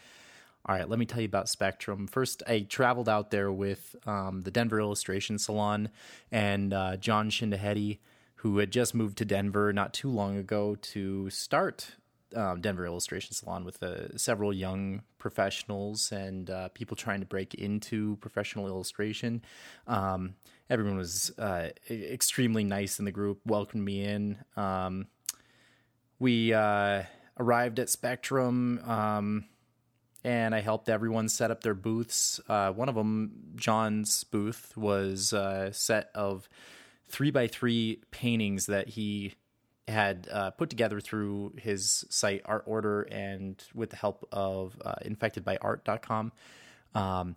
All 0.64 0.74
right, 0.74 0.88
let 0.88 0.98
me 0.98 1.04
tell 1.04 1.20
you 1.20 1.26
about 1.26 1.50
Spectrum. 1.50 2.06
First, 2.06 2.42
I 2.46 2.60
traveled 2.60 3.10
out 3.10 3.30
there 3.30 3.52
with 3.52 3.94
um, 4.06 4.40
the 4.40 4.50
Denver 4.50 4.80
Illustration 4.80 5.38
Salon 5.38 5.90
and 6.32 6.72
uh, 6.72 6.96
John 6.96 7.28
Schindehette, 7.28 7.98
who 8.36 8.56
had 8.56 8.70
just 8.70 8.94
moved 8.94 9.18
to 9.18 9.26
Denver 9.26 9.70
not 9.70 9.92
too 9.92 10.08
long 10.08 10.38
ago 10.38 10.76
to 10.76 11.28
start 11.28 11.96
um, 12.34 12.60
Denver 12.60 12.86
Illustration 12.86 13.34
Salon 13.34 13.64
with 13.64 13.82
uh, 13.82 14.16
several 14.16 14.52
young 14.52 15.02
professionals 15.18 16.12
and 16.12 16.50
uh, 16.50 16.68
people 16.70 16.96
trying 16.96 17.20
to 17.20 17.26
break 17.26 17.54
into 17.54 18.16
professional 18.16 18.66
illustration. 18.66 19.42
Um, 19.86 20.34
everyone 20.68 20.96
was 20.96 21.32
uh, 21.38 21.68
extremely 21.90 22.64
nice 22.64 22.98
in 22.98 23.04
the 23.04 23.12
group, 23.12 23.40
welcomed 23.46 23.84
me 23.84 24.04
in. 24.04 24.38
Um, 24.56 25.06
we 26.18 26.52
uh, 26.52 27.02
arrived 27.38 27.78
at 27.78 27.88
Spectrum 27.88 28.80
um, 28.86 29.44
and 30.22 30.54
I 30.54 30.60
helped 30.60 30.88
everyone 30.88 31.28
set 31.28 31.50
up 31.50 31.62
their 31.62 31.74
booths. 31.74 32.40
Uh, 32.48 32.72
one 32.72 32.88
of 32.88 32.94
them, 32.94 33.52
John's 33.56 34.24
booth, 34.24 34.76
was 34.76 35.32
a 35.32 35.70
set 35.72 36.10
of 36.14 36.48
three 37.08 37.30
by 37.30 37.46
three 37.46 38.00
paintings 38.10 38.66
that 38.66 38.88
he 38.88 39.34
had 39.90 40.28
uh, 40.30 40.50
put 40.50 40.70
together 40.70 41.00
through 41.00 41.54
his 41.58 42.04
site 42.08 42.42
Art 42.44 42.64
Order 42.66 43.02
and 43.02 43.62
with 43.74 43.90
the 43.90 43.96
help 43.96 44.26
of 44.32 44.76
uh, 44.84 44.94
infectedbyart.com. 45.04 46.32
Um, 46.94 47.36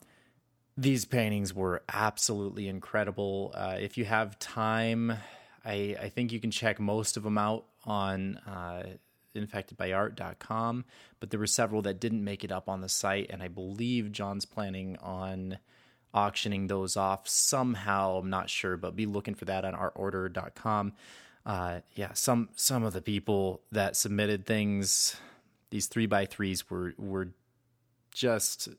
these 0.75 1.05
paintings 1.05 1.53
were 1.53 1.83
absolutely 1.91 2.67
incredible. 2.67 3.51
Uh, 3.53 3.77
if 3.79 3.97
you 3.97 4.05
have 4.05 4.39
time, 4.39 5.13
I, 5.63 5.95
I, 6.01 6.09
think 6.09 6.31
you 6.31 6.39
can 6.39 6.49
check 6.49 6.79
most 6.79 7.15
of 7.15 7.23
them 7.23 7.37
out 7.37 7.65
on 7.85 8.37
uh, 8.47 8.83
infectedbyart.com, 9.35 10.85
but 11.19 11.29
there 11.29 11.39
were 11.39 11.47
several 11.47 11.83
that 11.83 11.99
didn't 11.99 12.23
make 12.23 12.43
it 12.43 12.51
up 12.51 12.69
on 12.69 12.81
the 12.81 12.89
site, 12.89 13.27
and 13.29 13.43
I 13.43 13.49
believe 13.49 14.11
John's 14.11 14.45
planning 14.45 14.97
on 14.97 15.59
auctioning 16.13 16.67
those 16.67 16.95
off 16.97 17.27
somehow. 17.27 18.17
I'm 18.17 18.29
not 18.29 18.49
sure, 18.49 18.77
but 18.77 18.95
be 18.95 19.05
looking 19.05 19.35
for 19.35 19.45
that 19.45 19.65
on 19.65 19.73
artorder.com. 19.73 20.93
Uh, 21.45 21.81
yeah, 21.95 22.13
some 22.13 22.49
some 22.55 22.83
of 22.83 22.93
the 22.93 23.01
people 23.01 23.61
that 23.71 23.95
submitted 23.95 24.45
things, 24.45 25.17
these 25.71 25.87
three 25.87 26.05
by 26.05 26.25
threes 26.25 26.69
were 26.69 26.93
were 26.97 27.29
just 28.13 28.69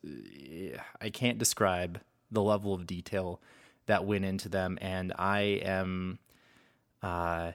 I 1.01 1.11
can't 1.11 1.39
describe 1.39 2.01
the 2.31 2.43
level 2.43 2.73
of 2.73 2.87
detail 2.87 3.41
that 3.87 4.07
went 4.07 4.25
into 4.25 4.49
them, 4.49 4.79
and 4.81 5.13
I 5.19 5.61
am 5.63 6.19
uh, 7.03 7.53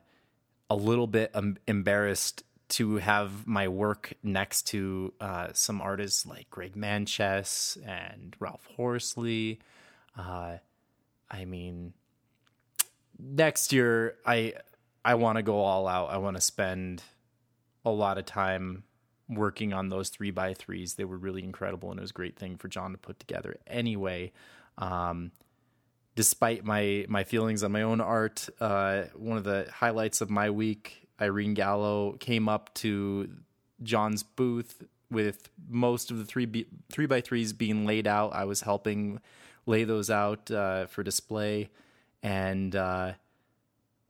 a 0.70 0.76
little 0.76 1.08
bit 1.08 1.34
embarrassed 1.68 2.44
to 2.70 2.98
have 2.98 3.48
my 3.48 3.68
work 3.68 4.14
next 4.22 4.68
to 4.68 5.12
uh, 5.20 5.48
some 5.54 5.82
artists 5.82 6.28
like 6.28 6.52
Greg 6.52 6.76
Manchess 6.76 7.80
and 7.84 8.36
Ralph 8.40 8.68
Horsley. 8.78 9.60
Uh, 10.16 10.58
I 11.32 11.46
mean, 11.46 11.94
next 13.18 13.74
year 13.74 14.18
I 14.24 14.54
I 15.10 15.16
want 15.16 15.38
to 15.38 15.42
go 15.42 15.62
all 15.62 15.88
out. 15.88 16.12
I 16.12 16.18
want 16.18 16.38
to 16.38 16.42
spend 16.42 17.02
a 17.84 17.90
lot 17.90 18.20
of 18.20 18.26
time 18.26 18.84
working 19.28 19.74
on 19.74 19.90
those 19.90 20.10
three 20.10 20.30
by 20.30 20.54
threes. 20.54 20.94
They 20.94 21.04
were 21.04 21.18
really 21.18 21.44
incredible, 21.44 21.90
and 21.90 22.00
it 22.00 22.02
was 22.02 22.12
a 22.12 22.14
great 22.14 22.38
thing 22.38 22.58
for 22.58 22.68
John 22.68 22.92
to 22.92 22.98
put 23.00 23.20
together. 23.20 23.58
Anyway, 23.66 24.34
um, 24.78 25.32
despite 26.14 26.64
my 26.64 27.08
my 27.10 27.24
feelings 27.24 27.64
on 27.64 27.72
my 27.72 27.82
own 27.82 28.02
art, 28.02 28.50
uh, 28.60 29.06
one 29.16 29.40
of 29.40 29.44
the 29.46 29.68
highlights 29.74 30.22
of 30.22 30.30
my 30.30 30.52
week 30.52 31.08
Irene 31.20 31.56
Gallo 31.56 32.12
came 32.20 32.48
up 32.48 32.72
to 32.76 33.32
John's 33.82 34.22
booth 34.22 34.84
with 35.10 35.50
most 35.68 36.12
of 36.12 36.20
the 36.20 36.26
three 36.26 36.46
B, 36.46 36.68
three 36.92 37.08
by 37.08 37.22
threes 37.22 37.52
being 37.52 37.88
laid 37.88 38.06
out. 38.06 38.36
I 38.36 38.44
was 38.44 38.62
helping 38.62 39.22
lay 39.66 39.86
those 39.86 40.12
out 40.12 40.52
uh, 40.52 40.86
for 40.86 41.02
display, 41.02 41.72
and 42.22 42.76
uh, 42.76 43.14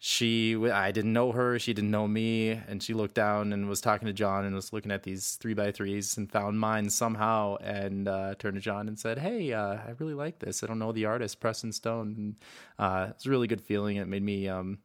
she 0.01 0.55
I 0.69 0.91
didn't 0.91 1.11
know 1.11 1.33
her, 1.33 1.59
she 1.59 1.73
didn't 1.73 1.91
know 1.91 2.07
me, 2.07 2.51
and 2.51 2.81
she 2.81 2.93
looked 2.93 3.15
down 3.15 3.51
and 3.51 3.67
was 3.67 3.81
talking 3.81 4.05
to 4.07 4.13
John 4.13 4.45
and 4.45 4.55
was 4.55 4.71
looking 4.71 4.91
at 4.91 5.03
these 5.03 5.35
three 5.35 5.53
by 5.53 5.71
threes 5.71 6.17
and 6.17 6.31
found 6.31 6.59
mine 6.59 6.89
somehow 6.89 7.57
and 7.57 8.07
uh, 8.07 8.35
turned 8.39 8.55
to 8.55 8.61
John 8.61 8.87
and 8.87 8.97
said, 8.97 9.19
"Hey, 9.19 9.51
uh, 9.51 9.73
I 9.73 9.93
really 9.99 10.13
like 10.13 10.39
this. 10.39 10.63
I 10.63 10.67
don't 10.67 10.79
know 10.79 10.93
the 10.93 11.05
artist, 11.05 11.41
Preston 11.41 11.73
Stone." 11.73 12.15
And, 12.17 12.35
uh, 12.79 13.07
it's 13.11 13.25
a 13.25 13.29
really 13.29 13.47
good 13.47 13.61
feeling. 13.61 13.97
It 13.97 14.07
made 14.07 14.23
me 14.23 14.47
um, 14.47 14.79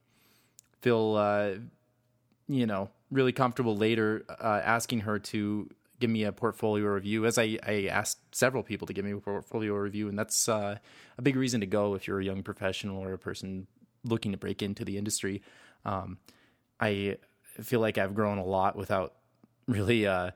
feel 0.82 1.14
uh, 1.14 1.54
you 2.48 2.66
know, 2.66 2.90
really 3.10 3.32
comfortable 3.32 3.76
later 3.76 4.24
uh, 4.28 4.60
asking 4.64 5.00
her 5.00 5.18
to 5.18 5.68
give 6.00 6.10
me 6.10 6.24
a 6.24 6.32
portfolio 6.32 6.86
review, 6.86 7.24
as 7.24 7.38
I, 7.38 7.58
I 7.66 7.86
asked 7.90 8.18
several 8.34 8.62
people 8.62 8.86
to 8.88 8.92
give 8.92 9.04
me 9.04 9.12
a 9.12 9.18
portfolio 9.18 9.74
review. 9.74 10.08
And 10.08 10.18
that's 10.18 10.48
uh, 10.48 10.76
a 11.16 11.22
big 11.22 11.36
reason 11.36 11.60
to 11.60 11.66
go 11.66 11.94
if 11.94 12.06
you're 12.06 12.20
a 12.20 12.24
young 12.24 12.42
professional 12.42 13.02
or 13.02 13.12
a 13.12 13.18
person 13.18 13.66
looking 14.04 14.32
to 14.32 14.38
break 14.38 14.62
into 14.62 14.84
the 14.84 14.98
industry. 14.98 15.42
Um, 15.84 16.18
I 16.80 17.18
feel 17.42 17.80
like 17.80 17.98
I've 17.98 18.14
grown 18.14 18.38
a 18.38 18.44
lot 18.44 18.76
without 18.76 19.14
really 19.66 20.06
uh, 20.06 20.30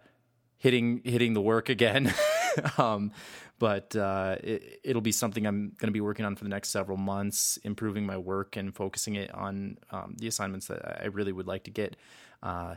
hitting 0.56 1.02
hitting 1.04 1.34
the 1.34 1.40
work 1.40 1.68
again. 1.68 2.12
um, 2.78 3.12
but 3.58 3.96
uh, 3.96 4.36
it, 4.42 4.94
will 4.94 5.00
be 5.00 5.12
something 5.12 5.44
I'm 5.46 5.72
going 5.78 5.88
to 5.88 5.92
be 5.92 6.00
working 6.00 6.24
on 6.24 6.36
for 6.36 6.44
the 6.44 6.50
next 6.50 6.68
several 6.68 6.96
months, 6.96 7.58
improving 7.64 8.06
my 8.06 8.16
work 8.16 8.56
and 8.56 8.74
focusing 8.74 9.16
it 9.16 9.34
on 9.34 9.78
um, 9.90 10.14
the 10.16 10.28
assignments 10.28 10.68
that 10.68 11.02
I 11.02 11.06
really 11.06 11.32
would 11.32 11.48
like 11.48 11.64
to 11.64 11.70
get. 11.70 11.96
Uh, 12.40 12.76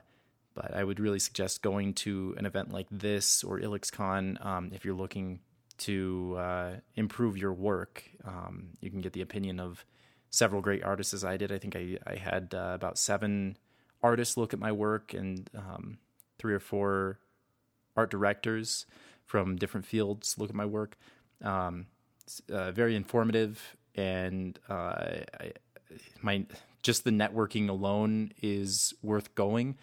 but 0.56 0.74
I 0.74 0.84
would 0.84 1.00
really 1.00 1.20
suggest 1.20 1.62
going 1.62 1.94
to 1.94 2.36
an 2.38 2.46
event 2.46 2.74
like 2.74 2.88
this 2.90 3.44
or 3.44 3.60
IlluxCon 3.60 4.44
um, 4.44 4.72
if 4.74 4.84
you're 4.84 4.96
looking 4.96 5.40
to 5.80 6.36
uh, 6.38 6.72
improve 6.96 7.38
your 7.38 7.54
work. 7.54 8.04
Um, 8.26 8.70
you 8.82 8.90
can 8.90 9.02
get 9.02 9.14
the 9.14 9.22
opinion 9.22 9.60
of 9.60 9.86
several 10.32 10.62
great 10.62 10.84
artists 10.84 11.14
as 11.14 11.24
I 11.24 11.38
did. 11.38 11.52
I 11.52 11.60
think 11.60 11.76
I, 11.76 11.98
I 12.08 12.16
had 12.16 12.54
uh, 12.56 12.72
about 12.74 12.98
seven 12.98 13.58
artists 14.02 14.38
look 14.38 14.54
at 14.54 14.60
my 14.60 14.72
work 14.72 15.14
and 15.14 15.50
um, 15.56 16.00
three 16.40 16.54
or 16.54 16.60
four 16.60 17.20
art 17.96 18.10
directors 18.10 18.86
from 19.26 19.58
different 19.58 19.86
fields 19.86 20.38
look 20.38 20.50
at 20.50 20.56
my 20.56 20.66
work. 20.66 20.98
Um, 21.44 21.86
uh, 22.50 22.72
very 22.72 22.96
informative, 22.96 23.76
and 23.96 24.58
uh, 24.70 24.74
I, 24.74 25.54
my 26.22 26.46
just 26.82 27.04
the 27.04 27.12
networking 27.12 27.70
alone 27.70 28.32
is 28.42 28.94
worth 29.02 29.36
going. 29.36 29.78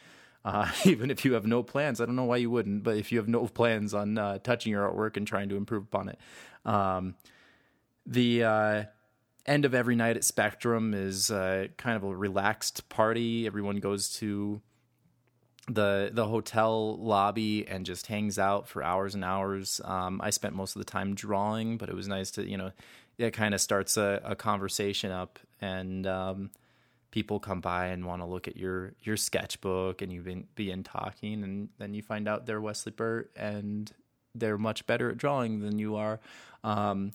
Uh, 0.44 0.70
even 0.84 1.10
if 1.10 1.24
you 1.24 1.34
have 1.34 1.46
no 1.46 1.62
plans, 1.62 2.00
I 2.00 2.06
don't 2.06 2.16
know 2.16 2.24
why 2.24 2.38
you 2.38 2.50
wouldn't, 2.50 2.82
but 2.82 2.96
if 2.96 3.12
you 3.12 3.18
have 3.18 3.28
no 3.28 3.46
plans 3.46 3.92
on 3.92 4.16
uh, 4.16 4.38
touching 4.38 4.72
your 4.72 4.90
artwork 4.90 5.16
and 5.16 5.26
trying 5.26 5.50
to 5.50 5.56
improve 5.56 5.82
upon 5.82 6.08
it, 6.08 6.18
um, 6.64 7.14
the 8.06 8.44
uh, 8.44 8.84
end 9.48 9.64
of 9.64 9.74
every 9.74 9.96
night 9.96 10.16
at 10.16 10.24
Spectrum 10.24 10.94
is 10.94 11.30
uh, 11.30 11.68
kind 11.76 11.96
of 11.96 12.04
a 12.04 12.14
relaxed 12.14 12.88
party. 12.88 13.46
Everyone 13.46 13.76
goes 13.76 14.10
to 14.18 14.60
the 15.68 16.10
the 16.12 16.26
hotel 16.26 16.96
lobby 16.96 17.66
and 17.66 17.84
just 17.84 18.06
hangs 18.06 18.38
out 18.38 18.68
for 18.68 18.82
hours 18.82 19.14
and 19.14 19.24
hours. 19.24 19.80
Um, 19.84 20.20
I 20.22 20.30
spent 20.30 20.54
most 20.54 20.76
of 20.76 20.80
the 20.80 20.90
time 20.90 21.14
drawing, 21.14 21.78
but 21.78 21.88
it 21.88 21.94
was 21.94 22.08
nice 22.08 22.30
to 22.32 22.48
you 22.48 22.56
know 22.56 22.72
it 23.18 23.32
kind 23.32 23.54
of 23.54 23.60
starts 23.60 23.96
a, 23.96 24.20
a, 24.24 24.36
conversation 24.36 25.10
up 25.10 25.40
and 25.60 26.06
um, 26.06 26.50
people 27.10 27.40
come 27.40 27.60
by 27.60 27.86
and 27.86 28.06
want 28.06 28.22
to 28.22 28.26
look 28.26 28.46
at 28.46 28.56
your 28.56 28.92
your 29.02 29.16
sketchbook 29.16 30.02
and 30.02 30.12
you 30.12 30.44
begin, 30.54 30.84
talking 30.84 31.42
and 31.42 31.68
then 31.78 31.94
you 31.94 32.02
find 32.02 32.28
out 32.28 32.46
they're 32.46 32.60
Wesley 32.60 32.92
Burt 32.92 33.30
and 33.36 33.90
they're 34.34 34.58
much 34.58 34.86
better 34.86 35.10
at 35.10 35.18
drawing 35.18 35.60
than 35.60 35.78
you 35.78 35.96
are. 35.96 36.20
Um, 36.62 37.12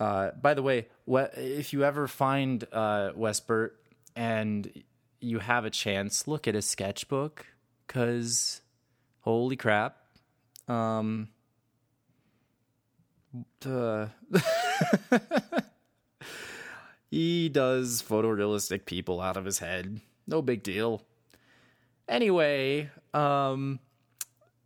uh, 0.00 0.30
by 0.40 0.54
the 0.54 0.62
way, 0.62 0.86
if 1.06 1.72
you 1.72 1.84
ever 1.84 2.08
find 2.08 2.64
uh, 2.72 3.12
Wes 3.14 3.40
Burt 3.40 3.78
and 4.16 4.82
you 5.20 5.38
have 5.38 5.64
a 5.64 5.70
chance, 5.70 6.26
look 6.26 6.48
at 6.48 6.54
his 6.54 6.66
sketchbook 6.66 7.46
because 7.86 8.60
holy 9.20 9.56
crap. 9.56 9.96
Um, 10.68 11.28
uh, 13.64 14.06
he 17.10 17.48
does 17.48 18.02
photorealistic 18.02 18.86
people 18.86 19.20
out 19.20 19.36
of 19.36 19.44
his 19.44 19.58
head. 19.58 20.00
No 20.26 20.42
big 20.42 20.62
deal. 20.62 21.02
Anyway, 22.08 22.90
um, 23.12 23.78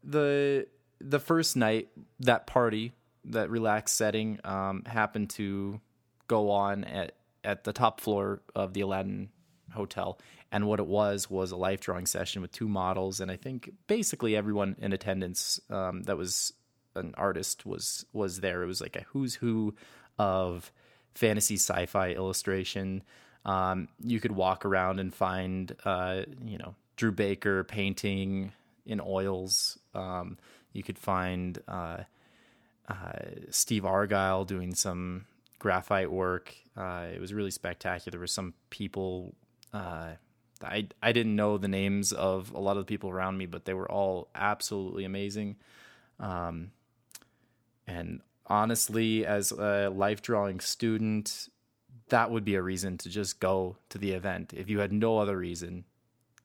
the 0.03 0.67
the 1.01 1.21
first 1.21 1.57
night 1.57 1.89
that 2.21 2.47
party, 2.47 2.93
that 3.29 3.51
relaxed 3.51 3.97
setting, 3.97 4.41
um, 4.45 4.83
happened 4.87 5.31
to 5.31 5.81
go 6.27 6.51
on 6.51 6.85
at 6.85 7.13
at 7.45 7.65
the 7.65 7.73
top 7.73 8.01
floor 8.01 8.43
of 8.55 8.75
the 8.75 8.81
Aladdin 8.81 9.31
hotel. 9.73 10.19
And 10.51 10.67
what 10.67 10.81
it 10.81 10.87
was 10.87 11.31
was 11.31 11.51
a 11.51 11.57
life 11.57 11.81
drawing 11.81 12.07
session 12.07 12.43
with 12.43 12.53
two 12.53 12.69
models, 12.69 13.21
and 13.21 13.31
I 13.31 13.37
think 13.37 13.71
basically 13.87 14.35
everyone 14.35 14.77
in 14.81 14.93
attendance 14.93 15.61
um, 15.71 16.03
that 16.05 16.17
was 16.17 16.53
an 16.95 17.15
artist 17.17 17.67
was 17.67 18.07
was 18.13 18.41
there. 18.41 18.63
It 18.63 18.67
was 18.67 18.81
like 18.81 18.97
a 18.97 19.05
who's 19.13 19.35
who 19.35 19.75
of 20.19 20.73
fantasy 21.15 21.57
sci-fi 21.57 22.11
illustration. 22.11 23.03
Um, 23.45 23.89
you 24.03 24.21
could 24.21 24.33
walk 24.33 24.65
around 24.65 25.01
and 25.01 25.15
find, 25.15 25.75
uh, 25.85 26.23
you 26.45 26.59
know, 26.59 26.75
Drew 26.97 27.13
Baker 27.13 27.65
painting 27.65 28.53
in 28.85 29.01
oils. 29.01 29.79
Um, 29.95 30.39
you 30.73 30.83
could 30.83 30.99
find 30.99 31.59
uh, 31.69 31.99
Steve 33.51 33.85
Argyle 33.85 34.45
doing 34.45 34.75
some 34.75 35.27
graphite 35.59 36.11
work. 36.11 36.55
Uh, 36.77 37.07
it 37.13 37.21
was 37.21 37.35
really 37.35 37.51
spectacular. 37.51 38.13
There 38.13 38.21
were 38.21 38.27
some 38.27 38.55
people. 38.71 39.35
Uh, 39.73 40.13
I 40.63 40.89
I 41.03 41.13
didn't 41.13 41.37
know 41.37 41.59
the 41.59 41.69
names 41.69 42.13
of 42.13 42.53
a 42.53 42.61
lot 42.61 42.77
of 42.77 42.87
the 42.87 42.89
people 42.89 43.11
around 43.11 43.39
me, 43.39 43.47
but 43.47 43.65
they 43.65 43.75
were 43.75 43.91
all 43.91 44.29
absolutely 44.35 45.05
amazing. 45.05 45.57
Um, 46.19 46.73
and 47.87 48.21
honestly, 48.47 49.25
as 49.27 49.53
a 49.53 49.89
life 49.89 50.23
drawing 50.23 50.61
student, 50.61 51.49
that 52.09 52.31
would 52.31 52.45
be 52.45 52.55
a 52.55 52.63
reason 52.63 52.99
to 52.99 53.09
just 53.09 53.41
go 53.41 53.77
to 53.91 53.99
the 53.99 54.13
event. 54.13 54.53
If 54.55 54.69
you 54.69 54.81
had 54.81 54.93
no 54.93 55.19
other 55.19 55.37
reason, 55.37 55.85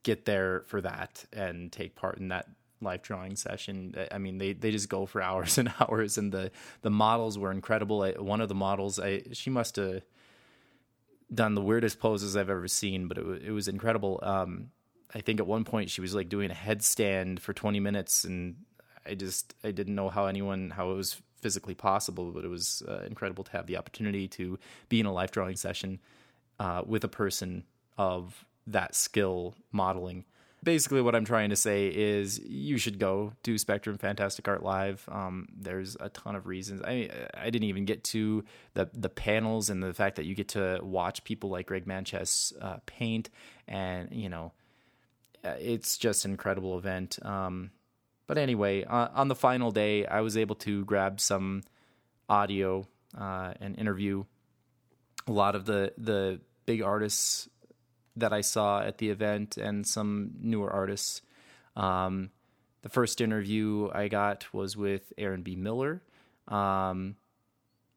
get 0.02 0.24
there 0.24 0.64
for 0.66 0.80
that 0.80 1.24
and 1.32 1.72
take 1.72 1.94
part 1.94 2.18
in 2.18 2.28
that 2.28 2.48
life 2.80 3.02
drawing 3.02 3.36
session. 3.36 3.94
I 4.10 4.18
mean, 4.18 4.38
they, 4.38 4.52
they 4.52 4.70
just 4.70 4.88
go 4.88 5.06
for 5.06 5.22
hours 5.28 5.58
and 5.58 5.72
hours, 5.80 6.18
and 6.18 6.32
the 6.32 6.50
the 6.82 6.90
models 6.90 7.38
were 7.38 7.50
incredible. 7.50 8.02
I, 8.02 8.12
one 8.12 8.40
of 8.40 8.48
the 8.48 8.54
models, 8.54 8.98
I 8.98 9.22
she 9.32 9.50
must 9.50 9.76
have 9.76 10.02
done 11.32 11.54
the 11.54 11.62
weirdest 11.62 11.98
poses 11.98 12.36
I've 12.36 12.50
ever 12.50 12.68
seen, 12.68 13.08
but 13.08 13.18
it, 13.18 13.42
it 13.46 13.50
was 13.50 13.68
incredible. 13.68 14.20
Um, 14.22 14.70
I 15.14 15.20
think 15.20 15.40
at 15.40 15.46
one 15.46 15.64
point 15.64 15.90
she 15.90 16.00
was 16.00 16.14
like 16.14 16.28
doing 16.28 16.50
a 16.50 16.54
headstand 16.54 17.38
for 17.40 17.52
20 17.52 17.80
minutes, 17.80 18.24
and 18.24 18.56
I 19.06 19.14
just 19.14 19.54
I 19.62 19.70
didn't 19.70 19.94
know 19.94 20.08
how 20.08 20.26
anyone 20.26 20.70
how 20.70 20.90
it 20.90 20.94
was 20.94 21.20
physically 21.40 21.74
possible, 21.74 22.32
but 22.32 22.44
it 22.44 22.48
was 22.48 22.82
uh, 22.88 23.02
incredible 23.06 23.44
to 23.44 23.52
have 23.52 23.66
the 23.66 23.76
opportunity 23.76 24.26
to 24.26 24.58
be 24.88 24.98
in 24.98 25.06
a 25.06 25.12
life 25.12 25.30
drawing 25.30 25.56
session 25.56 26.00
uh, 26.58 26.82
with 26.86 27.04
a 27.04 27.08
person 27.08 27.64
of 27.98 28.46
that 28.66 28.94
skill 28.94 29.54
modeling. 29.70 30.24
Basically, 30.64 31.02
what 31.02 31.14
I'm 31.14 31.26
trying 31.26 31.50
to 31.50 31.56
say 31.56 31.88
is 31.88 32.40
you 32.40 32.78
should 32.78 32.98
go 32.98 33.34
do 33.42 33.58
Spectrum 33.58 33.98
Fantastic 33.98 34.48
Art 34.48 34.62
Live. 34.62 35.06
Um, 35.12 35.46
there's 35.54 35.94
a 36.00 36.08
ton 36.08 36.34
of 36.34 36.46
reasons. 36.46 36.80
I 36.82 37.10
I 37.34 37.50
didn't 37.50 37.68
even 37.68 37.84
get 37.84 38.02
to 38.04 38.44
the 38.72 38.88
the 38.94 39.10
panels 39.10 39.68
and 39.68 39.82
the 39.82 39.92
fact 39.92 40.16
that 40.16 40.24
you 40.24 40.34
get 40.34 40.48
to 40.48 40.80
watch 40.82 41.22
people 41.24 41.50
like 41.50 41.66
Greg 41.66 41.86
Manchess 41.86 42.54
uh, 42.62 42.78
paint, 42.86 43.28
and 43.68 44.10
you 44.10 44.30
know, 44.30 44.52
uh, 45.44 45.56
it's 45.60 45.98
just 45.98 46.24
an 46.24 46.30
incredible 46.30 46.78
event. 46.78 47.18
Um, 47.22 47.70
but 48.26 48.38
anyway, 48.38 48.84
uh, 48.84 49.08
on 49.12 49.28
the 49.28 49.34
final 49.34 49.70
day, 49.70 50.06
I 50.06 50.22
was 50.22 50.36
able 50.38 50.56
to 50.56 50.84
grab 50.86 51.20
some 51.20 51.62
audio 52.28 52.88
uh, 53.18 53.52
and 53.60 53.78
interview 53.78 54.24
a 55.26 55.32
lot 55.32 55.54
of 55.54 55.66
the 55.66 55.92
the 55.98 56.40
big 56.66 56.82
artists 56.82 57.48
that 58.16 58.32
I 58.32 58.40
saw 58.40 58.80
at 58.80 58.98
the 58.98 59.10
event 59.10 59.56
and 59.56 59.86
some 59.86 60.32
newer 60.40 60.70
artists. 60.70 61.22
Um, 61.76 62.30
the 62.82 62.88
first 62.88 63.20
interview 63.20 63.90
I 63.92 64.08
got 64.08 64.52
was 64.52 64.76
with 64.76 65.12
Aaron 65.18 65.42
B. 65.42 65.56
Miller. 65.56 66.02
Um, 66.48 67.16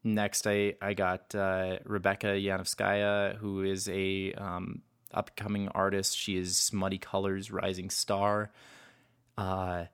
next, 0.02 0.46
I 0.46 0.74
I 0.80 0.94
got 0.94 1.34
uh, 1.34 1.78
Rebecca 1.84 2.28
Yanovskaya, 2.28 3.36
who 3.36 3.62
is 3.62 3.88
a 3.88 4.32
um, 4.32 4.82
upcoming 5.12 5.68
artist. 5.68 6.16
She 6.16 6.36
is 6.36 6.72
Muddy 6.72 6.98
Colors 6.98 7.50
Rising 7.50 7.90
Star. 7.90 8.50
Uh, 9.36 9.84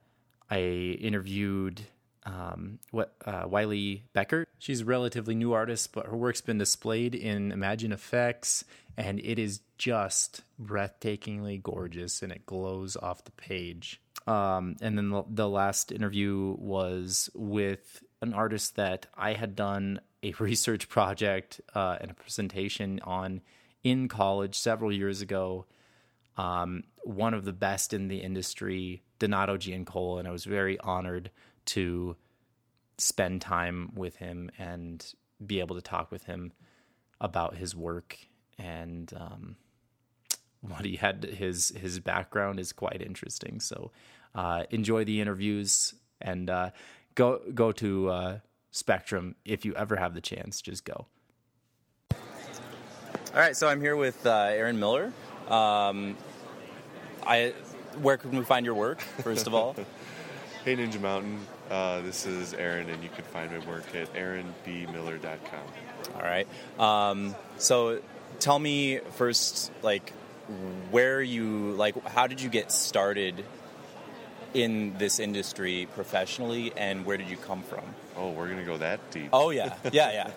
I 0.51 0.61
interviewed 0.61 1.83
um, 2.27 2.79
what 2.91 3.15
uh, 3.25 3.45
Wylie 3.47 4.05
Beckert. 4.15 4.47
She's 4.59 4.81
a 4.81 4.85
relatively 4.85 5.35
new 5.35 5.53
artist, 5.53 5.93
but 5.93 6.07
her 6.07 6.17
work's 6.17 6.41
been 6.41 6.59
displayed 6.59 7.15
in 7.15 7.53
ImagineFX, 7.53 8.65
and 8.97 9.21
it 9.21 9.39
is 9.39 9.61
just 9.79 10.43
breathtakingly 10.61 11.63
gorgeous, 11.63 12.23
and 12.23 12.33
it 12.33 12.47
glows 12.47 12.97
off 12.97 13.25
the 13.25 13.33
page. 13.33 14.01
Um, 14.27 14.77
and 14.81 14.97
then 14.97 15.11
the, 15.11 15.25
the 15.29 15.49
last 15.49 15.93
interview 15.93 16.57
was 16.59 17.29
with 17.35 18.03
an 18.23 18.33
artist 18.33 18.77
that 18.77 19.07
I 19.15 19.35
had 19.35 19.55
done 19.55 20.01
a 20.23 20.33
research 20.39 20.89
project 20.89 21.61
uh, 21.75 21.99
and 22.01 22.11
a 22.11 22.15
presentation 22.15 23.01
on 23.05 23.43
in 23.83 24.09
college 24.09 24.59
several 24.59 24.91
years 24.91 25.21
ago. 25.21 25.67
Um, 26.37 26.85
one 27.05 27.35
of 27.35 27.45
the 27.45 27.53
best 27.53 27.93
in 27.93 28.09
the 28.09 28.19
industry, 28.19 29.03
Donato 29.19 29.57
Giancola, 29.57 30.19
and 30.19 30.27
I 30.27 30.33
was 30.33 30.45
very 30.45 30.81
honored 30.81 31.31
to 31.67 32.17
spend 32.99 33.41
time 33.41 33.93
with 33.95 34.17
him 34.17 34.51
and 34.59 35.15
be 35.45 35.61
able 35.61 35.77
to 35.77 35.83
talk 35.83 36.11
with 36.11 36.25
him 36.25 36.53
about 37.21 37.57
his 37.57 37.75
work 37.75 38.19
and 38.59 39.13
um, 39.17 39.57
what 40.61 40.85
he 40.85 40.97
had. 40.97 41.25
His 41.25 41.71
his 41.71 42.01
background 42.01 42.61
is 42.61 42.73
quite 42.73 43.03
interesting. 43.03 43.61
So 43.61 43.91
uh, 44.35 44.65
enjoy 44.71 45.05
the 45.05 45.21
interviews 45.21 45.95
and 46.21 46.51
uh, 46.51 46.71
go 47.15 47.41
go 47.55 47.73
to 47.73 48.11
uh, 48.11 48.39
Spectrum 48.71 49.37
if 49.45 49.65
you 49.65 49.75
ever 49.75 49.97
have 49.97 50.15
the 50.15 50.21
chance. 50.21 50.61
Just 50.61 50.85
go. 50.85 51.07
All 52.11 53.41
right, 53.41 53.57
so 53.57 53.67
I'm 53.67 53.81
here 53.81 53.97
with 53.97 54.25
uh, 54.27 54.47
Aaron 54.51 54.79
Miller. 54.79 55.13
Um, 55.49 56.17
I, 57.27 57.53
where 58.01 58.17
can 58.17 58.31
we 58.31 58.45
find 58.45 58.65
your 58.65 58.77
work? 58.77 59.01
First 59.01 59.49
of 59.49 59.55
all. 59.55 59.75
hey 60.65 60.77
Ninja 60.77 61.01
Mountain, 61.01 61.41
uh, 61.71 62.01
this 62.03 62.27
is 62.27 62.55
Aaron, 62.55 62.89
and 62.91 63.03
you 63.03 63.09
can 63.09 63.25
find 63.25 63.51
my 63.51 63.67
work 63.67 63.95
at 63.95 64.13
aaronbmiller.com. 64.15 66.15
All 66.15 66.23
right. 66.23 66.47
Um, 66.79 67.35
so, 67.59 68.01
tell 68.39 68.59
me 68.59 68.99
first, 69.13 69.73
like, 69.83 70.13
where 70.91 71.23
you 71.23 71.73
like, 71.73 72.01
how 72.07 72.27
did 72.27 72.41
you 72.41 72.51
get 72.51 72.71
started 72.71 73.45
in 74.53 74.97
this 74.99 75.19
industry 75.19 75.89
professionally, 75.95 76.73
and 76.77 77.05
where 77.05 77.17
did 77.17 77.29
you 77.29 77.37
come 77.37 77.63
from? 77.63 77.85
Oh, 78.17 78.31
we're 78.31 78.49
gonna 78.49 78.65
go 78.65 78.77
that 78.79 79.11
deep. 79.11 79.31
Oh 79.33 79.51
yeah, 79.51 79.75
yeah, 79.93 80.31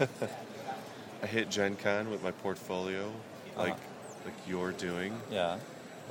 yeah. 0.00 0.06
I 1.22 1.26
hit 1.26 1.50
Gen 1.50 1.76
Con 1.76 2.10
with 2.10 2.22
my 2.22 2.30
portfolio, 2.30 3.10
like 3.56 3.72
uh-huh. 3.72 3.80
like 4.26 4.34
you're 4.46 4.72
doing. 4.72 5.18
Yeah. 5.30 5.58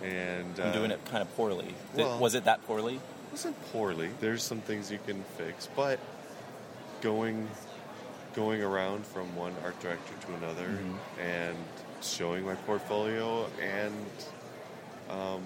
And 0.03 0.59
uh, 0.59 0.63
I'm 0.63 0.73
doing 0.73 0.91
uh, 0.91 0.95
it 0.95 1.05
kind 1.05 1.21
of 1.21 1.33
poorly. 1.35 1.73
Well, 1.95 2.19
was 2.19 2.35
it 2.35 2.45
that 2.45 2.65
poorly? 2.65 2.99
Wasn't 3.31 3.71
poorly. 3.71 4.09
There's 4.19 4.43
some 4.43 4.61
things 4.61 4.91
you 4.91 4.99
can 5.05 5.23
fix, 5.37 5.67
but 5.75 5.99
going 7.01 7.47
going 8.35 8.61
around 8.61 9.05
from 9.05 9.33
one 9.35 9.53
art 9.63 9.79
director 9.79 10.13
to 10.27 10.33
another 10.35 10.67
mm-hmm. 10.67 11.21
and 11.21 11.57
showing 12.01 12.45
my 12.45 12.55
portfolio 12.55 13.47
and 13.61 13.93
um, 15.09 15.41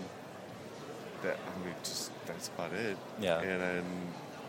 that 1.22 1.38
I 1.38 1.66
mean 1.66 1.76
just 1.84 2.12
that's 2.26 2.50
about 2.50 2.74
it. 2.74 2.98
Yeah. 3.20 3.40
And 3.40 3.62
then 3.62 3.86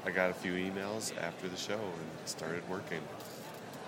I 0.07 0.11
got 0.11 0.31
a 0.31 0.35
few 0.35 0.53
emails 0.53 1.17
after 1.19 1.49
the 1.49 1.57
show 1.57 1.75
and 1.75 2.09
started 2.25 2.67
working. 2.69 3.03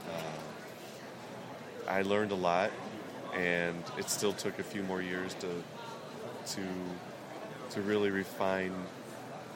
Uh, 0.08 1.88
I 1.88 2.02
learned 2.02 2.32
a 2.32 2.37
lot, 2.37 2.70
and 3.34 3.82
it 3.99 4.08
still 4.11 4.32
took 4.32 4.58
a 4.58 4.62
few 4.62 4.82
more 4.82 5.02
years 5.02 5.34
to 5.34 5.62
to 6.54 6.62
to 7.70 7.80
really 7.82 8.11
refine 8.11 8.75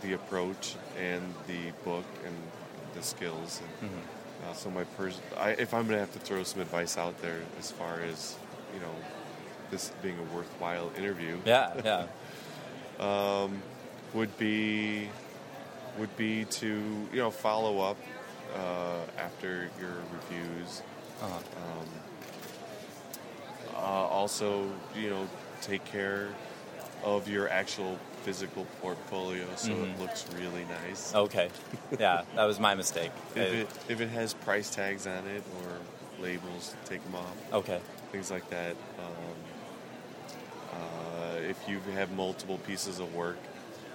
the 0.06 0.14
approach 0.14 0.76
and 0.98 1.22
the 1.46 1.72
book 1.84 2.04
and 2.24 2.34
the 2.94 3.02
skills. 3.02 3.60
And, 3.80 3.90
mm-hmm. 3.90 4.50
uh, 4.50 4.54
so 4.54 4.70
my 4.70 4.84
pers- 4.84 5.20
I, 5.36 5.50
if 5.50 5.74
I'm 5.74 5.86
gonna 5.86 5.98
have 5.98 6.12
to 6.12 6.18
throw 6.18 6.42
some 6.42 6.60
advice 6.60 6.96
out 6.96 7.20
there 7.20 7.40
as 7.58 7.70
far 7.70 8.00
as 8.00 8.36
you 8.74 8.80
know 8.80 8.94
this 9.70 9.92
being 10.02 10.18
a 10.18 10.34
worthwhile 10.34 10.90
interview, 10.96 11.38
yeah, 11.44 11.74
yeah, 11.84 12.06
um, 13.42 13.62
would 14.14 14.36
be 14.38 15.08
would 15.98 16.14
be 16.16 16.44
to 16.44 17.08
you 17.12 17.18
know 17.18 17.30
follow 17.30 17.80
up 17.80 17.96
uh, 18.54 19.00
after 19.18 19.68
your 19.80 19.94
reviews. 20.12 20.82
Uh-huh. 21.22 21.36
Um, 21.36 21.88
uh, 23.74 23.78
also, 23.78 24.70
you 24.94 25.10
know, 25.10 25.28
take 25.62 25.84
care 25.84 26.28
of 27.04 27.28
your 27.28 27.48
actual 27.48 27.98
physical 28.26 28.66
portfolio 28.82 29.46
so 29.54 29.70
mm-hmm. 29.70 29.84
it 29.84 30.00
looks 30.00 30.26
really 30.36 30.64
nice. 30.84 31.14
Okay. 31.14 31.48
Yeah, 31.96 32.22
that 32.34 32.44
was 32.44 32.58
my 32.58 32.74
mistake. 32.74 33.12
if, 33.36 33.54
it, 33.54 33.68
if 33.88 34.00
it 34.00 34.08
has 34.08 34.34
price 34.34 34.68
tags 34.68 35.06
on 35.06 35.24
it 35.28 35.44
or 35.60 35.78
labels, 36.20 36.74
take 36.86 37.04
them 37.04 37.14
off. 37.14 37.36
Okay. 37.52 37.80
Things 38.10 38.32
like 38.32 38.50
that. 38.50 38.72
Um, 38.98 39.36
uh, 40.72 41.36
if 41.48 41.68
you 41.68 41.78
have 41.94 42.10
multiple 42.16 42.58
pieces 42.66 42.98
of 42.98 43.14
work 43.14 43.38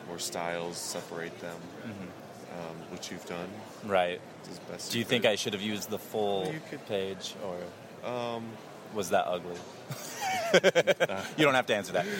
or 0.10 0.18
styles, 0.18 0.78
separate 0.78 1.38
them, 1.42 1.60
mm-hmm. 1.82 2.60
um, 2.60 2.76
which 2.90 3.12
you've 3.12 3.26
done. 3.26 3.50
Right. 3.84 4.22
Do 4.90 4.98
you 4.98 5.04
think 5.04 5.26
I 5.26 5.36
should 5.36 5.52
have 5.52 5.62
used 5.62 5.90
the 5.90 6.00
full 6.00 6.44
well, 6.44 6.82
page 6.88 7.36
or 7.44 8.10
um, 8.10 8.46
was 8.94 9.10
that 9.10 9.28
ugly? 9.28 9.58
you 11.38 11.44
don't 11.44 11.54
have 11.54 11.66
to 11.68 11.76
answer 11.76 11.92
that. 11.94 12.06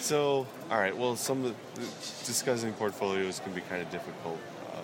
So, 0.00 0.46
all 0.70 0.78
right. 0.78 0.96
Well, 0.96 1.16
some 1.16 1.44
of 1.44 1.54
the, 1.74 1.80
discussing 2.24 2.72
portfolios 2.74 3.40
can 3.40 3.52
be 3.52 3.60
kind 3.62 3.82
of 3.82 3.90
difficult 3.90 4.38
uh, 4.72 4.78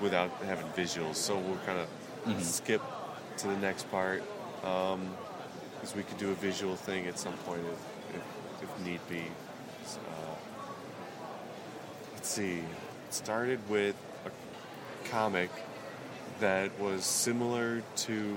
without 0.00 0.30
having 0.46 0.66
visuals. 0.68 1.16
So 1.16 1.36
we'll 1.38 1.58
kind 1.66 1.78
of 1.78 1.88
Mm-hmm. 2.26 2.40
skip 2.42 2.82
to 3.38 3.46
the 3.46 3.56
next 3.58 3.90
part 3.90 4.22
because 4.60 5.94
we 5.96 6.02
could 6.02 6.18
do 6.18 6.30
a 6.30 6.34
visual 6.34 6.76
thing 6.76 7.06
at 7.06 7.18
some 7.18 7.32
point 7.46 7.62
if, 8.12 8.16
if, 8.16 8.64
if 8.64 8.84
need 8.84 9.00
be. 9.08 9.22
So, 9.86 9.98
uh, 10.00 10.34
let's 12.14 12.28
see. 12.28 12.58
It 12.58 12.64
started 13.14 13.60
with 13.70 13.94
a 14.26 15.08
comic 15.08 15.48
that 16.40 16.78
was 16.78 17.04
similar 17.04 17.82
to 17.96 18.36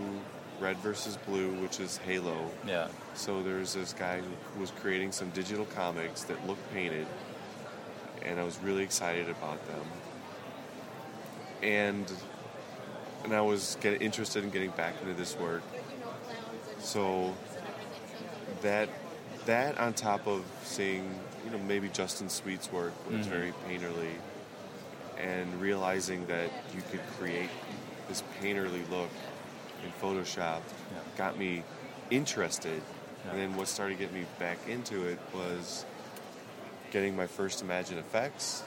Red 0.61 0.77
versus 0.77 1.17
Blue, 1.17 1.49
which 1.61 1.79
is 1.79 1.97
Halo. 1.97 2.51
Yeah. 2.65 2.87
So 3.15 3.41
there's 3.41 3.73
this 3.73 3.93
guy 3.93 4.21
who 4.53 4.61
was 4.61 4.71
creating 4.71 5.11
some 5.11 5.31
digital 5.31 5.65
comics 5.65 6.23
that 6.23 6.45
looked 6.47 6.71
painted, 6.73 7.07
and 8.21 8.39
I 8.39 8.43
was 8.43 8.59
really 8.59 8.83
excited 8.83 9.27
about 9.27 9.65
them. 9.67 9.85
And 11.63 12.11
and 13.23 13.33
I 13.33 13.41
was 13.41 13.77
getting 13.81 14.01
interested 14.01 14.43
in 14.43 14.51
getting 14.51 14.71
back 14.71 14.93
into 15.01 15.13
this 15.13 15.35
work. 15.37 15.63
So 16.79 17.35
that 18.61 18.89
that 19.45 19.79
on 19.79 19.93
top 19.93 20.27
of 20.27 20.45
seeing 20.63 21.19
you 21.43 21.51
know 21.51 21.59
maybe 21.59 21.89
Justin 21.89 22.29
Sweet's 22.29 22.71
work 22.71 22.93
was 23.09 23.21
mm-hmm. 23.21 23.29
very 23.29 23.53
painterly, 23.67 24.13
and 25.17 25.59
realizing 25.59 26.27
that 26.27 26.51
you 26.75 26.81
could 26.91 27.01
create 27.17 27.49
this 28.07 28.23
painterly 28.41 28.87
look 28.89 29.09
in 29.83 29.91
Photoshop 30.01 30.61
Yeah. 30.91 30.99
got 31.17 31.37
me 31.37 31.63
interested. 32.09 32.81
Yeah. 33.25 33.31
And 33.31 33.39
then 33.39 33.55
what 33.55 33.67
started 33.67 33.99
getting 33.99 34.15
me 34.15 34.25
back 34.39 34.57
into 34.67 35.05
it 35.07 35.19
was 35.33 35.85
getting 36.91 37.15
my 37.15 37.27
first 37.27 37.63
ImagineFX 37.65 38.63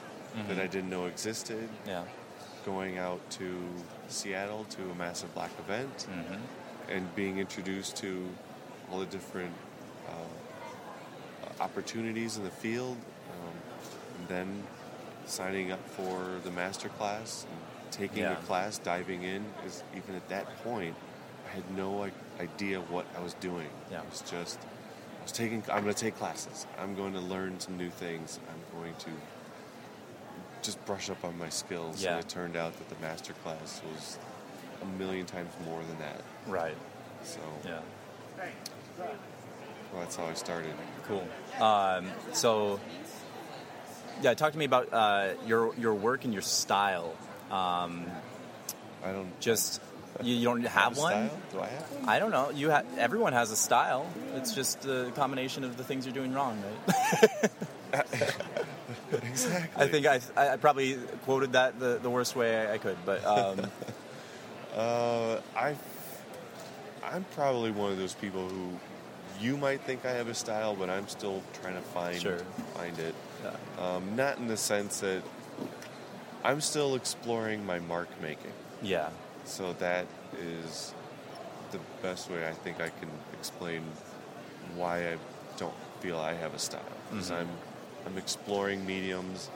that 0.49 0.59
I 0.59 0.67
didn't 0.67 0.89
know 0.89 1.05
existed, 1.05 1.69
Yeah. 1.87 2.03
going 2.65 2.97
out 2.97 3.21
to 3.31 3.57
Seattle 4.09 4.65
to 4.65 4.91
a 4.91 4.95
massive 4.95 5.33
black 5.33 5.51
event, 5.59 6.07
Mm-hmm. 6.09 6.91
and 6.91 7.15
being 7.15 7.37
introduced 7.37 7.95
to 7.97 8.27
all 8.91 8.99
the 8.99 9.05
different 9.05 9.53
uh, 10.09 11.63
opportunities 11.63 12.37
in 12.37 12.43
the 12.43 12.49
field, 12.51 12.97
um, 13.31 13.53
and 14.19 14.27
then 14.27 14.63
signing 15.25 15.71
up 15.71 15.87
for 15.89 16.39
the 16.43 16.51
master 16.51 16.89
class 16.89 17.45
and 17.49 17.59
taking 17.95 18.19
Yeah. 18.23 18.33
the 18.35 18.41
class, 18.47 18.77
diving 18.77 19.23
in. 19.23 19.45
Is 19.65 19.83
even 19.95 20.15
at 20.15 20.27
that 20.29 20.45
point, 20.63 20.95
I 21.49 21.55
had 21.55 21.77
no 21.77 22.09
idea 22.39 22.81
what 22.81 23.05
I 23.17 23.21
was 23.21 23.33
doing. 23.35 23.69
Yeah. 23.91 24.01
It 24.01 24.09
was 24.09 24.21
just 24.21 24.59
I 25.19 25.23
was 25.23 25.31
taking. 25.31 25.63
I'm 25.71 25.83
going 25.83 25.93
to 25.95 25.99
take 26.01 26.17
classes. 26.17 26.67
I'm 26.79 26.95
going 26.95 27.13
to 27.13 27.19
learn 27.19 27.59
some 27.59 27.77
new 27.77 27.89
things. 27.89 28.39
I'm 28.49 28.79
going 28.79 28.93
to 28.95 29.09
just 30.61 30.83
brush 30.85 31.09
up 31.09 31.23
on 31.23 31.37
my 31.37 31.49
skills. 31.49 32.03
Yeah. 32.03 32.15
And 32.15 32.19
it 32.25 32.29
turned 32.29 32.55
out 32.57 32.73
that 32.77 32.89
the 32.89 32.95
master 33.01 33.33
class 33.43 33.81
was 33.93 34.17
a 34.81 34.85
million 34.97 35.25
times 35.25 35.51
more 35.65 35.81
than 35.87 35.97
that. 35.99 36.21
Right. 36.47 36.75
So 37.23 37.39
Yeah. 37.63 37.79
well, 38.99 40.01
that's 40.01 40.15
how 40.15 40.25
I 40.25 40.33
started. 40.33 40.73
Cool. 41.07 41.27
Um, 41.63 42.07
so, 42.33 42.79
yeah, 44.21 44.33
talk 44.33 44.51
to 44.51 44.57
me 44.57 44.65
about 44.65 44.91
uh, 44.93 45.29
your 45.45 45.73
your 45.75 45.93
work 45.93 46.23
and 46.25 46.33
your 46.33 46.41
style. 46.41 47.15
Um, 47.55 48.05
I 49.03 49.11
don't 49.11 49.39
just 49.39 49.81
you, 50.23 50.35
you 50.35 50.45
don't 50.45 50.61
have 50.63 50.71
have 50.71 50.97
one. 50.97 51.11
style. 51.29 51.39
Do 51.53 51.59
I 51.61 51.67
have? 51.67 51.81
one? 51.99 52.09
I 52.09 52.19
don't 52.19 52.31
know. 52.31 52.49
You 52.51 52.71
ha- 52.71 52.83
everyone 52.97 53.33
has 53.33 53.51
a 53.51 53.55
style. 53.55 54.05
It's 54.35 54.53
just 54.53 54.85
a 54.85 55.11
combination 55.15 55.63
of 55.63 55.77
the 55.77 55.83
things 55.83 56.05
you're 56.05 56.13
doing 56.13 56.33
wrong, 56.33 56.61
right? 56.61 57.51
exactly. 59.11 59.83
I 59.83 59.87
think 59.87 60.05
I, 60.05 60.19
I 60.35 60.57
probably 60.57 60.95
quoted 61.23 61.53
that 61.53 61.79
the, 61.79 61.99
the 62.01 62.09
worst 62.09 62.35
way 62.35 62.69
I 62.71 62.77
could, 62.77 62.97
but 63.05 63.25
um, 63.25 63.61
Uh, 64.75 65.39
I, 65.55 65.73
I'm 67.03 67.23
probably 67.35 67.71
one 67.71 67.91
of 67.93 67.97
those 67.97 68.13
people 68.13 68.49
who 68.49 68.71
you 69.39 69.55
might 69.55 69.79
think 69.81 70.05
I 70.05 70.11
have 70.11 70.27
a 70.27 70.33
style, 70.33 70.75
but 70.75 70.89
I'm 70.89 71.07
still 71.07 71.41
trying 71.61 71.75
to 71.75 71.81
find 71.81 72.21
Sure. 72.21 72.39
find 72.75 72.97
it. 72.99 73.15
yeah. 73.43 73.95
Um, 73.95 74.15
not 74.17 74.37
in 74.37 74.47
the 74.47 74.57
sense 74.57 74.99
that 74.99 75.23
I'm 76.45 76.61
still 76.61 76.95
exploring 76.95 77.65
my 77.65 77.79
mark 77.79 78.09
making. 78.21 78.53
yeah, 78.81 79.09
So 79.45 79.73
that 79.79 80.05
is 80.39 80.93
the 81.71 81.79
best 82.01 82.29
way 82.29 82.47
I 82.47 82.53
think 82.53 82.79
I 82.79 82.89
can 82.99 83.09
explain 83.33 83.81
why 84.75 84.95
I 85.13 85.17
don't 85.57 85.73
feel 86.01 86.17
I 86.19 86.33
have 86.33 86.53
a 86.53 86.59
style. 86.59 86.81
Because 87.09 87.31
Mhm. 87.31 87.39
I'm 87.41 87.49
I'm 88.07 88.17
exploring 88.19 88.85
mediums, 88.85 89.49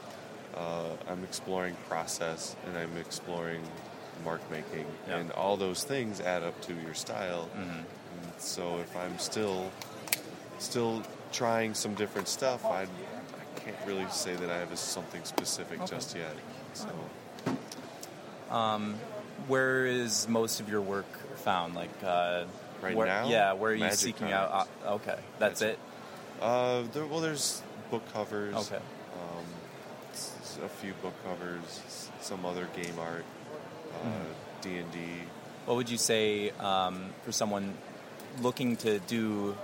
uh, 0.58 0.96
I'm 1.08 1.24
exploring 1.24 1.76
process, 1.88 2.56
and 2.66 2.76
I'm 2.76 2.98
exploring 2.98 3.62
mark 4.26 4.42
making, 4.50 4.88
Yeah. 5.08 5.18
and 5.18 5.32
all 5.34 5.56
those 5.58 5.84
things 5.84 6.20
add 6.20 6.42
up 6.42 6.60
to 6.68 6.74
your 6.74 6.96
style. 6.96 7.48
Mhm. 7.56 7.84
So 8.40 8.80
if 8.80 8.96
I'm 8.98 9.20
still 9.20 9.72
still 10.58 11.04
trying 11.32 11.76
some 11.76 11.94
different 11.94 12.28
stuff, 12.28 12.66
I 12.66 12.82
I 12.84 13.60
can't 13.62 13.78
really 13.86 14.08
say 14.10 14.34
that 14.36 14.50
I 14.50 14.58
have 14.58 14.72
a, 14.72 14.78
something 14.78 15.24
specific 15.26 15.80
Okay. 15.82 15.96
just 15.96 16.16
yet. 16.16 16.34
So. 16.74 16.88
where 19.48 19.86
is 19.86 20.28
most 20.28 20.60
of 20.60 20.70
your 20.70 20.82
work 20.82 21.38
found? 21.38 21.76
Like 21.76 21.90
uh, 22.04 22.46
Right 22.82 22.96
where, 22.96 23.08
now? 23.08 23.28
Yeah, 23.28 23.54
where 23.54 23.72
are 23.72 23.76
you 23.76 23.82
Magic 23.82 24.00
seeking 24.00 24.32
out? 24.32 24.68
Uh, 24.86 24.94
okay, 24.94 25.18
that's, 25.38 25.62
it. 25.62 25.78
Uh, 26.42 26.84
there, 26.94 27.06
well, 27.06 27.20
there's 27.20 27.62
book 27.92 28.04
covers. 28.14 28.56
Okay. 28.56 28.78
Um, 28.78 29.46
a 30.64 30.70
few 30.70 30.94
book 31.02 31.14
covers, 31.24 32.10
some 32.22 32.46
other 32.46 32.68
game 32.76 32.98
art, 33.00 33.26
uh, 33.94 34.08
Mm-hmm. 34.08 34.62
D 34.62 34.78
and 34.78 34.92
D. 34.92 35.00
What 35.66 35.78
would 35.78 35.90
you 35.90 35.98
say 35.98 36.52
um, 36.52 37.10
for 37.24 37.32
someone 37.32 37.74
looking 38.42 38.76
to 38.78 39.00
do 39.00 39.56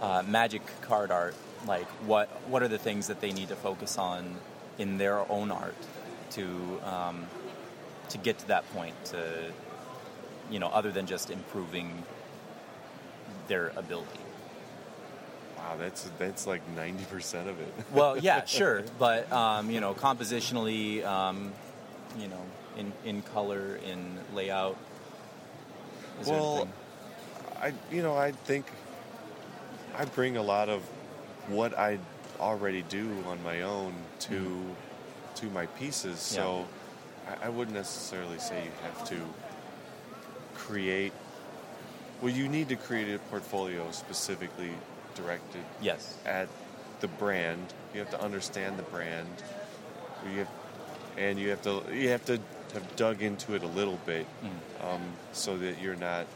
uh, 0.00 0.22
magic 0.26 0.62
card 0.80 1.10
art? 1.10 1.34
Like, 1.66 1.86
what 2.06 2.28
what 2.48 2.62
are 2.62 2.68
the 2.68 2.78
things 2.78 3.08
that 3.08 3.20
they 3.20 3.32
need 3.32 3.48
to 3.48 3.56
focus 3.56 3.98
on 3.98 4.36
in 4.78 4.98
their 4.98 5.30
own 5.30 5.50
art 5.50 5.74
to 6.32 6.80
um, 6.84 7.26
to 8.10 8.18
get 8.18 8.38
to 8.38 8.48
that 8.48 8.70
point? 8.72 8.94
To 9.06 9.52
you 10.50 10.58
know, 10.58 10.68
other 10.68 10.90
than 10.90 11.06
just 11.06 11.30
improving 11.30 12.02
their 13.48 13.72
ability. 13.76 14.20
Wow, 15.56 15.76
that's 15.78 16.10
that's 16.18 16.46
like 16.46 16.62
ninety 16.74 17.04
percent 17.04 17.48
of 17.48 17.60
it. 17.60 17.72
Well, 17.92 18.18
yeah, 18.18 18.44
sure, 18.44 18.84
but 18.98 19.30
um, 19.32 19.70
you 19.70 19.80
know, 19.80 19.94
compositionally, 19.94 21.04
um, 21.04 21.52
you 22.18 22.28
know, 22.28 22.42
in 22.76 22.92
in 23.04 23.22
color, 23.22 23.78
in 23.84 24.18
layout. 24.34 24.76
Is 26.20 26.28
well, 26.28 26.68
I 27.60 27.72
you 27.90 28.02
know 28.02 28.16
I 28.16 28.32
think 28.32 28.66
I 29.96 30.04
bring 30.04 30.36
a 30.36 30.42
lot 30.42 30.68
of 30.68 30.82
what 31.48 31.76
I 31.76 31.98
already 32.40 32.82
do 32.82 33.10
on 33.26 33.42
my 33.42 33.62
own 33.62 33.94
to 34.20 34.60
to 35.40 35.46
my 35.50 35.66
pieces. 35.66 36.18
So 36.18 36.66
I, 37.28 37.46
I 37.46 37.48
wouldn't 37.48 37.76
necessarily 37.76 38.38
say 38.38 38.64
you 38.64 38.70
have 38.82 39.08
to 39.08 39.16
create. 40.54 41.12
Well, 42.20 42.32
you 42.32 42.48
need 42.48 42.68
to 42.70 42.76
create 42.76 43.14
a 43.14 43.18
portfolio 43.30 43.90
specifically 43.92 44.72
directed 45.14 45.62
yes, 45.80 46.16
at 46.26 46.48
the 47.00 47.08
brand. 47.08 47.72
You 47.94 48.00
have 48.00 48.10
to 48.10 48.20
understand 48.20 48.78
the 48.78 48.82
brand. 48.84 49.28
You 50.30 50.40
have, 50.40 50.48
and 51.16 51.38
you 51.38 51.50
have 51.50 51.62
to 51.62 51.82
you 51.92 52.08
have 52.08 52.24
to 52.26 52.40
have 52.74 52.96
dug 52.96 53.22
into 53.22 53.54
it 53.54 53.62
a 53.62 53.68
little 53.68 53.98
bit, 54.04 54.26
um, 54.82 55.00
so 55.32 55.56
that 55.58 55.80
you're 55.80 55.96
not 55.96 56.26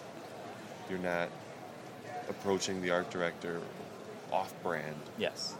you're 0.89 1.01
not 1.01 1.29
approaching 2.29 2.81
the 2.81 2.91
art 2.91 3.11
director 3.11 3.61
off 4.31 4.55
brand 4.63 4.95
yes, 5.19 5.55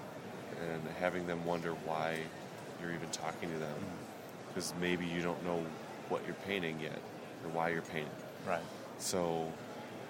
and 0.61 0.81
having 1.01 1.27
them 1.27 1.45
wonder 1.45 1.73
why 1.85 2.19
you're 2.83 2.93
even 2.93 3.09
talking 3.11 3.51
to 3.51 3.59
them 3.59 3.77
because 4.49 4.75
maybe 4.81 5.07
you 5.07 5.23
don't 5.23 5.43
know 5.45 5.65
what 6.09 6.23
you're 6.27 6.37
painting 6.47 6.79
yet 6.81 6.99
or 7.45 7.51
why 7.51 7.71
you're 7.71 7.83
painting. 7.83 8.11
right. 8.47 8.61
So, 8.99 9.51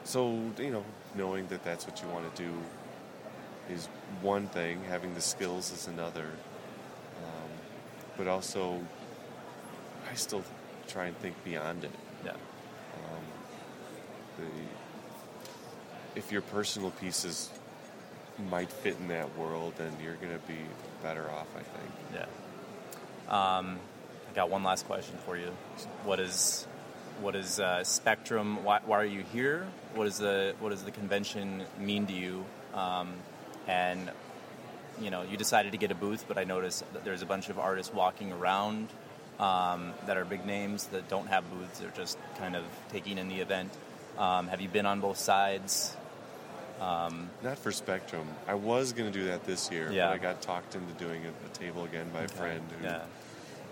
so 0.05 0.39
you 0.59 0.71
know, 0.71 0.85
knowing 1.15 1.47
that 1.49 1.63
that's 1.65 1.87
what 1.87 2.03
you 2.03 2.09
want 2.09 2.35
to 2.35 2.43
do 2.43 2.53
is 3.71 3.87
one 4.21 4.47
thing. 4.49 4.83
Having 4.89 5.15
the 5.15 5.21
skills 5.21 5.73
is 5.73 5.87
another. 5.87 6.25
Um, 6.25 7.51
but 8.17 8.27
also, 8.27 8.81
I 10.11 10.15
still 10.15 10.43
try 10.89 11.07
and 11.07 11.17
think 11.19 11.43
beyond 11.45 11.85
it. 11.85 11.93
Yeah, 12.25 12.33
Um, 12.33 13.25
the, 14.39 16.19
if 16.19 16.31
your 16.33 16.43
personal 16.43 16.91
pieces 16.91 17.51
might 18.51 18.71
fit 18.71 18.97
in 19.01 19.09
that 19.09 19.37
world, 19.39 19.75
then 19.79 19.93
you're 20.03 20.17
going 20.17 20.33
to 20.33 20.47
be 20.47 20.59
better 21.03 21.31
off. 21.31 21.47
I 21.57 21.61
think. 21.63 21.93
yeah. 22.15 22.27
Um, 23.29 23.79
I 24.31 24.35
got 24.35 24.51
one 24.51 24.63
last 24.63 24.87
question 24.87 25.17
for 25.25 25.37
you. 25.37 25.51
What 26.05 26.21
is 26.21 26.67
what 27.21 27.37
is 27.37 27.61
uh, 27.61 27.85
Spectrum? 27.85 28.65
Why, 28.65 28.81
why 28.85 29.01
are 29.01 29.07
you 29.07 29.23
here? 29.33 29.67
What 29.95 30.07
is 30.07 30.19
the 30.19 30.55
what 30.61 30.71
does 30.71 30.83
the 30.83 30.91
convention 30.91 31.65
mean 31.79 32.07
to 32.07 32.13
you? 32.13 32.45
Um, 32.75 33.13
and 33.67 34.11
you 35.01 35.11
know, 35.11 35.23
you 35.23 35.37
decided 35.37 35.73
to 35.73 35.79
get 35.79 35.91
a 35.91 35.95
booth, 35.95 36.25
but 36.29 36.39
I 36.39 36.45
noticed 36.45 36.85
that 36.93 37.05
there's 37.05 37.23
a 37.23 37.27
bunch 37.27 37.49
of 37.49 37.59
artists 37.59 37.93
walking 37.93 38.33
around 38.33 38.89
um, 39.39 39.93
that 40.07 40.17
are 40.17 40.25
big 40.25 40.45
names 40.47 40.87
that 40.87 41.09
don't 41.09 41.27
have 41.29 41.49
booths. 41.51 41.79
They're 41.79 41.91
just 41.91 42.19
kind 42.39 42.57
of 42.57 42.65
taking 42.91 43.19
in 43.19 43.29
the 43.29 43.41
event. 43.41 43.73
Um, 44.19 44.49
have 44.49 44.61
you 44.61 44.69
been 44.69 44.87
on 44.87 45.01
both 45.01 45.19
sides? 45.19 45.97
Um, 46.83 47.31
Not 47.45 47.59
for 47.59 47.71
Spectrum. 47.71 48.27
I 48.49 48.55
was 48.55 48.93
going 48.93 49.11
to 49.13 49.17
do 49.19 49.27
that 49.27 49.45
this 49.45 49.71
year, 49.71 49.91
Yeah. 49.93 50.09
but 50.09 50.15
I 50.15 50.19
got 50.19 50.43
talked 50.43 50.75
into 50.75 50.93
doing 50.95 51.23
a, 51.25 51.29
a 51.29 51.49
table 51.51 51.85
again 51.85 52.09
by 52.13 52.23
a 52.23 52.29
friend 52.29 52.63
who 52.81 52.85
yeah. 52.85 53.03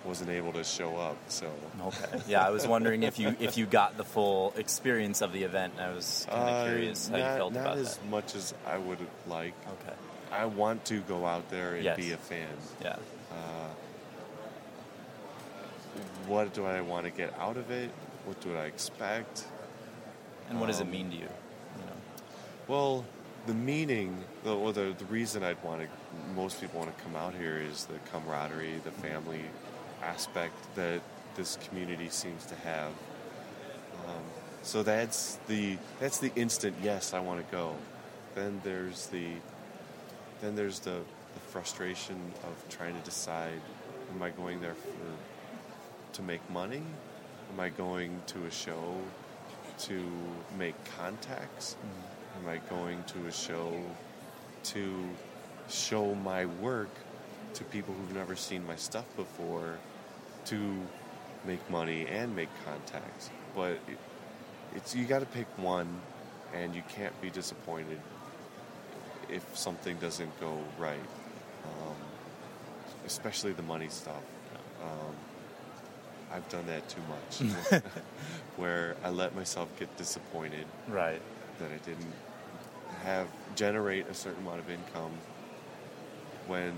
wasn't 0.04 0.30
able 0.30 0.52
to 0.52 0.62
show 0.62 0.96
up. 0.96 1.16
So 1.28 1.50
Okay. 1.86 2.20
Yeah, 2.28 2.46
I 2.46 2.50
was 2.50 2.66
wondering 2.68 3.02
if 3.02 3.18
you 3.18 3.34
if 3.40 3.56
you 3.58 3.66
got 3.66 3.96
the 3.96 4.04
full 4.04 4.54
experience 4.56 5.22
of 5.22 5.32
the 5.32 5.42
event. 5.42 5.72
and 5.76 5.82
I 5.90 5.92
was 5.94 6.26
kind 6.30 6.42
of 6.42 6.54
Uh, 6.54 6.64
curious 6.66 7.08
how 7.08 7.16
not, 7.16 7.30
you 7.32 7.36
felt 7.38 7.52
not 7.54 7.60
about 7.62 7.78
as 7.78 7.96
that. 7.96 8.06
much 8.08 8.34
as 8.36 8.54
I 8.66 8.78
would 8.78 8.98
like. 9.26 9.54
Okay. 9.82 9.96
I 10.32 10.44
want 10.44 10.84
to 10.86 11.00
go 11.00 11.26
out 11.26 11.50
there 11.50 11.74
and 11.74 11.84
Yes. 11.84 11.96
be 11.96 12.12
a 12.12 12.16
fan. 12.16 12.46
Yeah. 12.82 12.96
What 16.28 16.54
do 16.54 16.64
I 16.64 16.80
want 16.80 17.04
to 17.06 17.10
get 17.10 17.34
out 17.40 17.56
of 17.56 17.70
it? 17.72 17.90
What 18.24 18.40
do 18.40 18.54
I 18.56 18.64
expect? 18.66 19.44
And 20.48 20.60
what 20.60 20.66
does 20.68 20.78
it 20.78 20.84
Um, 20.84 20.90
mean 20.92 21.10
to 21.10 21.16
you? 21.16 21.28
Well, 22.70 23.04
the 23.48 23.54
meaning, 23.54 24.16
or 24.46 24.72
the, 24.72 24.94
the 24.96 25.04
reason 25.06 25.42
I'd 25.42 25.60
want 25.64 25.80
to, 25.80 25.88
most 26.36 26.60
people 26.60 26.78
want 26.78 26.96
to 26.96 27.02
come 27.02 27.16
out 27.16 27.34
here 27.34 27.58
is 27.58 27.86
the 27.86 27.98
camaraderie, 28.12 28.80
the 28.84 28.92
family 28.92 29.40
aspect 30.04 30.54
that 30.76 31.00
this 31.34 31.58
community 31.68 32.08
seems 32.10 32.46
to 32.46 32.54
have. 32.54 32.92
Um, 34.06 34.22
so 34.62 34.84
that's 34.84 35.40
the 35.48 35.78
that's 35.98 36.18
the 36.18 36.30
instant 36.36 36.76
yes, 36.80 37.12
I 37.12 37.18
want 37.18 37.44
to 37.44 37.52
go. 37.52 37.74
Then 38.36 38.60
there's 38.62 39.08
the 39.08 39.30
then 40.40 40.54
there's 40.54 40.78
the, 40.78 41.00
the 41.34 41.40
frustration 41.48 42.20
of 42.44 42.68
trying 42.68 42.94
to 42.94 43.04
decide: 43.04 43.60
Am 44.14 44.22
I 44.22 44.30
going 44.30 44.60
there 44.60 44.76
for 44.76 46.12
to 46.12 46.22
make 46.22 46.48
money? 46.48 46.84
Am 47.52 47.58
I 47.58 47.70
going 47.70 48.22
to 48.28 48.44
a 48.44 48.50
show 48.52 48.94
to 49.80 50.00
make 50.56 50.76
contacts? 50.96 51.74
Am 52.42 52.48
I 52.48 52.58
going 52.70 53.02
to 53.04 53.26
a 53.26 53.32
show 53.32 53.72
to 54.64 55.04
show 55.68 56.14
my 56.14 56.46
work 56.46 56.88
to 57.54 57.64
people 57.64 57.94
who've 57.94 58.14
never 58.14 58.34
seen 58.36 58.66
my 58.66 58.76
stuff 58.76 59.04
before 59.16 59.76
to 60.46 60.76
make 61.46 61.68
money 61.70 62.06
and 62.06 62.34
make 62.34 62.48
contacts? 62.64 63.30
But 63.54 63.72
it, 63.72 63.98
it's 64.74 64.94
you 64.94 65.04
got 65.04 65.18
to 65.20 65.26
pick 65.26 65.46
one, 65.58 66.00
and 66.54 66.74
you 66.74 66.82
can't 66.88 67.18
be 67.20 67.30
disappointed 67.30 68.00
if 69.28 69.44
something 69.56 69.96
doesn't 69.98 70.40
go 70.40 70.58
right, 70.78 70.98
um, 71.64 71.96
especially 73.06 73.52
the 73.52 73.62
money 73.62 73.88
stuff. 73.88 74.22
Um, 74.82 75.14
I've 76.32 76.48
done 76.48 76.66
that 76.68 76.88
too 76.88 77.02
much, 77.08 77.82
where 78.56 78.96
I 79.04 79.10
let 79.10 79.34
myself 79.34 79.68
get 79.78 79.94
disappointed 79.96 80.64
Right. 80.88 81.20
that 81.58 81.70
I 81.70 81.76
didn't 81.84 82.12
have 83.04 83.28
generate 83.54 84.08
a 84.08 84.14
certain 84.14 84.42
amount 84.42 84.60
of 84.60 84.70
income 84.70 85.12
when 86.46 86.72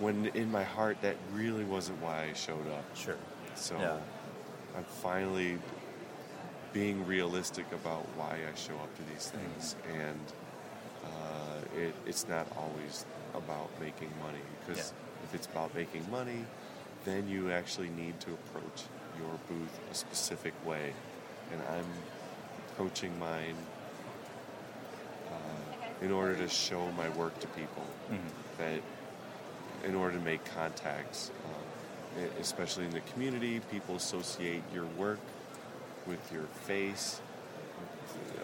when 0.00 0.26
in 0.34 0.50
my 0.50 0.62
heart 0.62 0.96
that 1.02 1.16
really 1.32 1.64
wasn't 1.64 2.00
why 2.00 2.28
I 2.30 2.32
showed 2.32 2.68
up. 2.68 2.84
Sure. 2.96 3.16
So 3.54 3.76
Yeah. 3.78 3.98
I'm 4.76 4.84
finally 4.84 5.58
being 6.72 7.04
realistic 7.06 7.66
about 7.72 8.04
why 8.16 8.38
I 8.48 8.54
show 8.56 8.74
up 8.74 8.94
to 8.96 9.02
these 9.12 9.30
things, 9.30 9.74
and 9.92 10.20
uh, 11.04 11.78
it, 11.80 11.94
it's 12.06 12.28
not 12.28 12.46
always 12.56 13.04
about 13.34 13.68
making 13.80 14.10
money. 14.22 14.44
Because 14.60 14.92
if 15.24 15.34
it's 15.34 15.46
about 15.46 15.74
making 15.74 16.08
money, 16.10 16.44
then 17.04 17.26
you 17.28 17.50
actually 17.50 17.88
need 17.90 18.20
to 18.20 18.30
approach 18.32 18.84
your 19.18 19.38
booth 19.48 19.80
a 19.90 19.94
specific 19.94 20.54
way, 20.64 20.92
and 21.52 21.60
I'm 21.70 21.86
approaching 22.70 23.18
mine 23.18 23.56
in 26.02 26.12
order 26.12 26.34
to 26.36 26.48
show 26.48 26.90
my 26.92 27.08
work 27.10 27.38
to 27.40 27.46
people. 27.48 27.84
That 28.58 28.80
in 29.84 29.94
order 29.94 30.16
to 30.18 30.24
make 30.24 30.44
contacts, 30.54 31.30
um, 31.44 32.24
especially 32.40 32.84
in 32.84 32.90
the 32.90 33.00
community, 33.12 33.60
people 33.70 33.96
associate 33.96 34.62
your 34.74 34.86
work 34.96 35.20
with 36.06 36.32
your 36.32 36.44
face. 36.64 37.20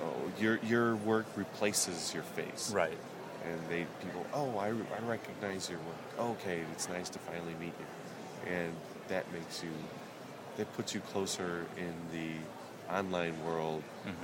Oh, 0.01 0.13
your 0.41 0.59
your 0.63 0.95
work 0.97 1.27
replaces 1.37 2.13
your 2.15 2.23
face, 2.23 2.71
Right. 2.73 2.97
and 3.45 3.59
they 3.69 3.87
people 4.03 4.25
oh 4.35 4.57
I, 4.59 4.69
I 4.69 5.09
recognize 5.09 5.69
your 5.71 5.79
work. 5.81 6.29
Okay, 6.39 6.61
it's 6.73 6.89
nice 6.89 7.09
to 7.11 7.19
finally 7.19 7.55
meet 7.59 7.73
you, 7.79 8.53
and 8.53 8.73
that 9.09 9.25
makes 9.33 9.63
you 9.63 9.71
that 10.57 10.73
puts 10.75 10.95
you 10.95 11.01
closer 11.01 11.67
in 11.79 11.95
the 12.13 12.95
online 12.95 13.35
world 13.45 13.83
um, 14.07 14.15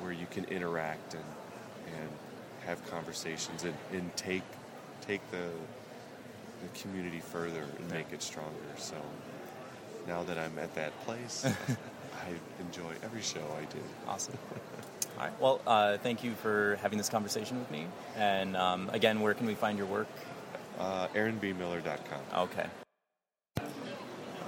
where 0.00 0.12
you 0.12 0.26
can 0.30 0.44
interact 0.44 1.14
and 1.14 1.24
and 1.86 2.08
have 2.66 2.84
conversations 2.90 3.64
and, 3.64 3.74
and 3.92 4.16
take 4.16 4.42
take 5.00 5.20
the 5.30 5.48
the 6.62 6.80
community 6.80 7.20
further 7.20 7.64
and 7.78 7.90
make 7.90 8.06
it 8.12 8.22
stronger. 8.22 8.52
So 8.76 8.96
now 10.06 10.22
that 10.24 10.38
I'm 10.38 10.58
at 10.58 10.74
that 10.74 10.98
place, 11.04 11.44
I 12.14 12.28
enjoy 12.60 12.92
every 13.02 13.22
show 13.22 13.42
I 13.58 13.64
do. 13.64 13.82
Awesome. 14.06 14.38
All 15.18 15.24
right. 15.24 15.40
Well, 15.40 15.60
uh, 15.66 15.98
thank 15.98 16.24
you 16.24 16.32
for 16.32 16.78
having 16.82 16.98
this 16.98 17.08
conversation 17.08 17.58
with 17.58 17.70
me. 17.70 17.86
And 18.16 18.56
um, 18.56 18.90
again, 18.92 19.20
where 19.20 19.34
can 19.34 19.46
we 19.46 19.54
find 19.54 19.76
your 19.76 19.86
work? 19.86 20.08
Uh, 20.78 21.08
AaronBMiller.com. 21.08 22.20
Okay. 22.44 22.66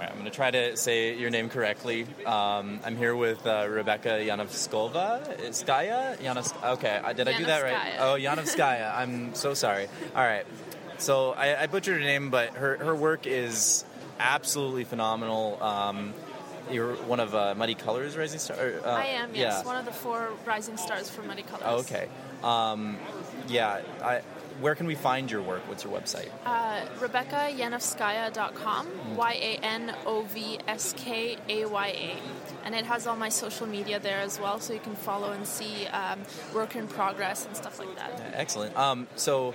Right, 0.05 0.11
I'm 0.11 0.19
going 0.19 0.29
to 0.29 0.35
try 0.35 0.51
to 0.51 0.77
say 0.77 1.17
your 1.17 1.31
name 1.31 1.49
correctly. 1.49 2.05
Um, 2.27 2.79
I'm 2.85 2.95
here 2.95 3.15
with 3.15 3.43
uh, 3.47 3.65
Rebecca 3.67 4.09
Yanovskova. 4.09 5.39
Skaya? 5.49 6.15
Yanovsk- 6.17 6.73
okay, 6.73 7.01
uh, 7.03 7.13
did 7.13 7.27
I 7.27 7.35
do 7.35 7.45
that 7.45 7.63
right? 7.63 7.95
Oh, 7.97 8.15
Yanovskaya. 8.15 8.95
I'm 8.95 9.33
so 9.33 9.55
sorry. 9.55 9.87
All 10.15 10.21
right. 10.23 10.45
So 10.99 11.31
I, 11.31 11.63
I 11.63 11.65
butchered 11.65 11.95
her 11.95 11.99
name, 11.99 12.29
but 12.29 12.51
her, 12.51 12.77
her 12.77 12.93
work 12.95 13.25
is 13.25 13.83
absolutely 14.19 14.83
phenomenal. 14.83 15.61
Um, 15.63 16.13
you're 16.69 16.93
one 16.95 17.19
of 17.19 17.33
uh, 17.33 17.55
Muddy 17.55 17.73
Colors 17.73 18.15
Rising 18.15 18.39
Star. 18.39 18.57
or, 18.57 18.81
Uh, 18.85 18.91
I 18.91 19.05
am, 19.05 19.33
yes, 19.33 19.61
yeah. 19.61 19.63
one 19.65 19.77
of 19.77 19.85
the 19.85 19.91
four 19.91 20.29
rising 20.45 20.77
stars 20.77 21.09
for 21.09 21.23
Muddy 21.23 21.41
Colors. 21.41 21.63
Oh, 21.65 21.79
okay. 21.79 22.09
Um, 22.43 22.99
yeah. 23.47 23.81
I, 24.03 24.21
where 24.59 24.75
can 24.75 24.87
we 24.87 24.95
find 24.95 25.29
your 25.29 25.41
work? 25.41 25.67
What's 25.67 25.83
your 25.83 25.93
website? 25.93 26.29
Uh, 26.45 26.81
RebeccaYanovskaya.com, 26.99 29.15
Y 29.15 29.33
A 29.33 29.59
N 29.63 29.95
O 30.05 30.23
V 30.23 30.59
S 30.67 30.93
K 30.97 31.37
A 31.49 31.65
Y 31.65 31.87
A. 31.87 32.65
And 32.65 32.73
it 32.73 32.85
has 32.85 33.07
all 33.07 33.15
my 33.15 33.29
social 33.29 33.67
media 33.67 33.99
there 33.99 34.19
as 34.19 34.39
well, 34.39 34.59
so 34.59 34.73
you 34.73 34.79
can 34.79 34.95
follow 34.95 35.31
and 35.31 35.45
see 35.45 35.85
um, 35.87 36.21
work 36.53 36.75
in 36.75 36.87
progress 36.87 37.45
and 37.45 37.55
stuff 37.55 37.79
like 37.79 37.95
that. 37.95 38.33
Excellent. 38.33 38.75
Um, 38.77 39.07
so, 39.15 39.53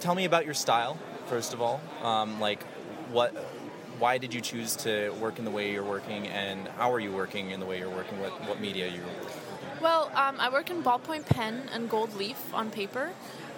tell 0.00 0.14
me 0.14 0.24
about 0.24 0.44
your 0.44 0.54
style, 0.54 0.98
first 1.26 1.52
of 1.52 1.60
all. 1.60 1.80
Um, 2.02 2.40
like, 2.40 2.62
what, 3.10 3.30
why 3.98 4.18
did 4.18 4.32
you 4.32 4.40
choose 4.40 4.76
to 4.76 5.10
work 5.20 5.38
in 5.38 5.44
the 5.44 5.50
way 5.50 5.72
you're 5.72 5.84
working, 5.84 6.26
and 6.28 6.68
how 6.68 6.92
are 6.92 7.00
you 7.00 7.12
working 7.12 7.50
in 7.50 7.60
the 7.60 7.66
way 7.66 7.78
you're 7.78 7.90
working? 7.90 8.18
What, 8.20 8.32
what 8.48 8.60
media 8.60 8.88
you're 8.88 9.04
working? 9.04 9.40
Well, 9.80 10.10
um, 10.14 10.36
I 10.38 10.50
work 10.50 10.70
in 10.70 10.82
ballpoint 10.82 11.26
pen 11.26 11.68
and 11.72 11.90
gold 11.90 12.14
leaf 12.14 12.54
on 12.54 12.70
paper, 12.70 13.10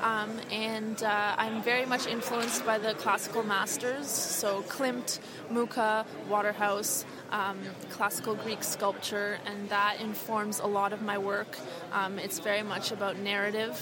um, 0.03 0.39
and 0.51 1.03
uh, 1.03 1.35
I'm 1.39 1.63
very 1.63 1.87
much 1.87 2.07
influenced 2.07 2.65
by 2.67 2.79
the 2.79 2.95
classical 2.95 3.43
masters, 3.43 4.09
so 4.09 4.63
Klimt, 4.63 5.19
Mucha, 5.51 6.05
Waterhouse, 6.29 7.05
um, 7.31 7.59
classical 7.91 8.35
Greek 8.35 8.63
sculpture, 8.63 9.39
and 9.47 9.69
that 9.71 10.01
informs 10.01 10.61
a 10.61 10.67
lot 10.67 10.93
of 10.93 11.03
my 11.03 11.19
work. 11.19 11.59
Um, 11.93 12.19
it's 12.19 12.39
very 12.39 12.63
much 12.63 12.93
about 12.93 13.19
narrative 13.19 13.77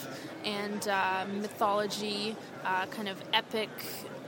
and 0.44 0.86
uh, 0.88 1.26
mythology, 1.40 2.36
uh, 2.64 2.86
kind 2.86 3.08
of 3.08 3.22
epic, 3.32 3.70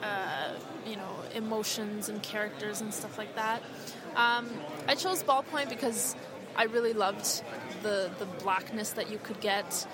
uh, 0.03 0.51
you 0.87 0.96
know, 0.96 1.16
emotions 1.35 2.09
and 2.09 2.22
characters 2.22 2.81
and 2.81 2.92
stuff 2.92 3.16
like 3.18 3.35
that. 3.37 3.62
Um, 4.16 4.49
I 4.88 4.94
chose 4.94 5.22
ballpoint 5.22 5.68
because 5.68 6.16
I 6.57 6.64
really 6.64 6.94
loved 6.94 7.42
the 7.83 8.11
the 8.18 8.25
blackness 8.42 8.90
that 8.90 9.11
you 9.11 9.18
could 9.18 9.40
get. 9.40 9.87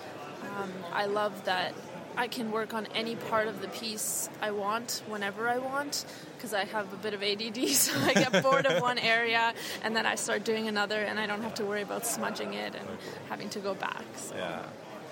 Um, 0.42 0.72
I 0.92 1.06
love 1.06 1.44
that 1.44 1.74
I 2.16 2.28
can 2.28 2.52
work 2.52 2.74
on 2.74 2.86
any 2.94 3.16
part 3.16 3.48
of 3.48 3.62
the 3.62 3.68
piece 3.68 4.28
I 4.40 4.50
want 4.50 5.02
whenever 5.06 5.48
I 5.48 5.58
want 5.58 6.04
because 6.36 6.52
I 6.52 6.64
have 6.64 6.92
a 6.92 6.96
bit 6.96 7.14
of 7.14 7.22
ADD, 7.22 7.68
so 7.68 7.98
I 8.00 8.14
get 8.14 8.42
bored 8.42 8.66
of 8.66 8.82
one 8.82 8.98
area 8.98 9.54
and 9.82 9.96
then 9.96 10.06
I 10.06 10.16
start 10.16 10.44
doing 10.44 10.68
another, 10.68 11.00
and 11.00 11.18
I 11.18 11.26
don't 11.26 11.42
have 11.42 11.54
to 11.54 11.64
worry 11.64 11.82
about 11.82 12.06
smudging 12.06 12.54
it 12.54 12.74
and 12.74 12.86
having 13.28 13.48
to 13.50 13.60
go 13.60 13.74
back. 13.74 14.04
So. 14.16 14.34
Yeah. 14.34 14.62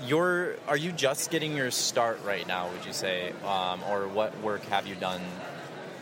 You're, 0.07 0.57
are 0.67 0.77
you 0.77 0.93
just 0.93 1.31
getting 1.31 1.55
your 1.57 1.71
start 1.71 2.21
right 2.25 2.47
now, 2.47 2.71
would 2.71 2.87
you 2.87 2.93
say? 2.93 3.33
Um, 3.45 3.83
or 3.91 4.09
what 4.09 4.39
work 4.41 4.63
have 4.65 4.87
you 4.87 4.95
done 4.95 5.21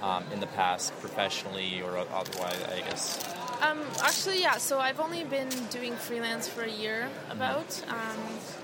um, 0.02 0.24
in 0.32 0.40
the 0.40 0.46
past, 0.46 0.98
professionally 1.00 1.82
or 1.82 1.98
otherwise, 1.98 2.62
I 2.72 2.78
guess? 2.88 3.37
Um, 3.60 3.80
actually, 4.02 4.40
yeah. 4.40 4.58
So 4.58 4.78
I've 4.78 5.00
only 5.00 5.24
been 5.24 5.48
doing 5.70 5.94
freelance 5.96 6.48
for 6.48 6.62
a 6.62 6.70
year, 6.70 7.08
about, 7.30 7.82
um, 7.88 8.18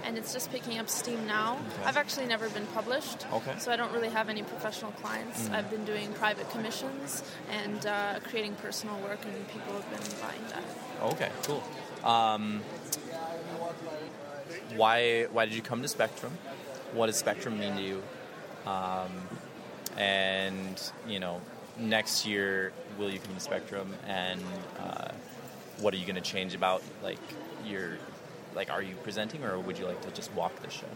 and 0.05 0.17
it's 0.17 0.33
just 0.33 0.51
picking 0.53 0.79
up 0.79 0.89
steam 0.89 1.27
now. 1.27 1.55
Okay. 1.55 1.85
I've 1.87 1.97
actually 1.97 2.27
never 2.27 2.49
been 2.51 2.67
published, 2.69 3.27
Okay. 3.33 3.55
so 3.59 3.73
I 3.73 3.77
don't 3.77 3.93
really 3.93 4.11
have 4.11 4.29
any 4.29 4.43
professional 4.43 4.93
clients. 4.93 5.51
I've 5.51 5.71
been 5.71 5.85
doing 5.85 6.13
private 6.13 6.49
commissions 6.51 7.25
and 7.51 7.85
uh, 7.87 8.21
creating 8.29 8.55
personal 8.57 8.97
work, 9.01 9.19
and 9.25 9.49
people 9.49 9.73
have 9.73 9.91
been 9.91 10.21
buying 10.21 10.43
that. 10.51 11.13
Okay, 11.13 11.31
cool. 11.43 11.63
Um, 12.09 12.63
why 14.77 15.25
why 15.33 15.45
did 15.47 15.55
you 15.55 15.63
come 15.63 15.83
to 15.83 15.89
Spectrum? 15.89 16.33
What 16.93 17.07
does 17.07 17.17
Spectrum 17.17 17.59
mean 17.59 17.75
to 17.77 17.83
you? 17.83 18.03
Um, 18.67 19.11
and 19.97 20.91
you 21.09 21.19
know, 21.19 21.41
next 21.79 22.27
year 22.27 22.73
will 22.99 23.11
you 23.11 23.19
come 23.19 23.35
to 23.35 23.41
Spectrum? 23.41 23.93
And 24.07 24.41
uh, 24.81 25.09
what 25.81 25.95
are 25.95 25.97
you 25.97 26.07
going 26.07 26.17
to 26.17 26.21
change 26.21 26.55
about 26.55 26.83
like 27.03 27.19
your 27.65 27.99
like? 28.55 28.71
Are 28.71 28.83
you 28.83 28.95
presenting, 29.03 29.45
or 29.45 29.59
would 29.59 29.79
you 29.79 29.87
like 29.87 30.01
to 30.03 30.11
just 30.11 30.33
walk 30.33 30.55
the 30.63 30.71
show? 30.71 30.87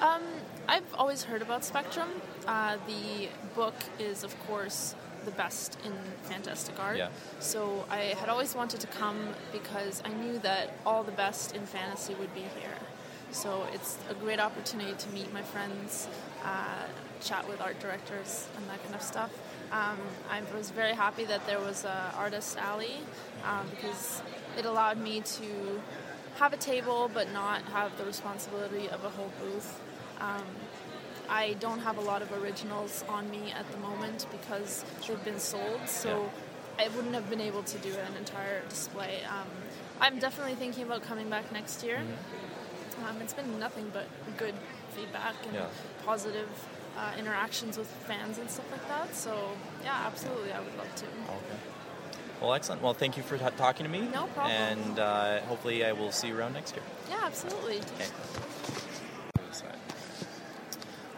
Um, 0.00 0.22
I've 0.68 0.94
always 0.94 1.22
heard 1.22 1.42
about 1.42 1.64
Spectrum. 1.64 2.08
Uh, 2.46 2.78
the 2.86 3.28
book 3.54 3.74
is, 3.98 4.24
of 4.24 4.38
course, 4.46 4.94
the 5.24 5.30
best 5.30 5.78
in 5.84 5.92
fantastic 6.22 6.78
art. 6.80 6.96
Yeah. 6.96 7.08
So 7.40 7.84
I 7.90 8.14
had 8.20 8.28
always 8.28 8.54
wanted 8.54 8.80
to 8.80 8.86
come 8.86 9.28
because 9.52 10.02
I 10.04 10.12
knew 10.12 10.38
that 10.40 10.76
all 10.84 11.02
the 11.02 11.12
best 11.12 11.54
in 11.54 11.64
fantasy 11.66 12.14
would 12.14 12.34
be 12.34 12.40
here. 12.40 12.78
So 13.30 13.66
it's 13.72 13.98
a 14.08 14.14
great 14.14 14.38
opportunity 14.38 14.94
to 14.96 15.08
meet 15.10 15.32
my 15.32 15.42
friends, 15.42 16.08
uh, 16.44 16.84
chat 17.20 17.48
with 17.48 17.60
art 17.60 17.80
directors, 17.80 18.46
and 18.56 18.68
that 18.68 18.82
kind 18.82 18.94
of 18.94 19.02
stuff. 19.02 19.30
Um, 19.72 19.98
I 20.30 20.42
was 20.56 20.70
very 20.70 20.92
happy 20.92 21.24
that 21.24 21.46
there 21.46 21.58
was 21.58 21.84
an 21.84 22.14
artist 22.16 22.56
alley 22.58 22.96
um, 23.44 23.66
because 23.70 24.22
it 24.58 24.64
allowed 24.64 24.98
me 24.98 25.20
to 25.20 25.80
have 26.36 26.52
a 26.52 26.56
table 26.56 27.10
but 27.12 27.32
not 27.32 27.62
have 27.62 27.96
the 27.98 28.04
responsibility 28.04 28.88
of 28.88 29.04
a 29.04 29.08
whole 29.10 29.32
booth. 29.40 29.80
Um, 30.20 30.44
I 31.28 31.54
don't 31.54 31.80
have 31.80 31.96
a 31.96 32.02
lot 32.02 32.22
of 32.22 32.32
originals 32.42 33.04
on 33.08 33.30
me 33.30 33.52
at 33.58 33.70
the 33.72 33.78
moment 33.78 34.26
because 34.30 34.84
they've 35.06 35.24
been 35.24 35.38
sold, 35.40 35.88
so 35.88 36.30
I 36.78 36.88
wouldn't 36.88 37.14
have 37.14 37.30
been 37.30 37.40
able 37.40 37.62
to 37.62 37.78
do 37.78 37.90
an 37.90 38.16
entire 38.18 38.60
display. 38.68 39.20
Um, 39.28 39.48
I'm 40.00 40.18
definitely 40.18 40.54
thinking 40.54 40.84
about 40.84 41.02
coming 41.02 41.30
back 41.30 41.50
next 41.52 41.82
year. 41.82 42.02
Um, 43.08 43.20
it's 43.22 43.32
been 43.32 43.58
nothing 43.58 43.90
but 43.92 44.06
good 44.36 44.54
feedback 44.90 45.34
and 45.46 45.54
Yeah. 45.54 45.66
positive 46.04 46.48
uh, 46.96 47.12
interactions 47.18 47.76
with 47.76 47.88
fans 48.06 48.38
and 48.38 48.50
stuff 48.50 48.70
like 48.70 48.86
that. 48.88 49.14
So, 49.14 49.36
yeah, 49.82 50.02
absolutely, 50.06 50.52
I 50.52 50.60
would 50.60 50.76
love 50.76 50.94
to. 50.94 51.06
Okay. 51.06 51.60
Well, 52.40 52.54
excellent. 52.54 52.82
Well, 52.82 52.94
thank 52.94 53.16
you 53.16 53.22
for 53.22 53.38
t- 53.38 53.44
talking 53.56 53.84
to 53.84 53.90
me. 53.90 54.00
No 54.12 54.26
problem. 54.26 54.52
And 54.52 54.98
uh, 54.98 55.40
hopefully, 55.42 55.84
I 55.84 55.92
will 55.92 56.12
see 56.12 56.28
you 56.28 56.38
around 56.38 56.54
next 56.54 56.74
year. 56.74 56.84
Yeah, 57.08 57.20
absolutely. 57.22 57.78
Okay. 57.78 58.10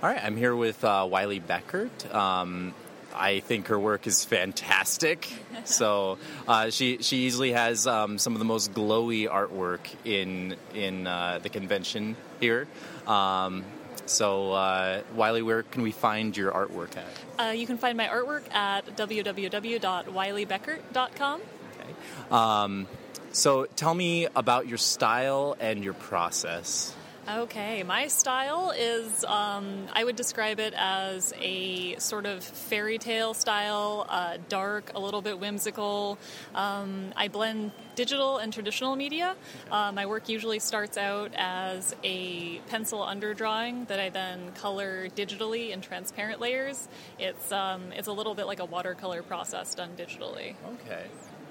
All 0.02 0.10
right, 0.10 0.22
I'm 0.22 0.36
here 0.36 0.54
with 0.54 0.84
uh, 0.84 1.08
Wylie 1.10 1.40
Beckert. 1.40 2.14
Um, 2.14 2.74
I 3.14 3.40
think 3.40 3.68
her 3.68 3.78
work 3.80 4.06
is 4.06 4.26
fantastic. 4.26 5.26
so 5.64 6.18
uh, 6.46 6.68
she 6.68 6.98
she 6.98 7.20
easily 7.24 7.52
has 7.52 7.86
um, 7.86 8.18
some 8.18 8.34
of 8.34 8.38
the 8.38 8.44
most 8.44 8.74
glowy 8.74 9.26
artwork 9.26 9.80
in 10.04 10.54
in 10.74 11.06
uh, 11.06 11.40
the 11.42 11.48
convention 11.48 12.14
here. 12.40 12.68
Um, 13.06 13.64
so 14.06 14.52
uh, 14.52 15.02
Wylie, 15.14 15.42
where 15.42 15.62
can 15.62 15.82
we 15.82 15.92
find 15.92 16.36
your 16.36 16.50
artwork 16.52 16.96
at? 16.96 17.06
Uh, 17.38 17.50
you 17.50 17.66
can 17.66 17.76
find 17.78 17.96
my 17.96 18.06
artwork 18.06 18.52
at 18.54 18.86
www.wyliebeckert.com. 18.96 21.40
Okay. 21.40 21.94
Um, 22.30 22.86
so 23.32 23.66
tell 23.76 23.94
me 23.94 24.28
about 24.34 24.66
your 24.66 24.78
style 24.78 25.56
and 25.60 25.84
your 25.84 25.94
process. 25.94 26.94
Okay, 27.28 27.82
my 27.82 28.06
style 28.06 28.72
is, 28.76 29.24
um, 29.24 29.88
I 29.92 30.04
would 30.04 30.14
describe 30.14 30.60
it 30.60 30.74
as 30.76 31.34
a 31.40 31.96
sort 31.96 32.24
of 32.24 32.44
fairy 32.44 32.98
tale 32.98 33.34
style, 33.34 34.06
uh, 34.08 34.38
dark, 34.48 34.92
a 34.94 35.00
little 35.00 35.22
bit 35.22 35.40
whimsical. 35.40 36.18
Um, 36.54 37.12
I 37.16 37.26
blend 37.26 37.72
digital 37.96 38.38
and 38.38 38.52
traditional 38.52 38.94
media. 38.94 39.34
Uh, 39.72 39.90
my 39.90 40.06
work 40.06 40.28
usually 40.28 40.60
starts 40.60 40.96
out 40.96 41.32
as 41.34 41.96
a 42.04 42.58
pencil 42.68 43.00
underdrawing 43.00 43.88
that 43.88 43.98
I 43.98 44.10
then 44.10 44.52
color 44.52 45.08
digitally 45.08 45.70
in 45.70 45.80
transparent 45.80 46.40
layers. 46.40 46.86
It's, 47.18 47.50
um, 47.50 47.90
it's 47.90 48.06
a 48.06 48.12
little 48.12 48.36
bit 48.36 48.46
like 48.46 48.60
a 48.60 48.66
watercolor 48.66 49.24
process 49.24 49.74
done 49.74 49.90
digitally. 49.98 50.54
Okay. 50.84 51.06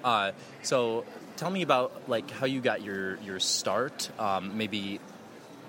Uh, 0.06 0.32
so 0.62 1.04
tell 1.36 1.50
me 1.50 1.64
about 1.64 2.08
like 2.08 2.30
how 2.32 2.46
you 2.46 2.62
got 2.62 2.84
your 2.84 3.18
your 3.22 3.40
start. 3.40 4.10
Um, 4.20 4.56
maybe 4.56 5.00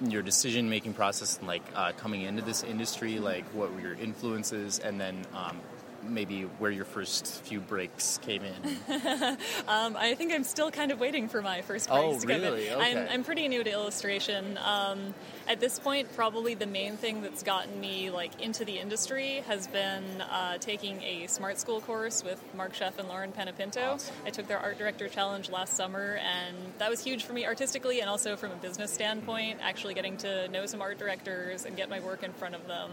your 0.03 0.23
decision 0.23 0.69
making 0.69 0.95
process 0.95 1.39
and 1.39 1.47
like 1.47 1.63
uh, 1.75 1.93
coming 1.93 2.23
into 2.23 2.43
this 2.43 2.63
industry. 2.63 3.19
Like 3.19 3.45
what 3.55 3.73
were 3.73 3.81
your 3.81 3.95
influences, 3.95 4.79
and 4.79 5.01
then 5.01 5.27
um, 5.35 5.61
maybe 6.09 6.42
where 6.59 6.71
your 6.71 6.85
first 6.85 7.27
few 7.45 7.61
breaks 7.61 8.19
came 8.19 8.42
in. 8.42 8.77
Um, 9.69 9.97
I 9.97 10.14
think 10.14 10.33
I'm 10.33 10.45
still 10.45 10.71
kind 10.71 10.90
of 10.92 11.01
waiting 11.01 11.29
for 11.29 11.42
my 11.42 11.61
first 11.62 11.88
Oh, 11.90 12.09
breaks 12.11 12.23
to 12.23 12.27
come 12.29 12.37
in. 12.37 12.42
really? 12.42 12.71
I'm, 12.71 12.79
Okay. 12.97 13.09
I'm 13.12 13.25
pretty 13.25 13.49
new 13.49 13.62
to 13.64 13.71
illustration. 13.71 14.59
Um, 14.64 15.14
at 15.49 15.61
this 15.61 15.79
point, 15.79 16.14
probably 16.14 16.55
the 16.55 16.66
main 16.66 16.97
thing 16.97 17.21
that's 17.23 17.42
gotten 17.42 17.81
me 17.81 18.11
like 18.11 18.40
into 18.40 18.64
the 18.64 18.79
industry 18.79 19.42
has 19.49 19.66
been 19.66 20.21
uh, 20.23 20.59
taking 20.59 21.03
a 21.03 21.27
smart 21.27 21.59
school 21.59 21.81
course 21.81 22.23
with 22.25 22.40
Marc 22.57 22.75
Scheff 22.75 22.99
and 22.99 23.09
Lauren 23.09 23.33
Panepinto. 23.33 23.95
Awesome. 23.95 24.14
I 24.25 24.31
took 24.31 24.47
their 24.49 24.59
art 24.59 24.79
director 24.79 25.09
challenge 25.09 25.51
last 25.51 25.75
summer, 25.77 26.19
and 26.23 26.57
that 26.79 26.88
was 26.90 27.03
huge 27.03 27.25
for 27.25 27.33
me 27.33 27.45
artistically 27.47 28.01
and 28.01 28.09
also 28.09 28.37
from 28.37 28.53
a 28.53 28.57
business 28.57 28.92
standpoint. 28.92 29.59
Actually, 29.62 29.95
getting 29.95 30.16
to 30.19 30.49
know 30.49 30.66
some 30.66 30.81
art 30.83 30.99
directors 30.99 31.64
and 31.64 31.77
get 31.77 31.88
my 31.90 32.01
work 32.01 32.23
in 32.23 32.33
front 32.33 32.55
of 32.55 32.66
them. 32.66 32.90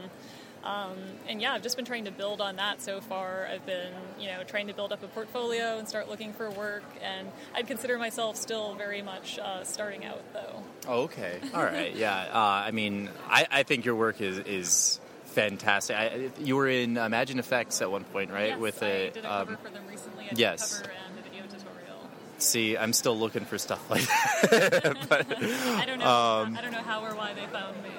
Um, 0.64 0.94
and 1.28 1.42
yeah, 1.42 1.54
I've 1.54 1.62
just 1.62 1.76
been 1.76 1.86
trying 1.86 2.06
to 2.06 2.12
build 2.12 2.40
on 2.40 2.56
that 2.56 2.82
so 2.82 3.02
far. 3.02 3.48
I've 3.52 3.66
been, 3.66 3.92
you 4.20 4.28
know, 4.28 4.44
trying 4.48 4.68
to 4.68 4.74
build 4.74 4.94
up 4.94 5.04
a 5.04 5.08
portfolio 5.08 5.78
and 5.78 5.88
start 5.90 6.08
looking 6.10 6.32
for 6.34 6.50
work. 6.50 6.84
And 7.02 7.28
I'd 7.54 7.68
consider 7.68 7.98
myself 7.98 8.38
still 8.38 8.74
very 8.76 9.02
much 9.02 9.40
uh, 9.40 9.64
starting 9.66 10.06
out, 10.06 10.22
though. 10.34 10.64
Oh, 10.88 11.02
okay. 11.04 11.40
All 11.54 11.64
right. 11.64 11.94
Yeah. 11.96 12.16
Uh, 12.16 12.38
I 12.38 12.72
mean, 12.72 13.10
I, 13.30 13.46
I 13.52 13.64
think 13.64 13.84
your 13.86 13.96
work 13.96 14.22
is 14.22 14.38
is 14.40 15.00
fantastic. 15.26 15.96
I, 15.98 16.30
you 16.40 16.56
were 16.56 16.68
in 16.68 16.94
ImagineFX 16.96 17.82
at 17.82 17.92
one 17.92 18.06
point, 18.06 18.32
right? 18.32 18.50
Yes, 18.50 18.60
With 18.60 18.84
I 18.84 18.88
a 18.88 19.12
did 19.12 19.26
a 19.26 19.28
cover 19.28 19.52
um, 19.52 19.58
for 19.58 19.70
them 19.70 19.84
recently. 19.90 20.26
I 20.26 20.34
yes. 20.36 20.80
cover 20.80 20.94
and 21.10 21.20
a 21.20 21.22
video 21.24 21.44
tutorial. 21.44 21.98
see. 22.38 22.78
I'm 22.78 22.94
still 22.94 23.18
looking 23.18 23.44
for 23.44 23.58
stuff 23.58 23.90
like 23.90 24.06
that. 24.06 24.98
but 25.10 25.26
I 25.44 25.86
don't 25.86 26.00
know. 26.00 26.08
Um, 26.08 26.56
I 26.58 26.62
don't 26.62 26.72
know 26.72 26.78
how 26.84 27.04
or 27.04 27.16
why 27.16 27.34
they 27.34 27.48
found 27.48 27.76
me. 27.84 27.90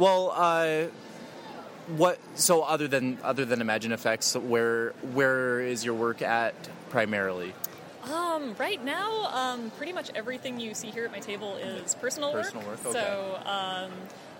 Well, 0.00 0.32
uh, 0.34 0.84
what? 1.98 2.18
So 2.34 2.62
other 2.62 2.88
than 2.88 3.18
other 3.22 3.44
than 3.44 3.60
ImagineFX, 3.60 4.40
where 4.40 4.92
where 5.12 5.60
is 5.60 5.84
your 5.84 5.94
work 5.94 6.22
at 6.22 6.54
primarily? 6.88 7.52
Um, 8.10 8.54
right 8.58 8.82
now, 8.82 9.26
um, 9.26 9.70
pretty 9.76 9.92
much 9.92 10.10
everything 10.14 10.58
you 10.58 10.72
see 10.72 10.88
here 10.88 11.04
at 11.04 11.12
my 11.12 11.18
table 11.18 11.56
is 11.56 11.94
personal, 11.96 12.32
Personal 12.32 12.66
work, 12.66 12.86
okay. 12.86 12.92
So 12.92 13.38
um, 13.44 13.90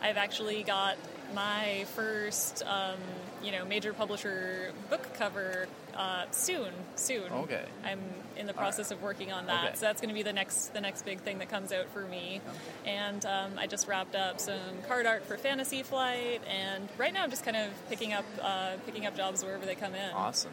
I've 0.01 0.17
actually 0.17 0.63
got 0.63 0.97
my 1.35 1.85
first, 1.95 2.63
um, 2.65 2.97
you 3.43 3.53
know, 3.53 3.65
major 3.65 3.93
publisher 3.93 4.73
book 4.91 5.15
cover 5.15 5.67
uh, 5.97 6.25
soon. 6.31 6.71
Soon. 6.97 7.31
Okay. 7.33 7.65
I'm 7.85 8.01
in 8.37 8.47
the 8.47 8.55
process 8.55 8.91
of 8.91 9.03
working 9.03 9.33
on 9.33 9.47
that, 9.47 9.65
Okay. 9.67 9.75
so 9.77 9.87
that's 9.87 10.01
going 10.01 10.09
to 10.09 10.15
be 10.15 10.23
the 10.23 10.33
next 10.33 10.73
the 10.73 10.81
next 10.81 11.05
big 11.05 11.21
thing 11.21 11.39
that 11.41 11.51
comes 11.51 11.73
out 11.73 11.87
for 11.93 12.01
me. 12.03 12.41
And 12.87 13.25
um, 13.27 13.53
I 13.59 13.67
just 13.67 13.87
wrapped 13.89 14.15
up 14.15 14.41
some 14.41 14.61
card 14.89 15.07
art 15.07 15.25
for 15.27 15.37
Fantasy 15.37 15.83
Flight, 15.83 16.41
and 16.49 16.89
right 16.99 17.13
now 17.13 17.23
I'm 17.23 17.31
just 17.31 17.45
kind 17.45 17.57
of 17.57 17.69
picking 17.89 18.13
up 18.13 18.25
uh, 18.41 18.73
picking 18.87 19.07
up 19.07 19.17
jobs 19.17 19.45
wherever 19.45 19.67
they 19.67 19.75
come 19.75 19.95
in. 19.95 20.11
Awesome. 20.15 20.53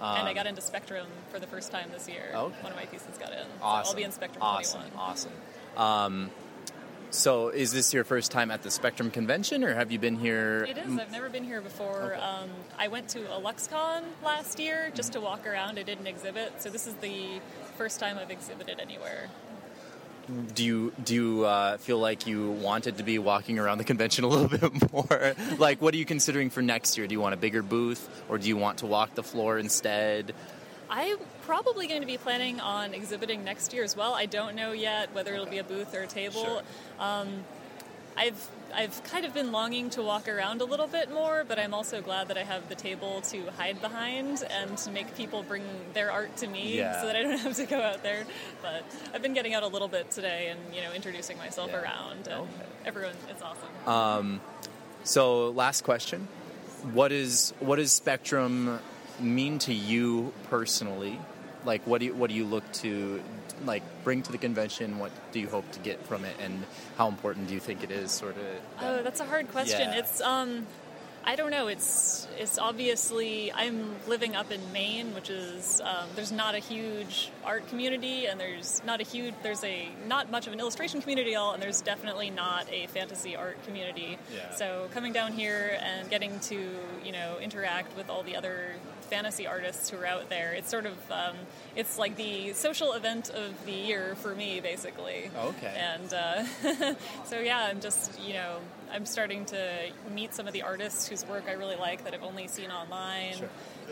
And 0.00 0.28
I 0.28 0.32
got 0.32 0.46
into 0.46 0.60
Spectrum 0.60 1.08
for 1.32 1.40
the 1.40 1.48
first 1.48 1.72
time 1.72 1.90
this 1.92 2.08
year. 2.08 2.30
Okay. 2.32 2.62
One 2.62 2.70
of 2.72 2.76
my 2.78 2.84
pieces 2.86 3.18
got 3.18 3.32
in. 3.32 3.38
So 3.38 3.44
Awesome. 3.62 3.90
I'll 3.90 3.96
be 3.96 4.04
in 4.04 4.12
Spectrum 4.12 4.42
awesome. 4.42 4.82
21. 4.82 5.00
Awesome. 5.10 5.32
Um, 5.76 6.30
so, 7.10 7.48
is 7.48 7.72
this 7.72 7.94
your 7.94 8.04
first 8.04 8.30
time 8.30 8.50
at 8.50 8.62
the 8.62 8.70
Spectrum 8.70 9.10
convention, 9.10 9.64
or 9.64 9.74
have 9.74 9.90
you 9.90 9.98
been 9.98 10.16
here? 10.16 10.64
It 10.68 10.78
is. 10.78 10.98
I've 10.98 11.12
never 11.12 11.28
been 11.28 11.44
here 11.44 11.60
before. 11.60 12.16
Um, 12.20 12.50
I 12.78 12.88
went 12.88 13.08
to 13.10 13.20
IlluxCon 13.20 14.02
last 14.24 14.58
year 14.58 14.90
just 14.94 15.12
to 15.14 15.20
walk 15.20 15.46
around. 15.46 15.78
I 15.78 15.82
didn't 15.82 16.06
exhibit, 16.06 16.60
so 16.60 16.70
this 16.70 16.86
is 16.86 16.94
the 16.94 17.40
first 17.76 18.00
time 18.00 18.18
I've 18.18 18.30
exhibited 18.30 18.80
anywhere. 18.80 19.28
Do 20.54 20.62
you 20.62 20.92
do 21.02 21.14
you 21.14 21.44
uh, 21.46 21.78
feel 21.78 21.98
like 21.98 22.26
you 22.26 22.50
wanted 22.50 22.98
to 22.98 23.02
be 23.02 23.18
walking 23.18 23.58
around 23.58 23.78
the 23.78 23.84
convention 23.84 24.24
a 24.24 24.28
little 24.28 24.48
bit 24.70 24.92
more? 24.92 25.34
like, 25.58 25.80
what 25.80 25.94
are 25.94 25.96
you 25.96 26.04
considering 26.04 26.50
for 26.50 26.60
next 26.60 26.98
year? 26.98 27.06
Do 27.06 27.14
you 27.14 27.20
want 27.20 27.32
a 27.32 27.38
bigger 27.38 27.62
booth, 27.62 28.08
or 28.28 28.36
do 28.36 28.46
you 28.46 28.56
want 28.56 28.78
to 28.78 28.86
walk 28.86 29.14
the 29.14 29.22
floor 29.22 29.58
instead? 29.58 30.34
I'm 30.90 31.18
probably 31.42 31.86
going 31.86 32.00
to 32.00 32.06
be 32.06 32.16
planning 32.18 32.60
on 32.60 32.94
exhibiting 32.94 33.44
next 33.44 33.72
year 33.72 33.84
as 33.84 33.96
well. 33.96 34.14
I 34.14 34.26
don't 34.26 34.54
know 34.56 34.72
yet 34.72 35.12
whether 35.14 35.34
it'll 35.34 35.46
be 35.46 35.58
a 35.58 35.64
booth 35.64 35.94
or 35.94 36.02
a 36.02 36.06
table. 36.06 36.42
Sure. 36.44 36.62
Um, 36.98 37.44
I've 38.16 38.48
I've 38.74 39.02
kind 39.04 39.24
of 39.24 39.32
been 39.32 39.50
longing 39.50 39.88
to 39.90 40.02
walk 40.02 40.28
around 40.28 40.60
a 40.60 40.64
little 40.64 40.86
bit 40.88 41.10
more, 41.10 41.42
but 41.46 41.58
I'm 41.58 41.72
also 41.72 42.02
glad 42.02 42.28
that 42.28 42.36
I 42.36 42.42
have 42.42 42.68
the 42.68 42.74
table 42.74 43.22
to 43.30 43.50
hide 43.56 43.80
behind 43.80 44.42
and 44.50 44.76
to 44.78 44.90
make 44.90 45.16
people 45.16 45.42
bring 45.42 45.62
their 45.94 46.10
art 46.12 46.36
to 46.38 46.46
me 46.46 46.76
Yeah. 46.76 47.00
so 47.00 47.06
that 47.06 47.16
I 47.16 47.22
don't 47.22 47.38
have 47.46 47.56
to 47.56 47.64
go 47.64 47.80
out 47.80 48.02
there. 48.02 48.24
But 48.60 48.84
I've 49.14 49.22
been 49.22 49.32
getting 49.34 49.54
out 49.54 49.62
a 49.62 49.68
little 49.68 49.88
bit 49.88 50.10
today 50.10 50.48
and 50.48 50.74
you 50.74 50.82
know 50.82 50.92
introducing 50.92 51.38
myself 51.38 51.70
Yeah. 51.70 51.80
around 51.82 52.26
and 52.28 52.42
Okay. 52.42 52.66
everyone 52.86 53.14
it's 53.30 53.42
awesome. 53.42 54.40
So, 55.04 55.50
last 55.50 55.84
question: 55.84 56.28
What 56.92 57.12
is 57.12 57.54
what 57.60 57.76
does 57.76 57.92
Spectrum 57.92 58.80
mean 59.20 59.58
to 59.60 59.74
you 59.74 60.32
personally? 60.48 61.18
Like, 61.64 61.86
what 61.86 62.00
do 62.00 62.06
you, 62.06 62.14
what 62.14 62.30
do 62.30 62.36
you 62.36 62.44
look 62.44 62.70
to 62.74 63.22
like 63.64 63.82
bring 64.04 64.22
to 64.22 64.32
the 64.32 64.38
convention? 64.38 64.98
What 64.98 65.10
do 65.32 65.40
you 65.40 65.48
hope 65.48 65.70
to 65.72 65.80
get 65.80 66.04
from 66.06 66.24
it, 66.24 66.36
and 66.40 66.62
how 66.96 67.08
important 67.08 67.48
do 67.48 67.54
you 67.54 67.60
think 67.60 67.82
it 67.82 67.90
is? 67.90 68.10
Sort 68.12 68.36
of. 68.36 68.44
Oh, 68.80 69.02
that's 69.02 69.20
a 69.20 69.26
hard 69.26 69.48
question. 69.50 69.80
Yeah. 69.80 69.98
It's 69.98 70.20
um 70.20 70.66
I 71.24 71.36
don't 71.36 71.50
know. 71.50 71.68
It's 71.68 72.26
it's 72.38 72.58
obviously 72.58 73.52
I'm 73.52 73.96
living 74.06 74.34
up 74.34 74.50
in 74.50 74.60
Maine, 74.72 75.14
which 75.14 75.28
is 75.28 75.80
um, 75.84 76.08
there's 76.14 76.32
not 76.32 76.54
a 76.54 76.58
huge 76.58 77.30
art 77.44 77.68
community, 77.68 78.26
and 78.26 78.40
there's 78.40 78.80
not 78.86 79.00
a 79.00 79.04
huge 79.04 79.34
there's 79.42 79.62
a 79.62 79.88
not 80.06 80.30
much 80.30 80.46
of 80.46 80.54
an 80.54 80.60
illustration 80.60 81.02
community 81.02 81.34
at 81.34 81.38
all, 81.38 81.52
and 81.52 81.62
there's 81.62 81.82
definitely 81.82 82.30
not 82.30 82.66
a 82.72 82.86
fantasy 82.86 83.36
art 83.36 83.62
community. 83.66 84.16
Yeah. 84.34 84.54
So 84.54 84.88
coming 84.94 85.12
down 85.12 85.32
here 85.32 85.78
and 85.82 86.08
getting 86.08 86.40
to 86.40 86.70
you 87.04 87.12
know 87.12 87.36
interact 87.42 87.94
with 87.94 88.08
all 88.08 88.22
the 88.22 88.36
other 88.36 88.72
fantasy 89.08 89.46
artists 89.46 89.90
who 89.90 89.98
are 89.98 90.06
out 90.06 90.28
there, 90.28 90.52
it's 90.52 90.70
sort 90.70 90.86
of 90.86 90.96
um, 91.10 91.36
it's 91.76 91.98
like 91.98 92.16
the 92.16 92.52
social 92.52 92.92
event 92.92 93.30
of 93.30 93.52
the 93.66 93.72
year 93.72 94.14
for 94.16 94.34
me, 94.34 94.60
basically. 94.60 95.30
Okay. 95.36 95.74
And 95.76 96.12
uh, 96.12 96.94
so 97.24 97.38
yeah, 97.40 97.64
I'm 97.64 97.80
just 97.80 98.20
you 98.20 98.34
know 98.34 98.58
I'm 98.92 99.06
starting 99.06 99.44
to 99.46 99.90
meet 100.14 100.34
some 100.34 100.46
of 100.46 100.52
the 100.52 100.62
artists 100.62 101.08
whose 101.08 101.26
work 101.26 101.44
I 101.48 101.52
really 101.52 101.76
like 101.76 102.04
that 102.04 102.14
I've 102.14 102.22
only 102.22 102.48
seen 102.48 102.70
online, 102.70 103.34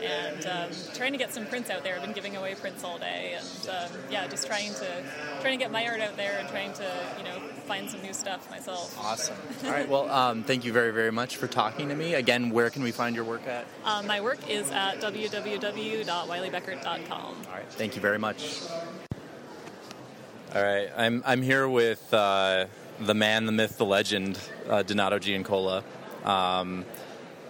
and 0.01 0.45
um, 0.45 0.69
trying 0.93 1.11
to 1.11 1.17
get 1.17 1.33
some 1.33 1.45
prints 1.45 1.69
out 1.69 1.83
there. 1.83 1.95
I've 1.95 2.01
been 2.01 2.13
giving 2.13 2.35
away 2.35 2.55
prints 2.55 2.83
all 2.83 2.97
day, 2.97 3.37
and 3.37 3.69
um, 3.69 3.89
yeah, 4.09 4.27
just 4.27 4.47
trying 4.47 4.73
to 4.75 5.03
trying 5.41 5.57
to 5.57 5.63
get 5.63 5.71
my 5.71 5.85
art 5.87 6.01
out 6.01 6.17
there 6.17 6.37
and 6.39 6.47
trying 6.49 6.73
to 6.73 6.85
you 7.17 7.23
know 7.23 7.39
find 7.65 7.89
some 7.89 8.01
new 8.01 8.13
stuff 8.13 8.49
myself. 8.49 8.97
Awesome. 8.99 9.37
All 9.65 9.71
right. 9.71 9.89
Well, 9.89 10.09
um, 10.09 10.43
thank 10.43 10.65
you 10.65 10.71
very, 10.71 10.91
very 10.91 11.11
much 11.11 11.37
for 11.37 11.47
talking 11.47 11.89
to 11.89 11.95
me. 11.95 12.13
Again, 12.13 12.49
where 12.49 12.69
can 12.69 12.83
we 12.83 12.91
find 12.91 13.15
your 13.15 13.25
work 13.25 13.47
at? 13.47 13.65
Um, 13.83 14.07
my 14.07 14.21
work 14.21 14.49
is 14.49 14.71
at 14.71 15.01
www.wyliebeckert.com. 15.01 17.11
All 17.11 17.53
right. 17.53 17.65
Thank 17.69 17.95
you 17.95 18.01
very 18.01 18.19
much. 18.19 18.61
All 20.55 20.63
right. 20.63 20.89
I'm 20.95 21.23
I'm 21.25 21.41
here 21.41 21.67
with 21.67 22.13
uh, 22.13 22.67
the 22.99 23.13
man, 23.13 23.45
the 23.45 23.51
myth, 23.51 23.77
the 23.77 23.85
legend, 23.85 24.39
uh, 24.69 24.83
Donato 24.83 25.19
Giancola. 25.19 25.83
Um, 26.23 26.85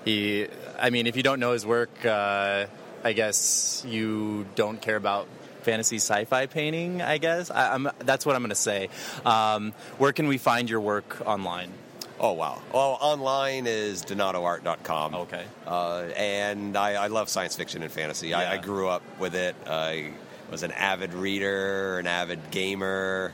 he, 0.05 0.47
I 0.79 0.89
mean, 0.89 1.07
if 1.07 1.15
you 1.15 1.23
don't 1.23 1.39
know 1.39 1.53
his 1.53 1.65
work, 1.65 2.05
uh, 2.05 2.65
I 3.03 3.13
guess 3.13 3.83
you 3.87 4.45
don't 4.55 4.81
care 4.81 4.95
about 4.95 5.27
fantasy 5.61 5.97
sci-fi 5.97 6.45
painting. 6.45 7.01
I 7.01 7.17
guess 7.17 7.51
I, 7.51 7.73
I'm, 7.73 7.89
that's 7.99 8.25
what 8.25 8.35
I'm 8.35 8.41
going 8.41 8.49
to 8.49 8.55
say. 8.55 8.89
Um, 9.25 9.73
where 9.97 10.13
can 10.13 10.27
we 10.27 10.37
find 10.37 10.69
your 10.69 10.79
work 10.81 11.17
online? 11.25 11.71
Oh 12.19 12.31
wow! 12.33 12.59
Well, 12.73 12.97
online 12.99 13.67
is 13.67 14.03
donatoart.com. 14.03 15.13
Okay. 15.13 15.45
Uh, 15.67 15.99
and 16.17 16.75
I, 16.75 16.93
I 16.93 17.07
love 17.07 17.29
science 17.29 17.55
fiction 17.55 17.83
and 17.83 17.91
fantasy. 17.91 18.33
I, 18.33 18.53
I 18.53 18.57
grew 18.57 18.87
up 18.87 19.03
with 19.19 19.35
it. 19.35 19.55
I 19.67 20.13
was 20.49 20.63
an 20.63 20.71
avid 20.71 21.13
reader, 21.13 21.99
an 21.99 22.07
avid 22.07 22.39
gamer, 22.49 23.33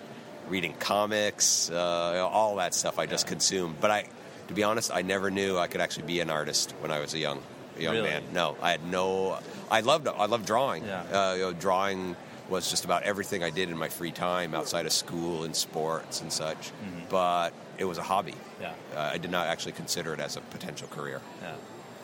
reading 0.49 0.73
comics, 0.73 1.69
uh, 1.69 2.27
all 2.29 2.57
that 2.57 2.73
stuff. 2.73 2.99
I 2.99 3.05
just 3.05 3.25
Yeah. 3.25 3.29
consumed. 3.29 3.75
But 3.79 3.91
I, 3.91 4.05
to 4.47 4.53
be 4.53 4.63
honest, 4.63 4.91
I 4.93 5.01
never 5.01 5.31
knew 5.31 5.57
I 5.57 5.67
could 5.67 5.81
actually 5.81 6.07
be 6.07 6.19
an 6.19 6.29
artist 6.29 6.71
when 6.79 6.91
I 6.91 6.99
was 6.99 7.13
a 7.13 7.19
young, 7.19 7.41
a 7.77 7.81
young 7.81 7.95
Really? 7.95 8.09
man. 8.09 8.23
No, 8.33 8.55
I 8.61 8.71
had 8.71 8.85
no. 8.85 9.39
I 9.71 9.81
loved. 9.81 10.07
I 10.07 10.25
loved 10.25 10.45
drawing. 10.45 10.83
Yeah. 10.85 11.01
Uh, 11.03 11.33
you 11.35 11.41
know, 11.41 11.53
drawing 11.53 12.15
was 12.49 12.69
just 12.69 12.83
about 12.85 13.03
everything 13.03 13.43
I 13.43 13.49
did 13.49 13.69
in 13.69 13.77
my 13.77 13.89
free 13.89 14.11
time 14.11 14.53
outside 14.53 14.85
of 14.85 14.91
school 14.91 15.43
and 15.45 15.55
sports 15.55 16.21
and 16.21 16.31
such. 16.31 16.57
Mm-hmm. 16.57 16.99
But 17.09 17.51
it 17.77 17.85
was 17.85 17.97
a 17.97 18.03
hobby. 18.03 18.35
Yeah. 18.61 18.73
Uh, 18.95 18.99
I 19.13 19.17
did 19.17 19.31
not 19.31 19.47
actually 19.47 19.71
consider 19.71 20.13
it 20.13 20.19
as 20.19 20.35
a 20.35 20.41
potential 20.41 20.87
career. 20.89 21.21
Yeah. 21.41 21.55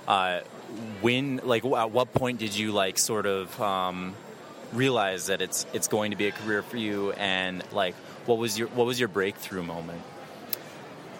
Uh, 0.07 0.41
when, 1.01 1.41
like, 1.43 1.65
at 1.65 1.91
what 1.91 2.13
point 2.13 2.39
did 2.39 2.55
you 2.55 2.71
like 2.71 2.97
sort 2.97 3.25
of 3.25 3.61
um, 3.61 4.15
realize 4.73 5.27
that 5.27 5.41
it's 5.41 5.65
it's 5.73 5.87
going 5.87 6.11
to 6.11 6.17
be 6.17 6.27
a 6.27 6.31
career 6.31 6.63
for 6.63 6.77
you, 6.77 7.11
and 7.13 7.63
like, 7.71 7.95
what 8.25 8.37
was 8.37 8.57
your 8.57 8.69
what 8.69 8.87
was 8.87 8.99
your 8.99 9.09
breakthrough 9.09 9.61
moment? 9.63 10.01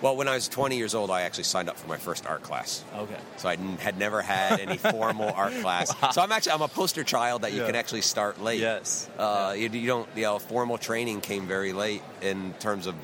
Well, 0.01 0.15
when 0.15 0.27
I 0.29 0.35
was 0.35 0.47
20 0.47 0.77
years 0.77 0.95
old, 0.95 1.11
I 1.11 1.21
actually 1.21 1.43
signed 1.43 1.67
up 1.69 1.77
for 1.77 1.87
my 1.87 1.97
first 1.97 2.25
art 2.25 2.41
class. 2.41 2.83
Okay. 2.95 3.17
So 3.37 3.49
I 3.49 3.57
had 3.79 3.97
never 3.97 4.21
had 4.21 4.59
any 4.59 4.77
formal 4.77 5.29
art 5.29 5.53
class. 5.61 5.93
So 6.13 6.21
I'm 6.21 6.31
actually 6.31 6.53
I'm 6.53 6.61
a 6.61 6.67
poster 6.69 7.03
child 7.03 7.41
that 7.41 7.51
you 7.51 7.59
Yeah. 7.61 7.65
can 7.65 7.75
actually 7.75 8.01
start 8.01 8.41
late. 8.41 8.61
Yes. 8.61 9.09
Uh, 9.17 9.53
you, 9.57 9.67
you 9.69 9.87
don't. 9.87 10.07
You 10.15 10.23
know, 10.23 10.39
formal 10.39 10.77
training 10.77 11.19
came 11.21 11.47
very 11.47 11.73
late 11.73 12.01
in 12.21 12.53
terms 12.59 12.87
of 12.87 12.95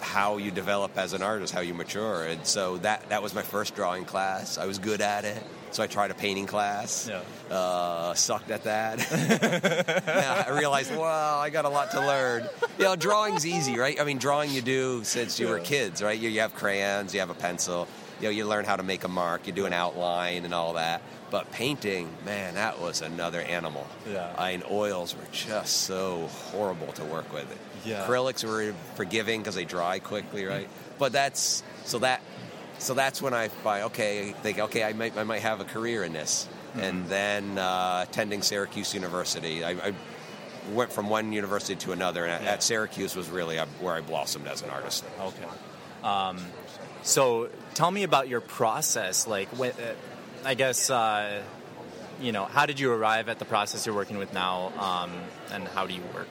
how 0.00 0.36
you 0.36 0.50
develop 0.50 0.96
as 0.98 1.14
an 1.14 1.22
artist, 1.22 1.52
how 1.52 1.60
you 1.60 1.74
mature, 1.74 2.24
and 2.26 2.46
so 2.46 2.76
that 2.78 3.08
that 3.08 3.22
was 3.22 3.34
my 3.34 3.42
first 3.42 3.74
drawing 3.74 4.04
class. 4.04 4.58
I 4.58 4.66
was 4.66 4.78
good 4.78 5.00
at 5.00 5.24
it, 5.24 5.42
so 5.74 5.82
I 5.82 5.88
tried 5.88 6.12
a 6.12 6.14
painting 6.14 6.46
class. 6.46 7.08
Yeah. 7.08 7.54
Uh, 7.54 8.14
sucked 8.14 8.50
at 8.52 8.62
that. 8.62 9.00
yeah, 10.06 10.44
I 10.46 10.56
realized, 10.56 10.92
well, 10.92 11.38
I 11.40 11.50
got 11.50 11.64
a 11.64 11.68
lot 11.68 11.90
to 11.90 12.00
learn. 12.00 12.48
You 12.78 12.84
know, 12.84 12.96
drawing's 12.96 13.44
easy, 13.44 13.76
right? 13.76 14.00
I 14.00 14.04
mean, 14.04 14.18
drawing 14.18 14.50
you 14.52 14.62
do 14.62 15.02
since 15.02 15.40
you 15.40 15.48
were 15.48 15.58
kids, 15.58 16.00
right? 16.00 16.18
You, 16.18 16.28
you 16.28 16.40
have 16.40 16.54
crayons, 16.54 17.12
you 17.12 17.20
have 17.20 17.30
a 17.30 17.34
pencil. 17.34 17.88
You 18.20 18.28
know, 18.28 18.30
you 18.30 18.46
learn 18.46 18.64
how 18.64 18.76
to 18.76 18.84
make 18.84 19.02
a 19.02 19.08
mark, 19.08 19.48
you 19.48 19.52
do 19.52 19.66
an 19.66 19.72
outline 19.72 20.44
and 20.44 20.54
all 20.54 20.74
that. 20.74 21.02
But 21.32 21.50
painting, 21.50 22.08
man, 22.24 22.54
that 22.54 22.80
was 22.80 23.02
another 23.02 23.40
animal. 23.40 23.88
Yeah. 24.08 24.32
I 24.38 24.52
mean, 24.52 24.62
oils 24.70 25.16
were 25.16 25.26
just 25.32 25.78
so 25.78 26.28
horrible 26.52 26.92
to 26.92 27.04
work 27.04 27.32
with. 27.32 27.46
Yeah. 27.84 28.06
Acrylics 28.06 28.44
were 28.44 28.72
forgiving 28.94 29.40
because 29.40 29.56
they 29.56 29.64
dry 29.64 29.98
quickly, 29.98 30.44
right? 30.44 30.68
But 30.98 31.10
that's 31.10 31.64
so 31.84 31.98
that 31.98 32.22
so 32.78 32.94
that's 32.94 33.20
when 33.22 33.34
I 33.34 33.48
find 33.48 33.84
okay, 33.84 34.32
think 34.42 34.58
okay, 34.58 34.84
I 34.84 34.92
might 34.92 35.16
I 35.16 35.24
might 35.24 35.42
have 35.42 35.60
a 35.60 35.64
career 35.64 36.04
in 36.04 36.12
this. 36.12 36.48
And 36.76 37.06
then 37.06 37.56
uh, 37.56 38.04
attending 38.08 38.42
Syracuse 38.42 38.94
University, 38.94 39.62
I, 39.62 39.70
I 39.70 39.92
went 40.72 40.92
from 40.92 41.08
one 41.08 41.32
university 41.32 41.76
to 41.76 41.92
another, 41.92 42.24
and 42.24 42.32
at, 42.32 42.42
Yeah. 42.42 42.50
at 42.50 42.62
Syracuse 42.64 43.14
was 43.14 43.30
really 43.30 43.60
uh, 43.60 43.66
where 43.80 43.94
I 43.94 44.00
blossomed 44.00 44.48
as 44.48 44.62
an 44.62 44.70
artist. 44.70 45.04
Okay. 45.20 45.44
Um, 46.02 46.38
so 47.04 47.48
tell 47.74 47.92
me 47.92 48.02
about 48.02 48.28
your 48.28 48.40
process. 48.40 49.28
Like, 49.28 49.48
when, 49.50 49.70
uh, 49.70 49.94
I 50.44 50.54
guess, 50.54 50.90
uh, 50.90 51.42
you 52.20 52.32
know, 52.32 52.44
how 52.44 52.66
did 52.66 52.80
you 52.80 52.92
arrive 52.92 53.28
at 53.28 53.38
the 53.38 53.44
process 53.44 53.86
you're 53.86 53.94
working 53.94 54.18
with 54.18 54.32
now, 54.32 54.72
um, 54.78 55.12
and 55.52 55.68
how 55.68 55.86
do 55.86 55.94
you 55.94 56.02
work? 56.12 56.28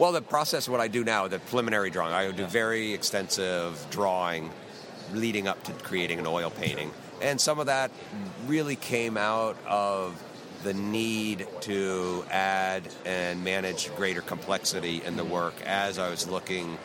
Well, 0.00 0.10
the 0.10 0.20
process, 0.22 0.68
what 0.68 0.80
I 0.80 0.88
do 0.88 1.04
now, 1.04 1.28
the 1.28 1.38
preliminary 1.38 1.90
drawing, 1.90 2.12
I 2.12 2.32
do 2.32 2.44
very 2.44 2.92
extensive 2.92 3.86
drawing 3.90 4.50
leading 5.14 5.48
up 5.48 5.62
to 5.64 5.72
creating 5.72 6.18
an 6.18 6.26
oil 6.26 6.50
painting. 6.50 6.90
And 7.22 7.40
some 7.40 7.58
of 7.58 7.66
that 7.66 7.90
really 8.46 8.76
came 8.76 9.16
out 9.16 9.56
of 9.66 10.22
the 10.62 10.74
need 10.74 11.46
to 11.62 12.24
add 12.30 12.82
and 13.04 13.42
manage 13.42 13.94
greater 13.96 14.20
complexity 14.20 15.02
in 15.04 15.16
the 15.16 15.24
work 15.24 15.54
as 15.64 15.98
I 15.98 16.10
was 16.10 16.28
looking 16.28 16.78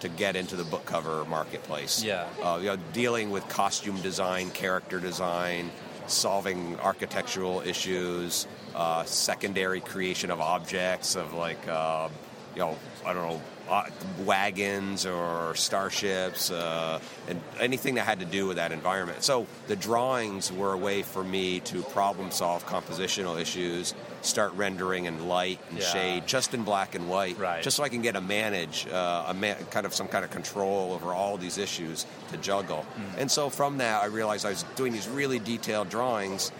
to 0.00 0.08
get 0.08 0.36
into 0.36 0.56
the 0.56 0.64
book 0.64 0.84
cover 0.84 1.24
marketplace. 1.26 2.02
Yeah. 2.02 2.26
Uh, 2.42 2.58
you 2.60 2.66
know, 2.66 2.76
dealing 2.92 3.30
with 3.30 3.48
costume 3.48 4.00
design, 4.00 4.50
character 4.50 4.98
design, 4.98 5.70
solving 6.08 6.78
architectural 6.80 7.60
issues, 7.60 8.46
uh, 8.74 9.04
secondary 9.04 9.80
creation 9.80 10.30
of 10.30 10.40
objects 10.40 11.14
of 11.14 11.32
like, 11.34 11.68
uh, 11.68 12.08
you 12.54 12.60
know, 12.60 12.76
I 13.06 13.12
don't 13.12 13.28
know, 13.28 13.42
uh, 13.72 13.84
wagons 14.26 15.06
or 15.06 15.54
starships, 15.54 16.50
uh, 16.50 17.00
and 17.26 17.40
anything 17.58 17.94
that 17.94 18.04
had 18.04 18.20
to 18.20 18.26
do 18.26 18.46
with 18.46 18.56
that 18.56 18.70
environment. 18.70 19.22
So 19.22 19.46
the 19.66 19.76
drawings 19.76 20.52
were 20.52 20.74
a 20.74 20.76
way 20.76 21.02
for 21.02 21.24
me 21.24 21.60
to 21.60 21.82
problem 21.84 22.30
solve 22.30 22.66
compositional 22.66 23.40
issues, 23.40 23.94
start 24.20 24.52
rendering 24.52 25.06
in 25.06 25.26
light 25.26 25.58
and 25.70 25.78
Yeah. 25.78 25.86
shade, 25.86 26.26
just 26.26 26.52
in 26.52 26.64
black 26.64 26.94
and 26.94 27.08
white, 27.08 27.38
Right. 27.38 27.62
just 27.62 27.78
so 27.78 27.82
I 27.82 27.88
can 27.88 28.02
get 28.02 28.14
a 28.14 28.20
manage, 28.20 28.86
uh, 28.92 29.24
a 29.28 29.34
man, 29.34 29.56
kind 29.70 29.86
of 29.86 29.94
some 29.94 30.06
kind 30.06 30.24
of 30.24 30.30
control 30.30 30.92
over 30.92 31.14
all 31.14 31.38
these 31.38 31.56
issues 31.56 32.04
to 32.30 32.36
juggle. 32.36 32.84
And 33.16 33.30
so 33.30 33.48
from 33.48 33.78
that, 33.78 34.02
I 34.02 34.06
realized 34.06 34.44
I 34.44 34.50
was 34.50 34.64
doing 34.76 34.92
these 34.92 35.08
really 35.08 35.38
detailed 35.38 35.88
drawings, 35.88 36.52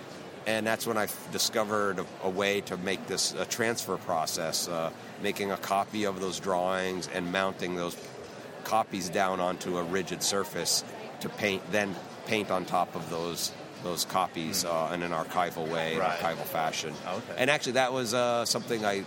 and 0.46 0.66
that's 0.66 0.86
when 0.86 0.96
I 0.98 1.08
discovered 1.30 1.98
a, 1.98 2.06
a 2.24 2.30
way 2.30 2.60
to 2.62 2.76
make 2.76 3.06
this 3.06 3.32
a 3.34 3.44
transfer 3.44 3.96
process, 3.96 4.68
uh, 4.68 4.90
making 5.22 5.50
a 5.50 5.56
copy 5.56 6.04
of 6.04 6.20
those 6.20 6.40
drawings 6.40 7.08
and 7.14 7.30
mounting 7.32 7.76
those 7.76 7.96
copies 8.64 9.08
down 9.08 9.40
onto 9.40 9.78
a 9.78 9.82
rigid 9.82 10.22
surface 10.22 10.84
to 11.20 11.28
paint, 11.28 11.62
then 11.72 11.94
paint 12.26 12.50
on 12.50 12.64
top 12.64 12.94
of 12.94 13.08
those 13.10 13.52
those 13.82 14.04
copies 14.04 14.64
uh, 14.64 14.92
in 14.94 15.02
an 15.02 15.10
archival 15.10 15.66
way, 15.68 15.96
Right. 15.98 16.16
archival 16.20 16.44
fashion. 16.44 16.94
Okay. 17.04 17.34
And 17.36 17.50
actually, 17.50 17.72
that 17.72 17.92
was 17.92 18.14
uh, 18.14 18.44
something 18.44 18.84
I 18.84 19.02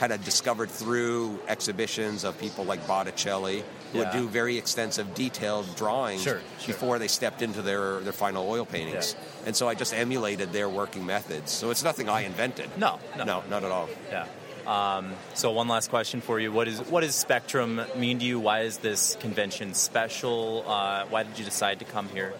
kind 0.00 0.14
of 0.14 0.24
discovered 0.24 0.70
through 0.70 1.38
exhibitions 1.46 2.24
of 2.24 2.38
people 2.40 2.64
like 2.64 2.86
Botticelli, 2.86 3.62
who 3.92 3.98
would 3.98 4.10
do 4.12 4.26
very 4.26 4.56
extensive, 4.56 5.12
detailed 5.14 5.66
drawings 5.76 6.22
Sure, 6.22 6.40
sure. 6.58 6.66
before 6.66 6.98
they 6.98 7.06
stepped 7.06 7.42
into 7.42 7.60
their, 7.60 8.00
their 8.00 8.14
final 8.14 8.48
oil 8.48 8.64
paintings. 8.64 9.14
And 9.44 9.54
so 9.54 9.68
I 9.68 9.74
just 9.74 9.92
emulated 9.92 10.54
their 10.54 10.70
working 10.70 11.04
methods. 11.04 11.50
So 11.50 11.70
it's 11.70 11.84
nothing 11.84 12.08
I 12.08 12.22
invented. 12.22 12.70
No, 12.78 12.98
no. 13.18 13.24
no, 13.24 13.42
not 13.50 13.62
at 13.62 13.70
all. 13.70 13.90
Yeah. 14.08 14.26
Um, 14.66 15.12
so 15.34 15.52
one 15.52 15.68
last 15.68 15.90
question 15.90 16.22
for 16.22 16.38
you: 16.40 16.50
What 16.52 16.66
is 16.68 16.80
what 16.80 17.00
does 17.00 17.14
Spectrum 17.14 17.80
mean 17.96 18.18
to 18.20 18.24
you? 18.24 18.38
Why 18.38 18.60
is 18.60 18.78
this 18.78 19.16
convention 19.20 19.74
special? 19.74 20.64
Uh, 20.66 21.06
why 21.06 21.24
did 21.24 21.38
you 21.38 21.44
decide 21.44 21.78
to 21.80 21.84
come 21.84 22.08
here? 22.10 22.32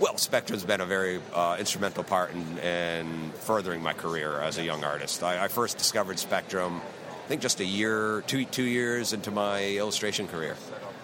Well, 0.00 0.16
Spectrum's 0.16 0.64
been 0.64 0.80
a 0.80 0.86
very 0.86 1.20
uh, 1.34 1.56
instrumental 1.58 2.04
part 2.04 2.32
in, 2.32 2.58
in 2.60 3.32
furthering 3.32 3.82
my 3.82 3.92
career 3.92 4.40
as 4.40 4.56
a 4.56 4.64
young 4.64 4.82
artist. 4.82 5.22
I, 5.22 5.44
I 5.44 5.48
first 5.48 5.76
discovered 5.76 6.18
Spectrum, 6.18 6.80
I 6.80 7.28
think, 7.28 7.42
just 7.42 7.60
a 7.60 7.66
year, 7.66 8.22
two 8.26 8.46
two 8.46 8.62
years 8.62 9.12
into 9.12 9.30
my 9.30 9.62
illustration 9.76 10.26
career, 10.26 10.56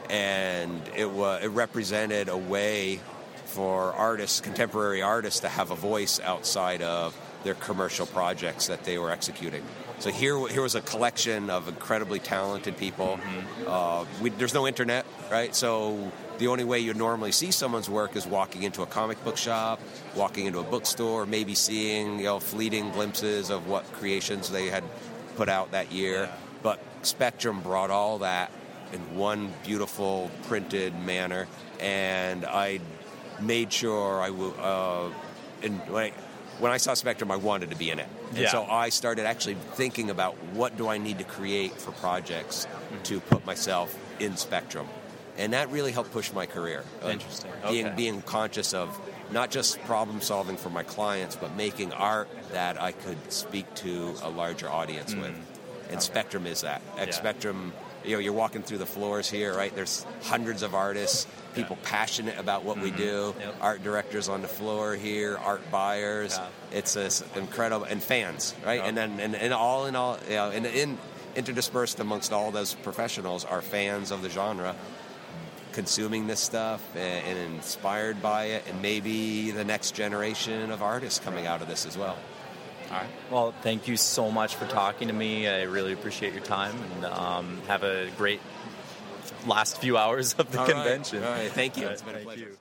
and 0.08 0.80
it 0.96 1.10
was 1.10 1.44
it 1.44 1.48
represented 1.48 2.30
a 2.30 2.38
way 2.38 3.00
for 3.44 3.92
artists, 3.92 4.40
contemporary 4.40 5.02
artists, 5.02 5.40
to 5.40 5.50
have 5.50 5.70
a 5.70 5.76
voice 5.76 6.18
outside 6.20 6.80
of 6.80 7.14
their 7.44 7.54
commercial 7.54 8.06
projects 8.06 8.68
that 8.68 8.84
they 8.84 8.96
were 8.96 9.10
executing. 9.10 9.62
So 9.98 10.10
here, 10.10 10.48
here 10.48 10.62
was 10.62 10.74
a 10.74 10.80
collection 10.80 11.48
of 11.50 11.68
incredibly 11.68 12.18
talented 12.18 12.76
people. 12.76 13.20
Uh, 13.66 14.04
we, 14.20 14.30
there's 14.30 14.52
no 14.54 14.66
internet, 14.66 15.06
right? 15.30 15.54
So 15.54 16.12
the 16.38 16.48
only 16.48 16.64
way 16.64 16.78
you 16.80 16.92
normally 16.94 17.32
see 17.32 17.50
someone's 17.50 17.88
work 17.88 18.16
is 18.16 18.26
walking 18.26 18.62
into 18.62 18.82
a 18.82 18.86
comic 18.86 19.22
book 19.24 19.36
shop, 19.36 19.80
walking 20.14 20.46
into 20.46 20.58
a 20.58 20.64
bookstore, 20.64 21.26
maybe 21.26 21.54
seeing 21.54 22.18
you 22.18 22.24
know 22.24 22.38
fleeting 22.40 22.90
glimpses 22.92 23.50
of 23.50 23.66
what 23.68 23.90
creations 23.92 24.50
they 24.50 24.66
had 24.66 24.84
put 25.36 25.48
out 25.48 25.70
that 25.72 25.92
year. 25.92 26.28
But 26.62 26.80
Spectrum 27.02 27.60
brought 27.60 27.90
all 27.90 28.18
that 28.18 28.50
in 28.92 29.00
one 29.16 29.52
beautiful 29.64 30.30
printed 30.48 30.94
manner, 31.00 31.46
and 31.80 32.44
I 32.44 32.80
made 33.40 33.72
sure 33.72 34.20
I 34.20 34.30
would. 34.30 34.54
Uh, 34.58 35.08
and 35.62 35.78
when 35.88 36.04
I, 36.04 36.12
when 36.58 36.72
I 36.72 36.76
saw 36.78 36.94
Spectrum, 36.94 37.30
I 37.30 37.36
wanted 37.36 37.70
to 37.70 37.76
be 37.76 37.90
in 37.90 37.98
it, 37.98 38.08
and 38.30 38.38
Yeah. 38.38 38.50
so 38.50 38.64
I 38.64 38.88
started 38.90 39.26
actually 39.26 39.56
thinking 39.74 40.10
about 40.10 40.34
what 40.52 40.76
do 40.76 40.88
I 40.88 40.98
need 40.98 41.18
to 41.18 41.24
create 41.24 41.72
for 41.80 41.92
projects 41.92 42.66
to 43.04 43.20
put 43.20 43.44
myself 43.46 43.94
in 44.20 44.36
Spectrum, 44.36 44.86
and 45.38 45.52
that 45.52 45.70
really 45.70 45.92
helped 45.92 46.12
push 46.12 46.32
my 46.32 46.46
career. 46.46 46.82
Uh, 47.04 47.08
Interesting. 47.10 47.50
Being 47.68 47.86
Okay. 47.86 47.96
being 47.96 48.22
conscious 48.22 48.74
of 48.74 48.98
not 49.30 49.50
just 49.50 49.82
problem 49.84 50.20
solving 50.20 50.56
for 50.56 50.70
my 50.70 50.82
clients, 50.82 51.36
but 51.36 51.54
making 51.56 51.92
art 51.92 52.28
that 52.52 52.80
I 52.80 52.92
could 52.92 53.18
speak 53.32 53.72
to 53.76 54.14
a 54.22 54.30
larger 54.30 54.68
audience 54.70 55.14
with. 55.14 55.34
And 55.90 56.02
Spectrum 56.02 56.46
is 56.46 56.60
that. 56.62 56.80
At 56.98 57.08
Yeah. 57.08 57.14
Spectrum, 57.14 57.72
you 58.04 58.12
know, 58.12 58.18
you're 58.20 58.32
walking 58.32 58.62
through 58.62 58.78
the 58.78 58.86
floors 58.86 59.28
here, 59.28 59.52
right? 59.54 59.74
There's 59.74 60.06
hundreds 60.24 60.62
of 60.62 60.74
artists, 60.74 61.26
people 61.54 61.76
passionate 61.84 62.38
about 62.38 62.62
what 62.64 62.78
we 62.78 62.90
do, 62.92 63.34
Yep. 63.38 63.54
art 63.60 63.82
directors 63.82 64.28
on 64.28 64.42
the 64.42 64.48
floor 64.48 64.94
here, 64.94 65.36
art 65.38 65.70
buyers. 65.72 66.36
Yeah. 66.38 66.78
It's 66.78 66.94
this 66.94 67.22
incredible 67.34 67.84
and 67.86 68.02
fans, 68.02 68.54
right? 68.64 68.80
And 68.82 68.96
then 68.96 69.18
and, 69.20 69.34
and 69.34 69.52
all 69.52 69.86
in 69.86 69.96
all, 69.96 70.18
you 70.28 70.34
know, 70.36 70.50
and 70.50 70.66
in 70.66 70.98
interdispersed 71.34 71.98
amongst 72.00 72.32
all 72.32 72.50
those 72.50 72.74
professionals 72.74 73.44
are 73.44 73.60
fans 73.60 74.10
of 74.10 74.22
the 74.22 74.30
genre 74.30 74.74
consuming 75.76 76.26
this 76.26 76.40
stuff 76.40 76.82
and, 76.96 77.26
and 77.26 77.54
inspired 77.54 78.22
by 78.22 78.46
it, 78.46 78.64
and 78.66 78.80
maybe 78.80 79.50
the 79.50 79.62
next 79.64 79.94
generation 79.94 80.70
of 80.70 80.82
artists 80.82 81.20
coming 81.20 81.46
out 81.46 81.60
of 81.60 81.68
this 81.68 81.84
as 81.84 81.98
well. 81.98 82.16
All 82.90 82.96
right. 82.96 83.06
Well, 83.30 83.54
thank 83.60 83.86
you 83.86 83.98
so 83.98 84.30
much 84.30 84.56
for 84.56 84.64
talking 84.66 85.08
to 85.08 85.14
me. 85.14 85.46
I 85.46 85.64
really 85.64 85.92
appreciate 85.92 86.32
your 86.32 86.42
time, 86.42 86.74
and 86.94 87.04
um, 87.04 87.60
have 87.66 87.82
a 87.82 88.08
great 88.16 88.40
last 89.46 89.78
few 89.78 89.98
hours 89.98 90.34
of 90.38 90.50
the 90.50 90.58
All 90.60 90.64
right. 90.64 90.74
convention. 90.74 91.22
All 91.22 91.30
right. 91.30 91.52
Thank 91.52 91.76
you. 91.76 91.82
All 91.82 91.88
right. 91.88 91.92
It's 91.92 92.02
been 92.02 92.14
a 92.16 92.20
pleasure. 92.20 92.40
you. 92.40 92.56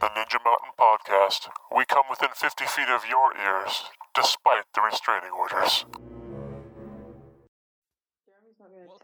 The 0.00 0.06
Ninja 0.08 0.38
Mountain 0.42 0.72
Podcast. 0.80 1.50
We 1.76 1.84
come 1.84 2.04
within 2.08 2.30
50 2.34 2.64
feet 2.64 2.88
of 2.88 3.02
your 3.10 3.36
ears, 3.36 3.82
despite 4.14 4.64
the 4.74 4.80
restraining 4.80 5.32
orders. 5.38 5.84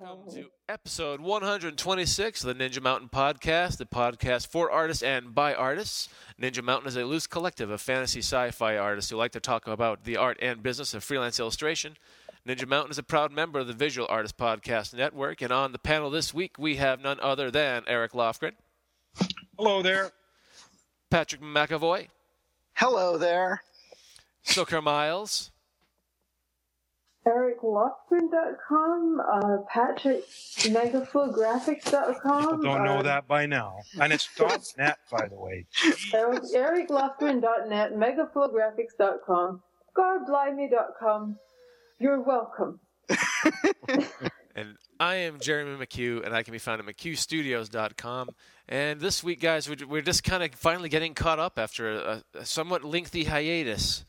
Welcome 0.02 0.32
to 0.34 0.50
episode 0.68 1.20
126 1.20 2.42
of 2.42 2.58
the 2.58 2.64
Ninja 2.64 2.82
Mountain 2.82 3.08
Podcast, 3.10 3.76
the 3.76 3.86
podcast 3.86 4.48
for 4.48 4.68
artists 4.68 5.00
and 5.00 5.32
by 5.32 5.54
artists. 5.54 6.08
Ninja 6.40 6.60
Mountain 6.60 6.88
is 6.88 6.96
a 6.96 7.04
loose 7.04 7.28
collective 7.28 7.70
of 7.70 7.80
fantasy 7.80 8.18
sci 8.18 8.50
fi 8.50 8.76
artists 8.76 9.12
who 9.12 9.16
like 9.16 9.30
to 9.30 9.38
talk 9.38 9.68
about 9.68 10.02
the 10.02 10.16
art 10.16 10.38
and 10.42 10.60
business 10.60 10.92
of 10.92 11.04
freelance 11.04 11.38
illustration. 11.38 11.96
Ninja 12.44 12.66
Mountain 12.66 12.90
is 12.90 12.98
a 12.98 13.04
proud 13.04 13.30
member 13.30 13.60
of 13.60 13.68
the 13.68 13.74
Visual 13.74 14.08
Artist 14.10 14.36
Podcast 14.36 14.92
Network, 14.92 15.40
and 15.40 15.52
on 15.52 15.70
the 15.70 15.78
panel 15.78 16.10
this 16.10 16.34
week 16.34 16.58
we 16.58 16.76
have 16.76 17.00
none 17.00 17.20
other 17.20 17.48
than 17.48 17.84
Eric 17.86 18.10
Lofgren, 18.10 18.54
Hello 19.56 19.82
there. 19.82 20.10
Patrick 21.12 21.42
McEvoy, 21.42 22.08
Hello 22.74 23.18
there. 23.18 23.62
Socar 24.44 24.82
Myles, 24.82 25.51
EricLofgren.com, 27.26 29.20
uh, 29.20 29.58
PatrickMegaflowGraphics.com. 29.72 32.62
Don't 32.62 32.84
know 32.84 32.98
uh, 32.98 33.02
that 33.02 33.26
by 33.28 33.46
now. 33.46 33.78
And 34.00 34.12
it's 34.12 34.28
.net, 34.78 34.98
by 35.10 35.28
the 35.28 35.36
way. 35.36 35.66
Eric, 36.12 36.42
EricLofgren.net, 36.42 37.94
MegaflowGraphics.com, 37.94 39.62
GarbLimey.com. 39.96 41.38
You're 41.98 42.20
welcome. 42.20 42.80
And 44.54 44.76
I 45.00 45.16
am 45.16 45.40
Jeremy 45.40 45.84
McHugh, 45.84 46.24
and 46.24 46.34
I 46.34 46.42
can 46.42 46.52
be 46.52 46.58
found 46.58 46.80
at 46.80 46.86
McHughStudios.com. 46.86 48.30
And 48.68 49.00
this 49.00 49.24
week, 49.24 49.40
guys, 49.40 49.68
we're, 49.68 49.86
we're 49.86 50.02
just 50.02 50.24
kind 50.24 50.42
of 50.42 50.54
finally 50.54 50.88
getting 50.88 51.14
caught 51.14 51.38
up 51.38 51.58
after 51.58 51.90
a, 51.90 52.22
a 52.34 52.44
somewhat 52.44 52.84
lengthy 52.84 53.24
hiatus. 53.24 54.04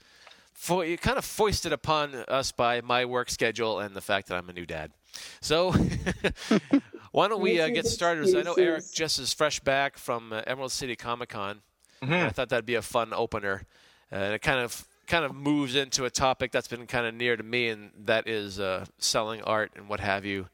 For, 0.63 0.86
you 0.86 0.97
kind 0.97 1.17
of 1.17 1.26
foisted 1.26 1.73
upon 1.73 2.15
us 2.30 2.54
by 2.54 2.80
my 2.80 3.04
work 3.04 3.30
schedule 3.30 3.82
and 3.82 3.93
the 3.93 3.99
fact 3.99 4.30
that 4.30 4.38
I'm 4.38 4.47
a 4.47 4.54
new 4.54 4.65
dad. 4.65 4.93
So, 5.41 5.73
why 7.12 7.28
don't 7.28 7.41
we 7.41 7.60
uh, 7.60 7.67
get 7.67 7.86
started? 7.86 8.34
I 8.34 8.43
know 8.43 8.54
Eric 8.54 8.78
Excuses. 8.78 8.91
just 8.93 9.19
is 9.19 9.34
fresh 9.34 9.60
back 9.60 9.97
from 9.97 10.32
uh, 10.32 10.41
Emerald 10.47 10.71
City 10.71 10.95
Comic 10.95 11.28
Con. 11.28 11.63
and 12.02 12.13
I 12.13 12.30
thought 12.30 12.47
that'd 12.47 12.65
be 12.65 12.76
a 12.76 12.82
fun 12.82 13.12
opener. 13.13 13.65
Uh, 14.10 14.15
and 14.15 14.34
it 14.36 14.41
kind 14.41 14.62
of 14.62 14.88
kind 15.06 15.26
of 15.26 15.36
moves 15.36 15.76
into 15.76 16.06
a 16.06 16.10
topic 16.10 16.54
that's 16.54 16.69
been 16.69 16.88
kind 16.88 17.06
of 17.08 17.13
near 17.13 17.36
to 17.36 17.43
me, 17.43 17.67
and 17.67 17.91
that 18.06 18.30
is 18.30 18.58
uh, 18.58 18.86
selling 18.99 19.41
art 19.41 19.73
and 19.76 19.89
what 19.89 19.99
have 19.99 20.23
you 20.23 20.47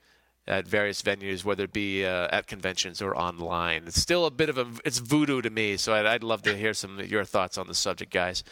at 0.49 0.67
various 0.67 1.01
venues, 1.01 1.45
whether 1.45 1.63
it 1.65 1.71
be 1.73 2.03
uh, 2.05 2.27
at 2.31 2.47
conventions 2.47 3.01
or 3.01 3.15
online. 3.15 3.83
It's 3.85 4.01
still 4.01 4.25
a 4.25 4.31
bit 4.31 4.49
of 4.49 4.57
a 4.57 4.67
it's 4.83 4.97
voodoo 4.97 5.41
to 5.41 5.49
me, 5.49 5.77
so 5.77 5.93
I'd, 5.93 6.05
I'd 6.05 6.23
love 6.23 6.41
to 6.43 6.57
hear 6.57 6.73
some 6.73 6.99
of 6.99 7.09
your 7.09 7.23
thoughts 7.23 7.57
on 7.57 7.67
the 7.67 7.75
subject, 7.75 8.11
guys. 8.11 8.43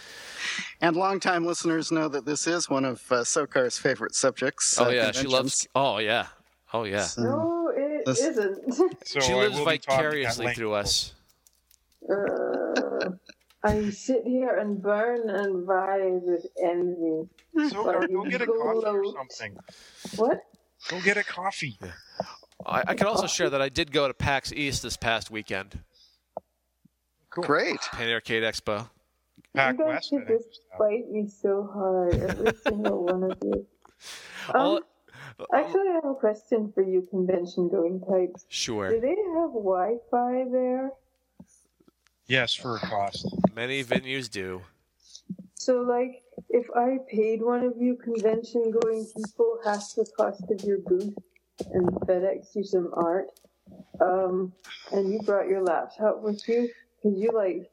And 0.79 0.95
longtime 0.95 1.45
listeners 1.45 1.91
know 1.91 2.07
that 2.07 2.25
this 2.25 2.47
is 2.47 2.69
one 2.69 2.85
of 2.85 3.01
uh, 3.11 3.23
Socar's 3.23 3.77
favorite 3.77 4.15
subjects. 4.15 4.77
Oh 4.79 4.85
uh, 4.85 4.89
yeah, 4.89 5.05
she 5.11 5.23
conventions. 5.23 5.33
loves. 5.33 5.67
Oh 5.75 5.97
yeah, 5.97 6.27
oh 6.73 6.83
yeah. 6.83 7.03
So, 7.03 7.21
No, 7.23 7.71
it 7.75 8.05
This- 8.05 8.21
isn't. 8.21 8.73
So 9.05 9.19
she 9.19 9.33
lives 9.33 9.57
will 9.57 9.65
be 9.65 9.77
talking 9.79 9.95
at 9.95 10.03
vicariously 10.03 10.53
through 10.53 10.73
us. 10.73 11.13
uh, 12.09 13.09
I 13.63 13.89
sit 13.89 14.21
here 14.23 14.55
and 14.57 14.81
burn 14.81 15.29
and 15.29 15.67
writhe 15.67 16.21
with 16.23 16.45
envy. 16.63 17.27
So 17.69 17.83
Well, 17.83 18.07
go 18.07 18.23
get 18.29 18.41
a 18.41 18.45
coffee 18.45 18.85
or 18.85 19.03
something. 19.13 19.57
What? 20.15 20.41
Go 20.89 21.01
get 21.01 21.17
a 21.17 21.23
coffee. 21.23 21.77
I, 22.65 22.83
I 22.87 22.93
can 22.95 23.07
also 23.07 23.27
share 23.27 23.49
that 23.49 23.61
I 23.61 23.69
did 23.69 23.91
go 23.91 24.07
to 24.07 24.13
PAX 24.13 24.51
East 24.53 24.83
this 24.83 24.97
past 24.97 25.29
weekend, 25.31 25.79
Great. 27.29 27.79
Penny 27.91 28.13
Arcade 28.13 28.43
Expo. 28.43 28.89
Pack 29.53 29.77
you 29.77 29.83
guys 29.85 29.87
West. 29.93 30.09
should 30.09 30.27
just 30.27 30.61
fight 30.77 31.09
me 31.09 31.27
so 31.27 31.69
hard, 31.73 32.13
every 32.15 32.53
single 32.67 33.05
one 33.05 33.23
of 33.23 33.37
you. 33.43 33.65
Um, 34.53 34.79
actually, 35.53 35.89
I 35.89 35.93
have 35.95 36.05
a 36.05 36.15
question 36.15 36.71
for 36.73 36.83
you, 36.83 37.05
convention-going 37.09 38.01
types. 38.01 38.45
Sure. 38.49 38.89
Do 38.91 38.99
they 38.99 39.09
have 39.09 39.51
Wi-Fi 39.51 40.45
there? 40.51 40.91
Yes, 42.27 42.53
for 42.53 42.75
a 42.75 42.79
cost. 42.79 43.25
many 43.55 43.83
venues 43.83 44.29
do. 44.29 44.61
So, 45.55 45.81
like, 45.81 46.23
if 46.49 46.65
I 46.75 46.97
paid 47.09 47.41
one 47.41 47.63
of 47.63 47.73
you 47.77 47.97
convention-going 47.97 49.07
people 49.15 49.59
half 49.63 49.83
the 49.95 50.05
cost 50.17 50.43
of 50.49 50.63
your 50.63 50.79
booth 50.79 51.13
and 51.71 51.89
FedEx 52.07 52.55
you 52.55 52.63
some 52.63 52.91
art, 52.93 53.27
um, 54.01 54.53
and 54.91 55.11
you 55.11 55.19
brought 55.21 55.47
your 55.47 55.63
laptop 55.63 56.21
with 56.21 56.47
you, 56.47 56.69
could 57.01 57.17
you 57.17 57.31
like 57.33 57.69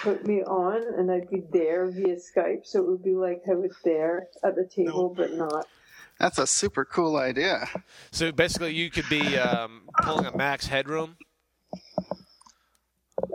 put 0.00 0.26
me 0.26 0.42
on 0.42 0.82
and 0.98 1.10
I'd 1.10 1.30
be 1.30 1.42
there 1.52 1.90
via 1.90 2.16
Skype, 2.16 2.66
so 2.66 2.80
it 2.80 2.86
would 2.86 3.02
be 3.02 3.14
like 3.14 3.42
I 3.50 3.54
was 3.54 3.74
there 3.84 4.28
at 4.44 4.54
the 4.54 4.64
table, 4.66 5.12
but 5.16 5.32
not. 5.32 5.66
That's 6.18 6.38
a 6.38 6.46
super 6.46 6.84
cool 6.84 7.16
idea. 7.16 7.68
So 8.10 8.32
basically, 8.32 8.74
you 8.74 8.90
could 8.90 9.08
be 9.10 9.36
um, 9.36 9.82
pulling 10.02 10.26
a 10.26 10.36
Max 10.36 10.66
Headroom. 10.66 11.16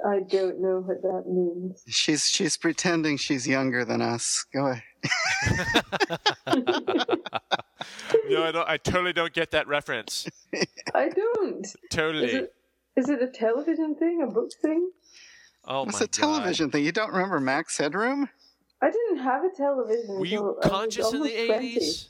I 0.07 0.19
don't 0.21 0.59
know 0.61 0.81
what 0.85 1.01
that 1.01 1.23
means. 1.27 1.83
She's 1.87 2.27
she's 2.29 2.57
pretending 2.57 3.17
she's 3.17 3.47
younger 3.47 3.85
than 3.85 4.01
us. 4.01 4.45
Go 4.53 4.67
ahead. 4.67 4.83
no, 8.29 8.43
I, 8.43 8.51
don't, 8.51 8.69
I 8.69 8.77
totally 8.77 9.13
don't 9.13 9.33
get 9.33 9.51
that 9.51 9.67
reference. 9.67 10.27
I 10.93 11.09
don't. 11.09 11.67
Totally. 11.91 12.25
Is 12.25 12.33
it, 12.33 12.53
is 12.95 13.09
it 13.09 13.21
a 13.21 13.27
television 13.27 13.95
thing, 13.95 14.21
a 14.21 14.27
book 14.31 14.51
thing? 14.61 14.91
Oh 15.65 15.83
It's 15.83 15.99
my 15.99 16.05
a 16.05 16.07
television 16.07 16.71
thing. 16.71 16.83
You 16.83 16.91
don't 16.91 17.11
remember 17.11 17.39
Max 17.39 17.77
Headroom? 17.77 18.29
I 18.81 18.89
didn't 18.89 19.17
have 19.23 19.43
a 19.43 19.49
television. 19.55 20.19
Were 20.19 20.25
you 20.25 20.55
until 20.55 20.71
conscious 20.71 21.13
in 21.13 21.21
the 21.21 21.29
almost 21.29 21.47
20. 21.47 21.67
eighties? 21.67 22.09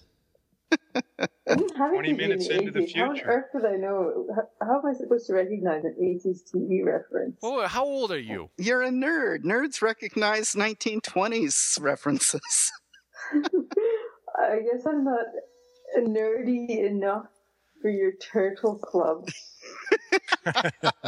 I 0.72 1.56
didn't 1.56 1.78
have 1.78 1.92
a 1.92 1.96
20 1.96 2.14
minutes 2.14 2.48
in 2.48 2.58
the 2.58 2.62
into 2.64 2.72
the 2.72 2.80
80s. 2.86 2.96
How 2.96 3.10
on 3.10 3.20
earth 3.22 3.46
would 3.54 3.66
I 3.66 3.76
know? 3.76 4.28
How, 4.36 4.66
how 4.66 4.80
am 4.80 4.86
I 4.86 4.94
supposed 4.94 5.28
to 5.28 5.34
recognize 5.34 5.84
an 5.84 5.96
80s 6.02 6.40
TV 6.54 6.86
reference? 6.86 7.38
Oh, 7.44 7.66
how 7.68 7.84
old 7.84 8.12
are 8.12 8.20
you? 8.20 8.50
You're 8.58 8.84
a 8.84 8.90
nerd. 8.90 9.44
Nerds 9.44 9.82
recognize 9.82 10.54
1920s 10.54 11.82
references. 11.82 12.72
I 13.34 14.60
guess 14.60 14.86
I'm 14.86 15.04
not 15.04 15.26
nerdy 15.98 16.86
enough 16.86 17.28
for 17.82 17.90
your 17.90 18.12
turtle 18.14 18.78
club. 18.78 19.28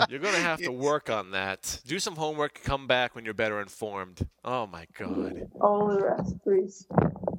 You're 0.10 0.20
going 0.20 0.34
to 0.34 0.42
have 0.42 0.60
to 0.60 0.72
work 0.72 1.10
on 1.10 1.32
that. 1.32 1.82
Do 1.86 2.00
some 2.00 2.16
homework. 2.16 2.62
Come 2.64 2.88
back 2.88 3.16
when 3.16 3.26
you're 3.26 3.34
better 3.34 3.62
informed. 3.62 4.28
Oh 4.44 4.68
my 4.68 4.86
god. 4.98 5.50
All 5.62 5.88
the 5.88 6.04
rest, 6.04 6.36
please. 6.44 6.86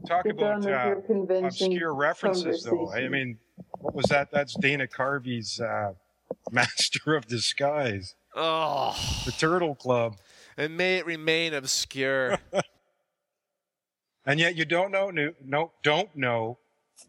Talk 0.07 0.25
Get 0.25 0.33
about 0.33 0.55
on 0.55 0.61
with 0.61 0.69
uh, 0.69 0.87
your 0.87 1.03
convention 1.03 1.73
obscure 1.73 1.95
references, 1.95 2.63
though. 2.63 2.93
I 2.93 3.09
mean, 3.09 3.39
what 3.81 3.95
was 3.95 4.07
that? 4.07 4.31
That's 4.31 4.55
Dana 4.61 4.87
Carvey's 4.87 5.61
uh, 5.61 5.93
Master 6.51 7.15
of 7.15 7.27
Disguise, 7.27 8.15
Oh, 8.35 8.97
the 9.25 9.33
Turtle 9.33 9.75
Club, 9.75 10.17
and 10.57 10.77
may 10.77 10.97
it 10.99 11.07
remain 11.07 11.55
obscure. 11.55 12.39
and 14.27 14.41
yet 14.41 14.57
you 14.57 14.65
don't 14.65 14.91
know, 14.91 15.11
no, 15.11 15.33
no 15.45 15.73
don't 15.83 16.15
know 16.17 16.59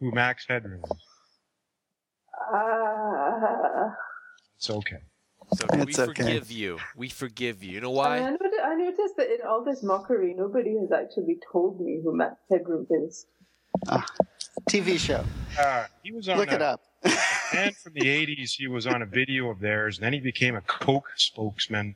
who 0.00 0.12
Max 0.12 0.46
Headroom 0.48 0.82
is. 0.84 1.15
Ah. 2.52 3.94
It's 4.56 4.70
okay. 4.70 4.98
So 5.54 5.66
we 5.74 5.82
It's 5.82 5.98
okay. 5.98 6.22
forgive 6.22 6.50
you. 6.50 6.78
We 6.96 7.08
forgive 7.08 7.62
you. 7.62 7.72
You 7.72 7.80
know 7.80 7.90
why? 7.90 8.18
know 8.18 8.36
that- 8.40 8.64
I 8.64 8.74
noticed 8.74 9.16
that 9.16 9.32
in 9.32 9.46
all 9.46 9.62
this 9.64 9.82
mockery, 9.82 10.34
nobody 10.34 10.76
has 10.78 10.90
actually 10.90 11.38
told 11.52 11.80
me 11.80 12.00
who 12.02 12.16
Matt 12.16 12.38
Headroom 12.50 12.86
is. 12.90 13.26
TV 14.68 14.98
show. 14.98 15.24
Uh, 15.58 15.86
he 16.02 16.12
was 16.12 16.28
on 16.28 16.38
Look 16.38 16.50
a, 16.50 16.56
it 16.56 16.62
up. 16.62 16.82
and 17.54 17.76
from 17.76 17.92
the 17.92 18.00
80s, 18.00 18.52
he 18.56 18.66
was 18.66 18.86
on 18.86 19.02
a 19.02 19.06
video 19.06 19.48
of 19.50 19.60
theirs, 19.60 19.98
and 19.98 20.04
then 20.04 20.12
he 20.12 20.20
became 20.20 20.56
a 20.56 20.60
Coke 20.62 21.10
spokesman, 21.16 21.94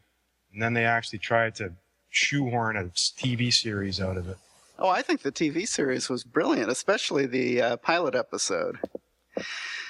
and 0.53 0.63
then 0.63 0.75
they 0.75 0.85
actually 0.85 1.19
tried 1.19 1.55
to 1.57 1.73
shoehorn 2.11 2.77
a 2.77 2.85
TV 2.85 3.53
series 3.53 4.01
out 4.01 4.17
of 4.17 4.29
it. 4.29 4.37
Oh, 4.79 4.89
I 4.89 5.03
think 5.03 5.23
the 5.23 5.33
TV 5.33 5.67
series 5.67 6.09
was 6.09 6.23
brilliant, 6.25 6.71
especially 6.71 7.27
the 7.27 7.61
uh, 7.61 7.77
pilot 7.79 8.15
episode. 8.15 8.79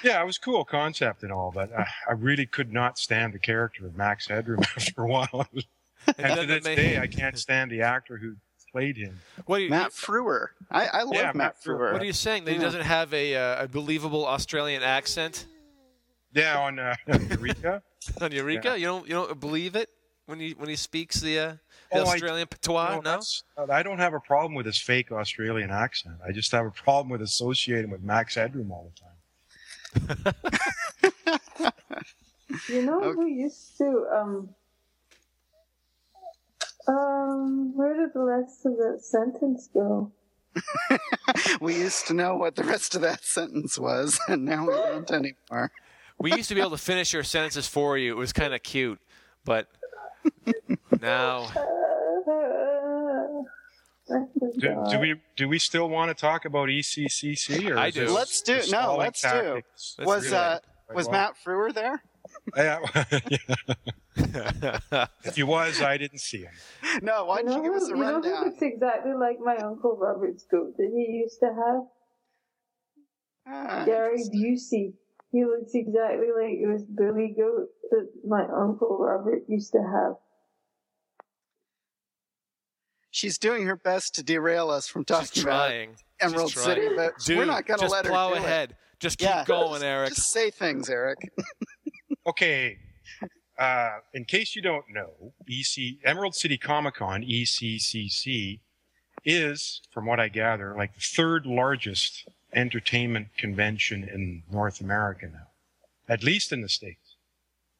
Yeah, 0.03 0.21
it 0.21 0.25
was 0.25 0.37
a 0.37 0.39
cool 0.39 0.65
concept 0.65 1.23
and 1.23 1.31
all, 1.31 1.51
but 1.53 1.71
uh, 1.71 1.83
I 2.09 2.13
really 2.13 2.45
could 2.47 2.73
not 2.73 2.97
stand 2.97 3.33
the 3.33 3.39
character 3.39 3.85
of 3.85 3.95
Max 3.95 4.27
Headroom 4.27 4.61
after 4.75 5.01
a 5.03 5.07
while. 5.07 5.47
and 6.07 6.15
then 6.17 6.37
to 6.37 6.45
this 6.47 6.63
day, 6.63 6.97
I 6.99 7.07
can't 7.07 7.37
stand 7.37 7.69
the 7.71 7.81
actor 7.81 8.17
who 8.17 8.35
played 8.71 8.97
him. 8.97 9.19
What 9.45 9.57
are 9.59 9.63
you, 9.63 9.69
Matt 9.69 9.91
Frewer. 9.91 10.47
I, 10.71 10.87
I 10.87 11.03
love 11.03 11.13
Yeah, 11.13 11.23
Matt, 11.25 11.35
Matt 11.35 11.63
Frewer. 11.63 11.77
Frewer. 11.77 11.93
what 11.93 12.01
are 12.01 12.05
you 12.05 12.13
saying? 12.13 12.45
That 12.45 12.53
he 12.53 12.57
doesn't 12.57 12.81
have 12.81 13.13
a, 13.13 13.35
uh, 13.35 13.63
a 13.65 13.67
believable 13.67 14.25
Australian 14.25 14.81
accent 14.81 15.45
Yeah, 16.33 16.57
on 16.59 16.79
uh, 16.79 16.95
Eureka. 17.29 17.83
on 18.21 18.31
Eureka? 18.31 18.69
Yeah. 18.69 18.75
You 18.75 18.85
don't 18.85 19.07
you 19.07 19.13
don't 19.13 19.39
believe 19.39 19.75
it 19.75 19.89
when 20.25 20.39
he 20.39 20.51
when 20.57 20.69
he 20.69 20.75
speaks 20.77 21.19
the, 21.19 21.37
uh, 21.37 21.47
the 21.91 21.99
Oh, 21.99 22.05
I- 22.05 22.13
Australian 22.13 22.47
patois? 22.47 22.95
No, 22.95 23.01
No. 23.01 23.21
uh, 23.57 23.67
I 23.71 23.83
don't 23.83 23.99
have 23.99 24.13
a 24.13 24.19
problem 24.21 24.55
with 24.55 24.65
his 24.65 24.77
fake 24.79 25.11
Australian 25.11 25.69
accent. 25.69 26.15
I 26.27 26.31
just 26.31 26.51
have 26.53 26.65
a 26.65 26.71
problem 26.71 27.09
with 27.09 27.21
associating 27.21 27.91
with 27.91 28.01
Max 28.01 28.35
Headroom 28.35 28.71
all 28.71 28.89
the 28.91 28.99
time. 28.99 29.10
You 32.69 32.85
know 32.85 33.13
who 33.13 33.27
used 33.27 33.77
to, 33.77 34.05
um, 34.13 34.49
um, 36.87 37.75
where 37.75 37.95
did 37.95 38.13
the 38.13 38.19
rest 38.19 38.65
of 38.65 38.73
that 38.77 38.99
sentence 39.01 39.69
go? 39.73 40.11
we 41.61 41.75
used 41.75 42.07
to 42.07 42.13
know 42.13 42.35
what 42.35 42.55
the 42.55 42.63
rest 42.63 42.95
of 42.95 43.01
that 43.01 43.23
sentence 43.23 43.79
was, 43.79 44.19
and 44.27 44.45
now 44.45 44.67
we 44.67 44.73
don't 44.73 45.09
anymore. 45.51 45.71
We 46.17 46.33
used 46.33 46.49
to 46.49 46.55
be 46.55 46.61
able 46.61 46.71
to 46.71 46.77
finish 46.77 47.13
your 47.13 47.23
sentences 47.23 47.67
for 47.67 47.97
you. 47.97 48.11
It 48.11 48.17
was 48.17 48.33
kind 48.33 48.53
of 48.53 48.61
cute, 48.61 48.99
but 49.43 49.67
now 51.01 51.47
I 51.55 52.70
Do, 54.59 54.83
do 54.89 54.99
we 54.99 55.15
do 55.35 55.47
we 55.47 55.59
still 55.59 55.87
want 55.89 56.09
to 56.09 56.13
talk 56.19 56.45
about 56.45 56.69
ECCC? 56.69 57.69
Or 57.71 57.77
I 57.77 57.89
do. 57.91 58.01
this 58.05 58.11
Let's 58.11 58.41
do 58.41 58.61
the 58.61 58.71
no. 58.71 58.95
Let's 58.97 59.21
do. 59.21 59.27
tactics? 59.27 59.95
Let's 59.99 60.07
Was 60.07 60.23
do 60.23 60.29
it. 60.29 60.33
uh 60.33 60.59
was 60.93 61.05
Well- 61.07 61.11
Matt 61.13 61.33
Frewer 61.45 61.73
there? 61.73 62.01
Yeah. 62.55 62.79
if 65.23 65.35
he 65.35 65.43
was, 65.43 65.81
I 65.81 65.97
didn't 65.97 66.19
see 66.19 66.39
him. 66.43 66.51
No. 67.01 67.25
Why 67.25 67.39
you 67.39 67.45
don't 67.45 67.57
know, 67.57 67.63
you 67.63 67.69
give 67.71 67.81
us 67.81 67.87
who, 67.89 67.95
a 67.95 67.97
you 67.97 68.03
know 68.03 68.21
who 68.21 68.45
looks 68.45 68.61
exactly 68.61 69.13
like 69.13 69.37
my 69.43 69.57
Uncle 69.57 69.97
Robert's 69.97 70.45
goat 70.49 70.75
that 70.77 70.91
he 70.93 71.19
used 71.23 71.39
to 71.39 71.47
have? 71.47 71.81
Ah, 73.47 73.83
Gary 73.85 74.17
Busey. 74.33 74.93
He 75.31 75.45
looks 75.45 75.71
exactly 75.73 76.27
like 76.35 76.59
it 76.61 76.67
was 76.67 76.83
Billy 76.83 77.33
Goat 77.37 77.69
that 77.89 78.07
my 78.27 78.43
Uncle 78.43 78.97
Robert 78.99 79.43
used 79.47 79.71
to 79.71 79.79
have. 79.79 80.15
She's 83.21 83.37
doing 83.37 83.67
her 83.67 83.75
best 83.75 84.15
to 84.15 84.23
derail 84.23 84.71
us 84.71 84.87
from 84.87 85.05
talking 85.05 85.27
She's 85.31 85.43
about. 85.43 85.71
Emerald 86.21 86.49
She's 86.49 86.63
City, 86.63 86.87
but 86.95 87.19
Dude, 87.19 87.37
we're 87.37 87.45
not 87.45 87.67
going 87.67 87.79
to 87.79 87.85
let 87.85 88.05
her 88.05 88.09
plow 88.09 88.29
do 88.29 88.37
ahead. 88.37 88.75
Just 88.99 89.19
keep 89.19 89.29
Yeah. 89.29 89.43
going, 89.45 89.83
it. 89.83 89.85
Eric. 89.85 90.09
Just 90.15 90.31
say 90.31 90.49
things, 90.49 90.89
Eric. 90.89 91.19
Okay. 92.25 92.77
Uh, 93.59 93.97
in 94.13 94.25
case 94.25 94.55
you 94.55 94.61
don't 94.61 94.85
know, 94.91 95.33
EC 95.47 95.97
Emerald 96.03 96.33
City 96.35 96.55
Comic 96.57 96.95
Con 96.95 97.23
(ECCC) 97.23 98.59
is, 99.25 99.81
from 99.91 100.05
what 100.07 100.19
I 100.19 100.27
gather, 100.27 100.75
like 100.75 100.93
the 100.95 101.01
third 101.01 101.45
largest 101.47 102.27
entertainment 102.53 103.27
convention 103.37 104.03
in 104.03 104.43
North 104.51 104.81
America 104.81 105.27
now, 105.31 105.47
at 106.07 106.23
least 106.23 106.51
in 106.51 106.61
the 106.61 106.69
states, 106.69 107.15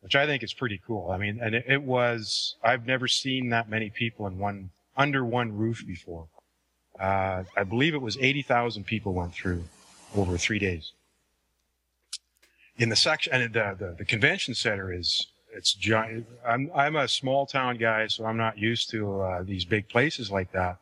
which 0.01 0.15
I 0.15 0.25
think 0.25 0.41
is 0.43 0.53
pretty 0.53 0.79
cool. 0.85 1.11
I 1.11 1.17
mean, 1.17 1.39
and 1.41 1.53
it, 1.55 1.65
it 1.67 1.81
was 1.83 2.55
I've 2.63 2.85
never 2.87 3.07
seen 3.07 3.49
that 3.49 3.69
many 3.69 3.89
people 3.91 4.25
in 4.27 4.39
one 4.39 4.71
under 5.01 5.25
one 5.25 5.57
roof 5.57 5.83
before. 5.85 6.27
Uh, 6.99 7.43
I 7.57 7.63
believe 7.63 7.93
it 7.95 8.01
was 8.01 8.17
eighty 8.19 8.43
thousand 8.43 8.83
people 8.85 9.13
went 9.13 9.33
through 9.33 9.63
over 10.15 10.37
three 10.37 10.59
days. 10.59 10.91
In 12.77 12.89
the 12.89 12.95
section 12.95 13.33
and 13.33 13.53
the, 13.53 13.75
the, 13.77 13.95
the 13.99 14.05
convention 14.05 14.53
center 14.53 14.93
is 14.93 15.27
it's 15.53 15.73
giant. 15.73 16.27
I'm 16.45 16.69
i'm 16.75 16.95
a 16.95 17.07
small 17.07 17.45
town 17.45 17.77
guy 17.77 18.07
so 18.07 18.25
i'm 18.25 18.37
not 18.37 18.57
used 18.57 18.89
to 18.91 19.21
uh, 19.21 19.43
these 19.43 19.65
big 19.65 19.89
places 19.89 20.31
like 20.31 20.51
that. 20.51 20.77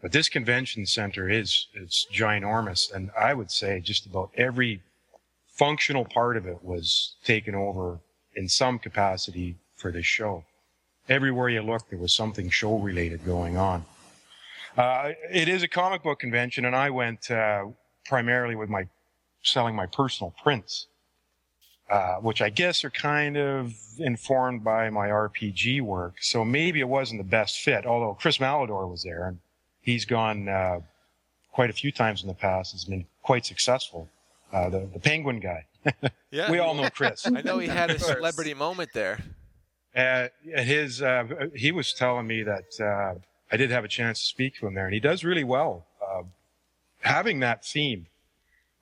But 0.00 0.12
this 0.12 0.28
convention 0.28 0.86
center 0.86 1.28
is 1.28 1.66
it's 1.74 2.06
ginormous 2.12 2.92
and 2.94 3.10
i 3.18 3.34
would 3.34 3.50
say 3.50 3.80
just 3.80 4.06
about 4.06 4.30
every 4.36 4.82
functional 5.48 6.04
part 6.04 6.36
of 6.36 6.46
it 6.46 6.62
was 6.62 7.16
taken 7.24 7.54
over 7.54 7.98
in 8.34 8.48
some 8.48 8.78
capacity 8.78 9.56
for 9.74 9.90
this 9.90 10.06
show 10.06 10.44
everywhere 11.08 11.48
you 11.48 11.62
looked 11.62 11.90
there 11.90 11.98
was 11.98 12.12
something 12.12 12.50
show 12.50 12.76
related 12.78 13.24
going 13.24 13.56
on 13.56 13.84
uh, 14.76 15.12
it 15.32 15.48
is 15.48 15.62
a 15.62 15.68
comic 15.68 16.02
book 16.02 16.18
convention 16.18 16.64
and 16.64 16.76
i 16.76 16.90
went 16.90 17.30
uh, 17.30 17.64
primarily 18.04 18.54
with 18.54 18.68
my 18.68 18.86
selling 19.42 19.74
my 19.74 19.86
personal 19.86 20.34
prints 20.42 20.88
uh, 21.88 22.16
which 22.16 22.42
I 22.42 22.48
guess 22.48 22.82
are 22.82 22.90
kind 22.90 23.36
of 23.36 23.72
informed 23.98 24.64
by 24.64 24.90
my 24.90 25.06
RPG 25.06 25.82
work. 25.82 26.16
So 26.20 26.44
maybe 26.44 26.80
it 26.80 26.88
wasn't 26.88 27.20
the 27.20 27.28
best 27.28 27.60
fit, 27.60 27.86
although 27.86 28.14
Chris 28.14 28.38
Malidore 28.38 28.90
was 28.90 29.04
there 29.04 29.28
and 29.28 29.38
he's 29.82 30.04
gone 30.04 30.48
uh, 30.48 30.80
quite 31.52 31.70
a 31.70 31.72
few 31.72 31.92
times 31.92 32.22
in 32.22 32.28
the 32.28 32.34
past. 32.34 32.72
Has 32.72 32.84
been 32.86 33.06
quite 33.22 33.46
successful. 33.46 34.08
Uh, 34.52 34.68
the, 34.68 34.88
the 34.92 34.98
penguin 34.98 35.38
guy. 35.38 35.66
Yeah. 36.32 36.50
we 36.50 36.58
all 36.58 36.74
know 36.74 36.90
Chris. 36.90 37.24
I 37.26 37.40
know 37.40 37.58
he 37.58 37.68
had 37.68 37.90
a 37.90 37.98
celebrity 37.98 38.52
moment 38.52 38.90
there. 38.92 39.20
Uh, 39.96 40.28
his, 40.42 41.00
uh, 41.00 41.24
he 41.54 41.72
was 41.72 41.92
telling 41.94 42.26
me 42.26 42.42
that 42.42 42.64
uh, 42.80 43.14
I 43.50 43.56
did 43.56 43.70
have 43.70 43.84
a 43.84 43.88
chance 43.88 44.20
to 44.20 44.26
speak 44.26 44.56
to 44.56 44.66
him 44.66 44.74
there, 44.74 44.84
and 44.84 44.92
he 44.94 45.00
does 45.00 45.24
really 45.24 45.44
well. 45.44 45.86
Uh, 46.06 46.22
having 47.00 47.40
that 47.40 47.64
theme, 47.64 48.06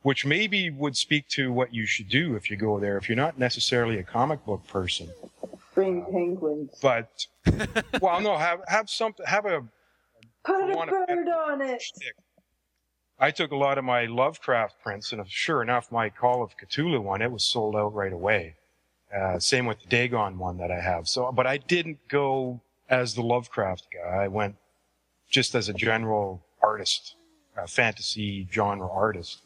which 0.03 0.27
maybe 0.27 0.71
would 0.71 0.97
speak 0.97 1.29
to 1.29 1.53
what 1.53 1.73
you 1.73 1.87
should 1.87 2.09
do 2.09 2.35
if 2.35 2.51
you 2.51 2.57
go 2.57 2.81
there, 2.81 2.97
if 2.99 3.09
you're 3.09 3.17
not 3.17 3.39
necessarily 3.39 3.99
a 3.99 4.03
comic 4.03 4.45
book 4.45 4.67
person, 4.67 5.09
Bring 5.75 6.05
penguins. 6.05 6.71
but 6.83 7.27
well, 8.01 8.21
no, 8.21 8.37
have 8.37 8.61
have 8.69 8.89
something, 8.91 9.25
have 9.27 9.47
a 9.47 9.63
Put 10.45 10.71
a 10.71 10.87
bird 10.87 11.29
a- 11.29 11.31
on 11.33 11.63
it. 11.63 11.81
shtick. 11.81 12.15
I 13.19 13.31
took 13.31 13.53
a 13.53 13.57
lot 13.57 13.79
of 13.79 13.85
my 13.85 14.07
Lovecraft 14.07 14.75
prints, 14.83 15.13
and 15.13 15.23
sure 15.29 15.63
enough, 15.63 15.91
my 15.93 16.11
Call 16.11 16.43
of 16.43 16.51
Cthulhu 16.59 17.01
one, 17.03 17.23
it 17.23 17.31
was 17.31 17.45
sold 17.45 17.77
out 17.77 17.95
right 17.95 18.13
away. 18.13 18.57
Uh, 19.15 19.39
same 19.39 19.67
with 19.67 19.81
the 19.81 19.89
Dagon 19.89 20.39
one 20.39 20.59
that 20.59 20.71
I 20.71 20.81
have. 20.81 21.07
So, 21.07 21.31
but 21.31 21.47
I 21.47 21.59
didn't 21.59 21.99
go 22.09 22.61
as 22.91 23.15
the 23.15 23.23
Lovecraft 23.23 23.87
guy. 23.93 24.25
I 24.25 24.29
went 24.29 24.57
just 25.31 25.55
as 25.55 25.69
a 25.69 25.73
general 25.73 26.45
artist, 26.63 27.15
a 27.57 27.67
fantasy 27.67 28.49
genre 28.53 28.89
artist. 28.91 29.43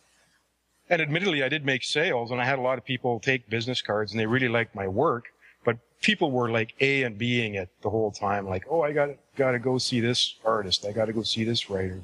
And 0.90 1.02
admittedly, 1.02 1.42
I 1.42 1.48
did 1.48 1.66
make 1.66 1.82
sales 1.82 2.30
and 2.30 2.40
I 2.40 2.44
had 2.44 2.58
a 2.58 2.62
lot 2.62 2.78
of 2.78 2.84
people 2.84 3.20
take 3.20 3.50
business 3.50 3.82
cards 3.82 4.12
and 4.12 4.18
they 4.18 4.26
really 4.26 4.48
liked 4.48 4.74
my 4.74 4.88
work, 4.88 5.26
but 5.64 5.78
people 6.00 6.30
were 6.30 6.50
like 6.50 6.74
A 6.80 7.02
and 7.02 7.18
Bing 7.18 7.54
it 7.54 7.68
the 7.82 7.90
whole 7.90 8.10
time. 8.10 8.48
Like, 8.48 8.64
oh, 8.70 8.82
I 8.82 8.92
got 8.92 9.16
to 9.36 9.58
go 9.58 9.76
see 9.76 10.00
this 10.00 10.36
artist. 10.44 10.86
I 10.86 10.92
got 10.92 11.06
to 11.06 11.12
go 11.12 11.22
see 11.22 11.44
this 11.44 11.68
writer. 11.68 12.00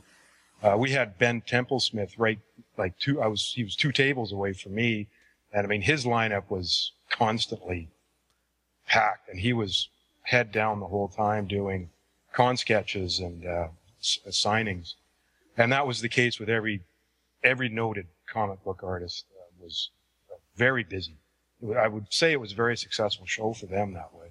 Uh, 0.63 0.77
we 0.79 0.91
had 0.91 1.19
Ben 1.19 1.43
Templesmith 1.43 2.13
right, 2.19 2.39
like 2.77 2.99
two, 2.99 3.23
I 3.23 3.27
was, 3.27 3.53
he 3.55 3.65
was 3.65 3.77
two 3.77 3.93
tables 3.93 4.33
away 4.33 4.53
from 4.53 4.75
me. 4.75 5.09
And 5.55 5.65
I 5.65 5.69
mean, 5.69 5.83
his 5.83 6.05
lineup 6.05 6.51
was 6.51 6.93
constantly 7.09 7.89
packed 8.87 9.29
and 9.29 9.39
he 9.39 9.53
was 9.53 9.89
head 10.23 10.51
down 10.51 10.81
the 10.81 10.87
whole 10.87 11.09
time 11.09 11.47
doing 11.47 11.91
con 12.33 12.57
sketches 12.57 13.21
and, 13.21 13.47
uh, 13.47 13.69
signings. 14.03 14.95
And 15.57 15.73
that 15.73 15.87
was 15.87 16.01
the 16.01 16.09
case 16.09 16.41
with 16.41 16.51
every, 16.51 16.83
every 17.45 17.69
noted 17.69 18.09
comic 18.27 18.63
book 18.65 18.81
artist 18.83 19.27
uh, 19.39 19.45
was 19.63 19.91
very 20.57 20.83
busy. 20.83 21.17
I 21.79 21.87
would 21.87 22.13
say 22.13 22.33
it 22.33 22.41
was 22.41 22.53
a 22.53 22.57
very 22.57 22.77
successful 22.77 23.25
show 23.25 23.53
for 23.53 23.67
them 23.67 23.95
that 23.95 24.11
way. 24.13 24.31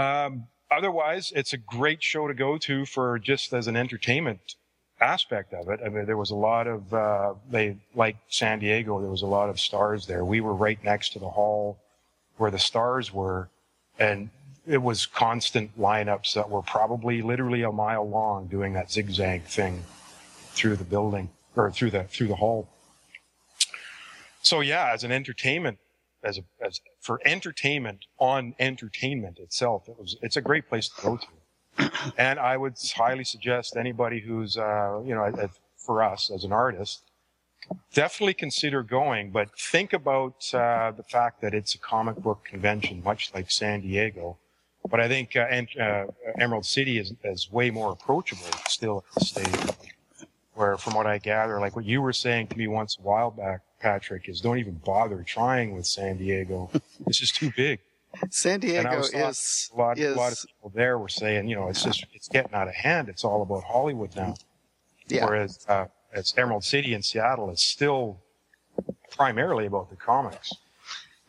Um, 0.00 0.46
otherwise, 0.70 1.32
it's 1.34 1.54
a 1.54 1.56
great 1.56 2.02
show 2.02 2.28
to 2.28 2.34
go 2.34 2.58
to 2.58 2.84
for 2.84 3.18
just 3.18 3.52
as 3.54 3.66
an 3.66 3.76
entertainment 3.76 4.56
aspect 5.00 5.52
of 5.52 5.68
it. 5.68 5.80
I 5.84 5.88
mean, 5.88 6.06
there 6.06 6.16
was 6.16 6.30
a 6.30 6.36
lot 6.36 6.66
of, 6.66 6.94
uh, 6.94 7.34
they, 7.50 7.76
like 7.94 8.16
San 8.28 8.58
Diego, 8.58 9.00
there 9.00 9.10
was 9.10 9.22
a 9.22 9.26
lot 9.26 9.50
of 9.50 9.60
stars 9.60 10.06
there. 10.06 10.24
We 10.24 10.40
were 10.40 10.54
right 10.54 10.82
next 10.84 11.12
to 11.14 11.18
the 11.18 11.28
hall 11.28 11.78
where 12.36 12.50
the 12.50 12.58
stars 12.58 13.12
were 13.12 13.48
and 13.98 14.30
it 14.66 14.78
was 14.78 15.06
constant 15.06 15.78
lineups 15.78 16.34
that 16.34 16.48
were 16.48 16.62
probably 16.62 17.22
literally 17.22 17.62
a 17.62 17.72
mile 17.72 18.08
long 18.08 18.46
doing 18.46 18.72
that 18.72 18.90
zigzag 18.90 19.42
thing 19.42 19.84
through 20.52 20.76
the 20.76 20.84
building 20.84 21.28
or 21.54 21.70
through 21.70 21.90
the 21.90 22.04
through 22.04 22.28
the 22.28 22.36
hall. 22.36 22.68
So 24.42 24.60
yeah, 24.60 24.90
as 24.92 25.04
an 25.04 25.12
entertainment, 25.12 25.78
as 26.22 26.38
a 26.38 26.44
as 26.64 26.80
for 27.00 27.20
entertainment 27.24 28.06
on 28.18 28.54
entertainment 28.58 29.38
itself, 29.38 29.88
it 29.88 29.98
was 29.98 30.16
it's 30.22 30.36
a 30.36 30.40
great 30.40 30.68
place 30.68 30.88
to 30.88 31.02
go 31.02 31.16
to, 31.16 31.26
and 32.18 32.38
I 32.38 32.56
would 32.56 32.74
highly 32.96 33.24
suggest 33.24 33.76
anybody 33.76 34.20
who's 34.20 34.56
uh, 34.56 35.00
you 35.04 35.14
know 35.14 35.48
for 35.76 36.02
us 36.02 36.30
as 36.34 36.44
an 36.44 36.52
artist, 36.52 37.02
definitely 37.92 38.34
consider 38.34 38.82
going, 38.82 39.30
but 39.30 39.48
think 39.58 39.92
about 39.92 40.48
uh, 40.54 40.92
the 40.92 41.02
fact 41.02 41.40
that 41.42 41.54
it's 41.54 41.74
a 41.74 41.78
comic 41.78 42.16
book 42.16 42.44
convention, 42.44 43.02
much 43.04 43.32
like 43.34 43.50
San 43.50 43.80
Diego. 43.82 44.38
But 44.90 45.00
I 45.00 45.08
think 45.08 45.34
uh, 45.34 45.40
uh, 45.80 46.06
Emerald 46.38 46.66
City 46.66 46.98
is, 46.98 47.14
is 47.24 47.50
way 47.50 47.70
more 47.70 47.92
approachable 47.92 48.46
still 48.68 49.04
at 49.08 49.14
the 49.14 49.24
stage 49.24 49.74
where 50.54 50.76
from 50.76 50.94
what 50.94 51.06
I 51.06 51.18
gather, 51.18 51.58
like 51.60 51.76
what 51.76 51.84
you 51.84 52.00
were 52.00 52.12
saying 52.12 52.48
to 52.48 52.58
me 52.58 52.66
once 52.68 52.96
a 52.98 53.02
while 53.02 53.30
back, 53.30 53.60
Patrick, 53.80 54.28
is 54.28 54.40
don't 54.40 54.58
even 54.58 54.74
bother 54.84 55.22
trying 55.22 55.74
with 55.74 55.86
San 55.86 56.16
Diego. 56.16 56.70
this 57.06 57.20
is 57.20 57.30
too 57.30 57.52
big. 57.56 57.80
San 58.30 58.60
Diego 58.60 59.00
is 59.00 59.12
a 59.74 59.76
lot, 59.76 59.98
is, 59.98 60.14
a 60.14 60.18
lot 60.18 60.32
of 60.32 60.38
people 60.38 60.72
there 60.74 60.98
were 60.98 61.08
saying, 61.08 61.48
you 61.48 61.56
know, 61.56 61.68
it's 61.68 61.82
just 61.82 62.06
it's 62.12 62.28
getting 62.28 62.54
out 62.54 62.68
of 62.68 62.74
hand. 62.74 63.08
It's 63.08 63.24
all 63.24 63.42
about 63.42 63.64
Hollywood 63.64 64.14
now. 64.16 64.34
Yeah. 65.08 65.26
Whereas 65.26 65.64
uh, 65.68 65.86
it's 66.12 66.36
Emerald 66.36 66.64
City 66.64 66.94
in 66.94 67.02
Seattle 67.02 67.50
is 67.50 67.60
still 67.60 68.20
primarily 69.10 69.66
about 69.66 69.90
the 69.90 69.96
comics. 69.96 70.52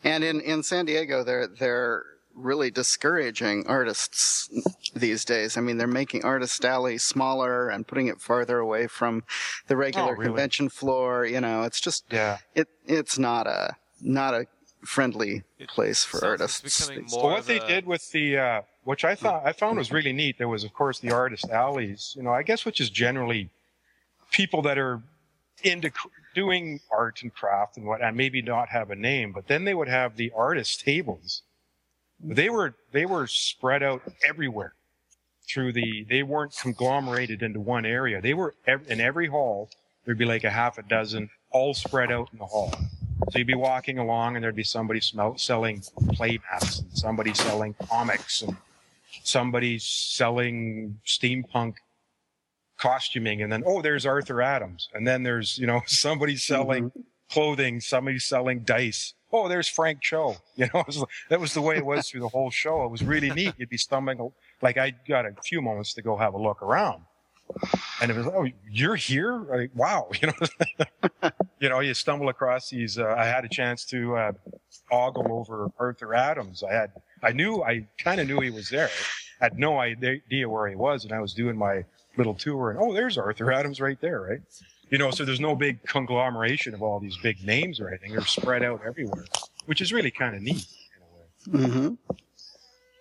And 0.04 0.22
in, 0.24 0.40
in 0.40 0.62
San 0.62 0.86
Diego, 0.86 1.24
they're 1.24 1.48
they're 1.48 2.04
really 2.34 2.70
discouraging 2.70 3.66
artists 3.66 4.50
these 4.94 5.24
days. 5.24 5.56
I 5.56 5.60
mean, 5.62 5.78
they're 5.78 5.86
making 5.86 6.24
Artist 6.24 6.64
Alley 6.64 6.98
smaller 6.98 7.70
and 7.70 7.86
putting 7.86 8.08
it 8.08 8.20
farther 8.20 8.58
away 8.58 8.86
from 8.86 9.24
the 9.68 9.76
regular 9.76 10.10
oh, 10.10 10.12
really? 10.12 10.26
convention 10.26 10.68
floor. 10.68 11.24
You 11.24 11.40
know, 11.40 11.62
it's 11.62 11.80
just 11.80 12.04
yeah, 12.10 12.38
it 12.54 12.68
it's 12.84 13.18
not 13.18 13.46
a 13.46 13.74
not 14.00 14.34
a 14.34 14.46
friendly 14.86 15.42
place 15.68 16.04
for 16.04 16.24
artists. 16.24 16.84
So 16.84 16.94
what 17.22 17.46
they 17.46 17.58
a... 17.58 17.66
did 17.66 17.86
with 17.86 18.10
the 18.12 18.38
uh, 18.38 18.62
which 18.84 19.04
I 19.04 19.14
thought 19.14 19.42
I 19.44 19.52
found 19.52 19.78
was 19.78 19.90
really 19.92 20.12
neat. 20.12 20.38
There 20.38 20.48
was 20.48 20.64
of 20.64 20.72
course 20.72 20.98
the 20.98 21.12
Artist 21.12 21.50
Alleys. 21.50 22.14
You 22.16 22.22
know, 22.22 22.32
I 22.32 22.42
guess 22.42 22.64
which 22.64 22.80
is 22.80 22.90
generally 22.90 23.50
people 24.30 24.62
that 24.62 24.78
are 24.78 25.02
into 25.62 25.90
doing 26.34 26.80
art 26.90 27.22
and 27.22 27.32
craft 27.34 27.76
and 27.76 27.86
what, 27.86 28.02
and 28.02 28.16
maybe 28.16 28.42
not 28.42 28.68
have 28.68 28.90
a 28.90 28.96
name, 28.96 29.32
but 29.32 29.48
then 29.48 29.64
they 29.64 29.74
would 29.74 29.88
have 29.88 30.16
the 30.16 30.30
artist 30.36 30.80
tables 30.80 31.42
they 32.20 32.48
were 32.48 32.74
they 32.92 33.06
were 33.06 33.26
spread 33.26 33.82
out 33.82 34.02
everywhere 34.26 34.74
through 35.48 35.72
the. 35.72 36.04
They 36.08 36.22
weren't 36.22 36.56
conglomerated 36.56 37.42
into 37.42 37.60
one 37.60 37.86
area. 37.86 38.20
They 38.20 38.34
were 38.34 38.54
ev- 38.66 38.86
in 38.88 39.00
every 39.00 39.26
hall. 39.26 39.70
There'd 40.04 40.18
be 40.18 40.24
like 40.24 40.44
a 40.44 40.50
half 40.50 40.78
a 40.78 40.82
dozen, 40.82 41.30
all 41.50 41.74
spread 41.74 42.12
out 42.12 42.28
in 42.32 42.38
the 42.38 42.46
hall. 42.46 42.72
So 43.30 43.38
you'd 43.38 43.46
be 43.46 43.54
walking 43.54 43.98
along, 43.98 44.36
and 44.36 44.44
there'd 44.44 44.54
be 44.54 44.62
somebody 44.62 45.00
smell, 45.00 45.36
selling 45.36 45.82
play 46.12 46.38
mats, 46.50 46.80
and 46.80 46.92
somebody 46.92 47.34
selling 47.34 47.74
comics, 47.88 48.42
and 48.42 48.56
somebody 49.24 49.78
selling 49.78 51.00
steampunk 51.04 51.74
costuming, 52.78 53.42
and 53.42 53.50
then 53.50 53.62
oh, 53.66 53.82
there's 53.82 54.06
Arthur 54.06 54.42
Adams, 54.42 54.88
and 54.94 55.06
then 55.06 55.22
there's 55.22 55.58
you 55.58 55.66
know 55.66 55.82
somebody 55.86 56.36
selling 56.36 56.90
mm-hmm. 56.90 57.00
clothing, 57.30 57.80
somebody 57.80 58.18
selling 58.18 58.60
dice, 58.60 59.14
oh, 59.32 59.48
there's 59.48 59.68
Frank 59.68 60.00
Cho. 60.02 60.36
You 60.56 60.68
know, 60.72 60.84
was, 60.86 61.04
that 61.28 61.38
was 61.38 61.52
the 61.52 61.60
way 61.60 61.76
it 61.76 61.84
was 61.84 62.08
through 62.08 62.20
the 62.20 62.28
whole 62.28 62.50
show. 62.50 62.84
It 62.84 62.90
was 62.90 63.04
really 63.04 63.28
neat. 63.30 63.52
You'd 63.58 63.68
be 63.68 63.76
stumbling, 63.76 64.32
like 64.62 64.78
I 64.78 64.94
got 65.06 65.26
a 65.26 65.34
few 65.44 65.60
moments 65.60 65.92
to 65.94 66.02
go 66.02 66.16
have 66.16 66.32
a 66.32 66.38
look 66.38 66.62
around. 66.62 67.02
And 68.00 68.10
it 68.10 68.16
was, 68.16 68.26
oh, 68.26 68.46
you're 68.70 68.96
here? 68.96 69.46
Like, 69.48 69.70
wow. 69.74 70.08
You 70.20 70.28
know, 70.28 71.30
you 71.60 71.68
know, 71.68 71.80
you 71.80 71.94
stumble 71.94 72.28
across 72.28 72.70
these, 72.70 72.98
uh, 72.98 73.14
I 73.16 73.24
had 73.24 73.44
a 73.44 73.48
chance 73.48 73.84
to, 73.86 74.16
uh, 74.16 74.32
ogle 74.90 75.32
over 75.32 75.70
Arthur 75.78 76.14
Adams. 76.14 76.62
I 76.62 76.72
had, 76.72 76.92
I 77.22 77.32
knew, 77.32 77.62
I 77.62 77.86
kind 77.98 78.20
of 78.20 78.28
knew 78.28 78.40
he 78.40 78.50
was 78.50 78.68
there. 78.68 78.90
I 79.40 79.44
had 79.44 79.58
no 79.58 79.78
idea 79.78 80.48
where 80.48 80.68
he 80.68 80.76
was. 80.76 81.04
And 81.04 81.12
I 81.12 81.20
was 81.20 81.34
doing 81.34 81.56
my 81.56 81.84
little 82.16 82.34
tour 82.34 82.70
and, 82.70 82.78
oh, 82.78 82.92
there's 82.92 83.18
Arthur 83.18 83.52
Adams 83.52 83.80
right 83.80 84.00
there, 84.00 84.20
right? 84.20 84.40
You 84.90 84.98
know, 84.98 85.10
so 85.10 85.24
there's 85.24 85.40
no 85.40 85.56
big 85.56 85.82
conglomeration 85.84 86.72
of 86.74 86.82
all 86.82 87.00
these 87.00 87.16
big 87.16 87.44
names 87.44 87.80
or 87.80 87.88
anything. 87.88 88.12
They're 88.12 88.20
spread 88.22 88.62
out 88.62 88.82
everywhere, 88.86 89.24
which 89.64 89.80
is 89.80 89.92
really 89.92 90.10
kind 90.10 90.36
of 90.36 90.42
neat 90.42 90.66
in 91.50 91.58
a 91.58 91.58
way. 91.58 91.66
Mm-hmm. 91.66 92.14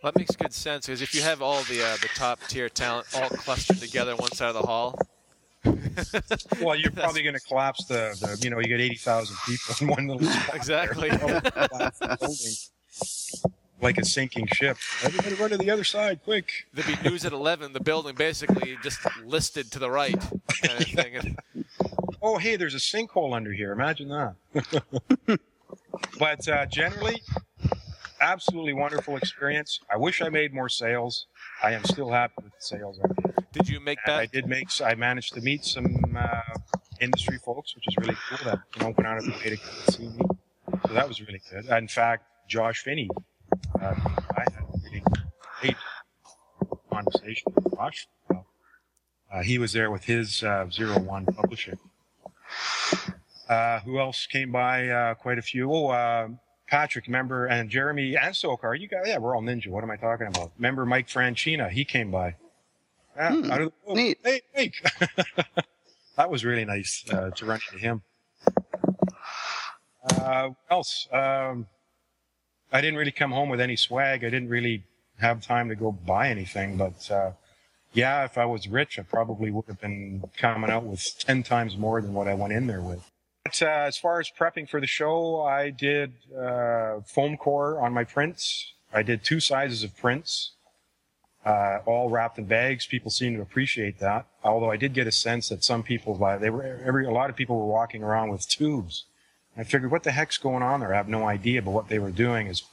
Well, 0.05 0.11
that 0.11 0.19
makes 0.19 0.35
good 0.35 0.53
sense 0.53 0.85
because 0.85 1.01
if 1.01 1.15
you 1.15 1.23
have 1.23 1.41
all 1.41 1.63
the 1.63 1.83
uh, 1.83 1.97
the 1.99 2.09
top 2.13 2.39
tier 2.47 2.69
talent 2.69 3.07
all 3.15 3.27
clustered 3.27 3.79
together 3.79 4.11
on 4.11 4.17
one 4.17 4.31
side 4.33 4.49
of 4.49 4.53
the 4.53 4.61
hall. 4.61 4.99
well, 6.61 6.75
you're 6.75 6.91
probably 6.91 7.23
going 7.23 7.33
to 7.33 7.39
collapse 7.39 7.85
the, 7.85 8.15
the, 8.21 8.37
you 8.43 8.51
know, 8.51 8.59
you 8.59 8.67
get 8.67 8.79
80,000 8.79 9.35
people 9.47 9.75
in 9.81 9.87
one 9.87 10.07
little 10.07 10.27
spot. 10.31 10.55
Exactly. 10.55 11.09
like 13.81 13.97
a 13.97 14.05
sinking 14.05 14.45
ship. 14.53 14.77
Everybody 15.01 15.33
run 15.41 15.49
to 15.49 15.57
the 15.57 15.71
other 15.71 15.83
side, 15.83 16.19
quick. 16.23 16.67
There'd 16.71 16.85
be 16.85 16.97
news 17.09 17.25
at 17.25 17.33
11, 17.33 17.73
the 17.73 17.79
building 17.79 18.13
basically 18.13 18.77
just 18.83 18.99
listed 19.25 19.71
to 19.71 19.79
the 19.79 19.89
right. 19.89 20.23
Kind 20.61 21.15
of 21.15 21.25
oh, 22.21 22.37
hey, 22.37 22.57
there's 22.57 22.75
a 22.75 22.77
sinkhole 22.77 23.35
under 23.35 23.51
here. 23.51 23.71
Imagine 23.71 24.09
that. 24.09 24.35
but 26.19 26.47
uh, 26.47 26.67
generally, 26.67 27.23
absolutely 28.21 28.73
wonderful 28.73 29.17
experience. 29.17 29.79
I 29.91 29.97
wish 29.97 30.21
I 30.21 30.29
made 30.29 30.53
more 30.53 30.69
sales. 30.69 31.27
I 31.63 31.71
am 31.71 31.83
still 31.83 32.11
happy 32.11 32.33
with 32.43 32.53
the 32.53 32.61
sales. 32.61 32.99
I 33.03 33.07
did. 33.07 33.35
Did 33.51 33.69
you 33.69 33.79
make 33.79 33.99
that? 34.05 34.15
I 34.15 34.25
did 34.25 34.47
make. 34.47 34.69
I 34.81 34.95
managed 34.95 35.33
to 35.33 35.41
meet 35.41 35.63
some 35.63 36.15
uh, 36.17 36.41
industry 36.99 37.37
folks, 37.37 37.75
which 37.75 37.87
is 37.87 37.97
really 37.97 38.17
cool. 38.29 38.37
That 38.43 38.59
you 38.75 38.81
know 38.81 38.93
went 38.97 39.07
out 39.07 39.17
of 39.19 39.27
way 39.27 39.49
to 39.49 39.57
come 39.57 39.75
and 39.85 39.93
see 39.93 40.07
me. 40.07 40.25
So 40.87 40.93
that 40.93 41.07
was 41.07 41.21
really 41.21 41.41
good. 41.49 41.65
In 41.65 41.87
fact, 41.87 42.25
Josh 42.49 42.83
Finney, 42.83 43.09
uh, 43.81 43.95
I 44.35 44.41
had 44.41 44.53
a 44.59 44.77
really 44.83 45.03
great 45.61 45.77
conversation 46.91 47.53
with 47.55 47.73
Josh. 47.75 48.07
Uh, 48.29 49.41
he 49.41 49.57
was 49.57 49.73
there 49.73 49.91
with 49.91 50.05
his 50.05 50.43
uh, 50.43 50.65
Zero 50.71 50.99
One 50.99 51.25
Publishing. 51.25 51.77
Uh, 53.49 53.79
who 53.81 53.99
else 53.99 54.25
came 54.25 54.51
by? 54.51 54.87
Uh, 54.87 55.13
quite 55.13 55.37
a 55.37 55.41
few. 55.41 55.71
Oh, 55.71 55.87
uh, 55.87 56.29
Patrick, 56.67 57.07
member, 57.07 57.45
and 57.45 57.69
Jeremy 57.69 58.15
and 58.15 58.33
Socar. 58.33 58.79
You 58.79 58.87
guys, 58.87 59.03
yeah, 59.05 59.17
we're 59.17 59.35
all 59.35 59.41
ninja. 59.41 59.67
What 59.67 59.83
am 59.83 59.91
I 59.91 59.97
talking 59.97 60.27
about? 60.27 60.51
Member 60.59 60.85
Mike 60.85 61.07
Franchina, 61.07 61.69
he 61.69 61.85
came 61.85 62.11
by. 62.11 62.35
Yeah, 63.15 63.33
hmm, 63.33 63.51
out 63.51 63.61
of 63.61 63.73
the, 63.87 63.93
neat. 63.93 64.19
Hey, 64.23 64.41
Mike. 64.55 64.73
that 66.17 66.29
was 66.29 66.43
really 66.43 66.65
nice 66.65 67.05
uh, 67.11 67.29
to 67.31 67.45
run 67.45 67.59
into 67.71 67.83
him. 67.83 68.01
Uh, 70.09 70.49
else? 70.69 71.07
Um, 71.11 71.67
I 72.71 72.81
didn't 72.81 72.97
really 72.97 73.11
come 73.11 73.31
home 73.31 73.49
with 73.49 73.61
any 73.61 73.75
swag. 73.75 74.23
I 74.23 74.29
didn't 74.29 74.49
really 74.49 74.83
have 75.19 75.41
time 75.41 75.69
to 75.69 75.75
go 75.75 75.91
buy 75.91 76.29
anything, 76.29 76.77
but 76.77 77.09
uh, 77.09 77.31
yeah, 77.93 78.25
if 78.25 78.37
I 78.37 78.45
was 78.45 78.67
rich, 78.67 78.99
I 78.99 79.03
probably 79.03 79.51
would 79.51 79.65
have 79.67 79.79
been 79.79 80.23
coming 80.37 80.69
out 80.69 80.83
with 80.83 81.17
10 81.19 81.43
times 81.43 81.77
more 81.77 82.01
than 82.01 82.13
what 82.13 82.27
I 82.27 82.33
went 82.33 82.53
in 82.53 82.67
there 82.67 82.81
with. 82.81 83.09
But 83.45 83.61
uh, 83.61 83.65
as 83.65 83.95
far 83.95 84.19
as 84.19 84.31
prepping 84.31 84.67
for 84.67 84.81
the 84.81 84.87
show, 84.87 85.41
I 85.43 85.69
did 85.69 86.13
uh, 86.35 87.01
foam 87.05 87.37
core 87.37 87.79
on 87.79 87.93
my 87.93 88.03
prints. 88.03 88.73
I 88.91 89.03
did 89.03 89.23
two 89.23 89.39
sizes 89.39 89.83
of 89.83 89.95
prints, 89.95 90.53
uh, 91.45 91.77
all 91.85 92.09
wrapped 92.09 92.39
in 92.39 92.45
bags. 92.45 92.87
People 92.87 93.11
seem 93.11 93.35
to 93.35 93.41
appreciate 93.43 93.99
that. 93.99 94.25
Although 94.43 94.71
I 94.71 94.77
did 94.77 94.93
get 94.93 95.05
a 95.05 95.11
sense 95.11 95.49
that 95.49 95.63
some 95.63 95.83
people, 95.83 96.21
uh, 96.23 96.39
they 96.39 96.49
were 96.49 96.81
every 96.83 97.05
a 97.05 97.11
lot 97.11 97.29
of 97.29 97.35
people 97.35 97.55
were 97.59 97.67
walking 97.67 98.01
around 98.01 98.31
with 98.31 98.49
tubes. 98.49 99.05
I 99.55 99.63
figured, 99.63 99.91
what 99.91 100.03
the 100.03 100.11
heck's 100.11 100.39
going 100.39 100.63
on 100.63 100.79
there? 100.79 100.93
I 100.93 100.97
have 100.97 101.07
no 101.07 101.25
idea. 101.27 101.61
But 101.61 101.71
what 101.71 101.87
they 101.87 101.99
were 101.99 102.11
doing 102.11 102.47
is 102.47 102.63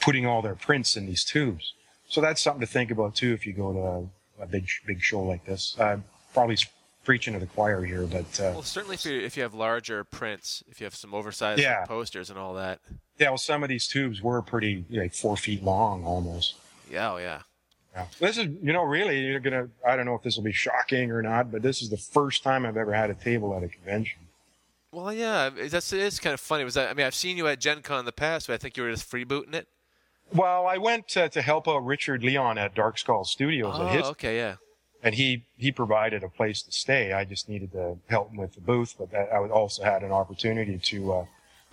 putting 0.00 0.26
all 0.26 0.42
their 0.42 0.54
prints 0.54 0.96
in 0.96 1.06
these 1.06 1.24
tubes. 1.24 1.72
So 2.06 2.20
that's 2.20 2.42
something 2.42 2.60
to 2.60 2.66
think 2.66 2.90
about 2.90 3.14
too 3.14 3.32
if 3.32 3.46
you 3.46 3.54
go 3.54 3.72
to 3.72 4.42
a 4.42 4.46
big 4.46 4.68
big 4.86 5.00
show 5.00 5.22
like 5.22 5.46
this. 5.46 5.74
Uh, 5.78 6.00
probably 6.34 6.58
preaching 7.06 7.32
to 7.32 7.40
the 7.40 7.46
choir 7.46 7.82
here, 7.84 8.02
but 8.06 8.26
uh, 8.40 8.50
well, 8.52 8.62
certainly 8.62 8.94
if 8.96 9.06
you 9.06 9.18
if 9.20 9.36
you 9.36 9.42
have 9.42 9.54
larger 9.54 10.04
prints, 10.04 10.62
if 10.68 10.80
you 10.80 10.84
have 10.84 10.94
some 10.94 11.14
oversized 11.14 11.62
Yeah. 11.62 11.86
posters 11.86 12.28
and 12.28 12.38
all 12.38 12.52
that. 12.54 12.80
yeah, 13.18 13.30
well, 13.30 13.38
some 13.38 13.62
of 13.62 13.70
these 13.70 13.86
tubes 13.88 14.20
were 14.20 14.42
pretty 14.42 14.84
like 14.90 15.14
four 15.14 15.36
feet 15.38 15.62
long 15.64 16.04
almost. 16.04 16.56
Yeah, 16.90 17.12
oh 17.12 17.16
yeah. 17.16 17.40
Yeah. 17.94 18.06
This 18.20 18.36
is, 18.36 18.48
you 18.62 18.74
know, 18.74 18.82
really, 18.82 19.20
you're 19.20 19.40
gonna. 19.40 19.68
I 19.86 19.96
don't 19.96 20.04
know 20.04 20.14
if 20.14 20.22
this 20.22 20.36
will 20.36 20.44
be 20.44 20.52
shocking 20.52 21.10
or 21.10 21.22
not, 21.22 21.50
but 21.50 21.62
this 21.62 21.80
is 21.80 21.88
the 21.88 21.96
first 21.96 22.42
time 22.42 22.66
I've 22.66 22.76
ever 22.76 22.92
had 22.92 23.08
a 23.08 23.14
table 23.14 23.56
at 23.56 23.62
a 23.62 23.68
convention. 23.68 24.18
Well, 24.92 25.12
yeah, 25.14 25.48
that's 25.48 25.92
it 25.94 26.00
is 26.00 26.20
kind 26.20 26.34
of 26.34 26.40
funny. 26.40 26.64
Was 26.64 26.74
that? 26.74 26.90
I 26.90 26.94
mean, 26.94 27.06
I've 27.06 27.14
seen 27.14 27.38
you 27.38 27.46
at 27.48 27.58
Gen 27.58 27.80
Con 27.80 28.00
in 28.00 28.04
the 28.04 28.12
past, 28.12 28.48
but 28.48 28.52
I 28.54 28.56
think 28.58 28.76
you 28.76 28.82
were 28.82 28.90
just 28.90 29.10
freebooting 29.10 29.54
it. 29.54 29.66
Well, 30.34 30.66
I 30.66 30.76
went 30.76 31.16
uh, 31.16 31.28
to 31.28 31.40
help 31.40 31.68
out 31.68 31.86
Richard 31.86 32.22
Leon 32.22 32.58
at 32.58 32.74
Dark 32.74 32.98
Skull 32.98 33.24
Studios 33.24 33.76
Oh, 33.78 33.86
at 33.86 33.94
his, 33.96 34.06
okay, 34.08 34.36
yeah. 34.36 34.56
And 35.02 35.14
he 35.14 35.44
he 35.56 35.72
provided 35.72 36.22
a 36.22 36.28
place 36.28 36.62
to 36.62 36.72
stay. 36.72 37.12
I 37.12 37.24
just 37.24 37.48
needed 37.48 37.72
to 37.72 37.98
help 38.08 38.30
him 38.30 38.38
with 38.38 38.54
the 38.54 38.60
booth, 38.60 38.94
but 38.98 39.10
that, 39.10 39.32
I 39.32 39.38
also 39.48 39.84
had 39.84 40.02
an 40.02 40.12
opportunity 40.12 40.78
to 40.78 41.12
uh, 41.12 41.24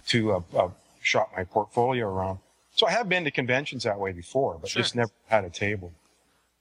to 0.07 0.33
uh, 0.33 0.41
uh, 0.55 0.69
shop 1.01 1.31
my 1.35 1.43
portfolio 1.43 2.07
around. 2.07 2.39
So 2.75 2.87
I 2.87 2.91
have 2.91 3.07
been 3.07 3.23
to 3.25 3.31
conventions 3.31 3.83
that 3.83 3.99
way 3.99 4.11
before, 4.11 4.57
but 4.59 4.69
just 4.69 4.95
never 4.95 5.11
had 5.27 5.45
a 5.45 5.49
table. 5.49 5.93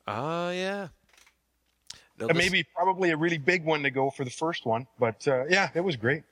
Oh, 0.07 0.51
yeah. 0.51 0.89
This- 2.19 2.37
maybe 2.37 2.65
probably 2.75 3.11
a 3.11 3.17
really 3.17 3.39
big 3.39 3.65
one 3.65 3.83
to 3.83 3.91
go 3.91 4.11
for 4.11 4.25
the 4.25 4.31
first 4.31 4.67
one, 4.67 4.87
but 4.99 5.27
uh, 5.27 5.45
yeah, 5.47 5.71
it 5.75 5.81
was 5.81 5.97
great. 5.97 6.23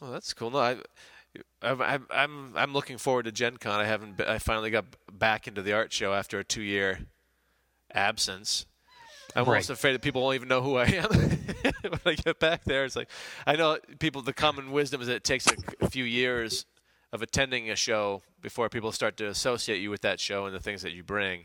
Oh, 0.00 0.12
that's 0.12 0.32
cool. 0.32 0.50
No, 0.50 0.58
I, 0.58 0.76
I'm, 1.62 2.06
I'm, 2.10 2.56
I'm, 2.56 2.72
looking 2.72 2.98
forward 2.98 3.24
to 3.24 3.32
Gen 3.32 3.56
Con. 3.56 3.80
I 3.80 3.84
haven't. 3.84 4.16
Been, 4.16 4.28
I 4.28 4.38
finally 4.38 4.70
got 4.70 4.84
back 5.12 5.48
into 5.48 5.60
the 5.60 5.72
art 5.72 5.92
show 5.92 6.14
after 6.14 6.38
a 6.38 6.44
two-year 6.44 7.00
absence. 7.94 8.66
I'm 9.36 9.44
Right. 9.44 9.56
almost 9.56 9.70
afraid 9.70 9.92
that 9.92 10.02
people 10.02 10.22
won't 10.22 10.36
even 10.36 10.48
know 10.48 10.62
who 10.62 10.76
I 10.76 10.86
am 10.86 11.10
when 11.12 12.00
I 12.06 12.14
get 12.14 12.38
back 12.40 12.64
there. 12.64 12.84
It's 12.84 12.96
like 12.96 13.10
I 13.46 13.56
know 13.56 13.78
people. 13.98 14.22
The 14.22 14.32
common 14.32 14.72
wisdom 14.72 15.00
is 15.00 15.06
that 15.08 15.16
it 15.16 15.24
takes 15.24 15.46
a, 15.46 15.54
a 15.84 15.90
few 15.90 16.04
years 16.04 16.64
of 17.12 17.22
attending 17.22 17.70
a 17.70 17.76
show 17.76 18.22
before 18.40 18.68
people 18.68 18.90
start 18.92 19.16
to 19.18 19.28
associate 19.28 19.80
you 19.80 19.90
with 19.90 20.00
that 20.02 20.18
show 20.20 20.46
and 20.46 20.54
the 20.54 20.60
things 20.60 20.82
that 20.82 20.92
you 20.92 21.02
bring. 21.02 21.44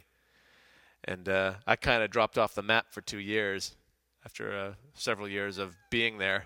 And 1.06 1.28
uh, 1.28 1.56
I 1.68 1.76
kind 1.76 2.02
of 2.04 2.10
dropped 2.10 2.38
off 2.38 2.56
the 2.56 2.64
map 2.64 2.88
for 2.92 3.02
two 3.02 3.20
years 3.20 3.76
after 4.26 4.58
uh, 4.58 4.74
several 4.94 5.28
years 5.28 5.58
of 5.58 5.76
being 5.90 6.18
there. 6.18 6.46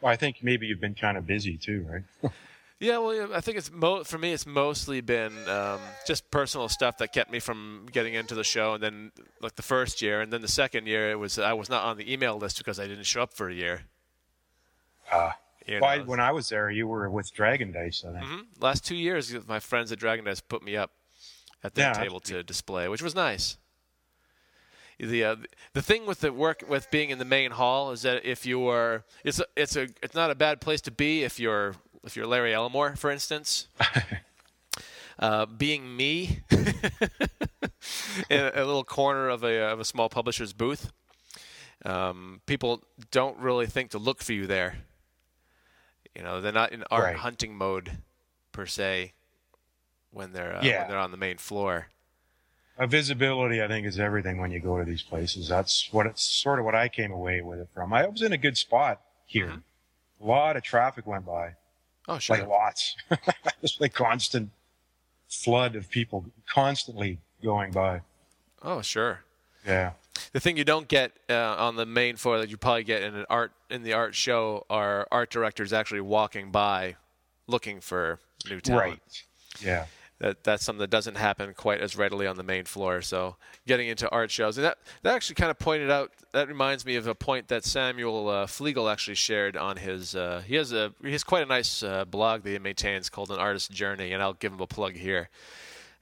Well, 0.00 0.12
I 0.12 0.16
think 0.16 0.36
maybe 0.42 0.66
you've 0.66 0.80
been 0.80 0.94
kind 0.94 1.18
of 1.18 1.26
busy 1.26 1.56
too, 1.56 1.86
right? 1.90 2.32
Yeah, 2.80 2.96
well, 2.96 3.34
I 3.34 3.42
think 3.42 3.58
it's 3.58 3.70
mo- 3.70 4.04
for 4.04 4.16
me. 4.16 4.32
It's 4.32 4.46
mostly 4.46 5.02
been 5.02 5.32
um, 5.48 5.80
just 6.06 6.30
personal 6.30 6.66
stuff 6.70 6.96
that 6.98 7.12
kept 7.12 7.30
me 7.30 7.38
from 7.38 7.86
getting 7.92 8.14
into 8.14 8.34
the 8.34 8.42
show. 8.42 8.72
And 8.72 8.82
then, 8.82 9.12
like 9.42 9.54
the 9.56 9.62
first 9.62 10.00
year, 10.00 10.22
and 10.22 10.32
then 10.32 10.40
the 10.40 10.48
second 10.48 10.86
year, 10.86 11.10
it 11.10 11.18
was 11.18 11.38
I 11.38 11.52
was 11.52 11.68
not 11.68 11.84
on 11.84 11.98
the 11.98 12.10
email 12.10 12.38
list 12.38 12.56
because 12.56 12.80
I 12.80 12.86
didn't 12.86 13.04
show 13.04 13.22
up 13.22 13.34
for 13.34 13.50
a 13.50 13.54
year. 13.54 13.82
Uh, 15.12 15.32
You 15.66 15.78
well, 15.82 15.90
I- 15.90 15.98
when 15.98 16.20
I 16.20 16.32
was 16.32 16.48
there, 16.48 16.70
you 16.70 16.86
were 16.88 17.10
with 17.10 17.30
Dragon 17.34 17.70
Dice, 17.70 18.02
I 18.08 18.12
think. 18.18 18.24
Mhm. 18.24 18.46
Last 18.60 18.82
two 18.86 18.96
years, 18.96 19.34
my 19.46 19.60
friends 19.60 19.92
at 19.92 19.98
Dragon 19.98 20.24
Dice 20.24 20.40
put 20.40 20.62
me 20.62 20.74
up 20.74 20.90
at 21.62 21.74
their 21.74 21.88
Yeah, 21.88 21.92
table 22.02 22.20
to 22.20 22.42
display, 22.42 22.88
which 22.88 23.02
was 23.02 23.14
nice. 23.14 23.58
The 24.98 25.24
uh, 25.24 25.36
the 25.74 25.82
thing 25.82 26.06
with 26.06 26.20
the 26.20 26.32
work 26.32 26.62
with 26.66 26.90
being 26.90 27.10
in 27.10 27.18
the 27.18 27.24
main 27.26 27.50
hall 27.52 27.90
is 27.92 28.02
that 28.02 28.24
if 28.24 28.46
you 28.46 28.66
are, 28.68 29.04
it's 29.24 29.38
a, 29.40 29.44
it's 29.56 29.76
a 29.76 29.88
it's 30.02 30.14
not 30.14 30.30
a 30.30 30.34
bad 30.34 30.60
place 30.62 30.80
to 30.82 30.90
be 30.90 31.24
if 31.24 31.38
you're 31.40 31.74
if 32.04 32.16
you're 32.16 32.26
Larry 32.26 32.54
Elmore, 32.54 32.96
for 32.96 33.10
instance. 33.10 33.68
uh, 35.18 35.46
being 35.46 35.96
me 35.96 36.40
in 38.30 38.40
a, 38.40 38.52
a 38.54 38.64
little 38.64 38.84
corner 38.84 39.28
of 39.28 39.42
a 39.44 39.62
of 39.70 39.80
a 39.80 39.84
small 39.84 40.08
publisher's 40.08 40.52
booth, 40.52 40.90
um, 41.84 42.40
people 42.46 42.82
don't 43.10 43.38
really 43.38 43.66
think 43.66 43.90
to 43.90 43.98
look 43.98 44.22
for 44.22 44.32
you 44.32 44.46
there. 44.46 44.76
You 46.14 46.22
know, 46.22 46.40
they're 46.40 46.52
not 46.52 46.72
in 46.72 46.84
art 46.90 47.04
Right. 47.04 47.16
hunting 47.16 47.54
mode 47.56 47.98
per 48.52 48.66
se 48.66 49.12
when 50.10 50.32
they're 50.32 50.56
uh, 50.56 50.64
Yeah. 50.64 50.80
when 50.80 50.88
they're 50.88 50.98
on 50.98 51.10
the 51.12 51.16
main 51.16 51.38
floor. 51.38 51.88
Uh, 52.78 52.86
visibility, 52.86 53.62
I 53.62 53.68
think, 53.68 53.86
is 53.86 54.00
everything 54.00 54.38
when 54.40 54.50
you 54.50 54.58
go 54.58 54.78
to 54.78 54.84
these 54.84 55.02
places. 55.02 55.48
That's 55.48 55.92
what 55.92 56.06
it's 56.06 56.22
sort 56.22 56.58
of 56.58 56.64
what 56.64 56.74
I 56.74 56.88
came 56.88 57.12
away 57.12 57.42
with 57.42 57.58
it 57.60 57.68
from. 57.74 57.92
I 57.92 58.06
was 58.06 58.22
in 58.22 58.32
a 58.32 58.38
good 58.38 58.56
spot 58.56 59.02
here. 59.26 59.62
A 60.22 60.26
lot 60.26 60.56
of 60.56 60.62
traffic 60.62 61.06
went 61.06 61.26
by, 61.26 61.56
Oh, 62.08 62.18
sure. 62.18 62.38
like 62.38 62.48
lots, 62.48 62.96
just 63.60 63.80
like 63.80 63.94
constant 63.94 64.50
flood 65.28 65.76
of 65.76 65.88
people 65.90 66.24
constantly 66.48 67.18
going 67.42 67.70
by. 67.72 68.00
oh, 68.62 68.82
sure. 68.82 69.20
Yeah. 69.66 69.92
The 70.32 70.40
thing 70.40 70.56
you 70.56 70.64
don't 70.64 70.88
get 70.88 71.12
uh, 71.28 71.54
on 71.56 71.76
the 71.76 71.86
main 71.86 72.16
floor 72.16 72.38
that 72.38 72.50
you 72.50 72.56
probably 72.56 72.84
get 72.84 73.02
in 73.02 73.14
an 73.14 73.26
art 73.30 73.52
in 73.70 73.82
the 73.82 73.92
art 73.92 74.14
show 74.14 74.66
are 74.68 75.06
art 75.10 75.30
directors 75.30 75.72
actually 75.72 76.00
walking 76.00 76.50
by, 76.50 76.96
looking 77.46 77.80
for 77.80 78.18
new 78.48 78.60
talent. 78.60 78.90
Right. 78.90 79.24
Yeah. 79.60 79.86
That 80.20 80.44
that's 80.44 80.64
something 80.64 80.80
that 80.80 80.90
doesn't 80.90 81.16
happen 81.16 81.54
quite 81.54 81.80
as 81.80 81.96
readily 81.96 82.26
on 82.26 82.36
the 82.36 82.42
main 82.42 82.64
floor. 82.64 83.00
So 83.00 83.36
getting 83.66 83.88
into 83.88 84.08
art 84.10 84.30
shows, 84.30 84.58
and 84.58 84.64
that 84.66 84.78
that 85.02 85.14
actually 85.14 85.36
kind 85.36 85.50
of 85.50 85.58
pointed 85.58 85.90
out. 85.90 86.12
That 86.32 86.46
reminds 86.46 86.84
me 86.84 86.96
of 86.96 87.06
a 87.06 87.14
point 87.14 87.48
that 87.48 87.64
Samuel 87.64 88.28
uh, 88.28 88.46
Flegal 88.46 88.90
actually 88.92 89.14
shared 89.16 89.56
on 89.56 89.78
his. 89.78 90.14
Uh, 90.14 90.42
he 90.46 90.56
has 90.56 90.72
a 90.72 90.92
he 91.02 91.12
has 91.12 91.24
quite 91.24 91.42
a 91.42 91.46
nice 91.46 91.82
uh, 91.82 92.04
blog 92.04 92.42
that 92.42 92.50
he 92.50 92.58
maintains 92.58 93.08
called 93.08 93.30
An 93.30 93.38
Artist's 93.38 93.68
Journey, 93.68 94.12
and 94.12 94.22
I'll 94.22 94.34
give 94.34 94.52
him 94.52 94.60
a 94.60 94.66
plug 94.66 94.94
here. 94.94 95.30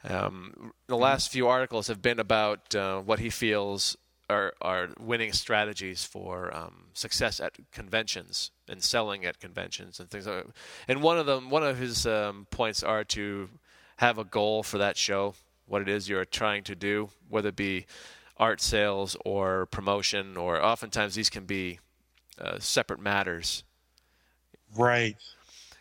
Um, 0.04 0.72
the 0.86 0.96
last 0.96 1.30
few 1.30 1.48
articles 1.48 1.88
have 1.88 2.02
been 2.02 2.18
about 2.20 2.74
uh, 2.74 3.00
what 3.00 3.18
he 3.18 3.30
feels 3.30 3.96
are, 4.30 4.54
are 4.60 4.88
winning 5.00 5.32
strategies 5.32 6.04
for 6.04 6.54
um, 6.54 6.84
success 6.92 7.40
at 7.40 7.56
conventions 7.72 8.50
and 8.68 8.82
selling 8.82 9.24
at 9.24 9.40
conventions 9.40 9.98
and 9.98 10.10
things 10.10 10.26
like 10.26 10.44
that. 10.44 10.54
And 10.86 11.02
one 11.02 11.18
of 11.18 11.26
them, 11.26 11.50
one 11.50 11.64
of 11.64 11.78
his 11.78 12.06
um, 12.06 12.46
points 12.50 12.82
are 12.82 13.04
to 13.04 13.48
have 13.98 14.18
a 14.18 14.24
goal 14.24 14.62
for 14.62 14.78
that 14.78 14.96
show, 14.96 15.34
what 15.66 15.82
it 15.82 15.88
is 15.88 16.08
you're 16.08 16.24
trying 16.24 16.64
to 16.64 16.74
do, 16.74 17.10
whether 17.28 17.50
it 17.50 17.56
be 17.56 17.86
art 18.36 18.60
sales 18.60 19.16
or 19.24 19.66
promotion, 19.66 20.36
or 20.36 20.62
oftentimes 20.62 21.14
these 21.14 21.30
can 21.30 21.44
be 21.44 21.78
uh, 22.40 22.58
separate 22.58 23.00
matters. 23.00 23.64
Right. 24.76 25.16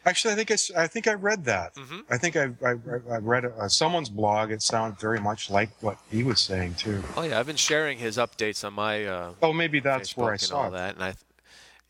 Actually, 0.05 0.33
I 0.33 0.37
think 0.37 0.51
I, 0.51 0.83
I 0.83 0.87
think 0.87 1.07
I 1.07 1.13
read 1.13 1.43
that. 1.45 1.75
Mhm. 1.75 2.03
I 2.09 2.17
think 2.17 2.37
I, 2.37 2.45
I, 2.65 2.71
I 3.11 3.17
read 3.17 3.43
uh, 3.45 3.67
someone's 3.67 4.07
blog. 4.09 4.51
It 4.51 4.61
sounded 4.61 4.97
very 4.99 5.19
much 5.19 5.49
like 5.49 5.69
what 5.81 5.97
he 6.09 6.23
was 6.23 6.39
saying 6.39 6.75
too. 6.75 7.03
Oh 7.17 7.23
yeah, 7.23 7.37
I've 7.39 7.45
been 7.45 7.57
sharing 7.57 7.97
his 7.97 8.17
updates 8.17 8.63
on 8.65 8.73
my 8.73 9.05
uh, 9.05 9.33
Oh, 9.43 9.51
maybe 9.51 9.81
that's 9.81 10.13
Facebook 10.13 10.17
where 10.23 10.33
I 10.33 10.37
saw 10.37 10.57
all 10.61 10.67
it. 10.69 10.71
that, 10.77 10.95
and 10.95 11.03
I, 11.03 11.13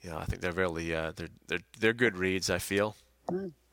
you 0.02 0.10
know, 0.10 0.18
I 0.18 0.26
think 0.26 0.42
they're 0.42 0.52
really 0.52 0.96
uh, 0.96 1.12
they're 1.16 1.30
they're 1.48 1.60
they're 1.80 1.94
good 1.94 2.18
reads. 2.18 2.50
I 2.50 2.58
feel. 2.58 2.96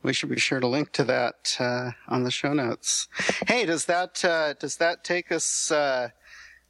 We 0.04 0.12
should 0.12 0.28
be 0.28 0.38
sure 0.38 0.60
to 0.60 0.66
link 0.66 0.92
to 0.92 1.04
that 1.04 1.56
uh, 1.58 1.92
on 2.08 2.24
the 2.24 2.30
show 2.30 2.52
notes. 2.52 3.08
Hey, 3.48 3.64
does 3.64 3.86
that 3.86 4.22
uh, 4.22 4.52
does 4.52 4.76
that 4.76 5.02
take 5.02 5.32
us 5.32 5.70
uh, 5.70 6.10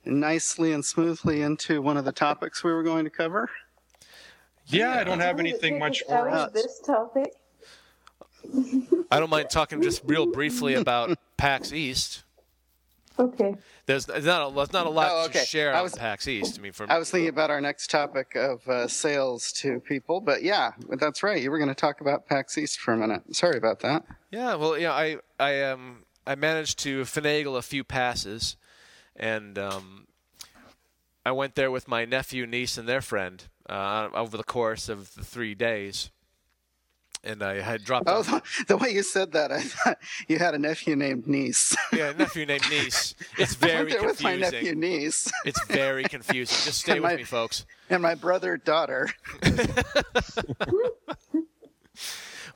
nicely 0.05 0.73
and 0.73 0.85
smoothly 0.85 1.43
into 1.43 1.83
one 1.83 1.97
of 1.97 2.05
the 2.05 2.13
topics 2.13 2.63
we 2.63 2.73
were 2.73 2.85
going 2.85 3.03
to 3.05 3.11
cover? 3.11 3.51
Yeah, 4.67 4.93
I 4.93 5.05
don't 5.05 5.19
have 5.19 5.41
anything 5.41 5.75
take 5.75 5.81
much 5.81 6.03
us 6.03 6.09
more. 6.09 6.29
out 6.29 6.55
this 6.55 6.81
topic? 6.81 7.33
I 9.11 9.19
don't 9.19 9.31
mind 9.31 9.51
talking 9.51 9.83
just 9.83 10.03
real 10.05 10.27
briefly 10.27 10.75
about 10.75 11.19
PAX 11.37 11.73
East. 11.73 12.24
Okay. 13.19 13.55
There's 13.87 14.07
there's 14.07 14.25
not 14.25 14.51
a, 14.51 14.55
there's 14.55 14.73
not 14.73 14.87
a 14.87 14.91
lot 14.91 15.09
Oh, 15.13 15.25
okay. 15.27 15.41
to 15.41 15.47
share 15.47 15.73
I 15.75 15.79
on 15.79 15.85
was- 15.85 15.95
PAX 15.95 16.27
East. 16.27 16.59
I 16.59 16.63
mean, 16.63 16.73
from 16.73 16.91
I 16.91 16.99
was 16.99 17.11
thinking 17.11 17.29
about 17.29 17.51
our 17.51 17.61
next 17.61 17.91
topic 17.91 18.35
of 18.35 18.67
uh, 18.69 18.89
sales 18.89 19.53
to 19.59 19.79
people, 19.81 20.21
but 20.21 20.43
yeah, 20.43 20.73
that's 20.99 21.23
right. 21.23 21.41
You 21.41 21.51
were 21.51 21.59
going 21.59 21.69
to 21.69 21.75
talk 21.75 22.01
about 22.01 22.27
PAX 22.27 22.59
East 22.59 22.81
for 22.81 22.93
a 22.93 22.97
minute. 22.97 23.23
Sorry 23.35 23.57
about 23.57 23.81
that. 23.81 24.05
Yeah, 24.31 24.55
well, 24.57 24.77
yeah, 24.79 24.93
I 24.93 25.19
I 25.39 25.63
um 25.63 26.05
I 26.27 26.35
managed 26.35 26.79
to 26.81 27.03
finagle 27.03 27.57
a 27.57 27.63
few 27.63 27.85
passes, 27.85 28.57
and 29.15 29.59
um, 29.59 30.07
I 31.25 31.33
went 31.33 31.55
there 31.55 31.71
with 31.71 31.87
my 31.87 32.05
nephew, 32.05 32.47
niece, 32.47 32.77
and 32.79 32.89
their 32.89 33.01
friend 33.03 33.45
uh, 33.69 34.09
over 34.15 34.37
the 34.37 34.43
course 34.45 34.89
of 34.89 35.15
the 35.15 35.23
three 35.25 35.55
days. 35.55 36.11
And 37.25 37.43
I 37.43 37.61
had 37.61 37.85
dropped. 37.85 38.05
Oh, 38.09 38.23
the, 38.23 38.43
the 38.69 38.77
way 38.77 38.91
you 38.91 39.03
said 39.03 39.33
that, 39.33 39.51
I 39.51 39.61
thought 39.61 39.99
you 40.29 40.39
had 40.39 40.55
a 40.55 40.59
nephew 40.59 40.95
named 40.97 41.27
Niece. 41.27 41.75
yeah, 41.93 42.13
nephew 42.17 42.47
named 42.47 42.69
niece. 42.71 43.15
It's 43.39 43.55
I 43.63 43.67
very 43.67 43.77
went 43.85 43.91
there 43.91 44.05
with 44.09 44.23
my 44.23 44.37
nephew 44.37 44.59
confusing. 44.73 44.81
Niece 44.81 45.33
It's 45.45 45.65
very 45.67 46.05
confusing. 46.17 46.65
Just 46.65 46.81
stay 46.81 46.93
And 46.93 47.03
with 47.03 47.11
my- 47.13 47.17
me, 47.17 47.25
folks. 47.25 47.67
and 47.91 48.03
my 48.03 48.15
brother 48.15 48.57
daughter. 48.57 49.09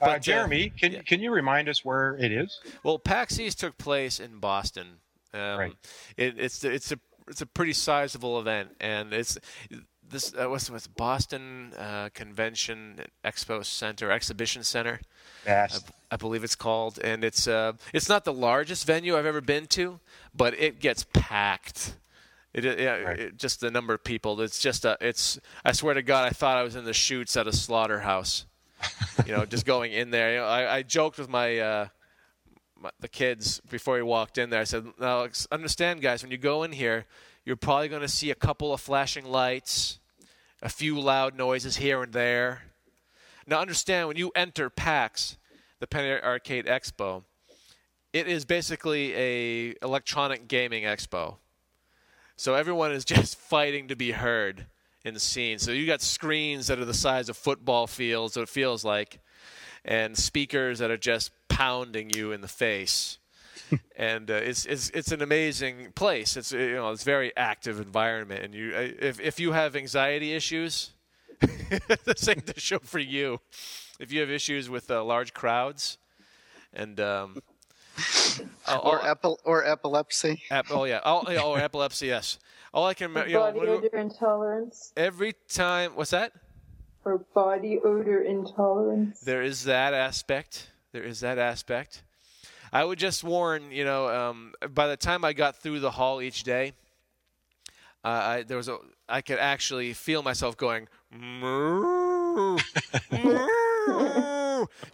Uh, 0.00 0.06
But, 0.06 0.08
uh, 0.10 0.18
Jeremy, 0.20 0.70
can 0.70 1.02
can 1.02 1.20
you 1.20 1.32
remind 1.32 1.68
us 1.68 1.84
where 1.84 2.16
it 2.20 2.30
is? 2.30 2.60
Well, 2.84 3.00
PAX 3.00 3.38
East 3.40 3.58
took 3.58 3.76
place 3.78 4.20
in 4.20 4.38
Boston. 4.38 4.98
Um, 5.34 5.58
Right. 5.58 5.72
It, 6.16 6.38
it's 6.38 6.62
it's 6.62 6.92
a 6.92 7.00
it's 7.26 7.40
a 7.40 7.46
pretty 7.46 7.72
sizable 7.72 8.38
event, 8.38 8.70
and 8.80 9.12
it's 9.12 9.36
this 10.10 10.34
uh, 10.34 10.48
what's 10.48 10.70
what's 10.70 10.86
Boston 10.86 11.72
uh, 11.78 12.08
Convention 12.14 13.00
Expo 13.24 13.64
Center 13.64 14.10
Exhibition 14.10 14.64
Center. 14.64 15.00
Yes. 15.46 15.84
I, 16.10 16.14
I 16.14 16.16
believe 16.16 16.44
it's 16.44 16.56
called, 16.56 16.98
and 17.02 17.24
it's 17.24 17.46
uh, 17.46 17.72
it's 17.92 18.08
not 18.08 18.24
the 18.24 18.32
largest 18.32 18.86
venue 18.86 19.16
I've 19.16 19.26
ever 19.26 19.40
been 19.40 19.66
to, 19.68 20.00
but 20.34 20.54
it 20.54 20.80
gets 20.80 21.04
packed. 21.12 21.94
It, 22.54 22.64
it, 22.64 23.04
Right. 23.04 23.18
it- 23.20 23.36
just 23.36 23.60
the 23.60 23.70
number 23.70 23.92
of 23.94 24.02
people. 24.02 24.40
It's 24.40 24.58
just 24.58 24.84
a. 24.84 24.96
It's. 25.00 25.38
I 25.64 25.72
swear 25.72 25.94
to 25.94 26.02
God, 26.02 26.24
I 26.26 26.30
thought 26.30 26.56
I 26.56 26.62
was 26.62 26.76
in 26.76 26.84
the 26.84 26.94
shoots 26.94 27.36
at 27.36 27.46
a 27.46 27.52
slaughterhouse. 27.52 28.46
you 29.26 29.32
know, 29.36 29.44
just 29.44 29.66
going 29.66 29.92
in 29.92 30.10
there. 30.10 30.32
You 30.34 30.38
know, 30.38 30.46
I, 30.46 30.76
I 30.76 30.82
joked 30.82 31.18
with 31.18 31.28
my, 31.28 31.58
uh, 31.58 31.88
my 32.80 32.90
the 33.00 33.08
kids 33.08 33.60
before 33.68 33.94
we 33.96 34.02
walked 34.02 34.38
in 34.38 34.50
there. 34.50 34.60
I 34.60 34.64
said, 34.64 34.86
"Now, 34.98 35.26
understand, 35.50 36.00
guys, 36.00 36.22
when 36.22 36.30
you 36.30 36.38
go 36.38 36.62
in 36.62 36.72
here, 36.72 37.04
you're 37.48 37.56
probably 37.56 37.88
going 37.88 38.02
to 38.02 38.08
see 38.08 38.30
a 38.30 38.34
couple 38.34 38.74
of 38.74 38.80
flashing 38.80 39.24
lights, 39.24 40.00
a 40.60 40.68
few 40.68 41.00
loud 41.00 41.34
noises 41.34 41.78
here 41.78 42.02
and 42.02 42.12
there. 42.12 42.64
Now, 43.46 43.58
understand 43.58 44.06
when 44.06 44.18
you 44.18 44.30
enter 44.36 44.68
PAX, 44.68 45.38
the 45.80 45.86
Penny 45.86 46.10
Arcade 46.10 46.66
Expo, 46.66 47.24
it 48.12 48.28
is 48.28 48.44
basically 48.44 49.14
a 49.14 49.74
electronic 49.82 50.46
gaming 50.46 50.82
expo. 50.84 51.36
So 52.36 52.52
everyone 52.52 52.92
is 52.92 53.04
just 53.06 53.38
fighting 53.38 53.88
to 53.88 53.96
be 53.96 54.10
heard 54.10 54.66
in 55.02 55.14
the 55.14 55.20
scene. 55.20 55.58
So 55.58 55.70
you 55.70 55.86
got 55.86 56.02
screens 56.02 56.66
that 56.66 56.78
are 56.78 56.84
the 56.84 56.92
size 56.92 57.30
of 57.30 57.38
football 57.38 57.86
fields, 57.86 58.34
so 58.34 58.42
it 58.42 58.50
feels 58.50 58.84
like, 58.84 59.20
and 59.86 60.18
speakers 60.18 60.80
that 60.80 60.90
are 60.90 60.98
just 60.98 61.30
pounding 61.48 62.10
you 62.10 62.30
in 62.30 62.42
the 62.42 62.46
face. 62.46 63.16
And 63.96 64.30
uh, 64.30 64.34
it's, 64.34 64.66
it's 64.66 64.90
it's 64.90 65.12
an 65.12 65.22
amazing 65.22 65.92
place. 65.94 66.36
It's 66.36 66.52
you 66.52 66.74
know 66.74 66.90
it's 66.90 67.02
a 67.02 67.04
very 67.04 67.36
active 67.36 67.80
environment, 67.80 68.44
and 68.44 68.54
you 68.54 68.72
uh, 68.74 68.88
if 69.00 69.20
if 69.20 69.40
you 69.40 69.52
have 69.52 69.76
anxiety 69.76 70.34
issues, 70.34 70.90
this 72.04 72.28
ain't 72.28 72.46
the 72.46 72.60
show 72.60 72.78
for 72.78 72.98
you. 72.98 73.40
If 74.00 74.12
you 74.12 74.20
have 74.20 74.30
issues 74.30 74.70
with 74.70 74.90
uh, 74.90 75.02
large 75.04 75.34
crowds, 75.34 75.98
and 76.72 77.00
um, 77.00 77.42
oh, 78.68 78.78
or, 78.78 79.06
epi- 79.06 79.36
or 79.44 79.64
epilepsy. 79.64 80.42
ep- 80.50 80.66
oh 80.70 80.84
yeah, 80.84 81.00
oh, 81.04 81.24
yeah, 81.28 81.40
oh 81.42 81.54
epilepsy, 81.54 82.06
yes. 82.06 82.38
All 82.72 82.86
I 82.86 82.94
can 82.94 83.08
remember, 83.08 83.28
you 83.28 83.36
know, 83.36 83.52
body 83.52 83.60
odor 83.60 83.96
intolerance 83.96 84.92
every 84.96 85.34
time. 85.48 85.92
What's 85.94 86.10
that? 86.10 86.32
or 87.08 87.18
body 87.34 87.78
odor 87.84 88.22
intolerance. 88.22 89.20
There 89.20 89.42
is 89.42 89.64
that 89.64 89.94
aspect. 89.94 90.70
There 90.92 91.02
is 91.02 91.20
that 91.20 91.38
aspect. 91.38 92.02
I 92.72 92.84
would 92.84 92.98
just 92.98 93.24
warn, 93.24 93.70
you 93.70 93.84
know, 93.84 94.08
um, 94.08 94.52
by 94.70 94.86
the 94.88 94.96
time 94.96 95.24
I 95.24 95.32
got 95.32 95.56
through 95.56 95.80
the 95.80 95.90
hall 95.90 96.20
each 96.20 96.42
day, 96.42 96.72
uh, 98.04 98.08
I, 98.08 98.42
there 98.42 98.56
was 98.56 98.68
a, 98.68 98.78
I 99.08 99.20
could 99.22 99.38
actually 99.38 99.92
feel 99.92 100.22
myself 100.22 100.56
going. 100.56 100.88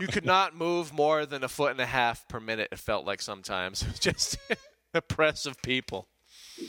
You 0.00 0.06
could 0.08 0.24
not 0.24 0.54
move 0.56 0.92
more 0.92 1.26
than 1.26 1.44
a 1.44 1.48
foot 1.48 1.72
and 1.72 1.80
a 1.80 1.86
half 1.86 2.26
per 2.28 2.40
minute. 2.40 2.68
It 2.72 2.78
felt 2.78 3.06
like 3.06 3.20
sometimes, 3.20 3.82
It 3.82 3.88
was 3.88 3.98
just 4.00 4.38
oppressive 4.92 5.60
people. 5.62 6.08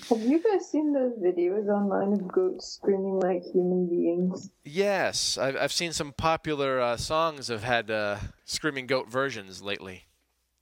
Have 0.10 0.22
you 0.22 0.41
guys 0.41 0.70
seen 0.70 0.93
those 0.93 1.14
videos 1.20 1.68
online 1.68 2.14
of 2.14 2.28
goats 2.28 2.68
screaming 2.68 3.20
like 3.20 3.43
human 3.43 3.88
beings? 3.88 4.49
Yes, 4.64 5.38
I've, 5.38 5.56
I've 5.56 5.72
seen 5.72 5.93
some 5.93 6.12
popular 6.12 6.82
uh, 6.82 6.97
songs 6.97 7.49
have 7.49 7.64
had 7.64 7.91
uh, 7.91 8.18
screaming 8.45 8.88
goat 8.88 9.10
versions 9.10 9.62
lately. 9.62 10.06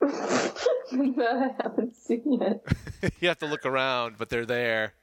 that 0.00 1.52
I 1.58 1.62
haven't 1.62 1.96
seen 1.96 2.38
yet. 2.40 2.64
you 3.20 3.28
have 3.28 3.38
to 3.38 3.46
look 3.46 3.64
around, 3.66 4.16
but 4.18 4.28
they're 4.28 4.46
there. 4.46 4.94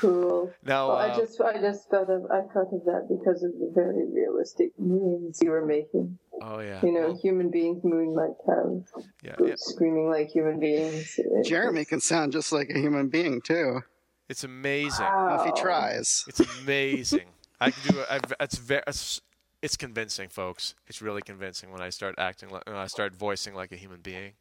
Cool. 0.00 0.52
Now, 0.64 0.88
Well, 0.88 0.96
uh, 0.96 1.08
I 1.12 1.16
just 1.16 1.38
I 1.40 1.60
just 1.60 1.90
thought 1.90 2.08
of 2.08 2.24
I 2.30 2.40
thought 2.52 2.72
of 2.72 2.84
that 2.86 3.08
because 3.10 3.42
of 3.42 3.52
the 3.52 3.70
very 3.74 4.06
realistic 4.10 4.70
moons 4.78 5.38
you 5.42 5.50
were 5.50 5.66
making. 5.66 6.18
oh 6.40 6.60
yeah, 6.60 6.80
You 6.82 6.92
know, 6.92 7.14
human 7.14 7.50
beings 7.50 7.84
mooing 7.84 8.14
like 8.14 8.30
cows, 8.46 8.84
yeah, 9.22 9.34
yeah. 9.44 9.54
screaming 9.58 10.08
like 10.08 10.28
human 10.28 10.58
beings. 10.60 11.20
Jeremy 11.44 11.84
can 11.84 12.00
sound 12.00 12.32
just 12.32 12.52
like 12.52 12.70
a 12.70 12.78
human 12.78 13.08
being 13.08 13.42
too, 13.42 13.82
It's 14.30 14.44
amazing. 14.44 15.04
Wow. 15.04 15.40
if 15.40 15.44
he 15.54 15.60
tries. 15.60 16.24
It's 16.28 16.40
amazing. 16.62 17.26
I 17.60 17.70
can 17.70 17.92
do 17.92 18.00
it. 18.00 18.06
I've, 18.10 18.32
it's 18.40 18.56
very. 18.58 18.82
It's, 18.86 19.20
it's 19.66 19.76
convincing, 19.76 20.28
folks. 20.28 20.76
It's 20.86 21.02
really 21.02 21.22
convincing 21.22 21.72
when 21.72 21.82
I 21.82 21.90
start 21.90 22.14
acting 22.18 22.50
like 22.50 22.64
when 22.68 22.76
I 22.76 22.86
start 22.86 23.16
voicing 23.16 23.52
like 23.52 23.72
a 23.72 23.76
human 23.76 23.98
being. 24.00 24.34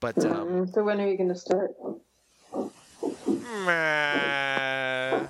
But 0.00 0.18
um, 0.24 0.48
Mm, 0.66 0.74
so 0.74 0.82
when 0.82 1.00
are 1.00 1.08
you 1.08 1.16
going 1.16 1.28
to 1.28 1.36
start? 1.36 1.70
meh. 3.64 5.26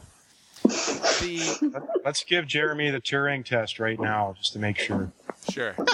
the 1.21 1.83
Let's 2.03 2.25
give 2.25 2.47
Jeremy 2.47 2.91
the 2.91 3.01
Turing 3.01 3.45
test 3.45 3.79
right 3.79 4.01
now, 4.01 4.35
just 4.39 4.55
to 4.55 4.59
make 4.59 4.79
sure. 4.79 5.13
sure. 5.51 5.75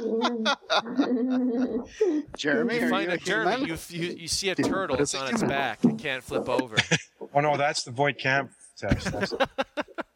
Jeremy, 2.36 2.76
You 2.76 2.86
are 2.86 2.90
find 2.90 3.06
you 3.06 3.10
a 3.10 3.14
a 3.14 3.18
Jeremy. 3.18 3.66
You, 3.66 3.76
you 3.88 4.08
you 4.20 4.28
see 4.28 4.50
a 4.50 4.54
Dude, 4.54 4.66
turtle. 4.66 4.94
what 4.94 5.00
is 5.00 5.14
It's 5.14 5.20
on 5.20 5.30
its 5.34 5.42
back. 5.42 5.84
It 5.84 5.98
can't 5.98 6.22
flip 6.22 6.48
over. 6.48 6.76
Oh 7.34 7.40
no, 7.40 7.58
that's 7.58 7.82
the 7.82 7.90
Voight-Kampff 7.90 8.48
test. 8.78 9.34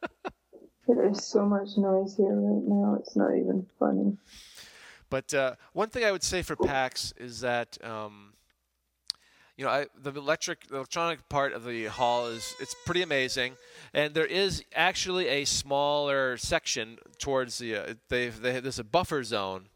That's, 0.86 0.98
There 0.98 1.08
is 1.08 1.24
so 1.24 1.44
much 1.44 1.76
noise 1.76 2.16
here 2.16 2.34
right 2.34 2.62
now. 2.66 2.96
It's 2.98 3.16
not 3.16 3.34
even 3.36 3.66
funny. 3.78 4.16
But 5.10 5.34
uh, 5.34 5.54
one 5.74 5.90
thing 5.90 6.04
I 6.04 6.10
would 6.10 6.22
say 6.22 6.42
for 6.42 6.56
PAX 6.56 7.12
is 7.18 7.40
that 7.40 7.76
um, 7.84 8.32
you 9.58 9.64
know 9.64 9.70
I, 9.70 9.86
the 10.00 10.10
electric 10.10 10.68
the 10.68 10.76
electronic 10.76 11.28
part 11.28 11.52
of 11.52 11.64
the 11.64 11.84
hall 11.86 12.28
is 12.28 12.54
it's 12.60 12.74
pretty 12.86 13.02
amazing, 13.02 13.52
and 13.92 14.14
there 14.14 14.24
is 14.24 14.64
actually 14.74 15.28
a 15.28 15.44
smaller 15.44 16.38
section 16.38 16.96
towards 17.18 17.58
the 17.58 17.76
uh, 17.76 17.94
they 18.08 18.30
they 18.30 18.60
there's 18.60 18.78
a 18.78 18.84
buffer 18.84 19.22
zone 19.22 19.66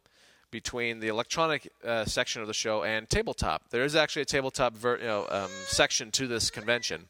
between 0.51 1.01
the 1.01 1.09
electronic 1.09 1.71
uh, 1.85 2.07
section 2.07 2.41
of 2.41 2.49
the 2.49 2.55
show 2.55 2.83
and 2.83 3.11
tabletop. 3.11 3.69
There 3.69 3.85
is 3.85 3.95
actually 3.95 4.23
a 4.23 4.27
tabletop 4.27 4.75
ver- 4.75 4.99
you 4.99 5.05
know, 5.05 5.27
um, 5.29 5.51
section 5.67 6.11
to 6.13 6.27
this 6.27 6.51
convention. 6.51 7.09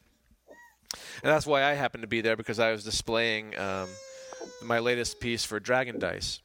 And 0.93 1.31
that's 1.31 1.45
why 1.45 1.63
I 1.63 1.73
happened 1.73 2.03
to 2.03 2.07
be 2.07 2.21
there 2.21 2.35
because 2.35 2.59
I 2.59 2.71
was 2.71 2.83
displaying 2.83 3.57
um, 3.57 3.89
my 4.63 4.79
latest 4.79 5.19
piece 5.19 5.43
for 5.43 5.59
Dragon 5.59 5.99
Dice. 5.99 6.41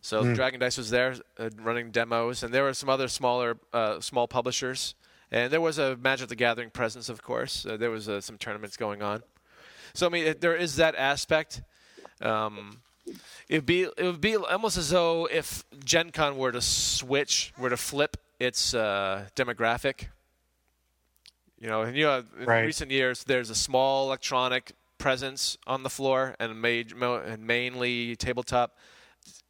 So 0.00 0.32
Dragon 0.34 0.60
Dice 0.60 0.78
was 0.78 0.90
there 0.90 1.16
uh, 1.38 1.50
running 1.60 1.90
demos, 1.90 2.42
and 2.42 2.54
there 2.54 2.62
were 2.62 2.74
some 2.74 2.88
other 2.88 3.08
smaller, 3.08 3.58
uh, 3.72 4.00
small 4.00 4.28
publishers, 4.28 4.94
and 5.30 5.52
there 5.52 5.60
was 5.60 5.78
a 5.78 5.96
Magic 5.96 6.28
the 6.28 6.36
Gathering 6.36 6.70
presence, 6.70 7.08
of 7.08 7.22
course. 7.22 7.66
Uh, 7.66 7.76
there 7.76 7.90
was 7.90 8.08
uh, 8.08 8.20
some 8.20 8.38
tournaments 8.38 8.76
going 8.76 9.02
on. 9.02 9.22
So 9.94 10.06
I 10.06 10.10
mean, 10.10 10.26
it, 10.26 10.40
there 10.40 10.54
is 10.54 10.76
that 10.76 10.94
aspect. 10.94 11.62
Um, 12.20 12.80
it'd 13.48 13.66
be 13.66 13.82
it 13.82 14.02
would 14.02 14.20
be 14.20 14.36
almost 14.36 14.76
as 14.76 14.90
though 14.90 15.26
if 15.26 15.64
Gen 15.84 16.10
Con 16.10 16.36
were 16.36 16.52
to 16.52 16.60
switch, 16.60 17.52
were 17.58 17.70
to 17.70 17.76
flip 17.76 18.16
its 18.38 18.74
uh, 18.74 19.26
demographic. 19.34 20.06
You 21.60 21.66
know, 21.68 21.82
and 21.82 21.96
you 21.96 22.04
know, 22.04 22.24
in 22.38 22.46
Right. 22.46 22.60
recent 22.64 22.90
years, 22.90 23.24
there's 23.24 23.50
a 23.50 23.54
small 23.54 24.06
electronic 24.06 24.72
presence 24.96 25.56
on 25.66 25.82
the 25.82 25.90
floor 25.90 26.34
and, 26.38 26.60
ma- 26.60 26.82
mo- 26.96 27.22
and 27.24 27.46
mainly 27.46 28.14
tabletop. 28.16 28.76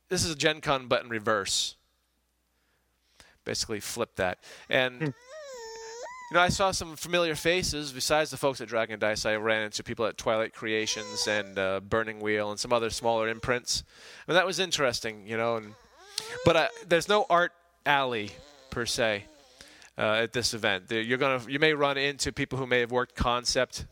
This 0.08 0.24
is 0.24 0.30
a 0.32 0.34
Gen 0.36 0.60
Con 0.60 0.86
but 0.88 1.02
in 1.04 1.10
reverse. 1.10 1.76
Basically, 3.44 3.80
flip 3.80 4.16
that. 4.16 4.38
And, 4.68 5.00
you 5.00 5.12
know, 6.32 6.40
I 6.40 6.48
saw 6.50 6.70
some 6.70 6.96
familiar 6.96 7.34
faces. 7.34 7.92
Besides 7.92 8.30
the 8.30 8.36
folks 8.36 8.60
at 8.60 8.68
Dragon 8.68 8.98
Dice, 8.98 9.24
I 9.24 9.36
ran 9.36 9.62
into 9.62 9.82
people 9.82 10.04
at 10.06 10.18
Twilight 10.18 10.54
Creations 10.54 11.26
and 11.26 11.58
uh, 11.58 11.80
Burning 11.80 12.20
Wheel 12.20 12.50
and 12.50 12.60
some 12.60 12.72
other 12.72 12.90
smaller 12.90 13.28
imprints. 13.28 13.84
And 14.26 14.36
that 14.36 14.46
was 14.46 14.58
interesting, 14.58 15.26
you 15.26 15.36
know. 15.38 15.56
And, 15.56 15.74
but 16.44 16.56
uh, 16.56 16.68
there's 16.86 17.08
no 17.08 17.24
art 17.30 17.52
alley, 17.86 18.32
per 18.70 18.84
se 18.86 19.24
uh, 19.98 20.20
at 20.22 20.32
this 20.32 20.54
event. 20.54 20.84
You're 20.90 21.18
gonna 21.18 21.42
you 21.48 21.58
may 21.58 21.74
run 21.74 21.98
into 21.98 22.32
people 22.32 22.58
who 22.58 22.66
may 22.66 22.80
have 22.80 22.92
worked 22.92 23.14
concept, 23.16 23.84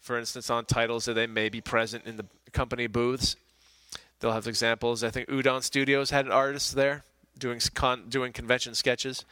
for 0.00 0.18
instance, 0.18 0.50
on 0.50 0.64
titles 0.64 1.04
that 1.04 1.14
they 1.14 1.26
may 1.26 1.48
be 1.48 1.60
present 1.60 2.04
in 2.04 2.16
the 2.16 2.26
company 2.52 2.88
booths. 2.88 3.36
They'll 4.20 4.32
have 4.32 4.46
examples. 4.46 5.02
I 5.02 5.10
think 5.10 5.28
Udon 5.28 5.62
Studios 5.62 6.10
had 6.10 6.26
an 6.26 6.32
artist 6.32 6.74
there 6.74 7.04
doing 7.38 7.60
con- 7.74 8.08
doing 8.08 8.32
convention 8.32 8.74
sketches, 8.74 9.24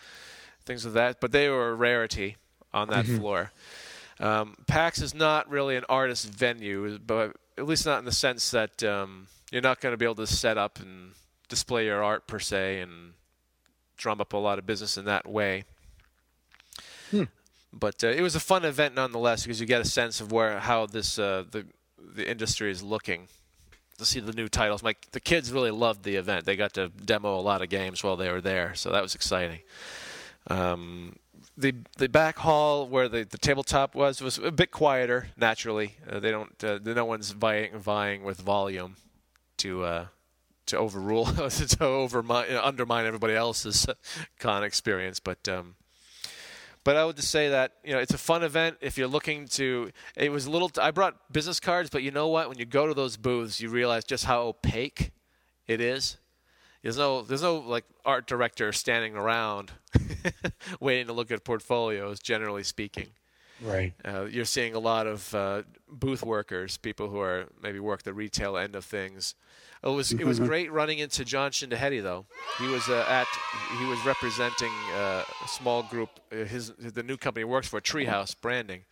things 0.64 0.84
of 0.84 0.92
that. 0.94 1.20
But 1.20 1.32
they 1.32 1.48
were 1.48 1.70
a 1.70 1.74
rarity 1.74 2.36
on 2.72 2.88
that 2.88 3.06
floor. 3.06 3.52
Um, 4.20 4.56
PAX 4.66 5.00
is 5.00 5.14
not 5.14 5.48
really 5.48 5.76
an 5.76 5.84
artist 5.88 6.28
venue, 6.28 6.98
but 6.98 7.36
at 7.56 7.66
least 7.66 7.86
not 7.86 8.00
in 8.00 8.04
the 8.04 8.12
sense 8.12 8.50
that 8.50 8.82
um, 8.82 9.28
you're 9.50 9.62
not 9.62 9.80
going 9.80 9.92
to 9.92 9.96
be 9.96 10.04
able 10.04 10.16
to 10.16 10.26
set 10.26 10.58
up 10.58 10.78
and 10.78 11.12
display 11.48 11.86
your 11.86 12.02
art 12.02 12.26
per 12.26 12.38
se 12.38 12.80
and 12.80 13.14
drum 13.96 14.20
up 14.20 14.32
a 14.34 14.36
lot 14.36 14.58
of 14.58 14.66
business 14.66 14.98
in 14.98 15.06
that 15.06 15.26
way. 15.26 15.64
Hmm. 17.10 17.24
But 17.72 18.02
uh, 18.02 18.08
it 18.08 18.20
was 18.20 18.34
a 18.34 18.40
fun 18.40 18.64
event 18.64 18.94
nonetheless 18.94 19.44
because 19.44 19.60
you 19.60 19.66
get 19.66 19.80
a 19.80 19.84
sense 19.84 20.20
of 20.20 20.32
where 20.32 20.58
how 20.58 20.86
this 20.86 21.18
uh, 21.18 21.44
the 21.50 21.66
the 21.98 22.28
industry 22.28 22.70
is 22.70 22.82
looking 22.82 23.28
to 23.98 24.04
see 24.04 24.20
the 24.20 24.32
new 24.32 24.48
titles. 24.48 24.82
My 24.82 24.96
the 25.12 25.20
kids 25.20 25.52
really 25.52 25.70
loved 25.70 26.02
the 26.02 26.16
event. 26.16 26.46
They 26.46 26.56
got 26.56 26.74
to 26.74 26.88
demo 26.88 27.38
a 27.38 27.40
lot 27.40 27.62
of 27.62 27.68
games 27.68 28.02
while 28.02 28.16
they 28.16 28.30
were 28.30 28.40
there, 28.40 28.74
so 28.74 28.90
that 28.90 29.02
was 29.02 29.14
exciting. 29.14 29.60
Um, 30.48 31.16
the 31.56 31.74
the 31.98 32.08
back 32.08 32.38
hall 32.38 32.88
where 32.88 33.08
the, 33.08 33.24
the 33.24 33.38
tabletop 33.38 33.94
was 33.94 34.20
was 34.20 34.38
a 34.38 34.50
bit 34.50 34.72
quieter. 34.72 35.28
Naturally, 35.36 35.96
uh, 36.08 36.18
they 36.18 36.30
don't 36.30 36.64
uh, 36.64 36.78
no 36.84 37.04
one's 37.04 37.30
vying 37.30 37.78
vying 37.78 38.24
with 38.24 38.40
volume 38.40 38.96
to 39.58 39.84
uh, 39.84 40.06
to 40.66 40.78
overrule 40.78 41.26
to 41.50 41.84
overmine, 41.84 42.50
undermine 42.52 43.06
everybody 43.06 43.34
else's 43.34 43.86
con 44.38 44.64
experience. 44.64 45.20
But 45.20 45.48
um, 45.48 45.74
but 46.84 46.96
I 46.96 47.04
would 47.04 47.16
just 47.16 47.30
say 47.30 47.50
that 47.50 47.72
you 47.84 47.92
know 47.92 47.98
it's 47.98 48.14
a 48.14 48.18
fun 48.18 48.42
event 48.42 48.76
if 48.80 48.96
you're 48.98 49.08
looking 49.08 49.46
to. 49.48 49.90
It 50.16 50.30
was 50.32 50.46
a 50.46 50.50
little. 50.50 50.70
I 50.80 50.90
brought 50.90 51.32
business 51.32 51.60
cards, 51.60 51.90
but 51.90 52.02
you 52.02 52.10
know 52.10 52.28
what? 52.28 52.48
When 52.48 52.58
you 52.58 52.64
go 52.64 52.86
to 52.86 52.94
those 52.94 53.16
booths, 53.16 53.60
you 53.60 53.68
realize 53.68 54.04
just 54.04 54.24
how 54.24 54.42
opaque 54.42 55.12
it 55.66 55.80
is. 55.80 56.16
There's 56.82 56.96
no 56.96 57.22
there's 57.22 57.42
no 57.42 57.56
like 57.58 57.84
art 58.04 58.26
director 58.26 58.72
standing 58.72 59.14
around 59.14 59.72
waiting 60.80 61.06
to 61.08 61.12
look 61.12 61.30
at 61.30 61.44
portfolios. 61.44 62.18
Generally 62.20 62.62
speaking, 62.64 63.08
Right. 63.60 63.92
uh, 64.04 64.24
you're 64.24 64.46
seeing 64.46 64.74
a 64.74 64.78
lot 64.78 65.06
of 65.06 65.34
uh, 65.34 65.62
booth 65.90 66.22
workers, 66.22 66.78
people 66.78 67.08
who 67.10 67.20
are 67.20 67.46
maybe 67.62 67.80
work 67.80 68.02
the 68.02 68.14
retail 68.14 68.56
end 68.56 68.74
of 68.74 68.84
things. 68.84 69.34
It 69.82 69.88
was 69.88 70.12
it 70.12 70.24
was 70.24 70.38
Mhm. 70.40 70.46
great 70.46 70.72
running 70.72 70.98
into 70.98 71.24
John 71.24 71.50
Schindehette 71.52 72.02
though. 72.02 72.26
He 72.58 72.66
was 72.68 72.86
uh, 72.88 73.04
at 73.08 73.26
he 73.78 73.86
was 73.86 73.98
representing 74.04 74.72
uh, 74.94 75.24
a 75.44 75.48
small 75.48 75.82
group. 75.84 76.10
Uh, 76.30 76.44
his 76.44 76.72
the 76.72 77.02
new 77.02 77.16
company 77.16 77.44
works 77.44 77.68
for, 77.68 77.80
Treehouse 77.80 78.34
Branding. 78.38 78.84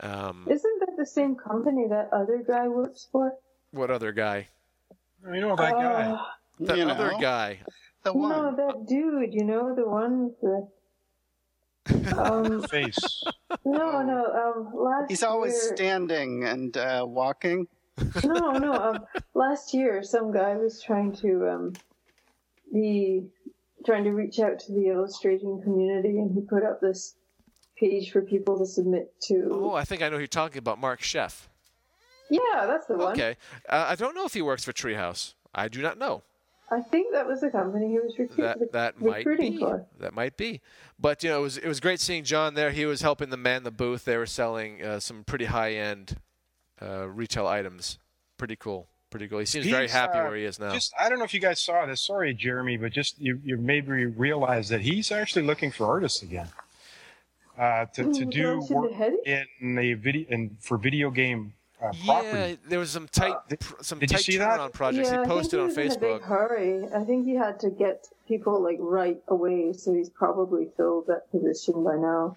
Um, 0.00 0.46
Isn't 0.50 0.80
that 0.80 0.96
the 0.96 1.04
same 1.06 1.36
company 1.36 1.86
that 1.88 2.08
other 2.12 2.42
guy 2.46 2.66
works 2.68 3.06
for? 3.12 3.34
what 3.72 3.90
other 3.90 4.12
guy? 4.12 4.48
You 5.32 5.40
know 5.40 5.56
that 5.56 5.72
guy. 5.72 6.02
Uh, 6.12 6.24
That 6.60 6.78
You 6.78 6.84
other 6.84 7.12
know, 7.12 7.18
guy. 7.20 7.60
The 8.04 8.12
no, 8.14 8.54
that 8.56 8.86
dude. 8.86 9.34
You 9.34 9.44
know 9.44 9.74
the 9.74 9.86
one 9.86 10.24
with 10.26 10.40
the. 10.40 10.68
Um, 12.18 12.62
Face. 12.68 13.22
no, 13.64 14.02
no. 14.02 14.20
Um, 14.40 14.72
last 14.74 15.10
He's 15.10 15.22
always 15.22 15.52
year, 15.52 15.76
standing 15.76 16.44
and 16.44 16.76
uh, 16.76 17.04
walking. 17.06 17.66
No, 18.24 18.50
no. 18.52 18.72
Um, 18.72 19.04
last 19.34 19.72
year, 19.74 20.02
some 20.02 20.32
guy 20.32 20.56
was 20.56 20.82
trying 20.82 21.12
to 21.16 21.48
um, 21.48 21.72
be 22.72 23.26
trying 23.86 24.04
to 24.04 24.10
reach 24.10 24.38
out 24.40 24.58
to 24.60 24.72
the 24.72 24.88
illustrating 24.88 25.60
community, 25.62 26.18
and 26.18 26.32
he 26.34 26.40
put 26.40 26.64
up 26.64 26.80
this 26.80 27.14
page 27.78 28.10
for 28.10 28.22
people 28.22 28.58
to 28.58 28.66
submit 28.66 29.12
to. 29.22 29.48
Oh, 29.52 29.74
I 29.74 29.84
think 29.84 30.02
I 30.02 30.06
know 30.08 30.14
who 30.16 30.20
you're 30.20 30.26
talking 30.26 30.58
about, 30.58 30.80
Marc 30.80 31.00
Scheff. 31.00 31.48
Yeah, 32.30 32.66
that's 32.66 32.86
the 32.86 32.96
one. 32.96 33.12
Okay, 33.12 33.36
uh, 33.68 33.86
I 33.88 33.94
don't 33.94 34.14
know 34.14 34.24
if 34.24 34.34
he 34.34 34.42
works 34.42 34.64
for 34.64 34.72
Treehouse. 34.72 35.34
I 35.54 35.68
do 35.68 35.82
not 35.82 35.98
know. 35.98 36.22
I 36.70 36.80
think 36.80 37.12
that 37.12 37.26
was 37.26 37.42
the 37.42 37.50
company 37.50 37.88
he 37.88 37.98
was 37.98 38.18
recruit- 38.18 38.58
that 38.58 38.72
that 38.72 39.00
might 39.00 39.26
be. 39.38 39.58
for. 39.58 39.86
That 40.00 40.14
might 40.14 40.36
be. 40.36 40.62
But 40.98 41.22
you 41.22 41.28
know, 41.28 41.40
it 41.40 41.42
was 41.42 41.58
it 41.58 41.68
was 41.68 41.78
great 41.78 42.00
seeing 42.00 42.24
John 42.24 42.54
there. 42.54 42.70
He 42.70 42.86
was 42.86 43.02
helping 43.02 43.30
the 43.30 43.36
man 43.36 43.62
the 43.62 43.70
booth. 43.70 44.04
They 44.04 44.16
were 44.16 44.26
selling 44.26 44.82
uh, 44.82 44.98
some 44.98 45.24
pretty 45.24 45.44
high 45.44 45.74
end 45.74 46.16
uh, 46.82 47.08
retail 47.08 47.46
items. 47.46 47.98
Pretty 48.38 48.56
cool. 48.56 48.86
Pretty 49.10 49.28
cool. 49.28 49.38
He 49.38 49.46
seems 49.46 49.66
very 49.66 49.88
happy 49.88 50.18
uh, 50.18 50.24
where 50.24 50.36
he 50.36 50.44
is 50.44 50.58
now. 50.58 50.72
Just 50.72 50.92
I 50.98 51.08
don't 51.08 51.18
know 51.18 51.24
if 51.24 51.32
you 51.34 51.40
guys 51.40 51.60
saw 51.60 51.86
this. 51.86 52.00
Sorry, 52.00 52.34
Jeremy, 52.34 52.76
but 52.76 52.92
just 52.92 53.20
you, 53.20 53.40
you 53.44 53.56
made 53.56 53.88
me 53.88 54.06
realize 54.06 54.68
that 54.70 54.80
he's 54.80 55.12
actually 55.12 55.44
looking 55.46 55.70
for 55.70 55.86
artists 55.86 56.22
again. 56.22 56.48
Uh, 57.56 57.86
to, 57.94 58.12
to 58.12 58.24
do 58.24 58.58
work 58.68 58.90
in 59.24 59.78
a 59.78 59.94
video 59.94 60.26
and 60.30 60.56
for 60.60 60.76
video 60.76 61.08
game 61.10 61.52
uh, 61.80 61.92
property. 62.04 62.36
yeah, 62.50 62.54
there 62.68 62.80
was 62.80 62.90
some 62.90 63.06
tight 63.06 63.36
did- 63.48 63.60
pr- 63.60 63.80
some 63.80 64.00
did 64.00 64.10
you 64.10 64.16
tight 64.16 64.24
see 64.24 64.36
that? 64.38 64.72
projects 64.72 65.10
yeah, 65.12 65.20
he 65.22 65.28
posted 65.28 65.60
I 65.60 65.62
on 65.62 65.70
think 65.70 65.78
he 65.78 65.84
was 65.86 65.96
in 65.96 66.02
a 66.02 66.06
Facebook. 66.06 66.18
big 66.18 66.22
hurry. 66.26 66.84
I 66.92 67.04
think 67.04 67.24
he 67.26 67.36
had 67.36 67.60
to 67.60 67.70
get 67.70 68.08
people 68.26 68.60
like 68.60 68.78
right 68.80 69.22
away, 69.28 69.72
so 69.72 69.94
he's 69.94 70.08
probably 70.10 70.66
filled 70.76 71.06
that 71.06 71.30
position 71.30 71.84
by 71.84 71.94
now. 71.94 72.36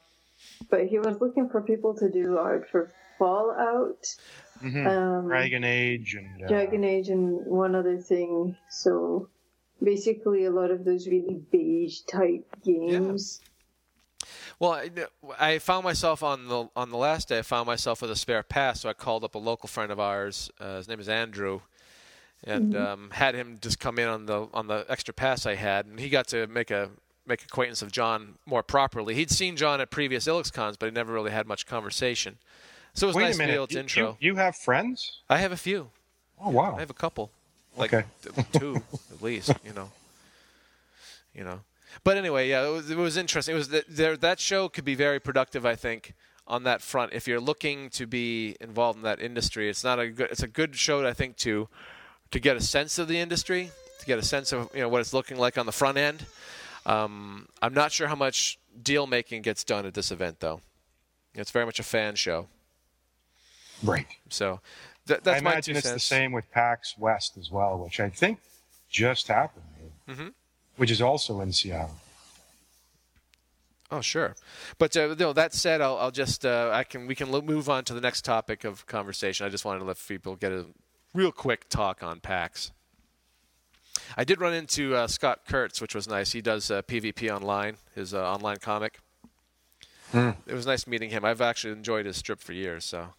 But 0.70 0.86
he 0.86 1.00
was 1.00 1.20
looking 1.20 1.50
for 1.50 1.62
people 1.62 1.96
to 1.96 2.08
do 2.12 2.38
art 2.38 2.70
for 2.70 2.92
Fallout, 3.18 4.04
Mhm. 4.64 4.88
um, 4.88 5.28
Dragon 5.28 5.64
Age 5.64 6.16
and 6.16 6.44
uh, 6.44 6.48
Dragon 6.48 6.84
Age, 6.84 7.10
and 7.10 7.46
one 7.46 7.76
other 7.76 7.98
thing. 7.98 8.56
So 8.70 9.30
basically, 9.84 10.46
a 10.46 10.52
lot 10.52 10.72
of 10.72 10.84
those 10.86 11.08
really 11.08 11.42
beige 11.52 12.02
type 12.02 12.46
games. 12.64 13.42
Well, 14.60 14.72
I, 14.72 14.90
I 15.40 15.60
found 15.60 15.84
myself 15.84 16.24
on 16.24 16.48
the 16.48 16.70
on 16.76 16.90
the 16.90 16.98
last 16.98 17.30
day. 17.30 17.40
I 17.40 17.42
found 17.44 17.68
myself 17.68 18.02
with 18.02 18.10
a 18.10 18.16
spare 18.16 18.42
pass, 18.44 18.82
so 18.82 18.90
I 18.90 18.94
called 18.94 19.24
up 19.24 19.36
a 19.36 19.40
local 19.40 19.68
friend 19.68 19.92
of 19.92 20.00
ours. 20.00 20.50
Uh, 20.60 20.78
his 20.78 20.88
name 20.88 21.00
is 21.00 21.08
Andrew, 21.08 21.62
and 22.44 22.76
um, 22.76 23.10
had 23.12 23.36
him 23.36 23.60
just 23.62 23.80
come 23.80 24.00
in 24.00 24.08
on 24.08 24.26
the 24.26 24.48
on 24.54 24.66
the 24.68 24.86
extra 24.90 25.14
pass 25.14 25.46
I 25.46 25.56
had, 25.56 25.86
and 25.86 26.00
he 26.00 26.10
got 26.10 26.28
to 26.30 26.48
make 26.48 26.72
a 26.72 26.90
make 27.28 27.44
acquaintance 27.44 27.82
of 27.84 27.92
John 27.92 28.36
more 28.46 28.64
properly. 28.64 29.14
He'd 29.14 29.30
seen 29.30 29.56
John 29.56 29.80
at 29.82 29.92
previous 29.92 30.26
IlluxCons, 30.26 30.80
but 30.80 30.86
he 30.88 30.92
never 30.92 31.14
really 31.14 31.32
had 31.32 31.46
much 31.46 31.68
conversation. 31.68 32.38
So 32.98 33.06
it 33.06 33.10
was 33.10 33.16
Wait 33.16 33.24
nice 33.26 33.36
a 33.36 33.38
to 33.38 33.38
be 33.38 33.46
minute. 33.46 33.56
able 33.56 33.68
to 33.68 33.74
you, 33.76 33.80
intro. 33.80 34.18
You, 34.20 34.32
you 34.32 34.36
have 34.38 34.56
friends? 34.56 35.22
I 35.30 35.38
have 35.38 35.52
a 35.52 35.58
few. 35.58 35.92
Oh 36.42 36.50
wow. 36.50 36.76
I 36.76 36.80
have 36.80 36.90
a 36.90 36.96
couple, 36.96 37.30
like 37.78 37.94
Okay. 37.94 38.08
two 38.54 38.82
at 39.14 39.22
least. 39.22 39.52
You 39.64 39.74
know, 39.74 39.92
you 41.36 41.44
know. 41.44 41.60
But 42.04 42.18
anyway, 42.18 42.50
yeah, 42.50 42.66
it 42.68 42.72
was, 42.72 42.90
it 42.90 42.98
was 42.98 43.16
interesting. 43.16 43.54
It 43.54 43.58
was 43.58 43.70
that 43.70 43.86
there 43.88 44.18
that 44.18 44.40
show 44.40 44.68
could 44.68 44.84
be 44.84 44.96
very 44.96 45.20
productive, 45.20 45.64
I 45.64 45.76
think, 45.76 46.14
on 46.48 46.64
that 46.64 46.82
front. 46.82 47.14
If 47.14 47.28
you're 47.28 47.40
looking 47.40 47.90
to 47.92 48.08
be 48.08 48.56
involved 48.60 48.98
in 48.98 49.04
that 49.04 49.22
industry, 49.22 49.70
it's 49.70 49.84
not 49.84 50.00
a 50.00 50.10
good. 50.10 50.32
It's 50.32 50.44
a 50.44 50.48
good 50.48 50.76
show, 50.76 51.06
I 51.06 51.14
think, 51.14 51.38
to 51.38 51.68
to 52.32 52.40
get 52.40 52.58
a 52.58 52.62
sense 52.62 52.98
of 52.98 53.08
the 53.08 53.20
industry, 53.20 53.70
to 54.00 54.06
get 54.08 54.18
a 54.18 54.24
sense 54.26 54.52
of 54.52 54.70
you 54.74 54.82
know 54.82 54.90
what 54.90 55.02
it's 55.02 55.14
looking 55.14 55.38
like 55.38 55.56
on 55.60 55.68
the 55.68 55.72
front 55.72 55.98
end. 56.00 56.26
Um, 56.88 57.48
I'm 57.62 57.76
not 57.76 57.92
sure 57.92 58.08
how 58.08 58.16
much 58.16 58.58
deal 58.82 59.06
making 59.06 59.44
gets 59.44 59.64
done 59.64 59.86
at 59.86 59.94
this 59.94 60.10
event, 60.12 60.40
though. 60.40 60.62
It's 61.36 61.52
very 61.52 61.66
much 61.66 61.80
a 61.80 61.84
fan 61.84 62.16
show. 62.16 62.48
Right. 63.84 64.08
So 64.30 64.60
th- 65.08 65.22
that's 65.24 65.42
I 65.42 65.44
my 65.44 65.52
imagine 65.54 65.76
two 65.76 65.80
it's 65.80 65.92
the 65.92 66.00
same 66.00 66.32
with 66.32 66.50
PAX 66.52 66.98
West 66.98 67.38
as 67.38 67.52
well, 67.52 67.78
which 67.78 68.00
I 68.00 68.10
think 68.10 68.40
just 68.90 69.28
happened, 69.28 69.66
Mhm. 70.08 70.34
which 70.78 70.90
is 70.92 71.02
also 71.02 71.42
in 71.42 71.52
Seattle. 71.54 71.96
Oh, 73.90 74.02
sure. 74.02 74.36
But 74.78 74.98
uh, 74.98 75.16
no, 75.18 75.32
that 75.34 75.54
said, 75.54 75.80
I'll, 75.80 75.98
I'll 75.98 76.12
just 76.12 76.46
uh, 76.46 76.72
I 76.74 76.84
can 76.84 77.08
we 77.08 77.16
can 77.16 77.32
lo- 77.32 77.42
move 77.42 77.70
on 77.70 77.86
to 77.86 77.94
the 77.94 78.02
next 78.02 78.26
topic 78.26 78.64
of 78.66 78.86
conversation. 78.86 79.46
I 79.46 79.50
just 79.50 79.64
wanted 79.64 79.80
to 79.80 79.86
let 79.86 79.98
people 80.08 80.36
get 80.36 80.52
a 80.52 80.66
real 81.14 81.32
quick 81.32 81.70
talk 81.70 82.04
on 82.04 82.20
PAX. 82.20 82.72
I 84.18 84.24
did 84.26 84.40
run 84.42 84.54
into 84.54 84.94
uh, 84.96 85.08
Scott 85.08 85.42
Kurtz, 85.48 85.80
which 85.82 85.96
was 85.96 86.08
nice. 86.08 86.32
He 86.34 86.42
does 86.42 86.70
uh, 86.70 86.82
PvP 86.82 87.30
online, 87.34 87.78
his 87.96 88.14
uh, 88.14 88.30
online 88.30 88.58
comic. 88.58 89.00
It 90.14 90.36
was 90.54 90.66
nice 90.66 90.88
meeting 90.88 91.10
him. 91.10 91.26
I've 91.26 91.42
actually 91.42 91.74
enjoyed 91.74 92.06
his 92.06 92.16
strip 92.18 92.40
for 92.40 92.54
years, 92.54 92.86
so 92.86 93.10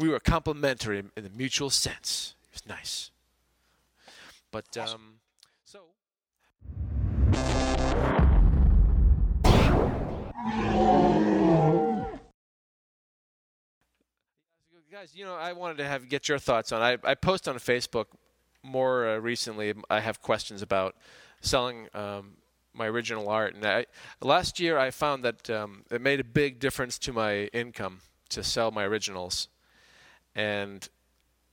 we 0.00 0.08
were 0.08 0.18
complimentary 0.18 0.98
in 0.98 1.22
the 1.22 1.30
mutual 1.30 1.70
sense. 1.70 2.34
It 2.50 2.54
was 2.54 2.66
nice. 2.66 3.10
But 4.50 4.76
um, 4.78 5.20
so. 5.64 5.80
guys 14.90 15.12
you 15.14 15.24
know 15.24 15.36
i 15.36 15.52
wanted 15.52 15.76
to 15.76 15.86
have 15.86 16.08
get 16.08 16.28
your 16.28 16.36
thoughts 16.36 16.72
on 16.72 16.82
i, 16.82 16.98
I 17.04 17.14
post 17.14 17.46
on 17.46 17.54
facebook 17.58 18.06
more 18.64 19.08
uh, 19.08 19.18
recently 19.18 19.72
i 19.88 20.00
have 20.00 20.20
questions 20.20 20.62
about 20.62 20.96
selling 21.40 21.86
um, 21.94 22.32
my 22.74 22.86
original 22.86 23.28
art 23.28 23.54
and 23.54 23.64
I, 23.64 23.86
last 24.20 24.58
year 24.58 24.78
i 24.78 24.90
found 24.90 25.24
that 25.24 25.48
um, 25.48 25.84
it 25.92 26.00
made 26.00 26.18
a 26.18 26.24
big 26.24 26.58
difference 26.58 26.98
to 26.98 27.12
my 27.12 27.44
income 27.52 28.00
to 28.30 28.42
sell 28.42 28.72
my 28.72 28.82
originals 28.82 29.46
and 30.40 30.88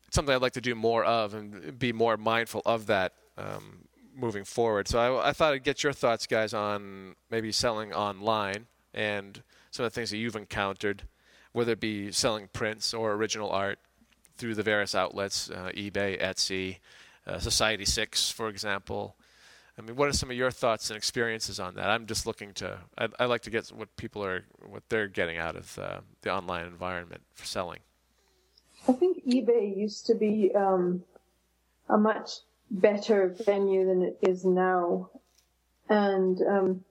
it's 0.07 0.15
something 0.15 0.33
i'd 0.33 0.41
like 0.41 0.53
to 0.53 0.61
do 0.61 0.75
more 0.75 1.03
of 1.03 1.33
and 1.33 1.77
be 1.77 1.91
more 1.91 2.17
mindful 2.17 2.61
of 2.65 2.87
that 2.87 3.13
um, 3.37 3.87
moving 4.15 4.43
forward 4.43 4.87
so 4.87 4.99
I, 4.99 5.29
I 5.29 5.33
thought 5.33 5.53
i'd 5.53 5.63
get 5.63 5.83
your 5.83 5.93
thoughts 5.93 6.27
guys 6.27 6.53
on 6.53 7.15
maybe 7.29 7.51
selling 7.51 7.93
online 7.93 8.67
and 8.93 9.41
some 9.71 9.85
of 9.85 9.91
the 9.91 9.95
things 9.95 10.09
that 10.11 10.17
you've 10.17 10.35
encountered 10.35 11.03
whether 11.53 11.71
it 11.71 11.79
be 11.79 12.11
selling 12.11 12.49
prints 12.53 12.93
or 12.93 13.13
original 13.13 13.49
art 13.49 13.79
through 14.37 14.55
the 14.55 14.63
various 14.63 14.95
outlets, 14.95 15.49
uh, 15.49 15.71
eBay, 15.75 16.21
Etsy, 16.21 16.77
uh, 17.25 17.35
Society6, 17.35 18.31
for 18.31 18.49
example. 18.49 19.15
I 19.77 19.81
mean, 19.81 19.95
what 19.95 20.07
are 20.09 20.13
some 20.13 20.31
of 20.31 20.37
your 20.37 20.51
thoughts 20.51 20.89
and 20.89 20.97
experiences 20.97 21.59
on 21.59 21.75
that? 21.75 21.89
I'm 21.89 22.05
just 22.05 22.25
looking 22.25 22.53
to. 22.55 22.79
I, 22.97 23.09
I 23.19 23.25
like 23.25 23.41
to 23.41 23.49
get 23.49 23.67
what 23.67 23.95
people 23.95 24.23
are, 24.23 24.43
what 24.67 24.83
they're 24.89 25.07
getting 25.07 25.37
out 25.37 25.55
of 25.55 25.77
uh, 25.77 25.99
the 26.21 26.33
online 26.33 26.65
environment 26.65 27.21
for 27.35 27.45
selling. 27.45 27.79
I 28.87 28.93
think 28.93 29.25
eBay 29.25 29.75
used 29.75 30.05
to 30.07 30.15
be 30.15 30.51
um, 30.55 31.03
a 31.89 31.97
much 31.97 32.31
better 32.71 33.35
venue 33.45 33.85
than 33.85 34.01
it 34.01 34.17
is 34.21 34.45
now. 34.45 35.09
And 35.89 36.41
um, 36.41 36.85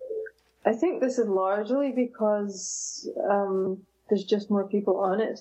I 0.65 0.73
think 0.75 1.01
this 1.01 1.19
is 1.19 1.29
largely 1.29 1.93
because 1.93 3.09
um, 3.31 3.83
there's 4.09 4.25
just 4.25 4.51
more 4.51 4.69
people 4.69 4.99
on 5.01 5.21
it. 5.21 5.41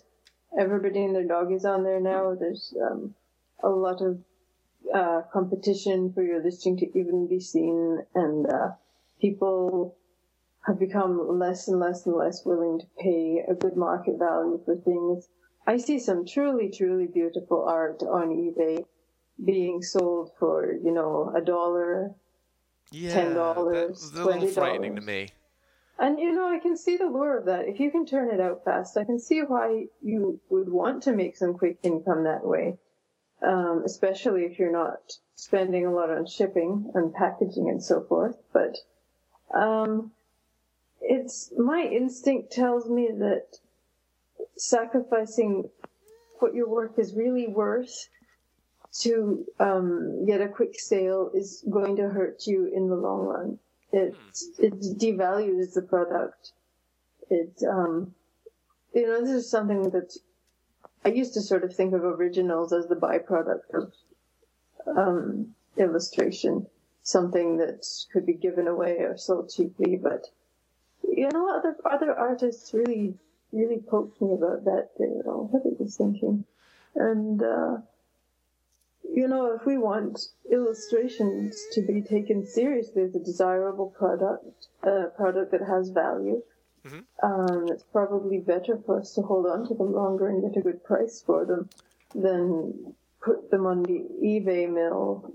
Everybody 0.58 1.04
and 1.04 1.14
their 1.14 1.28
dog 1.28 1.52
is 1.52 1.66
on 1.66 1.84
there 1.84 2.00
now. 2.00 2.36
There's 2.36 2.74
um, 2.82 3.14
a 3.62 3.70
lot 3.70 4.02
of 4.02 4.20
uh, 4.94 5.24
competition 5.34 6.14
for 6.14 6.24
your 6.24 6.42
listing 6.42 6.78
to 6.78 6.98
even 6.98 7.28
be 7.28 7.40
seen, 7.40 8.00
and 8.14 8.48
uh, 8.48 8.72
people 9.20 9.98
have 10.66 10.80
become 10.80 11.38
less 11.40 11.68
and 11.68 11.80
less 11.80 12.06
and 12.06 12.16
less 12.16 12.46
willing 12.46 12.80
to 12.80 12.86
pay 13.00 13.44
a 13.48 13.54
good 13.54 13.76
market 13.76 14.18
value 14.18 14.62
for 14.64 14.76
things. 14.78 15.28
I 15.68 15.78
see 15.78 16.00
some 16.00 16.26
truly, 16.26 16.70
truly 16.70 17.08
beautiful 17.08 17.66
art 17.66 18.04
on 18.04 18.30
eBay 18.30 18.86
being 19.44 19.82
sold 19.82 20.32
for, 20.40 20.74
you 20.84 20.92
know, 20.92 21.34
a 21.36 21.42
dollar, 21.42 22.14
Yeah, 22.92 23.14
ten 23.14 23.34
dollars, 23.34 23.90
was 23.90 24.14
a 24.14 24.26
little 24.26 24.48
frightening 24.48 24.96
to 24.96 25.02
me. 25.02 25.30
And 25.98 26.20
you 26.20 26.34
know, 26.34 26.50
I 26.50 26.60
can 26.60 26.76
see 26.78 26.98
the 26.98 27.06
lure 27.06 27.38
of 27.38 27.46
that. 27.46 27.68
If 27.68 27.80
you 27.80 27.90
can 27.90 28.06
turn 28.06 28.30
it 28.34 28.40
out 28.40 28.66
fast, 28.66 28.98
I 28.98 29.06
can 29.06 29.20
see 29.20 29.40
why 29.40 29.86
you 30.02 30.40
would 30.50 30.70
want 30.70 31.04
to 31.04 31.14
make 31.14 31.38
some 31.38 31.54
quick 31.54 31.80
income 31.84 32.24
that 32.26 32.46
way. 32.46 32.78
Um, 33.42 33.84
especially 33.86 34.44
if 34.44 34.58
you're 34.60 34.72
not 34.72 35.18
spending 35.36 35.86
a 35.86 35.92
lot 35.92 36.10
on 36.10 36.26
shipping 36.26 36.92
and 36.96 37.14
packaging 37.14 37.70
and 37.70 37.84
so 37.84 38.02
forth. 38.02 38.38
But 38.54 38.78
um, 39.54 40.12
it's 41.02 41.52
my 41.58 41.82
instinct 41.82 42.52
tells 42.52 42.90
me 42.90 43.10
that 43.20 43.60
sacrificing 44.58 45.70
what 46.40 46.54
your 46.54 46.70
work 46.70 46.94
is 46.98 47.14
really 47.14 47.48
worth 47.48 48.10
to 49.00 49.46
um, 49.60 50.26
get 50.26 50.42
a 50.42 50.48
quick 50.48 50.80
sale 50.80 51.32
is 51.34 51.64
going 51.70 51.98
to 51.98 52.10
hurt 52.10 52.48
you 52.48 52.72
in 52.74 52.88
the 52.88 52.96
long 52.96 53.26
run. 53.26 53.60
It 53.92 54.16
it 54.58 54.80
devalues 54.98 55.74
the 55.74 55.82
product. 55.82 56.52
It 57.30 57.62
um, 57.70 58.14
you 58.94 59.08
know 59.08 59.22
this 59.22 59.30
is 59.30 59.50
something 59.50 59.90
that 59.92 60.18
I 61.04 61.10
used 61.10 61.34
to 61.36 61.42
sort 61.42 61.64
of 61.64 61.76
think 61.76 61.94
of 61.94 62.04
originals 62.04 62.74
as 62.74 62.88
the 62.88 62.96
byproduct 62.96 63.74
of 63.74 63.94
um, 64.98 65.54
illustration, 65.78 66.68
something 67.04 67.58
that 67.58 67.86
could 68.12 68.26
be 68.26 68.34
given 68.34 68.68
away 68.68 68.98
or 69.00 69.18
sold 69.18 69.50
cheaply. 69.50 69.98
But 70.02 70.26
you 71.04 71.30
know, 71.32 71.50
other 71.56 71.76
other 71.86 72.14
artists 72.14 72.74
really 72.74 73.16
really 73.56 73.80
poked 73.80 74.22
me 74.22 74.34
about 74.34 74.66
that. 74.66 74.90
You 75.00 75.24
know, 75.26 75.48
what 75.52 75.64
he 75.64 75.82
was 75.82 75.96
thinking? 75.96 76.46
And 76.96 77.42
uh, 77.42 77.78
you 79.14 79.28
know, 79.28 79.56
if 79.56 79.66
we 79.66 79.78
want 79.78 80.20
illustrations 80.52 81.56
to 81.74 81.82
be 81.82 82.02
taken 82.02 82.46
seriously 82.46 83.04
as 83.04 83.16
a 83.16 83.20
desirable 83.20 83.88
product, 83.98 84.68
a 84.84 85.06
product 85.16 85.52
that 85.52 85.62
has 85.62 85.90
value, 85.90 86.42
um, 87.24 87.66
it's 87.70 87.84
probably 87.92 88.40
better 88.40 88.78
for 88.86 89.00
us 89.00 89.14
to 89.16 89.22
hold 89.22 89.46
on 89.48 89.68
to 89.68 89.74
them 89.74 89.94
longer 89.94 90.28
and 90.28 90.42
get 90.42 90.60
a 90.60 90.62
good 90.62 90.84
price 90.84 91.24
for 91.26 91.46
them 91.46 91.70
than 92.14 92.94
put 93.22 93.50
them 93.50 93.66
on 93.66 93.84
the 93.84 94.06
eBay 94.24 94.72
mill 94.72 95.34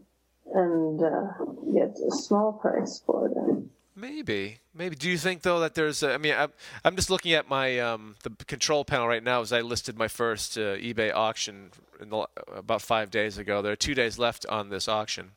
and 0.55 1.03
uh, 1.03 1.33
get 1.73 1.97
a 2.07 2.11
small 2.11 2.53
price 2.53 3.03
for 3.05 3.29
them. 3.29 3.71
Maybe, 4.01 4.61
maybe. 4.75 4.97
Do 4.97 5.11
you 5.11 5.19
think 5.19 5.43
though 5.43 5.61
that 5.61 5.75
there's? 5.75 6.03
A, 6.03 6.15
I 6.15 6.17
mean, 6.17 6.35
I'm, 6.35 6.51
I'm 6.87 6.97
just 6.97 7.11
looking 7.11 7.35
at 7.35 7.51
my 7.51 7.79
um, 7.81 8.17
the 8.23 8.31
control 8.47 8.83
panel 8.83 9.07
right 9.07 9.23
now 9.23 9.43
as 9.43 9.53
I 9.53 9.61
listed 9.61 9.99
my 9.99 10.09
first 10.09 10.57
uh, 10.57 10.77
eBay 10.77 11.13
auction 11.13 11.71
the, 11.99 12.27
about 12.55 12.81
five 12.81 13.11
days 13.11 13.37
ago. 13.37 13.61
There 13.61 13.73
are 13.73 13.77
two 13.77 13.95
days 13.95 14.19
left 14.19 14.47
on 14.47 14.71
this 14.71 14.89
auction, 14.89 15.33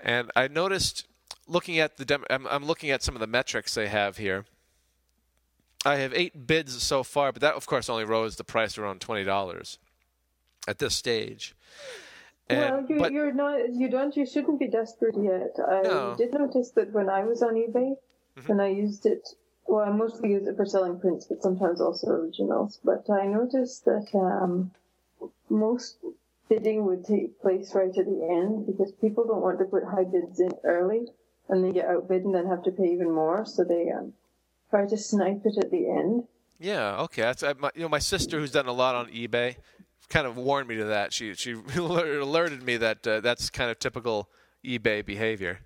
and 0.00 0.32
I 0.34 0.48
noticed 0.48 1.06
looking 1.46 1.78
at 1.78 1.96
the 1.96 2.20
I'm, 2.28 2.48
I'm 2.48 2.64
looking 2.64 2.90
at 2.90 3.04
some 3.04 3.14
of 3.14 3.20
the 3.20 3.28
metrics 3.28 3.74
they 3.74 3.86
have 3.86 4.16
here. 4.16 4.44
I 5.86 5.96
have 5.96 6.12
eight 6.14 6.48
bids 6.48 6.82
so 6.82 7.04
far, 7.04 7.30
but 7.30 7.42
that 7.42 7.54
of 7.54 7.66
course 7.66 7.88
only 7.88 8.04
rose 8.04 8.34
the 8.34 8.44
price 8.44 8.76
around 8.76 9.02
twenty 9.02 9.22
dollars 9.22 9.78
at 10.66 10.80
this 10.80 10.96
stage. 10.96 11.54
And, 12.48 12.58
well, 12.58 12.86
you, 12.88 12.98
but 12.98 13.12
you're 13.12 13.32
not. 13.32 13.72
You 13.72 13.88
don't. 13.88 14.14
You 14.16 14.26
shouldn't 14.26 14.60
be 14.60 14.68
desperate 14.68 15.16
yet. 15.16 15.56
I 15.66 15.82
No. 15.82 16.14
did 16.16 16.34
notice 16.34 16.70
that 16.72 16.92
when 16.92 17.08
I 17.08 17.24
was 17.24 17.42
on 17.42 17.54
eBay, 17.54 17.96
Mm-hmm. 18.38 18.50
and 18.50 18.60
I 18.60 18.68
used 18.68 19.06
it. 19.06 19.28
Well, 19.66 19.84
I 19.84 19.90
mostly 19.90 20.30
use 20.30 20.46
it 20.48 20.56
for 20.56 20.66
selling 20.66 20.98
prints, 20.98 21.26
but 21.26 21.40
sometimes 21.42 21.80
also 21.80 22.08
originals. 22.08 22.80
But 22.84 23.08
I 23.08 23.26
noticed 23.26 23.84
that 23.84 24.08
um, 24.14 24.72
most 25.48 25.98
bidding 26.48 26.84
would 26.84 27.04
take 27.06 27.40
place 27.40 27.74
right 27.74 27.96
at 27.96 28.04
the 28.06 28.28
end 28.28 28.66
because 28.66 28.92
people 29.00 29.24
don't 29.24 29.40
want 29.40 29.58
to 29.60 29.64
put 29.64 29.84
high 29.84 30.04
bids 30.04 30.40
in 30.40 30.50
early 30.64 31.06
and 31.48 31.64
they 31.64 31.72
get 31.72 31.86
outbid 31.88 32.24
and 32.24 32.34
then 32.34 32.46
have 32.46 32.62
to 32.64 32.70
pay 32.72 32.88
even 32.92 33.10
more. 33.10 33.46
So 33.46 33.64
they 33.64 33.90
um, 33.90 34.12
try 34.68 34.86
to 34.86 34.96
snipe 34.98 35.42
it 35.46 35.56
at 35.56 35.70
the 35.70 35.88
end. 35.88 36.24
Yeah, 36.58 37.00
okay. 37.02 37.22
That's 37.22 37.42
I, 37.42 37.54
my, 37.54 37.70
you 37.74 37.82
know 37.82 37.88
my 37.88 37.98
sister 38.00 38.38
who's 38.38 38.50
done 38.50 38.66
a 38.66 38.72
lot 38.72 38.94
on 38.94 39.06
eBay, 39.08 39.56
kind 40.08 40.26
of 40.26 40.36
warned 40.36 40.68
me 40.68 40.76
to 40.76 40.84
that. 40.84 41.12
She 41.12 41.34
she 41.34 41.52
alerted 41.76 42.62
me 42.62 42.76
that 42.78 43.06
uh, 43.06 43.20
that's 43.20 43.50
kind 43.50 43.70
of 43.70 43.78
typical 43.78 44.28
eBay 44.64 45.04
behavior. 45.04 45.60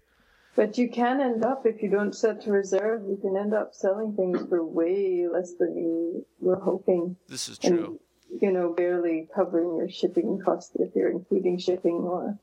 But 0.56 0.76
you 0.76 0.90
can 0.90 1.20
end 1.20 1.44
up, 1.44 1.66
if 1.66 1.82
you 1.84 1.88
don't 1.88 2.12
set 2.12 2.42
to 2.42 2.50
reserve, 2.50 3.02
you 3.08 3.16
can 3.16 3.36
end 3.36 3.54
up 3.54 3.74
selling 3.74 4.16
things 4.16 4.40
for 4.48 4.64
way 4.64 5.24
less 5.32 5.52
than 5.54 5.76
you 5.76 6.26
were 6.40 6.58
hoping. 6.58 7.14
This 7.28 7.48
is 7.48 7.60
And, 7.62 7.78
true. 7.78 8.00
you 8.40 8.50
know, 8.50 8.72
barely 8.72 9.28
covering 9.32 9.76
your 9.76 9.88
shipping 9.88 10.40
costs 10.44 10.74
if 10.74 10.96
you're 10.96 11.12
including 11.12 11.58
shipping 11.58 11.98
or, 11.98 12.36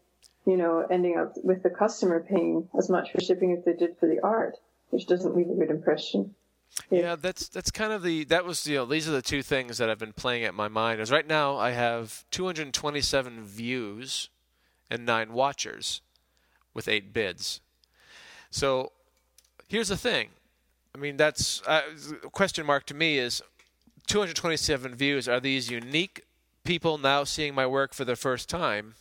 you 0.46 0.56
know, 0.56 0.88
ending 0.90 1.18
up 1.18 1.34
with 1.44 1.62
the 1.62 1.70
customer 1.70 2.22
paying 2.22 2.70
as 2.78 2.90
much 2.90 3.12
for 3.12 3.20
shipping 3.20 3.52
as 3.52 3.66
they 3.66 3.74
did 3.74 3.98
for 3.98 4.08
the 4.08 4.22
art, 4.22 4.56
which 4.92 5.08
doesn't 5.08 5.36
leave 5.36 5.50
a 5.50 5.54
good 5.56 5.70
impression. 5.70 6.34
Yeah, 6.90 7.16
that's 7.16 7.48
that's 7.48 7.72
kind 7.72 7.94
of 7.94 8.04
the 8.04 8.26
that 8.26 8.46
was 8.46 8.68
you 8.68 8.76
know 8.76 8.86
these 8.86 9.08
are 9.08 9.12
the 9.12 9.22
two 9.22 9.42
things 9.42 9.78
that 9.78 9.90
I've 9.90 10.00
been 10.00 10.14
playing 10.14 10.44
at 10.44 10.54
my 10.54 10.68
mind. 10.68 11.02
Is 11.02 11.12
right 11.12 11.28
now 11.28 11.58
I 11.58 11.72
have 11.72 12.26
227 12.32 13.44
views 13.46 14.30
and 14.90 15.06
nine 15.06 15.34
watchers 15.34 16.02
with 16.74 16.88
eight 16.88 17.14
bids. 17.14 17.62
So 18.52 18.92
here's 19.68 19.88
the 19.90 19.98
thing. 19.98 20.30
I 20.94 20.98
mean, 20.98 21.18
that's 21.18 21.62
uh, 21.64 21.82
a 22.24 22.30
question 22.30 22.66
mark 22.66 22.86
to 22.86 22.94
me 22.94 23.18
is 23.18 23.42
227 24.08 24.96
views. 24.96 25.28
Are 25.28 25.40
these 25.40 25.70
unique 25.70 26.24
people 26.64 26.98
now 26.98 27.24
seeing 27.24 27.54
my 27.54 27.66
work 27.66 27.94
for 27.94 28.06
the 28.06 28.16
first 28.16 28.48
time? 28.48 28.96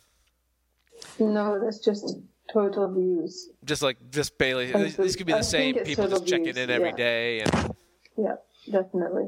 No, 1.19 1.59
that's 1.59 1.79
just 1.79 2.17
total 2.55 2.87
views. 2.93 3.49
Just 3.63 3.81
like 3.83 3.97
just 4.09 4.37
Bailey, 4.37 4.73
I 4.73 4.83
these, 4.83 4.95
these 4.97 5.15
could 5.17 5.27
be 5.27 5.33
the 5.33 5.43
think 5.43 5.75
same 5.75 5.75
people 5.85 6.05
total 6.05 6.19
just 6.19 6.29
checking 6.31 6.53
views, 6.55 6.57
in 6.57 6.69
every 6.71 6.89
yeah. 6.89 6.95
day 7.09 7.39
and 7.41 7.75
Yeah, 8.17 8.35
definitely. 8.71 9.27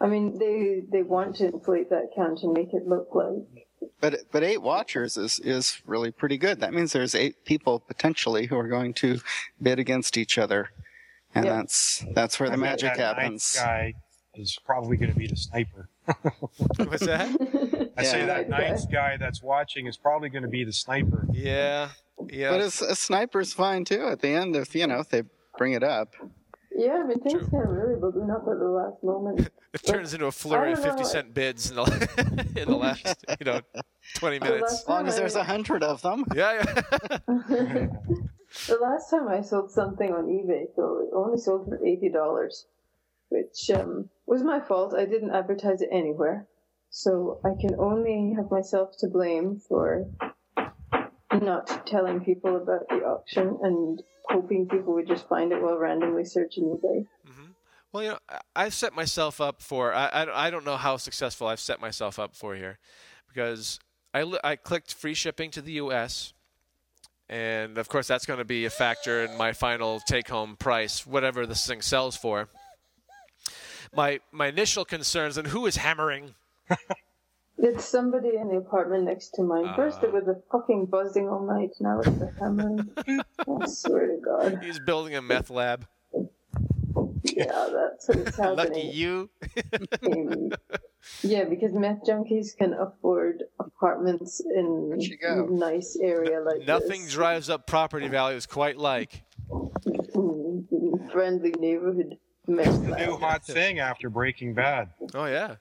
I 0.00 0.06
mean, 0.06 0.38
they 0.38 0.82
they 0.92 1.02
want 1.02 1.36
to 1.36 1.46
inflate 1.46 1.88
that 1.90 2.10
count 2.14 2.42
and 2.42 2.52
make 2.52 2.72
it 2.74 2.86
look 2.86 3.08
like 3.14 3.64
But 4.00 4.12
but 4.30 4.42
eight 4.44 4.60
watchers 4.62 5.16
is 5.16 5.40
is 5.40 5.80
really 5.86 6.10
pretty 6.10 6.36
good. 6.38 6.60
That 6.60 6.74
means 6.74 6.92
there's 6.92 7.14
eight 7.14 7.44
people 7.44 7.80
potentially 7.80 8.46
who 8.46 8.56
are 8.58 8.68
going 8.68 8.92
to 9.04 9.20
bid 9.60 9.78
against 9.78 10.18
each 10.18 10.36
other, 10.38 10.70
and 11.34 11.46
Yeah. 11.46 11.56
that's 11.56 12.04
that's 12.14 12.38
where 12.38 12.50
the 12.50 12.54
I 12.54 12.56
bet 12.60 12.70
magic 12.82 12.96
that 12.96 13.16
ninth 13.16 13.22
happens. 13.22 13.56
guy 13.56 13.94
is 14.34 14.58
probably 14.66 14.96
going 14.98 15.12
to 15.12 15.18
be 15.18 15.26
the 15.26 15.36
sniper. 15.36 15.88
what's 16.76 17.06
that? 17.06 17.92
I 17.96 18.02
say 18.02 18.20
Yeah. 18.20 18.26
that 18.26 18.48
ninth 18.48 18.90
guy 18.90 19.16
that's 19.16 19.42
watching 19.42 19.86
is 19.86 19.96
probably 19.96 20.28
going 20.28 20.42
to 20.42 20.48
be 20.48 20.64
the 20.64 20.72
sniper. 20.72 21.26
Yeah, 21.32 21.90
yeah. 22.30 22.50
But 22.50 22.60
a, 22.60 22.66
a 22.66 22.94
sniper's 22.94 23.52
fine 23.52 23.84
too. 23.84 24.06
At 24.06 24.20
the 24.20 24.28
end, 24.28 24.56
if 24.56 24.74
you 24.74 24.86
know 24.86 25.00
if 25.00 25.08
they 25.08 25.22
bring 25.58 25.72
it 25.72 25.82
up. 25.82 26.14
Yeah, 26.78 27.00
I 27.02 27.06
mean, 27.06 27.20
things 27.20 27.48
can 27.48 27.58
really 27.58 27.98
balloon 27.98 28.30
up 28.30 28.42
at 28.42 28.58
the 28.58 28.68
last 28.68 29.02
moment. 29.02 29.48
It 29.76 29.84
turns 29.86 30.14
into 30.14 30.24
a 30.24 30.32
flurry 30.32 30.72
of 30.72 30.82
50 30.82 31.02
know. 31.02 31.06
cent 31.06 31.34
bids 31.34 31.68
in 31.68 31.76
the, 31.76 32.46
in 32.56 32.66
the 32.66 32.76
last, 32.76 33.22
you 33.38 33.44
know, 33.44 33.60
20 34.14 34.38
minutes. 34.38 34.72
As 34.72 34.88
long 34.88 35.06
as 35.06 35.16
there's 35.16 35.34
a 35.34 35.44
hundred 35.44 35.82
of 35.82 36.00
them. 36.00 36.24
Yeah, 36.34 36.64
yeah. 36.64 37.88
the 38.68 38.78
last 38.80 39.10
time 39.10 39.28
I 39.28 39.42
sold 39.42 39.70
something 39.70 40.14
on 40.14 40.28
eBay, 40.28 40.64
so 40.74 41.00
it 41.02 41.14
only 41.14 41.36
sold 41.36 41.68
for 41.68 41.84
eighty 41.84 42.08
dollars, 42.08 42.64
which 43.28 43.70
um, 43.70 44.08
was 44.26 44.42
my 44.42 44.60
fault. 44.60 44.94
I 44.94 45.04
didn't 45.04 45.30
advertise 45.34 45.80
it 45.82 45.88
anywhere, 45.92 46.46
so 46.90 47.40
I 47.44 47.50
can 47.60 47.76
only 47.78 48.34
have 48.36 48.50
myself 48.50 48.96
to 48.98 49.08
blame 49.08 49.60
for 49.68 50.06
not 51.32 51.86
telling 51.86 52.20
people 52.24 52.56
about 52.56 52.88
the 52.88 52.96
auction 53.04 53.58
and 53.62 54.02
hoping 54.28 54.66
people 54.68 54.94
would 54.94 55.06
just 55.06 55.28
find 55.28 55.52
it 55.52 55.62
while 55.62 55.76
randomly 55.76 56.24
searching 56.24 56.64
eBay. 56.64 57.06
Mm-hmm. 57.28 57.50
Well, 57.92 58.02
you 58.02 58.08
know, 58.10 58.18
I- 58.28 58.40
I've 58.56 58.74
set 58.74 58.94
myself 58.94 59.40
up 59.40 59.62
for, 59.62 59.92
I, 59.92 60.06
I, 60.06 60.46
I 60.46 60.50
don't 60.50 60.64
know 60.64 60.76
how 60.76 60.96
successful 60.96 61.46
I've 61.46 61.60
set 61.60 61.80
myself 61.80 62.18
up 62.18 62.34
for 62.34 62.54
here 62.54 62.78
because 63.28 63.78
I, 64.14 64.24
I 64.42 64.56
clicked 64.56 64.94
free 64.94 65.14
shipping 65.14 65.50
to 65.52 65.62
the 65.62 65.72
U.S., 65.72 66.32
and 67.28 67.76
of 67.76 67.88
course, 67.88 68.06
that's 68.06 68.24
going 68.24 68.38
to 68.38 68.44
be 68.44 68.66
a 68.66 68.70
factor 68.70 69.24
in 69.24 69.36
my 69.36 69.52
final 69.52 69.98
take 69.98 70.28
home 70.28 70.54
price, 70.56 71.04
whatever 71.04 71.44
this 71.44 71.66
thing 71.66 71.82
sells 71.82 72.16
for. 72.16 72.48
My, 73.94 74.20
my 74.32 74.46
initial 74.48 74.84
concerns, 74.84 75.36
and 75.36 75.48
who 75.48 75.66
is 75.66 75.76
hammering? 75.76 76.34
It's 77.58 77.86
somebody 77.86 78.36
in 78.36 78.48
the 78.48 78.56
apartment 78.58 79.04
next 79.04 79.30
to 79.36 79.42
mine. 79.42 79.72
First 79.74 80.02
it 80.02 80.12
was 80.12 80.28
a 80.28 80.36
fucking 80.52 80.86
buzzing 80.86 81.26
all 81.26 81.40
night, 81.40 81.70
now 81.80 82.00
it's 82.00 82.08
a 82.20 82.30
hammering. 82.38 82.90
I 83.38 83.66
swear 83.66 84.08
to 84.08 84.18
God. 84.22 84.62
He's 84.62 84.78
building 84.78 85.14
a 85.14 85.22
meth 85.22 85.48
lab. 85.48 85.86
Yeah, 87.22 87.68
that's 87.72 88.08
what's 88.08 88.36
happening. 88.36 88.56
Lucky 88.56 88.80
you. 88.88 89.30
Um, 90.04 90.52
yeah, 91.22 91.44
because 91.44 91.72
meth 91.72 92.04
junkies 92.06 92.54
can 92.54 92.74
afford 92.74 93.44
apartments 93.58 94.40
in 94.40 94.92
a 95.22 95.42
nice 95.50 95.96
area 95.96 96.40
like 96.42 96.66
Nothing 96.66 97.04
this. 97.04 97.12
drives 97.14 97.48
up 97.48 97.66
property 97.66 98.08
values 98.08 98.44
quite 98.44 98.76
like. 98.76 99.22
Friendly 101.10 101.54
neighborhood 101.58 102.18
meth 102.46 102.84
The 102.84 102.96
new 102.96 103.16
hot 103.16 103.44
thing 103.44 103.78
after 103.78 104.10
Breaking 104.10 104.54
Bad. 104.54 104.90
Oh 105.14 105.26
yeah. 105.26 105.56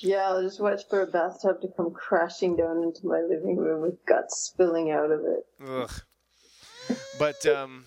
Yeah, 0.00 0.28
I'll 0.28 0.42
just 0.42 0.60
watch 0.60 0.82
for 0.88 1.02
a 1.02 1.06
bathtub 1.06 1.60
to 1.60 1.68
come 1.68 1.92
crashing 1.92 2.56
down 2.56 2.82
into 2.82 3.06
my 3.06 3.20
living 3.20 3.56
room 3.56 3.82
with 3.82 4.04
guts 4.06 4.38
spilling 4.38 4.90
out 4.90 5.12
of 5.12 5.20
it. 5.20 5.46
Ugh. 5.64 5.90
But 7.18 7.46
um, 7.46 7.86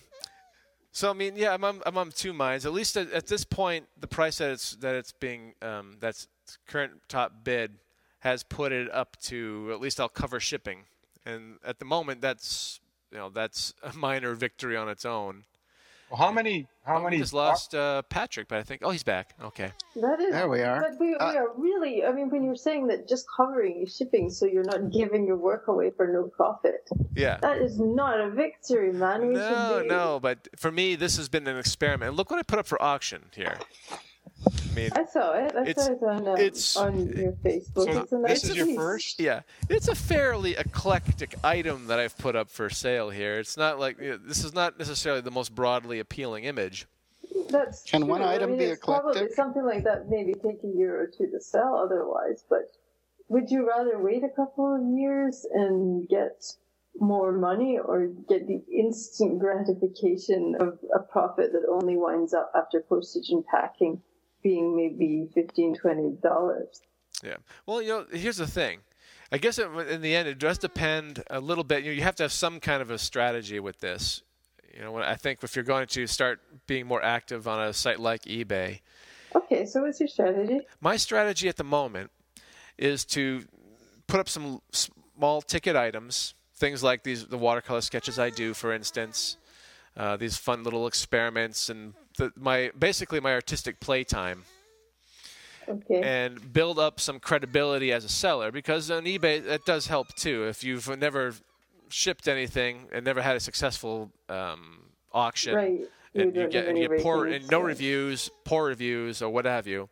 so 0.90 1.10
I 1.10 1.12
mean, 1.12 1.36
yeah, 1.36 1.54
I'm 1.54 1.64
I'm, 1.64 1.82
I'm 1.86 1.98
on 1.98 2.10
two 2.10 2.32
minds. 2.32 2.66
At 2.66 2.72
least 2.72 2.96
at, 2.96 3.12
at 3.12 3.26
this 3.26 3.44
point, 3.44 3.86
the 4.00 4.08
price 4.08 4.38
that 4.38 4.50
it's 4.50 4.76
that 4.76 4.94
it's 4.94 5.12
being 5.12 5.54
um, 5.62 5.96
that's 6.00 6.28
current 6.66 6.92
top 7.08 7.44
bid 7.44 7.78
has 8.20 8.42
put 8.42 8.72
it 8.72 8.90
up 8.92 9.16
to 9.20 9.70
at 9.72 9.80
least 9.80 10.00
I'll 10.00 10.08
cover 10.08 10.40
shipping, 10.40 10.84
and 11.24 11.58
at 11.64 11.78
the 11.78 11.84
moment, 11.84 12.20
that's 12.20 12.80
you 13.12 13.18
know 13.18 13.28
that's 13.28 13.74
a 13.82 13.92
minor 13.96 14.34
victory 14.34 14.76
on 14.76 14.88
its 14.88 15.04
own. 15.04 15.44
Well, 16.10 16.18
how 16.18 16.32
many? 16.32 16.66
How 16.84 16.94
Oh, 16.96 16.98
we 17.00 17.04
many? 17.04 17.18
just 17.18 17.34
lost 17.34 17.74
uh, 17.74 18.00
Patrick, 18.08 18.48
but 18.48 18.58
I 18.58 18.62
think 18.62 18.80
oh 18.82 18.90
he's 18.90 19.02
back. 19.02 19.34
Okay. 19.42 19.72
That 19.96 20.20
is, 20.20 20.32
There 20.32 20.48
we 20.48 20.62
are. 20.62 20.80
But 20.80 20.98
we, 20.98 21.14
Uh, 21.14 21.30
we 21.32 21.36
are 21.36 21.48
really. 21.56 22.04
I 22.04 22.12
mean, 22.12 22.30
when 22.30 22.42
you're 22.44 22.56
saying 22.56 22.86
that 22.86 23.06
just 23.06 23.26
covering 23.36 23.82
is 23.82 23.94
shipping, 23.94 24.30
so 24.30 24.46
you're 24.46 24.64
not 24.64 24.90
giving 24.90 25.26
your 25.26 25.36
work 25.36 25.68
away 25.68 25.90
for 25.90 26.06
no 26.06 26.24
profit, 26.34 26.88
Yeah. 27.14 27.36
that 27.42 27.58
is 27.58 27.78
not 27.78 28.18
a 28.20 28.30
victory, 28.30 28.92
man. 28.92 29.28
We 29.28 29.34
No, 29.34 29.82
no, 29.86 30.18
but 30.20 30.48
for 30.56 30.72
me, 30.72 30.94
this 30.94 31.18
has 31.18 31.28
been 31.28 31.46
an 31.46 31.58
experiment. 31.58 32.14
Look 32.16 32.30
what 32.30 32.38
I 32.38 32.42
put 32.42 32.58
up 32.58 32.66
for 32.66 32.80
auction 32.82 33.26
here. 33.34 33.58
I 34.46 34.74
mean, 34.74 34.90
I 34.94 35.04
saw 35.06 35.32
it. 35.32 35.54
I 35.56 35.62
It's- 35.66 35.86
saw 35.86 35.92
it 35.92 36.02
on, 36.02 36.28
uh, 36.28 36.32
it's- 36.34 36.76
on 36.76 37.06
your 37.08 37.32
Facebook. 37.32 37.92
So 37.92 38.00
it's 38.02 38.12
a 38.12 38.18
nice 38.18 38.42
this 38.42 38.50
is 38.50 38.56
your 38.56 38.74
first. 38.76 39.18
Yeah, 39.20 39.40
it's 39.68 39.88
a 39.88 39.94
fairly 39.94 40.52
eclectic 40.56 41.34
item 41.42 41.86
that 41.88 41.98
I've 41.98 42.16
put 42.18 42.36
up 42.36 42.48
for 42.48 42.70
sale 42.70 43.10
here. 43.10 43.38
It's 43.38 43.56
not 43.56 43.78
like 43.80 43.98
you 44.00 44.10
know, 44.10 44.16
this 44.18 44.44
is 44.44 44.54
not 44.54 44.78
necessarily 44.78 45.20
the 45.20 45.30
most 45.32 45.54
broadly 45.54 45.98
appealing 45.98 46.44
image. 46.44 46.86
That's 47.48 47.82
Can 47.82 48.02
true. 48.02 48.10
one 48.10 48.22
I 48.22 48.34
item 48.34 48.50
mean, 48.50 48.58
be 48.60 48.64
it's 48.66 48.84
Probably 48.84 49.10
eclectic? 49.12 49.34
something 49.34 49.64
like 49.64 49.84
that 49.84 50.08
maybe 50.08 50.34
take 50.34 50.62
a 50.62 50.68
year 50.68 51.00
or 51.00 51.06
two 51.06 51.26
to 51.30 51.40
sell 51.40 51.76
otherwise, 51.76 52.44
but 52.48 52.70
would 53.28 53.50
you 53.50 53.66
rather 53.68 53.98
wait 53.98 54.22
a 54.22 54.28
couple 54.28 54.74
of 54.74 54.82
years 54.96 55.44
and 55.52 56.08
get 56.08 56.54
more 57.00 57.32
money 57.32 57.78
or 57.78 58.06
get 58.28 58.46
the 58.46 58.62
instant 58.72 59.38
gratification 59.38 60.54
of 60.60 60.78
a 60.94 60.98
profit 61.00 61.52
that 61.52 61.66
only 61.68 61.96
winds 61.96 62.32
up 62.34 62.50
after 62.54 62.80
postage 62.80 63.30
and 63.30 63.44
packing 63.46 64.00
being 64.48 64.76
maybe 64.76 65.28
fifteen, 65.34 65.74
twenty 65.74 66.10
dollars? 66.22 66.80
Yeah. 67.22 67.36
Well, 67.66 67.82
you 67.82 67.88
know, 67.88 68.06
here's 68.12 68.38
the 68.38 68.46
thing. 68.46 68.80
I 69.30 69.38
guess 69.38 69.58
it, 69.58 69.68
in 69.90 70.00
the 70.00 70.14
end, 70.16 70.26
it 70.26 70.38
does 70.38 70.56
depend 70.58 71.22
a 71.28 71.40
little 71.40 71.64
bit. 71.64 71.84
You, 71.84 71.90
know, 71.90 71.96
you 71.96 72.02
have 72.02 72.14
to 72.16 72.22
have 72.24 72.32
some 72.32 72.60
kind 72.60 72.80
of 72.80 72.90
a 72.90 72.98
strategy 72.98 73.60
with 73.60 73.80
this. 73.80 74.22
You 74.74 74.80
know, 74.84 74.96
I 74.96 75.16
think 75.16 75.42
if 75.42 75.54
you're 75.54 75.64
going 75.64 75.88
to 75.88 76.06
start 76.06 76.40
being 76.66 76.86
more 76.86 77.02
active 77.02 77.46
on 77.46 77.60
a 77.60 77.72
site 77.72 78.00
like 78.00 78.22
eBay, 78.22 78.80
Okay, 79.34 79.66
so 79.66 79.82
what's 79.82 80.00
your 80.00 80.08
strategy? 80.08 80.60
my 80.80 80.96
strategy 80.96 81.48
at 81.48 81.56
the 81.56 81.64
moment 81.64 82.10
is 82.78 83.04
to 83.04 83.44
put 84.06 84.20
up 84.20 84.28
some 84.28 84.62
small 84.72 85.42
ticket 85.42 85.76
items, 85.76 86.34
things 86.54 86.82
like 86.82 87.02
these 87.02 87.26
the 87.26 87.36
watercolor 87.36 87.82
sketches 87.82 88.18
I 88.18 88.30
do, 88.30 88.54
for 88.54 88.72
instance, 88.72 89.36
uh, 89.96 90.16
these 90.16 90.36
fun 90.38 90.62
little 90.62 90.86
experiments, 90.86 91.68
and 91.68 91.92
the, 92.18 92.32
my 92.36 92.70
basically 92.78 93.20
my 93.20 93.32
artistic 93.32 93.80
playtime, 93.80 94.44
Okay. 95.68 96.00
and 96.02 96.52
build 96.52 96.78
up 96.78 96.98
some 97.00 97.20
credibility 97.20 97.92
as 97.92 98.04
a 98.04 98.08
seller. 98.08 98.50
Because 98.50 98.90
on 98.90 99.04
eBay, 99.04 99.44
that 99.44 99.64
does 99.66 99.86
help 99.86 100.14
too. 100.14 100.44
If 100.44 100.62
you've 100.64 100.88
never 100.98 101.34
shipped 101.88 102.28
anything 102.28 102.88
and 102.92 103.04
never 103.04 103.20
had 103.22 103.36
a 103.36 103.40
successful 103.40 104.10
um, 104.28 104.82
auction, 105.12 105.54
Right. 105.54 105.80
You 106.14 106.22
and 106.22 106.34
you 106.34 106.42
don't 106.42 106.50
get 106.52 106.66
and 106.68 106.78
you 106.78 106.88
get 106.88 107.02
poor 107.02 107.26
and 107.26 107.50
no 107.50 107.60
reviews, 107.60 108.30
poor 108.44 108.66
reviews, 108.68 109.20
or 109.20 109.28
what 109.30 109.44
have 109.44 109.66
you, 109.66 109.88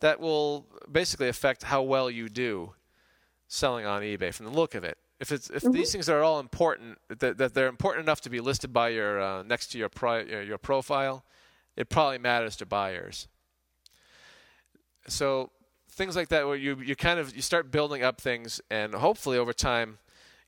that 0.00 0.18
will 0.20 0.64
basically 0.90 1.28
affect 1.28 1.62
how 1.64 1.82
well 1.82 2.10
you 2.10 2.28
do 2.30 2.72
selling 3.46 3.84
on 3.84 4.00
eBay 4.02 4.32
from 4.32 4.46
the 4.46 4.52
look 4.52 4.74
of 4.74 4.84
it. 4.84 4.96
If 5.20 5.32
it's 5.32 5.50
if 5.50 5.62
Mm-hmm. 5.62 5.72
these 5.72 5.92
things 5.92 6.08
are 6.08 6.22
all 6.22 6.40
important, 6.40 6.96
that, 7.08 7.36
that 7.36 7.52
they're 7.52 7.68
important 7.68 8.04
enough 8.06 8.22
to 8.22 8.30
be 8.30 8.40
listed 8.40 8.72
by 8.72 8.88
your 8.88 9.20
uh, 9.20 9.42
next 9.42 9.66
to 9.72 9.78
your 9.78 9.90
pri- 9.90 10.22
your 10.22 10.42
your 10.42 10.56
profile, 10.58 11.24
it 11.76 11.88
probably 11.88 12.18
matters 12.18 12.56
to 12.56 12.66
buyers. 12.66 13.28
So 15.06 15.50
things 15.90 16.16
like 16.16 16.28
that, 16.28 16.46
where 16.46 16.56
you 16.56 16.76
you 16.80 16.96
kind 16.96 17.18
of 17.18 17.34
you 17.34 17.42
start 17.42 17.70
building 17.70 18.02
up 18.02 18.20
things, 18.20 18.60
and 18.70 18.94
hopefully 18.94 19.38
over 19.38 19.52
time, 19.52 19.98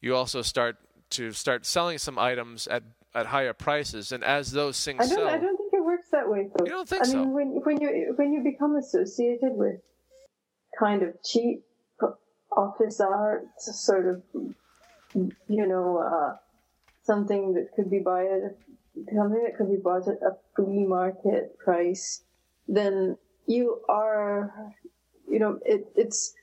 you 0.01 0.15
also 0.15 0.43
start 0.43 0.77
to 1.11 1.33
start 1.33 1.67
selling 1.67 1.99
some 1.99 2.19
items 2.19 2.67
at 2.67 2.83
at 3.15 3.27
higher 3.27 3.53
prices, 3.53 4.13
and 4.13 4.25
as 4.25 4.53
those 4.53 4.83
things 4.83 5.01
I 5.01 5.07
don't. 5.07 5.19
sell, 5.19 5.29
I 5.29 5.39
don't 5.39 5.57
think 5.57 5.73
it 5.73 5.85
works 5.85 6.07
that 6.13 6.29
way. 6.29 6.49
Though. 6.55 6.65
You 6.65 6.71
don't 6.73 6.89
think 6.89 7.03
I 7.03 7.07
so? 7.07 7.19
mean, 7.19 7.33
when 7.33 7.49
when 7.65 7.81
you 7.81 8.13
when 8.17 8.33
you 8.33 8.43
become 8.43 8.77
associated 8.77 9.53
with 9.53 9.81
kind 10.79 11.03
of 11.03 11.23
cheap 11.23 11.65
office 12.57 13.01
art, 13.01 13.47
sort 13.59 14.07
of, 14.07 14.23
you 15.15 15.67
know, 15.67 15.99
uh, 15.99 16.37
something 17.03 17.55
that 17.55 17.73
could 17.75 17.91
be 17.91 17.99
bought 17.99 18.27
at 18.27 18.57
something 18.95 19.43
that 19.45 19.57
could 19.57 19.71
be 19.71 19.77
bought 19.77 20.09
at 20.09 20.23
a 20.23 20.37
flea 20.55 20.85
market 20.85 21.59
price, 21.59 22.23
then 22.69 23.17
you 23.47 23.81
are, 23.89 24.73
you 25.29 25.39
know, 25.39 25.59
it, 25.65 25.87
it's 25.97 26.35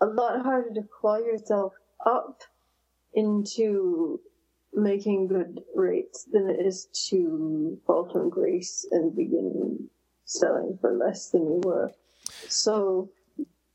a 0.00 0.06
lot 0.06 0.42
harder 0.42 0.74
to 0.74 0.82
claw 0.82 1.18
yourself 1.18 1.72
up 2.04 2.42
into 3.14 4.20
making 4.74 5.28
good 5.28 5.62
rates 5.74 6.24
than 6.24 6.48
it 6.48 6.64
is 6.64 6.86
to 7.08 7.78
fall 7.86 8.08
from 8.10 8.30
grace 8.30 8.86
and 8.90 9.14
begin 9.14 9.88
selling 10.24 10.78
for 10.80 10.92
less 10.92 11.30
than 11.30 11.42
you 11.42 11.60
were. 11.62 11.92
So, 12.48 13.10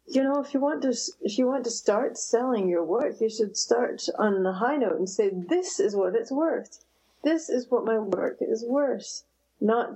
you 0.08 0.24
know, 0.24 0.42
if 0.42 0.54
you 0.54 0.60
want 0.60 0.82
to, 0.84 0.96
if 1.22 1.38
you 1.38 1.48
want 1.48 1.66
to 1.66 1.72
start 1.72 2.18
selling 2.18 2.68
your 2.68 2.84
work, 2.84 3.22
you 3.22 3.30
should 3.30 3.56
start 3.56 4.02
on 4.18 4.44
the 4.44 4.54
high 4.54 4.78
note 4.78 4.98
and 4.98 5.10
say, 5.10 5.30
"This 5.30 5.80
is 5.80 5.96
what 5.96 6.16
it's 6.16 6.32
worth. 6.32 6.80
This 7.30 7.50
is 7.50 7.70
what 7.72 7.84
my 7.92 7.98
work 8.00 8.38
is 8.42 8.64
worth." 8.66 9.24
Not, 9.60 9.96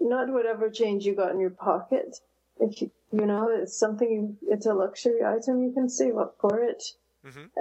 not 0.00 0.26
whatever 0.36 0.70
change 0.70 1.04
you 1.06 1.14
got 1.14 1.32
in 1.34 1.40
your 1.40 1.50
pocket. 1.68 2.10
If 2.58 2.80
you, 2.80 2.90
you 3.12 3.26
know, 3.26 3.44
it's 3.50 3.76
something 3.78 4.10
you, 4.10 4.36
it's 4.54 4.66
a 4.66 4.72
luxury 4.74 5.22
item, 5.22 5.62
you 5.62 5.72
can 5.72 5.88
save 5.88 6.16
up 6.16 6.36
for 6.40 6.54
it, 6.70 6.82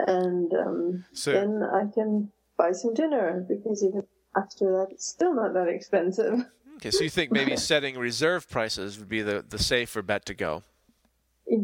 and 0.07 0.53
um, 0.53 1.05
So- 1.13 1.33
then 1.33 1.51
I 1.63 1.83
can 1.93 2.31
buy 2.57 2.71
some 2.71 2.93
dinner 2.93 3.45
because 3.47 3.83
even 3.83 4.03
after 4.35 4.65
that, 4.77 4.87
it's 4.91 5.05
still 5.05 5.33
not 5.41 5.53
that 5.53 5.67
expensive. 5.67 6.33
okay, 6.77 6.91
so 6.91 7.03
you 7.03 7.09
think 7.09 7.31
maybe 7.31 7.55
setting 7.73 7.97
reserve 7.97 8.49
prices 8.49 8.97
would 8.99 9.09
be 9.09 9.21
the 9.21 9.43
the 9.47 9.59
safer 9.59 10.01
bet 10.01 10.25
to 10.27 10.33
go. 10.33 10.63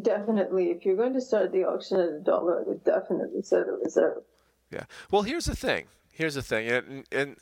Definitely, 0.02 0.72
if 0.72 0.86
you're 0.86 0.96
going 0.96 1.14
to 1.14 1.22
start 1.22 1.52
the 1.52 1.64
auction 1.66 2.00
at 2.00 2.10
a 2.10 2.20
dollar, 2.20 2.60
I 2.62 2.64
would 2.70 2.84
definitely 2.84 3.42
set 3.42 3.68
a 3.68 3.74
reserve. 3.84 4.24
Yeah. 4.72 4.86
Well, 5.12 5.24
here's 5.24 5.46
the 5.46 5.56
thing. 5.56 5.86
Here's 6.14 6.36
the 6.36 6.42
thing. 6.42 6.70
And, 6.70 7.04
and 7.12 7.36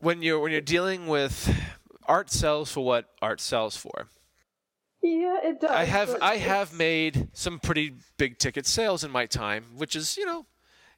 when 0.00 0.22
you're 0.22 0.40
when 0.40 0.52
you're 0.52 0.60
dealing 0.60 1.06
with 1.06 1.54
art 2.06 2.30
sells 2.30 2.70
for 2.72 2.84
what 2.84 3.10
art 3.22 3.40
sells 3.40 3.76
for. 3.76 4.08
Yeah, 5.02 5.38
it 5.42 5.60
does. 5.60 5.70
I 5.70 5.84
have 5.84 6.16
I 6.22 6.36
have 6.36 6.72
made 6.72 7.28
some 7.34 7.58
pretty 7.58 7.94
big 8.16 8.38
ticket 8.38 8.66
sales 8.66 9.04
in 9.04 9.10
my 9.10 9.26
time, 9.26 9.64
which 9.76 9.94
is 9.96 10.16
you 10.16 10.24
know, 10.24 10.46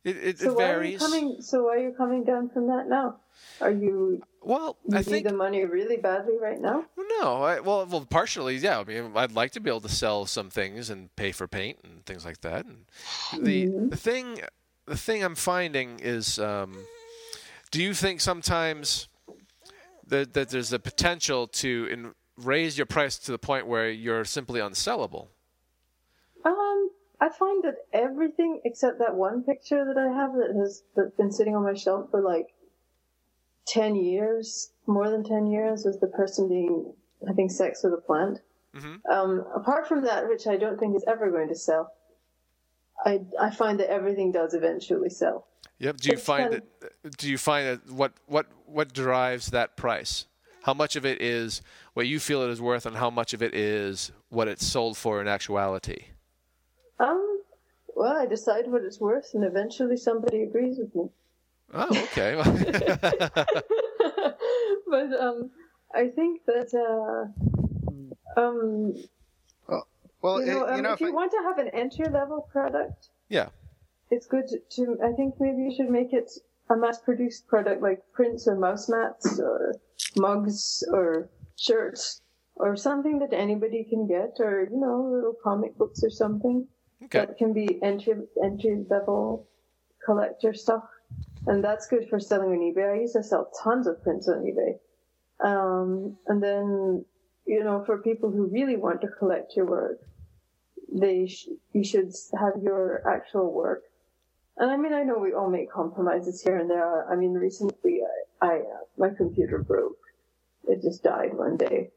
it, 0.05 0.17
it, 0.17 0.39
So 0.39 0.51
it 0.53 0.57
why 0.57 0.71
are 0.73 0.85
you 0.85 0.99
coming? 0.99 1.37
So 1.41 1.65
why 1.65 1.75
are 1.77 1.79
you 1.79 1.93
coming 1.93 2.23
down 2.25 2.49
from 2.51 2.69
that 2.69 2.89
now? 2.89 3.17
Are 3.61 3.71
you? 3.73 4.23
Well, 4.43 4.77
you 4.89 4.95
I 4.95 4.99
need 5.01 5.07
think 5.07 5.27
the 5.29 5.35
money 5.35 5.65
really 5.65 5.97
badly 5.97 6.39
right 6.41 6.61
now. 6.61 6.85
no. 7.21 7.43
I, 7.43 7.59
well, 7.59 7.85
well, 7.87 8.07
partially, 8.09 8.57
yeah. 8.59 8.79
I 8.79 8.85
mean, 8.85 9.11
I'd 9.17 9.33
like 9.33 9.51
to 9.53 9.61
be 9.61 9.69
able 9.71 9.81
to 9.81 9.89
sell 9.89 10.25
some 10.25 10.51
things 10.51 10.89
and 10.89 11.15
pay 11.17 11.33
for 11.33 11.49
paint 11.49 11.79
and 11.83 12.07
things 12.07 12.25
like 12.25 12.41
that. 12.43 12.65
And 12.65 12.85
the 13.45 13.67
Mm-hmm. 13.67 13.89
the 13.89 13.97
thing 13.97 14.41
the 14.87 14.97
thing 14.97 15.23
I'm 15.23 15.35
finding 15.35 16.01
is, 16.01 16.39
um, 16.39 16.77
do 17.71 17.83
you 17.83 17.95
think 17.95 18.21
sometimes 18.21 19.09
that 20.07 20.35
that 20.35 20.51
there's 20.51 20.73
a 20.73 20.79
potential 20.79 21.49
to 21.49 21.89
in, 21.91 22.15
raise 22.37 22.79
your 22.79 22.87
price 22.87 23.19
to 23.19 23.33
the 23.33 23.39
point 23.39 23.67
where 23.67 23.91
you're 23.91 24.25
simply 24.25 24.61
unsellable? 24.61 25.29
Um, 26.45 26.91
I 27.21 27.29
find 27.29 27.65
that 27.65 27.77
everything 27.93 28.61
except 28.65 28.99
that 29.01 29.15
one 29.17 29.43
picture 29.43 29.85
that 29.85 29.99
I 29.99 30.09
have 30.15 30.33
that 30.35 30.55
has 30.57 30.83
that's 30.95 31.17
been 31.17 31.33
sitting 31.33 31.57
on 31.57 31.65
my 31.65 31.75
shelf 31.75 32.11
for 32.11 32.21
like 32.21 32.55
ten 33.67 33.97
years, 33.97 34.71
more 34.87 35.11
than 35.11 35.25
ten 35.25 35.47
years, 35.47 35.85
was 35.85 35.99
the 35.99 36.07
person 36.07 36.49
being 36.49 36.93
having 37.27 37.49
sex 37.49 37.83
with 37.83 37.95
a 37.95 38.01
plant. 38.01 38.41
Mhm. 38.75 39.01
Um, 39.11 39.47
apart 39.55 39.89
from 39.89 40.05
that, 40.05 40.29
which 40.29 40.47
I 40.47 40.57
don't 40.57 40.79
think 40.79 40.95
is 40.95 41.05
ever 41.09 41.31
going 41.31 41.49
to 41.49 41.55
sell, 41.55 41.93
I 43.05 43.21
I 43.41 43.51
find 43.51 43.79
that 43.81 43.91
everything 43.91 44.33
does 44.33 44.55
eventually 44.55 45.11
sell. 45.11 45.47
Yep. 45.79 45.99
Do 45.99 46.09
you 46.09 46.15
It's 46.15 46.25
find 46.25 46.51
kind 46.51 46.63
that? 47.03 47.17
Do 47.19 47.31
you 47.31 47.39
find 47.39 47.67
that 47.67 47.93
what 47.93 48.13
what 48.27 48.47
what 48.67 48.93
drives 48.93 49.49
that 49.49 49.77
price? 49.77 50.27
How 50.63 50.75
much 50.75 50.97
of 50.97 51.07
it 51.07 51.23
is 51.23 51.63
what 51.95 52.09
you 52.09 52.19
feel 52.19 52.43
it 52.43 52.51
is 52.51 52.61
worth, 52.61 52.87
and 52.87 52.97
how 52.97 53.11
much 53.11 53.35
of 53.35 53.43
it 53.43 53.55
is 53.55 54.11
what 54.31 54.49
it's 54.49 54.67
sold 54.67 54.97
for 54.97 55.21
in 55.21 55.29
actuality? 55.29 56.07
Um, 56.99 57.41
well, 57.95 58.17
I 58.17 58.27
decide 58.27 58.67
what 58.67 58.83
it's 58.83 58.99
worth, 58.99 59.35
and 59.35 59.45
eventually 59.45 59.97
somebody 59.97 60.43
agrees 60.43 60.79
with 60.79 60.93
me. 60.95 61.09
Oh, 61.73 61.89
okay. 61.91 62.35
but 64.91 65.13
um, 65.21 65.51
I 65.95 66.09
think 66.09 66.45
that 66.47 66.75
uh, 66.75 68.41
um, 68.41 68.95
Well, 70.23 70.41
you 70.41 70.47
know, 70.47 70.65
it- 70.65 70.69
you 70.71 70.75
um, 70.77 70.83
know, 70.83 70.93
if 70.93 71.01
you 71.01 71.09
I- 71.09 71.11
want 71.21 71.31
to 71.33 71.39
have 71.45 71.59
an 71.59 71.69
entry 71.69 72.07
level 72.11 72.49
product, 72.51 73.09
yeah. 73.29 73.49
it's 74.11 74.27
good 74.27 74.47
to, 74.49 74.59
to. 74.77 74.99
I 75.03 75.13
think 75.13 75.35
maybe 75.41 75.63
you 75.63 75.75
should 75.77 75.91
make 75.91 76.13
it 76.13 76.31
a 76.71 76.77
mass 76.77 76.99
produced 77.01 77.47
product 77.47 77.83
like 77.83 78.01
prints 78.13 78.49
or 78.49 78.57
mouse 78.57 78.89
mats 78.89 79.39
or 79.39 79.75
mugs 80.17 80.83
or 80.93 81.29
shirts 81.57 82.21
or 82.57 82.75
something 82.77 83.19
that 83.21 83.33
anybody 83.33 83.85
can 83.85 84.07
get 84.07 84.37
or 84.41 84.69
you 84.71 84.79
know 84.81 85.09
little 85.13 85.35
comic 85.45 85.77
books 85.79 86.03
or 86.03 86.11
something 86.11 86.67
Okay. 87.05 87.19
that 87.21 87.37
can 87.39 87.53
be 87.53 87.81
entry 87.83 88.15
entry 88.43 88.85
level 88.91 89.47
collector 90.05 90.53
stuff 90.55 90.85
and 91.47 91.63
that's 91.63 91.87
good 91.87 92.09
for 92.09 92.19
selling 92.19 92.51
on 92.51 92.59
ebay 92.59 92.95
i 92.97 93.01
used 93.01 93.13
to 93.15 93.23
sell 93.23 93.51
tons 93.63 93.87
of 93.87 94.03
prints 94.03 94.27
on 94.29 94.39
ebay 94.43 94.73
um, 95.49 96.17
and 96.27 96.43
then 96.43 97.05
you 97.47 97.63
know 97.63 97.83
for 97.85 97.99
people 97.99 98.31
who 98.31 98.47
really 98.47 98.77
want 98.77 99.01
to 99.01 99.09
collect 99.09 99.57
your 99.57 99.67
work 99.67 100.01
they 100.93 101.27
sh- 101.27 101.49
you 101.73 101.85
should 101.85 102.13
have 102.39 102.63
your 102.63 103.03
actual 103.09 103.53
work 103.53 103.83
and 104.59 104.71
I 104.71 104.77
mean, 104.77 104.95
I 104.95 105.03
know 105.03 105.19
we 105.19 105.35
all 105.35 105.51
make 105.51 105.71
compromises 105.71 106.41
here 106.43 106.57
and 106.57 106.71
there. 106.71 107.11
I 107.11 107.15
mean, 107.15 107.35
recently 107.35 108.01
I, 108.41 108.47
I 108.47 108.57
uh, 108.59 108.85
my 108.97 109.11
computer 109.11 109.59
broke. 109.59 109.99
It 110.67 110.83
just 110.83 111.03
died 111.03 111.35
one 111.35 111.57
day. 111.57 111.91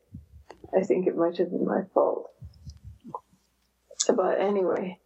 I 0.76 0.82
think 0.82 1.08
it 1.08 1.16
might 1.16 1.38
have 1.38 1.52
been 1.52 1.66
my 1.66 1.84
fault. 1.94 2.32
But 4.14 4.42
anyway, 4.42 5.00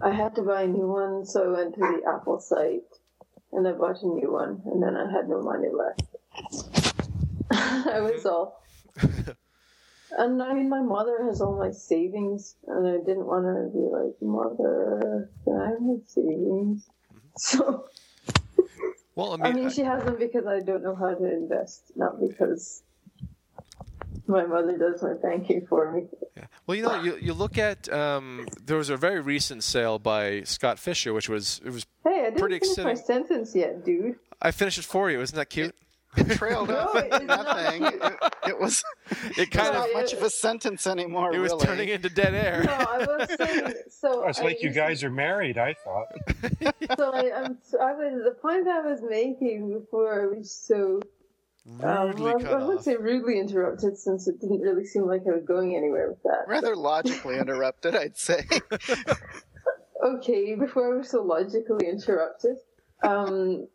I 0.00 0.10
had 0.10 0.34
to 0.36 0.42
buy 0.42 0.62
a 0.62 0.66
new 0.66 0.88
one, 0.88 1.24
so 1.24 1.44
I 1.44 1.58
went 1.58 1.74
to 1.74 1.80
the 1.80 2.02
Apple 2.08 2.40
site 2.40 2.82
and 3.52 3.66
I 3.66 3.72
bought 3.72 4.02
a 4.02 4.06
new 4.06 4.32
one, 4.32 4.62
and 4.66 4.82
then 4.82 4.96
I 4.96 5.10
had 5.10 5.28
no 5.28 5.42
money 5.42 5.68
left. 5.72 6.02
I 7.86 8.00
was 8.00 8.26
all. 8.26 8.62
And 10.18 10.42
I 10.42 10.52
mean, 10.54 10.68
my 10.68 10.82
mother 10.82 11.24
has 11.24 11.40
all 11.40 11.56
my 11.58 11.70
savings, 11.70 12.56
and 12.66 12.86
I 12.86 12.98
didn't 12.98 13.26
want 13.26 13.44
her 13.44 13.64
to 13.64 13.70
be 13.70 13.78
like, 13.78 14.14
Mother, 14.20 15.30
can 15.44 15.56
I 15.56 15.68
have 15.70 16.00
savings? 16.06 16.88
So, 17.36 17.86
Well, 19.14 19.38
I 19.42 19.52
mean, 19.52 19.70
she 19.70 19.82
has 19.82 20.02
them 20.04 20.16
because 20.18 20.46
I 20.46 20.60
don't 20.60 20.82
know 20.82 20.94
how 20.94 21.14
to 21.14 21.24
invest, 21.24 21.92
not 21.96 22.20
because 22.20 22.82
my 24.26 24.46
mother 24.46 24.76
does 24.78 25.02
my 25.02 25.14
banking 25.14 25.66
for 25.66 25.92
me. 25.92 26.02
Yeah. 26.36 26.44
Well, 26.66 26.76
you 26.76 26.82
know, 26.82 27.02
you, 27.02 27.16
you 27.16 27.32
look 27.32 27.58
at 27.58 27.92
um, 27.92 28.46
there 28.64 28.76
was 28.76 28.88
a 28.90 28.96
very 28.96 29.20
recent 29.20 29.64
sale 29.64 29.98
by 29.98 30.42
Scott 30.42 30.78
Fischer, 30.78 31.12
which 31.12 31.28
was 31.28 31.60
it 31.64 31.70
was 31.70 31.86
Hey, 32.04 32.20
I 32.20 32.24
didn't 32.30 32.38
pretty 32.38 32.60
finish 32.60 32.78
my 32.78 32.94
sentence 32.94 33.54
yet, 33.54 33.84
dude. 33.84 34.16
I 34.40 34.52
finished 34.52 34.78
it 34.78 34.84
for 34.84 35.10
you. 35.10 35.20
Isn't 35.20 35.36
that 35.36 35.50
cute? 35.50 35.74
It 36.16 36.30
trailed 36.36 36.70
off 36.70 36.94
nothing. 36.94 37.84
It, 37.84 38.02
it 38.48 38.60
was. 38.60 38.82
It 39.36 39.50
kind 39.50 39.74
not 39.74 39.88
of 39.88 39.94
much 39.94 40.12
of 40.12 40.22
a 40.22 40.30
sentence 40.30 40.86
anymore. 40.86 41.32
it 41.34 41.38
was 41.38 41.52
really. 41.52 41.66
turning 41.66 41.88
into 41.90 42.08
dead 42.08 42.34
air. 42.34 42.62
No, 42.64 42.72
I 42.72 42.98
was 42.98 43.28
saying, 43.38 43.74
so. 43.90 44.22
Oh, 44.24 44.28
it's 44.28 44.40
I 44.40 44.44
like 44.44 44.60
you 44.62 44.68
used- 44.68 44.76
guys 44.76 45.04
are 45.04 45.10
married, 45.10 45.56
I 45.58 45.74
thought. 45.74 46.06
so 46.98 47.12
I, 47.12 47.32
I'm, 47.36 47.58
I 47.80 47.92
was 47.92 48.22
the 48.24 48.36
point 48.40 48.66
I 48.68 48.80
was 48.80 49.00
making 49.08 49.72
before 49.78 50.22
I 50.22 50.36
was 50.36 50.50
so 50.52 51.00
um, 51.82 52.08
Rudely 52.08 52.22
well, 52.24 52.40
cut 52.40 52.52
I 52.52 52.64
wouldn't 52.64 52.84
say 52.84 52.96
rudely 52.96 53.38
interrupted 53.38 53.98
since 53.98 54.26
it 54.26 54.40
didn't 54.40 54.60
really 54.60 54.84
seem 54.86 55.06
like 55.06 55.22
I 55.28 55.32
was 55.34 55.44
going 55.44 55.76
anywhere 55.76 56.08
with 56.08 56.22
that. 56.24 56.44
Rather 56.48 56.74
logically 56.74 57.36
interrupted, 57.38 57.94
I'd 57.94 58.16
say. 58.16 58.44
Okay, 60.02 60.54
before 60.54 60.94
I 60.94 60.98
was 60.98 61.10
so 61.10 61.22
logically 61.22 61.86
interrupted, 61.86 62.56
um, 63.02 63.68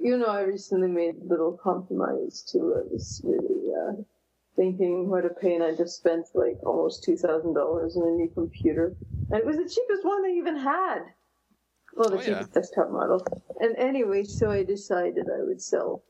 you 0.00 0.16
know, 0.18 0.26
I 0.26 0.42
recently 0.42 0.88
made 0.88 1.16
a 1.16 1.24
little 1.28 1.52
compromise 1.52 2.42
too. 2.42 2.74
I 2.76 2.92
was 2.92 3.20
really 3.24 3.72
uh, 3.74 4.02
thinking 4.56 5.08
what 5.08 5.24
a 5.24 5.30
pain. 5.30 5.62
I 5.62 5.74
just 5.74 5.96
spent 5.96 6.26
like 6.34 6.58
almost 6.64 7.04
two 7.04 7.16
thousand 7.16 7.54
dollars 7.54 7.96
on 7.96 8.08
a 8.08 8.10
new 8.12 8.28
computer, 8.34 8.94
and 9.30 9.40
it 9.40 9.46
was 9.46 9.56
the 9.56 9.68
cheapest 9.68 10.04
one 10.04 10.22
they 10.22 10.34
even 10.38 10.56
had. 10.56 11.00
Well, 11.96 12.10
the 12.10 12.16
Oh, 12.18 12.20
yeah. 12.20 12.26
cheapest 12.26 12.52
desktop 12.54 12.90
model. 12.90 13.24
And 13.60 13.76
anyway, 13.76 14.22
so 14.24 14.50
I 14.50 14.62
decided 14.62 15.26
I 15.28 15.42
would 15.44 15.60
sell 15.60 16.02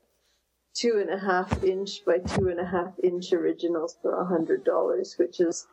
two 0.75 0.99
and 0.99 1.09
a 1.09 1.17
half 1.17 1.63
inch 1.63 2.05
by 2.05 2.19
two 2.19 2.49
and 2.49 2.59
a 2.59 2.65
half 2.65 2.93
inch 3.03 3.33
originals 3.33 3.97
for 4.01 4.19
a 4.21 4.25
hundred 4.25 4.63
dollars, 4.63 5.15
which 5.17 5.39
is, 5.39 5.65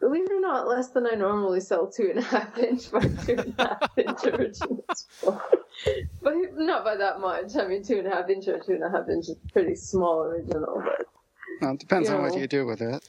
believe 0.00 0.24
it 0.24 0.32
or 0.32 0.40
not, 0.40 0.66
less 0.66 0.88
than 0.88 1.06
I 1.06 1.14
normally 1.14 1.60
sell 1.60 1.86
two 1.86 2.08
and 2.10 2.18
a 2.18 2.22
half 2.22 2.58
inch 2.58 2.90
by 2.90 3.00
two 3.00 3.34
and 3.38 3.54
a 3.58 3.62
half 3.68 3.98
inch 3.98 4.24
originals 4.34 5.06
for. 5.10 5.40
But 6.22 6.34
not 6.54 6.84
by 6.84 6.96
that 6.96 7.20
much. 7.20 7.54
I 7.56 7.66
mean, 7.66 7.82
two 7.84 7.98
and 7.98 8.06
a 8.06 8.10
half 8.10 8.28
inch 8.30 8.48
or 8.48 8.58
two 8.58 8.72
and 8.72 8.82
a 8.84 8.90
half 8.90 9.08
inch 9.08 9.28
is 9.28 9.36
pretty 9.52 9.74
small 9.76 10.22
original, 10.24 10.82
but 10.84 11.06
Well, 11.60 11.72
it 11.74 11.80
depends 11.80 12.08
You 12.08 12.16
on 12.16 12.22
what 12.22 12.36
you 12.38 12.46
do 12.46 12.66
with 12.66 12.80
it. 12.82 13.04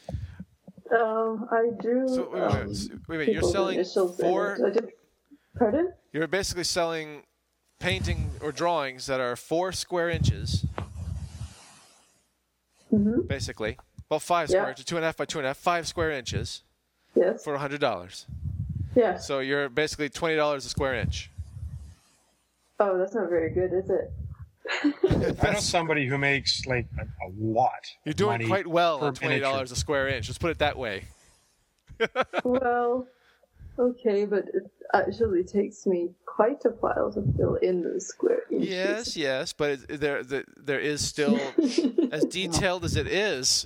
um, 0.91 1.47
I 1.51 1.69
drew. 1.81 2.07
So 2.07 2.29
wait, 2.31 2.41
um, 2.41 3.03
wait, 3.07 3.17
wait, 3.17 3.29
You're 3.29 3.41
selling 3.43 3.75
initials 3.75 4.19
four. 4.19 4.57
I 4.65 4.69
did- 4.69 4.91
Pardon? 5.57 5.93
You're 6.13 6.27
basically 6.27 6.63
selling 6.65 7.23
painting 7.79 8.29
or 8.41 8.51
drawings 8.51 9.07
that 9.07 9.19
are 9.19 9.35
four 9.35 9.71
square 9.71 10.09
inches, 10.09 10.65
Mm-hmm. 12.93 13.21
basically. 13.27 13.77
Well, 14.09 14.19
five 14.19 14.49
Yeah. 14.49 14.59
square 14.59 14.69
inches, 14.69 14.85
two 14.85 14.95
and 14.95 15.03
a 15.03 15.07
half 15.07 15.17
by 15.17 15.25
two 15.25 15.39
and 15.39 15.45
a 15.45 15.49
half, 15.49 15.57
five 15.57 15.87
square 15.87 16.11
inches 16.11 16.63
Yes. 17.15 17.43
for 17.43 17.55
a 17.55 17.59
hundred 17.59 17.81
dollars. 17.81 18.25
Yes. 18.95 19.27
So 19.27 19.39
you're 19.39 19.67
basically 19.69 20.09
twenty 20.09 20.35
dollars 20.35 20.65
a 20.65 20.69
square 20.69 20.93
inch. 20.95 21.29
Oh, 22.79 22.97
that's 22.97 23.15
not 23.15 23.29
very 23.29 23.51
good, 23.51 23.73
is 23.73 23.89
it? 23.89 24.11
I 25.43 25.51
know 25.51 25.59
somebody 25.59 26.05
who 26.07 26.17
makes 26.17 26.65
like 26.65 26.87
a, 26.99 27.03
a 27.03 27.29
lot. 27.39 27.71
You're 28.05 28.13
doing 28.13 28.33
money 28.33 28.47
quite 28.47 28.67
well 28.67 28.99
per 28.99 29.07
on 29.07 29.13
twenty 29.13 29.39
dollars 29.39 29.71
a 29.71 29.75
square 29.75 30.07
inch. 30.07 30.27
Let's 30.27 30.37
put 30.37 30.51
it 30.51 30.59
that 30.59 30.77
way. 30.77 31.05
well, 32.43 33.07
okay, 33.79 34.25
but 34.25 34.45
it 34.53 34.69
actually 34.93 35.43
takes 35.43 35.85
me 35.85 36.09
quite 36.25 36.63
a 36.65 36.69
while 36.69 37.11
to 37.13 37.23
fill 37.35 37.55
in 37.55 37.81
those 37.81 38.07
square 38.07 38.43
inches. 38.51 38.69
Yes, 38.69 39.17
yes, 39.17 39.53
but 39.53 39.71
it, 39.71 39.99
there, 39.99 40.23
the, 40.23 40.45
there 40.55 40.79
is 40.79 41.01
still, 41.07 41.39
as 42.11 42.25
detailed 42.25 42.85
as 42.85 42.95
it 42.95 43.07
is, 43.07 43.65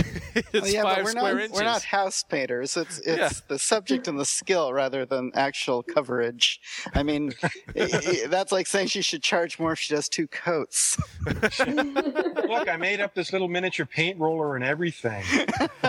it's 0.34 0.52
Well, 0.52 0.66
yeah, 0.66 0.82
five 0.82 0.96
but 0.96 1.04
we're 1.04 1.10
square 1.10 1.34
not 1.34 1.42
inches. 1.42 1.52
we're 1.58 1.64
not 1.64 1.82
house 1.82 2.22
painters. 2.22 2.76
It's 2.76 2.98
it's 3.04 3.18
Yeah. 3.18 3.30
the 3.48 3.58
subject 3.58 4.08
and 4.08 4.18
the 4.18 4.24
skill 4.24 4.72
rather 4.72 5.04
than 5.06 5.30
actual 5.34 5.82
coverage. 5.82 6.60
I 6.94 7.02
mean, 7.02 7.32
i- 7.42 7.50
i- 7.76 8.26
that's 8.28 8.52
like 8.52 8.66
saying 8.66 8.88
she 8.88 9.02
should 9.02 9.22
charge 9.22 9.58
more 9.58 9.72
if 9.72 9.78
she 9.78 9.94
does 9.94 10.08
two 10.08 10.26
coats. 10.28 10.98
Look, 11.26 12.68
I 12.68 12.76
made 12.78 13.00
up 13.00 13.14
this 13.14 13.32
little 13.32 13.48
miniature 13.48 13.86
paint 13.86 14.18
roller 14.18 14.56
and 14.56 14.64
everything. 14.64 15.24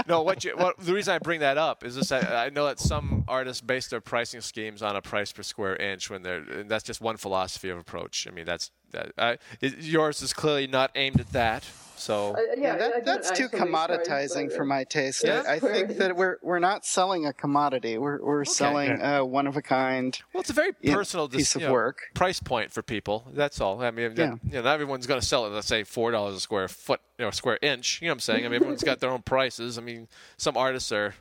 no, 0.08 0.22
what 0.22 0.44
you, 0.44 0.56
what, 0.56 0.78
the 0.80 0.94
reason 0.94 1.14
I 1.14 1.20
bring 1.20 1.40
that 1.42 1.58
up 1.58 1.84
is 1.84 1.96
this: 1.96 2.12
I, 2.12 2.46
I 2.46 2.50
know 2.50 2.66
that 2.68 2.80
some 2.80 3.24
artists 3.28 3.62
base 3.62 3.88
their 3.88 4.02
pricing 4.02 4.42
schemes 4.42 4.82
on 4.82 4.96
a 4.96 5.02
price 5.02 5.32
per 5.32 5.44
square 5.44 5.76
inch 5.76 6.10
when 6.10 6.22
they're, 6.24 6.38
and 6.42 6.70
that's 6.70 6.84
just 6.84 7.02
one 7.02 7.18
philosophy 7.18 7.70
of 7.70 7.78
approach. 7.78 8.28
I 8.28 8.32
mean, 8.32 8.46
that's 8.46 8.72
that, 8.92 9.12
I, 9.18 9.38
it, 9.62 9.80
yours 9.80 10.22
is 10.22 10.34
clearly 10.34 10.68
not 10.68 10.92
aimed 10.96 11.20
at 11.20 11.32
that. 11.32 11.64
So 12.02 12.36
Uh, 12.36 12.42
yeah, 12.58 12.74
I 12.74 12.78
that, 12.78 13.06
that's 13.06 13.32
too 13.32 13.48
commoditizing 13.48 14.50
by 14.50 14.56
for 14.56 14.66
my 14.66 14.84
taste. 14.84 15.24
Yeah? 15.24 15.44
I, 15.48 15.54
I 15.54 15.60
think 15.60 15.98
that 15.98 16.16
we're 16.16 16.38
we're 16.42 16.60
not 16.60 16.86
selling 16.86 17.28
a 17.28 17.34
commodity. 17.34 17.98
We're 18.00 18.20
we're 18.24 18.44
selling 18.46 19.00
a 19.02 19.24
one 19.24 19.46
of 19.46 19.56
a 19.56 19.62
kind. 19.62 20.20
Well, 20.34 20.42
it's 20.42 20.50
a 20.50 20.54
very 20.54 20.72
Yeah, 20.82 20.96
personal 20.96 21.28
dis- 21.28 21.38
piece 21.38 21.56
of 21.56 21.62
you 21.62 21.68
know, 21.68 21.74
work. 21.74 22.02
price 22.16 22.40
point 22.40 22.72
for 22.72 22.82
people. 22.82 23.28
That's 23.34 23.62
all. 23.62 23.82
I 23.84 23.92
mean, 23.92 24.14
Yeah. 24.18 24.36
you 24.44 24.54
know, 24.54 24.62
not 24.64 24.74
everyone's 24.74 25.06
going 25.06 25.20
to 25.20 25.26
sell 25.26 25.46
it. 25.46 25.50
Let's 25.50 25.68
say 25.68 25.84
four 25.84 26.10
dollars 26.12 26.36
a 26.36 26.40
square 26.40 26.68
foot, 26.68 27.02
you 27.20 27.26
know, 27.26 27.32
square 27.32 27.60
inch. 27.62 28.02
You 28.02 28.08
know 28.08 28.12
what 28.12 28.16
I'm 28.16 28.20
saying? 28.22 28.46
I 28.46 28.50
mean, 28.50 28.56
everyone's 28.56 28.84
got 28.84 29.00
their 29.00 29.12
own 29.12 29.22
prices. 29.22 29.78
I 29.78 29.82
mean, 29.82 30.08
some 30.38 30.58
artists 30.58 30.92
are, 30.92 31.14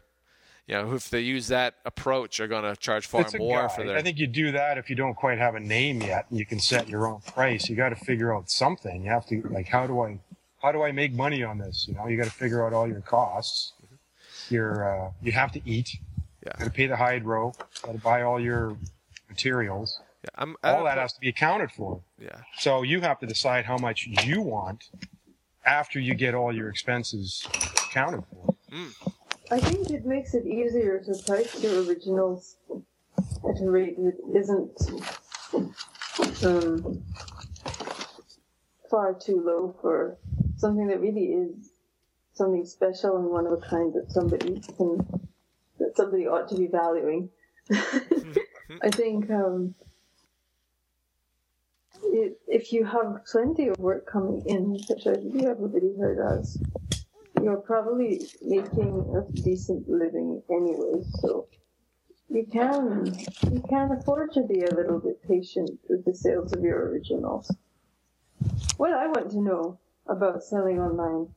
you 0.67 0.75
know, 0.77 0.95
if 0.95 1.11
they 1.11 1.21
use 1.21 1.49
that 1.49 1.75
approach, 1.85 2.41
are 2.41 2.49
going 2.49 2.63
to 2.65 2.75
charge 2.77 3.07
far 3.07 3.27
more 3.37 3.63
guide. 3.63 3.73
for 3.73 3.85
their. 3.85 3.99
I 3.99 4.03
think 4.03 4.17
you 4.19 4.27
do 4.27 4.53
that 4.53 4.79
if 4.79 4.89
you 4.89 4.97
don't 4.97 5.15
quite 5.15 5.39
have 5.39 5.55
a 5.57 5.61
name 5.61 6.01
yet, 6.01 6.25
and 6.31 6.39
you 6.39 6.47
can 6.47 6.59
set 6.59 6.89
your 6.89 7.07
own 7.07 7.21
price. 7.21 7.69
You 7.69 7.77
got 7.77 7.91
to 7.91 7.97
figure 7.97 8.35
out 8.35 8.49
something. 8.51 9.03
You 9.05 9.11
have 9.11 9.27
to 9.27 9.43
like, 9.51 9.69
how 9.69 9.87
do 9.87 10.01
I, 10.01 10.19
how 10.61 10.73
do 10.73 10.83
I 10.83 10.93
make 10.93 11.13
money 11.13 11.43
on 11.43 11.59
this? 11.59 11.87
You 11.89 11.95
know, 11.95 12.07
you 12.07 12.17
got 12.17 12.25
to 12.27 12.31
figure 12.33 12.65
out 12.67 12.73
all 12.73 12.87
your 12.87 13.01
costs. 13.01 13.73
Your, 14.51 15.07
uh, 15.07 15.11
you 15.23 15.33
have 15.33 15.53
to 15.53 15.61
eat. 15.65 15.99
Yeah. 16.47 16.53
Got 16.59 16.65
to 16.65 16.71
pay 16.71 16.87
the 16.87 16.97
hydro. 16.97 17.53
Got 17.83 17.93
to 17.93 17.99
buy 17.99 18.23
all 18.23 18.41
your 18.41 18.77
materials. 19.29 20.01
yeah, 20.25 20.31
I'm, 20.37 20.57
All 20.63 20.85
that 20.85 20.95
put- 20.95 21.01
has 21.01 21.13
to 21.15 21.21
be 21.21 21.29
accounted 21.29 21.71
for. 21.73 22.01
Yeah. 22.19 22.31
So 22.59 22.83
you 22.83 23.01
have 23.01 23.19
to 23.21 23.27
decide 23.27 23.65
how 23.65 23.79
much 23.79 24.07
you 24.25 24.43
want 24.43 24.85
after 25.65 25.99
you 26.01 26.15
get 26.15 26.35
all 26.35 26.55
your 26.55 26.69
expenses 26.69 27.47
accounted 27.89 28.25
for. 28.31 28.55
I 29.51 29.59
think 29.61 29.91
it 29.91 30.05
makes 30.07 30.35
it 30.35 30.47
easier 30.47 31.01
to 31.01 31.15
price 31.27 31.61
your 31.63 31.83
originals 31.85 32.57
at 33.49 33.61
a 33.61 33.71
rate 33.71 33.97
that 33.97 34.17
isn't 34.35 34.71
um, 36.45 37.03
far 38.89 39.15
too 39.15 39.43
low 39.45 39.75
for 39.81 40.17
something 40.61 40.87
that 40.89 41.01
really 41.01 41.27
is 41.27 41.73
something 42.35 42.65
special 42.65 43.17
and 43.17 43.27
one 43.27 43.47
of 43.47 43.53
a 43.53 43.57
kind 43.59 43.93
that 43.95 44.11
somebody 44.11 44.61
can 44.77 44.99
that 45.79 45.97
somebody 45.97 46.27
ought 46.27 46.49
to 46.49 46.57
be 46.57 46.67
valuing. 46.67 47.31
I 48.83 48.91
think 48.91 49.31
um, 49.31 49.75
it, 52.05 52.39
if 52.47 52.73
you 52.73 52.85
have 52.85 53.25
plenty 53.31 53.69
of 53.69 53.79
work 53.79 54.07
coming 54.07 54.43
in, 54.47 54.73
which 54.73 55.07
I 55.07 55.15
believe 55.15 55.45
everybody 55.45 55.93
here 55.97 56.15
does, 56.15 56.63
you're 57.43 57.57
probably 57.57 58.21
making 58.43 59.15
a 59.17 59.33
decent 59.33 59.89
living 59.89 60.43
anyway. 60.51 61.03
So 61.21 61.49
you 62.29 62.47
can 62.51 63.07
you 63.51 63.63
can 63.69 63.93
afford 63.93 64.33
to 64.35 64.43
be 64.43 64.63
a 64.63 64.75
little 64.75 65.01
bit 65.01 65.23
patient 65.27 65.71
with 65.89 66.05
the 66.05 66.15
sales 66.15 66.53
of 66.53 66.63
your 66.63 66.89
originals. 66.89 67.55
What 68.77 68.93
I 68.93 69.07
want 69.07 69.31
to 69.33 69.41
know 69.41 69.79
about 70.09 70.43
selling 70.43 70.79
online 70.79 71.29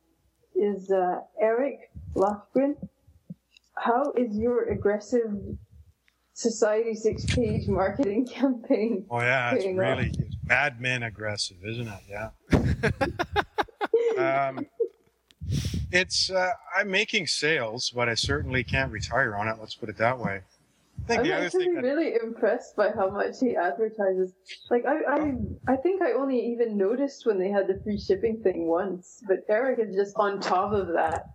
is 0.54 0.90
uh, 0.90 1.20
Eric 1.40 1.90
Lofgren. 2.14 2.76
How 3.76 4.12
is 4.12 4.36
your 4.36 4.68
aggressive 4.68 5.32
Society6 6.36 7.34
page 7.34 7.68
marketing 7.68 8.26
campaign? 8.30 9.04
Oh 9.10 9.20
yeah, 9.20 9.52
it's 9.54 9.64
off? 9.64 9.76
really 9.76 10.12
madman 10.44 11.02
aggressive, 11.02 11.56
isn't 11.64 11.88
it? 11.88 12.02
Yeah. 12.08 12.30
um, 14.48 14.66
it's 15.92 16.30
uh, 16.30 16.50
I'm 16.76 16.90
making 16.90 17.26
sales, 17.26 17.92
but 17.94 18.08
I 18.08 18.14
certainly 18.14 18.64
can't 18.64 18.90
retire 18.90 19.36
on 19.36 19.48
it. 19.48 19.56
Let's 19.60 19.74
put 19.74 19.88
it 19.88 19.96
that 19.98 20.18
way. 20.18 20.40
I 21.04 21.06
think 21.06 21.20
I'm 21.20 21.26
the 21.26 21.34
other 21.34 21.44
actually 21.46 21.64
thing 21.66 21.74
that 21.74 21.82
really 21.82 22.14
impressed 22.22 22.76
by 22.76 22.90
how 22.90 23.10
much 23.10 23.36
he 23.40 23.56
advertises. 23.56 24.32
Like 24.70 24.84
I, 24.86 24.96
I, 25.06 25.32
I 25.68 25.76
think 25.76 26.00
I 26.02 26.12
only 26.12 26.40
even 26.52 26.78
noticed 26.78 27.26
when 27.26 27.38
they 27.38 27.50
had 27.50 27.66
the 27.66 27.78
free 27.84 27.98
shipping 28.00 28.40
thing 28.42 28.66
once, 28.66 29.22
but 29.28 29.40
Eric 29.50 29.80
is 29.80 29.94
just 29.94 30.14
on 30.16 30.40
top 30.40 30.72
of 30.72 30.88
that. 30.94 31.26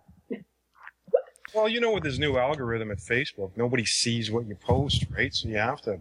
well, 1.54 1.68
you 1.68 1.80
know, 1.80 1.92
with 1.92 2.02
this 2.02 2.18
new 2.18 2.36
algorithm 2.36 2.90
at 2.90 2.98
Facebook, 2.98 3.52
nobody 3.56 3.84
sees 3.84 4.30
what 4.30 4.46
you 4.46 4.56
post, 4.56 5.06
right? 5.16 5.32
So 5.32 5.48
you 5.48 5.56
have 5.58 5.80
to 5.82 6.00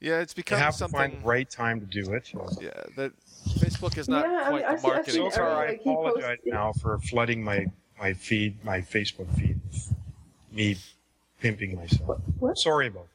Yeah, 0.00 0.20
it's 0.20 0.34
you 0.36 0.42
become 0.42 0.58
have 0.58 0.74
to 0.74 0.78
something. 0.78 0.98
find 0.98 1.12
the 1.22 1.26
right 1.26 1.48
time 1.48 1.80
to 1.80 1.86
do 1.86 2.12
it. 2.12 2.30
Yeah, 2.60 2.70
that 2.96 3.12
Facebook 3.58 3.96
is 3.96 4.06
not 4.08 4.26
Yeah, 4.26 4.42
I 4.44 4.50
mean, 4.52 4.62
quite 4.62 4.70
the 4.70 4.78
see- 4.82 4.88
I 4.88 4.90
marketing. 4.92 5.14
see 5.14 5.30
So 5.30 5.30
far, 5.30 5.50
I 5.50 5.66
Like, 5.68 5.80
apologize 5.80 6.38
now 6.44 6.72
for 6.72 6.98
flooding 6.98 7.42
my 7.42 7.66
my 7.98 8.12
feed, 8.12 8.62
my 8.64 8.80
Facebook 8.82 9.28
feed, 9.36 9.58
me 10.52 10.76
pimping 11.40 11.76
myself. 11.76 12.20
What? 12.38 12.58
Sorry 12.58 12.88
about. 12.88 13.06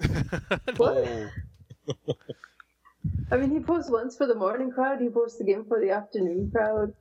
What? 0.76 1.06
I 3.32 3.36
mean, 3.36 3.50
he 3.50 3.60
posts 3.60 3.90
once 3.90 4.16
for 4.16 4.26
the 4.26 4.34
morning 4.34 4.70
crowd. 4.70 5.00
He 5.00 5.08
posts 5.08 5.40
again 5.40 5.64
for 5.66 5.80
the 5.80 5.90
afternoon 5.90 6.50
crowd. 6.54 6.94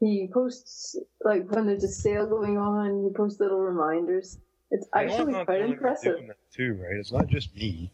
He 0.00 0.28
posts 0.32 0.96
like 1.24 1.50
when 1.50 1.66
there's 1.66 1.82
a 1.84 1.88
sale 1.88 2.26
going 2.26 2.56
on. 2.58 3.02
He 3.04 3.10
posts 3.14 3.40
little 3.40 3.58
reminders. 3.60 4.38
It's 4.70 4.86
I 4.92 5.04
know 5.04 5.14
I'm 5.14 5.20
actually 5.20 5.32
not 5.32 5.46
quite 5.46 5.54
the 5.58 5.62
only 5.64 5.66
one 5.66 5.72
impressive. 5.78 6.14
doing 6.16 6.26
that 6.28 6.36
too, 6.54 6.74
right? 6.74 6.96
It's 6.98 7.10
not 7.10 7.26
just 7.26 7.54
me. 7.56 7.90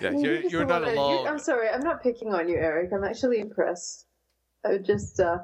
Yeah, 0.00 0.10
You're 0.10 0.20
you're, 0.20 0.50
you're 0.50 0.64
not 0.66 0.82
one 0.82 0.90
that- 0.90 0.94
you- 0.94 1.00
alone. 1.00 1.26
I'm 1.26 1.38
sorry, 1.38 1.68
I'm 1.68 1.82
not 1.82 2.02
picking 2.02 2.32
on 2.34 2.48
you, 2.48 2.56
Eric. 2.56 2.90
I'm 2.92 3.02
actually 3.04 3.40
impressed. 3.40 4.06
I 4.64 4.70
would 4.72 4.84
just, 4.84 5.18
uh, 5.18 5.38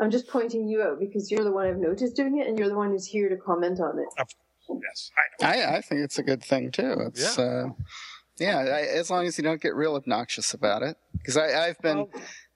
I'm 0.00 0.10
just 0.10 0.26
pointing 0.28 0.66
you 0.68 0.82
out 0.82 0.98
because 0.98 1.30
you're 1.30 1.44
the 1.44 1.52
one 1.52 1.66
I've 1.66 1.76
noticed 1.78 2.16
doing 2.16 2.38
it, 2.38 2.46
and 2.48 2.58
you're 2.58 2.68
the 2.68 2.76
one 2.76 2.90
who's 2.90 3.06
here 3.06 3.28
to 3.28 3.36
comment 3.36 3.78
on 3.80 3.98
it. 3.98 4.06
Yes, 4.68 5.10
I 5.16 5.56
know. 5.56 5.70
I, 5.70 5.76
I 5.76 5.80
think 5.80 6.00
it's 6.02 6.18
a 6.18 6.22
good 6.22 6.42
thing 6.42 6.70
too. 6.70 6.96
It's 7.08 7.38
yeah, 7.38 7.44
uh, 7.44 7.68
yeah 8.38 8.58
I, 8.58 8.80
as 8.82 9.10
long 9.10 9.26
as 9.26 9.38
you 9.38 9.44
don't 9.44 9.60
get 9.60 9.74
real 9.74 9.94
obnoxious 9.94 10.54
about 10.54 10.82
it. 10.82 10.96
Because 11.12 11.36
I've 11.36 11.80
been 11.80 12.06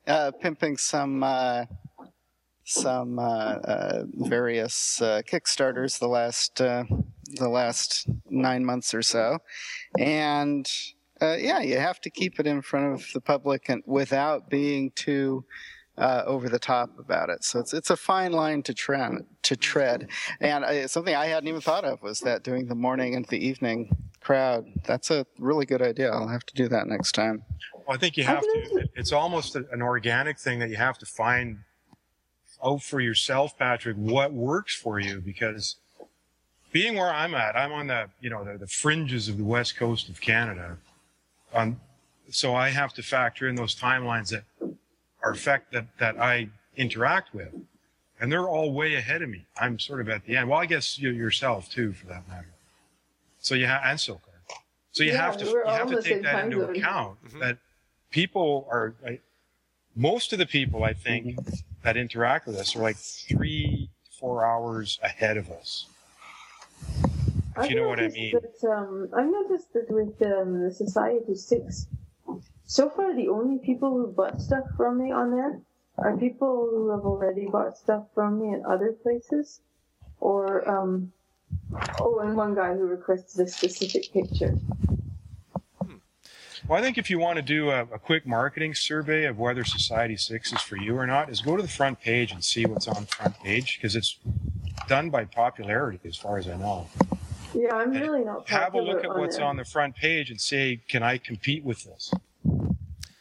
uh, 0.07 0.33
pimping 0.41 0.77
some 0.77 1.23
uh, 1.23 1.65
some 2.65 3.19
uh, 3.19 3.23
uh, 3.23 4.03
various 4.15 5.01
uh, 5.01 5.23
Kickstarters 5.31 5.99
the 5.99 6.09
last 6.09 6.61
uh, 6.61 6.85
the 7.35 7.49
last 7.49 8.09
nine 8.29 8.65
months 8.65 8.95
or 8.95 9.03
so, 9.03 9.39
and 9.99 10.69
uh, 11.21 11.37
yeah, 11.39 11.61
you 11.61 11.79
have 11.79 12.01
to 12.01 12.11
keep 12.11 12.39
it 12.39 12.47
in 12.47 12.63
front 12.63 12.95
of 12.95 13.07
the 13.15 13.21
public 13.21 13.69
and 13.69 13.83
without 13.87 14.51
being 14.51 14.91
too 14.95 15.45
uh, 15.99 16.23
over 16.27 16.49
the 16.49 16.59
top 16.59 16.99
about 16.99 17.31
it. 17.31 17.45
So 17.45 17.59
it's 17.61 17.73
it's 17.73 17.91
a 17.91 17.97
fine 17.97 18.33
line 18.33 18.63
to 18.65 18.75
tread 18.75 19.13
to 19.43 19.57
tread. 19.57 20.09
And 20.41 20.65
uh, 20.65 20.89
something 20.89 21.15
I 21.15 21.27
hadn't 21.27 21.49
even 21.49 21.61
thought 21.61 21.85
of 21.85 22.03
was 22.03 22.21
that 22.21 22.43
doing 22.43 22.67
the 22.67 22.75
morning 22.75 23.15
and 23.15 23.25
the 23.27 23.45
evening 23.45 23.97
crowd. 24.21 24.67
That's 24.85 25.11
a 25.11 25.27
really 25.39 25.67
good 25.67 25.83
idea. 25.83 26.11
I'll 26.11 26.29
have 26.29 26.45
to 26.47 26.55
do 26.55 26.69
that 26.69 26.87
next 26.87 27.13
time. 27.13 27.45
Well, 27.75 27.97
I 27.97 27.99
think 27.99 28.17
you 28.17 28.25
have 28.25 28.43
to. 28.43 28.89
It's 28.95 29.13
almost 29.13 29.57
a- 29.57 29.67
an 29.71 29.83
organic 29.83 30.39
thing 30.39 30.59
that 30.59 30.69
you 30.69 30.77
have 30.77 30.99
to 30.99 31.07
find 31.07 31.59
out 32.65 32.83
for 32.83 33.01
yourself, 33.01 33.57
Patrick, 33.59 33.97
what 33.97 34.33
works 34.33 34.75
for 34.75 34.99
you. 34.99 35.21
Because 35.21 35.77
being 36.73 36.97
where 36.97 37.13
I'm 37.13 37.35
at, 37.35 37.57
I'm 37.57 37.73
on 37.73 37.87
the 37.87 38.09
you 38.21 38.29
know 38.29 38.45
the, 38.45 38.59
the 38.59 38.67
fringes 38.67 39.29
of 39.29 39.39
the 39.39 39.45
west 39.45 39.77
coast 39.77 40.09
of 40.09 40.21
Canada. 40.21 40.77
Um, 41.55 41.81
so 42.29 42.55
I 42.55 42.71
have 42.71 42.93
to 42.95 43.03
factor 43.03 43.49
in 43.49 43.55
those 43.55 43.75
timelines 43.75 44.31
that 44.31 44.43
are 45.27 45.33
effect 45.33 45.73
that 45.73 45.87
that 45.99 46.19
I 46.21 46.49
interact 46.77 47.35
with, 47.35 47.53
and 48.21 48.31
they're 48.31 48.49
all 48.49 48.73
way 48.73 48.95
ahead 48.95 49.23
of 49.23 49.29
me. 49.29 49.45
I'm 49.61 49.79
sort 49.79 50.01
of 50.01 50.09
at 50.09 50.25
the 50.25 50.37
end. 50.37 50.49
Well, 50.49 50.61
I 50.61 50.67
guess 50.67 50.99
you 50.99 51.11
yourself 51.11 51.69
too, 51.69 51.93
for 51.93 52.07
that 52.07 52.29
matter. 52.29 52.55
So 53.41 53.55
you 53.55 53.67
have 53.67 53.83
and 53.85 53.99
Socar. 53.99 54.21
So 54.93 55.03
you 55.03 55.13
Yeah, 55.13 55.23
have 55.27 55.37
to 55.39 55.45
you 55.45 55.63
have 55.67 55.89
to 55.89 56.03
take 56.03 56.23
that 56.23 56.33
time 56.33 56.53
into 56.53 56.61
zone. 56.65 56.77
account 56.77 57.19
that 57.41 57.59
people 58.11 58.67
are 58.71 58.95
I, 59.07 59.21
most 59.95 60.33
of 60.33 60.39
the 60.39 60.47
people 60.47 60.85
I 60.85 60.93
think 60.93 61.39
that 61.83 61.97
interact 61.97 62.47
with 62.47 62.57
us 62.57 62.77
are 62.77 62.83
like 62.83 62.97
three 62.97 63.91
four 64.21 64.45
hours 64.47 64.99
ahead 65.03 65.37
of 65.37 65.51
us. 65.51 65.87
If 66.93 67.63
I've 67.63 67.71
you 67.71 67.77
know 67.77 67.89
what 67.89 67.99
I 67.99 68.03
noticed 68.03 68.17
mean. 68.17 68.33
That, 68.63 68.69
um, 68.71 69.09
I've 69.17 69.27
noticed 69.27 69.73
that 69.75 69.87
with 69.91 70.21
um, 70.23 70.61
the 70.63 70.71
Society6, 70.71 71.87
so 72.67 72.91
far 72.91 73.15
the 73.15 73.29
only 73.29 73.59
people 73.59 73.91
who 73.91 74.09
bought 74.09 74.41
stuff 74.41 74.65
from 74.77 74.99
me 75.03 75.13
on 75.13 75.31
there 75.31 75.61
are 75.99 76.17
people 76.17 76.69
who 76.71 76.91
have 76.91 77.05
already 77.05 77.47
bought 77.47 77.79
stuff 77.79 78.05
from 78.15 78.41
me 78.41 78.55
in 78.55 78.65
other 78.67 78.93
places, 78.93 79.61
or 80.21 80.69
um, 80.69 81.13
oh, 82.01 82.19
and 82.21 82.37
one 82.37 82.55
guy 82.55 82.75
who 82.75 82.85
requested 82.85 83.47
a 83.47 83.49
specific 83.49 84.13
picture. 84.13 84.59
Well, 86.69 86.81
I 86.81 86.83
think 86.83 86.99
if 86.99 87.09
you 87.09 87.21
want 87.21 87.37
to 87.37 87.43
do 87.43 87.71
a, 87.71 87.83
a 87.83 87.99
quick 87.99 88.27
marketing 88.27 88.75
survey 88.75 89.25
of 89.25 89.39
whether 89.39 89.63
Society6 89.63 90.55
is 90.55 90.61
for 90.61 90.77
you 90.77 90.97
or 90.97 91.07
not, 91.07 91.31
is 91.31 91.41
go 91.41 91.57
to 91.57 91.63
the 91.63 91.69
front 91.69 92.01
page 92.01 92.33
and 92.33 92.43
see 92.43 92.67
what's 92.67 92.89
on 92.89 93.03
the 93.03 93.07
front 93.07 93.39
page 93.39 93.79
because 93.79 93.95
it's 93.95 94.19
done 94.89 95.09
by 95.09 95.25
popularity, 95.25 96.01
as 96.05 96.17
far 96.17 96.39
as 96.39 96.49
I 96.49 96.57
know. 96.57 96.89
Yeah, 97.55 97.77
I'm 97.77 97.93
really 97.93 98.25
not. 98.25 98.49
Have 98.49 98.75
a 98.75 98.81
look 98.81 99.05
at 99.05 99.17
what's 99.17 99.37
there. 99.37 99.47
on 99.47 99.57
the 99.57 99.65
front 99.65 99.95
page 99.95 100.31
and 100.31 100.41
say, 100.41 100.81
can 100.89 101.05
I 101.05 101.19
compete 101.19 101.65
with 101.65 101.85
this? 101.85 102.13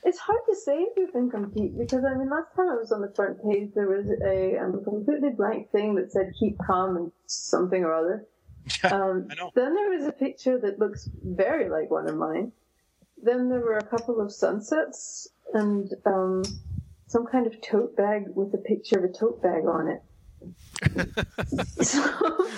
It's 0.06 0.20
hard 0.20 0.42
to 0.48 0.56
say 0.56 0.78
if 0.84 0.96
you 0.96 1.08
can 1.08 1.32
compete 1.32 1.78
because 1.78 2.06
I 2.06 2.14
mean, 2.14 2.30
last 2.30 2.56
time 2.56 2.70
I 2.70 2.76
was 2.76 2.92
on 2.92 3.02
the 3.02 3.12
front 3.16 3.44
page, 3.44 3.72
there 3.74 3.88
was 3.88 4.08
a 4.24 4.58
um, 4.60 4.84
completely 4.84 5.32
blank 5.32 5.72
thing 5.72 5.96
that 5.96 6.12
said 6.12 6.32
"keep 6.40 6.58
calm" 6.60 6.96
and 6.96 7.12
something 7.26 7.84
or 7.84 7.94
other. 7.94 8.28
Um, 8.84 9.28
then 9.56 9.76
there 9.76 9.90
was 9.90 10.08
a 10.08 10.12
picture 10.12 10.60
that 10.60 10.80
looks 10.80 11.10
very 11.24 11.70
like 11.70 11.90
one 11.90 12.08
of 12.08 12.16
mine. 12.18 12.52
Then 13.22 13.50
there 13.50 13.60
were 13.60 13.78
a 13.78 13.86
couple 13.86 14.22
of 14.22 14.32
sunsets 14.32 15.28
and 15.54 15.92
um, 16.06 16.44
some 17.08 17.26
kind 17.26 17.48
of 17.48 17.62
tote 17.62 17.96
bag 17.96 18.26
with 18.34 18.54
a 18.54 18.58
picture 18.58 19.00
of 19.00 19.06
a 19.06 19.14
tote 19.14 19.42
bag 19.42 19.66
on 19.66 19.88
it. 19.88 20.04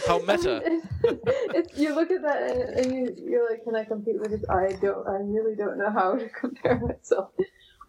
How 0.07 0.19
meta. 0.27 0.61
it's, 1.03 1.77
you 1.77 1.93
look 1.95 2.11
at 2.11 2.21
that 2.23 2.41
and, 2.43 2.61
and 2.79 2.91
you, 2.95 3.15
you're 3.29 3.49
like, 3.49 3.63
can 3.63 3.75
I 3.75 3.83
compete 3.85 4.19
with 4.19 4.31
this? 4.31 4.43
I 4.49 4.73
don't. 4.81 5.07
I 5.07 5.17
really 5.21 5.55
don't 5.55 5.77
know 5.77 5.91
how 5.91 6.15
to 6.15 6.29
compare 6.39 6.79
myself. 6.79 7.31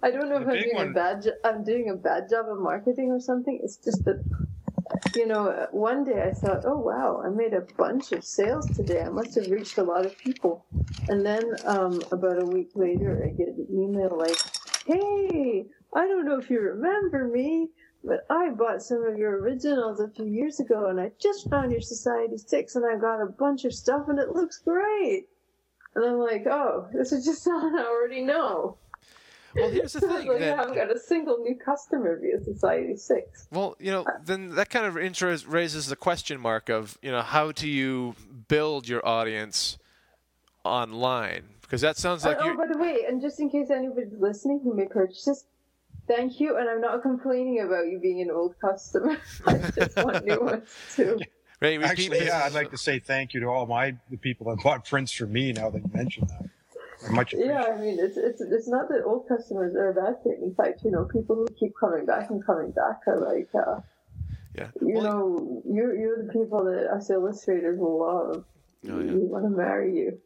I 0.02 0.10
don't 0.10 0.28
know 0.28 0.36
if 0.36 0.44
The 0.44 0.50
I'm 0.52 0.56
big 0.56 0.70
doing 0.72 0.90
a 0.90 0.92
bad. 0.92 1.22
Jo- 1.22 1.40
I'm 1.44 1.64
doing 1.64 1.90
a 1.90 1.94
bad 1.96 2.28
job 2.30 2.46
of 2.48 2.58
marketing 2.60 3.10
or 3.10 3.20
something. 3.20 3.58
It's 3.62 3.76
just 3.78 4.04
that, 4.04 4.22
you 5.16 5.26
know, 5.26 5.66
one 5.72 6.04
day 6.04 6.22
I 6.22 6.32
thought, 6.32 6.60
oh 6.64 6.78
wow, 6.78 7.22
I 7.24 7.30
made 7.30 7.52
a 7.52 7.62
bunch 7.76 8.12
of 8.12 8.24
sales 8.24 8.66
today. 8.76 9.02
I 9.02 9.08
must 9.08 9.34
have 9.34 9.48
reached 9.50 9.76
a 9.78 9.82
lot 9.82 10.06
of 10.06 10.16
people. 10.18 10.64
And 11.08 11.24
then 11.26 11.44
um, 11.64 12.00
about 12.12 12.40
a 12.40 12.46
week 12.46 12.70
later, 12.74 13.22
I 13.24 13.30
get 13.30 13.48
an 13.48 13.66
email 13.72 14.16
like, 14.16 14.38
hey, 14.86 15.66
I 15.94 16.06
don't 16.06 16.24
know 16.26 16.38
if 16.38 16.48
you 16.50 16.60
remember 16.60 17.26
me. 17.26 17.68
But 18.08 18.24
I 18.30 18.48
bought 18.48 18.82
some 18.82 19.04
of 19.04 19.18
your 19.18 19.38
originals 19.38 20.00
a 20.00 20.08
few 20.08 20.24
years 20.24 20.60
ago, 20.60 20.86
and 20.86 20.98
I 20.98 21.12
just 21.20 21.50
found 21.50 21.70
your 21.70 21.82
Society6, 21.82 22.74
and 22.74 22.86
I 22.86 22.96
got 22.96 23.20
a 23.20 23.26
bunch 23.26 23.66
of 23.66 23.74
stuff, 23.74 24.08
and 24.08 24.18
it 24.18 24.30
looks 24.30 24.56
great. 24.58 25.26
And 25.94 26.06
I'm 26.06 26.18
like, 26.18 26.46
oh, 26.46 26.88
this 26.94 27.12
is 27.12 27.26
just 27.26 27.42
something 27.44 27.78
I 27.78 27.84
already 27.84 28.22
know. 28.22 28.78
Well, 29.54 29.70
here's 29.70 29.92
the 29.92 30.00
thing. 30.08 30.26
like, 30.26 30.40
I 30.40 30.56
haven't 30.56 30.74
got 30.74 30.90
a 30.90 30.98
single 30.98 31.36
new 31.38 31.54
customer 31.54 32.18
via 32.18 32.38
Society6. 32.38 33.48
Well, 33.50 33.76
you 33.78 33.90
know, 33.90 34.06
then 34.24 34.54
that 34.54 34.70
kind 34.70 34.86
of 34.86 34.96
interest 34.96 35.46
raises 35.46 35.88
the 35.88 35.96
question 35.96 36.40
mark 36.40 36.70
of, 36.70 36.96
you 37.02 37.10
know, 37.10 37.22
how 37.22 37.52
do 37.52 37.68
you 37.68 38.14
build 38.48 38.88
your 38.88 39.06
audience 39.06 39.76
online? 40.64 41.44
Because 41.60 41.82
that 41.82 41.98
sounds 41.98 42.24
like 42.24 42.38
oh, 42.40 42.56
by 42.56 42.66
the 42.66 42.78
way, 42.78 43.04
and 43.06 43.20
just 43.20 43.38
in 43.38 43.50
case 43.50 43.68
anybody's 43.70 44.14
listening 44.18 44.60
who 44.64 44.72
may 44.74 44.86
purchase 44.86 45.26
this, 45.26 45.44
thank 46.08 46.40
you, 46.40 46.56
and 46.56 46.68
I'm 46.68 46.80
not 46.80 47.02
complaining 47.02 47.60
about 47.60 47.86
you 47.86 48.00
being 48.00 48.20
an 48.22 48.30
old 48.30 48.58
customer. 48.60 49.16
I 49.46 49.58
just 49.70 49.96
want 49.96 50.24
new 50.24 50.40
ones 50.40 50.68
too. 50.94 51.20
Ray, 51.60 51.76
Actually, 51.82 52.24
yeah, 52.24 52.44
I'd 52.44 52.52
like 52.52 52.70
to 52.70 52.78
say 52.78 53.00
thank 53.00 53.34
you 53.34 53.40
to 53.40 53.46
all 53.46 53.66
my 53.66 53.96
the 54.10 54.16
people 54.16 54.48
that 54.54 54.62
bought 54.62 54.84
prints 54.84 55.12
for 55.12 55.26
me. 55.26 55.52
Now 55.52 55.70
that 55.70 55.82
you 55.82 55.90
mentioned 55.92 56.28
that, 56.28 56.48
I 57.08 57.12
much 57.12 57.34
Yeah, 57.36 57.62
I 57.62 57.80
mean, 57.80 57.98
it's 57.98 58.16
it's 58.16 58.40
it's 58.40 58.68
not 58.68 58.88
that 58.90 59.02
old 59.04 59.26
customers 59.26 59.74
are 59.74 59.90
a 59.90 59.94
bad 59.94 60.22
thing. 60.22 60.38
In 60.42 60.54
fact, 60.54 60.84
you 60.84 60.92
know, 60.92 61.04
people 61.04 61.34
who 61.34 61.48
keep 61.58 61.72
coming 61.78 62.06
back 62.06 62.30
and 62.30 62.44
coming 62.46 62.70
back 62.70 63.00
are 63.08 63.18
like, 63.18 63.48
uh, 63.54 63.80
Yeah. 64.54 64.68
you 64.80 65.02
know, 65.02 65.62
you're 65.68 65.96
you're 65.98 66.26
the 66.26 66.32
people 66.32 66.64
that 66.64 66.92
us 66.94 67.10
illustrators 67.10 67.78
will 67.78 67.98
love. 68.00 68.44
Oh, 68.88 69.00
yeah. 69.00 69.12
We 69.12 69.26
want 69.26 69.44
to 69.44 69.50
marry 69.50 69.96
you 69.96 70.20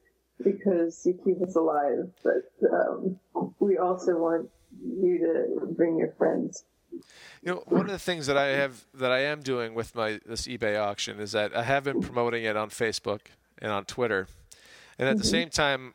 because 0.45 1.01
you 1.07 1.19
keep 1.25 1.41
us 1.41 1.57
alive, 1.57 2.11
but 2.23 2.71
um, 2.71 3.19
we 3.59 3.79
also 3.79 4.19
want 4.19 4.51
you 4.81 5.19
to 5.19 5.67
bring 5.75 5.99
your 5.99 6.13
friends. 6.13 6.65
You 7.43 7.53
know, 7.55 7.63
one 7.67 7.87
of 7.87 7.93
the 7.93 7.99
things 7.99 8.27
that 8.27 8.37
I 8.37 8.49
have 8.49 8.85
that 8.95 9.11
I 9.11 9.21
am 9.21 9.41
doing 9.41 9.75
with 9.75 9.95
my 9.95 10.21
this 10.27 10.47
eBay 10.47 10.79
auction 10.79 11.19
is 11.21 11.33
that 11.33 11.57
I 11.57 11.63
have 11.63 11.85
been 11.85 12.01
promoting 12.01 12.45
it 12.45 12.57
on 12.57 12.71
Facebook 12.71 13.21
and 13.59 13.73
on 13.73 13.85
Twitter, 13.85 14.29
and 14.99 15.09
at 15.09 15.17
the 15.17 15.25
Mhm. 15.25 15.31
same 15.31 15.51
time, 15.51 15.95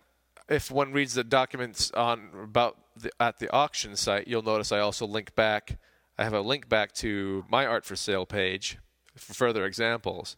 if 0.49 0.72
one 0.72 0.94
reads 0.94 1.14
the 1.14 1.24
documents 1.24 1.91
on 1.91 2.32
about 2.44 2.78
the, 2.95 3.12
at 3.20 3.38
the 3.40 3.52
auction 3.52 3.95
site, 3.95 4.28
you'll 4.28 4.41
notice 4.41 4.72
I 4.72 4.80
also 4.80 5.06
link 5.06 5.36
back. 5.36 5.78
I 6.18 6.24
have 6.24 6.34
a 6.34 6.41
link 6.41 6.68
back 6.68 6.94
to 6.95 7.45
my 7.48 7.66
art 7.66 7.86
for 7.86 7.95
sale 7.95 8.26
page 8.26 8.80
for 9.16 9.34
further 9.36 9.66
examples, 9.66 10.36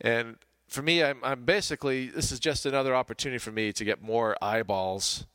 and 0.00 0.36
for 0.68 0.82
me, 0.82 1.02
I'm, 1.02 1.18
I'm 1.24 1.44
basically 1.44 2.06
this 2.08 2.30
is 2.32 2.38
just 2.40 2.64
another 2.64 2.94
opportunity 2.94 3.38
for 3.38 3.50
me 3.52 3.72
to 3.72 3.84
get 3.84 4.00
more 4.00 4.36
eyeballs 4.40 5.26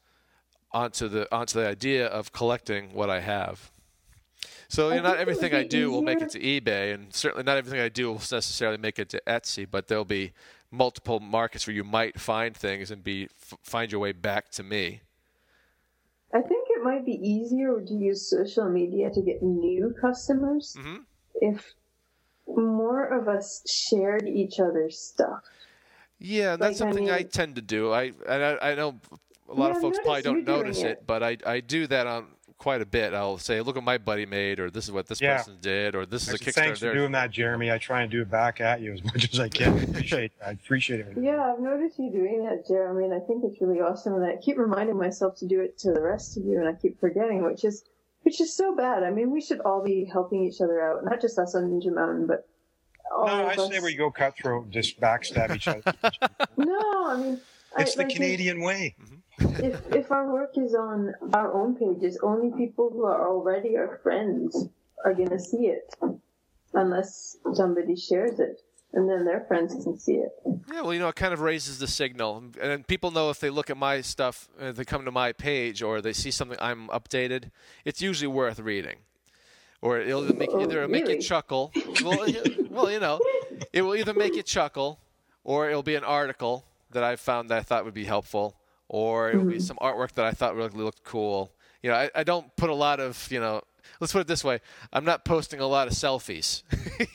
onto 0.78 1.08
the 1.08 1.24
onto 1.36 1.60
the 1.60 1.68
idea 1.68 2.06
of 2.08 2.32
collecting 2.32 2.94
what 2.94 3.10
I 3.10 3.20
have. 3.22 3.72
So 4.70 4.90
you 4.90 4.95
know, 4.95 5.02
not 5.02 5.18
think 5.18 5.22
it 5.22 5.28
would 5.28 5.38
everything 5.38 5.54
I 5.60 5.64
do 5.64 5.90
will 5.91 6.02
make 6.02 6.22
it 6.22 6.30
to 6.32 6.40
eBay, 6.40 6.94
and 6.94 7.14
certainly 7.14 7.44
not 7.44 7.58
everything 7.58 7.80
I 7.80 7.90
do 7.90 8.08
will 8.10 8.22
necessarily 8.32 8.78
make 8.78 8.99
it 8.99 9.10
to 9.10 9.22
Etsy. 9.26 9.66
But 9.70 9.88
there'll 9.88 10.06
be 10.06 10.34
multiple 10.70 11.20
markets 11.20 11.66
where 11.66 11.76
you 11.76 11.84
might 11.84 12.20
find 12.20 12.56
things 12.56 12.91
and 12.91 13.04
be 13.04 13.24
f- 13.26 13.58
find 13.64 13.91
your 13.91 14.02
way 14.02 14.12
back 14.12 14.49
to 14.52 14.64
me. 14.64 15.02
I 16.34 16.41
think 16.41 16.68
it 16.70 16.84
might 16.84 17.06
be 17.06 17.14
easier 17.14 17.80
to 17.80 17.94
use 17.94 18.30
social 18.30 18.70
media 18.70 19.10
to 19.10 19.22
get 19.22 19.41
new 19.41 19.95
customers 19.99 20.76
Mhm. 20.78 21.06
if 21.41 21.74
more 22.45 23.04
of 23.18 23.28
us 23.30 23.64
shared 23.70 24.28
each 24.28 24.60
other's 24.60 24.99
stuff. 24.99 25.44
Yeah, 26.20 26.58
that's 26.58 26.80
Like, 26.82 26.88
I 26.90 26.91
something 26.91 27.10
I, 27.12 27.18
mean- 27.20 27.30
tend 27.30 27.56
to 27.56 27.62
do. 27.62 27.94
I 27.94 28.04
and 28.28 28.44
I, 28.44 28.72
I 28.72 28.76
know 28.76 28.99
a 29.49 29.53
lot 29.53 29.69
Yeah, 29.72 29.76
of 29.78 29.82
folks 29.82 29.99
probably 30.03 30.22
don't 30.22 30.45
notice 30.45 30.80
it. 30.80 30.86
it, 30.88 31.07
but 31.07 31.24
I 31.24 31.38
I 31.45 31.60
do 31.60 31.88
that 31.88 32.07
on 32.07 32.28
quite 32.57 32.82
a 32.82 32.86
bit. 32.86 33.14
I'll 33.14 33.38
say, 33.38 33.61
look 33.61 33.76
what 33.76 33.84
my 33.84 33.98
buddy 33.99 34.26
made, 34.26 34.60
or 34.60 34.72
this 34.72 34.86
is 34.86 34.91
what 34.91 35.06
this 35.07 35.22
Yeah. 35.22 35.38
person 35.38 35.57
did, 35.61 35.95
or 35.95 36.06
this 36.07 36.24
is 36.24 36.30
a 36.30 36.34
Actually, 36.34 36.52
Kickstarter. 36.52 36.56
thanks 36.56 36.80
for 36.80 36.94
doing 36.94 37.11
that, 37.11 37.30
Jeremy. 37.32 37.72
I 37.72 37.78
try 37.78 38.02
and 38.02 38.11
do 38.11 38.22
it 38.24 38.32
back 38.32 38.60
at 38.61 38.82
you 38.82 38.94
as 38.94 39.03
much 39.03 39.32
as 39.32 39.40
I 39.40 39.48
can. 39.49 39.78
Appreciate, 39.84 40.32
I 40.45 40.52
appreciate 40.52 41.02
it. 41.02 41.18
Yeah, 41.22 41.53
I've 41.53 41.60
noticed 41.60 41.99
you 41.99 42.11
doing 42.11 42.44
that, 42.45 42.68
Jeremy, 42.68 43.06
and 43.06 43.14
I 43.14 43.19
think 43.26 43.44
it's 43.45 43.61
really 43.61 43.80
awesome. 43.80 44.15
And 44.15 44.26
I 44.26 44.36
keep 44.38 44.57
reminding 44.57 44.98
myself 44.98 45.36
to 45.38 45.45
do 45.48 45.61
it 45.61 45.78
to 45.80 45.91
the 45.91 46.02
rest 46.02 46.36
of 46.38 46.45
you, 46.45 46.60
and 46.60 46.68
I 46.68 46.74
keep 46.74 46.99
forgetting, 46.99 47.44
which 47.44 47.64
is 47.64 47.84
which 48.24 48.41
is 48.41 48.53
so 48.53 48.76
bad. 48.76 49.03
I 49.03 49.11
mean, 49.11 49.32
we 49.32 49.40
should 49.40 49.61
all 49.61 49.82
be 49.84 50.03
helping 50.11 50.44
each 50.44 50.60
other 50.60 50.82
out, 50.82 51.06
not 51.06 51.22
just 51.22 51.38
us 51.40 51.56
on 51.56 51.69
Ninja 51.69 51.94
Mountain, 51.94 52.26
but 52.28 52.45
all 53.15 53.26
No, 53.26 53.44
of 53.44 53.48
I 53.48 53.53
us. 53.53 53.69
say 53.69 53.80
where 53.80 53.90
you 53.90 53.98
go 53.98 54.11
cutthroat 54.11 54.64
and 54.65 54.74
just 54.74 54.99
backstab 54.99 55.56
each 55.56 55.68
other. 55.69 55.82
No, 56.57 57.07
I 57.07 57.18
mean, 57.18 57.40
It's 57.77 57.94
I, 57.94 58.03
the 58.03 58.07
like, 58.07 58.15
Canadian 58.15 58.61
way. 58.61 58.95
If 59.39 59.94
if 59.94 60.11
our 60.11 60.31
work 60.31 60.57
is 60.57 60.73
on 60.73 61.14
our 61.34 61.53
own 61.53 61.76
pages, 61.76 62.18
only 62.23 62.56
people 62.57 62.89
who 62.89 63.06
are 63.06 63.27
already 63.27 63.77
our 63.77 63.99
friends 64.02 64.68
are 65.06 65.14
gonna 65.14 65.39
see 65.39 65.68
it, 65.68 65.94
unless 66.73 67.38
somebody 67.53 67.95
shares 67.95 68.39
it, 68.39 68.61
and 68.94 69.07
then 69.07 69.26
their 69.26 69.41
friends 69.48 69.76
can 69.84 69.98
see 69.98 70.15
it. 70.15 70.31
Yeah, 70.73 70.81
well, 70.81 70.94
you 70.94 70.99
know, 70.99 71.10
it 71.10 71.15
kind 71.15 71.34
of 71.34 71.41
raises 71.41 71.77
the 71.77 71.88
signal, 71.88 72.44
and 72.60 72.88
people 72.88 73.11
know 73.11 73.30
if 73.30 73.39
they 73.39 73.52
look 73.52 73.69
at 73.69 73.77
my 73.77 74.02
stuff, 74.02 74.49
uh, 74.60 74.72
they 74.72 74.85
come 74.85 75.06
to 75.06 75.11
my 75.11 75.34
page, 75.34 75.84
or 75.84 76.02
they 76.02 76.14
see 76.14 76.31
something 76.31 76.57
I'm 76.60 76.88
updated, 76.88 77.52
it's 77.85 78.02
usually 78.02 78.27
worth 78.27 78.60
reading, 78.60 78.98
or 79.81 79.99
it'll 79.99 80.23
either 80.23 80.34
make, 80.34 80.49
Oh, 80.52 80.61
either 80.61 80.88
make 80.88 81.07
you 81.07 81.22
chuckle. 81.22 81.72
Well, 82.03 82.27
well, 82.72 82.91
you 82.91 82.99
know, 82.99 83.19
it 83.72 83.84
will 83.84 83.95
either 83.95 84.15
make 84.15 84.35
you 84.35 84.44
chuckle, 84.44 84.99
or 85.44 85.69
it'll 85.69 85.84
be 85.84 85.95
an 85.95 86.03
article 86.03 86.65
that 86.91 87.03
I 87.03 87.15
found 87.15 87.49
that 87.49 87.57
I 87.57 87.61
thought 87.61 87.85
would 87.85 87.93
be 87.93 88.05
helpful, 88.05 88.55
or 88.88 89.31
it 89.31 89.38
would 89.38 89.49
be 89.49 89.57
Mhm. 89.57 89.61
some 89.61 89.77
artwork 89.77 90.14
that 90.14 90.26
I 90.26 90.31
thought 90.31 90.55
really 90.55 90.69
looked 90.69 91.03
cool. 91.03 91.51
You 91.84 91.91
know, 91.91 91.95
I, 91.97 92.09
I 92.15 92.23
don't 92.23 92.53
put 92.55 92.69
a 92.69 92.73
lot 92.76 92.99
of, 92.99 93.27
you 93.31 93.39
know, 93.39 93.61
let's 93.99 94.14
put 94.14 94.19
it 94.22 94.27
this 94.27 94.43
way: 94.43 94.59
I'm 94.91 95.05
not 95.05 95.26
posting 95.26 95.59
a 95.59 95.68
lot 95.68 95.88
of 95.88 95.93
selfies. 95.93 96.64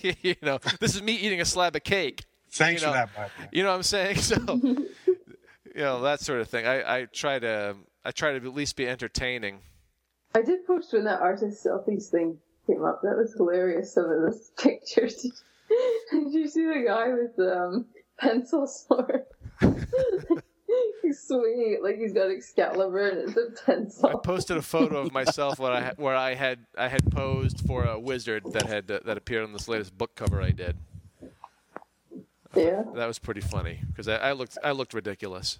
you 0.22 0.36
know, 0.42 0.58
this 0.80 0.94
is 0.94 1.02
me 1.02 1.14
eating 1.14 1.40
a 1.40 1.44
slab 1.44 1.74
of 1.76 1.84
cake. 1.84 2.24
Thanks 2.50 2.82
you 2.82 2.86
know, 2.86 2.92
for 2.92 2.98
that, 2.98 3.14
bud. 3.16 3.30
You 3.50 3.62
know 3.62 3.70
what 3.70 3.76
I'm 3.76 3.82
saying? 3.82 4.16
So, 4.20 4.36
you 5.74 5.80
know 5.82 6.02
that 6.02 6.20
sort 6.20 6.40
of 6.40 6.48
thing. 6.48 6.66
I, 6.66 6.98
I 7.00 7.04
try 7.06 7.38
to 7.38 7.76
I 8.04 8.10
try 8.10 8.38
to 8.38 8.46
at 8.46 8.54
least 8.54 8.76
be 8.76 8.86
entertaining. 8.86 9.60
I 10.34 10.42
did 10.42 10.66
post 10.66 10.92
when 10.92 11.04
that 11.04 11.20
artist 11.20 11.64
selfies 11.64 12.08
thing 12.08 12.38
came 12.66 12.84
up. 12.84 13.00
That 13.02 13.16
was 13.16 13.34
hilarious. 13.34 13.92
Some 13.94 14.04
of 14.04 14.20
those 14.22 14.50
pictures. 14.58 15.22
Did 16.10 16.32
you 16.32 16.48
see 16.48 16.66
the 16.66 16.84
guy 16.86 17.12
with 17.14 17.36
the 17.36 17.58
um, 17.58 17.86
pencil 18.18 18.66
sword? 18.66 19.24
he's 21.02 21.22
swinging 21.22 21.74
it 21.76 21.82
like 21.82 21.98
he's 21.98 22.12
got 22.12 22.30
Excalibur 22.30 23.08
and 23.08 23.28
it's 23.28 23.36
a 23.36 23.64
pencil. 23.64 24.08
I 24.08 24.14
posted 24.14 24.56
a 24.56 24.62
photo 24.62 24.98
of 24.98 25.12
myself 25.20 25.58
where 25.58 25.72
I 25.72 25.92
where 25.96 26.16
I 26.16 26.34
had 26.34 26.60
I 26.76 26.88
had 26.88 27.10
posed 27.10 27.66
for 27.66 27.84
a 27.84 27.98
wizard 27.98 28.44
that 28.52 28.66
had 28.66 28.90
uh, 28.90 29.00
that 29.04 29.16
appeared 29.16 29.44
on 29.44 29.52
this 29.52 29.68
latest 29.68 29.96
book 29.96 30.14
cover 30.14 30.40
I 30.40 30.50
did. 30.50 30.76
Yeah. 32.54 32.82
That 32.94 33.06
was 33.06 33.18
pretty 33.18 33.40
funny 33.40 33.80
because 33.88 34.08
I, 34.08 34.16
I 34.16 34.32
looked 34.32 34.58
I 34.62 34.72
looked 34.72 34.94
ridiculous. 34.94 35.58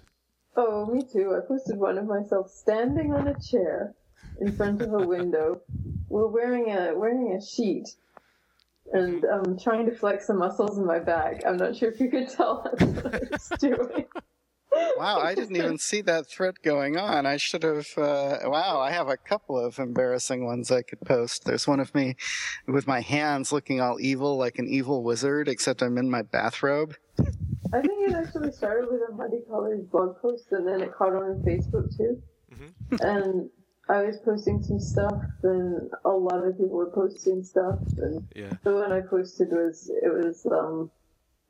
Oh, 0.55 0.85
me 0.85 1.01
too. 1.01 1.35
I 1.35 1.45
posted 1.47 1.77
one 1.77 1.97
of 1.97 2.05
myself 2.05 2.51
standing 2.51 3.11
on 3.13 3.27
a 3.27 3.39
chair 3.39 3.95
in 4.39 4.51
front 4.51 4.81
of 4.81 4.93
a 4.93 4.99
window. 4.99 5.61
We're 6.09 6.27
wearing 6.27 6.71
a 6.71 6.93
wearing 6.95 7.33
a 7.33 7.43
sheet, 7.43 7.95
and 8.93 9.25
I'm 9.25 9.59
trying 9.59 9.85
to 9.87 9.95
flex 9.95 10.27
the 10.27 10.33
muscles 10.33 10.77
in 10.77 10.85
my 10.85 10.99
back. 10.99 11.43
I'm 11.45 11.57
not 11.57 11.75
sure 11.75 11.89
if 11.89 11.99
you 11.99 12.09
could 12.09 12.29
tell 12.29 12.63
that's 12.63 12.83
what 12.83 13.15
I 13.15 13.19
was 13.31 13.49
doing. 13.59 14.05
Wow, 14.97 15.19
I 15.19 15.35
didn't 15.35 15.55
even 15.55 15.77
see 15.77 16.01
that 16.01 16.27
thread 16.27 16.61
going 16.63 16.97
on. 16.97 17.25
I 17.25 17.37
should 17.37 17.63
have. 17.63 17.87
Uh, 17.97 18.39
wow, 18.45 18.79
I 18.79 18.91
have 18.91 19.07
a 19.07 19.17
couple 19.17 19.57
of 19.57 19.77
embarrassing 19.77 20.45
ones 20.45 20.71
I 20.71 20.81
could 20.81 21.01
post. 21.01 21.45
There's 21.45 21.67
one 21.67 21.79
of 21.79 21.93
me 21.93 22.15
with 22.67 22.87
my 22.87 23.01
hands 23.01 23.51
looking 23.51 23.81
all 23.81 23.99
evil, 23.99 24.37
like 24.37 24.57
an 24.57 24.67
evil 24.67 25.03
wizard, 25.03 25.47
except 25.47 25.83
I'm 25.83 25.97
in 25.97 26.09
my 26.09 26.23
bathrobe. 26.23 26.95
I 27.19 27.81
think 27.81 28.09
it 28.09 28.13
actually 28.13 28.51
started 28.51 28.87
with 28.91 29.01
a 29.09 29.13
Muddy 29.13 29.41
Colors 29.47 29.83
blog 29.91 30.19
post, 30.21 30.47
and 30.51 30.67
then 30.67 30.81
it 30.81 30.93
caught 30.93 31.13
on 31.13 31.43
Facebook 31.45 31.95
too. 31.95 32.21
And 33.01 33.49
I 33.89 34.03
was 34.03 34.17
posting 34.23 34.61
some 34.63 34.79
stuff, 34.79 35.21
and 35.43 35.91
a 36.05 36.09
lot 36.09 36.45
of 36.45 36.57
people 36.57 36.77
were 36.77 36.91
posting 36.91 37.43
stuff, 37.43 37.79
and 37.97 38.23
Yeah. 38.35 38.53
the 38.63 38.73
one 38.73 38.91
I 38.91 39.01
posted 39.01 39.49
was 39.51 39.89
it 39.89 40.09
was 40.13 40.45
um 40.45 40.89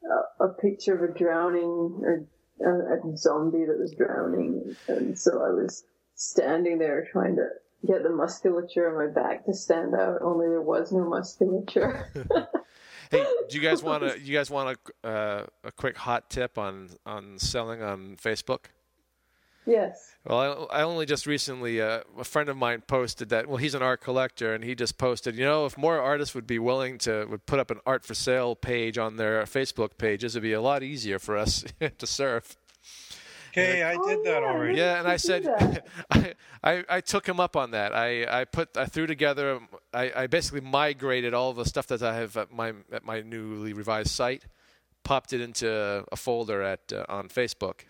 a, 0.04 0.46
a 0.46 0.50
picture 0.54 0.96
of 0.96 1.10
a 1.10 1.14
drowning 1.18 2.02
or 2.04 2.26
a, 2.62 3.10
a 3.12 3.18
zombie 3.18 3.66
that 3.66 3.78
was 3.78 3.94
drowning, 3.96 4.76
and 4.88 5.18
so 5.18 5.32
I 5.44 5.52
was 5.52 5.86
standing 6.16 6.80
there 6.80 7.08
trying 7.12 7.36
to 7.36 7.48
get 7.86 8.04
the 8.04 8.10
musculature 8.10 8.90
on 8.90 9.08
my 9.08 9.14
back 9.14 9.46
to 9.46 9.54
stand 9.54 9.94
out. 9.94 10.22
Only 10.22 10.48
there 10.48 10.62
was 10.62 10.92
no 10.92 11.08
musculature. 11.08 12.10
Hey, 13.12 13.28
do 13.48 13.56
you 13.56 13.62
guys 13.62 13.84
want 13.84 14.02
to? 14.02 14.20
You 14.20 14.36
guys 14.36 14.50
want 14.50 14.76
a 15.04 15.08
uh, 15.08 15.46
a 15.64 15.72
quick 15.72 15.96
hot 15.96 16.32
tip 16.32 16.58
on 16.58 16.90
on 17.06 17.38
selling 17.38 17.84
on 17.84 18.16
Facebook? 18.16 18.66
Yes. 19.65 20.15
Well, 20.26 20.68
I, 20.72 20.80
I 20.80 20.84
only 20.84 21.06
just 21.06 21.26
recently, 21.26 21.81
uh, 21.81 22.02
a 22.18 22.23
friend 22.23 22.49
of 22.49 22.57
mine 22.57 22.84
posted 22.88 23.30
that. 23.30 23.48
Well, 23.48 23.57
he's 23.57 23.76
an 23.76 23.81
art 23.81 24.02
collector, 24.02 24.53
and 24.53 24.64
he 24.64 24.76
just 24.76 24.98
posted, 24.98 25.35
you 25.35 25.45
know, 25.45 25.65
if 25.65 25.77
more 25.77 25.99
artists 25.99 26.34
would 26.35 26.48
be 26.48 26.60
willing 26.60 26.98
to 26.99 27.26
would 27.30 27.45
put 27.45 27.60
up 27.60 27.72
an 27.72 27.80
art 27.85 28.06
for 28.06 28.14
sale 28.14 28.56
page 28.56 28.98
on 28.98 29.18
their 29.18 29.44
Facebook 29.44 29.98
pages, 29.98 30.35
it'd 30.35 30.44
be 30.44 30.53
a 30.53 30.61
lot 30.61 30.84
easier 30.84 31.19
for 31.19 31.38
us 31.38 31.65
to 31.98 32.07
serve. 32.07 32.56
Okay, 33.56 33.84
I 33.84 33.95
did 34.07 34.23
that 34.23 34.41
already. 34.41 34.80
Yeah, 34.80 34.98
and 34.98 35.07
I 35.07 35.18
said, 35.18 35.45
I, 36.11 36.34
I, 36.64 36.84
I 36.90 37.02
took 37.02 37.27
him 37.27 37.40
up 37.40 37.56
on 37.56 37.72
that. 37.72 37.94
I, 37.94 38.41
I 38.41 38.45
put 38.45 38.76
I 38.76 38.85
threw 38.85 39.06
together. 39.06 39.60
I, 39.94 40.11
I 40.15 40.27
basically 40.27 40.61
migrated 40.61 41.35
all 41.35 41.53
the 41.53 41.65
stuff 41.65 41.85
that 41.88 42.02
I 42.02 42.15
have 42.15 42.35
at 42.35 42.52
my 42.52 42.73
at 42.91 43.06
my 43.06 43.22
newly 43.22 43.73
revised 43.73 44.10
site, 44.10 44.45
popped 45.03 45.34
it 45.34 45.41
into 45.41 46.03
a 46.11 46.15
folder 46.15 46.64
at 46.64 46.91
uh, 46.91 47.06
on 47.07 47.30
Facebook, 47.30 47.81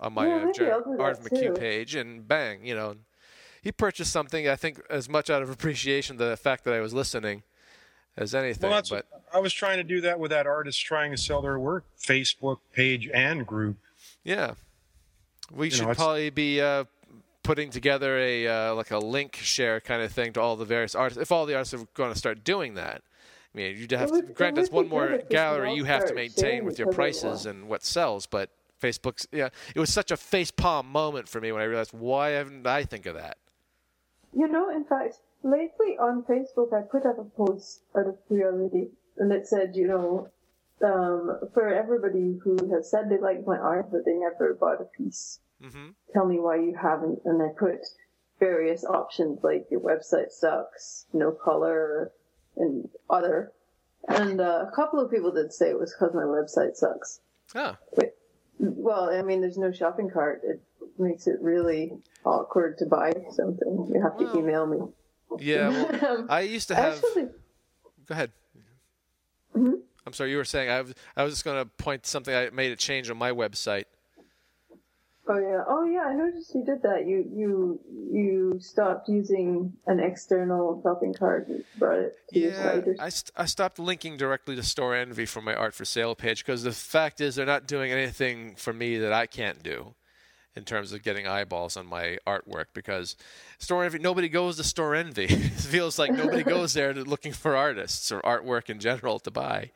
on 0.00 0.12
my 0.14 0.26
Yeah, 0.26 0.48
uh, 0.48 0.52
Jer- 0.52 1.00
Art 1.00 1.20
McHugh 1.20 1.40
too. 1.40 1.52
page, 1.54 1.94
and 1.94 2.26
bang, 2.26 2.64
you 2.64 2.74
know, 2.74 2.96
he 3.62 3.72
purchased 3.72 4.12
something. 4.12 4.48
I 4.48 4.56
think 4.56 4.80
as 4.90 5.08
much 5.08 5.30
out 5.30 5.42
of 5.42 5.50
appreciation 5.50 6.18
to 6.18 6.24
the 6.24 6.36
fact 6.36 6.64
that 6.64 6.74
I 6.74 6.80
was 6.80 6.92
listening, 6.92 7.42
as 8.16 8.34
anything. 8.34 8.70
Well, 8.70 8.82
but 8.90 9.06
I 9.32 9.38
was 9.38 9.52
trying 9.52 9.78
to 9.78 9.84
do 9.84 10.00
that 10.02 10.18
with 10.20 10.30
that 10.30 10.46
artist 10.46 10.84
trying 10.84 11.10
to 11.12 11.16
sell 11.16 11.42
their 11.42 11.58
work, 11.58 11.84
Facebook 11.98 12.58
page 12.72 13.08
and 13.12 13.46
group. 13.46 13.76
yeah. 14.22 14.54
We 15.52 15.66
You 15.66 15.70
should 15.72 15.80
it's- 15.82 15.96
probably 15.98 16.30
be 16.30 16.60
uh, 16.60 16.84
putting 17.42 17.68
together 17.70 18.16
a 18.18 18.46
uh, 18.48 18.74
like 18.74 18.90
a 18.90 18.98
link 18.98 19.36
share 19.36 19.78
kind 19.78 20.00
of 20.02 20.10
thing 20.10 20.32
to 20.32 20.40
all 20.40 20.56
the 20.56 20.64
various 20.64 20.94
artists. 20.94 21.20
If 21.20 21.30
all 21.30 21.44
the 21.44 21.54
artists 21.54 21.74
are 21.74 21.86
going 21.92 22.10
to 22.10 22.18
start 22.18 22.44
doing 22.44 22.74
that, 22.74 23.02
I 23.54 23.56
mean, 23.58 23.76
you'd 23.76 23.90
have 23.92 24.08
It 24.08 24.12
would- 24.12 24.26
to 24.28 24.32
grant 24.32 24.56
would 24.56 24.64
that's 24.64 24.72
one 24.72 24.88
more 24.88 25.02
good 25.08 25.14
if 25.14 25.16
we 25.18 25.22
could 25.24 25.30
gallery 25.30 25.74
you 25.74 25.84
have 25.84 26.06
to 26.06 26.14
maintain 26.14 26.64
with 26.64 26.78
your 26.78 26.90
prices 26.92 27.44
and 27.44 27.68
what 27.68 27.84
sells. 27.84 28.24
But 28.26 28.48
Facebook's 28.84 29.26
yeah, 29.32 29.48
it 29.74 29.80
was 29.80 29.92
such 29.92 30.10
a 30.10 30.16
face 30.16 30.50
palm 30.50 30.86
moment 30.86 31.28
for 31.28 31.40
me 31.40 31.52
when 31.52 31.62
I 31.62 31.64
realized 31.64 31.92
why 31.92 32.30
haven't 32.30 32.66
I 32.66 32.84
think 32.84 33.06
of 33.06 33.14
that? 33.14 33.38
You 34.36 34.48
know, 34.48 34.68
in 34.68 34.84
fact, 34.84 35.18
lately 35.42 35.96
on 35.98 36.24
Facebook, 36.24 36.72
I 36.72 36.82
put 36.82 37.06
up 37.06 37.18
a 37.18 37.24
post 37.24 37.82
out 37.96 38.06
of 38.08 38.16
curiosity, 38.26 38.88
and 39.16 39.32
it 39.32 39.46
said, 39.46 39.76
you 39.76 39.86
know, 39.86 40.28
um, 40.84 41.38
for 41.54 41.68
everybody 41.72 42.38
who 42.42 42.56
has 42.74 42.90
said 42.90 43.08
they 43.08 43.18
like 43.18 43.46
my 43.46 43.56
art, 43.56 43.90
but 43.92 44.04
they 44.04 44.14
never 44.14 44.54
bought 44.54 44.80
a 44.80 44.84
piece, 44.84 45.40
Mm-hmm. 45.62 45.90
tell 46.12 46.26
me 46.26 46.38
why 46.40 46.56
you 46.56 46.74
haven't. 46.80 47.20
And 47.24 47.40
I 47.40 47.48
put 47.58 47.78
various 48.40 48.84
options 48.84 49.38
like 49.42 49.66
your 49.70 49.80
website 49.80 50.30
sucks, 50.30 51.06
no 51.12 51.30
color, 51.30 52.12
and 52.56 52.88
other. 53.08 53.52
And 54.08 54.40
uh, 54.40 54.66
a 54.70 54.72
couple 54.74 55.00
of 55.00 55.10
people 55.10 55.30
did 55.32 55.52
say 55.52 55.70
it 55.70 55.78
was 55.78 55.94
because 55.94 56.14
my 56.14 56.22
website 56.24 56.74
sucks. 56.74 57.20
Oh, 57.54 57.76
Well, 58.58 59.10
I 59.10 59.22
mean, 59.22 59.40
there's 59.40 59.58
no 59.58 59.72
shopping 59.72 60.08
cart. 60.10 60.42
It 60.44 60.60
makes 60.98 61.26
it 61.26 61.36
really 61.40 61.92
awkward 62.24 62.78
to 62.78 62.86
buy 62.86 63.12
something. 63.30 63.90
You 63.92 64.00
have 64.02 64.16
to 64.18 64.38
email 64.38 64.66
me. 64.66 64.78
yeah. 65.38 65.68
Well, 65.68 66.04
Um, 66.20 66.26
I 66.30 66.40
used 66.42 66.68
to 66.68 66.74
have. 66.74 66.94
Actually, 66.94 67.24
Go 68.06 68.12
ahead. 68.12 68.32
Mhm. 69.56 69.80
I'm 70.06 70.12
sorry, 70.12 70.30
you 70.30 70.36
were 70.36 70.44
saying 70.44 70.68
I 70.70 70.80
was. 70.82 70.94
I 71.16 71.22
was 71.24 71.32
just 71.32 71.44
going 71.44 71.62
to 71.62 71.64
point 71.82 72.06
something 72.06 72.34
I 72.34 72.50
made 72.50 72.72
a 72.72 72.76
change 72.76 73.08
on 73.10 73.16
my 73.16 73.30
website. 73.32 73.84
Oh 75.26 75.38
yeah, 75.38 75.62
oh 75.66 75.84
yeah, 75.84 76.02
I 76.02 76.14
noticed 76.14 76.54
you 76.54 76.64
did 76.64 76.82
that. 76.82 77.06
You 77.06 77.24
you 77.34 77.80
you 78.12 78.58
stopped 78.60 79.08
using 79.08 79.72
an 79.86 79.98
external 79.98 80.80
shopping 80.82 81.14
cart 81.14 81.48
You 81.48 81.64
brought 81.78 81.98
it 81.98 82.16
to 82.30 82.38
your 82.38 82.52
Yeah, 82.52 82.62
site. 82.62 82.88
Or, 82.88 82.96
I, 83.00 83.08
st- 83.08 83.32
I 83.34 83.46
stopped 83.46 83.78
linking 83.78 84.18
directly 84.18 84.54
to 84.56 84.62
Storenvy 84.62 85.26
from 85.26 85.44
my 85.44 85.54
art 85.54 85.74
for 85.74 85.86
sale 85.86 86.14
page 86.14 86.44
because 86.44 86.62
the 86.62 86.72
fact 86.72 87.22
is 87.22 87.36
they're 87.36 87.46
not 87.46 87.66
doing 87.66 87.90
anything 87.90 88.54
for 88.56 88.74
me 88.74 88.98
that 88.98 89.14
I 89.14 89.24
can't 89.26 89.62
do 89.62 89.94
in 90.54 90.64
terms 90.64 90.92
of 90.92 91.02
getting 91.02 91.26
eyeballs 91.26 91.76
on 91.76 91.86
my 91.86 92.18
artwork 92.26 92.66
because 92.74 93.16
Storenvy 93.58 94.00
nobody 94.00 94.28
goes 94.28 94.56
to 94.58 94.62
Storenvy. 94.62 95.30
it 95.30 95.52
feels 95.52 95.98
like 95.98 96.12
nobody 96.12 96.42
goes 96.56 96.74
there 96.74 96.92
to, 96.92 97.02
looking 97.02 97.32
for 97.32 97.56
artists 97.56 98.12
or 98.12 98.20
artwork 98.20 98.68
in 98.68 98.78
general 98.78 99.18
to 99.20 99.30
buy. 99.30 99.70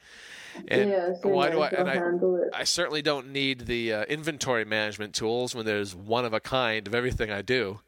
And 0.69 0.91
yeah, 0.91 1.15
so 1.23 1.29
why 1.29 1.51
do 1.51 1.61
I? 1.61 1.69
And 1.69 1.89
I. 1.89 2.61
I 2.61 2.65
certainly 2.65 3.03
don't 3.03 3.33
need 3.33 3.61
the 3.61 3.93
uh, 3.93 4.05
inventory 4.05 4.65
management 4.65 5.15
tools 5.15 5.55
when 5.55 5.67
there's 5.67 5.95
one 5.95 6.25
of 6.25 6.33
a 6.33 6.41
kind 6.41 6.87
of 6.87 6.95
everything 6.95 7.31
I 7.31 7.43
do. 7.43 7.81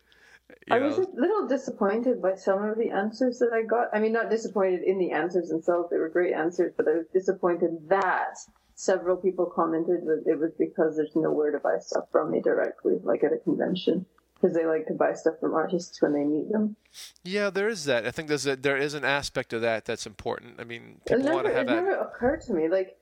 You 0.66 0.76
I 0.76 0.78
know? 0.78 0.86
was 0.86 0.98
a 0.98 1.06
little 1.14 1.46
disappointed 1.46 2.20
by 2.20 2.34
some 2.34 2.62
of 2.64 2.76
the 2.78 2.90
answers 2.90 3.38
that 3.38 3.50
I 3.52 3.62
got. 3.62 3.88
I 3.92 4.00
mean, 4.00 4.12
not 4.12 4.30
disappointed 4.30 4.82
in 4.82 4.98
the 4.98 5.12
answers 5.12 5.48
themselves; 5.48 5.90
they 5.90 5.98
were 5.98 6.08
great 6.08 6.32
answers. 6.32 6.72
But 6.76 6.88
I 6.88 6.92
was 6.92 7.06
disappointed 7.12 7.88
that 7.88 8.36
several 8.74 9.16
people 9.16 9.46
commented 9.46 10.06
that 10.06 10.24
it 10.26 10.38
was 10.38 10.52
because 10.58 10.96
there's 10.96 11.14
nowhere 11.14 11.52
to 11.52 11.58
buy 11.58 11.76
stuff 11.80 12.04
from 12.10 12.30
me 12.30 12.40
directly, 12.40 12.98
like 13.02 13.22
at 13.24 13.32
a 13.32 13.38
convention, 13.38 14.06
because 14.40 14.54
they 14.54 14.64
like 14.64 14.86
to 14.86 14.94
buy 14.94 15.12
stuff 15.12 15.34
from 15.40 15.54
artists 15.54 16.00
when 16.00 16.12
they 16.12 16.24
meet 16.24 16.50
them. 16.50 16.76
Yeah, 17.24 17.50
there 17.50 17.68
is 17.68 17.84
that. 17.84 18.06
I 18.06 18.10
think 18.10 18.28
there's 18.28 18.46
a, 18.46 18.56
there 18.56 18.76
is 18.76 18.94
an 18.94 19.04
aspect 19.04 19.52
of 19.52 19.60
that 19.62 19.84
that's 19.84 20.06
important. 20.06 20.54
I 20.58 20.64
mean, 20.64 21.00
people 21.06 21.24
never, 21.24 21.34
want 21.34 21.46
to 21.46 21.52
have 21.52 21.62
it 21.62 21.66
that. 21.66 21.74
never 21.74 21.94
occurred 21.96 22.40
to 22.42 22.54
me. 22.54 22.68
Like, 22.68 22.96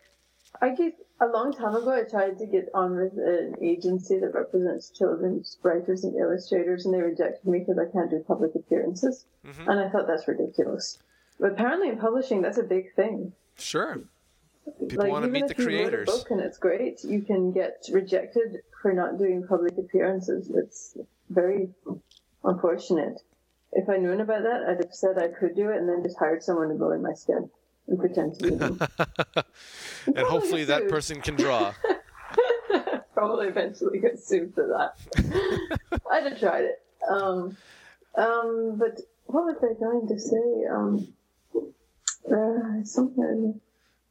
I 0.61 0.71
get 0.71 0.95
a 1.21 1.27
long 1.27 1.53
time 1.53 1.75
ago, 1.77 1.93
I 1.93 2.03
tried 2.03 2.39
to 2.39 2.47
get 2.47 2.69
on 2.75 2.97
with 2.97 3.13
an 3.19 3.55
agency 3.63 4.19
that 4.19 4.35
represents 4.35 4.91
children's 4.91 5.59
writers 5.63 6.05
and 6.05 6.17
illustrators, 6.17 6.87
and 6.87 6.95
they 6.95 7.03
rejected 7.03 7.49
me 7.49 7.61
because 7.61 7.79
I 7.79 7.91
can't 7.91 8.11
do 8.11 8.25
public 8.27 8.55
appearances. 8.55 9.25
Mhm. 9.47 9.69
And 9.69 9.81
I 9.81 9.89
thought 9.89 10.07
that's 10.07 10.27
ridiculous. 10.27 10.99
But 11.39 11.53
apparently, 11.53 11.89
in 11.89 11.99
publishing, 11.99 12.43
that's 12.43 12.59
a 12.59 12.63
big 12.65 12.95
thing. 12.95 13.33
Sure. 13.57 14.01
People 14.81 15.05
like, 15.05 15.11
want 15.11 15.25
to 15.25 15.31
meet 15.31 15.49
the 15.49 15.55
you 15.57 15.67
wrote 15.67 15.75
a 15.75 15.79
creators. 15.79 16.07
book 16.07 16.31
and 16.31 16.41
it's 16.41 16.59
great, 16.59 17.03
you 17.03 17.23
can 17.23 17.53
get 17.53 17.87
rejected 17.91 18.63
for 18.83 18.93
not 18.93 19.17
doing 19.19 19.47
public 19.47 19.79
appearances. 19.79 20.51
It's 20.51 20.97
very 21.29 21.71
unfortunate. 22.45 23.21
If 23.73 23.89
I'd 23.89 24.03
known 24.03 24.21
about 24.21 24.43
that, 24.43 24.63
I'd 24.69 24.85
have 24.85 24.95
said 24.95 25.19
I 25.19 25.29
could 25.29 25.55
do 25.55 25.71
it 25.71 25.77
and 25.77 25.89
then 25.89 26.03
just 26.03 26.19
hired 26.19 26.43
someone 26.43 26.69
to 26.69 26.75
go 26.75 26.93
in 26.93 27.03
my 27.03 27.13
stead 27.13 27.49
and 27.87 27.99
pretend 27.99 28.39
to 28.39 28.51
be 28.51 28.57
them. 28.57 28.81
and 30.07 30.19
hopefully 30.19 30.65
that 30.65 30.83
sued. 30.83 30.91
person 30.91 31.21
can 31.21 31.37
draw. 31.37 31.73
Probably 33.15 33.49
eventually 33.49 33.99
get 33.99 34.19
sued 34.21 34.55
for 34.55 34.67
that. 34.69 36.01
I'd 36.13 36.25
have 36.25 36.39
tried 36.39 36.65
it. 36.65 36.83
Um, 37.09 37.57
um, 38.17 38.77
but 38.79 39.01
what 39.27 39.45
was 39.45 39.57
I 39.63 39.79
going 39.79 40.09
to 40.09 40.19
say? 40.19 40.65
Um, 40.71 41.09
uh, 42.31 42.85
something. 42.85 43.61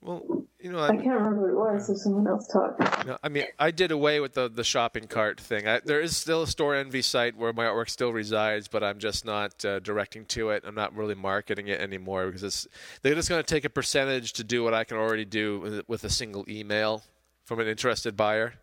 Well, 0.08 0.46
you 0.62 0.72
know, 0.72 0.80
I 0.80 0.88
I, 0.88 0.96
can't 0.96 1.08
remember 1.08 1.54
what 1.54 1.72
it 1.72 1.74
was, 1.76 1.88
so 1.88 1.94
someone 1.94 2.28
else 2.28 2.48
talked. 2.48 2.80
no, 3.06 3.18
I 3.22 3.28
mean, 3.28 3.44
I 3.60 3.72
did 3.72 3.92
away 3.92 4.22
with 4.22 4.36
the, 4.36 4.48
the 4.48 4.64
shopping 4.64 5.06
cart 5.06 5.40
thing. 5.40 5.68
I, 5.68 5.82
there 5.84 6.00
is 6.00 6.16
still 6.16 6.44
a 6.44 6.46
Storenvy 6.46 7.04
site 7.04 7.36
where 7.36 7.52
my 7.52 7.66
artwork 7.66 7.90
still 7.90 8.14
resides, 8.14 8.70
but 8.70 8.86
I'm 8.86 9.00
just 9.00 9.26
not 9.26 9.66
uh, 9.66 9.80
directing 9.80 10.24
to 10.28 10.52
it. 10.52 10.64
I'm 10.66 10.76
not 10.76 10.96
really 10.96 11.14
marketing 11.14 11.68
it 11.68 11.82
anymore 11.82 12.28
because 12.28 12.44
it's, 12.44 12.68
they're 13.02 13.16
just 13.16 13.28
going 13.28 13.44
to 13.44 13.54
take 13.54 13.66
a 13.66 13.70
percentage 13.70 14.32
to 14.34 14.46
do 14.46 14.64
what 14.64 14.74
I 14.74 14.86
can 14.86 14.96
already 14.96 15.26
do 15.26 15.60
with, 15.60 15.90
with 15.90 16.04
a 16.06 16.10
single 16.10 16.46
email 16.48 17.04
from 17.44 17.60
an 17.60 17.68
interested 17.68 18.16
buyer. 18.16 18.54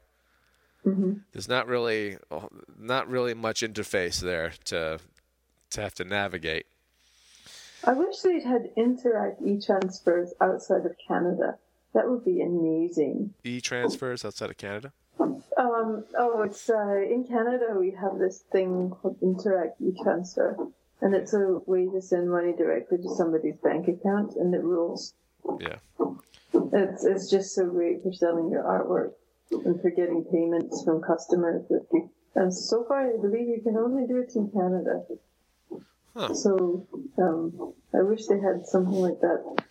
hmm 0.83 1.13
There's 1.33 1.49
not 1.49 1.67
really 1.67 2.17
not 2.79 3.07
really 3.09 3.35
much 3.35 3.61
interface 3.61 4.19
there 4.19 4.55
to 4.65 4.99
to 5.71 5.81
have 5.83 5.95
to 5.95 6.05
navigate. 6.05 6.67
I 7.87 7.93
wish 7.93 8.21
they'd 8.21 8.43
had 8.43 8.75
Interac 8.77 9.37
e-transfers 9.45 10.33
outside 10.41 10.87
of 10.87 10.97
Canada. 11.07 11.59
That 11.93 12.09
would 12.09 12.25
be 12.25 12.41
amazing. 12.41 13.35
E 13.45 13.61
transfers 13.61 14.25
outside 14.25 14.51
of 14.51 14.57
Canada. 14.57 14.93
Um, 15.21 16.05
oh, 16.19 16.43
it's 16.43 16.69
uh, 16.69 16.97
in 16.97 17.25
Canada. 17.29 17.77
We 17.79 17.93
have 17.93 18.19
this 18.19 18.45
thing 18.51 18.91
called 18.91 19.21
Interac 19.21 19.73
e-transfer, 19.81 20.57
and 21.01 21.15
it's 21.15 21.35
a 21.35 21.61
way 21.67 21.87
to 21.87 22.01
send 22.01 22.31
money 22.31 22.53
directly 22.57 22.99
to 22.99 23.15
somebody's 23.15 23.59
bank 23.59 23.87
account, 23.89 24.35
and 24.37 24.55
it 24.55 24.63
rules. 24.63 25.15
Yeah. 25.61 25.77
It's 26.73 27.05
it's 27.05 27.31
just 27.31 27.55
so 27.55 27.67
great 27.67 28.03
for 28.03 28.13
selling 28.13 28.51
your 28.51 28.65
artwork 28.65 29.13
and 29.65 29.81
for 29.81 29.91
getting 29.91 30.25
payments 30.25 30.83
from 30.83 31.03
customers. 31.03 31.63
And 32.35 32.53
so 32.53 32.85
far, 32.85 33.09
I 33.09 33.17
believe 33.21 33.49
you 33.49 33.61
can 33.63 33.77
only 33.77 34.07
do 34.09 34.19
it 34.19 34.35
in 34.35 34.51
Canada. 34.51 35.05
Huh. 36.17 36.33
So 36.35 36.87
um, 37.19 37.75
I 37.93 38.03
wish 38.03 38.27
they 38.27 38.39
had 38.39 38.67
something 38.67 38.95
like 38.95 39.21
that 39.21 39.65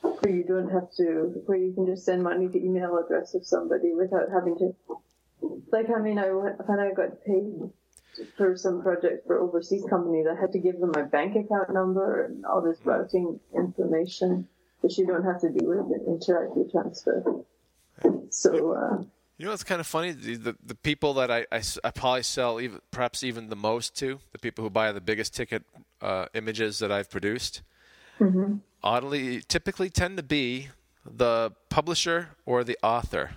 where 0.00 0.32
you 0.32 0.44
don't 0.44 0.70
have 0.70 0.90
to, 0.96 1.42
where 1.46 1.58
you 1.58 1.72
can 1.72 1.86
just 1.86 2.04
send 2.04 2.22
money 2.22 2.48
to 2.48 2.58
email 2.58 2.96
address 2.98 3.34
of 3.34 3.44
somebody 3.44 3.92
without 3.92 4.30
having 4.32 4.56
to. 4.58 4.76
Like 5.72 5.86
I 5.94 6.00
mean, 6.00 6.18
I 6.18 6.26
when 6.28 6.78
I 6.78 6.92
got 6.92 7.24
paid 7.24 7.52
for 8.36 8.56
some 8.56 8.82
project 8.82 9.26
for 9.26 9.38
overseas 9.38 9.84
companies, 9.88 10.26
I 10.30 10.38
had 10.40 10.52
to 10.52 10.58
give 10.58 10.78
them 10.78 10.92
my 10.94 11.02
bank 11.02 11.36
account 11.36 11.72
number 11.72 12.24
and 12.24 12.44
all 12.44 12.60
this 12.60 12.78
routing 12.84 13.40
information, 13.54 14.48
which 14.80 14.98
you 14.98 15.06
don't 15.06 15.24
have 15.24 15.40
to 15.40 15.50
do 15.50 15.66
with 15.66 15.78
an 15.78 16.04
Interac 16.06 16.56
e-transfer. 16.58 17.44
So 18.30 18.72
uh, 18.72 19.04
You 19.40 19.46
know 19.46 19.52
what's 19.52 19.64
kind 19.64 19.80
of 19.80 19.86
funny? 19.86 20.12
The, 20.12 20.34
the, 20.34 20.56
the 20.66 20.74
people 20.74 21.14
that 21.14 21.30
I 21.30 21.46
I 21.50 21.90
probably 21.92 22.24
sell 22.24 22.60
even, 22.60 22.80
perhaps 22.90 23.24
even 23.24 23.48
the 23.48 23.56
most 23.56 23.96
to, 23.96 24.18
the 24.32 24.38
people 24.38 24.62
who 24.62 24.68
buy 24.68 24.92
the 24.92 25.00
biggest 25.00 25.34
ticket 25.34 25.62
uh, 26.02 26.26
images 26.34 26.78
that 26.80 26.92
I've 26.92 27.08
produced, 27.08 27.62
mhm. 28.18 28.60
oddly, 28.82 29.40
typically 29.40 29.88
tend 29.88 30.18
to 30.18 30.22
be 30.22 30.68
the 31.06 31.52
publisher 31.70 32.36
or 32.44 32.64
the 32.64 32.76
author 32.82 33.30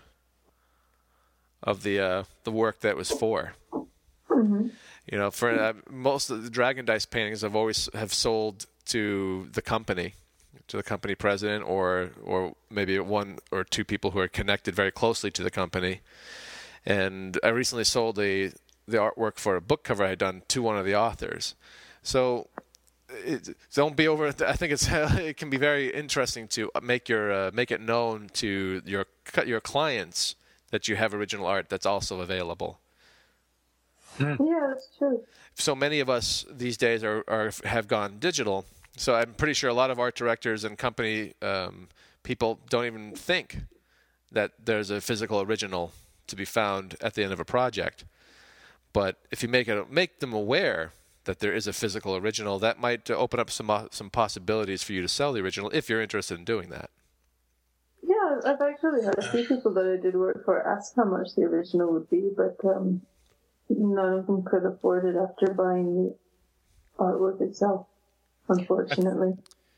of 1.63 1.83
the 1.83 2.01
uh, 2.01 2.23
the 2.43 2.51
work 2.51 2.81
that 2.81 2.97
was 2.97 3.09
for. 3.09 3.53
Mhm. 4.29 4.71
You 5.09 5.17
know, 5.17 5.31
for 5.31 5.51
uh, 5.51 5.71
most 5.89 6.29
of 6.29 6.43
the 6.43 6.49
Dragon 6.49 6.83
Dice 6.83 7.05
paintings, 7.05 7.45
I've 7.45 7.55
always 7.55 7.87
have 7.93 8.13
sold 8.13 8.65
to 8.87 9.47
the 9.53 9.61
company, 9.61 10.15
to 10.67 10.77
the 10.77 10.83
company 10.83 11.15
president, 11.15 11.65
or 11.67 12.11
or 12.23 12.55
maybe 12.69 12.99
one 12.99 13.39
or 13.51 13.63
two 13.63 13.83
people 13.83 14.11
who 14.11 14.19
are 14.19 14.27
connected 14.27 14.75
very 14.75 14.91
closely 14.91 15.31
to 15.31 15.43
the 15.43 15.51
company. 15.51 16.01
And 16.85 17.39
I 17.43 17.49
recently 17.49 17.83
sold 17.83 18.19
a 18.19 18.51
the 18.87 18.97
artwork 18.97 19.37
for 19.37 19.55
a 19.55 19.61
book 19.61 19.83
cover 19.83 20.03
I 20.03 20.09
had 20.09 20.19
done 20.19 20.43
to 20.49 20.61
one 20.61 20.77
of 20.77 20.85
the 20.85 20.95
authors. 20.95 21.55
So 22.01 22.47
it, 23.09 23.55
don't 23.73 23.95
be 23.95 24.07
over. 24.07 24.27
I 24.27 24.53
think 24.53 24.73
it's 24.73 24.87
it 24.91 25.37
can 25.37 25.49
be 25.49 25.57
very 25.57 25.89
interesting 25.93 26.47
to 26.49 26.71
make 26.81 27.09
your 27.09 27.31
uh, 27.31 27.51
make 27.53 27.71
it 27.71 27.81
known 27.81 28.29
to 28.33 28.81
your 28.85 29.05
your 29.45 29.61
clients 29.61 30.35
that 30.71 30.87
you 30.87 30.95
have 30.95 31.13
original 31.13 31.45
art 31.45 31.69
that's 31.69 31.85
also 31.85 32.21
available 32.21 32.79
yeah, 34.19 34.67
that's 34.69 34.89
true. 34.97 35.23
so 35.55 35.75
many 35.75 35.99
of 35.99 36.09
us 36.09 36.45
these 36.49 36.77
days 36.77 37.03
are, 37.03 37.23
are 37.27 37.51
have 37.63 37.87
gone 37.87 38.17
digital. 38.19 38.65
So 38.95 39.15
I'm 39.15 39.33
pretty 39.33 39.53
sure 39.53 39.69
a 39.69 39.73
lot 39.73 39.89
of 39.89 39.99
art 39.99 40.15
directors 40.15 40.63
and 40.63 40.77
company 40.77 41.33
um, 41.41 41.87
people 42.21 42.59
don't 42.69 42.85
even 42.85 43.15
think 43.15 43.57
that 44.31 44.51
there's 44.63 44.89
a 44.89 45.01
physical 45.01 45.41
original 45.41 45.93
to 46.27 46.35
be 46.35 46.45
found 46.45 46.95
at 47.01 47.13
the 47.13 47.23
end 47.23 47.33
of 47.33 47.39
a 47.39 47.45
project. 47.45 48.05
But 48.93 49.17
if 49.31 49.41
you 49.41 49.49
make 49.49 49.67
it 49.67 49.91
make 49.91 50.19
them 50.19 50.33
aware 50.33 50.91
that 51.25 51.39
there 51.39 51.53
is 51.53 51.67
a 51.67 51.73
physical 51.73 52.15
original, 52.15 52.59
that 52.59 52.79
might 52.79 53.09
uh, 53.09 53.15
open 53.15 53.39
up 53.39 53.49
some 53.49 53.69
uh, 53.69 53.85
some 53.91 54.09
possibilities 54.09 54.83
for 54.83 54.93
you 54.93 55.01
to 55.01 55.07
sell 55.07 55.33
the 55.33 55.41
original 55.41 55.69
if 55.71 55.89
you're 55.89 56.01
interested 56.01 56.37
in 56.37 56.45
doing 56.45 56.69
that. 56.69 56.89
Yeah, 58.05 58.39
I've 58.45 58.61
actually 58.61 59.03
had 59.03 59.17
a 59.17 59.31
few 59.31 59.45
people 59.45 59.73
that 59.73 59.85
I 59.85 60.01
did 60.01 60.15
work 60.15 60.43
for 60.45 60.61
ask 60.67 60.95
how 60.95 61.05
much 61.05 61.35
the 61.35 61.43
original 61.43 61.91
would 61.93 62.09
be, 62.09 62.29
but 62.35 62.57
um, 62.65 63.01
none 63.69 64.13
of 64.13 64.27
them 64.27 64.43
could 64.43 64.65
afford 64.65 65.05
it 65.05 65.15
after 65.15 65.53
buying 65.53 65.95
the 65.95 66.15
artwork 66.99 67.41
itself, 67.41 67.87
unfortunately. 68.47 69.33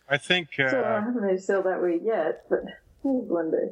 I 0.10 0.18
think 0.18 0.50
uh, 0.60 0.70
so 0.70 0.84
I 0.84 1.00
haven't 1.00 1.22
made 1.26 1.36
a 1.36 1.42
sale 1.42 1.64
that 1.64 1.82
way 1.82 2.00
yet, 2.04 2.46
but 2.50 2.64
one 3.02 3.52
day. 3.52 3.70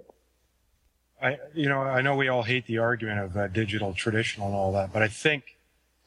I, 1.21 1.37
you 1.53 1.69
know, 1.69 1.79
I 1.81 2.01
know 2.01 2.15
we 2.15 2.27
all 2.27 2.43
hate 2.43 2.65
the 2.67 2.79
argument 2.79 3.19
of 3.19 3.37
uh, 3.37 3.47
digital, 3.47 3.93
traditional, 3.93 4.47
and 4.47 4.55
all 4.55 4.73
that, 4.73 4.91
but 4.91 5.01
I 5.01 5.07
think 5.07 5.55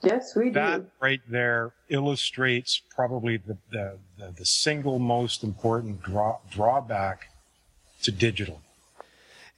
yes, 0.03 0.37
we 0.37 0.51
that 0.51 0.83
do. 0.83 0.87
right 1.01 1.21
there 1.29 1.73
illustrates 1.89 2.83
probably 2.95 3.39
the, 3.39 3.57
the, 3.71 3.99
the, 4.19 4.35
the 4.39 4.45
single 4.45 4.99
most 4.99 5.43
important 5.43 6.03
draw, 6.03 6.39
drawback 6.51 7.29
to 8.03 8.13
digital 8.13 8.61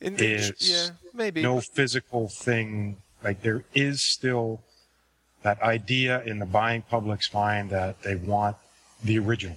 In- 0.01 0.17
is 0.17 0.53
yeah, 0.61 0.91
maybe. 1.13 1.43
no 1.43 1.61
physical 1.61 2.29
thing. 2.29 2.99
Like 3.25 3.43
there 3.43 3.65
is 3.75 4.01
still 4.01 4.61
that 5.43 5.61
idea 5.61 6.23
in 6.23 6.39
the 6.39 6.47
buying 6.47 6.83
public's 6.83 7.35
mind 7.35 7.71
that 7.71 8.03
they 8.03 8.15
want 8.15 8.57
the 9.05 9.19
original. 9.19 9.57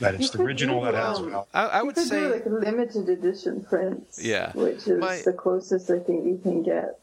That 0.00 0.14
it's 0.16 0.30
the 0.30 0.42
original 0.42 0.80
do, 0.80 0.92
that 0.92 0.94
has 0.94 1.18
um, 1.18 1.30
value. 1.30 1.44
I, 1.54 1.62
I 1.66 1.82
would 1.82 1.96
say 1.96 2.26
like 2.26 2.44
limited 2.46 3.08
edition 3.08 3.64
prints, 3.64 4.22
Yeah. 4.22 4.52
which 4.52 4.86
is 4.86 4.98
My- 5.00 5.22
the 5.24 5.32
closest 5.32 5.90
I 5.90 5.98
think 6.00 6.26
you 6.26 6.38
can 6.42 6.62
get. 6.62 6.98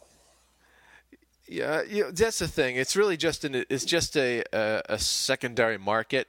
Yeah, 1.48 1.82
you 1.84 2.04
know, 2.04 2.12
that's 2.12 2.40
the 2.40 2.48
thing. 2.48 2.78
It's 2.78 2.96
really 2.96 3.18
just 3.18 3.44
an 3.44 3.66
it's 3.70 3.84
just 3.86 4.16
a 4.16 4.44
a, 4.54 4.82
a 4.90 4.98
secondary 5.00 5.78
market. 5.78 6.28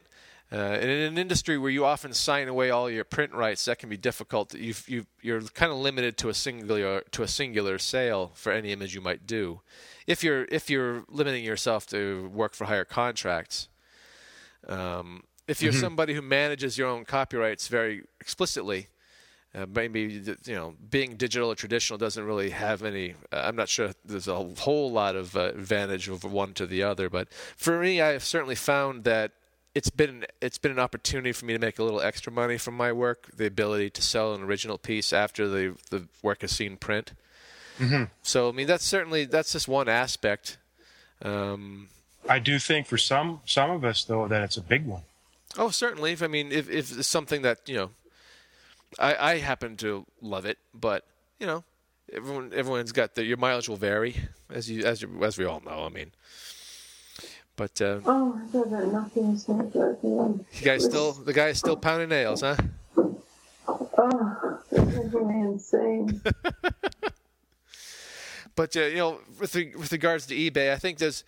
Uh, 0.52 0.56
and 0.56 0.84
in 0.90 1.00
an 1.12 1.18
industry 1.18 1.56
where 1.56 1.70
you 1.70 1.84
often 1.84 2.12
sign 2.12 2.48
away 2.48 2.70
all 2.70 2.90
your 2.90 3.04
print 3.04 3.32
rights, 3.32 3.64
that 3.64 3.78
can 3.78 3.88
be 3.88 3.96
difficult. 3.96 4.54
You 4.54 4.74
you 4.86 5.06
you're 5.22 5.40
kind 5.40 5.70
of 5.72 5.78
limited 5.78 6.16
to 6.18 6.28
a 6.28 6.34
singular 6.34 7.02
to 7.12 7.22
a 7.22 7.28
singular 7.28 7.78
sale 7.78 8.32
for 8.34 8.52
any 8.52 8.72
image 8.72 8.94
you 8.94 9.00
might 9.00 9.26
do. 9.26 9.60
If 10.06 10.22
you're 10.24 10.46
if 10.50 10.68
you're 10.68 11.04
limiting 11.08 11.44
yourself 11.44 11.86
to 11.88 12.28
work 12.34 12.54
for 12.54 12.64
hire 12.66 12.84
contracts, 12.84 13.68
um, 14.68 15.24
if 15.46 15.60
you're 15.62 15.72
Mhm. 15.72 15.80
somebody 15.80 16.14
who 16.14 16.22
manages 16.22 16.78
your 16.78 16.88
own 16.88 17.04
copyrights 17.04 17.68
very 17.68 18.02
explicitly, 18.20 18.88
uh, 19.54 19.66
maybe 19.68 20.22
you 20.46 20.54
know 20.54 20.74
being 20.90 21.16
digital 21.16 21.50
or 21.50 21.54
traditional 21.54 21.98
doesn't 21.98 22.24
really 22.24 22.50
have 22.50 22.82
any. 22.82 23.14
Uh, 23.32 23.42
I'm 23.44 23.56
not 23.56 23.68
sure 23.68 23.92
there's 24.04 24.26
a 24.28 24.42
whole 24.60 24.90
lot 24.90 25.16
of 25.16 25.36
uh, 25.36 25.40
advantage 25.54 26.08
of 26.08 26.24
one 26.24 26.54
to 26.54 26.66
the 26.66 26.82
other, 26.82 27.08
but 27.10 27.28
for 27.56 27.78
me, 27.80 28.00
I 28.00 28.08
have 28.08 28.24
certainly 28.24 28.56
found 28.56 29.04
that 29.04 29.32
it's 29.74 29.90
been 29.90 30.24
it's 30.40 30.58
been 30.58 30.72
an 30.72 30.78
opportunity 30.78 31.32
for 31.32 31.44
me 31.44 31.52
to 31.52 31.58
make 31.58 31.78
a 31.78 31.84
little 31.84 32.00
extra 32.00 32.32
money 32.32 32.58
from 32.58 32.74
my 32.76 32.90
work. 32.92 33.28
The 33.36 33.46
ability 33.46 33.90
to 33.90 34.02
sell 34.02 34.34
an 34.34 34.42
original 34.42 34.78
piece 34.78 35.12
after 35.12 35.46
the 35.48 35.76
the 35.90 36.08
work 36.22 36.40
has 36.42 36.52
seen 36.52 36.76
print. 36.76 37.12
Mhm. 37.78 38.10
So 38.22 38.48
I 38.48 38.52
mean 38.52 38.66
that's 38.66 38.84
certainly 38.84 39.24
that's 39.24 39.52
just 39.52 39.68
one 39.68 39.88
aspect. 39.88 40.58
Um, 41.22 41.88
I 42.28 42.38
do 42.38 42.58
think 42.58 42.86
for 42.86 42.98
some 42.98 43.40
some 43.44 43.70
of 43.70 43.84
us 43.84 44.04
though 44.04 44.26
that 44.28 44.42
it's 44.42 44.56
a 44.56 44.62
big 44.62 44.86
one. 44.86 45.02
Oh, 45.56 45.70
certainly. 45.70 46.12
If 46.12 46.22
I 46.22 46.26
mean, 46.26 46.52
if 46.52 46.68
if 46.70 46.98
it's 46.98 47.08
something 47.08 47.42
that 47.42 47.60
you 47.68 47.76
know, 47.76 47.90
I 48.98 49.14
I 49.32 49.38
happen 49.38 49.76
to 49.78 50.06
love 50.20 50.46
it, 50.46 50.58
but 50.72 51.04
you 51.38 51.46
know, 51.46 51.64
everyone 52.12 52.52
everyone's 52.54 52.92
got 52.92 53.14
the 53.14 53.24
your 53.24 53.36
mileage 53.36 53.68
will 53.68 53.76
vary 53.76 54.16
as 54.50 54.70
you 54.70 54.84
as 54.84 55.02
you, 55.02 55.22
as 55.22 55.38
we 55.38 55.44
all 55.44 55.60
know. 55.60 55.84
I 55.84 55.88
mean, 55.90 56.12
but 57.56 57.80
uh, 57.80 58.00
Oh 58.06 58.40
I 58.42 58.52
god, 58.52 58.70
that 58.70 58.92
knocking 58.92 59.32
is 59.34 59.48
not 59.48 59.72
good. 59.72 59.98
you 60.02 60.44
guys 60.62 60.84
still 60.84 61.12
the 61.12 61.32
guy 61.32 61.48
is 61.48 61.58
still 61.58 61.76
pounding 61.76 62.08
nails, 62.08 62.40
huh? 62.40 62.56
Oh, 63.96 64.58
this 64.70 64.88
is 64.88 65.12
me 65.14 65.40
insane. 65.40 66.20
But 68.56 68.76
uh, 68.76 68.82
you 68.82 68.96
know, 68.98 69.18
with 69.40 69.54
re- 69.56 69.74
with 69.76 69.90
regards 69.90 70.26
to 70.26 70.34
eBay, 70.36 70.72
I 70.72 70.76
think 70.76 70.98
there's 70.98 71.24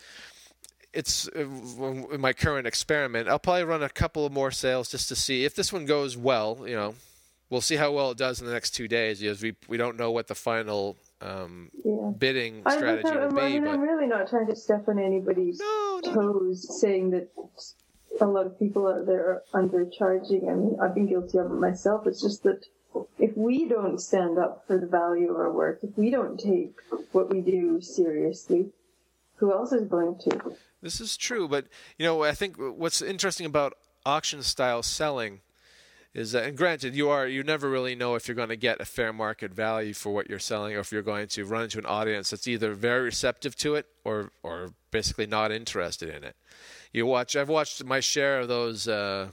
it's 0.96 1.28
uh, 1.36 1.40
in 1.40 2.20
my 2.20 2.32
current 2.32 2.66
experiment. 2.66 3.28
I'll 3.28 3.38
probably 3.38 3.64
run 3.64 3.82
a 3.82 3.88
couple 3.88 4.24
of 4.26 4.32
more 4.32 4.50
sales 4.50 4.88
just 4.88 5.08
to 5.10 5.16
see 5.16 5.44
if 5.44 5.54
this 5.54 5.72
one 5.72 5.84
goes 5.84 6.16
well. 6.16 6.58
You 6.66 6.76
know, 6.76 6.94
we'll 7.50 7.60
see 7.60 7.76
how 7.76 7.92
well 7.92 8.10
it 8.12 8.18
does 8.18 8.40
in 8.40 8.46
the 8.46 8.52
next 8.52 8.70
two 8.70 8.88
days 8.88 9.20
because 9.20 9.42
we 9.42 9.54
we 9.68 9.76
don't 9.76 9.96
know 9.96 10.10
what 10.10 10.26
the 10.26 10.34
final 10.34 10.96
um, 11.20 11.70
Yeah. 11.84 12.10
bidding 12.18 12.62
I, 12.66 12.76
strategy 12.76 13.08
I, 13.08 13.26
will 13.26 13.38
I 13.38 13.46
be. 13.46 13.52
mean, 13.54 13.64
But 13.64 13.70
I'm 13.74 13.80
really 13.82 14.06
not 14.06 14.28
trying 14.28 14.46
to 14.48 14.56
step 14.56 14.88
on 14.88 14.98
anybody's 14.98 15.60
toes, 16.04 16.80
saying 16.80 17.10
that 17.10 17.28
a 18.20 18.26
lot 18.26 18.46
of 18.46 18.58
people 18.58 18.86
out 18.88 19.06
there 19.06 19.42
are 19.52 19.62
undercharging. 19.62 20.50
I 20.50 20.54
mean, 20.54 20.78
I've 20.82 20.94
been 20.94 21.06
guilty 21.06 21.38
of 21.38 21.46
it 21.46 21.54
myself. 21.54 22.06
It's 22.06 22.22
just 22.22 22.42
that 22.44 22.64
if 23.18 23.36
we 23.36 23.68
don't 23.68 24.00
stand 24.00 24.38
up 24.38 24.64
for 24.66 24.78
the 24.78 24.86
value 24.86 25.30
of 25.30 25.36
our 25.36 25.52
work, 25.52 25.80
if 25.82 25.96
we 25.98 26.10
don't 26.10 26.38
take 26.40 26.72
what 27.12 27.30
we 27.30 27.40
do 27.42 27.80
seriously, 27.82 28.70
who 29.36 29.52
else 29.52 29.72
is 29.72 29.86
going 29.86 30.16
to? 30.30 30.56
This 30.82 31.00
is 31.00 31.16
true, 31.16 31.48
but 31.48 31.66
you 31.98 32.04
know, 32.04 32.22
I 32.22 32.32
think 32.32 32.56
what's 32.58 33.02
interesting 33.02 33.46
about 33.46 33.74
auction 34.04 34.42
style 34.42 34.82
selling 34.82 35.40
is 36.14 36.32
that, 36.32 36.44
and 36.44 36.56
granted, 36.56 36.94
you 36.94 37.10
are 37.10 37.26
you 37.26 37.42
never 37.42 37.68
really 37.68 37.94
know 37.94 38.14
if 38.14 38.26
you're 38.26 38.34
going 38.34 38.48
to 38.48 38.56
get 38.56 38.80
a 38.80 38.86
fair 38.86 39.12
market 39.12 39.52
value 39.52 39.92
for 39.92 40.14
what 40.14 40.30
you're 40.30 40.38
selling, 40.38 40.74
or 40.74 40.78
if 40.78 40.90
you're 40.90 41.02
going 41.02 41.28
to 41.28 41.44
run 41.44 41.64
into 41.64 41.78
an 41.78 41.84
audience 41.86 42.30
that's 42.30 42.48
either 42.48 42.72
very 42.72 43.02
receptive 43.02 43.54
to 43.56 43.74
it 43.74 43.86
or 44.02 44.32
or 44.42 44.70
basically 44.90 45.26
not 45.26 45.52
interested 45.52 46.08
in 46.08 46.24
it. 46.24 46.34
You 46.92 47.04
watch, 47.04 47.36
I've 47.36 47.50
watched 47.50 47.84
my 47.84 48.00
share 48.00 48.40
of 48.40 48.48
those 48.48 48.88
uh, 48.88 49.28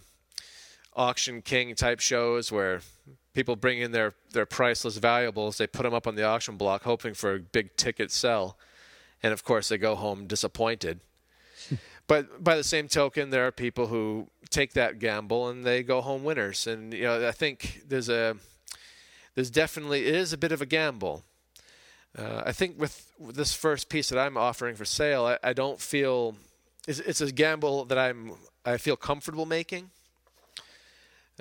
auction 0.93 1.41
king 1.41 1.73
type 1.75 2.01
shows 2.01 2.51
where 2.51 2.81
people 3.33 3.55
bring 3.55 3.79
in 3.79 3.93
their 3.93 4.13
their 4.31 4.45
priceless 4.45 4.97
valuables, 4.97 5.57
they 5.57 5.67
put 5.67 5.83
them 5.83 5.93
up 5.93 6.05
on 6.05 6.15
the 6.15 6.23
auction 6.23 6.57
block, 6.57 6.83
hoping 6.83 7.13
for 7.13 7.35
a 7.35 7.39
big 7.39 7.77
ticket 7.77 8.11
sell, 8.11 8.57
and 9.21 9.31
of 9.31 9.45
course 9.45 9.69
they 9.69 9.77
go 9.77 9.95
home 9.95 10.27
disappointed. 10.27 10.99
But 12.07 12.43
by 12.43 12.55
the 12.55 12.63
same 12.63 12.87
token, 12.87 13.29
there 13.29 13.47
are 13.47 13.51
people 13.51 13.87
who 13.87 14.27
take 14.49 14.73
that 14.73 14.99
gamble 14.99 15.47
and 15.49 15.63
they 15.63 15.83
go 15.83 16.01
home 16.01 16.23
winners. 16.23 16.67
And 16.67 16.93
you 16.93 17.03
know, 17.03 17.27
I 17.27 17.31
think 17.31 17.83
there's 17.87 18.09
a 18.09 18.35
there's 19.35 19.49
definitely 19.49 20.05
it 20.05 20.15
is 20.15 20.33
a 20.33 20.37
bit 20.37 20.51
of 20.51 20.61
a 20.61 20.65
gamble. 20.65 21.23
Uh, 22.17 22.43
I 22.45 22.51
think 22.51 22.79
with, 22.79 23.11
with 23.17 23.35
this 23.35 23.53
first 23.55 23.89
piece 23.89 24.09
that 24.09 24.19
I'm 24.19 24.37
offering 24.37 24.75
for 24.75 24.85
sale, 24.85 25.25
I, 25.25 25.39
I 25.41 25.53
don't 25.53 25.81
feel 25.81 26.35
it's, 26.87 26.99
it's 26.99 27.21
a 27.21 27.31
gamble 27.31 27.85
that 27.85 27.97
I'm 27.97 28.33
I 28.65 28.77
feel 28.77 28.95
comfortable 28.95 29.45
making. 29.45 29.89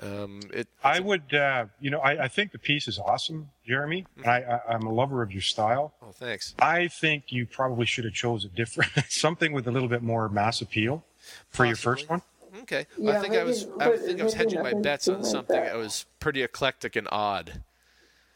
Um, 0.01 0.41
it, 0.53 0.67
I 0.83 0.99
would, 0.99 1.33
uh, 1.33 1.65
you 1.79 1.91
know, 1.91 1.99
I, 1.99 2.23
I 2.23 2.27
think 2.27 2.51
the 2.51 2.57
piece 2.57 2.87
is 2.87 2.97
awesome, 2.99 3.49
Jeremy. 3.65 4.05
And 4.17 4.25
I, 4.25 4.37
I, 4.67 4.73
I'm 4.73 4.83
a 4.87 4.91
lover 4.93 5.21
of 5.21 5.31
your 5.31 5.41
style. 5.41 5.93
oh, 6.01 6.11
thanks. 6.11 6.55
I 6.59 6.87
think 6.87 7.25
you 7.31 7.45
probably 7.45 7.85
should 7.85 8.05
have 8.05 8.13
chose 8.13 8.43
a 8.43 8.49
different, 8.49 8.91
something 9.09 9.53
with 9.53 9.67
a 9.67 9.71
little 9.71 9.87
bit 9.89 10.01
more 10.01 10.27
mass 10.29 10.61
appeal 10.61 11.03
for 11.49 11.65
your 11.65 11.75
first 11.75 12.09
one. 12.09 12.21
Okay. 12.63 12.85
Yeah, 12.97 13.17
I 13.17 13.21
think 13.21 13.35
I 13.35 13.43
was 13.43 13.65
I 13.79 13.89
but 13.89 13.99
think 13.99 14.19
I 14.21 14.23
was 14.23 14.33
hedging 14.33 14.61
my 14.61 14.73
bets 14.73 15.05
too 15.05 15.13
on 15.13 15.21
like 15.21 15.31
something 15.31 15.55
that. 15.55 15.71
that 15.73 15.77
was 15.77 16.05
pretty 16.19 16.43
eclectic 16.43 16.95
and 16.95 17.07
odd. 17.11 17.61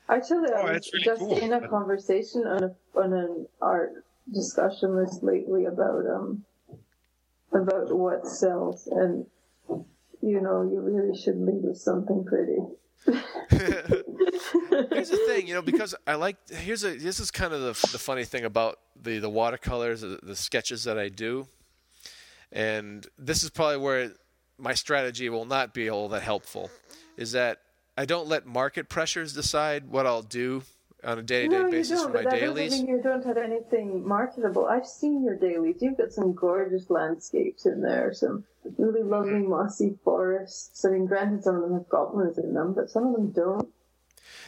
Actually, 0.10 0.52
I 0.54 0.62
Oh, 0.62 0.74
was 0.74 0.90
really 0.94 1.06
just 1.06 1.20
cool. 1.20 1.38
in 1.38 1.54
a 1.54 1.68
conversation 1.68 2.48
on 2.48 2.64
a 2.64 2.76
on 3.00 3.14
an 3.14 3.48
art 3.62 3.92
discussion 4.34 4.96
list 4.96 5.22
lately 5.24 5.66
about 5.66 6.06
um 6.08 6.44
about 7.54 7.94
what 7.96 8.26
sells, 8.26 8.88
and 8.88 9.26
you 10.22 10.42
know, 10.42 10.64
you 10.64 10.80
really 10.82 11.18
should 11.18 11.38
leave 11.38 11.64
with 11.64 11.78
something 11.78 12.26
pretty. 12.26 12.58
Here's 13.50 15.10
the 15.10 15.24
thing, 15.28 15.48
you 15.48 15.54
know, 15.54 15.62
because 15.62 15.96
I 16.06 16.16
like 16.16 16.36
here's 16.50 16.84
a 16.84 16.98
this 16.98 17.20
is 17.20 17.32
kind 17.32 17.54
of 17.54 17.62
the 17.62 17.90
the 17.92 18.00
funny 18.00 18.26
thing 18.26 18.44
about 18.44 18.80
the 19.02 19.20
the 19.20 19.30
watercolors, 19.30 20.02
the, 20.02 20.20
the 20.22 20.36
sketches 20.36 20.84
that 20.84 20.98
I 20.98 21.08
do, 21.10 21.48
and 22.52 23.08
this 23.18 23.44
is 23.44 23.50
probably 23.50 23.78
where 23.78 24.12
my 24.58 24.74
strategy 24.74 25.30
will 25.30 25.46
not 25.46 25.74
be 25.74 25.90
all 25.90 26.10
that 26.10 26.24
helpful, 26.24 26.70
is 27.16 27.32
that 27.32 27.60
I 27.98 28.06
don't 28.06 28.28
let 28.28 28.46
market 28.46 28.90
pressures 28.90 29.34
decide 29.34 29.90
what 29.90 30.06
I'll 30.06 30.22
do 30.22 30.64
on 31.04 31.20
a 31.20 31.22
day 31.24 31.44
to 31.44 31.50
no, 31.50 31.58
day 31.60 31.66
you 31.66 31.72
basis 31.72 32.00
don't. 32.00 32.08
for 32.12 32.18
my 32.18 32.24
But 32.24 32.32
that 32.32 32.40
dailies. 32.40 32.72
doesn't 32.72 32.86
mean 32.88 32.96
you 32.96 33.02
don't 33.02 33.26
have 33.26 33.38
anything 33.38 34.08
marketable. 34.08 34.66
I've 34.66 34.88
seen 34.88 35.24
your 35.24 35.36
dailies. 35.36 35.78
You've 35.82 35.98
got 35.98 36.12
some 36.12 36.34
gorgeous 36.34 36.90
landscapes 36.90 37.66
in 37.66 37.82
there. 37.82 38.14
Some 38.14 38.44
really 38.78 39.04
lovely 39.04 39.40
mossy 39.40 39.98
forests. 40.04 40.84
I 40.86 40.90
mean, 40.90 41.06
granted, 41.06 41.44
some 41.44 41.56
of 41.56 41.62
them 41.62 41.74
have 41.74 41.88
goblins 41.90 42.38
in 42.38 42.54
them, 42.54 42.74
but 42.74 42.90
some 42.90 43.08
of 43.08 43.14
them 43.14 43.32
don't. 43.32 43.70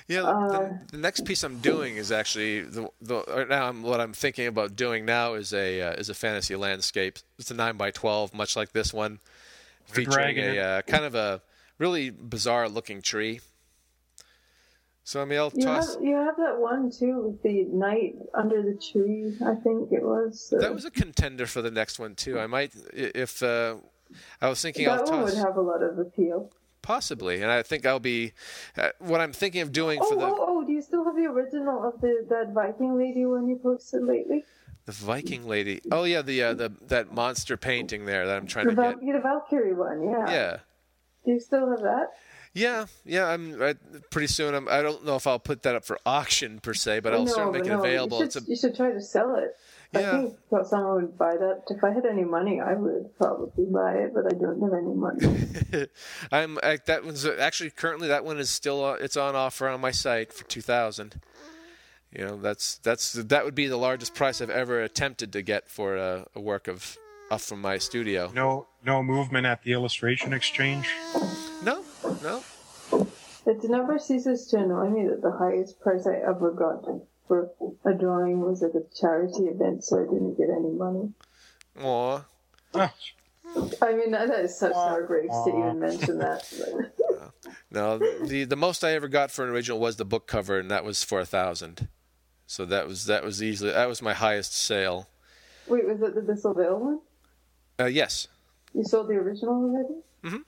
Yeah, 0.07 0.23
Uh, 0.23 0.47
the, 0.49 0.79
the 0.93 0.97
next 0.97 1.23
piece 1.23 1.43
I'm 1.43 1.59
doing 1.59 1.97
is 1.97 2.11
actually 2.11 2.61
the, 2.61 2.89
the 2.99 3.23
right 3.27 3.47
now 3.47 3.67
I'm, 3.69 3.83
what 3.83 4.01
I'm 4.01 4.11
thinking 4.13 4.47
about 4.47 4.75
doing 4.75 5.05
now 5.05 5.35
is 5.35 5.53
a 5.53 5.81
uh, 5.81 5.91
is 5.93 6.09
a 6.09 6.15
fantasy 6.15 6.55
landscape. 6.55 7.19
It's 7.37 7.51
a 7.51 7.53
nine 7.53 7.77
by 7.77 7.91
twelve, 7.91 8.33
much 8.33 8.55
like 8.55 8.71
this 8.71 8.91
one, 8.91 9.19
featuring 9.85 10.35
dragon. 10.35 10.57
a 10.57 10.59
uh, 10.59 10.81
kind 10.81 11.05
of 11.05 11.13
a 11.13 11.41
really 11.77 12.09
bizarre 12.09 12.67
looking 12.67 13.03
tree. 13.03 13.39
So 15.09 15.23
I 15.23 15.25
mean, 15.25 15.39
I'll 15.39 15.51
You 15.55 15.65
toss. 15.65 15.95
have, 15.95 16.03
you 16.03 16.15
have 16.15 16.37
that 16.37 16.59
one 16.59 16.91
too 16.91 17.19
with 17.21 17.41
the 17.41 17.63
night 17.65 18.13
under 18.35 18.61
the 18.61 18.75
tree. 18.79 19.35
I 19.43 19.55
think 19.55 19.91
it 19.91 20.03
was. 20.03 20.39
So 20.39 20.59
That 20.59 20.71
was 20.71 20.85
a 20.85 20.91
contender 20.91 21.47
for 21.47 21.63
the 21.63 21.71
next 21.71 21.97
one 21.97 22.13
too. 22.13 22.37
I 22.39 22.45
might 22.45 22.73
if 22.93 23.41
uh, 23.41 23.77
I 24.39 24.49
was 24.49 24.61
thinking 24.61 24.85
that 24.85 25.01
I'll 25.01 25.11
one 25.11 25.23
would 25.23 25.33
have 25.33 25.57
a 25.57 25.61
lot 25.61 25.81
of 25.81 25.97
appeal. 25.97 26.51
possibly, 26.83 27.41
and 27.41 27.49
I 27.49 27.63
think 27.63 27.87
I'll 27.87 27.99
be 27.99 28.33
uh, 28.77 28.89
what 28.99 29.19
I'm 29.19 29.33
thinking 29.33 29.61
of 29.61 29.71
doing 29.71 29.97
Oh, 29.99 30.09
for 30.09 30.15
the 30.15 30.25
oh, 30.27 30.45
oh! 30.47 30.63
Do 30.63 30.71
you 30.73 30.81
still 30.83 31.03
have 31.05 31.15
the 31.15 31.25
original 31.25 31.83
of 31.83 31.99
the 32.01 32.13
that 32.29 32.53
Viking 32.53 32.95
lady 32.95 33.25
one 33.25 33.47
you 33.49 33.57
posted 33.57 34.03
lately? 34.03 34.45
the 34.85 34.91
Viking 34.91 35.47
lady. 35.47 35.81
Oh 35.91 36.03
yeah, 36.03 36.21
the 36.21 36.43
uh, 36.43 36.53
the 36.53 36.71
that 36.87 37.11
monster 37.11 37.57
painting 37.57 38.05
there 38.05 38.27
that 38.27 38.37
I'm 38.37 38.45
trying 38.45 38.65
The, 38.67 38.75
to 38.75 38.81
Val- 38.81 38.93
get. 38.93 39.13
the 39.13 39.19
Valkyrie 39.21 39.73
one, 39.73 40.03
yeah. 40.03 40.29
Yeah. 40.31 40.57
Do 41.25 41.31
you 41.31 41.39
still 41.39 41.67
have 41.71 41.81
that? 41.81 42.07
Yeah, 42.53 42.87
yeah. 43.05 43.27
I'm 43.27 43.61
I, 43.61 43.75
pretty 44.09 44.27
soon. 44.27 44.55
I'm, 44.55 44.67
I 44.67 44.81
don't 44.81 45.05
know 45.05 45.15
if 45.15 45.27
I'll 45.27 45.39
put 45.39 45.63
that 45.63 45.75
up 45.75 45.85
for 45.85 45.99
auction 46.05 46.59
per 46.59 46.73
se, 46.73 46.99
but 47.01 47.13
I'll 47.13 47.23
no, 47.25 47.31
certainly 47.31 47.59
make 47.59 47.67
it 47.69 47.73
available. 47.73 48.19
You 48.19 48.25
It's 48.25 48.33
should, 48.35 48.47
a 48.47 48.49
you 48.49 48.55
should 48.55 48.75
try 48.75 48.91
to 48.91 49.01
sell 49.01 49.35
it. 49.35 49.55
I 49.93 50.01
Yeah. 50.01 50.11
think 50.21 50.35
that 50.51 50.67
someone 50.67 50.95
would 50.95 51.17
buy 51.17 51.35
that. 51.37 51.63
If 51.69 51.83
I 51.83 51.91
had 51.91 52.05
any 52.05 52.23
money, 52.23 52.59
I 52.59 52.73
would 52.73 53.15
probably 53.17 53.65
buy 53.65 53.93
it, 53.93 54.13
but 54.13 54.25
I 54.25 54.37
don't 54.37 54.61
have 54.61 54.73
any 54.73 54.93
money. 54.93 55.87
I'm 56.31 56.57
I, 56.61 56.77
that 56.85 57.03
one's 57.05 57.25
actually 57.25 57.69
currently 57.71 58.07
that 58.07 58.23
one 58.25 58.39
is 58.39 58.49
still 58.49 58.83
uh, 58.83 58.93
it's 58.93 59.17
on 59.17 59.35
offer 59.35 59.67
on 59.67 59.81
my 59.81 59.91
site 59.91 60.31
for 60.33 60.43
two 60.45 60.61
thousand. 60.61 61.19
You 62.11 62.25
know 62.25 62.37
that's 62.37 62.77
that's 62.79 63.13
that 63.13 63.45
would 63.45 63.55
be 63.55 63.67
the 63.67 63.77
largest 63.77 64.15
price 64.15 64.41
I've 64.41 64.49
ever 64.49 64.81
attempted 64.81 65.33
to 65.33 65.41
get 65.43 65.69
for 65.69 65.95
a, 65.97 66.25
a 66.35 66.39
work 66.39 66.67
of 66.67 66.97
up 67.31 67.41
from 67.41 67.61
my 67.61 67.77
studio. 67.77 68.31
No, 68.33 68.67
no 68.83 69.01
movement 69.03 69.45
at 69.45 69.63
the 69.63 69.73
illustration 69.73 70.33
exchange. 70.33 70.87
No, 71.63 71.83
no. 72.23 72.43
It 73.45 73.63
never 73.63 73.97
ceases 73.97 74.47
to 74.47 74.57
annoy 74.57 74.89
me 74.89 75.07
that 75.07 75.21
the 75.21 75.31
highest 75.31 75.79
price 75.79 76.05
I 76.05 76.15
ever 76.15 76.51
got 76.51 76.85
for 77.27 77.49
a 77.85 77.93
drawing 77.93 78.41
was 78.41 78.61
at 78.63 78.75
a 78.75 78.83
charity 78.95 79.45
event, 79.45 79.83
so 79.83 79.97
I 80.01 80.03
didn't 80.03 80.35
get 80.37 80.49
any 80.49 80.71
money. 80.71 81.13
Aw. 81.81 82.25
I 83.81 83.93
mean, 83.93 84.11
that 84.11 84.29
is 84.31 84.57
such 84.57 84.73
heartbreaks 84.73 85.33
to 85.45 85.49
even 85.49 85.79
mention 85.79 86.17
that. 86.19 86.45
No, 87.71 87.99
the 87.99 88.45
the 88.45 88.55
most 88.55 88.83
I 88.83 88.93
ever 88.93 89.07
got 89.07 89.29
for 89.29 89.43
an 89.43 89.51
original 89.51 89.79
was 89.79 89.97
the 89.97 90.05
book 90.05 90.25
cover, 90.25 90.57
and 90.57 90.71
that 90.71 90.83
was 90.83 91.03
for 91.03 91.19
a 91.19 91.25
thousand. 91.25 91.87
So 92.47 92.65
that 92.65 92.87
was 92.87 93.05
that 93.05 93.23
was 93.23 93.43
easily 93.43 93.71
that 93.71 93.87
was 93.87 94.01
my 94.01 94.13
highest 94.13 94.53
sale. 94.53 95.07
Wait, 95.67 95.85
was 95.87 96.01
it 96.01 96.15
the 96.15 96.21
Bissellville 96.21 96.79
one? 96.79 96.99
Uh, 97.79 97.85
yes. 97.85 98.27
You 98.73 98.83
sold 98.83 99.07
the 99.07 99.13
original 99.13 99.53
already? 99.53 100.01
Mhm. 100.23 100.43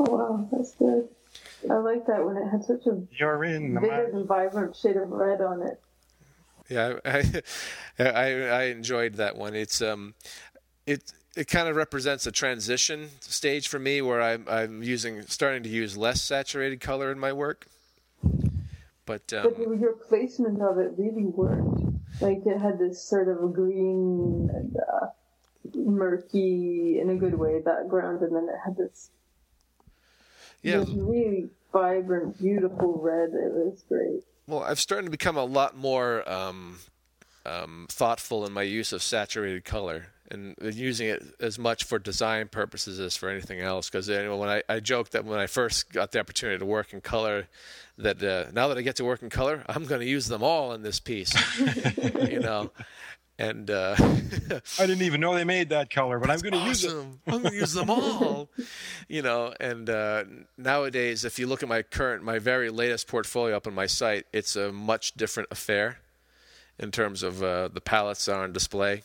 Oh 0.00 0.04
wow, 0.10 0.48
that's 0.52 0.74
good. 0.74 1.08
I 1.70 1.74
like 1.74 2.06
that 2.06 2.24
when 2.24 2.36
it 2.36 2.48
had 2.48 2.64
such 2.64 2.86
a 2.86 3.02
You're 3.10 3.44
in 3.44 3.74
the 3.74 3.80
vivid 3.80 4.14
and 4.14 4.26
vibrant 4.26 4.76
shade 4.76 4.96
of 4.96 5.10
red 5.10 5.40
on 5.40 5.62
it. 5.62 5.80
Yeah, 6.68 6.98
I, 7.04 7.42
I 7.98 8.26
I 8.42 8.62
enjoyed 8.64 9.14
that 9.14 9.36
one. 9.36 9.54
It's 9.54 9.82
um, 9.82 10.14
it 10.86 11.12
it 11.36 11.48
kind 11.48 11.68
of 11.68 11.76
represents 11.76 12.26
a 12.26 12.32
transition 12.32 13.10
stage 13.20 13.68
for 13.68 13.78
me 13.78 14.02
where 14.02 14.22
I'm 14.22 14.46
I'm 14.48 14.82
using 14.82 15.22
starting 15.22 15.62
to 15.62 15.68
use 15.68 15.96
less 15.96 16.22
saturated 16.22 16.80
color 16.80 17.10
in 17.10 17.18
my 17.18 17.32
work. 17.32 17.66
But 19.06 19.32
um, 19.32 19.54
But 19.56 19.58
your 19.58 19.94
placement 19.94 20.60
of 20.60 20.78
it 20.78 20.92
really 20.98 21.24
worked. 21.24 21.80
Like 22.20 22.44
it 22.44 22.58
had 22.58 22.78
this 22.78 23.02
sort 23.02 23.28
of 23.28 23.42
a 23.42 23.48
green 23.48 24.50
and 24.52 24.76
uh, 24.76 25.06
murky, 25.74 26.98
in 27.00 27.10
a 27.10 27.14
good 27.14 27.34
way, 27.34 27.60
background, 27.60 28.22
and 28.22 28.34
then 28.34 28.48
it 28.48 28.58
had 28.64 28.76
this, 28.76 29.10
yeah, 30.62 30.78
this 30.78 30.90
really 30.90 31.50
vibrant, 31.72 32.38
beautiful 32.38 32.98
red. 33.00 33.30
It 33.30 33.52
was 33.52 33.84
great. 33.88 34.22
well, 34.46 34.62
I've 34.62 34.80
started 34.80 35.04
to 35.04 35.10
become 35.10 35.36
a 35.36 35.44
lot 35.44 35.76
more 35.76 36.28
um, 36.30 36.78
um, 37.46 37.86
thoughtful 37.90 38.46
in 38.46 38.52
my 38.52 38.62
use 38.62 38.92
of 38.92 39.02
saturated 39.02 39.64
color 39.64 40.06
and 40.30 40.54
using 40.60 41.08
it 41.08 41.22
as 41.40 41.58
much 41.58 41.84
for 41.84 41.98
design 41.98 42.48
purposes 42.48 43.00
as 43.00 43.16
for 43.16 43.28
anything 43.28 43.60
else. 43.60 43.88
Because 43.88 44.08
you 44.08 44.22
know, 44.22 44.36
when 44.36 44.48
I, 44.48 44.62
I 44.68 44.80
joked 44.80 45.12
that 45.12 45.24
when 45.24 45.38
I 45.38 45.46
first 45.46 45.92
got 45.92 46.12
the 46.12 46.20
opportunity 46.20 46.58
to 46.58 46.66
work 46.66 46.92
in 46.92 47.00
color, 47.00 47.48
that 47.96 48.22
uh, 48.22 48.50
now 48.52 48.68
that 48.68 48.78
I 48.78 48.82
get 48.82 48.96
to 48.96 49.04
work 49.04 49.22
in 49.22 49.30
color, 49.30 49.64
I'm 49.68 49.86
going 49.86 50.00
to 50.00 50.06
use 50.06 50.28
them 50.28 50.42
all 50.42 50.72
in 50.72 50.82
this 50.82 51.00
piece. 51.00 51.34
you 52.28 52.40
know, 52.40 52.70
and 53.38 53.70
uh, 53.70 53.94
I 53.98 54.86
didn't 54.86 55.02
even 55.02 55.20
know 55.20 55.34
they 55.34 55.44
made 55.44 55.68
that 55.68 55.90
color, 55.90 56.18
but 56.18 56.28
I'm 56.28 56.40
going 56.40 56.54
to 56.54 56.66
use 56.66 56.84
it. 56.84 56.88
awesome. 56.88 57.20
I'm 57.26 57.42
going 57.42 57.52
to 57.52 57.58
use 57.58 57.72
them 57.72 57.88
all. 57.88 58.50
you 59.08 59.22
know, 59.22 59.54
and 59.60 59.88
uh, 59.88 60.24
nowadays, 60.56 61.24
if 61.24 61.38
you 61.38 61.46
look 61.46 61.62
at 61.62 61.68
my 61.68 61.82
current, 61.82 62.24
my 62.24 62.38
very 62.38 62.68
latest 62.68 63.06
portfolio 63.06 63.56
up 63.56 63.66
on 63.66 63.74
my 63.74 63.86
site, 63.86 64.26
it's 64.32 64.56
a 64.56 64.72
much 64.72 65.14
different 65.14 65.48
affair 65.52 65.98
in 66.78 66.90
terms 66.90 67.22
of 67.22 67.42
uh, 67.42 67.68
the 67.68 67.80
palettes 67.80 68.24
that 68.24 68.34
are 68.34 68.42
on 68.42 68.52
display. 68.52 69.02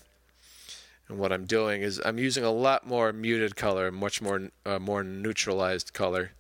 And 1.10 1.20
what 1.20 1.32
I'm 1.32 1.46
doing 1.46 1.82
is 1.82 2.02
I'm 2.04 2.18
using 2.18 2.44
a 2.44 2.52
lot 2.52 2.88
more 2.88 3.14
muted 3.14 3.56
color, 3.56 3.92
much 3.92 4.22
more 4.22 4.50
uh, 4.66 4.80
more 4.80 5.04
neutralized 5.04 5.94
color. 5.94 6.32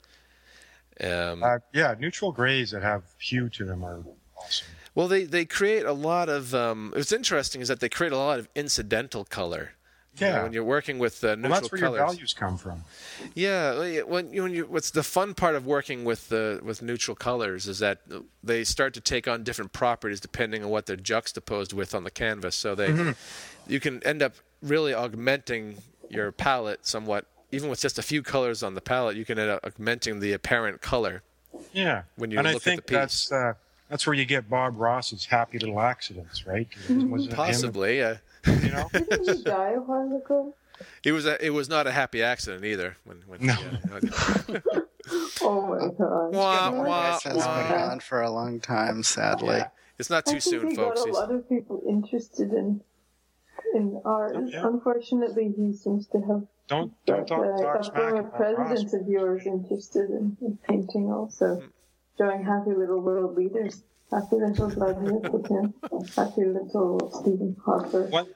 Um, 1.01 1.43
Uh, 1.43 1.59
yeah, 1.73 1.95
neutral 1.99 2.31
grays 2.31 2.71
that 2.71 2.81
have 2.81 3.03
hue 3.19 3.49
to 3.49 3.65
them 3.65 3.83
are 3.83 4.03
awesome. 4.37 4.67
Well, 4.95 5.07
they, 5.07 5.23
they 5.23 5.45
create 5.45 5.85
a 5.85 5.93
lot 5.93 6.29
of. 6.29 6.53
Um, 6.53 6.91
what's 6.95 7.11
interesting 7.11 7.61
is 7.61 7.67
that 7.67 7.79
they 7.79 7.89
create 7.89 8.13
a 8.13 8.17
lot 8.17 8.39
of 8.39 8.47
incidental 8.55 9.23
color. 9.25 9.71
You 10.15 10.27
know, 10.27 10.33
Yeah. 10.33 10.43
when 10.43 10.53
you're 10.53 10.63
working 10.63 10.99
with 10.99 11.23
uh, 11.23 11.29
neutral 11.33 11.41
Well, 11.51 11.61
that's 11.61 11.71
where 11.71 11.81
colors. 11.81 11.97
your 11.97 12.07
values 12.07 12.33
come 12.35 12.57
from. 12.59 12.83
Yeah, 13.33 14.03
when 14.03 14.31
you, 14.31 14.43
when 14.43 14.53
you 14.53 14.65
what's 14.67 14.91
the 14.91 15.01
fun 15.01 15.33
part 15.33 15.55
of 15.55 15.65
working 15.65 16.03
with 16.03 16.29
the 16.29 16.59
with 16.63 16.83
neutral 16.83 17.15
colors 17.15 17.67
is 17.67 17.79
that 17.79 18.01
they 18.43 18.63
start 18.63 18.93
to 18.93 19.01
take 19.01 19.27
on 19.27 19.43
different 19.43 19.73
properties 19.73 20.19
depending 20.19 20.63
on 20.63 20.69
what 20.69 20.85
they're 20.85 20.95
juxtaposed 20.95 21.73
with 21.73 21.95
on 21.95 22.03
the 22.03 22.11
canvas. 22.11 22.55
So 22.55 22.75
they 22.75 22.89
Mhm. 22.89 23.15
you 23.67 23.79
can 23.79 24.03
end 24.03 24.21
up 24.21 24.33
really 24.61 24.93
augmenting 24.93 25.77
your 26.09 26.31
palette 26.31 26.85
somewhat. 26.85 27.25
Even 27.51 27.69
with 27.71 27.81
just 27.81 27.97
a 27.97 28.03
few 28.03 28.21
colors 28.21 28.61
on 28.61 28.75
the 28.75 28.81
palette, 28.81 29.15
you 29.15 29.25
can 29.25 29.39
end 29.39 29.49
up 29.49 29.61
augmenting 29.63 30.19
the 30.19 30.31
apparent 30.33 30.81
color. 30.81 31.23
Yeah, 31.71 32.03
When 32.17 32.29
you 32.29 32.37
and 32.37 32.47
look 32.53 32.67
I 32.67 32.71
at 32.73 32.75
the 32.77 32.81
piece. 32.83 32.95
that's 32.97 33.31
uh, 33.31 33.53
that's 33.89 34.05
where 34.07 34.13
you 34.13 34.25
get 34.25 34.49
Bob 34.49 34.79
Ross's 34.79 35.25
happy 35.25 35.59
little 35.59 35.79
accidents, 35.79 36.45
right? 36.47 36.67
Was 36.89 37.25
it 37.25 37.29
him? 37.31 37.35
Possibly, 37.35 37.97
yeah. 37.99 38.17
You 38.47 38.71
know, 38.71 38.89
Didn't 38.93 39.37
he 39.37 39.43
die 39.43 39.71
a 39.73 39.79
while 39.81 40.15
ago? 40.15 40.53
It 41.03 41.11
was 41.13 41.25
a, 41.25 41.43
it 41.45 41.51
was 41.51 41.69
not 41.69 41.87
a 41.87 41.91
happy 41.91 42.21
accident 42.23 42.65
either. 42.65 42.97
When, 43.05 43.17
when 43.27 43.45
No. 43.45 43.55
yeah. 44.49 44.59
Oh 45.41 45.67
my 45.67 45.87
god. 45.97 46.33
Wah, 46.33 46.71
More 46.71 46.85
wah, 46.85 47.11
guys 47.11 47.23
has 47.23 47.33
been 47.33 47.45
wah. 47.45 47.89
on 47.91 47.99
for 47.99 48.21
a 48.21 48.29
long 48.31 48.59
time, 48.61 49.03
sadly. 49.03 49.57
Yeah. 49.57 49.67
It's 49.99 50.09
not 50.09 50.27
I 50.27 50.31
too 50.31 50.39
think 50.39 50.43
soon, 50.43 50.69
he 50.69 50.75
folks. 50.75 51.01
got 51.01 51.07
a 51.07 51.09
He's- 51.09 51.15
lot 51.17 51.31
of 51.31 51.49
people 51.49 51.81
interested 51.87 52.51
in 52.53 52.81
in 53.75 54.01
art. 54.05 54.33
Oh, 54.35 54.45
yeah. 54.45 54.65
Unfortunately, 54.65 55.53
he 55.55 55.73
seems 55.73 56.07
to 56.07 56.19
have 56.21 56.43
don't 56.67 56.93
don't 57.05 57.27
got 57.27 57.27
talk, 57.27 57.45
uh, 57.59 57.61
talk 57.61 57.79
a 57.79 57.83
smack 57.83 57.95
former 57.95 58.19
about 58.19 58.39
Ross. 58.39 58.55
president 58.69 59.01
of 59.03 59.07
yours 59.09 59.41
interested 59.45 60.09
in, 60.09 60.37
in 60.41 60.57
painting 60.67 61.11
also, 61.11 61.55
Hmm. 61.57 61.67
Drawing 62.17 62.43
happy 62.43 62.71
little 62.71 62.99
world 62.99 63.35
leaders. 63.35 63.83
Happy 64.11 64.35
little 64.35 64.69
Vladimir 64.69 65.19
Putin. 65.21 65.73
Happy 66.15 66.45
little 66.45 67.11
Stephen 67.11 67.55
Harper. 67.65 68.03
One 68.03 68.27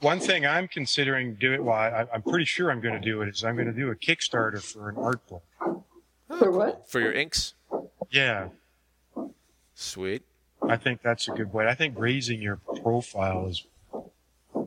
one 0.00 0.20
thing 0.20 0.44
I'm 0.44 0.68
considering 0.68 1.36
doing, 1.36 1.64
well, 1.64 1.76
I, 1.76 2.06
I'm 2.12 2.22
pretty 2.22 2.44
sure 2.44 2.70
I'm 2.70 2.80
going 2.80 2.94
to 2.94 3.00
do 3.00 3.22
it, 3.22 3.28
is 3.28 3.44
I'm 3.44 3.54
going 3.54 3.68
to 3.68 3.72
do 3.72 3.90
a 3.90 3.94
Kickstarter 3.94 4.62
for 4.62 4.90
an 4.90 4.96
art 4.96 5.26
book. 5.28 5.44
For 6.38 6.50
what? 6.50 6.90
For 6.90 7.00
your 7.00 7.12
inks? 7.12 7.54
Yeah, 8.10 8.48
Sweet. 9.74 10.22
I 10.62 10.76
think 10.76 11.02
that's 11.02 11.28
a 11.28 11.32
good 11.32 11.52
way. 11.52 11.66
I 11.66 11.74
think 11.74 11.98
raising 11.98 12.40
your 12.40 12.56
profile 12.82 13.48
is 13.48 13.66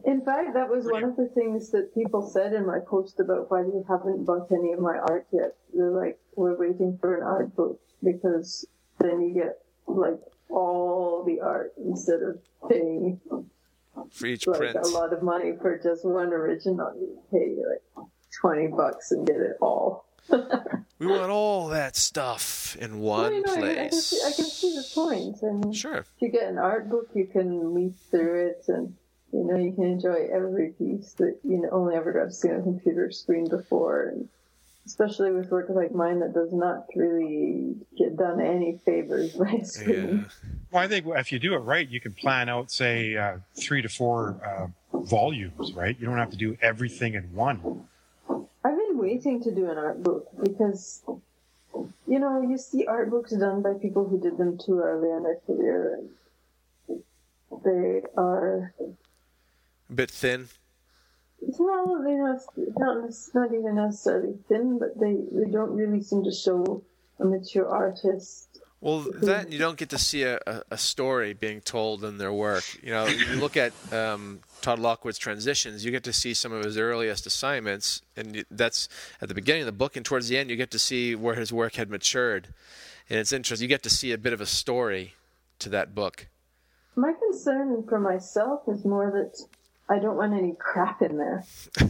In 0.06 0.22
fact, 0.22 0.54
that 0.54 0.70
was 0.70 0.86
one 0.86 1.04
of 1.04 1.16
the 1.16 1.28
things 1.28 1.70
that 1.72 1.94
people 1.94 2.22
said 2.22 2.54
in 2.54 2.66
my 2.66 2.80
post 2.80 3.20
about 3.20 3.50
why 3.50 3.64
they 3.64 3.82
haven't 3.88 4.26
bought 4.26 4.52
any 4.52 4.74
of 4.74 4.80
my 4.80 4.98
art 4.98 5.26
yet. 5.32 5.56
They're 5.74 5.90
like, 5.90 6.20
we're 6.36 6.58
waiting 6.58 6.98
for 7.00 7.16
an 7.16 7.24
art 7.24 7.56
book 7.56 7.80
because 8.04 8.66
then 9.00 9.22
you 9.22 9.34
get 9.34 9.60
like 9.88 10.20
all 10.50 11.24
the 11.26 11.40
art 11.42 11.74
instead 11.78 12.22
of 12.22 12.40
paying 12.70 13.20
For 14.12 14.26
each 14.28 14.48
like 14.48 14.60
print. 14.60 14.78
a 14.78 14.88
lot 14.88 15.14
of 15.14 15.22
money 15.24 15.54
for 15.62 15.78
just 15.78 16.06
one 16.06 16.30
original. 16.34 16.94
You 17.00 17.18
pay 17.32 17.56
like 17.58 18.08
twenty 18.40 18.68
bucks 18.68 19.12
and 19.12 19.26
get 19.28 19.38
it 19.38 19.58
all. 19.62 20.06
We 21.00 21.06
want 21.06 21.30
all 21.30 21.68
that 21.68 21.96
stuff 21.96 22.76
in 22.80 22.98
one 23.00 23.32
you 23.36 23.42
know, 23.44 23.54
I, 23.54 23.58
I, 23.58 23.60
can 23.76 23.90
place. 23.90 24.04
see, 24.06 24.20
I 24.26 24.32
can 24.32 24.46
see 24.46 24.76
the 24.76 24.88
point. 24.96 25.44
And 25.44 25.76
Sure. 25.76 25.98
if 25.98 26.08
you 26.20 26.30
get 26.30 26.50
an 26.50 26.58
art 26.58 26.90
book, 26.90 27.10
you 27.14 27.28
can 27.28 27.76
leaf 27.76 27.94
through 28.10 28.48
it, 28.48 28.66
and 28.68 28.96
you 29.32 29.44
know 29.44 29.58
you 29.58 29.74
can 29.74 29.84
enjoy 29.84 30.28
every 30.34 30.70
piece 30.72 31.14
that 31.20 31.38
you 31.44 31.62
know, 31.62 31.70
only 31.72 31.94
ever 31.96 32.12
got 32.12 32.24
to 32.26 32.32
see 32.32 32.50
on 32.50 32.62
a 32.62 32.64
computer 32.64 33.12
screen 33.12 33.48
before. 33.48 34.08
And 34.08 34.28
especially 34.88 35.32
with 35.32 35.52
work 35.52 35.68
like 35.70 35.94
mine 35.94 36.20
that 36.22 36.34
does 36.34 36.52
not 36.52 36.86
really 36.96 37.76
get 37.98 38.16
done 38.16 38.40
any 38.40 38.80
favors 38.86 39.34
by 39.34 39.52
a 39.52 39.66
screen. 39.66 40.26
Well, 40.72 40.82
I 40.82 40.88
think 40.88 41.06
if 41.08 41.32
you 41.32 41.40
do 41.40 41.54
it 41.54 41.60
right, 41.60 41.88
you 41.88 42.00
can 42.00 42.14
plan 42.14 42.50
out, 42.50 42.72
say, 42.72 43.16
uh, 43.16 43.38
three 43.56 43.82
to 43.82 43.90
four 43.90 44.38
uh, 44.44 44.98
volumes, 45.00 45.74
right? 45.74 45.96
You 46.00 46.06
don't 46.08 46.18
have 46.18 46.32
to 46.32 46.38
do 46.38 46.58
everything 46.62 47.14
in 47.14 47.24
one. 47.34 47.86
I've 48.30 48.78
been 48.78 48.98
waiting 48.98 49.44
to 49.44 49.52
do 49.54 49.70
an 49.70 49.78
art 49.78 50.02
book 50.02 50.28
because 50.42 51.04
you 52.08 52.20
know, 52.20 52.42
you 52.42 52.58
see 52.58 52.86
art 52.86 53.10
books 53.10 53.32
done 53.32 53.62
by 53.62 53.74
people 53.74 54.08
who 54.08 54.20
did 54.20 54.38
them 54.38 54.58
too 54.58 54.80
early 54.80 55.10
in 55.10 55.24
their 55.24 55.40
career, 55.46 56.00
and 56.88 57.04
they 57.64 58.02
are 58.16 58.74
A 59.90 59.94
bit 59.94 60.10
thin. 60.10 60.48
Well, 61.42 62.02
they're 62.04 62.24
not 62.24 62.42
not, 62.78 63.10
not 63.34 63.54
even 63.54 63.76
necessarily 63.76 64.36
thin, 64.48 64.80
but 64.80 65.00
they 65.00 65.18
they 65.32 65.50
don't 65.50 65.76
really 65.76 66.02
seem 66.02 66.24
to 66.24 66.32
show 66.32 66.84
a 67.20 67.26
mature 67.26 67.68
artist. 67.68 68.60
Well, 68.80 69.08
that 69.24 69.52
you 69.52 69.58
don't 69.58 69.78
get 69.78 69.90
to 69.90 69.98
see 69.98 70.22
a, 70.22 70.40
a, 70.70 70.78
story 70.78 71.34
being 71.34 71.62
told 71.62 72.04
in 72.04 72.20
their 72.20 72.32
work. 72.32 72.64
You 72.84 72.92
know, 72.92 73.08
you 73.08 73.26
look 73.38 73.58
at 73.58 73.74
um, 73.92 74.42
Todd 74.62 74.78
Lockwood's 74.78 75.18
transitions, 75.18 75.84
you 75.84 75.90
get 75.90 76.04
to 76.04 76.14
see 76.14 76.36
some 76.36 76.52
of 76.52 76.64
his 76.64 76.78
earliest 76.78 77.26
assignments, 77.26 78.04
and 78.16 78.46
that's 78.52 78.88
at 79.20 79.30
the 79.30 79.34
beginning 79.34 79.64
of 79.64 79.66
the 79.66 79.72
book, 79.72 79.96
and 79.96 80.06
towards 80.06 80.28
the 80.28 80.38
end, 80.38 80.52
you 80.52 80.56
get 80.56 80.70
to 80.72 80.80
see 80.80 81.16
where 81.16 81.34
his 81.34 81.52
work 81.52 81.74
had 81.74 81.90
matured, 81.90 82.50
and 83.10 83.18
it's 83.18 83.34
interesting. 83.34 83.64
You 83.64 83.70
get 83.70 83.82
to 83.82 83.90
see 83.90 84.12
a 84.12 84.18
bit 84.18 84.32
of 84.32 84.42
a 84.42 84.46
story 84.46 85.16
to 85.58 85.70
that 85.70 85.96
book. 85.96 86.28
My 86.96 87.14
concern 87.14 87.84
for 87.90 88.00
myself 88.00 88.62
is 88.68 88.86
more 88.86 89.10
that 89.12 89.44
I 89.90 90.00
don't 90.00 90.18
want 90.18 90.34
any 90.34 90.54
crap 90.60 91.02
in 91.02 91.18
there. 91.18 91.46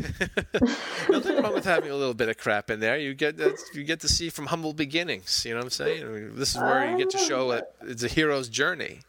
Nothing 1.10 1.41
wrong 1.41 1.53
with 1.53 1.65
having 1.65 1.90
a 1.90 1.95
little 1.95 2.14
bit 2.14 2.30
of 2.30 2.38
crap 2.38 2.69
in 2.69 2.80
there. 2.80 2.98
You 2.98 3.15
get 3.15 3.40
you 3.74 3.84
get 3.84 4.02
to 4.02 4.07
see 4.07 4.30
from 4.30 4.48
humble 4.48 4.74
beginnings. 4.74 5.44
You 5.45 5.53
know 5.53 5.60
what 5.60 5.65
I'm 5.65 5.69
saying? 5.72 6.03
I 6.03 6.07
mean, 6.07 6.36
this 6.36 6.56
is 6.56 6.61
where 6.61 6.91
you 6.91 6.98
get 6.98 7.10
to 7.11 7.18
show 7.18 7.49
ah. 7.49 7.56
that 7.56 7.74
it's 7.82 8.03
a 8.03 8.07
hero's 8.07 8.49
journey. 8.49 8.99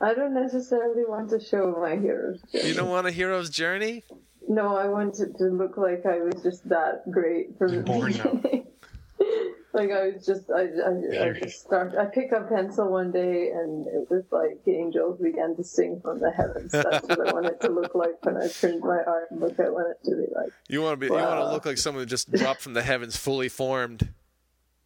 I 0.00 0.14
don't 0.14 0.32
necessarily 0.32 1.04
want 1.06 1.30
to 1.30 1.40
show 1.40 1.76
my 1.78 1.96
heroes. 1.96 2.40
You 2.52 2.72
don't 2.72 2.88
want 2.88 3.06
a 3.06 3.10
hero's 3.10 3.50
journey? 3.50 4.04
No, 4.48 4.76
I 4.76 4.88
want 4.88 5.20
it 5.20 5.36
to 5.38 5.44
look 5.44 5.76
like 5.76 6.06
I 6.06 6.20
was 6.20 6.42
just 6.42 6.66
that 6.68 7.10
great 7.10 7.58
from 7.58 7.74
the 7.74 7.82
Born 7.82 8.12
now. 8.12 8.32
beginning. 8.34 8.66
like 9.72 9.90
I 9.90 10.08
was 10.08 10.24
just, 10.24 10.50
I, 10.50 10.62
I, 10.62 11.28
I 11.28 11.40
just 11.40 11.60
start. 11.60 11.94
I 11.96 12.06
pick 12.06 12.32
up 12.32 12.48
pencil 12.48 12.90
one 12.90 13.12
day, 13.12 13.50
and 13.50 13.86
it 13.86 14.10
was 14.10 14.24
like 14.30 14.60
angels 14.66 15.20
began 15.20 15.54
to 15.56 15.64
sing 15.64 16.00
from 16.00 16.20
the 16.20 16.30
heavens. 16.30 16.72
That's 16.72 17.06
what 17.06 17.28
I 17.28 17.32
wanted 17.32 17.60
to 17.60 17.70
look 17.70 17.94
like 17.94 18.24
when 18.24 18.36
I 18.36 18.48
turned 18.48 18.80
my 18.80 18.98
art 19.06 19.28
book. 19.30 19.58
I 19.60 19.68
want 19.68 19.88
it 19.90 20.08
to 20.08 20.16
be 20.16 20.34
like. 20.34 20.52
You 20.68 20.82
want 20.82 20.94
to 20.94 20.96
be 20.96 21.06
you 21.06 21.12
want 21.12 21.40
to 21.40 21.52
look 21.52 21.66
like 21.66 21.78
someone 21.78 22.02
who 22.02 22.06
just 22.06 22.32
dropped 22.32 22.62
from 22.62 22.74
the 22.74 22.82
heavens, 22.82 23.16
fully 23.16 23.48
formed. 23.48 24.08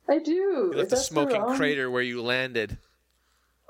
I 0.09 0.19
do. 0.19 0.33
You 0.33 0.73
left 0.75 0.93
Is 0.93 0.99
the 0.99 1.05
smoking 1.05 1.41
wrong? 1.41 1.57
crater 1.57 1.91
where 1.91 2.03
you 2.03 2.23
landed. 2.23 2.79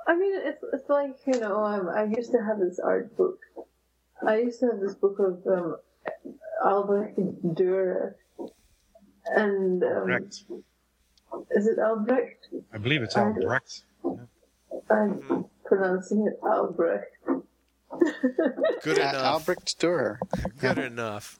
I 0.06 0.16
mean, 0.16 0.32
it's 0.34 0.64
it's 0.72 0.88
like 0.88 1.16
you 1.26 1.38
know, 1.40 1.62
um, 1.64 1.88
I 1.88 2.04
used 2.04 2.32
to 2.32 2.38
have 2.42 2.58
this 2.58 2.78
art 2.78 3.16
book. 3.16 3.38
I 4.26 4.38
used 4.38 4.60
to 4.60 4.66
have 4.66 4.80
this 4.80 4.94
book 4.94 5.18
of 5.18 5.46
um, 5.46 5.76
Albrecht 6.64 7.18
Dürer, 7.54 8.14
and 9.36 9.82
um, 9.82 10.04
Correct. 10.04 10.44
Is 11.50 11.66
it 11.66 11.78
Albrecht? 11.78 12.48
I 12.72 12.78
believe 12.78 13.02
it's 13.02 13.16
Albrecht. 13.16 13.82
I'm 14.90 15.44
pronouncing 15.64 16.26
it 16.26 16.38
Albrecht. 16.42 17.06
Good 18.82 18.98
Uh, 18.98 19.02
enough. 19.02 19.24
Albrecht 19.24 19.78
Dürer. 19.80 20.18
Good 20.58 20.78
enough. 20.78 21.38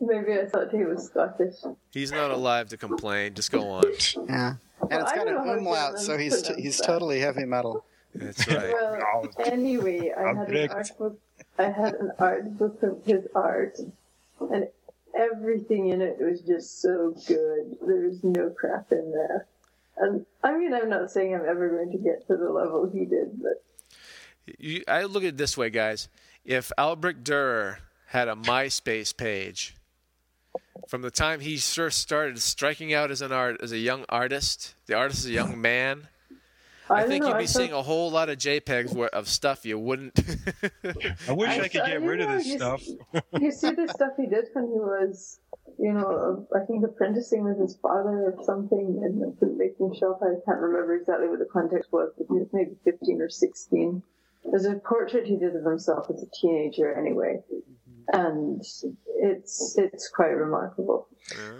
Maybe 0.00 0.32
I 0.34 0.46
thought 0.46 0.70
he 0.70 0.84
was 0.84 1.06
Scottish. 1.06 1.56
He's 1.92 2.12
not 2.12 2.30
alive 2.30 2.68
to 2.68 2.76
complain. 2.76 3.34
Just 3.34 3.50
go 3.50 3.68
on. 3.68 3.84
Yeah. 4.28 4.54
And 4.82 4.90
Well, 4.90 5.00
it's 5.02 5.12
I 5.12 5.16
got 5.16 5.24
don't 5.26 5.48
an 5.48 5.58
umlaut, 5.58 5.98
so 5.98 6.16
he's 6.16 6.42
pronounce 6.42 6.62
he's 6.62 6.78
that. 6.78 6.86
totally 6.86 7.20
heavy 7.20 7.44
metal. 7.44 7.84
That's 8.14 8.46
right. 8.48 8.72
Well, 8.72 9.28
anyway, 9.44 10.12
I 10.16 10.28
had 10.34 10.48
an 10.48 10.70
art 10.70 10.90
book. 10.98 11.18
I 11.58 11.64
had 11.64 11.94
an 11.94 12.12
art 12.18 12.56
book 12.58 12.82
of 12.82 13.04
his 13.04 13.26
art, 13.34 13.78
and 14.52 14.68
everything 15.16 15.88
in 15.88 16.00
it 16.00 16.16
was 16.20 16.40
just 16.42 16.80
so 16.80 17.14
good. 17.26 17.76
There 17.86 18.08
was 18.08 18.22
no 18.22 18.50
crap 18.50 18.92
in 18.92 19.12
there. 19.12 19.46
And 19.98 20.26
I 20.42 20.56
mean, 20.56 20.74
I'm 20.74 20.90
not 20.90 21.10
saying 21.10 21.34
I'm 21.34 21.48
ever 21.48 21.68
going 21.70 21.90
to 21.92 21.98
get 21.98 22.26
to 22.26 22.36
the 22.36 22.50
level 22.50 22.90
he 22.92 23.06
did, 23.06 23.40
but 23.42 23.64
You, 24.58 24.84
I 24.86 25.04
look 25.04 25.22
at 25.22 25.30
it 25.30 25.36
this 25.38 25.56
way, 25.56 25.70
guys. 25.70 26.08
If 26.44 26.70
Albrecht 26.78 27.24
Dürer 27.24 27.78
had 28.08 28.28
a 28.28 28.34
MySpace 28.34 29.16
page, 29.16 29.74
from 30.86 31.02
the 31.02 31.10
time 31.10 31.40
he 31.40 31.56
first 31.56 31.98
started 31.98 32.38
striking 32.40 32.94
out 32.94 33.10
as 33.10 33.22
an 33.22 33.32
art 33.32 33.60
as 33.62 33.72
a 33.72 33.78
young 33.78 34.04
artist, 34.08 34.74
the 34.86 34.94
artist 34.94 35.20
is 35.20 35.26
a 35.26 35.32
young 35.32 35.60
man. 35.60 36.08
I, 36.88 37.00
don't 37.00 37.08
think 37.08 37.22
know, 37.22 37.28
you'd 37.30 37.36
I 37.36 37.38
be 37.40 37.46
thought- 37.46 37.58
seeing 37.58 37.72
a 37.72 37.82
whole 37.82 38.10
lot 38.10 38.28
of 38.28 38.38
JPEGs 38.38 38.94
where, 38.94 39.08
of 39.14 39.28
stuff 39.28 39.64
you 39.66 39.78
wouldn't. 39.78 40.18
I 41.28 41.32
wish 41.32 41.48
I, 41.50 41.54
I 41.64 41.68
could 41.68 41.72
get 41.72 42.00
you 42.02 42.08
rid 42.08 42.20
of 42.20 42.28
this 42.30 42.46
you- 42.46 42.56
stuff. 42.58 42.82
you 43.40 43.50
see 43.50 43.70
the 43.72 43.88
stuff 43.88 44.12
he 44.16 44.26
did 44.26 44.46
when 44.52 44.64
he 44.66 44.78
was, 44.78 45.40
you 45.78 45.92
know, 45.92 46.46
I 46.54 46.64
think 46.66 46.84
apprenticing 46.84 47.44
with 47.44 47.58
his 47.58 47.76
father 47.82 48.32
or 48.32 48.44
something 48.44 49.02
in 49.04 49.18
the 49.20 49.46
making 49.46 49.94
shop. 49.98 50.20
I 50.22 50.34
can't 50.44 50.60
remember 50.60 50.94
exactly 50.96 51.28
what 51.28 51.38
the 51.38 51.46
context 51.52 51.92
was, 51.92 52.12
but 52.16 52.26
he 52.28 52.34
was 52.38 52.48
maybe 52.52 52.76
15 52.84 53.20
or 53.20 53.28
16. 53.28 54.02
There's 54.50 54.64
a 54.64 54.74
portrait 54.74 55.26
he 55.26 55.36
did 55.36 55.56
of 55.56 55.64
himself 55.64 56.06
as 56.08 56.22
a 56.22 56.26
teenager 56.40 56.94
anyway. 56.94 57.40
And 58.12 58.62
it's 59.16 59.74
it's 59.76 60.08
quite 60.08 60.28
remarkable. 60.28 61.08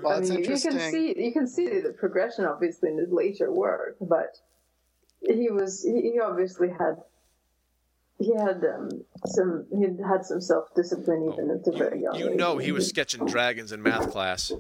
Well, 0.01 0.19
I 0.19 0.21
mean, 0.21 0.45
you 0.45 0.61
can 0.61 0.79
see 0.79 1.13
you 1.19 1.33
can 1.33 1.49
see 1.49 1.81
the 1.81 1.93
progression 1.99 2.45
obviously 2.45 2.91
in 2.91 2.99
his 2.99 3.11
later 3.11 3.51
work, 3.53 3.97
but 4.01 4.37
he 5.29 5.51
was 5.51 5.83
he, 5.83 6.13
he 6.13 6.21
obviously 6.21 6.69
had 6.69 6.97
he 8.19 8.35
had 8.35 8.65
um, 8.65 8.89
some 9.27 9.67
he 9.75 9.83
had 9.83 9.99
had 10.07 10.25
some 10.25 10.41
self 10.41 10.75
discipline 10.75 11.31
even 11.33 11.51
at 11.51 11.65
the 11.65 11.73
very 11.73 12.03
young 12.03 12.15
you 12.17 12.31
age. 12.31 12.37
know 12.37 12.59
he 12.59 12.73
was 12.73 12.89
sketching 12.89 13.27
dragons 13.27 13.73
in 13.73 13.83
math 13.83 14.11
class. 14.11 14.53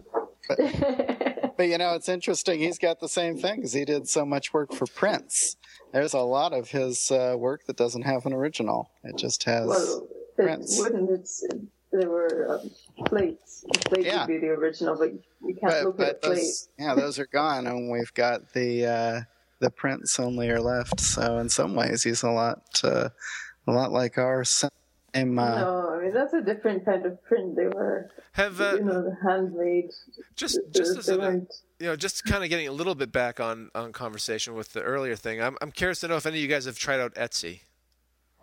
But 1.56 1.68
you 1.68 1.78
know, 1.78 1.94
it's 1.94 2.08
interesting. 2.10 2.58
He's 2.60 2.78
got 2.78 3.00
the 3.00 3.08
same 3.08 3.38
thing 3.38 3.56
because 3.56 3.72
he 3.72 3.86
did 3.86 4.08
so 4.08 4.26
much 4.26 4.52
work 4.52 4.74
for 4.74 4.86
prints. 4.86 5.56
There's 5.92 6.12
a 6.12 6.18
lot 6.20 6.52
of 6.52 6.68
his 6.70 7.10
uh, 7.10 7.34
work 7.38 7.64
that 7.66 7.76
doesn't 7.78 8.02
have 8.02 8.26
an 8.26 8.34
original. 8.34 8.90
It 9.04 9.16
just 9.16 9.44
has. 9.44 9.66
well, 9.66 10.06
it 10.36 10.36
prints. 10.36 10.78
wouldn't. 10.78 11.10
It's 11.10 11.42
there 11.92 12.10
were 12.10 12.60
um, 12.60 12.70
plates. 13.06 13.64
The 13.72 13.78
plate 13.88 14.04
Yeah. 14.06 14.26
would 14.26 14.28
be 14.28 14.38
the 14.38 14.48
original, 14.52 14.96
but 14.98 15.12
you 15.14 15.54
can't 15.58 15.60
but 15.72 15.84
look 15.84 16.00
at 16.00 16.02
a 16.02 16.12
but 16.12 16.22
plate. 16.22 16.34
those, 16.36 16.68
yeah, 16.78 16.94
those 16.94 17.18
are 17.18 17.26
gone, 17.26 17.66
and 17.66 17.90
we've 17.90 18.12
got 18.12 18.52
the 18.52 18.86
uh, 18.86 19.20
the 19.60 19.70
prints 19.70 20.18
only 20.20 20.50
are 20.50 20.60
left. 20.60 21.00
So 21.00 21.38
in 21.38 21.48
some 21.48 21.74
ways, 21.74 22.02
he's 22.02 22.22
a 22.22 22.30
lot 22.30 22.80
uh, 22.84 23.08
a 23.66 23.72
lot 23.72 23.92
like 23.92 24.18
our 24.18 24.44
same. 24.44 24.70
Uh, 25.14 25.22
no, 25.60 25.96
I 25.98 26.02
mean 26.04 26.12
that's 26.12 26.34
a 26.34 26.42
different 26.42 26.84
kind 26.84 27.06
of 27.06 27.22
print. 27.24 27.56
They 27.56 27.68
were, 27.68 28.10
Have 28.32 28.60
uh, 28.60 28.74
you 28.76 28.84
know, 28.84 29.16
handmade. 29.22 29.90
just 30.34 30.58
They- 30.72 30.78
just 30.78 30.98
as 30.98 31.08
an, 31.08 31.46
you 31.80 31.86
know, 31.86 31.96
just 31.96 32.24
kind 32.24 32.44
of 32.44 32.50
getting 32.50 32.68
a 32.68 32.72
little 32.72 32.94
bit 32.94 33.12
back 33.12 33.40
on 33.40 33.70
on 33.74 33.92
conversation 33.92 34.54
with 34.54 34.74
the 34.74 34.82
earlier 34.82 35.16
thing. 35.16 35.40
I'm 35.40 35.56
I'm 35.62 35.72
curious 35.72 36.00
to 36.00 36.08
know 36.08 36.16
if 36.16 36.26
any 36.26 36.36
of 36.36 36.42
you 36.42 36.48
guys 36.48 36.66
have 36.66 36.78
tried 36.78 37.00
out 37.00 37.14
Etsy 37.14 37.60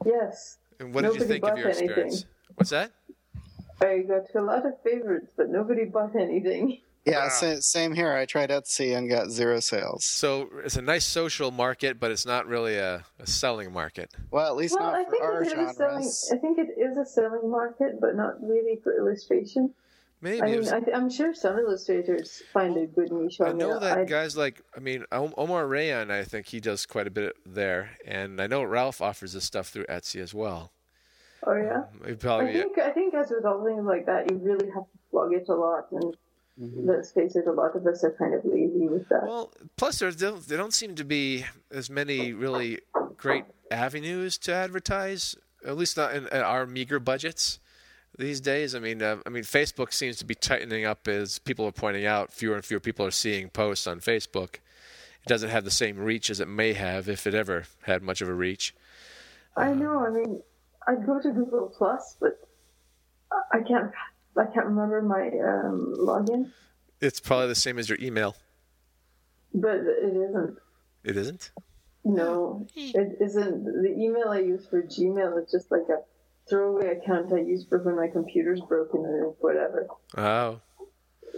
Yes, 0.04 0.58
and 0.80 0.96
what 0.96 1.04
did 1.04 1.14
you 1.16 1.22
think 1.28 1.44
of 1.44 1.50
bought 1.52 1.58
your 1.60 1.68
anything. 1.68 1.86
experience? 1.90 2.26
What's 2.56 2.72
that? 2.72 2.92
I 3.82 4.00
got 4.00 4.34
a 4.36 4.42
lot 4.42 4.66
of 4.66 4.74
favorites, 4.84 5.32
but 5.38 5.50
nobody 5.50 5.86
bought 5.86 6.16
anything. 6.16 6.80
Yeah, 7.06 7.28
sa- 7.30 7.60
same 7.60 7.94
here. 7.94 8.14
I 8.14 8.26
tried 8.26 8.50
Etsy 8.50 8.96
and 8.98 9.10
got 9.10 9.30
zero 9.30 9.60
sales. 9.60 10.06
So 10.06 10.50
it's 10.64 10.78
a 10.78 10.82
nice 10.82 11.06
social 11.06 11.52
market, 11.52 12.00
but 12.00 12.12
it's 12.12 12.26
not 12.26 12.48
really 12.48 12.76
a, 12.78 13.04
a 13.20 13.28
selling 13.28 13.74
market. 13.74 14.10
Well, 14.32 14.48
at 14.48 14.56
least 14.56 14.78
Well, 14.80 14.92
not 14.92 15.00
I 15.02 15.04
for 15.06 15.12
think 15.12 15.24
our 15.24 15.44
it 15.44 15.48
is 15.48 15.52
a 15.52 15.74
selling. 15.74 15.94
genres. 15.96 16.30
I 16.34 16.38
think 16.38 16.58
it 16.60 16.70
is 16.80 16.98
a 16.98 17.06
selling 17.06 17.50
market, 17.52 18.00
but 18.00 18.16
not 18.16 18.42
really 18.42 18.80
for 18.82 18.96
illustration. 18.96 19.74
Maybe 20.22 20.42
I 20.42 20.46
mean, 20.46 20.60
was- 20.60 20.72
I 20.72 20.80
th- 20.80 20.96
I'm 20.96 21.10
sure 21.10 21.34
some 21.34 21.60
illustrators 21.60 22.42
find 22.54 22.78
a 22.78 22.86
good 22.88 23.12
niche 23.12 23.42
on 23.42 23.48
I 23.50 23.52
know 23.52 23.78
that 23.80 23.98
I- 23.98 24.06
guys 24.06 24.38
like, 24.38 24.62
I 24.74 24.80
mean, 24.80 25.04
Omar 25.12 25.66
Rayyan, 25.66 26.10
I 26.10 26.24
think 26.24 26.46
he 26.48 26.62
does 26.62 26.86
quite 26.86 27.08
a 27.08 27.12
bit 27.12 27.36
there, 27.46 27.98
and 28.06 28.40
I 28.42 28.48
know 28.48 28.64
Ralph 28.64 29.02
offers 29.02 29.34
his 29.34 29.44
stuff 29.44 29.68
through 29.68 29.86
Etsy 29.88 30.22
as 30.22 30.34
well. 30.34 30.72
Oh 31.46 31.54
yeah. 31.56 31.80
Um, 31.80 31.86
he 32.06 32.12
I 32.14 32.16
probably, 32.16 32.54
think 32.54 32.78
I 32.80 32.92
think 32.92 33.14
as 33.14 33.30
with 33.30 33.44
all 33.44 33.66
things 33.66 33.84
like 33.84 34.06
that, 34.06 34.32
you 34.32 34.38
really 34.38 34.68
have 34.68 34.84
to 34.86 34.98
flog 35.12 35.34
it 35.34 35.50
a 35.50 35.54
lot, 35.54 35.92
and 35.92 36.16
let's 36.58 37.12
face 37.12 37.36
it, 37.36 37.48
a 37.48 37.52
lot 37.52 37.76
of 37.76 37.86
us 37.88 38.04
are 38.04 38.12
kind 38.12 38.34
of 38.34 38.46
lazy 38.46 38.88
with 38.88 39.08
that. 39.10 39.24
well, 39.24 39.52
plus 39.78 40.00
there 40.00 40.12
there 40.12 40.58
don't 40.58 40.74
seem 40.74 40.96
to 40.96 41.04
be 41.04 41.46
as 41.72 41.90
many 41.90 42.34
really 42.34 42.80
great 43.18 43.46
avenues 43.72 44.38
to 44.40 44.54
advertise, 44.54 45.36
at 45.66 45.78
least 45.78 45.98
not 45.98 46.14
in, 46.14 46.28
in 46.28 46.42
our 46.42 46.66
meager 46.66 47.00
budgets 47.00 47.60
these 48.18 48.40
days. 48.40 48.76
I 48.76 48.80
mean, 48.80 49.02
uh, 49.02 49.18
I 49.26 49.30
mean, 49.30 49.44
Facebook 49.44 49.94
seems 49.94 50.18
to 50.18 50.26
be 50.26 50.36
tightening 50.36 50.86
up 50.86 51.08
as 51.08 51.40
people 51.40 51.66
are 51.66 51.72
pointing 51.72 52.06
out. 52.06 52.32
Fewer 52.32 52.56
and 52.56 52.64
fewer 52.66 52.80
people 52.80 53.06
are 53.06 53.12
seeing 53.12 53.50
posts 53.50 53.88
on 53.88 54.00
Facebook. 54.00 54.56
It 54.56 55.28
doesn't 55.28 55.50
have 55.50 55.64
the 55.64 55.72
same 55.72 55.98
reach 55.98 56.30
as 56.30 56.40
it 56.40 56.48
may 56.48 56.74
have 56.74 57.08
if 57.08 57.26
it 57.26 57.34
ever 57.34 57.64
had 57.84 58.04
much 58.04 58.22
of 58.22 58.30
a 58.30 58.34
reach. 58.34 58.76
I 59.56 59.72
know. 59.72 60.06
I 60.06 60.10
mean, 60.10 60.42
I'd 60.88 61.06
go 61.06 61.20
to 61.22 61.32
Google 61.32 61.74
Plus, 61.78 62.18
but 62.20 62.40
I 63.52 63.62
can't. 63.62 63.92
I 64.38 64.46
can't 64.46 64.66
remember 64.66 65.02
my 65.02 65.28
um, 65.28 65.96
login, 65.98 66.52
It's 67.02 67.20
probably 67.20 67.48
the 67.48 67.56
same 67.56 67.78
as 67.80 67.88
your 67.90 68.00
email. 68.02 68.36
but 69.54 69.78
it 69.78 70.16
isn't. 70.16 70.58
It 71.04 71.18
isn't. 71.18 71.52
No, 72.06 72.68
it 72.76 73.18
isn't. 73.22 73.64
The 73.66 73.94
email 73.98 74.30
I 74.30 74.40
use 74.40 74.66
for 74.70 74.82
Gmail 74.84 75.42
is 75.44 75.52
just 75.52 75.72
like 75.72 75.88
a 75.90 76.00
throwaway 76.50 76.98
account 76.98 77.32
I 77.32 77.38
use 77.40 77.66
for 77.68 77.78
when 77.80 77.96
my 77.96 78.08
computer's 78.08 78.60
broken 78.62 79.02
or 79.02 79.36
whatever. 79.40 79.88
Oh, 80.18 80.60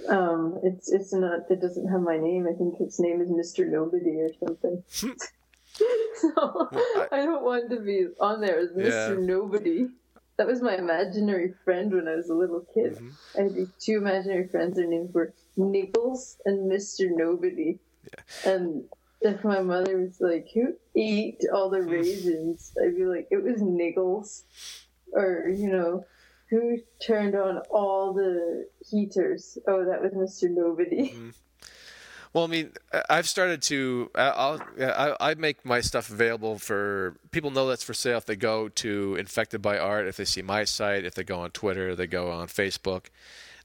Um, 0.09 0.59
it's 0.63 0.91
it's 0.91 1.13
not. 1.13 1.41
It 1.49 1.61
doesn't 1.61 1.87
have 1.89 2.01
my 2.01 2.17
name. 2.17 2.47
I 2.47 2.53
think 2.57 2.79
its 2.79 2.99
name 2.99 3.21
is 3.21 3.29
Mister 3.29 3.65
Nobody 3.65 4.21
or 4.21 4.29
something. 4.43 4.83
so 6.21 6.69
I 7.11 7.17
don't 7.25 7.43
want 7.43 7.69
to 7.71 7.79
be 7.81 8.07
on 8.19 8.41
there 8.41 8.57
as 8.59 8.69
Mister 8.75 9.19
Yeah. 9.19 9.25
Nobody. 9.25 9.87
That 10.37 10.47
was 10.47 10.61
my 10.61 10.75
imaginary 10.75 11.53
friend 11.63 11.93
when 11.93 12.07
I 12.07 12.15
was 12.15 12.29
a 12.29 12.33
little 12.33 12.65
kid. 12.73 12.95
Mm-hmm. 12.95 13.09
I 13.39 13.41
had 13.43 13.55
these 13.55 13.71
two 13.79 13.97
imaginary 13.97 14.47
friends. 14.47 14.75
Their 14.75 14.87
names 14.87 15.13
were 15.13 15.33
Nichols 15.55 16.37
and 16.45 16.67
Mister 16.67 17.09
Nobody. 17.09 17.79
And 18.45 18.83
if 19.21 19.43
my 19.43 19.61
mother 19.61 19.97
was 19.97 20.19
like, 20.19 20.49
"Who 20.53 20.75
ate 20.95 21.41
all 21.53 21.69
the 21.69 21.79
mm. 21.79 21.89
raisins?" 21.89 22.75
I'd 22.81 22.95
be 22.95 23.05
like, 23.05 23.27
"It 23.31 23.41
was 23.41 23.61
Nichols," 23.61 24.43
or 25.13 25.49
you 25.49 25.69
know, 25.69 26.05
"Who 26.49 26.79
turned 27.01 27.35
on 27.35 27.59
all 27.69 28.13
the 28.13 28.67
heaters?" 28.85 29.57
Oh, 29.67 29.85
that 29.85 30.01
was 30.01 30.13
Mister 30.13 30.49
Nobody. 30.49 31.09
Mm-hmm. 31.09 31.29
Well, 32.35 32.43
I 32.43 32.47
mean, 32.47 32.73
I've 33.09 33.29
started 33.29 33.61
to. 33.61 34.11
I'll. 34.13 34.61
I, 34.77 35.15
I 35.21 35.33
make 35.35 35.63
my 35.63 35.79
stuff 35.79 36.09
available 36.09 36.59
for 36.59 37.15
people. 37.31 37.49
Know 37.49 37.65
that's 37.69 37.81
for 37.81 37.93
sale 37.93 38.17
if 38.17 38.25
they 38.25 38.35
go 38.35 38.67
to 38.67 39.15
Infected 39.15 39.61
by 39.61 39.77
Art. 39.77 40.05
If 40.05 40.17
they 40.17 40.25
see 40.25 40.41
my 40.41 40.65
site, 40.65 41.05
if 41.05 41.15
they 41.15 41.23
go 41.23 41.39
on 41.39 41.51
Twitter, 41.51 41.95
they 41.95 42.07
go 42.07 42.29
on 42.31 42.47
Facebook. 42.47 43.05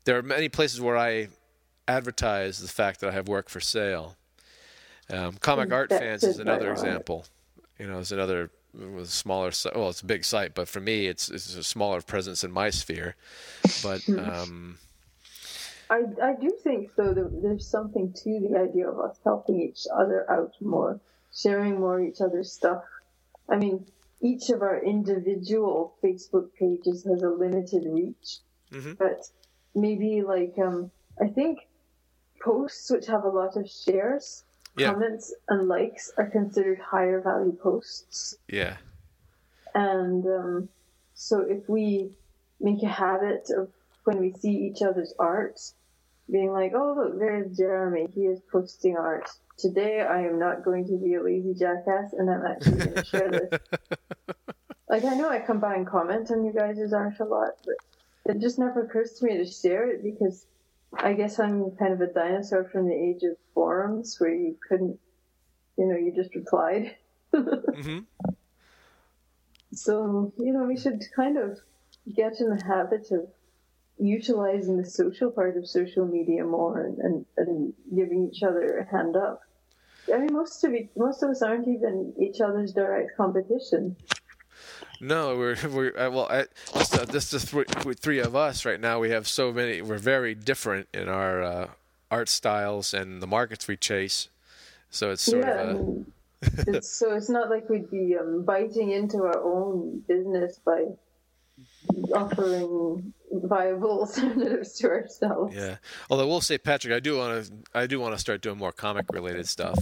There 0.04 0.16
are 0.16 0.22
many 0.22 0.48
places 0.48 0.80
where 0.80 0.96
I 0.96 1.30
advertise 1.88 2.60
the 2.60 2.68
fact 2.68 3.00
that 3.00 3.10
I 3.10 3.12
have 3.12 3.26
work 3.26 3.48
for 3.48 3.58
sale. 3.58 4.14
Um, 5.12 5.32
Comic 5.40 5.72
Art 5.72 5.88
Fans 5.88 6.22
is 6.22 6.38
another 6.38 6.70
example. 6.70 7.26
You 7.76 7.88
know, 7.88 7.98
it's 7.98 8.12
another 8.12 8.52
with 8.72 9.06
a 9.06 9.06
smaller. 9.06 9.50
Well, 9.74 9.88
it's 9.88 10.02
a 10.02 10.06
big 10.06 10.24
site, 10.24 10.54
but 10.54 10.68
for 10.68 10.78
me, 10.78 11.08
it's 11.08 11.28
it's 11.28 11.56
a 11.56 11.64
smaller 11.64 12.02
presence 12.02 12.44
in 12.44 12.52
my 12.52 12.70
sphere. 12.70 13.16
But 13.82 14.08
um, 14.10 14.78
I 15.90 16.04
I 16.22 16.34
do 16.40 16.50
think 16.62 16.94
though 16.96 17.12
that 17.12 17.42
there's 17.42 17.66
something 17.66 18.12
to 18.22 18.40
the 18.40 18.56
idea 18.58 18.88
of 18.88 18.98
us 19.00 19.18
helping 19.24 19.60
each 19.60 19.86
other 19.92 20.30
out 20.30 20.54
more, 20.60 21.00
sharing 21.34 21.80
more 21.80 22.00
each 22.00 22.20
other's 22.20 22.52
stuff. 22.52 22.84
I 23.48 23.56
mean, 23.56 23.86
each 24.20 24.50
of 24.50 24.62
our 24.62 24.78
individual 24.82 25.94
Facebook 26.02 26.48
pages 26.54 27.04
has 27.04 27.22
a 27.22 27.28
limited 27.30 27.84
reach, 27.86 28.38
Mhm. 28.70 28.96
but 28.98 29.28
maybe 29.74 30.22
like 30.22 30.56
um, 30.58 30.90
I 31.20 31.26
think 31.28 31.66
posts 32.40 32.88
which 32.90 33.06
have 33.06 33.24
a 33.24 33.28
lot 33.28 33.56
of 33.56 33.68
shares, 33.68 34.44
Yeah. 34.76 34.92
comments, 34.92 35.34
and 35.48 35.66
likes 35.68 36.12
are 36.16 36.30
considered 36.30 36.78
higher 36.78 37.20
value 37.20 37.52
posts. 37.52 38.36
yeah. 38.48 38.76
And 39.74 40.24
um, 40.26 40.68
so 41.14 41.40
if 41.40 41.68
we 41.68 42.16
make 42.60 42.82
a 42.82 42.88
habit 42.88 43.50
of 43.50 43.72
when 44.04 44.18
we 44.20 44.32
see 44.32 44.54
each 44.68 44.82
other's 44.82 45.12
art, 45.18 45.60
being 46.30 46.52
like, 46.52 46.72
oh, 46.74 46.94
look, 46.96 47.18
there's 47.18 47.56
Jeremy. 47.56 48.08
He 48.14 48.22
is 48.22 48.40
posting 48.52 48.96
art. 48.96 49.28
Today 49.58 50.00
I 50.00 50.20
am 50.20 50.38
not 50.38 50.64
going 50.64 50.86
to 50.86 50.96
be 50.96 51.14
a 51.14 51.22
lazy 51.22 51.54
jackass 51.54 52.12
and 52.12 52.30
I'm 52.30 52.46
actually 52.46 52.78
going 52.78 52.94
to 52.94 53.04
share 53.04 53.30
this. 53.30 53.60
like, 54.88 55.04
I 55.04 55.14
know 55.14 55.28
I 55.28 55.40
come 55.40 55.60
by 55.60 55.74
and 55.74 55.86
comment 55.86 56.30
on 56.30 56.44
you 56.44 56.52
guys' 56.52 56.92
art 56.92 57.20
a 57.20 57.24
lot, 57.24 57.50
but 57.64 58.34
it 58.34 58.40
just 58.40 58.58
never 58.58 58.82
occurs 58.82 59.12
to 59.14 59.26
me 59.26 59.36
to 59.38 59.50
share 59.50 59.90
it 59.90 60.02
because 60.02 60.46
I 60.92 61.12
guess 61.12 61.38
I'm 61.38 61.70
kind 61.72 61.92
of 61.92 62.00
a 62.00 62.12
dinosaur 62.12 62.64
from 62.64 62.88
the 62.88 62.94
age 62.94 63.22
of 63.22 63.36
forums 63.54 64.16
where 64.18 64.34
you 64.34 64.56
couldn't, 64.68 64.98
you 65.76 65.86
know, 65.86 65.96
you 65.96 66.12
just 66.14 66.34
replied. 66.34 66.96
hmm 67.34 68.00
So, 69.72 70.32
you 70.38 70.52
know, 70.52 70.64
we 70.64 70.76
should 70.76 71.02
kind 71.14 71.38
of 71.38 71.58
get 72.14 72.40
in 72.40 72.50
the 72.50 72.62
habit 72.64 73.08
of 73.12 73.28
utilizing 74.00 74.76
the 74.76 74.88
social 74.88 75.30
part 75.30 75.56
of 75.56 75.68
social 75.68 76.06
media 76.06 76.44
more 76.44 76.86
and, 76.86 76.98
and, 76.98 77.26
and 77.36 77.74
giving 77.94 78.28
each 78.32 78.42
other 78.42 78.78
a 78.78 78.90
hand 78.90 79.16
up. 79.16 79.42
I 80.12 80.18
mean, 80.18 80.32
most 80.32 80.64
of 80.64 80.72
it, 80.72 80.90
most 80.96 81.22
of 81.22 81.30
us 81.30 81.42
aren't 81.42 81.68
even 81.68 82.12
each 82.18 82.40
other's 82.40 82.72
direct 82.72 83.16
competition. 83.16 83.96
No, 85.00 85.36
we're 85.36 85.56
we're 85.68 85.96
uh, 85.96 86.10
well. 86.10 86.26
I, 86.28 86.44
just 86.74 86.98
uh, 86.98 87.06
just 87.06 87.30
the 87.30 87.40
three, 87.40 87.64
three 87.94 88.18
of 88.18 88.36
us 88.36 88.64
right 88.64 88.80
now. 88.80 88.98
We 88.98 89.10
have 89.10 89.26
so 89.26 89.52
many. 89.52 89.80
We're 89.80 89.98
very 89.98 90.34
different 90.34 90.88
in 90.92 91.08
our 91.08 91.42
uh, 91.42 91.68
art 92.10 92.28
styles 92.28 92.92
and 92.92 93.22
the 93.22 93.26
markets 93.26 93.68
we 93.68 93.76
chase. 93.76 94.28
So 94.90 95.10
it's 95.10 95.22
sort 95.22 95.44
yeah, 95.44 95.52
of 95.52 95.68
I 95.68 95.70
a 95.70 95.74
mean, 95.74 96.12
it's, 96.42 96.90
so 96.90 97.14
it's 97.14 97.30
not 97.30 97.48
like 97.48 97.68
we'd 97.68 97.90
be 97.90 98.16
um, 98.18 98.44
biting 98.44 98.90
into 98.90 99.18
our 99.18 99.42
own 99.42 100.02
business 100.08 100.58
by 100.64 100.84
offering 102.14 103.12
viable 103.32 104.00
alternatives 104.00 104.72
to 104.78 104.88
ourselves. 104.88 105.54
yeah. 105.54 105.76
Although 106.10 106.26
we'll 106.26 106.40
say, 106.40 106.58
Patrick, 106.58 106.92
I 106.94 107.00
do 107.00 107.16
want 107.16 107.44
to 107.46 107.52
I 107.74 107.86
do 107.86 108.00
want 108.00 108.14
to 108.14 108.18
start 108.18 108.40
doing 108.40 108.58
more 108.58 108.72
comic 108.72 109.06
related 109.12 109.46
stuff. 109.46 109.78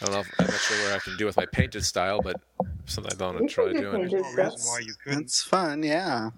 I 0.00 0.06
don't 0.06 0.14
know. 0.14 0.20
If, 0.20 0.30
I'm 0.38 0.46
not 0.46 0.54
sure 0.54 0.76
where 0.86 0.96
I 0.96 0.98
can 0.98 1.16
do 1.16 1.26
with 1.26 1.36
my 1.36 1.46
painted 1.46 1.84
style, 1.84 2.20
but 2.22 2.40
something 2.86 3.12
I 3.20 3.24
want 3.24 3.38
to 3.38 3.46
try 3.46 3.72
doing. 3.72 4.08
painted 4.08 4.22
No 4.36 4.44
reason 4.44 4.66
why 4.66 4.80
you 4.80 4.94
couldn't. 5.04 5.20
It's 5.22 5.42
fun, 5.42 5.82
yeah. 5.82 6.30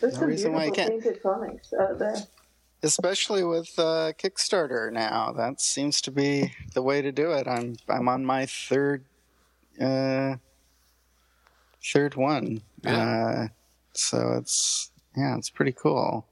There's 0.00 0.14
No 0.14 0.20
some 0.20 0.28
reason 0.28 0.52
why 0.52 0.64
you 0.64 0.72
beautiful 0.72 0.94
can't. 0.94 1.04
painted 1.04 1.22
comics 1.22 1.72
out 1.80 1.98
there. 1.98 2.16
Especially 2.82 3.44
with 3.44 3.78
uh, 3.78 4.12
Kickstarter 4.18 4.92
now, 4.92 5.32
that 5.32 5.60
seems 5.60 6.00
to 6.00 6.10
be 6.10 6.52
the 6.74 6.82
way 6.82 7.00
to 7.00 7.12
do 7.12 7.30
it. 7.30 7.46
I'm 7.46 7.76
I'm 7.88 8.08
on 8.08 8.24
my 8.24 8.46
third 8.46 9.04
uh, 9.80 10.36
third 11.92 12.16
one, 12.16 12.62
uh, 12.84 13.46
so 13.92 14.32
it's 14.38 14.90
yeah, 15.16 15.36
it's 15.36 15.50
pretty 15.50 15.72
cool. 15.72 16.26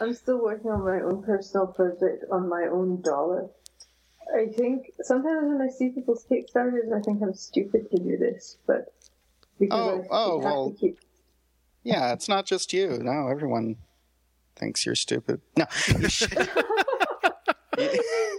I'm 0.00 0.14
still 0.14 0.42
working 0.42 0.70
on 0.70 0.84
my 0.84 1.00
own 1.00 1.22
personal 1.22 1.66
project 1.66 2.24
on 2.30 2.48
my 2.48 2.66
own 2.70 3.00
dollar. 3.02 3.48
I 4.36 4.46
think 4.46 4.92
sometimes 5.02 5.48
when 5.48 5.60
I 5.60 5.68
see 5.70 5.90
people's 5.90 6.24
Kickstarters, 6.30 6.92
I 6.96 7.00
think 7.02 7.22
I'm 7.22 7.34
stupid 7.34 7.90
to 7.90 7.98
do 7.98 8.16
this, 8.18 8.58
but 8.66 8.92
because 9.58 9.80
Oh, 9.80 10.00
I 10.02 10.06
oh, 10.10 10.40
have 10.40 10.44
well. 10.44 10.70
to 10.70 10.76
keep. 10.76 10.98
Yeah, 11.82 12.12
it's 12.12 12.28
not 12.28 12.44
just 12.46 12.72
you. 12.72 12.98
No, 13.02 13.28
everyone 13.28 13.76
thinks 14.56 14.84
you're 14.84 14.94
stupid. 14.94 15.40
No. 15.56 15.64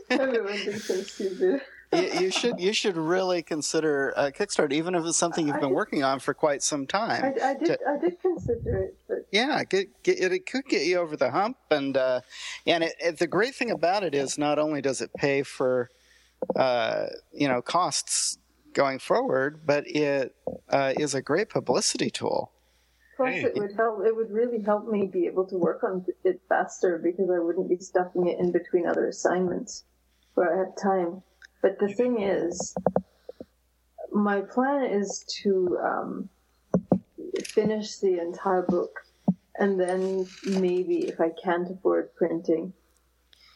Everyone 0.10 0.57
thinks 0.57 0.89
I'm 0.89 1.03
stupid. 1.03 1.61
You, 1.91 2.01
you 2.21 2.31
should 2.31 2.59
you 2.59 2.73
should 2.73 2.97
really 2.97 3.41
consider 3.41 4.13
uh, 4.15 4.31
Kickstarter, 4.37 4.73
even 4.73 4.93
if 4.95 5.05
it's 5.05 5.17
something 5.17 5.47
you've 5.47 5.59
been 5.59 5.71
working 5.71 6.03
on 6.03 6.19
for 6.19 6.33
quite 6.33 6.61
some 6.61 6.85
time. 6.85 7.23
I, 7.23 7.49
I 7.49 7.53
did. 7.55 7.79
I 7.87 7.97
did 7.97 8.21
consider 8.21 8.83
it, 8.83 8.97
but 9.07 9.27
Yeah, 9.31 9.63
get, 9.63 10.03
get, 10.03 10.19
it, 10.19 10.31
it 10.31 10.45
could 10.45 10.65
get 10.65 10.85
you 10.85 10.99
over 10.99 11.17
the 11.17 11.31
hump, 11.31 11.57
and 11.71 11.97
uh, 11.97 12.21
and 12.67 12.83
it, 12.83 12.93
it, 12.99 13.19
the 13.19 13.27
great 13.27 13.55
thing 13.55 13.71
about 13.71 14.03
it 14.03 14.13
is 14.13 14.37
not 14.37 14.59
only 14.59 14.81
does 14.81 15.01
it 15.01 15.11
pay 15.15 15.41
for 15.41 15.89
uh, 16.55 17.07
you 17.33 17.47
know 17.47 17.61
costs 17.61 18.37
going 18.73 18.99
forward, 18.99 19.61
but 19.65 19.83
it 19.87 20.35
uh, 20.69 20.93
is 20.97 21.15
a 21.15 21.21
great 21.21 21.49
publicity 21.49 22.11
tool. 22.11 22.51
plus 23.17 23.33
Hey. 23.33 23.43
it 23.45 23.55
would 23.55 23.75
help. 23.75 24.05
It 24.05 24.15
would 24.15 24.31
really 24.31 24.61
help 24.61 24.87
me 24.87 25.07
be 25.07 25.25
able 25.25 25.45
to 25.47 25.57
work 25.57 25.83
on 25.83 26.05
it 26.23 26.39
faster 26.47 26.99
because 27.03 27.31
I 27.31 27.39
wouldn't 27.39 27.67
be 27.67 27.77
stuffing 27.77 28.27
it 28.27 28.37
in 28.39 28.51
between 28.51 28.85
other 28.85 29.07
assignments 29.07 29.85
where 30.35 30.53
I 30.53 30.59
have 30.59 30.75
time. 30.81 31.23
But 31.61 31.80
the 31.80 31.90
thing 31.94 32.22
is, 32.22 32.73
my 34.11 34.41
plan 34.41 34.84
is 34.86 35.26
to 35.44 35.77
um, 35.84 36.30
finish 37.45 37.98
the 37.98 38.19
entire 38.19 38.61
book, 38.64 38.99
and 39.57 39.80
then 39.80 40.27
maybe 40.45 41.07
if 41.07 41.19
I 41.19 41.30
can't 41.44 41.69
afford 41.69 42.15
printing, 42.15 42.73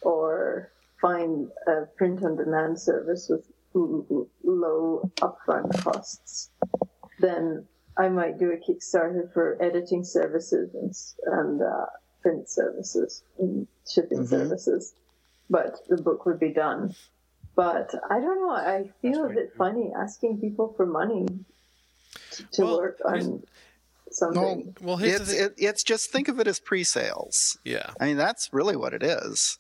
or 0.02 0.72
find 1.02 1.50
a 1.68 1.86
print-on-demand 1.98 2.80
service 2.80 3.28
with 3.30 3.46
l- 3.76 4.06
l- 4.12 4.28
low 4.44 5.12
upfront 5.22 5.74
costs, 5.84 6.50
then 7.20 7.66
I 7.98 8.10
might 8.10 8.38
do 8.38 8.52
a 8.52 8.58
Kickstarter 8.58 9.32
for 9.34 9.58
editing 9.62 10.04
services 10.04 10.74
and, 10.74 10.94
and 11.40 11.62
uh, 11.62 11.86
print 12.22 12.50
services 12.50 13.24
and 13.40 13.68
shipping 13.90 14.20
Mhm. 14.20 14.28
services. 14.30 14.94
But 15.50 15.80
the 15.88 16.02
book 16.02 16.26
would 16.26 16.40
be 16.40 16.52
done. 16.54 16.96
But 17.56 17.94
I 18.10 18.20
don't 18.20 18.42
know. 18.42 18.52
I 18.52 18.90
feel 19.02 19.26
a 19.26 19.30
bit 19.30 19.52
too. 19.52 19.58
funny 19.58 19.92
asking 19.96 20.40
people 20.40 20.74
for 20.76 20.86
money 20.86 21.28
to, 22.32 22.44
to 22.54 22.62
Well, 22.64 22.78
work 22.80 23.00
on 23.06 23.44
something. 24.12 24.76
Well, 24.82 24.98
here's 24.98 25.22
It's 25.22 25.30
the 25.30 25.36
thing. 25.36 25.46
it, 25.46 25.54
it's 25.58 25.84
just 25.84 26.12
think 26.12 26.28
of 26.28 26.40
it 26.40 26.48
as 26.48 26.60
pre-sales. 26.60 27.58
yeah. 27.64 27.92
I 28.00 28.06
mean, 28.08 28.18
that's 28.18 28.50
really 28.52 28.76
what 28.76 28.94
it 28.94 29.04
is. 29.04 29.60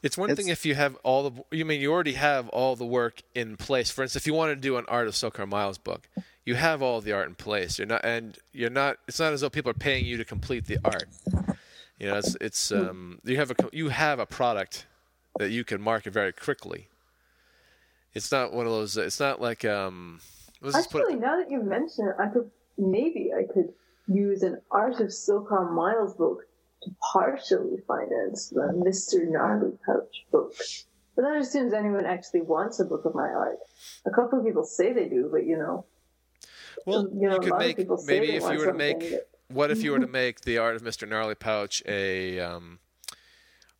It's 0.00 0.16
one 0.16 0.30
It's- 0.30 0.44
thing 0.44 0.52
if 0.52 0.64
you 0.64 0.76
have 0.76 0.94
all 1.02 1.28
the. 1.28 1.42
You 1.50 1.64
mean 1.64 1.80
you 1.80 1.90
already 1.92 2.12
have 2.12 2.48
all 2.50 2.76
the 2.76 2.86
work 2.86 3.20
in 3.34 3.56
place. 3.56 3.90
For 3.90 4.02
instance, 4.02 4.22
if 4.22 4.26
you 4.28 4.34
want 4.34 4.50
to 4.52 4.56
do 4.56 4.76
an 4.76 4.84
art 4.86 5.08
of 5.08 5.14
Socar 5.14 5.48
Myles 5.48 5.76
book, 5.76 6.08
you 6.44 6.54
have 6.54 6.82
all 6.82 7.00
the 7.00 7.10
art 7.12 7.26
in 7.28 7.34
place. 7.34 7.80
You're 7.80 7.88
not, 7.88 8.04
and 8.04 8.38
you're 8.52 8.70
not. 8.70 8.98
It's 9.08 9.18
not 9.18 9.32
as 9.32 9.40
though 9.40 9.50
people 9.50 9.72
are 9.72 9.74
paying 9.74 10.06
you 10.06 10.16
to 10.16 10.24
complete 10.24 10.66
the 10.66 10.78
art. 10.84 11.08
You 11.98 12.06
know, 12.06 12.16
it's 12.18 12.36
it's 12.40 12.70
um, 12.70 13.18
you 13.24 13.38
have 13.38 13.50
a 13.50 13.56
you 13.72 13.88
have 13.88 14.20
a 14.20 14.26
product 14.26 14.86
that 15.40 15.50
you 15.50 15.64
can 15.64 15.80
market 15.82 16.12
very 16.12 16.32
quickly. 16.32 16.86
It's 18.14 18.32
not 18.32 18.52
one 18.52 18.66
of 18.66 18.72
those. 18.72 18.96
It's 18.96 19.20
not 19.20 19.40
like 19.40 19.64
um. 19.64 20.20
Let's 20.60 20.76
just 20.76 20.90
put 20.90 21.02
Actually, 21.02 21.20
now 21.20 21.36
that 21.36 21.50
you 21.50 21.62
mention 21.62 22.08
it, 22.08 22.14
I 22.18 22.26
could 22.28 22.50
maybe 22.76 23.30
I 23.36 23.44
could 23.52 23.72
use 24.08 24.42
an 24.42 24.60
Art 24.70 25.00
of 25.00 25.08
Socar 25.08 25.72
Myles 25.72 26.14
book 26.14 26.40
to 26.82 26.90
partially 27.12 27.76
finance 27.86 28.48
the 28.48 28.72
Mr. 28.74 29.28
Gnarly 29.28 29.72
Pouch 29.86 30.24
book. 30.32 30.54
But 31.14 31.22
that 31.22 31.36
assumes 31.36 31.72
anyone 31.72 32.06
actually 32.06 32.42
wants 32.42 32.80
a 32.80 32.84
book 32.84 33.04
of 33.04 33.14
my 33.14 33.28
art. 33.28 33.58
A 34.06 34.10
couple 34.10 34.38
of 34.38 34.44
people 34.44 34.64
say 34.64 34.92
they 34.92 35.08
do, 35.08 35.28
but 35.30 35.44
you 35.46 35.56
know, 35.58 35.84
Well, 36.86 37.08
you 37.12 37.28
know, 37.28 37.34
you 37.34 37.36
a 37.36 37.40
could 37.40 37.50
lot 37.50 37.60
of 37.60 37.66
make 37.66 37.76
people 37.76 37.98
say 37.98 38.20
maybe 38.20 38.36
if 38.36 38.42
you 38.44 38.58
were 38.58 38.66
to 38.66 38.72
make 38.74 39.00
that- 39.00 39.26
what 39.48 39.70
if 39.70 39.82
you 39.82 39.92
were 39.92 39.98
to 40.00 40.06
make 40.22 40.40
the 40.42 40.58
art 40.58 40.76
of 40.76 40.82
Mr. 40.82 41.08
Gnarly 41.08 41.34
Pouch 41.34 41.82
a 41.86 42.38
um, 42.40 42.78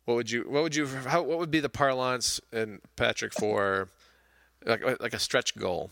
what 0.05 0.15
would 0.15 0.31
you 0.31 0.43
what 0.49 0.63
would 0.63 0.75
you 0.75 0.85
how 0.87 1.21
what 1.23 1.39
would 1.39 1.51
be 1.51 1.59
the 1.59 1.69
parlance 1.69 2.39
and 2.51 2.79
Patrick 2.95 3.33
for 3.33 3.89
like 4.65 4.83
like 5.01 5.13
a 5.13 5.19
stretch 5.19 5.55
goal, 5.57 5.91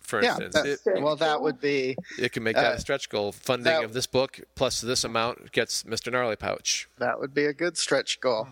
for 0.00 0.22
Yeah, 0.22 0.30
instance. 0.38 0.54
that- 0.84 0.96
It, 0.96 1.02
well, 1.02 1.16
that 1.16 1.40
would 1.40 1.60
be 1.60 1.96
it 2.18 2.32
can 2.32 2.42
make 2.42 2.56
that 2.56 2.72
uh, 2.72 2.76
a 2.76 2.80
stretch 2.80 3.08
goal. 3.08 3.32
Funding 3.32 3.64
that- 3.64 3.84
of 3.84 3.92
this 3.92 4.06
book 4.06 4.40
plus 4.54 4.80
this 4.80 5.04
amount 5.04 5.52
gets 5.52 5.82
Mr. 5.84 6.10
Gnarly 6.12 6.36
Pouch. 6.36 6.88
that 6.98 7.18
would 7.20 7.34
be 7.34 7.44
a 7.46 7.52
good 7.52 7.76
stretch 7.76 8.20
goal. 8.20 8.48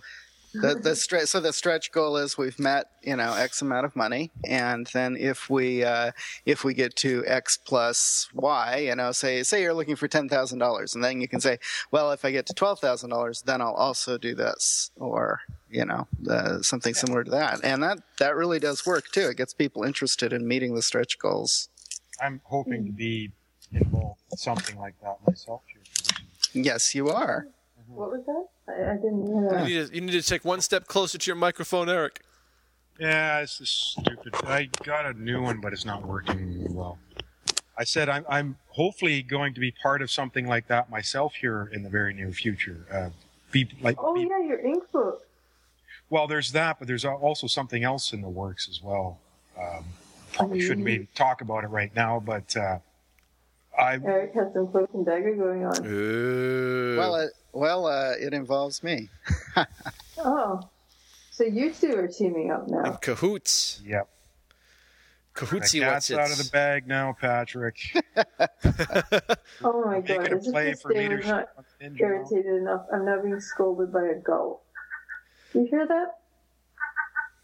The 0.55 0.74
the 0.74 0.95
stretch 0.95 1.29
so 1.29 1.41
the 1.41 1.53
stretch 1.53 1.93
goal 1.93 2.19
is 2.19 2.37
we've 2.37 2.59
met 2.59 2.87
you 3.03 3.16
know 3.16 3.35
X 3.35 3.62
amount 3.62 3.87
of 3.87 3.97
money, 3.97 4.31
and 4.45 4.87
then 4.93 5.16
if 5.16 5.49
we 5.49 5.83
uh, 5.83 6.12
if 6.45 6.62
we 6.62 6.74
get 6.74 6.95
to 6.97 7.24
X 7.27 7.57
plus 7.57 8.29
Y, 8.35 8.77
you 8.89 8.95
know, 8.95 9.12
say 9.12 9.43
say 9.45 9.62
you're 9.62 9.73
looking 9.73 9.97
for 9.97 10.09
ten 10.09 10.29
thousand 10.29 10.59
dollars, 10.59 10.95
and 10.95 11.03
then 11.03 11.20
you 11.23 11.29
can 11.29 11.41
say, 11.41 11.59
well, 11.91 12.12
if 12.12 12.24
I 12.24 12.33
get 12.33 12.45
to 12.47 12.55
twelve 12.55 12.81
thousand 12.81 13.11
dollars, 13.11 13.43
then 13.43 13.62
I'll 13.62 13.73
also 13.73 14.19
do 14.19 14.35
this, 14.35 14.91
or 14.97 15.41
you 15.70 15.87
know, 15.87 16.07
uh, 16.29 16.61
something 16.61 16.93
similar 16.93 17.24
to 17.24 17.31
that, 17.31 17.61
and 17.65 17.83
that 17.83 18.01
that 18.19 18.37
really 18.37 18.59
does 18.59 18.85
work 18.85 19.11
too. 19.11 19.29
It 19.29 19.39
gets 19.39 19.55
people 19.55 19.85
interested 19.85 20.35
in 20.35 20.47
meeting 20.47 20.74
the 20.74 20.83
stretch 20.83 21.19
goals. 21.19 21.70
I'm 22.20 22.43
hoping 22.45 22.85
to 22.85 22.93
be 22.93 23.33
involved 23.73 24.20
in 24.31 24.37
something 24.37 24.79
like 24.79 24.95
that 25.03 25.16
myself. 25.27 25.62
Yes, 26.53 26.95
you 26.95 27.09
are. 27.09 27.47
What 27.94 28.10
was 28.10 28.24
that? 28.27 28.47
I, 28.69 28.93
I 28.93 28.94
didn't 28.97 29.27
hear 29.27 29.59
You 29.66 29.81
need, 29.81 29.89
to, 29.89 29.94
you 29.94 30.01
need 30.01 30.12
to 30.12 30.23
take 30.23 30.44
one 30.44 30.60
step 30.60 30.86
closer 30.86 31.19
to 31.19 31.27
your 31.27 31.36
microphone, 31.36 31.89
Eric. 31.89 32.20
Yeah, 32.98 33.40
this 33.40 33.60
is 33.60 33.69
stupid. 33.70 34.35
I 34.44 34.69
got 34.85 35.06
a 35.06 35.12
new 35.14 35.43
one, 35.43 35.60
but 35.60 35.73
it's 35.73 35.85
not 35.85 36.06
working 36.06 36.73
well. 36.74 36.98
I 37.77 37.85
said 37.85 38.09
I'm, 38.09 38.24
I'm 38.28 38.56
hopefully 38.69 39.23
going 39.23 39.55
to 39.55 39.60
be 39.60 39.73
part 39.82 40.02
of 40.02 40.10
something 40.10 40.47
like 40.47 40.69
that 40.69 40.90
myself 40.90 41.35
here 41.35 41.70
in 41.73 41.82
the 41.82 41.89
very 41.90 42.12
near 42.12 42.31
future. 42.31 42.86
Uh, 42.93 43.10
be 43.51 43.69
like, 43.81 43.97
Oh 43.98 44.14
yeah, 44.14 44.47
your 44.47 44.60
ink 44.60 44.85
book. 44.93 45.27
well, 46.10 46.27
there's 46.27 46.52
that, 46.52 46.78
but 46.78 46.86
there's 46.86 47.05
also 47.05 47.47
something 47.47 47.82
else 47.82 48.12
in 48.12 48.20
the 48.20 48.28
works 48.28 48.69
as 48.69 48.82
well. 48.82 49.19
Um, 49.59 49.85
probably 50.35 50.60
shouldn't 50.60 50.85
maybe 50.85 51.09
talk 51.14 51.40
about 51.40 51.64
it 51.64 51.69
right 51.69 51.94
now, 51.97 52.20
but 52.24 52.55
uh, 52.56 52.78
I 53.78 53.99
Eric 54.05 54.35
has 54.35 54.53
some 54.53 54.69
cloak 54.69 54.90
and 54.93 55.07
dagger 55.07 55.35
going 55.35 55.65
on. 55.65 55.86
Ooh. 55.86 56.97
Well, 56.99 57.16
it, 57.16 57.31
well, 57.53 57.86
uh, 57.86 58.12
it 58.20 58.35
involves 58.35 58.82
me. 58.82 59.09
Oh, 60.24 60.61
so 61.32 61.43
you 61.43 61.73
two 61.73 61.97
are 61.97 62.07
teaming 62.07 62.53
up 62.53 62.69
now. 62.69 62.85
In 62.85 62.97
cahoots. 62.99 63.82
Yep. 63.85 64.09
Cahootsy 65.35 65.81
the 65.81 65.86
what's 65.86 66.09
cat's 66.09 66.12
out 66.12 66.31
of 66.31 66.39
the 66.39 66.49
bag 66.53 66.86
now, 66.86 67.16
Patrick. 67.19 67.78
Oh 69.65 69.85
my 69.85 70.01
Making 70.01 70.16
god, 70.16 70.32
a 70.32 70.36
as 70.36 70.47
if 70.47 70.53
play 70.53 70.65
this 70.70 70.82
for 70.82 70.93
day 70.93 71.09
was 71.09 71.09
leadership 71.09 71.31
not 71.31 71.49
on 71.57 71.65
Ninja 71.81 72.01
irritated 72.01 72.55
enough. 72.55 72.86
I'm 72.93 73.05
now 73.05 73.20
being 73.23 73.40
scolded 73.40 73.93
by 73.93 74.05
a 74.05 74.15
gull. 74.15 74.62
You 75.55 75.66
hear 75.70 75.86
that? 75.86 76.19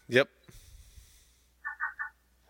Yep. 0.07 0.29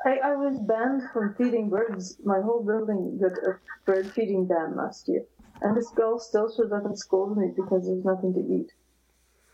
I, 0.06 0.18
I 0.24 0.36
was 0.36 0.58
banned 0.60 1.04
from 1.12 1.36
feeding 1.36 1.70
birds. 1.70 2.18
My 2.24 2.40
whole 2.42 2.64
building 2.64 3.20
got 3.22 3.34
a 3.34 3.60
bird 3.86 4.12
feeding 4.12 4.48
ban 4.48 4.76
last 4.76 5.08
year. 5.08 5.24
And 5.62 5.76
this 5.76 5.90
gull 5.90 6.20
still 6.20 6.50
shows 6.56 6.72
up 6.72 6.86
and 6.86 6.98
scolds 6.98 7.38
me 7.38 7.52
because 7.56 7.86
there's 7.86 8.06
nothing 8.06 8.34
to 8.34 8.40
eat. 8.40 8.72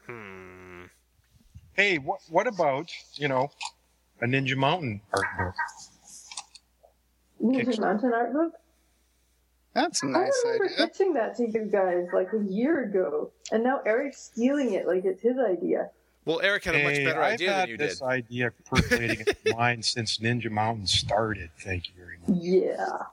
Hmm. 0.06 0.84
Hey, 1.74 1.98
what 1.98 2.20
what 2.30 2.46
about 2.48 2.92
you 3.16 3.28
know 3.28 3.50
a 4.22 4.26
Ninja 4.26 4.56
Mountain 4.56 5.02
art 5.12 5.26
book? 5.38 5.56
Ninja 7.42 7.80
Mountain 7.80 8.14
art 8.14 8.34
book? 8.34 8.54
That's 9.74 10.04
a 10.04 10.06
I 10.06 10.10
nice 10.10 10.42
remember 10.46 10.66
idea. 10.74 10.88
pitching 10.88 11.14
that 11.16 11.36
to 11.38 11.44
you 11.50 11.70
guys 11.72 12.06
like 12.14 12.30
a 12.34 12.44
year 12.50 12.84
ago. 12.84 13.32
And 13.52 13.64
now 13.64 13.82
Eric's 13.86 14.22
stealing 14.22 14.74
it 14.74 14.88
like 14.88 15.04
it's 15.06 15.22
his 15.22 15.38
idea. 15.38 15.90
Well, 16.26 16.42
Eric 16.42 16.64
had 16.64 16.76
a 16.76 16.84
much 16.84 16.96
Hey, 16.98 17.06
better 17.06 17.22
I've 17.22 17.34
idea 17.34 17.54
had 17.54 17.62
than 17.64 17.70
you 17.70 17.78
this 17.78 18.00
did. 18.00 18.06
idea 18.06 18.52
percolating 18.66 19.20
in 19.22 19.26
my 19.46 19.58
mind 19.58 19.86
since 19.96 20.18
Ninja 20.18 20.50
Mountain 20.50 20.88
started. 20.88 21.50
Thank 21.60 21.88
you 21.88 21.94
very 21.98 22.18
much. 22.28 22.44
Yeah. 22.44 23.04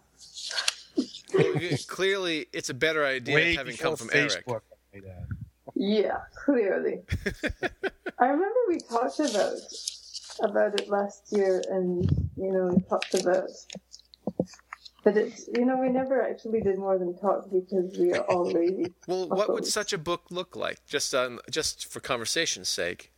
Well, 1.35 1.79
clearly, 1.89 2.47
it's 2.53 2.69
a 2.71 2.75
better 2.75 3.05
idea 3.07 3.35
Way 3.35 3.55
having 3.55 3.77
come 3.77 3.97
from 3.97 4.11
Eric. 4.13 4.45
Facebook. 4.47 4.61
I 4.93 4.97
made 4.97 5.05
that. 5.05 5.27
Yeah, 5.75 6.19
clearly. 6.45 7.01
I 8.19 8.27
remember 8.27 8.55
we 8.69 8.79
talked 8.81 9.19
about 9.21 9.57
about 10.43 10.79
it 10.81 10.89
last 10.89 11.25
year, 11.31 11.63
and 11.71 12.05
you 12.37 12.53
know, 12.53 12.67
we 12.75 12.83
talked 12.83 13.15
about 13.15 13.49
but 15.05 15.17
it's 15.17 15.49
you 15.55 15.65
know 15.65 15.77
we 15.77 15.89
never 15.89 16.23
actually 16.23 16.61
did 16.61 16.79
more 16.79 16.99
than 16.99 17.17
talk 17.19 17.51
because 17.51 17.97
we 17.99 18.13
are 18.13 18.23
all 18.23 18.45
lazy. 18.53 18.93
Well, 19.07 19.29
what 19.29 19.53
would 19.53 19.67
such 19.67 19.93
a 19.93 19.99
book 19.99 20.25
look 20.31 20.57
like? 20.57 20.85
Just 20.87 21.15
um, 21.15 21.41
just 21.51 21.87
for 21.87 22.01
conversation's 22.01 22.69
sake. 22.69 23.13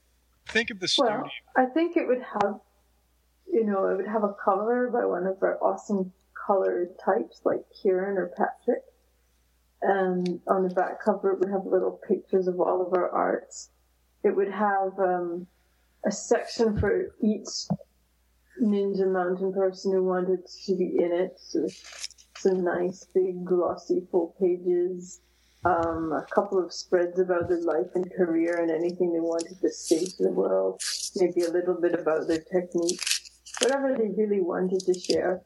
Think 0.49 0.71
of 0.71 0.81
the 0.81 0.89
studio. 0.89 1.23
Well, 1.23 1.31
I 1.57 1.67
think 1.67 1.97
it 1.97 2.07
would 2.07 2.23
have, 2.41 2.61
you 3.51 3.65
know, 3.65 3.87
it 3.89 3.97
would 3.97 4.07
have 4.07 4.25
a 4.25 4.35
cover 4.45 4.91
by 4.91 5.05
one 5.07 5.27
of 5.27 5.43
our 5.43 5.59
awesome 5.63 6.13
color 6.47 6.89
types 7.03 7.41
like 7.45 7.65
Kieran 7.71 8.19
or 8.19 8.29
Patrick. 8.29 8.83
And 9.81 10.41
on 10.47 10.67
the 10.67 10.75
back 10.75 11.03
cover, 11.03 11.33
it 11.33 11.41
would 11.41 11.51
have 11.51 11.67
little 11.67 12.01
pictures 12.07 12.47
of 12.47 12.61
all 12.61 12.87
of 12.87 12.93
our 12.95 13.11
arts. 13.11 13.71
It 14.23 14.35
would 14.35 14.51
have 14.51 14.99
um, 14.99 15.47
a 16.07 16.13
section 16.13 16.79
for 16.79 17.15
each 17.21 17.49
Ninja 18.61 19.11
Mountain 19.11 19.53
person 19.53 19.93
who 19.93 20.05
wanted 20.05 20.47
to 20.47 20.77
be 20.77 20.97
in 20.99 21.13
it. 21.13 21.39
So 21.39 21.67
some 22.37 22.63
nice, 22.65 23.07
big, 23.15 23.45
glossy, 23.45 24.07
full 24.11 24.35
pages. 24.41 25.21
Um, 25.65 26.13
a 26.13 26.27
couple 26.35 26.63
of 26.63 26.73
spreads 26.73 27.19
about 27.19 27.49
their 27.49 27.63
life 27.63 27.89
and 27.95 28.11
career 28.13 28.61
and 28.61 28.71
anything 28.71 29.13
they 29.13 29.21
wanted 29.21 29.61
to 29.63 29.71
say 29.71 30.05
to 30.05 30.23
the 30.23 30.31
world. 30.31 30.83
Maybe 31.17 31.43
a 31.43 31.51
little 31.51 31.81
bit 31.81 31.95
about 31.95 32.29
their 32.29 32.43
technique. 32.43 33.01
Whatever 33.61 33.97
they 33.97 34.11
really 34.11 34.43
wanted 34.43 34.81
to 34.81 34.95
share. 34.99 35.43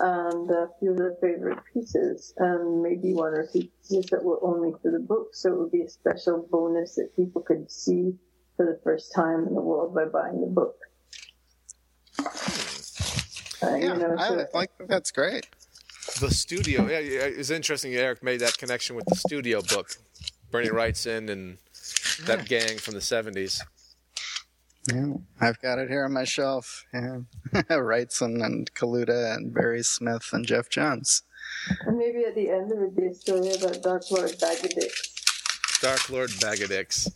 And 0.00 0.50
a 0.50 0.68
few 0.80 0.90
of 0.90 0.98
their 0.98 1.14
favorite 1.20 1.60
pieces. 1.72 2.34
And 2.38 2.82
maybe 2.82 3.14
one 3.14 3.32
or 3.34 3.46
two 3.52 3.68
pieces 3.82 4.06
that 4.10 4.24
were 4.24 4.42
only 4.44 4.72
for 4.82 4.90
the 4.90 4.98
book. 4.98 5.28
So 5.34 5.52
it 5.52 5.58
would 5.58 5.72
be 5.72 5.82
a 5.82 5.88
special 5.88 6.46
bonus 6.50 6.96
that 6.96 7.14
people 7.14 7.42
could 7.42 7.70
see 7.70 8.14
for 8.56 8.66
the 8.66 8.80
first 8.82 9.12
time 9.14 9.46
in 9.46 9.54
the 9.54 9.60
world 9.60 9.94
by 9.94 10.06
buying 10.06 10.40
the 10.40 10.48
book. 10.48 10.76
Uh, 13.72 13.76
Yeah, 13.76 13.94
you 13.94 13.98
know, 13.98 14.16
I 14.18 14.28
so- 14.28 14.46
like 14.54 14.70
that's 14.88 15.10
great. 15.10 15.46
The 16.20 16.30
studio. 16.30 16.86
Yeah, 16.86 16.98
yeah, 16.98 17.20
it's 17.22 17.50
interesting. 17.50 17.94
Eric 17.94 18.22
made 18.22 18.40
that 18.40 18.58
connection 18.58 18.94
with 18.94 19.06
the 19.06 19.16
studio 19.16 19.62
book. 19.62 19.96
Bernie 20.50 20.68
Wrightson 20.68 21.30
and 21.30 21.58
that 22.26 22.46
gang 22.46 22.76
from 22.78 22.94
the 22.94 23.00
'70s. 23.00 23.60
Yeah, 24.92 25.14
I've 25.40 25.58
got 25.62 25.78
it 25.78 25.88
here 25.88 26.04
on 26.04 26.12
my 26.12 26.24
shelf. 26.24 26.84
Yeah. 26.92 27.20
Wrightson 27.70 28.44
and 28.44 28.72
Kaluta 28.74 29.34
and 29.34 29.54
Barry 29.54 29.82
Smith 29.82 30.28
and 30.32 30.44
Jeff 30.46 30.68
Jones. 30.68 31.22
And 31.86 31.96
maybe 31.96 32.24
at 32.26 32.34
the 32.34 32.50
end 32.50 32.70
there 32.70 32.76
would 32.80 32.94
be 32.94 33.06
a 33.06 33.14
story 33.14 33.52
about 33.54 33.82
Dark 33.82 34.02
Lord 34.10 34.30
Bagadix. 34.32 35.80
Dark 35.80 36.10
Lord 36.10 36.30
Bagadix. 36.30 37.10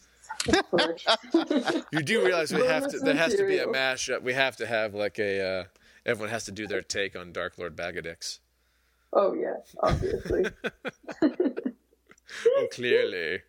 You 1.93 2.01
do 2.03 2.25
realize 2.25 2.53
we 2.55 2.65
have 2.65 2.89
to. 2.91 2.99
There 3.01 3.15
has 3.15 3.35
to 3.35 3.47
be 3.47 3.59
a 3.59 3.66
mashup. 3.66 4.23
We 4.23 4.33
have 4.33 4.57
to 4.57 4.66
have 4.66 4.95
like 4.95 5.19
a. 5.19 5.41
Uh, 5.61 5.65
everyone 6.09 6.30
has 6.30 6.44
to 6.47 6.52
do 6.52 6.66
their 6.66 6.82
take 6.82 7.14
on 7.14 7.32
Dark 7.32 7.59
Lord 7.59 7.76
Bagadix. 7.76 8.39
oh 9.12 9.35
yeah, 9.35 9.56
obviously. 9.80 10.47
Oh, 12.56 12.66
clearly. 12.72 13.43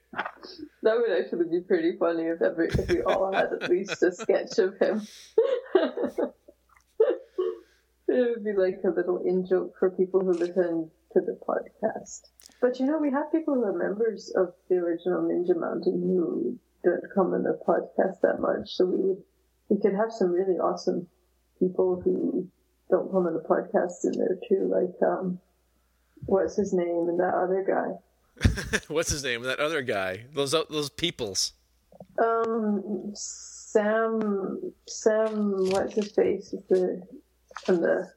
That 0.83 0.97
would 0.97 1.11
actually 1.11 1.49
be 1.49 1.61
pretty 1.61 1.97
funny 1.97 2.23
if 2.23 2.41
every 2.41 2.69
if 2.69 2.87
we 2.87 3.01
all 3.01 3.31
had 3.33 3.51
at 3.51 3.69
least 3.69 4.01
a 4.01 4.11
sketch 4.11 4.57
of 4.57 4.77
him. 4.79 5.05
it 5.75 6.33
would 8.07 8.43
be 8.43 8.53
like 8.53 8.79
a 8.85 8.89
little 8.89 9.17
in 9.25 9.45
joke 9.45 9.75
for 9.77 9.91
people 9.91 10.21
who 10.21 10.31
listen 10.31 10.89
to 11.13 11.21
the 11.21 11.37
podcast. 11.47 12.21
But 12.61 12.79
you 12.79 12.85
know, 12.85 12.97
we 12.97 13.11
have 13.11 13.31
people 13.31 13.55
who 13.55 13.63
are 13.63 13.77
members 13.77 14.31
of 14.35 14.53
the 14.69 14.75
original 14.77 15.23
Ninja 15.23 15.59
Mountain 15.59 16.01
who 16.01 16.57
don't 16.83 17.03
come 17.13 17.33
on 17.33 17.43
the 17.43 17.59
podcast 17.67 18.21
that 18.21 18.39
much, 18.39 18.71
so 18.75 18.85
we 18.85 18.95
would 18.95 19.23
we 19.69 19.77
could 19.77 19.93
have 19.93 20.11
some 20.11 20.31
really 20.31 20.57
awesome 20.57 21.07
people 21.59 22.01
who 22.03 22.47
don't 22.89 23.11
come 23.11 23.27
on 23.27 23.33
the 23.33 23.39
podcast 23.39 24.05
in 24.05 24.17
there 24.17 24.37
too, 24.47 24.71
like 24.71 25.09
um 25.09 25.39
what's 26.25 26.55
his 26.55 26.73
name 26.73 27.07
and 27.09 27.19
that 27.19 27.33
other 27.33 27.63
guy. 27.67 27.97
What's 28.87 29.11
his 29.11 29.23
name? 29.23 29.43
That 29.43 29.59
other 29.59 29.81
guy. 29.81 30.25
Those 30.33 30.51
those 30.51 30.89
peoples. 30.89 31.53
Um, 32.23 33.11
Sam, 33.13 34.73
Sam, 34.87 35.69
what's 35.71 35.95
his 35.95 36.11
face? 36.11 36.53
Is 36.53 36.63
the 36.69 37.01
from 37.65 37.81
the, 37.81 38.11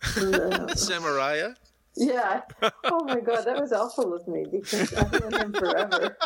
from 0.00 0.30
the. 0.30 1.56
Yeah. 1.98 2.42
Oh 2.84 3.04
my 3.04 3.20
god, 3.20 3.44
that 3.44 3.60
was 3.60 3.72
awful 3.72 4.14
of 4.14 4.26
me 4.26 4.46
because 4.50 4.94
I've 4.94 5.12
known 5.12 5.32
him 5.32 5.52
forever. 5.52 6.16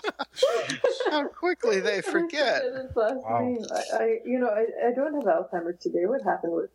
How 1.10 1.26
quickly 1.28 1.80
they 1.80 2.00
forget. 2.14 2.62
Last 2.94 3.16
Wow. 3.24 3.56
I, 3.70 3.96
I, 3.96 4.18
you 4.24 4.38
know, 4.38 4.48
I, 4.48 4.88
I 4.88 4.92
don't 4.94 5.14
have 5.14 5.24
Alzheimer's 5.24 5.80
today. 5.80 6.06
What 6.06 6.22
happened 6.22 6.52
was 6.52 6.68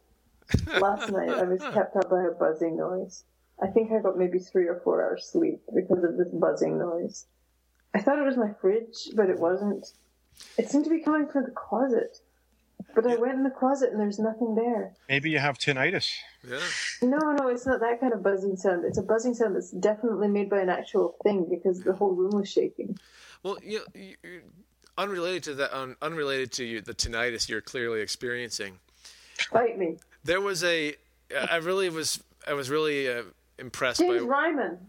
last 0.82 1.11
night 1.11 1.30
I 1.30 1.44
was 1.44 1.61
kept 1.74 1.95
up 1.95 2.10
by 2.10 2.24
a 2.24 2.32
buzzing 2.32 2.78
noise. 2.78 3.24
I 3.61 3.68
think 3.68 3.91
I 3.91 3.99
got 4.02 4.18
maybe 4.18 4.40
three 4.40 4.68
or 4.68 4.82
four 4.84 5.03
hours 5.03 5.26
sleep 5.26 5.61
because 5.74 6.03
of 6.03 6.18
this 6.18 6.30
buzzing 6.30 6.78
noise. 6.78 7.26
I 7.95 8.02
thought 8.02 8.19
it 8.19 8.26
was 8.26 8.38
my 8.38 8.52
fridge, 8.61 9.10
but 9.15 9.30
it 9.30 9.40
wasn't. 9.40 9.88
It 10.57 10.69
seemed 10.69 10.84
to 10.84 10.91
be 10.91 10.99
coming 11.02 11.28
from 11.28 11.45
the 11.45 11.52
closet. 11.52 12.19
But 12.95 13.06
I 13.06 13.16
went 13.16 13.34
in 13.34 13.44
the 13.44 13.52
closet 13.52 13.91
and 13.91 13.99
there's 13.99 14.20
nothing 14.20 14.56
there. 14.56 14.94
Maybe 15.08 15.30
you 15.30 15.40
have 15.40 15.58
tinnitus. 15.58 16.12
Yeah. 16.48 16.60
No, 17.02 17.18
no, 17.34 17.48
it's 17.48 17.66
not 17.66 17.80
that 17.80 17.99
kind 17.99 18.14
of 18.14 18.24
buzzing 18.24 18.56
sound. 18.56 18.86
It's 18.86 18.98
a 18.98 19.04
buzzing 19.04 19.36
sound 19.36 19.56
that's 19.56 19.72
definitely 19.72 20.28
made 20.28 20.49
by 20.49 20.62
an 20.62 20.70
actual 20.70 21.16
thing 21.24 21.48
because 21.49 21.82
the 21.82 21.94
whole 21.94 22.14
room 22.14 22.32
was 22.32 22.49
shaking. 22.49 22.98
Well, 23.44 23.58
you, 23.64 23.82
you 23.94 24.16
unrelated 24.98 25.44
to 25.44 25.54
that, 25.56 25.78
un, 25.78 25.95
unrelated 26.02 26.52
to 26.54 26.66
you, 26.66 26.82
the 26.82 26.94
tinnitus 26.94 27.48
you're 27.48 27.62
clearly 27.62 28.02
experiencing. 28.02 28.80
Fight 29.52 29.78
me. 29.78 29.98
There 30.24 30.41
was 30.41 30.64
a, 30.64 30.95
I 31.49 31.58
really 31.58 31.90
was, 31.90 32.24
I 32.48 32.54
was 32.54 32.70
really 32.70 33.12
uh, 33.12 33.24
impressed 33.60 33.99
James 33.99 34.22
by 34.22 34.28
Ryman. 34.28 34.80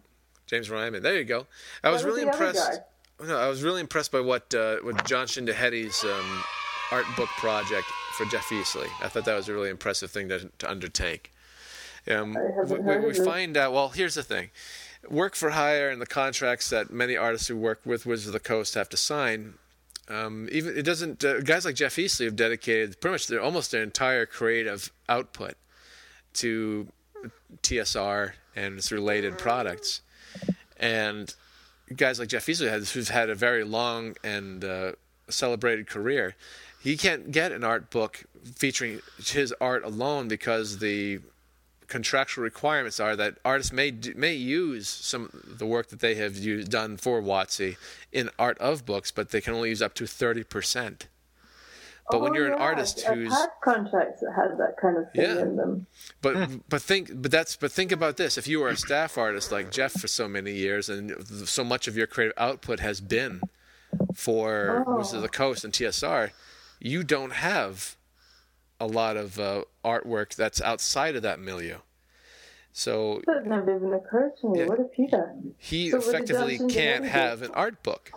James 0.47 0.71
Ryman. 0.71 1.03
There 1.03 1.19
you 1.19 1.25
go. 1.25 1.47
I 1.85 1.91
was 1.91 2.05
was 2.05 2.07
really 2.07 2.25
the 2.25 2.31
other 2.31 2.47
impressed. 2.47 2.81
No, 3.21 3.37
I 3.37 3.49
was 3.49 3.63
really 3.63 3.81
impressed 3.81 4.13
by 4.13 4.21
what 4.21 4.55
uh, 4.55 4.77
what 4.77 5.05
John 5.05 5.27
Schindehette's 5.27 6.05
um, 6.05 6.45
art 6.91 7.07
book 7.17 7.29
project 7.37 7.87
for 8.17 8.25
Jeff 8.27 8.49
Easley. 8.49 8.89
I 9.03 9.09
thought 9.09 9.25
that 9.25 9.37
was 9.37 9.49
a 9.49 9.53
really 9.53 9.71
impressive 9.71 10.11
thing 10.11 10.29
to, 10.29 10.51
to 10.59 10.71
undertake. 10.71 11.33
Um, 12.11 12.37
we, 12.67 12.97
we 12.99 13.15
find 13.15 13.57
out. 13.57 13.73
Well, 13.73 13.91
here's 13.91 14.15
the 14.15 14.23
thing: 14.23 14.51
work 15.09 15.35
for 15.35 15.51
hire 15.51 15.91
and 15.91 16.01
the 16.01 16.07
contracts 16.07 16.71
that 16.71 16.91
many 16.91 17.17
artists 17.17 17.49
who 17.49 17.57
work 17.57 17.81
with 17.85 18.07
Wizards 18.07 18.29
of 18.29 18.33
the 18.33 18.41
Coast 18.41 18.75
have 18.75 18.89
to 18.91 18.97
sign. 18.97 19.55
Um, 20.09 20.49
even 20.51 20.77
it 20.77 20.83
doesn't. 20.83 21.25
Uh, 21.25 21.41
guys 21.41 21.65
like 21.65 21.75
Jeff 21.75 21.97
Easley 21.97 22.25
have 22.25 22.37
dedicated 22.37 23.01
pretty 23.01 23.13
much 23.13 23.27
their 23.27 23.43
almost 23.43 23.71
their 23.71 23.83
entire 23.83 24.25
creative 24.25 24.91
output 25.09 25.55
to 26.35 26.89
TSR 27.63 28.33
and 28.57 28.79
its 28.79 28.91
related 28.91 29.37
products, 29.37 30.01
and 30.79 31.35
guys 31.95 32.19
like 32.19 32.29
Jeff 32.29 32.47
Easley 32.47 32.71
who's 32.93 33.11
had 33.11 33.29
a 33.29 33.35
very 33.35 33.65
long 33.65 34.17
and 34.25 34.65
uh, 34.65 34.93
celebrated 35.29 35.87
career, 35.87 36.37
he 36.89 36.97
can't 36.97 37.31
get 37.31 37.53
an 37.53 37.65
art 37.65 37.91
book 37.91 38.25
featuring 38.57 39.01
his 39.25 39.53
art 39.61 39.85
alone 39.85 40.27
because 40.29 40.79
the 40.79 41.21
contractual 41.87 42.45
requirements 42.45 42.99
are 43.01 43.15
that 43.17 43.37
artists 43.45 43.73
may 43.73 43.91
do, 43.91 44.13
may 44.17 44.35
use 44.35 44.89
some 44.89 45.25
of 45.51 45.59
the 45.59 45.67
work 45.67 45.89
that 45.89 46.01
they 46.01 46.15
have 46.15 46.37
used, 46.37 46.71
done 46.71 46.97
for 46.97 47.21
WotC 47.21 47.77
in 48.13 48.31
art 48.39 48.59
of 48.59 48.85
books, 48.87 49.11
but 49.11 49.31
they 49.31 49.41
can 49.41 49.55
only 49.55 49.71
use 49.71 49.83
up 49.83 49.95
to 49.95 50.07
thirty 50.07 50.45
percent. 50.45 51.09
But 52.11 52.23
when 52.23 52.33
Oh, 52.33 52.35
you're 52.37 52.47
an 52.47 52.59
artist 52.71 53.05
I've 53.07 53.19
who's 53.19 53.33
had 53.33 53.51
contracts 53.63 54.21
that 54.23 54.33
have 54.35 54.57
that 54.57 54.77
kind 54.81 54.97
of 54.97 55.13
thing 55.13 55.23
Yeah. 55.25 55.43
in 55.43 55.57
them. 55.57 55.87
but 56.23 56.35
hmm. 56.37 56.57
but 56.69 56.81
think 56.81 57.11
but 57.23 57.31
that's 57.31 57.55
but 57.57 57.71
think 57.71 57.93
about 57.93 58.17
this. 58.17 58.39
If 58.39 58.47
you 58.49 58.61
were 58.61 58.71
a 58.71 58.77
staff 58.77 59.19
artist 59.19 59.53
like 59.53 59.71
Jeff 59.71 59.93
for 59.93 60.09
so 60.09 60.27
many 60.27 60.53
years, 60.53 60.89
and 60.89 61.13
so 61.47 61.65
much 61.65 61.87
of 61.87 61.97
your 61.99 62.07
creative 62.07 62.37
output 62.39 62.81
has 62.81 63.01
been 63.03 63.43
for 64.15 64.85
Oh. 64.87 64.97
Wizards 64.97 65.15
of 65.15 65.23
the 65.23 65.29
Coast 65.29 65.65
and 65.65 65.73
TSR, 65.73 66.31
you 66.81 67.03
don't 67.05 67.33
have 67.33 67.97
a 68.81 68.87
lot 68.87 69.17
of 69.17 69.39
uh, 69.39 69.65
artwork 69.85 70.35
that's 70.35 70.61
outside 70.61 71.17
of 71.17 71.23
that 71.23 71.41
milieu. 71.41 71.79
So 72.73 73.23
That 73.27 73.47
never 73.47 73.75
even 73.77 73.93
occurred 73.93 74.33
to 74.41 74.51
me. 74.51 74.61
Yeah. 74.61 74.67
What 74.67 74.79
if 74.79 74.93
he 74.95 75.07
done? 75.09 75.55
he 75.59 75.91
So 75.91 75.99
effectively 75.99 76.59
can't 76.69 77.05
have 77.05 77.43
an 77.43 77.51
art 77.53 77.83
book 77.83 78.13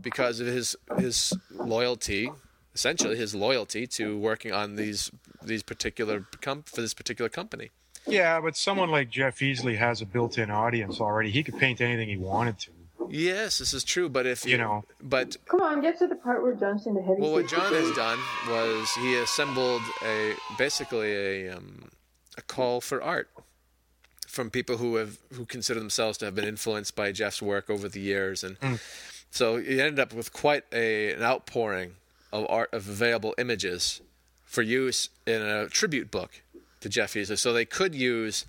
because 0.00 0.40
of 0.40 0.46
his 0.46 0.74
his 0.96 1.34
loyalty, 1.50 2.30
essentially 2.74 3.16
his 3.16 3.34
loyalty 3.34 3.86
to 3.88 4.18
working 4.18 4.52
on 4.52 4.76
these 4.76 5.10
these 5.42 5.62
particular 5.62 6.26
com- 6.40 6.62
for 6.62 6.80
this 6.80 6.94
particular 6.94 7.28
company. 7.28 7.70
Yeah, 8.06 8.40
but 8.40 8.56
someone 8.56 8.90
like 8.90 9.10
Jeff 9.10 9.40
Easley 9.40 9.76
has 9.76 10.00
a 10.00 10.06
built-in 10.06 10.50
audience 10.50 11.00
already. 11.00 11.30
He 11.30 11.42
could 11.42 11.58
paint 11.58 11.80
anything 11.80 12.08
he 12.08 12.16
wanted 12.16 12.58
to. 12.60 12.70
Yes, 13.10 13.58
this 13.58 13.72
is 13.74 13.84
true. 13.84 14.08
But 14.08 14.26
if 14.26 14.44
You 14.44 14.58
know. 14.58 14.84
but 15.02 15.36
Come 15.46 15.62
on, 15.62 15.80
get 15.80 15.98
to 15.98 16.06
the 16.06 16.16
part 16.16 16.42
where 16.42 16.54
John 16.54 16.78
Schindehette. 16.78 17.18
well, 17.18 17.32
what 17.32 17.48
John 17.48 17.72
has 17.72 17.90
done 17.96 18.18
was 18.48 18.90
he 18.94 19.16
assembled 19.16 19.82
a 20.04 20.34
basically 20.58 21.12
a 21.12 21.56
um, 21.56 21.90
a 22.36 22.42
call 22.42 22.80
for 22.80 23.02
art 23.02 23.30
from 24.26 24.50
people 24.50 24.76
who 24.76 24.96
have 24.96 25.18
who 25.32 25.44
consider 25.46 25.80
themselves 25.80 26.18
to 26.18 26.24
have 26.26 26.34
been 26.34 26.44
influenced 26.48 26.94
by 26.94 27.12
Jeff's 27.12 27.40
work 27.40 27.70
over 27.70 27.88
the 27.88 28.00
years, 28.00 28.44
and 28.44 28.56
so 29.30 29.56
he 29.56 29.80
ended 29.80 29.98
up 29.98 30.12
with 30.12 30.32
quite 30.32 30.64
a 30.72 31.12
an 31.12 31.22
outpouring 31.22 31.92
of 32.32 32.46
art 32.48 32.72
of 32.72 32.88
available 32.88 33.34
images 33.38 34.00
for 34.44 34.62
use 34.62 35.08
in 35.26 35.42
a 35.42 35.68
tribute 35.68 36.10
book 36.10 36.42
to 36.80 36.88
Jeff 36.88 37.14
Easley. 37.14 37.38
So 37.38 37.52
they 37.52 37.64
could 37.64 37.94
use 37.94 38.46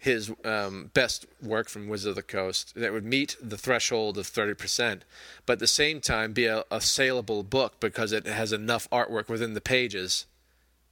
his 0.00 0.32
um, 0.44 0.90
best 0.94 1.26
work 1.42 1.68
from 1.68 1.88
Wizard 1.88 2.10
of 2.10 2.16
the 2.16 2.22
Coast 2.22 2.72
that 2.74 2.92
would 2.92 3.04
meet 3.04 3.36
the 3.40 3.58
threshold 3.58 4.18
of 4.18 4.26
30%, 4.26 5.02
but 5.46 5.54
at 5.54 5.58
the 5.58 5.66
same 5.66 6.00
time 6.00 6.32
be 6.32 6.46
a, 6.46 6.64
a 6.70 6.80
saleable 6.80 7.42
book 7.42 7.78
because 7.80 8.10
it 8.12 8.26
has 8.26 8.52
enough 8.52 8.88
artwork 8.90 9.28
within 9.28 9.54
the 9.54 9.60
pages 9.60 10.26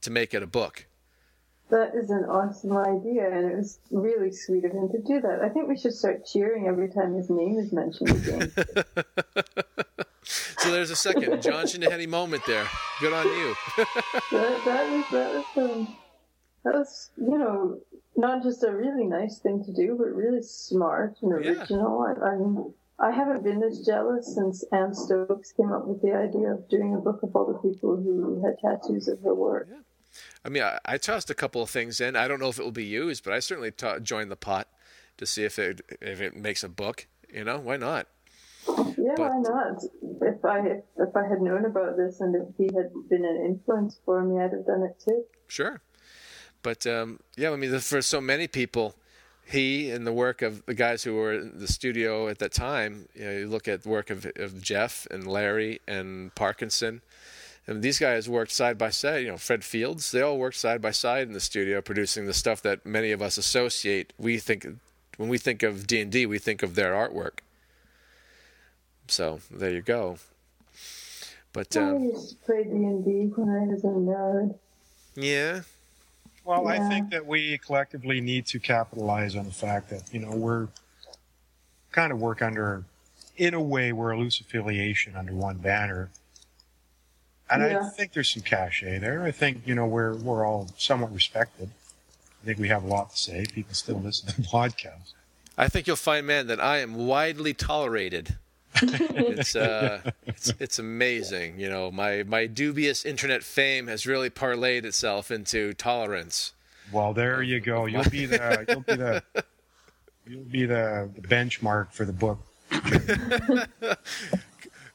to 0.03 0.11
make 0.11 0.35
it 0.35 0.43
a 0.43 0.47
book. 0.47 0.87
That 1.71 1.95
is 1.95 2.11
an 2.11 2.25
awesome 2.25 2.77
idea, 2.77 3.31
and 3.31 3.51
it 3.51 3.57
was 3.57 3.79
really 3.91 4.33
sweet 4.33 4.65
of 4.65 4.73
him 4.73 4.89
to 4.91 4.99
do 5.03 5.21
that. 5.21 5.41
I 5.43 5.49
think 5.49 5.69
we 5.69 5.77
should 5.77 5.93
start 5.93 6.25
cheering 6.25 6.67
every 6.67 6.89
time 6.89 7.15
his 7.15 7.29
name 7.29 7.59
is 7.59 7.73
mentioned 7.73 8.11
again. 8.11 8.53
So 10.59 10.73
there's 10.73 10.91
a 10.91 10.97
second 10.97 11.41
John 11.41 11.65
Schindehette 11.65 12.09
moment 12.09 12.43
there. 12.47 12.67
Good 13.01 13.13
on 13.13 13.27
you. 13.27 13.55
that, 14.33 14.61
that 14.65 14.91
was 14.91 15.05
that 15.11 15.35
was 15.35 15.45
um, 15.57 15.97
that 16.65 16.75
was 16.75 17.11
you 17.17 17.39
know 17.39 17.81
not 18.19 18.43
just 18.43 18.63
a 18.65 18.71
really 18.75 19.05
nice 19.07 19.39
thing 19.39 19.65
to 19.65 19.73
do, 19.73 19.97
but 19.97 20.09
really 20.15 20.43
smart 20.43 21.17
and 21.23 21.31
Yeah. 21.45 21.53
original. 21.53 22.01
I, 22.03 22.13
I'm 22.31 22.75
I 23.01 23.13
haven't 23.13 23.45
been 23.45 23.63
as 23.63 23.87
jealous 23.87 24.35
since 24.35 24.65
Anne 24.73 24.93
Stokes 24.93 25.53
came 25.53 25.71
up 25.73 25.87
with 25.87 26.03
the 26.03 26.13
idea 26.13 26.49
of 26.53 26.69
doing 26.69 26.95
a 26.95 26.99
book 26.99 27.21
of 27.23 27.35
all 27.37 27.47
the 27.47 27.59
people 27.69 27.97
who 27.97 28.43
had 28.45 28.59
tattoos 28.59 29.07
of 29.07 29.21
her 29.23 29.35
work. 29.35 29.69
Yeah. 29.71 29.77
I 30.45 30.49
mean, 30.49 30.65
I, 30.65 30.79
I 30.85 30.99
tossed 30.99 31.31
a 31.31 31.35
couple 31.35 31.63
of 31.63 31.71
things 31.71 32.01
in. 32.01 32.17
I 32.17 32.27
don't 32.27 32.41
know 32.41 32.49
if 32.49 32.59
it 32.59 32.65
will 32.65 32.73
be 32.73 32.85
used, 32.85 33.23
but 33.23 33.33
I 33.33 33.39
certainly 33.39 33.71
ta 33.71 34.01
joined 34.01 34.33
the 34.33 34.37
pot 34.37 34.67
to 35.19 35.27
see 35.27 35.45
if 35.45 35.59
it 35.61 35.81
if 36.01 36.21
it 36.21 36.35
makes 36.35 36.65
a 36.65 36.69
book. 36.69 37.07
You 37.33 37.45
know, 37.45 37.59
why 37.59 37.77
not? 37.77 38.09
Yeah, 38.67 39.15
But- 39.17 39.31
why 39.31 39.39
not? 39.43 39.83
If 40.23 40.45
I 40.45 40.59
if, 40.67 40.83
if 40.97 41.15
I 41.17 41.25
had 41.29 41.41
known 41.41 41.67
about 41.67 41.97
this 41.97 42.21
and 42.21 42.35
if 42.35 42.49
he 42.57 42.65
had 42.77 42.91
been 43.09 43.25
an 43.25 43.37
influence 43.47 44.01
for 44.05 44.25
me, 44.25 44.41
I'd 44.43 44.53
have 44.53 44.67
done 44.67 44.83
it 44.83 44.99
too. 44.99 45.25
Sure. 45.47 45.81
But 46.69 46.87
um, 46.87 47.21
yeah, 47.35 47.51
I 47.51 47.57
mean, 47.57 47.79
for 47.79 48.03
so 48.03 48.21
many 48.21 48.47
people, 48.47 48.95
he 49.47 49.91
and 49.91 50.07
the 50.07 50.13
work 50.13 50.43
of 50.43 50.67
the 50.67 50.75
guys 50.75 51.03
who 51.03 51.15
were 51.15 51.33
in 51.33 51.59
the 51.61 51.67
studio 51.67 52.29
at 52.29 52.41
that 52.41 52.53
time, 52.53 53.09
you, 53.15 53.25
know, 53.25 53.33
you 53.33 53.49
look 53.49 53.67
at 53.67 53.85
the 53.85 53.89
work 53.89 54.11
of, 54.11 54.31
of 54.37 54.61
Jeff 54.61 55.07
and 55.11 55.27
Larry 55.27 55.81
and 55.89 56.35
Parkinson, 56.35 57.01
and 57.67 57.83
these 57.83 57.99
guys 57.99 58.29
worked 58.29 58.53
side 58.53 58.77
by 58.77 58.91
side. 58.91 59.23
You 59.23 59.29
know, 59.29 59.39
Fred 59.39 59.65
Fields, 59.65 60.11
they 60.11 60.21
all 60.21 60.37
worked 60.37 60.59
side 60.59 60.83
by 60.83 60.91
side 60.91 61.27
in 61.27 61.33
the 61.33 61.41
studio, 61.41 61.81
producing 61.81 62.27
the 62.27 62.35
stuff 62.35 62.61
that 62.61 62.85
many 62.85 63.13
of 63.13 63.23
us 63.23 63.39
associate. 63.39 64.13
We 64.19 64.37
think 64.37 64.67
when 65.17 65.31
we 65.31 65.39
think 65.39 65.63
of 65.63 65.87
D 65.87 66.03
and 66.03 66.13
D, 66.13 66.27
we 66.27 66.39
think 66.39 66.63
of 66.63 66.75
their 66.75 66.93
artwork. 66.93 67.39
So 69.07 69.41
there 69.51 69.71
you 69.71 69.81
go. 69.81 70.19
But 71.55 71.75
I 71.79 71.81
um, 71.81 72.05
used 72.05 72.29
to 72.29 72.37
play 72.45 72.65
D 72.65 72.73
and 72.73 73.03
D 73.03 73.11
when 73.35 73.49
I 73.49 73.73
was 73.73 73.85
a 73.85 73.87
nerd. 73.87 74.59
yeah, 75.15 75.63
Well, 76.49 76.67
I 76.67 76.79
think 76.89 77.11
that 77.11 77.27
we 77.27 77.59
collectively 77.59 78.23
need 78.23 78.47
to 78.47 78.59
capitalize 78.59 79.37
on 79.37 79.45
the 79.45 79.53
fact 79.53 79.91
that, 79.91 80.05
you 80.15 80.19
know, 80.19 80.31
we're 80.31 80.69
kind 81.93 82.11
of 82.11 82.23
work 82.23 82.41
under, 82.41 82.85
in 83.37 83.53
a 83.53 83.61
way, 83.61 83.93
we're 83.93 84.13
a 84.13 84.19
loose 84.19 84.41
affiliation 84.41 85.15
under 85.15 85.35
one 85.35 85.59
banner. 85.59 86.09
And 87.51 87.63
I 87.63 87.87
think 87.91 88.15
there's 88.15 88.31
some 88.31 88.43
cachet 88.43 88.99
there. 88.99 89.25
I 89.25 89.31
think, 89.31 89.67
you 89.67 89.75
know, 89.75 89.85
we're, 89.85 90.15
we're 90.15 90.47
all 90.47 90.71
somewhat 90.79 91.13
respected. 91.13 91.69
I 92.43 92.47
think 92.47 92.59
we 92.59 92.69
have 92.69 92.83
a 92.83 92.87
lot 92.87 93.11
to 93.11 93.19
say. 93.19 93.45
People 93.53 93.75
still 93.75 94.01
listen 94.01 94.31
to 94.31 94.41
the 94.41 94.49
podcast. 94.49 95.13
I 95.59 95.69
think 95.69 95.87
you'll 95.87 95.97
find, 95.97 96.27
man, 96.27 96.47
that 96.47 96.61
I 96.61 96.79
am 96.79 96.95
widely 96.95 97.53
tolerated. 97.53 98.39
it's 98.83 99.57
uh, 99.69 100.11
it's 100.27 100.53
it's 100.59 100.79
amazing. 100.79 101.59
You 101.59 101.69
know, 101.71 101.91
my 101.91 102.23
my 102.25 102.47
dubious 102.47 103.05
internet 103.05 103.43
fame 103.43 103.87
has 103.89 104.07
really 104.07 104.31
parlayed 104.31 104.85
itself 104.85 105.31
into 105.31 105.73
tolerance. 105.75 106.53
Well, 106.93 107.13
there 107.13 107.43
you 107.43 107.61
go. 107.61 107.85
You'll 107.87 108.09
be 108.09 108.25
the, 108.27 108.65
you'll 108.69 108.81
be 108.81 108.95
the, 108.97 109.23
you'll 110.27 110.45
be 110.45 110.65
the, 110.67 111.11
the 111.15 111.21
benchmark 111.21 111.93
for 111.93 112.07
the 112.07 112.13
book. 112.15 112.39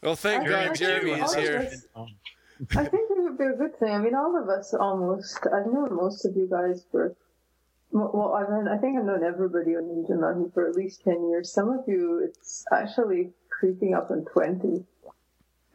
Well, 0.02 0.16
thank 0.16 0.44
I 0.44 0.50
God 0.50 0.64
think 0.66 0.78
Jeremy 0.78 1.12
is 1.12 1.34
here. 1.36 1.70
us- 1.96 2.10
I 2.76 2.86
think 2.86 3.10
it 3.10 3.18
would 3.24 3.38
be 3.38 3.46
a 3.46 3.54
good 3.54 3.78
thing. 3.80 3.92
I 3.92 4.00
mean, 4.00 4.16
all 4.16 4.42
of 4.42 4.50
us 4.50 4.74
almost. 4.74 5.40
I've 5.48 5.66
known 5.66 5.96
most 5.96 6.26
of 6.26 6.36
you 6.36 6.48
guys 6.50 6.84
for 6.92 7.16
Well, 7.92 8.34
I've 8.34 8.50
known, 8.50 8.68
I 8.68 8.78
think 8.78 8.98
I've 8.98 9.06
known 9.06 9.24
everybody 9.24 9.76
on 9.76 9.84
Ninja 9.84 10.20
Mountain 10.20 10.52
for 10.52 10.68
at 10.68 10.76
least 10.76 11.04
10 11.04 11.30
years. 11.30 11.52
Some 11.52 11.70
of 11.70 11.86
you, 11.88 12.20
it's 12.24 12.66
actually 12.72 13.32
creeping 13.60 13.94
up 13.94 14.12
on 14.12 14.26
20, 14.26 14.84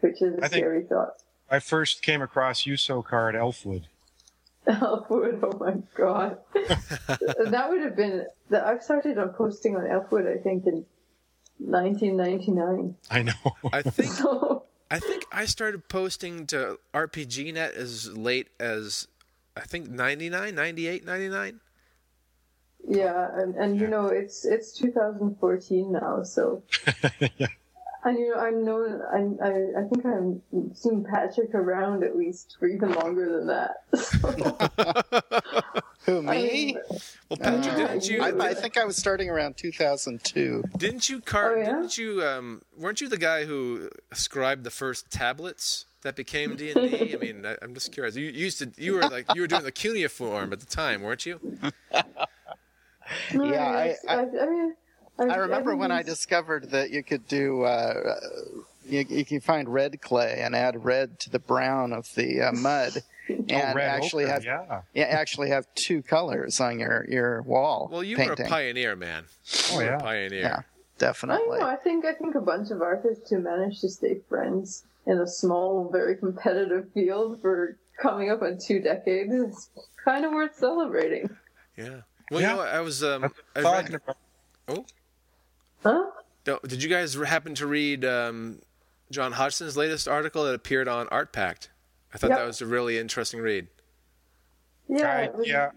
which 0.01 0.21
is 0.23 0.35
a 0.39 0.45
I 0.45 0.49
scary 0.49 0.83
thought. 0.85 1.15
I 1.51 1.59
first 1.61 2.03
came 2.03 2.21
across 2.21 2.67
you 2.67 2.75
Socar 2.75 3.31
at 3.31 3.35
Elfwood. 3.35 3.85
Elfwood, 4.69 5.41
oh 5.43 5.59
my 5.59 5.77
god. 5.95 6.39
that 6.55 7.67
would 7.71 7.81
have 7.83 7.97
been, 7.97 8.27
that 8.51 8.67
I've 8.67 8.83
started 8.83 9.17
on 9.19 9.31
posting 9.31 9.77
on 9.77 9.85
Elfwood, 9.85 10.27
I 10.27 10.43
think, 10.43 10.67
in 10.67 10.85
1999. 11.59 12.97
I 13.11 13.23
know. 13.23 13.33
I 13.73 13.83
think 13.83 14.13
So, 14.13 14.65
I 14.91 14.99
think 14.99 15.25
I 15.33 15.47
started 15.47 15.89
posting 15.89 16.47
to 16.49 16.79
RPGNet 16.95 17.75
as 17.75 18.15
late 18.17 18.49
as 18.61 19.09
I 19.57 19.61
think 19.61 19.89
99, 19.89 20.55
98, 20.55 21.05
99. 21.05 21.61
yeah, 22.89 23.29
and, 23.35 23.55
and 23.57 23.81
you 23.81 23.87
know, 23.89 24.07
it's, 24.07 24.45
it's 24.45 24.73
2014 24.73 25.93
now, 25.93 26.23
so. 26.23 26.63
And 28.09 28.19
you 28.19 28.31
know, 28.35 28.41
I've 28.41 28.55
known, 28.55 29.03
I, 29.13 29.19
I, 29.47 29.81
I 29.81 29.89
think 29.89 30.07
I've 30.07 30.41
seen 30.77 31.05
Patrick 31.05 31.55
around 31.55 32.03
at 32.05 32.17
least 32.17 32.57
for 32.59 32.67
even 32.67 32.93
longer 32.93 33.31
than 33.31 33.47
that. 33.49 33.83
Who 36.07 36.19
I 36.27 36.37
me? 36.37 36.43
mean, 36.53 36.79
Well, 37.29 37.37
Patrick, 37.37 37.65
Yeah, 37.77 37.87
didn't 37.89 38.09
you? 38.09 38.23
I, 38.23 38.29
I 38.49 38.55
think 38.55 38.79
I 38.79 38.85
was 38.87 38.97
starting 38.97 39.29
around 39.29 39.59
2002. 39.59 40.65
Didn't 40.79 41.11
you, 41.11 41.21
Car- 41.21 41.57
Oh, 41.57 41.59
yeah? 41.61 41.67
Didn't 41.67 41.99
you? 41.99 42.23
Um, 42.25 42.63
weren't 42.79 43.03
you 43.03 43.09
the 43.11 43.19
guy 43.19 43.45
who 43.45 43.91
ascribed 44.11 44.65
the 44.65 44.71
first 44.71 45.11
tablets 45.11 45.85
that 46.01 46.17
became 46.17 46.57
D 46.57 46.71
and 46.71 46.91
D? 46.91 47.15
I 47.15 47.19
mean, 47.19 47.45
I, 47.45 47.57
I'm 47.61 47.75
just 47.75 47.93
curious. 47.93 48.17
You, 48.17 48.25
you 48.25 48.45
used 48.45 48.59
to. 48.61 48.73
You 48.83 48.95
were 48.95 49.03
like 49.03 49.27
you 49.35 49.43
were 49.43 49.47
doing 49.49 49.65
the 49.65 49.73
cuneiform 49.73 50.55
at 50.55 50.61
the 50.61 50.67
time, 50.67 51.03
weren't 51.03 51.27
you? 51.27 51.39
no, 53.35 53.45
Yeah, 53.45 53.67
I- 53.69 53.85
it's- 53.89 54.05
I- 54.09 54.15
I, 54.15 54.21
I 54.21 54.47
mean, 54.49 54.75
I 55.19 55.37
remember 55.37 55.75
when 55.77 55.91
I 55.91 56.03
discovered 56.03 56.71
that 56.71 56.91
you 56.91 57.03
could 57.03 57.27
do, 57.27 57.63
uh, 57.65 58.15
you, 58.89 59.05
you 59.09 59.25
can 59.25 59.41
find 59.41 59.69
red 59.69 60.01
clay 60.01 60.41
and 60.43 60.55
add 60.55 60.85
red 60.85 61.19
to 61.21 61.31
the 61.31 61.39
brown 61.39 61.93
of 61.93 62.13
the 62.15 62.43
uh, 62.43 62.53
mud, 62.53 63.03
and 63.29 63.53
Oh, 63.53 63.79
actually 63.79 64.25
ochre, 64.25 64.33
have 64.33 64.45
yeah. 64.45 64.81
yeah, 64.95 65.05
actually 65.05 65.51
have 65.51 65.67
two 65.75 66.03
colors 66.03 66.61
on 66.61 66.79
your 66.79 67.05
your 67.09 67.43
wall. 67.43 67.89
Well, 67.93 68.03
you 68.05 68.17
painting. 68.17 68.37
were 68.39 68.45
a 68.45 68.49
pioneer, 68.49 68.97
man. 68.97 69.25
Oh, 69.27 69.73
You 69.73 69.77
were 69.79 69.85
yeah. 69.85 69.97
a 69.97 70.01
pioneer. 70.01 70.41
Yeah, 70.41 70.61
definitely. 70.99 71.37
I 71.37 71.39
definitely. 71.39 71.59
know. 71.61 71.67
I 71.67 71.77
think 71.77 72.05
I 72.05 72.15
think 72.15 72.35
a 72.37 72.41
bunch 72.41 72.71
of 72.71 72.81
artists 72.81 73.29
who 73.31 73.41
managed 73.41 73.81
to 73.83 73.89
stay 73.91 74.21
friends 74.29 74.85
in 75.07 75.19
a 75.19 75.27
small, 75.27 75.89
very 75.91 76.17
competitive 76.17 76.87
field 76.93 77.41
for 77.43 77.77
coming 78.01 78.31
up 78.31 78.41
on 78.43 78.59
two 78.59 78.81
decades 78.81 79.33
is 79.33 79.71
kind 80.05 80.25
of 80.25 80.33
worth 80.33 80.55
celebrating. 80.57 81.29
Yeah. 81.77 82.01
Well, 82.31 82.41
Yeah. 82.41 82.51
you 82.53 82.57
know, 82.57 82.63
I 82.63 82.81
was. 82.81 83.03
Um, 83.03 83.33
I 83.57 83.61
read, 83.63 83.95
about- 83.95 84.17
oh, 84.69 84.87
Huh? 85.83 86.05
did 86.67 86.83
you 86.83 86.89
guys 86.89 87.15
happen 87.15 87.55
to 87.57 87.67
read 87.67 88.05
um, 88.05 88.61
John 89.11 89.33
Hodgson's 89.33 89.77
latest 89.77 90.09
article 90.09 90.45
that 90.45 90.55
appeared 90.55 90.89
on 90.89 91.07
Art 91.09 91.33
Pact? 91.33 91.71
I 92.13 92.19
thought 92.19 92.31
Yep. 92.31 92.39
that 92.39 92.47
was 92.47 92.61
a 92.63 92.67
really 92.67 92.99
interesting 92.99 93.41
read. 93.41 93.67
Yeah. 94.89 95.29
I- 95.37 95.43
yeah. 95.45 95.71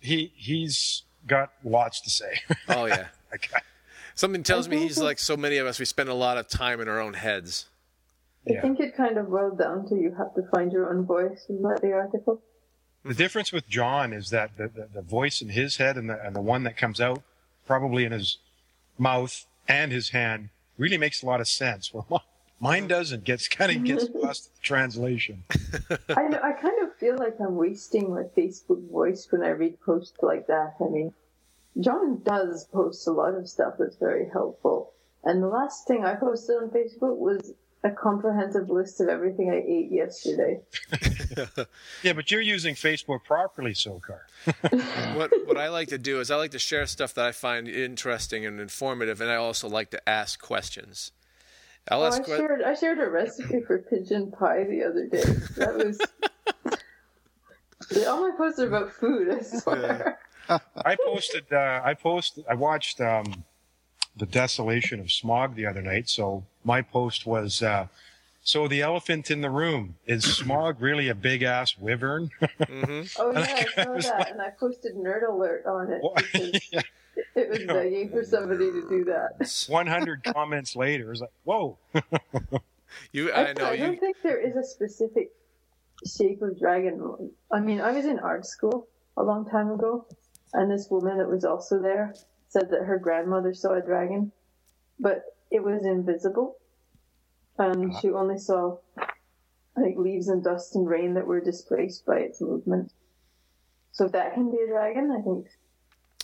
He 0.00 0.32
he's 0.36 1.04
got 1.26 1.52
lots 1.64 2.00
to 2.02 2.10
say. 2.10 2.40
Oh 2.68 2.86
yeah. 2.86 3.06
Okay. 3.34 3.56
Something 4.14 4.42
tells 4.42 4.68
me 4.68 4.76
he's 4.76 4.98
like 4.98 5.18
so 5.18 5.38
many 5.38 5.56
of 5.56 5.66
us. 5.66 5.78
We 5.78 5.86
spend 5.86 6.10
a 6.10 6.14
lot 6.14 6.36
of 6.36 6.46
time 6.48 6.82
in 6.82 6.88
our 6.88 7.00
own 7.00 7.14
heads. 7.14 7.64
I 8.46 8.52
Yeah. 8.52 8.60
think 8.60 8.78
it 8.78 8.94
kind 8.94 9.16
of 9.16 9.30
boiled 9.30 9.58
down 9.58 9.88
to 9.88 9.94
you 9.94 10.14
have 10.18 10.34
to 10.34 10.42
find 10.54 10.70
your 10.70 10.94
own 10.94 11.06
voice 11.06 11.46
in 11.48 11.62
that 11.62 11.80
the 11.80 11.92
article. 11.92 12.42
The 13.06 13.14
difference 13.14 13.50
with 13.50 13.66
John 13.70 14.12
is 14.12 14.28
that 14.28 14.58
the, 14.58 14.68
the, 14.68 14.88
the 14.96 15.00
voice 15.00 15.40
in 15.40 15.48
his 15.48 15.78
head 15.78 15.96
and 15.96 16.10
the, 16.10 16.22
and 16.22 16.36
the 16.36 16.42
one 16.42 16.64
that 16.64 16.76
comes 16.76 17.00
out 17.00 17.22
probably 17.66 18.04
in 18.04 18.12
his 18.12 18.36
mouth 18.98 19.46
and 19.68 19.92
his 19.92 20.10
hand 20.10 20.50
really 20.78 20.98
makes 20.98 21.22
a 21.22 21.26
lot 21.26 21.40
of 21.40 21.48
sense. 21.48 21.92
Well, 21.92 22.24
mine 22.60 22.88
doesn't. 22.88 23.24
Gets 23.24 23.48
kind 23.48 23.76
of 23.76 23.84
gets 23.84 24.06
lost 24.14 24.46
in 24.46 24.52
the 24.54 24.62
translation. 24.62 25.44
I 26.16 26.28
know, 26.28 26.40
I 26.42 26.52
kind 26.52 26.82
of 26.82 26.94
feel 26.96 27.16
like 27.16 27.36
I'm 27.40 27.56
wasting 27.56 28.10
my 28.10 28.24
Facebook 28.36 28.90
voice 28.90 29.26
when 29.30 29.42
I 29.42 29.50
read 29.50 29.80
posts 29.80 30.18
like 30.22 30.46
that. 30.46 30.74
I 30.80 30.88
mean, 30.88 31.12
John 31.80 32.22
does 32.24 32.64
post 32.72 33.06
a 33.06 33.12
lot 33.12 33.34
of 33.34 33.48
stuff 33.48 33.74
that's 33.78 33.96
very 33.96 34.28
helpful. 34.30 34.92
And 35.24 35.42
the 35.42 35.48
last 35.48 35.86
thing 35.86 36.04
I 36.04 36.14
posted 36.14 36.56
on 36.56 36.70
Facebook 36.70 37.16
was 37.16 37.52
a 37.84 37.90
comprehensive 37.90 38.70
list 38.70 39.00
of 39.00 39.08
everything 39.08 39.50
I 39.50 39.56
ate 39.56 39.90
yesterday. 39.90 40.60
Yeah, 42.02 42.12
but 42.12 42.30
you're 42.30 42.40
using 42.42 42.74
Facebook 42.74 43.24
properly, 43.24 43.72
Socar. 43.72 44.20
what 45.16 45.30
what 45.46 45.56
I 45.56 45.68
like 45.68 45.88
to 45.88 45.98
do 45.98 46.20
is 46.20 46.30
I 46.30 46.36
like 46.36 46.50
to 46.50 46.58
share 46.58 46.84
stuff 46.86 47.14
that 47.14 47.24
I 47.24 47.32
find 47.32 47.66
interesting 47.66 48.44
and 48.44 48.60
informative, 48.60 49.20
and 49.22 49.30
I 49.30 49.36
also 49.36 49.68
like 49.68 49.90
to 49.92 50.08
ask 50.08 50.40
questions. 50.40 51.12
I'll 51.88 52.02
Oh, 52.02 52.06
ask 52.06 52.20
I 52.22 52.24
que- 52.24 52.36
shared 52.36 52.62
I 52.62 52.74
shared 52.74 52.98
a 52.98 53.08
recipe 53.08 53.60
for 53.62 53.78
pigeon 53.78 54.30
pie 54.30 54.64
the 54.64 54.84
other 54.84 55.06
day. 55.06 55.22
That 55.56 55.74
was 55.76 55.98
all 58.06 58.28
my 58.28 58.36
posts 58.36 58.58
are 58.60 58.66
about 58.68 58.92
food. 58.92 59.30
I 59.30 59.40
swear. 59.42 60.18
I 60.84 60.96
posted. 61.06 61.52
Uh, 61.52 61.80
I 61.84 61.94
posted. 61.94 62.44
I 62.48 62.54
watched 62.54 63.00
um, 63.00 63.44
the 64.16 64.26
Desolation 64.26 65.00
of 65.00 65.06
Smaug 65.06 65.54
the 65.54 65.66
other 65.66 65.82
night. 65.82 66.08
So 66.08 66.44
my 66.64 66.82
post 66.82 67.26
was. 67.26 67.62
Uh, 67.62 67.86
so 68.44 68.66
the 68.66 68.82
elephant 68.82 69.30
in 69.30 69.40
the 69.40 69.50
room 69.50 69.94
is 70.06 70.24
Smaug 70.42 70.76
really 70.80 71.08
a 71.08 71.14
big 71.14 71.42
ass 71.42 71.76
wyvern? 71.78 72.30
Oh 73.18 73.32
yeah, 73.32 73.64
I 73.76 73.84
saw 73.84 73.94
that, 73.98 74.30
and 74.32 74.40
I 74.42 74.50
posted 74.58 74.96
nerd 74.96 75.28
alert 75.28 75.64
on 75.66 75.90
it 75.92 76.02
What? 76.02 76.16
because 76.32 76.68
Yeah. 76.72 76.80
it 77.36 77.48
was 77.50 77.58
begging 77.66 78.10
for 78.10 78.24
somebody 78.24 78.70
to 78.72 78.88
do 78.88 79.04
that. 79.04 79.48
100 79.68 80.24
comments 80.24 80.74
later, 80.74 81.12
it's 81.12 81.20
like, 81.20 81.30
whoa. 81.44 81.78
you. 83.12 83.32
I 83.32 83.52
know 83.52 83.66
I 83.66 83.76
don't 83.76 83.94
you. 83.94 84.00
think 84.00 84.16
there 84.22 84.38
is 84.40 84.56
a 84.56 84.64
specific 84.64 85.30
shape 86.06 86.42
of 86.42 86.58
dragon. 86.58 87.30
I 87.52 87.60
mean, 87.60 87.80
I 87.80 87.92
was 87.92 88.06
in 88.06 88.18
art 88.18 88.44
school 88.46 88.88
a 89.16 89.22
long 89.22 89.48
time 89.48 89.70
ago, 89.70 90.06
and 90.54 90.70
this 90.70 90.88
woman 90.90 91.18
that 91.18 91.28
was 91.28 91.44
also 91.44 91.80
there 91.80 92.14
said 92.52 92.70
that 92.70 92.84
her 92.84 92.98
grandmother 92.98 93.54
saw 93.54 93.74
a 93.74 93.80
dragon, 93.80 94.30
but 95.00 95.24
it 95.50 95.64
was 95.64 95.86
invisible, 95.86 96.56
and 97.58 97.90
uh-huh. 97.90 98.00
she 98.00 98.10
only 98.10 98.38
saw 98.38 98.76
like 99.76 99.96
leaves 99.96 100.28
and 100.28 100.44
dust 100.44 100.76
and 100.76 100.86
rain 100.86 101.14
that 101.14 101.26
were 101.26 101.40
displaced 101.40 102.04
by 102.04 102.18
its 102.18 102.42
movement. 102.42 102.92
So 103.92 104.04
if 104.04 104.12
that 104.12 104.34
can 104.34 104.50
be 104.50 104.58
a 104.58 104.66
dragon, 104.66 105.10
I 105.18 105.22
think 105.22 105.46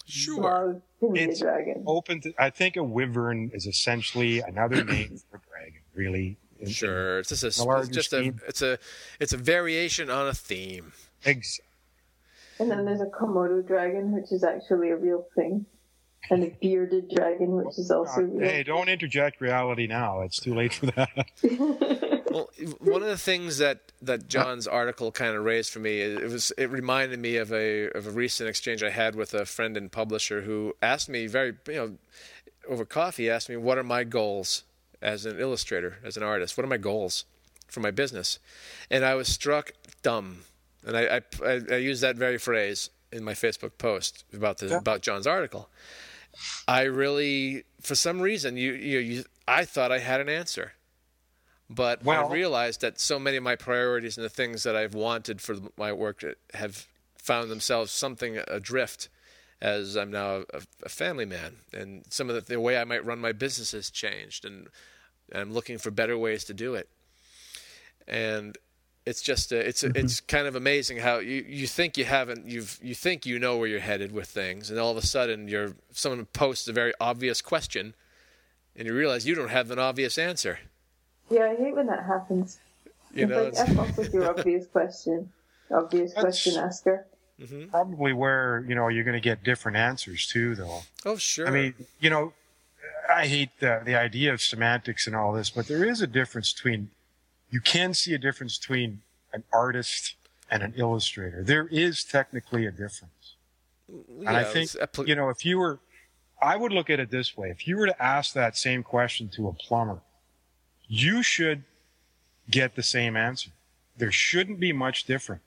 Sure. 0.07 0.43
Smaug 0.43 0.83
can 1.01 1.13
be 1.13 1.21
It's 1.21 1.41
a 1.41 1.45
dragon. 1.45 1.85
Open 1.87 2.21
to, 2.23 2.33
I 2.39 2.51
think 2.51 2.77
a 2.77 2.83
wyvern 2.85 3.51
is 3.55 3.67
essentially 3.67 4.41
another 4.41 4.85
name 4.85 5.19
for 5.31 5.37
a 5.37 5.41
dragon, 5.51 5.81
really. 5.95 6.39
In- 6.61 6.69
Sure. 6.69 7.21
It's 7.21 7.29
just 7.31 7.43
a. 7.43 7.47
A 7.47 7.49
It's 7.49 7.59
larger 7.65 7.93
just 7.93 8.13
a. 8.13 8.35
It's 8.47 8.63
a. 8.63 8.79
It's 9.21 9.33
a 9.33 9.37
variation 9.37 10.11
on 10.11 10.27
a 10.29 10.35
theme. 10.35 10.93
Ex- 11.25 11.61
And 12.59 12.71
then 12.71 12.85
there's 12.85 13.01
a 13.01 13.07
Komodo 13.07 13.67
dragon, 13.67 14.13
which 14.13 14.33
is 14.33 14.43
actually 14.45 14.91
a 14.91 14.97
real 14.97 15.27
thing. 15.35 15.67
And 16.31 16.45
a 16.45 16.51
bearded 16.61 17.11
dragon, 17.15 17.53
which 17.53 17.79
is 17.79 17.91
also 17.91 18.21
uh, 18.21 18.25
real. 18.25 18.49
hey, 18.49 18.63
don't 18.63 18.89
interject 18.89 19.41
reality 19.41 19.87
now. 19.87 20.21
It's 20.21 20.39
too 20.39 20.55
late 20.55 20.75
for 20.75 20.87
that. 20.87 21.27
Well, 22.31 22.51
one 22.81 23.03
of 23.03 23.09
the 23.09 23.17
things 23.17 23.59
that, 23.59 23.91
that 24.03 24.29
John's 24.29 24.67
article 24.67 25.11
kind 25.11 25.35
of 25.35 25.45
raised 25.45 25.73
for 25.73 25.79
me, 25.79 26.01
it 26.01 26.29
was 26.31 26.53
it 26.59 26.71
reminded 26.71 27.19
me 27.19 27.37
of 27.37 27.53
a 27.53 27.91
of 27.93 28.07
a 28.07 28.11
recent 28.11 28.49
exchange 28.49 28.83
I 28.83 28.91
had 28.91 29.15
with 29.15 29.33
a 29.35 29.47
friend 29.47 29.77
and 29.77 29.91
publisher 29.91 30.43
who 30.43 30.75
asked 30.83 31.09
me 31.09 31.27
very 31.27 31.55
you 31.67 31.75
know 31.75 31.99
over 32.69 32.85
coffee 32.85 33.31
asked 33.31 33.49
me 33.49 33.57
what 33.57 33.79
are 33.79 33.83
my 33.83 34.05
goals 34.05 34.65
as 35.01 35.25
an 35.25 35.41
illustrator 35.41 35.99
as 36.05 36.17
an 36.17 36.23
artist 36.23 36.57
what 36.57 36.65
are 36.65 36.69
my 36.69 36.77
goals 36.77 37.25
for 37.67 37.81
my 37.81 37.91
business, 37.91 38.39
and 38.91 39.05
I 39.05 39.15
was 39.15 39.29
struck 39.29 39.73
dumb, 40.03 40.43
and 40.87 40.97
I 40.97 41.17
I, 41.17 41.23
I, 41.45 41.61
I 41.71 41.77
used 41.77 42.03
that 42.03 42.17
very 42.17 42.39
phrase 42.39 42.91
in 43.11 43.25
my 43.25 43.33
Facebook 43.35 43.79
post 43.79 44.25
about 44.33 44.59
the 44.59 44.77
about 44.77 45.03
John's 45.03 45.27
article. 45.27 45.71
I 46.67 46.83
really, 46.83 47.65
for 47.81 47.95
some 47.95 48.21
reason, 48.21 48.57
you, 48.57 48.73
you, 48.73 48.99
you 48.99 49.25
I 49.47 49.65
thought 49.65 49.91
I 49.93 49.99
had 49.99 50.21
an 50.21 50.29
answer. 50.29 50.73
But 51.71 52.03
Well- 52.05 52.29
I 52.29 52.33
realized 52.33 52.81
that 52.81 52.99
so 53.01 53.19
many 53.19 53.37
of 53.37 53.43
my 53.43 53.57
priorities 53.57 54.17
and 54.17 54.25
the 54.25 54.31
things 54.31 54.63
that 54.63 54.77
I've 54.77 54.95
wanted 54.95 55.41
for 55.41 55.57
my 55.77 55.93
work 55.93 56.25
have 56.55 56.87
found 57.17 57.51
themselves 57.51 57.93
something 57.93 58.39
adrift 58.49 59.09
as 59.61 59.97
I'm 59.97 60.11
now 60.11 60.45
a, 60.55 60.63
a 60.85 60.89
family 60.89 61.25
man. 61.25 61.57
And 61.73 62.05
some 62.11 62.31
of 62.31 62.35
the, 62.35 62.41
the 62.41 62.61
way 62.61 62.79
I 62.79 62.85
might 62.85 63.05
run 63.05 63.19
my 63.19 63.33
business 63.33 63.73
has 63.73 63.91
changed, 63.91 64.45
and 64.45 64.69
I'm 65.35 65.53
looking 65.53 65.79
for 65.79 65.91
better 65.91 66.17
ways 66.17 66.45
to 66.45 66.55
do 66.55 66.75
it. 66.75 66.89
And 68.07 68.57
it's 69.09 69.23
just 69.23 69.53
uh, 69.53 69.57
it's 69.57 69.83
it's 69.85 70.21
kind 70.21 70.47
of 70.47 70.55
amazing 70.55 70.99
how 70.99 71.19
you, 71.19 71.45
you 71.49 71.67
think 71.67 71.97
you 71.97 72.05
haven't 72.05 72.47
you've 72.47 72.79
you 72.83 72.95
think 72.95 73.25
you 73.27 73.39
know 73.39 73.57
where 73.57 73.69
you're 73.69 73.81
headed 73.93 74.13
with 74.13 74.29
things, 74.29 74.71
and 74.71 74.79
all 74.79 74.91
of 74.91 74.97
a 74.97 75.07
sudden 75.07 75.49
you're 75.49 75.73
someone 75.93 76.25
posts 76.27 76.69
a 76.69 76.73
very 76.73 76.93
obvious 77.01 77.41
question, 77.43 77.95
and 78.77 78.87
you 78.87 78.95
realize 78.95 79.27
you 79.27 79.35
don't 79.35 79.51
have 79.51 79.71
an 79.71 79.79
obvious 79.79 80.19
answer. 80.19 80.59
Yeah, 81.31 81.45
I 81.51 81.57
hate 81.57 81.75
when 81.77 81.87
that 81.87 82.05
happens. 82.05 82.59
You 83.15 83.25
it's 83.25 83.31
know, 83.31 83.43
like 83.45 83.53
it's- 83.55 83.71
F 83.71 83.79
off 83.79 83.97
with 83.99 84.13
your 84.15 84.29
obvious 84.31 84.67
question. 84.67 85.31
Obvious 85.71 86.13
That's- 86.15 86.43
question 86.43 86.63
asker. 86.63 87.07
Mhm. 87.41 87.71
probably 87.71 88.13
where 88.13 88.65
you 88.69 88.75
know 88.75 88.89
you're 88.89 89.05
going 89.05 89.15
to 89.23 89.29
get 89.31 89.45
different 89.45 89.77
answers 89.77 90.27
too, 90.27 90.57
though. 90.57 90.81
Oh, 91.07 91.17
sure. 91.17 91.47
I 91.47 91.51
mean, 91.53 91.75
you 92.01 92.11
know, 92.11 92.33
I 93.09 93.29
hate 93.29 93.51
the 93.61 93.81
the 93.85 93.95
idea 93.95 94.33
of 94.33 94.43
semantics 94.43 95.07
and 95.07 95.15
all 95.15 95.33
this, 95.33 95.49
but 95.51 95.69
there 95.69 95.85
is 95.85 96.01
a 96.03 96.07
difference 96.09 96.53
between. 96.53 96.91
You 97.51 97.61
can 97.61 97.95
see 97.95 98.15
a 98.15 98.19
difference 98.19 98.59
between 98.59 99.01
an 99.33 99.43
artist 99.53 100.17
and 100.51 100.63
an 100.63 100.75
illustrator. 100.77 101.43
There 101.43 101.67
is 101.69 102.05
technically 102.05 102.67
a 102.67 102.71
difference, 102.71 103.37
and 103.89 104.29
I 104.29 104.45
think 104.45 104.71
it's 104.75 104.99
you 105.07 105.15
know 105.15 105.29
if 105.31 105.45
you 105.45 105.59
were, 105.59 105.79
I 106.41 106.57
would 106.57 106.73
look 106.73 106.91
at 106.91 107.01
it 107.01 107.11
this 107.11 107.37
way: 107.37 107.51
if 107.51 107.67
you 107.67 107.77
were 107.77 107.87
to 107.87 108.03
ask 108.03 108.35
that 108.35 108.57
same 108.57 108.83
question 108.83 109.29
to 109.31 109.49
a 109.49 109.53
plumber, 109.53 110.01
you 110.87 111.23
should 111.23 111.65
get 112.51 112.77
the 112.77 112.83
same 112.83 113.17
answer. 113.17 113.51
There 113.97 114.13
shouldn't 114.13 114.61
be 114.61 114.73
much 114.73 115.05
different. 115.05 115.43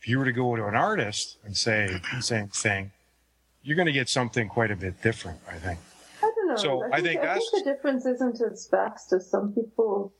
If 0.00 0.08
you 0.08 0.18
were 0.18 0.24
to 0.24 0.32
go 0.32 0.54
to 0.56 0.66
an 0.66 0.74
artist 0.74 1.38
and 1.44 1.56
say 1.56 2.00
the 2.14 2.20
same 2.20 2.48
thing, 2.48 2.92
you're 3.62 3.76
going 3.76 3.86
to 3.86 3.92
get 3.92 4.08
something 4.08 4.48
quite 4.48 4.70
a 4.70 4.76
bit 4.76 5.02
different, 5.02 5.38
I 5.48 5.54
think. 5.54 5.78
I 6.22 6.30
don't 6.34 6.48
know. 6.48 6.56
So, 6.56 6.84
I 6.92 7.00
think 7.00 7.20
I 7.20 7.26
that's- 7.26 7.50
think 7.50 7.64
the 7.64 7.72
difference 7.72 8.04
isn't 8.04 8.40
as 8.42 8.68
vast 8.70 9.12
as 9.14 9.28
some 9.30 9.52
people. 9.54 10.12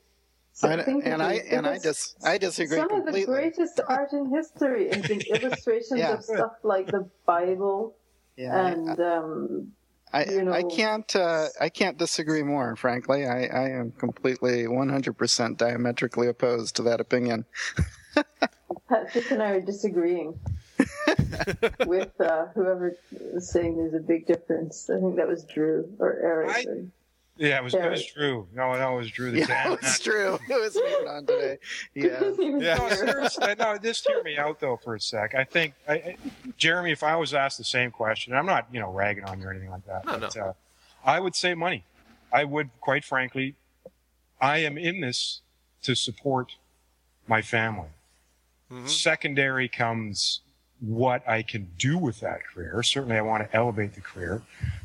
And, 0.63 0.81
and 1.03 1.23
I 1.23 1.33
is, 1.35 1.53
and 1.53 1.67
I 1.67 1.75
because 1.75 1.83
dis 1.83 2.17
I 2.25 2.39
disagree 2.39 2.79
Some 2.79 2.93
of 2.93 3.13
the 3.13 3.25
greatest 3.25 3.81
art 3.89 4.13
in 4.13 4.31
history 4.31 4.87
is 4.89 5.03
the 5.03 5.19
illustrations 5.43 5.99
Yeah. 5.99 6.15
of 6.15 6.25
stuff 6.25 6.53
like 6.63 6.87
the 6.87 7.09
Bible 7.27 7.97
Yeah, 8.37 8.55
I- 8.55 8.71
and 8.71 9.01
um, 9.01 9.73
I, 10.13 10.25
you 10.27 10.45
know- 10.45 10.53
I 10.53 10.63
can't 10.63 11.15
uh, 11.17 11.49
I 11.61 11.69
can't 11.71 11.99
disagree 11.99 12.45
more. 12.45 12.77
Frankly, 12.77 13.27
I, 13.27 13.47
I 13.47 13.69
am 13.71 13.91
completely 13.99 14.63
100% 14.65 15.57
diametrically 15.57 16.29
opposed 16.29 16.77
to 16.77 16.83
that 16.85 17.01
opinion. 17.01 17.45
Patrick 18.89 19.31
and 19.33 19.43
I 19.43 19.51
are 19.51 19.61
disagreeing 19.61 20.39
with 21.87 22.13
uh, 22.21 22.47
whoever 22.55 22.95
is 23.13 23.51
saying 23.51 23.77
there's 23.77 23.95
a 23.95 23.99
big 24.07 24.27
difference. 24.27 24.89
I 24.89 25.01
think 25.01 25.17
that 25.17 25.27
was 25.27 25.43
Drew 25.45 25.93
or 25.99 26.13
Eric. 26.23 26.51
I- 26.51 26.65
or- 26.71 26.85
Yeah, 27.37 27.59
it 27.59 27.65
was, 27.65 27.75
it 27.75 27.79
was 27.91 28.01
Eric. 28.01 28.15
Drew. 28.15 28.49
No, 28.55 28.73
no, 28.75 28.95
it 28.95 28.97
was 28.99 29.11
Drew. 29.11 29.33
that 29.33 29.39
Yeah, 29.41 29.47
said 29.65 29.73
it's 29.83 29.99
that. 29.99 30.05
true. 30.05 30.39
It 30.49 30.61
was 30.61 30.77
even 30.77 31.09
on 31.09 31.27
today. 31.27 31.59
Yeah. 31.95 32.21
Yeah, 32.39 32.77
no, 32.77 32.89
seriously, 32.91 33.55
no, 33.59 33.77
just 33.79 34.07
hear 34.07 34.23
me 34.23 34.37
out 34.39 34.61
though 34.61 34.77
for 34.77 34.95
a 34.95 35.01
sec. 35.01 35.35
I 35.35 35.43
think, 35.45 35.75
I, 35.89 35.93
I, 35.95 36.17
Jeremy, 36.57 36.93
if 36.93 37.03
I 37.03 37.17
was 37.17 37.35
asked 37.35 37.59
the 37.59 37.65
same 37.65 37.91
question, 37.91 38.35
I'm 38.35 38.47
not, 38.47 38.67
you 38.73 38.79
know, 38.81 38.91
ragging 38.93 39.25
on 39.25 39.41
you 39.41 39.47
or 39.47 39.51
anything 39.51 39.71
like 39.71 39.85
that. 39.87 40.05
No, 40.05 40.19
but, 40.19 40.37
no. 40.37 40.43
Uh, 40.43 40.53
I 41.05 41.19
would 41.21 41.35
say 41.35 41.55
money. 41.55 41.85
I 42.33 42.45
would, 42.45 42.71
quite 42.81 43.05
frankly, 43.05 43.55
I 44.41 44.59
am 44.59 44.79
in 44.79 45.01
this 45.01 45.41
to 45.83 45.95
support 45.95 46.53
my 47.27 47.43
family. 47.43 47.89
Mhm. 48.71 48.89
Secondary 48.89 49.69
comes 49.69 50.41
what 50.81 51.27
I 51.29 51.43
can 51.43 51.69
do 51.79 51.97
with 51.99 52.21
that 52.21 52.45
career. 52.45 52.83
Certainly, 52.83 53.17
I 53.17 53.23
want 53.23 53.49
to 53.49 53.57
elevate 53.57 53.95
the 53.95 54.01
career. 54.01 54.43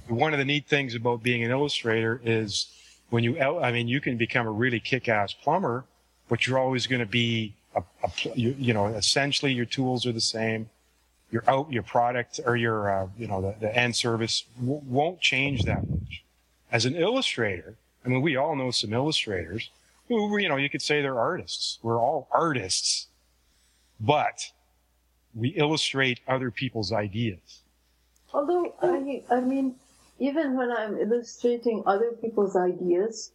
But 0.08 0.16
one 0.16 0.34
of 0.34 0.40
the 0.40 0.46
neat 0.46 0.68
things 0.68 0.96
about 0.96 1.24
being 1.24 1.44
an 1.44 1.52
illustrator 1.52 2.22
is 2.24 2.68
when 3.10 3.24
you, 3.24 3.38
el- 3.38 3.64
I 3.64 3.72
mean, 3.72 3.88
you 3.88 4.00
can 4.00 4.18
become 4.18 4.48
a 4.48 4.52
really 4.52 4.80
kick-ass 4.80 5.34
plumber, 5.34 5.86
but 6.28 6.46
you're 6.46 6.60
always 6.60 6.88
going 6.88 7.00
to 7.00 7.06
be 7.06 7.54
a, 7.76 7.84
a 8.04 8.08
pl- 8.10 8.34
you, 8.36 8.56
you 8.58 8.74
know, 8.74 8.88
essentially 8.88 9.52
your 9.52 9.66
tools 9.66 10.06
are 10.06 10.12
the 10.12 10.22
same. 10.22 10.70
Your 11.32 11.44
out, 11.48 11.72
your 11.72 11.84
product 11.84 12.40
or 12.44 12.56
your, 12.56 12.90
uh, 12.90 13.08
you 13.16 13.28
know, 13.28 13.40
the, 13.40 13.56
the 13.60 13.78
end 13.78 13.96
service 13.96 14.46
w- 14.60 14.82
won't 14.88 15.22
change 15.22 15.64
that 15.66 15.88
much. 15.88 16.24
As 16.72 16.86
an 16.86 16.96
illustrator, 16.96 17.76
I 18.04 18.10
mean, 18.10 18.24
we 18.24 18.36
all 18.36 18.56
know 18.56 18.72
some 18.72 18.94
illustrators 18.94 19.70
who, 20.08 20.36
you 20.40 20.50
know, 20.50 20.56
you 20.56 20.72
could 20.72 20.82
say 20.82 21.04
they're 21.04 21.20
artists. 21.20 21.78
We're 21.84 22.00
all 22.00 22.28
artists, 22.32 23.08
but 24.00 24.52
we 25.36 25.50
illustrate 25.50 26.20
other 26.28 26.52
people's 26.52 26.92
ideas. 26.92 27.64
Although 28.34 28.76
I, 28.82 29.24
I 29.32 29.42
mean, 29.42 29.76
even 30.20 30.56
when 30.56 30.72
I'm 30.72 30.98
illustrating 30.98 31.84
other 31.86 32.12
people's 32.22 32.56
ideas, 32.56 33.32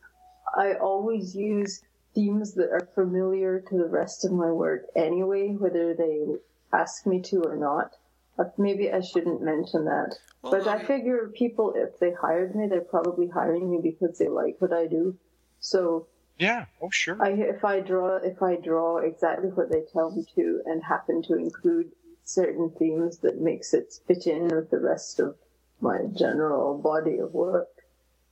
I 0.56 0.74
always 0.74 1.34
use 1.34 1.82
themes 2.14 2.54
that 2.54 2.70
are 2.70 2.88
familiar 2.94 3.60
to 3.68 3.76
the 3.76 3.86
rest 3.88 4.24
of 4.24 4.32
my 4.32 4.50
work 4.50 4.84
anyway, 4.94 5.48
whether 5.48 5.94
they 5.94 6.26
ask 6.72 7.06
me 7.06 7.20
to 7.22 7.42
or 7.42 7.56
not. 7.56 7.96
Uh, 8.38 8.44
Maybe 8.58 8.92
I 8.92 9.00
shouldn't 9.00 9.42
mention 9.42 9.84
that. 9.84 10.16
but 10.42 10.66
I 10.66 10.84
figure 10.84 11.30
people, 11.34 11.72
if 11.76 11.98
they 11.98 12.12
hired 12.12 12.54
me, 12.54 12.66
they're 12.68 12.80
probably 12.80 13.28
hiring 13.28 13.70
me 13.70 13.78
because 13.82 14.18
they 14.18 14.28
like 14.28 14.56
what 14.60 14.72
I 14.72 14.86
do. 14.86 15.16
So 15.60 16.06
Yeah. 16.38 16.66
Oh, 16.80 16.90
sure. 16.90 17.16
I, 17.20 17.30
if 17.30 17.64
I 17.64 17.80
draw, 17.80 18.16
if 18.16 18.42
I 18.42 18.56
draw 18.56 18.98
exactly 18.98 19.50
what 19.50 19.70
they 19.70 19.82
tell 19.92 20.10
me 20.10 20.24
to, 20.34 20.62
and 20.66 20.82
happen 20.82 21.22
to 21.24 21.34
include 21.34 21.92
certain 22.24 22.70
themes 22.78 23.18
that 23.18 23.40
makes 23.40 23.74
it 23.74 23.94
fit 24.06 24.26
in 24.26 24.48
with 24.48 24.70
the 24.70 24.80
rest 24.80 25.20
of 25.20 25.36
my 25.80 25.98
general 26.16 26.78
body 26.78 27.18
of 27.18 27.32
work, 27.34 27.68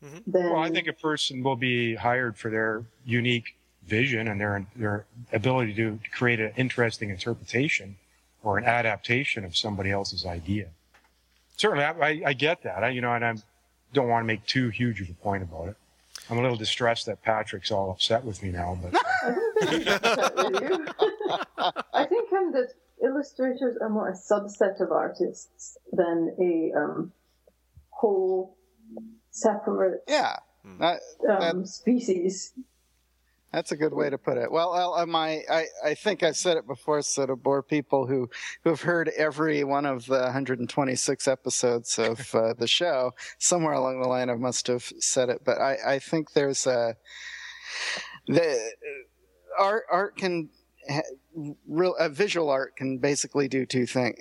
mm-hmm. 0.04 0.18
then 0.26 0.50
Well, 0.50 0.62
I 0.62 0.70
think 0.70 0.88
a 0.88 0.92
person 0.92 1.42
will 1.42 1.56
be 1.56 1.94
hired 1.94 2.36
for 2.36 2.50
their 2.50 2.84
unique 3.04 3.56
vision 3.86 4.28
and 4.28 4.40
their 4.40 4.66
their 4.76 5.06
ability 5.32 5.74
to 5.74 5.98
create 6.12 6.40
an 6.40 6.52
interesting 6.56 7.10
interpretation 7.10 7.96
or 8.42 8.58
an 8.58 8.64
adaptation 8.64 9.44
of 9.44 9.56
somebody 9.56 9.90
else's 9.90 10.26
idea. 10.26 10.68
Certainly, 11.56 11.84
I, 11.84 11.92
I, 11.92 12.22
I 12.26 12.32
get 12.32 12.62
that. 12.62 12.82
I, 12.82 12.88
you 12.88 13.00
know, 13.00 13.12
and 13.12 13.24
I 13.24 13.34
don't 13.92 14.08
want 14.08 14.24
to 14.24 14.26
make 14.26 14.44
too 14.46 14.68
huge 14.70 15.00
of 15.00 15.08
a 15.10 15.14
point 15.14 15.42
about 15.42 15.68
it. 15.68 15.76
I'm 16.32 16.38
a 16.38 16.40
little 16.42 16.56
distressed 16.56 17.04
that 17.06 17.20
Patrick's 17.20 17.70
all 17.70 17.90
upset 17.90 18.24
with 18.24 18.42
me 18.42 18.52
now, 18.52 18.78
but 18.82 18.94
I 21.92 22.06
think 22.06 22.32
um, 22.32 22.52
that 22.52 22.72
illustrators 23.04 23.76
are 23.82 23.90
more 23.90 24.08
a 24.08 24.14
subset 24.14 24.80
of 24.80 24.90
artists 24.90 25.76
than 25.92 26.34
a 26.40 26.72
um, 26.74 27.12
whole 27.90 28.56
separate 29.30 30.04
Yeah. 30.08 30.36
That, 30.78 31.00
um, 31.28 31.66
species. 31.66 32.54
That's 33.52 33.70
a 33.70 33.76
good 33.76 33.92
way 33.92 34.08
to 34.08 34.16
put 34.16 34.38
it. 34.38 34.50
Well, 34.50 34.72
I'll- 34.72 34.94
uh, 34.94 35.06
my, 35.06 35.42
I, 35.50 35.66
I 35.84 35.94
think 35.94 36.22
I've 36.22 36.36
said 36.36 36.56
it 36.56 36.66
before, 36.66 37.02
so 37.02 37.26
to 37.26 37.36
bore 37.36 37.62
people 37.62 38.06
who, 38.06 38.30
who 38.64 38.70
have 38.70 38.80
heard 38.80 39.10
every 39.10 39.62
one 39.62 39.84
of 39.84 40.06
the 40.06 40.20
126 40.20 41.28
episodes 41.28 41.98
of 41.98 42.18
uh, 42.34 42.54
the 42.54 42.66
show, 42.66 43.12
somewhere 43.38 43.74
along 43.74 44.00
the 44.00 44.08
line 44.08 44.30
I 44.30 44.36
must 44.36 44.66
have 44.68 44.84
said 45.00 45.28
it, 45.28 45.42
but 45.44 45.58
I, 45.60 45.76
I 45.86 45.98
think 45.98 46.32
there's 46.32 46.66
a, 46.66 46.96
the, 48.26 48.70
art, 49.58 49.84
art 49.90 50.16
can, 50.16 50.48
real, 51.66 51.94
uh, 51.98 52.08
visual 52.08 52.48
art 52.48 52.76
can 52.76 52.98
basically 52.98 53.48
do 53.48 53.66
two 53.66 53.84
things. 53.84 54.16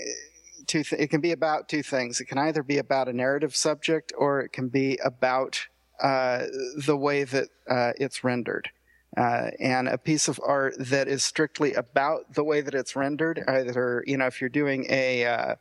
Two 0.68 0.84
th- 0.84 1.02
it 1.02 1.08
can 1.08 1.22
be 1.22 1.32
about 1.32 1.70
two 1.70 1.84
things. 1.84 2.20
It 2.20 2.26
can 2.26 2.38
either 2.38 2.64
be 2.64 2.78
about 2.78 3.08
a 3.08 3.14
narrative 3.14 3.56
subject 3.56 4.14
or 4.18 4.41
it 4.41 4.49
can 4.52 4.68
be 4.68 4.98
about 5.03 5.68
uh, 6.02 6.45
the 6.86 6.98
way 6.98 7.24
that 7.24 7.48
uh, 7.70 7.94
it's 7.98 8.24
rendered. 8.24 8.70
Uh, 9.17 9.51
and 9.59 9.89
a 9.89 9.97
piece 9.97 10.29
of 10.29 10.39
art 10.45 10.73
that 10.79 11.07
is 11.07 11.23
strictly 11.23 11.73
about 11.73 12.33
the 12.33 12.43
way 12.43 12.61
that 12.61 12.73
it's 12.73 12.95
rendered, 12.95 13.43
either, 13.47 14.03
you 14.07 14.15
know, 14.15 14.25
if 14.25 14.39
you're 14.39 14.49
doing 14.49 14.85
a, 14.89 15.25
uh, 15.25 15.55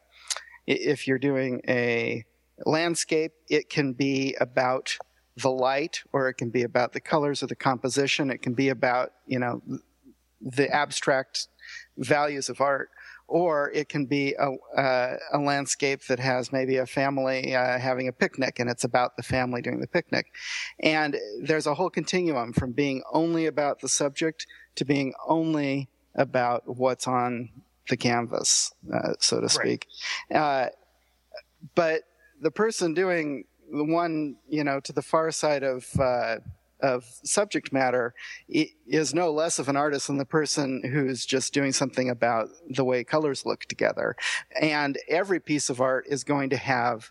if 0.66 1.09
you're 1.09 1.18
doing 1.18 1.60
a 1.66 2.24
landscape, 2.64 3.32
it 3.48 3.68
can 3.68 3.93
be 3.93 4.36
about 4.40 4.97
the 5.36 5.51
light 5.51 6.02
or 6.12 6.28
it 6.28 6.35
can 6.35 6.51
be 6.51 6.62
about 6.62 6.93
the 6.93 7.01
colors 7.01 7.43
or 7.43 7.47
the 7.48 7.56
composition. 7.56 8.31
It 8.31 8.43
can 8.43 8.55
be 8.55 8.68
about, 8.68 9.10
you 9.27 9.39
know, 9.39 9.62
the 10.40 10.68
abstract 10.70 11.48
values 11.97 12.49
of 12.49 12.61
art, 12.61 12.91
or 13.29 13.71
it 13.73 13.89
can 13.89 14.07
be 14.07 14.35
a, 14.39 14.51
uh, 14.79 15.17
a 15.33 15.39
landscape 15.39 16.07
that 16.09 16.19
has 16.19 16.53
maybe 16.53 16.77
a 16.77 16.87
family 16.87 17.55
uh, 17.55 17.79
having 17.79 18.09
a 18.09 18.13
picnic, 18.13 18.59
and 18.59 18.69
it's 18.69 18.85
about 18.85 19.17
the 19.17 19.23
family 19.23 19.63
doing 19.63 19.81
the 19.81 19.87
picnic. 19.87 20.27
And 20.81 21.17
there's 21.41 21.67
a 21.67 21.75
whole 21.75 21.91
continuum 21.91 22.53
from 22.53 22.73
being 22.73 23.03
only 23.13 23.47
about 23.47 23.81
the 23.81 23.89
subject 23.89 24.47
to 24.77 24.85
being 24.85 25.15
only 25.27 25.89
about 26.15 26.63
what's 26.67 27.07
on 27.07 27.51
the 27.89 27.97
canvas, 27.97 28.73
uh, 28.93 29.15
so 29.21 29.41
to 29.41 29.49
speak. 29.49 29.87
Uh, 30.35 30.67
but 31.75 32.03
the 32.41 32.51
person 32.51 32.95
doing 32.95 33.45
the 33.71 33.85
one, 33.85 34.37
you 34.49 34.65
know, 34.65 34.81
to 34.81 34.93
the 34.93 35.03
far 35.03 35.31
side 35.31 35.63
of 35.63 35.87
uh, 36.01 36.37
of 36.82 37.05
subject 37.24 37.73
matter 37.73 38.15
is 38.48 39.15
no 39.15 39.31
less 39.31 39.59
of 39.59 39.69
an 39.69 39.77
artist 39.77 40.07
than 40.07 40.19
the 40.19 40.24
person 40.24 40.82
who's 40.85 41.24
just 41.27 41.52
doing 41.52 41.73
something 41.73 42.11
about 42.11 42.48
the 42.69 42.85
way 42.85 43.05
colors 43.05 43.47
look 43.47 43.65
together. 43.65 44.16
And 44.61 44.98
every 45.09 45.40
piece 45.40 45.70
of 45.70 45.81
art 45.81 46.07
is 46.09 46.24
going 46.24 46.51
to 46.51 46.57
have 46.57 47.11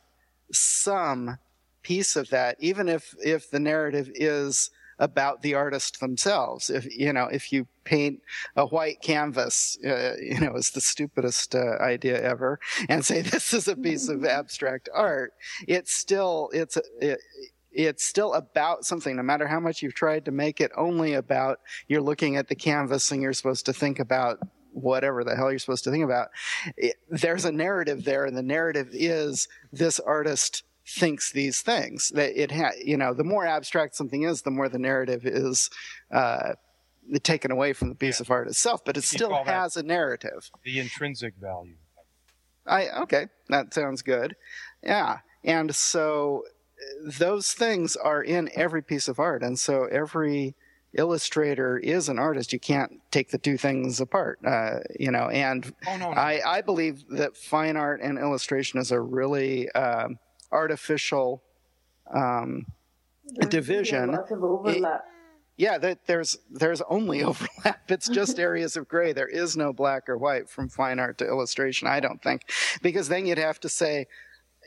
some 0.52 1.38
piece 1.82 2.16
of 2.16 2.30
that, 2.30 2.58
even 2.60 2.90
if 2.90 3.16
if 3.24 3.50
the 3.50 3.60
narrative 3.60 4.12
is 4.16 4.72
about 5.00 5.42
the 5.42 5.56
artist 5.56 6.00
themselves. 6.00 6.70
If 6.70 6.86
you 6.96 7.14
know, 7.14 7.26
if 7.26 7.52
you 7.52 7.68
paint 7.86 8.22
a 8.56 8.66
white 8.66 9.02
canvas, 9.02 9.78
uh, 9.84 10.16
you 10.22 10.40
know, 10.40 10.56
is 10.56 10.72
the 10.72 10.82
stupidest 10.82 11.56
uh, 11.56 11.78
idea 11.80 12.22
ever, 12.22 12.60
and 12.90 13.04
say 13.04 13.22
this 13.34 13.54
is 13.54 13.68
a 13.68 13.76
piece 13.76 14.10
of 14.10 14.26
abstract 14.26 14.90
art, 14.94 15.34
it's 15.68 15.94
still 15.94 16.50
it's 16.54 16.78
it, 17.00 17.20
it's 17.72 18.06
still 18.06 18.34
about 18.34 18.86
something. 18.86 19.16
No 19.16 19.24
matter 19.24 19.48
how 19.48 19.60
much 19.60 19.82
you've 19.82 19.94
tried 19.94 20.26
to 20.26 20.32
make 20.32 20.60
it 20.60 20.72
only 20.76 21.14
about, 21.14 21.60
you're 21.88 22.02
looking 22.02 22.36
at 22.36 22.48
the 22.48 22.56
canvas 22.56 23.12
and 23.12 23.22
you're 23.22 23.34
supposed 23.34 23.66
to 23.68 23.74
think 23.74 24.00
about 24.00 24.40
whatever 24.72 25.24
the 25.24 25.36
hell 25.36 25.52
you're 25.52 25.60
supposed 25.60 25.84
to 25.84 25.92
think 25.92 26.04
about. 26.04 26.30
It, 26.78 26.96
there's 27.10 27.46
a 27.46 27.52
narrative 27.52 28.04
there, 28.06 28.26
and 28.26 28.36
the 28.36 28.44
narrative 28.44 28.90
is 28.92 29.48
this 29.72 30.00
artist 30.00 30.64
thinks 30.88 31.32
these 31.32 31.62
things. 31.62 32.10
That 32.10 32.40
it 32.42 32.52
ha- 32.52 32.78
you 32.84 32.98
know, 32.98 33.14
the 33.14 33.24
more 33.24 33.46
abstract 33.46 33.96
something 33.96 34.24
is, 34.24 34.42
the 34.42 34.52
more 34.52 34.70
the 34.70 34.80
narrative 34.80 35.26
is 35.26 35.70
uh, 36.12 36.54
taken 37.24 37.52
away 37.52 37.74
from 37.74 37.90
the 37.90 37.96
piece 37.96 38.20
of 38.20 38.32
art 38.32 38.48
itself. 38.48 38.84
But 38.86 38.98
it 38.98 39.04
still 39.04 39.44
has 39.44 39.78
a 39.78 39.84
narrative. 39.84 40.50
The 40.64 40.80
intrinsic 40.80 41.36
value. 41.40 41.76
I 42.66 42.90
okay, 43.02 43.28
that 43.50 43.74
sounds 43.74 44.02
good. 44.02 44.36
Yeah, 44.84 45.20
and 45.44 45.74
so 45.74 46.44
those 47.20 47.54
things 47.54 47.96
are 47.96 48.22
in 48.22 48.50
every 48.56 48.82
piece 48.82 49.08
of 49.08 49.20
art, 49.20 49.44
and 49.44 49.58
so 49.60 49.86
every 49.86 50.56
illustrator 50.94 51.78
is 51.78 52.10
an 52.10 52.18
artist. 52.18 52.52
You 52.52 52.60
can't 52.60 53.00
take 53.12 53.30
the 53.30 53.38
two 53.38 53.58
things 53.58 54.00
apart, 54.00 54.40
uh, 54.46 54.80
you 55.00 55.12
know. 55.12 55.30
And 55.30 55.74
Oh, 55.88 55.98
no, 55.98 56.12
no. 56.12 56.18
I 56.18 56.42
I 56.46 56.62
believe 56.62 57.04
that 57.10 57.38
fine 57.38 57.78
art 57.78 58.02
and 58.02 58.18
illustration 58.18 58.80
is 58.80 58.92
a 58.92 59.00
really 59.00 59.70
um, 59.72 60.18
artificial 60.52 61.44
um, 62.14 62.66
division. 63.50 64.10
A 64.10 64.12
lot 64.14 64.32
of 64.32 64.44
overlap. 64.44 65.06
Yeah, 65.58 65.78
that 65.78 66.08
there's 66.08 66.38
there's 66.50 66.82
only 66.90 67.24
overlap. 67.30 67.92
It's 67.92 68.10
just 68.10 68.40
areas 68.50 68.78
of 68.78 68.88
gray. 68.88 69.14
There 69.14 69.28
is 69.28 69.58
no 69.58 69.74
black 69.74 70.08
or 70.10 70.18
white 70.18 70.50
from 70.50 70.70
fine 70.70 71.00
art 71.00 71.18
to 71.20 71.28
illustration. 71.28 71.88
I 71.88 72.00
don't 72.00 72.22
think, 72.22 72.44
because 72.82 73.10
then 73.10 73.26
you'd 73.26 73.38
have 73.38 73.60
to 73.62 73.70
say, 73.70 74.08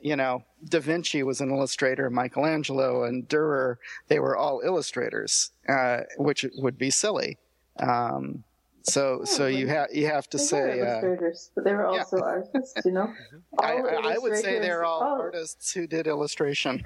you 0.02 0.16
know, 0.16 0.42
Da 0.68 0.80
Vinci 0.80 1.22
was 1.22 1.40
an 1.40 1.50
illustrator, 1.50 2.10
Michelangelo 2.10 3.04
and 3.04 3.28
Dürer, 3.28 3.76
they 4.08 4.18
were 4.18 4.36
all 4.36 4.60
illustrators, 4.64 5.50
uh, 5.68 6.00
which 6.18 6.44
would 6.58 6.76
be 6.76 6.90
silly. 6.90 7.38
Um, 7.78 8.44
so 8.84 9.22
so 9.24 9.46
you 9.46 9.68
have 9.68 9.88
you 9.92 10.06
have 10.06 10.28
to 10.30 10.36
They 10.36 10.42
were 10.42 10.46
say. 10.46 10.80
Uh, 10.80 10.84
illustrators, 10.84 11.50
but 11.54 11.64
they 11.64 11.72
were 11.72 11.86
also 11.86 12.18
artists, 12.20 12.80
you 12.84 12.90
know. 12.92 13.12
I, 13.60 13.74
I 13.74 14.14
I 14.14 14.18
would 14.18 14.36
say 14.36 14.58
they're 14.58 14.84
all 14.84 15.02
all- 15.02 15.20
artists 15.20 15.72
who 15.72 15.86
did 15.86 16.06
illustration. 16.06 16.82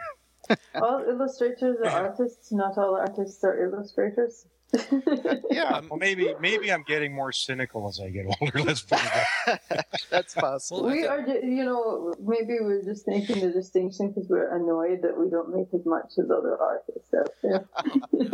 All 0.77 1.03
illustrators 1.09 1.79
are 1.85 1.89
artists. 2.07 2.53
Not 2.53 2.79
all 2.79 2.95
artists 2.95 3.43
are 3.43 3.65
illustrators. 3.65 4.47
Yeah, 5.51 5.81
well, 5.89 5.97
maybe 5.99 6.35
maybe 6.41 6.73
I'm 6.73 6.83
getting 6.85 7.15
more 7.15 7.33
cynical 7.33 7.89
as 7.89 8.01
I 8.01 8.11
get 8.11 8.27
older. 8.41 8.61
Let's 8.63 8.83
put 8.83 8.99
it 9.03 9.11
that. 9.71 9.87
That's 10.11 10.35
possible. 10.35 10.85
we 10.87 11.07
are, 11.07 11.21
you 11.27 11.65
know, 11.65 12.15
maybe 12.21 12.57
we're 12.61 12.83
just 12.83 13.07
making 13.07 13.41
the 13.41 13.51
distinction 13.51 14.09
because 14.13 14.29
we're 14.29 14.55
annoyed 14.57 15.03
that 15.03 15.19
we 15.19 15.29
don't 15.31 15.55
make 15.55 15.69
as 15.75 15.85
much 15.87 16.13
as 16.19 16.31
other 16.31 16.57
artists 16.61 17.15
out 17.15 17.31
there. 17.43 17.65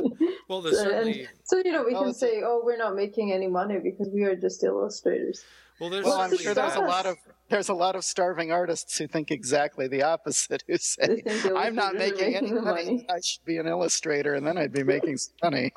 Well, 0.48 0.60
there's 0.60 0.76
So- 0.76 0.82
and 0.84 0.90
certainly. 1.06 1.28
so 1.44 1.56
you 1.64 1.72
know 1.72 1.84
we 1.84 1.94
Oh, 1.94 2.04
can 2.04 2.14
say, 2.14 2.42
oh, 2.44 2.60
we're 2.64 2.76
not 2.76 2.94
making 2.94 3.32
any 3.32 3.46
money 3.46 3.78
because 3.82 4.08
we 4.12 4.24
are 4.24 4.36
just 4.36 4.62
illustrators. 4.64 5.42
Well, 5.80 5.88
there's 5.88 6.04
Well, 6.04 6.20
I'm 6.20 6.36
sure 6.36 6.52
there's 6.52 6.74
a 6.74 6.80
lot 6.80 7.06
of 7.06 7.16
there's 7.48 7.68
a 7.70 7.74
lot 7.74 7.96
of 7.96 8.04
starving 8.04 8.50
artists 8.52 8.96
who 8.98 9.06
think 9.06 9.30
exactly 9.30 9.88
the 9.88 10.02
opposite. 10.02 10.62
Who 10.66 10.76
say, 10.78 11.22
"I'm 11.56 11.74
not 11.74 11.94
illustrators 11.94 11.94
are 11.94 12.22
making 12.22 12.36
any 12.36 12.52
money. 12.52 12.84
money." 12.84 13.06
I 13.08 13.20
should 13.22 13.44
be 13.44 13.56
an 13.58 13.66
illustrator, 13.66 14.34
and 14.34 14.46
then 14.46 14.58
I'd 14.58 14.72
be 14.72 14.82
making 14.84 15.16
some 15.16 15.34
money." 15.42 15.72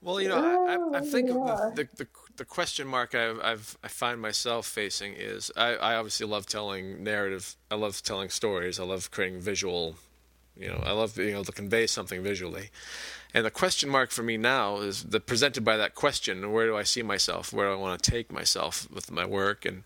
Well, 0.00 0.20
you 0.20 0.28
know, 0.28 0.38
I, 0.38 0.74
I, 0.74 0.98
I 0.98 1.00
think 1.00 1.28
yeah. 1.28 1.70
the, 1.74 1.88
the 1.96 2.06
the 2.36 2.44
question 2.44 2.86
mark 2.86 3.14
I've, 3.14 3.40
I've 3.40 3.78
I 3.82 3.88
find 3.88 4.20
myself 4.20 4.66
facing 4.66 5.14
is 5.14 5.50
I, 5.56 5.74
I 5.74 5.96
obviously 5.96 6.26
love 6.26 6.46
telling 6.46 7.02
narrative. 7.02 7.56
I 7.70 7.74
love 7.74 8.02
telling 8.02 8.30
stories. 8.30 8.78
I 8.78 8.84
love 8.84 9.10
creating 9.10 9.40
visual. 9.40 9.96
You 10.56 10.68
know, 10.68 10.82
I 10.84 10.92
love 10.92 11.14
being 11.16 11.34
able 11.34 11.44
to 11.44 11.52
convey 11.52 11.86
something 11.86 12.22
visually. 12.22 12.70
And 13.34 13.44
the 13.44 13.50
question 13.50 13.88
mark 13.88 14.10
for 14.10 14.22
me 14.22 14.36
now 14.36 14.78
is 14.78 15.04
the 15.04 15.20
presented 15.20 15.64
by 15.64 15.76
that 15.76 15.94
question: 15.94 16.52
Where 16.52 16.66
do 16.66 16.76
I 16.76 16.84
see 16.84 17.02
myself? 17.02 17.52
Where 17.52 17.66
do 17.66 17.72
I 17.72 17.76
want 17.76 18.02
to 18.02 18.10
take 18.10 18.32
myself 18.32 18.88
with 18.90 19.10
my 19.10 19.26
work? 19.26 19.64
And 19.64 19.82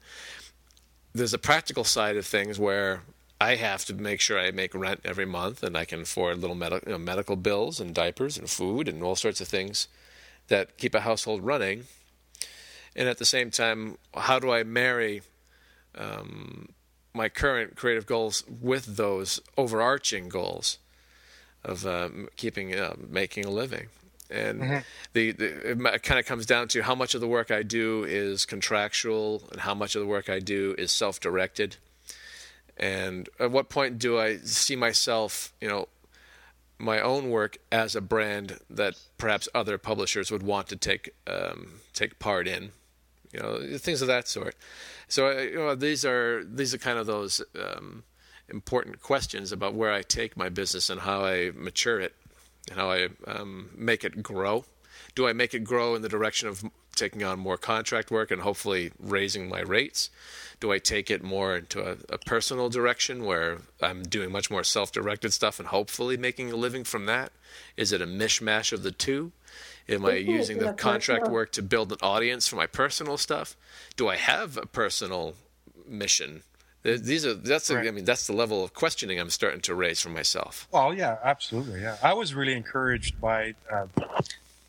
there's 1.14 1.34
a 1.34 1.38
practical 1.38 1.84
side 1.84 2.16
of 2.16 2.26
things 2.26 2.58
where 2.58 3.02
I 3.42 3.56
have 3.56 3.84
to 3.86 3.94
make 3.94 4.20
sure 4.20 4.38
I 4.38 4.52
make 4.52 4.72
rent 4.72 5.00
every 5.04 5.26
month 5.26 5.64
and 5.64 5.76
I 5.76 5.84
can 5.84 6.02
afford 6.02 6.38
little 6.38 6.54
med- 6.54 6.84
you 6.86 6.92
know, 6.92 6.98
medical 6.98 7.34
bills 7.34 7.80
and 7.80 7.92
diapers 7.92 8.38
and 8.38 8.48
food 8.48 8.86
and 8.86 9.02
all 9.02 9.16
sorts 9.16 9.40
of 9.40 9.48
things 9.48 9.88
that 10.46 10.78
keep 10.78 10.94
a 10.94 11.00
household 11.00 11.44
running. 11.44 11.84
And 12.94 13.08
at 13.08 13.18
the 13.18 13.24
same 13.24 13.50
time, 13.50 13.98
how 14.14 14.38
do 14.38 14.52
I 14.52 14.62
marry 14.62 15.22
um, 15.98 16.68
my 17.14 17.28
current 17.28 17.74
creative 17.74 18.06
goals 18.06 18.44
with 18.46 18.96
those 18.96 19.40
overarching 19.56 20.28
goals 20.28 20.78
of 21.64 21.84
um, 21.84 22.28
keeping, 22.36 22.78
uh, 22.78 22.94
making 23.08 23.44
a 23.44 23.50
living? 23.50 23.88
And 24.30 24.62
the, 25.14 25.32
the 25.32 25.70
it 25.72 26.02
kind 26.04 26.20
of 26.20 26.26
comes 26.26 26.46
down 26.46 26.68
to 26.68 26.82
how 26.82 26.94
much 26.94 27.14
of 27.16 27.20
the 27.20 27.28
work 27.28 27.50
I 27.50 27.62
do 27.64 28.04
is 28.04 28.46
contractual 28.46 29.42
and 29.50 29.60
how 29.60 29.74
much 29.74 29.96
of 29.96 30.00
the 30.00 30.06
work 30.06 30.30
I 30.30 30.38
do 30.38 30.76
is 30.78 30.92
self-directed. 30.92 31.76
And 32.82 33.28
at 33.38 33.52
what 33.52 33.68
point 33.68 34.00
do 34.00 34.18
I 34.18 34.38
see 34.38 34.74
myself, 34.74 35.52
you 35.60 35.68
know, 35.68 35.86
my 36.78 37.00
own 37.00 37.30
work 37.30 37.58
as 37.70 37.94
a 37.94 38.00
brand 38.00 38.58
that 38.68 38.98
perhaps 39.18 39.48
other 39.54 39.78
publishers 39.78 40.32
would 40.32 40.42
want 40.42 40.66
to 40.66 40.76
take 40.76 41.10
um, 41.28 41.74
take 41.92 42.18
part 42.18 42.48
in, 42.48 42.72
you 43.32 43.38
know, 43.38 43.78
things 43.78 44.02
of 44.02 44.08
that 44.08 44.26
sort. 44.26 44.56
So 45.06 45.28
uh, 45.28 45.42
you 45.42 45.54
know, 45.58 45.74
these 45.76 46.04
are 46.04 46.42
these 46.44 46.74
are 46.74 46.78
kind 46.78 46.98
of 46.98 47.06
those 47.06 47.40
um, 47.54 48.02
important 48.48 49.00
questions 49.00 49.52
about 49.52 49.74
where 49.74 49.92
I 49.92 50.02
take 50.02 50.36
my 50.36 50.48
business 50.48 50.90
and 50.90 51.02
how 51.02 51.24
I 51.24 51.52
mature 51.54 52.00
it 52.00 52.16
and 52.68 52.76
how 52.76 52.90
I 52.90 53.10
um, 53.28 53.70
make 53.76 54.02
it 54.02 54.24
grow. 54.24 54.64
Do 55.14 55.28
I 55.28 55.32
make 55.32 55.54
it 55.54 55.62
grow 55.62 55.94
in 55.94 56.02
the 56.02 56.08
direction 56.08 56.48
of 56.48 56.64
taking 57.02 57.24
on 57.24 57.38
more 57.38 57.56
contract 57.56 58.12
work 58.12 58.30
and 58.30 58.42
hopefully 58.42 58.92
raising 59.00 59.48
my 59.48 59.60
rates? 59.60 60.08
Do 60.60 60.70
I 60.70 60.78
take 60.78 61.10
it 61.10 61.22
more 61.22 61.56
into 61.56 61.80
a, 61.82 61.96
a 62.08 62.18
personal 62.18 62.68
direction 62.68 63.24
where 63.24 63.58
I'm 63.80 64.04
doing 64.04 64.30
much 64.30 64.50
more 64.50 64.62
self 64.62 64.92
directed 64.92 65.32
stuff 65.32 65.58
and 65.58 65.68
hopefully 65.68 66.16
making 66.16 66.52
a 66.52 66.56
living 66.56 66.84
from 66.84 67.06
that? 67.06 67.32
Is 67.76 67.92
it 67.92 68.00
a 68.00 68.06
mishmash 68.06 68.72
of 68.72 68.84
the 68.84 68.92
two? 68.92 69.32
Am 69.88 70.06
I 70.06 70.12
using 70.14 70.58
the 70.58 70.72
contract 70.72 71.28
work 71.28 71.50
to 71.52 71.62
build 71.62 71.90
an 71.90 71.98
audience 72.02 72.46
for 72.46 72.54
my 72.54 72.66
personal 72.66 73.16
stuff? 73.16 73.56
Do 73.96 74.08
I 74.08 74.14
have 74.14 74.56
a 74.56 74.64
personal 74.66 75.34
mission? 75.88 76.42
These 76.84 77.26
are 77.26 77.34
that's 77.34 77.68
the, 77.68 77.78
I 77.78 77.90
mean 77.90 78.04
that's 78.04 78.28
the 78.28 78.32
level 78.32 78.62
of 78.64 78.74
questioning 78.74 79.18
I'm 79.18 79.30
starting 79.30 79.60
to 79.62 79.74
raise 79.74 80.00
for 80.00 80.08
myself. 80.10 80.68
Well, 80.70 80.94
yeah, 80.94 81.18
absolutely. 81.24 81.80
Yeah, 81.80 81.96
I 82.02 82.14
was 82.14 82.34
really 82.34 82.54
encouraged 82.54 83.20
by. 83.20 83.54
Uh, 83.70 83.86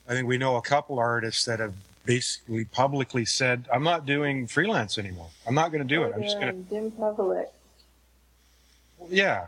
I 0.08 0.12
think 0.14 0.28
we 0.28 0.38
know 0.38 0.58
a 0.58 0.62
couple 0.62 1.00
artists 1.00 1.46
that 1.46 1.60
have 1.60 1.74
basically 2.06 2.66
publicly 2.66 3.26
said, 3.26 3.68
"I'm 3.72 3.84
not 3.84 4.06
doing 4.06 4.48
freelance 4.48 4.98
anymore. 4.98 5.30
I'm 5.48 5.56
not 5.56 5.72
going 5.72 5.88
to 5.88 5.96
do 5.96 6.04
it. 6.04 6.14
I'm 6.16 6.24
just 6.24 6.38
Yeah, 6.40 6.52
going 6.52 6.68
Jim 6.70 6.92
Pavelec. 6.92 7.46
to." 7.46 9.08
Yeah, 9.10 9.48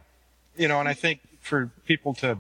you 0.58 0.68
know, 0.68 0.80
and 0.80 0.90
I 0.90 0.94
think 0.94 1.22
for 1.42 1.72
people 1.86 2.14
to 2.16 2.38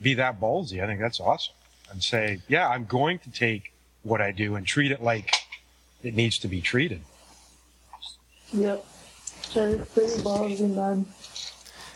be 0.00 0.14
that 0.14 0.40
ballsy, 0.40 0.82
I 0.82 0.86
think 0.86 1.00
that's 1.00 1.20
awesome, 1.20 1.54
and 1.90 2.02
say, 2.02 2.40
"Yeah, 2.48 2.68
I'm 2.68 2.84
going 2.86 3.18
to 3.20 3.30
take 3.30 3.72
what 4.02 4.20
I 4.20 4.32
do 4.32 4.54
and 4.56 4.66
treat 4.66 4.90
it 4.90 5.02
like 5.02 5.34
it 6.02 6.14
needs 6.14 6.38
to 6.38 6.48
be 6.48 6.60
treated." 6.60 7.02
Yep. 8.52 8.84
That 9.54 9.68
is 9.68 9.88
pretty 9.88 10.22
ballsy, 10.22 10.74
man. 10.74 11.06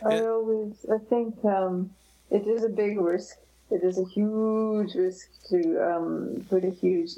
I 0.05 0.21
always, 0.27 0.85
I 0.93 0.99
think 0.99 1.43
um, 1.45 1.91
it 2.31 2.47
is 2.47 2.65
a 2.65 2.69
big 2.69 2.99
risk. 3.01 3.37
It 3.71 3.83
is 3.83 3.99
a 3.99 4.05
huge 4.05 4.95
risk 4.95 5.29
to 5.51 5.83
um, 5.83 6.47
put 6.49 6.65
a 6.65 6.71
huge 6.71 7.11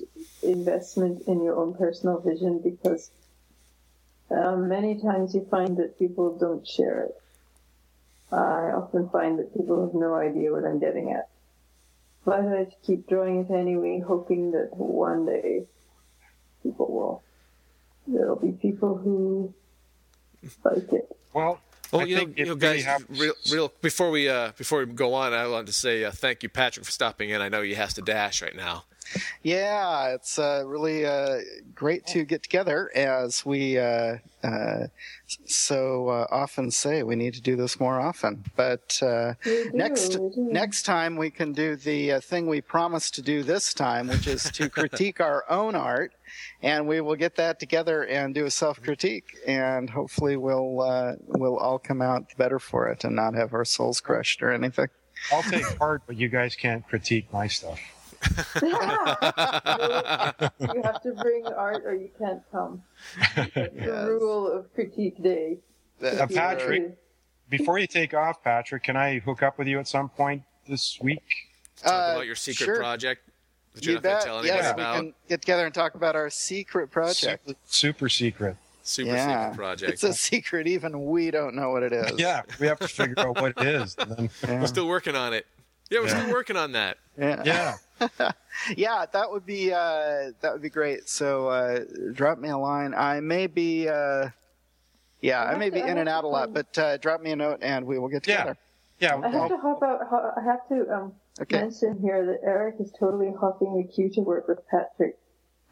investment 0.42 1.22
in 1.26 1.42
your 1.42 1.56
own 1.56 1.74
personal 1.74 2.20
vision 2.20 2.60
because 2.60 3.10
um, 4.30 4.68
many 4.68 5.00
times 5.00 5.34
you 5.34 5.46
find 5.50 5.76
that 5.76 5.98
people 5.98 6.36
don't 6.38 6.66
share 6.66 7.00
it. 7.00 7.22
I 8.32 8.72
often 8.72 9.08
find 9.10 9.38
that 9.38 9.54
people 9.54 9.84
have 9.86 9.94
no 9.94 10.14
idea 10.14 10.52
what 10.52 10.64
I'm 10.64 10.78
getting 10.78 11.12
at. 11.12 11.28
But 12.24 12.40
I 12.40 12.66
keep 12.82 13.08
drawing 13.08 13.46
it 13.46 13.50
anyway, 13.50 14.02
hoping 14.06 14.52
that 14.52 14.76
one 14.76 15.26
day 15.26 15.64
people 16.62 16.92
will. 16.92 17.22
There'll 18.06 18.36
be 18.36 18.52
people 18.52 18.96
who 18.96 19.54
like 20.64 20.92
it. 20.92 21.16
Well, 21.32 21.60
Well, 21.92 22.02
I 22.02 22.04
you 22.04 22.16
know, 22.16 22.32
you 22.36 22.44
know, 22.46 22.54
guys, 22.54 22.84
have- 22.84 23.04
real, 23.08 23.34
real 23.50 23.72
before 23.80 24.10
we 24.10 24.28
uh, 24.28 24.52
before 24.56 24.80
we 24.80 24.86
go 24.86 25.14
on, 25.14 25.32
I 25.32 25.46
wanted 25.48 25.68
to 25.68 25.72
say 25.72 26.04
uh, 26.04 26.10
thank 26.10 26.42
you, 26.42 26.48
Patrick, 26.48 26.84
for 26.84 26.92
stopping 26.92 27.30
in. 27.30 27.40
I 27.40 27.48
know 27.48 27.62
he 27.62 27.74
has 27.74 27.94
to 27.94 28.02
dash 28.02 28.42
right 28.42 28.54
now. 28.54 28.84
Yeah, 29.42 30.08
it's 30.08 30.38
uh, 30.38 30.64
really 30.66 31.06
uh, 31.06 31.38
great 31.74 32.06
to 32.08 32.24
get 32.24 32.42
together 32.42 32.90
as 32.94 33.44
we 33.46 33.78
uh, 33.78 34.18
uh, 34.42 34.86
so 35.46 36.08
uh, 36.08 36.26
often 36.30 36.70
say. 36.70 37.02
We 37.02 37.16
need 37.16 37.34
to 37.34 37.40
do 37.40 37.56
this 37.56 37.80
more 37.80 38.00
often. 38.00 38.44
But 38.56 39.00
uh, 39.02 39.34
next 39.72 40.18
next 40.36 40.82
time 40.82 41.16
we 41.16 41.30
can 41.30 41.52
do 41.52 41.76
the 41.76 42.12
uh, 42.12 42.20
thing 42.20 42.46
we 42.46 42.60
promised 42.60 43.14
to 43.14 43.22
do 43.22 43.42
this 43.42 43.72
time, 43.72 44.08
which 44.08 44.26
is 44.26 44.44
to 44.52 44.68
critique 44.78 45.20
our 45.20 45.44
own 45.48 45.74
art, 45.74 46.12
and 46.62 46.86
we 46.88 47.00
will 47.00 47.16
get 47.16 47.36
that 47.36 47.58
together 47.60 48.04
and 48.04 48.34
do 48.34 48.46
a 48.46 48.50
self 48.50 48.80
critique, 48.82 49.36
and 49.46 49.88
hopefully 49.90 50.36
we'll 50.36 50.80
uh, 50.80 51.12
we'll 51.26 51.56
all 51.58 51.78
come 51.78 52.02
out 52.02 52.24
better 52.36 52.58
for 52.58 52.88
it 52.88 53.04
and 53.04 53.14
not 53.16 53.34
have 53.34 53.52
our 53.54 53.64
souls 53.64 54.00
crushed 54.00 54.42
or 54.42 54.50
anything. 54.52 54.88
I'll 55.32 55.42
take 55.42 55.64
part, 55.78 56.02
but 56.06 56.16
you 56.16 56.28
guys 56.28 56.54
can't 56.54 56.86
critique 56.86 57.32
my 57.32 57.46
stuff. 57.48 57.80
you 58.62 58.70
have 60.82 61.00
to 61.02 61.12
bring 61.20 61.46
art 61.46 61.84
or 61.84 61.94
you 61.94 62.10
can't 62.18 62.42
come. 62.50 62.82
That's 63.36 63.54
the 63.54 64.06
rule 64.08 64.50
of 64.50 64.72
critique 64.74 65.22
day. 65.22 65.58
Uh, 66.02 66.26
Patrick, 66.32 66.96
before 67.48 67.78
you 67.78 67.86
take 67.86 68.14
off, 68.14 68.42
Patrick, 68.42 68.82
can 68.84 68.96
I 68.96 69.18
hook 69.20 69.42
up 69.42 69.58
with 69.58 69.66
you 69.68 69.78
at 69.78 69.88
some 69.88 70.08
point 70.08 70.42
this 70.68 70.98
week? 71.00 71.22
Talk 71.76 71.92
Uh, 71.92 72.12
about 72.14 72.26
your 72.26 72.34
secret 72.34 72.66
sure. 72.66 72.78
project 72.78 73.27
that 73.78 73.84
you're 73.86 73.94
You 73.96 74.00
not 74.00 74.02
going 74.02 74.14
bet. 74.14 74.20
to 74.22 74.26
tell 74.26 74.38
anybody 74.40 74.58
Yes, 74.62 74.72
about. 74.72 74.94
we 74.94 75.00
can 75.00 75.14
get 75.28 75.40
together 75.40 75.64
and 75.66 75.74
talk 75.74 75.94
about 75.94 76.16
our 76.16 76.30
secret 76.30 76.90
project. 76.90 77.46
Super, 77.48 77.58
super 77.66 78.08
secret. 78.08 78.56
Super 78.82 79.10
yeah. 79.10 79.50
secret 79.50 79.56
project. 79.56 79.92
It's 79.92 80.02
a 80.02 80.12
secret. 80.12 80.66
Even 80.66 81.06
we 81.06 81.30
don't 81.30 81.54
know 81.54 81.70
what 81.70 81.82
it 81.82 81.92
is. 81.92 82.18
Yeah, 82.18 82.42
we 82.58 82.66
have 82.66 82.78
to 82.80 82.88
figure 82.88 83.14
out 83.18 83.40
what 83.40 83.52
it 83.58 83.66
is. 83.66 83.94
and 83.98 84.10
then- 84.12 84.30
Yeah. 84.48 84.60
We're 84.60 84.66
still 84.66 84.88
working 84.88 85.14
on 85.14 85.34
it. 85.34 85.46
Yeah, 85.90 86.00
we're 86.00 86.06
Yeah. 86.08 86.20
still 86.22 86.32
working 86.32 86.56
on 86.56 86.72
that. 86.72 86.98
Yeah. 87.18 87.42
Yeah. 87.44 88.32
yeah, 88.76 89.04
that 89.12 89.30
would 89.30 89.44
be 89.44 89.72
uh, 89.72 90.32
that 90.40 90.52
would 90.52 90.62
be 90.62 90.70
great. 90.70 91.08
So 91.08 91.48
uh, 91.48 91.80
drop 92.12 92.38
me 92.38 92.48
a 92.48 92.56
line. 92.58 92.94
I 92.94 93.20
may 93.20 93.46
be 93.46 93.88
uh, 93.88 94.28
yeah, 95.20 95.42
I 95.44 95.50
have 95.50 95.58
may 95.58 95.66
to- 95.70 95.72
be 95.72 95.80
in 95.80 95.98
and 95.98 96.08
out 96.08 96.24
a 96.24 96.28
lot, 96.28 96.52
but 96.54 96.76
uh, 96.78 96.96
drop 96.98 97.20
me 97.20 97.32
a 97.32 97.36
note 97.36 97.58
and 97.62 97.86
we 97.86 97.98
will 97.98 98.08
get 98.08 98.22
together. 98.22 98.56
Yeah. 99.00 99.16
Yeah. 99.18 99.26
I 99.26 99.30
have 99.30 99.48
to 99.50 99.56
hop 99.58 99.82
out. 99.82 100.00
I 100.36 100.42
have 100.44 100.68
to 100.68 100.94
um, 100.94 101.12
Okay. 101.40 101.60
mention 101.60 101.98
here 102.00 102.24
that 102.26 102.40
Eric 102.46 102.76
is 102.80 102.92
totally 102.98 103.32
hopping 103.40 103.76
the 103.76 103.84
queue 103.92 104.10
to 104.14 104.20
work 104.20 104.48
with 104.48 104.58
Patrick. 104.70 105.16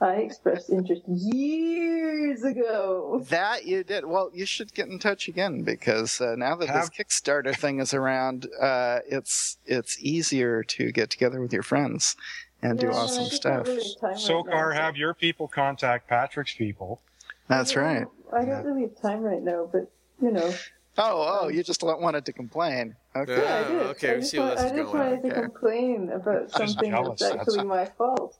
I 0.00 0.16
expressed 0.16 0.68
interest 0.70 1.02
years 1.06 2.42
ago. 2.42 3.24
That 3.30 3.64
you 3.64 3.82
did. 3.82 4.04
Well, 4.04 4.30
you 4.34 4.44
should 4.44 4.74
get 4.74 4.88
in 4.88 4.98
touch 4.98 5.26
again 5.26 5.62
because 5.62 6.20
uh, 6.20 6.34
now 6.36 6.54
that 6.56 6.68
Have- 6.68 6.90
this 6.90 6.90
Kickstarter 6.90 7.56
thing 7.56 7.80
is 7.80 7.94
around, 7.94 8.46
uh, 8.60 8.98
it's 9.08 9.56
it's 9.64 9.96
easier 10.00 10.62
to 10.64 10.92
get 10.92 11.08
together 11.10 11.40
with 11.40 11.52
your 11.52 11.62
friends 11.62 12.14
and 12.62 12.78
do 12.78 12.88
Yeah, 12.88 12.92
awesome 12.92 13.24
I 13.24 13.28
don't 13.28 13.32
stuff. 13.34 13.66
really 13.66 13.82
have 13.84 14.02
right 14.02 14.16
Socar, 14.16 14.74
now. 14.74 14.82
have 14.82 14.96
your 14.96 15.14
people 15.14 15.48
contact 15.48 16.08
Patrick's 16.08 16.54
people. 16.54 17.00
That's 17.48 17.74
right. 17.76 18.06
I 18.32 18.44
don't 18.44 18.64
really 18.64 18.82
have 18.82 19.00
time 19.00 19.22
right 19.22 19.42
now, 19.42 19.68
but 19.72 19.90
you 20.20 20.30
know. 20.30 20.52
Oh, 20.98 21.40
oh, 21.42 21.48
you 21.48 21.62
just 21.62 21.82
wanted 21.82 22.24
to 22.24 22.32
complain. 22.32 22.96
Okay. 23.14 23.36
Yeah, 23.42 23.64
I 23.66 23.68
did. 23.72 23.82
okay, 23.88 24.10
I 24.10 24.14
we 24.14 24.18
just, 24.20 24.30
see 24.30 24.38
where 24.38 24.48
wa- 24.48 24.54
this 24.54 24.62
I 24.62 24.66
is 24.66 24.72
just 24.72 24.92
going. 24.92 24.98
wanted 25.04 25.22
to 25.22 25.30
Okay. 25.32 25.40
complain 25.42 26.10
about 26.12 26.50
something 26.50 26.90
that's 26.90 27.20
that's 27.20 27.34
actually 27.36 27.58
all. 27.60 27.64
my 27.66 27.84
fault. 27.84 28.38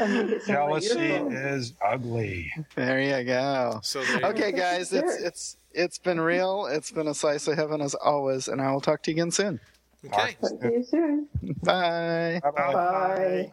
And 0.00 0.14
make 0.14 0.30
it 0.30 0.42
sound 0.42 0.72
like 0.72 0.82
Jealousy 0.82 1.34
is 1.36 1.72
ugly. 1.84 2.52
There 2.74 3.00
you 3.00 3.24
go. 3.24 3.78
So 3.84 4.02
there 4.04 4.18
you 4.20 4.26
Okay, 4.26 4.50
go. 4.50 4.58
guys, 4.58 4.92
it's 4.92 5.14
it's 5.22 5.56
it's 5.72 5.98
been 5.98 6.20
real. 6.20 6.66
It's 6.66 6.90
been 6.90 7.06
a 7.06 7.14
slice 7.14 7.46
of 7.46 7.56
heaven 7.56 7.80
as 7.80 7.94
always, 7.94 8.48
and 8.48 8.60
I 8.60 8.72
will 8.72 8.80
talk 8.80 9.02
to 9.04 9.10
you 9.12 9.14
again 9.16 9.30
soon. 9.30 9.60
Okay. 10.04 10.36
Talk 10.40 10.60
to 10.60 10.72
you 10.72 10.82
soon. 10.82 11.28
Bye. 11.62 12.40
Bye-bye. 12.42 12.72
Bye. 12.72 13.52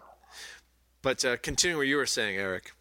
But 1.03 1.23
uh, 1.23 1.37
continue 1.37 1.77
what 1.77 1.87
you 1.87 1.97
were 1.97 2.05
saying, 2.07 2.37
Eric. 2.37 2.71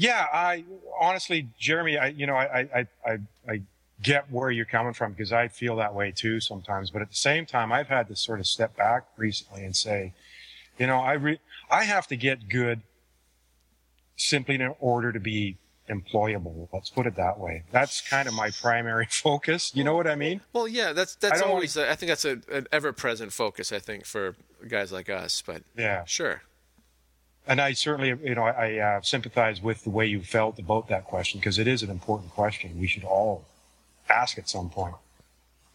Yeah, 0.00 0.26
I 0.32 0.64
honestly, 0.98 1.48
Jeremy, 1.58 1.98
I 1.98 2.06
you 2.06 2.26
know, 2.26 2.34
I 2.34 2.60
I 2.74 2.86
I, 3.06 3.18
I 3.46 3.62
get 4.02 4.30
where 4.32 4.50
you're 4.50 4.64
coming 4.64 4.94
from 4.94 5.12
because 5.12 5.30
I 5.30 5.48
feel 5.48 5.76
that 5.76 5.94
way 5.94 6.10
too 6.10 6.40
sometimes. 6.40 6.90
But 6.90 7.02
at 7.02 7.10
the 7.10 7.16
same 7.16 7.44
time, 7.44 7.70
I've 7.70 7.88
had 7.88 8.08
to 8.08 8.16
sort 8.16 8.40
of 8.40 8.46
step 8.46 8.74
back 8.78 9.04
recently 9.18 9.62
and 9.62 9.76
say, 9.76 10.14
you 10.78 10.86
know, 10.86 11.00
I 11.00 11.12
re- 11.12 11.40
I 11.70 11.84
have 11.84 12.06
to 12.06 12.16
get 12.16 12.48
good 12.48 12.80
simply 14.16 14.54
in 14.54 14.74
order 14.80 15.12
to 15.12 15.20
be 15.20 15.58
employable. 15.90 16.68
Let's 16.72 16.88
put 16.88 17.06
it 17.06 17.16
that 17.16 17.38
way. 17.38 17.64
That's 17.70 18.00
kind 18.00 18.26
of 18.26 18.32
my 18.32 18.50
primary 18.62 19.06
focus. 19.10 19.70
You 19.74 19.84
know 19.84 19.94
what 19.94 20.06
I 20.06 20.14
mean? 20.14 20.40
Well, 20.54 20.66
yeah, 20.66 20.94
that's 20.94 21.14
I 21.16 21.28
that's 21.28 21.40
don't 21.42 21.50
always. 21.50 21.76
I 21.76 21.94
think 21.94 22.08
that's 22.08 22.24
a, 22.24 22.40
an 22.50 22.68
ever-present 22.72 23.34
focus. 23.34 23.70
I 23.70 23.80
think 23.80 24.06
for 24.06 24.34
guys 24.66 24.92
like 24.92 25.10
us. 25.10 25.42
But 25.44 25.62
Yeah. 25.76 26.04
sure. 26.06 26.40
And 27.50 27.60
I 27.60 27.72
certainly, 27.72 28.14
you 28.22 28.36
know, 28.36 28.44
I 28.44 28.78
uh, 28.78 29.00
sympathize 29.02 29.60
with 29.60 29.82
the 29.82 29.90
way 29.90 30.06
you 30.06 30.22
felt 30.22 30.60
about 30.60 30.86
that 30.86 31.04
question 31.04 31.40
because 31.40 31.58
it 31.58 31.66
is 31.66 31.82
an 31.82 31.90
important 31.90 32.30
question. 32.30 32.78
We 32.78 32.86
should 32.86 33.02
all 33.02 33.44
ask 34.08 34.38
at 34.38 34.48
some 34.48 34.70
point. 34.70 34.94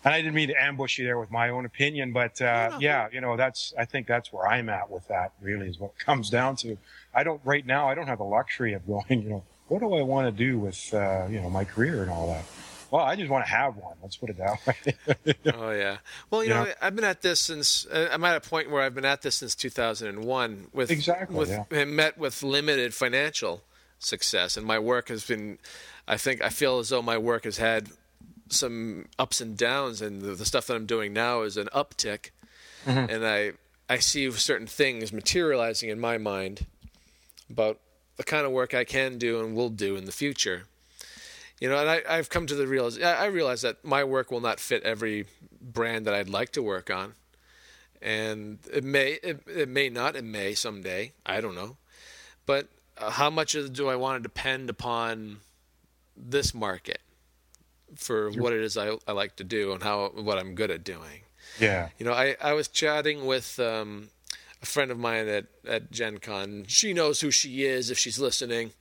And 0.06 0.14
I 0.14 0.22
didn't 0.22 0.35
mean 0.35 0.47
to 0.47 0.64
ambush 0.64 0.97
you 0.97 1.03
there 1.03 1.19
with 1.19 1.31
my 1.31 1.49
own 1.49 1.65
opinion, 1.65 2.14
but 2.14 2.41
uh, 2.41 2.77
yeah, 2.80 3.10
you 3.11 3.19
know, 3.19 3.35
that's 3.35 3.73
I 3.77 3.84
think 3.84 4.07
that's 4.07 4.31
where 4.31 4.47
I'm 4.47 4.69
at 4.69 4.89
with 4.89 5.06
that. 5.10 5.34
Really, 5.41 5.68
is 5.68 5.77
what 5.77 5.91
it 5.99 5.99
comes 6.06 6.30
down 6.30 6.56
to. 6.57 6.77
I 7.14 7.26
don't 7.26 7.41
right 7.43 7.65
now. 7.65 7.89
I 7.89 7.93
don't 7.93 8.07
have 8.07 8.19
the 8.19 8.23
luxury 8.23 8.72
of 8.72 8.88
going. 8.88 9.23
You 9.23 9.30
know, 9.30 9.43
what 9.68 9.80
do 9.80 9.93
I 9.95 10.02
want 10.02 10.27
to 10.27 10.31
do 10.31 10.57
with 10.57 10.93
uh, 10.93 11.27
you 11.30 11.41
know 11.41 11.49
my 11.49 11.65
career 11.65 12.03
and 12.03 12.10
all 12.10 12.27
that? 12.27 12.45
Well, 12.91 13.03
I 13.03 13.15
just 13.15 13.29
want 13.29 13.45
to 13.45 13.51
have 13.51 13.75
one. 13.77 13.95
Let's 14.01 14.15
put 14.17 14.29
it 14.29 14.37
that 14.37 14.59
way. 14.65 15.35
Oh 15.53 15.71
yeah. 15.71 15.97
Well, 16.29 16.43
you 16.43 16.49
know, 16.49 16.67
I've 16.81 16.95
been 16.95 17.05
at 17.05 17.21
this 17.21 17.39
since 17.41 17.85
uh, 17.87 18.09
I'm 18.11 18.23
at 18.23 18.35
a 18.37 18.41
point 18.49 18.69
where 18.69 18.81
I've 18.83 18.93
been 18.95 19.05
at 19.05 19.21
this 19.21 19.35
since 19.35 19.55
2001 19.55 20.67
with 20.73 20.91
Exactly, 20.91 21.35
with 21.35 21.49
yeah. 21.49 21.63
and 21.71 21.95
met 21.95 22.17
with 22.17 22.41
limited 22.43 22.93
financial 22.93 23.63
success, 23.99 24.57
and 24.57 24.65
my 24.65 24.79
work 24.79 25.09
has 25.09 25.25
been. 25.25 25.57
I 26.07 26.17
think 26.17 26.41
I 26.41 26.49
feel 26.49 26.80
as 26.80 26.89
though 26.89 27.01
my 27.01 27.17
work 27.17 27.45
has 27.45 27.57
had 27.57 27.89
some 28.49 29.07
ups 29.17 29.41
and 29.41 29.57
downs, 29.57 30.01
and 30.01 30.22
the, 30.22 30.35
the 30.35 30.45
stuff 30.45 30.67
that 30.67 30.75
I'm 30.75 30.85
doing 30.85 31.14
now 31.14 31.41
is 31.41 31.57
an 31.57 31.67
uptick, 31.73 32.30
Mm-hmm. 32.85 33.09
and 33.11 33.25
I 33.25 33.53
I 33.89 33.97
see 33.97 34.30
certain 34.31 34.67
things 34.67 35.11
materializing 35.11 35.89
in 35.89 35.99
my 35.99 36.19
mind 36.19 36.67
about 37.49 37.80
the 38.17 38.23
kind 38.23 38.45
of 38.45 38.51
work 38.51 38.73
I 38.75 38.83
can 38.83 39.17
do 39.17 39.39
and 39.43 39.55
will 39.55 39.69
do 39.69 39.95
in 39.95 40.05
the 40.05 40.11
future. 40.11 40.64
You 41.59 41.69
know, 41.69 41.77
and 41.77 41.90
I, 41.90 42.01
I've 42.08 42.30
come 42.30 42.48
to 42.48 42.56
the 42.56 42.67
realize 42.67 43.00
I 43.00 43.24
I 43.24 43.25
realize 43.25 43.61
that 43.61 43.84
my 43.84 44.03
work 44.03 44.32
will 44.32 44.42
not 44.42 44.59
fit 44.59 44.84
every 44.84 45.25
brand 45.61 46.06
that 46.06 46.14
I'd 46.14 46.30
like 46.30 46.51
to 46.53 46.61
work 46.61 46.90
on, 46.90 47.14
and 48.01 48.59
it 48.74 48.84
may 48.84 49.14
it, 49.24 49.42
it 49.48 49.69
may 49.69 49.90
not 49.90 50.16
it 50.16 50.24
may 50.24 50.53
someday 50.53 51.14
I 51.25 51.42
don't 51.42 51.56
know, 51.56 51.77
but 52.45 52.67
uh, 52.98 53.11
how 53.11 53.30
much 53.30 53.56
do 53.72 53.88
I 53.88 53.95
want 53.95 54.22
to 54.22 54.24
depend 54.24 54.69
upon 54.69 55.38
this 56.17 56.53
market 56.53 57.00
for 57.95 58.32
what 58.32 58.53
it 58.53 58.61
is 58.61 58.77
I, 58.77 58.98
I 59.08 59.11
like 59.14 59.35
to 59.38 59.43
do 59.43 59.72
and 59.72 59.84
how 59.84 60.09
what 60.09 60.38
I'm 60.38 60.56
good 60.56 60.72
at 60.72 60.84
doing? 60.84 61.22
yeah. 61.59 61.90
You 61.98 62.06
know, 62.06 62.14
I, 62.14 62.35
I 62.42 62.53
was 62.53 62.67
chatting 62.67 63.25
with 63.25 63.59
um, 63.59 64.09
a 64.61 64.66
friend 64.66 64.92
of 64.92 65.00
mine 65.00 65.27
at, 65.27 65.45
at 65.67 65.92
Gen 65.92 66.17
Con. 66.19 66.66
She 66.67 66.93
knows 66.93 67.22
who 67.22 67.32
she 67.32 67.64
is 67.64 67.90
if 67.90 67.98
she's 67.98 68.19
listening. 68.19 68.72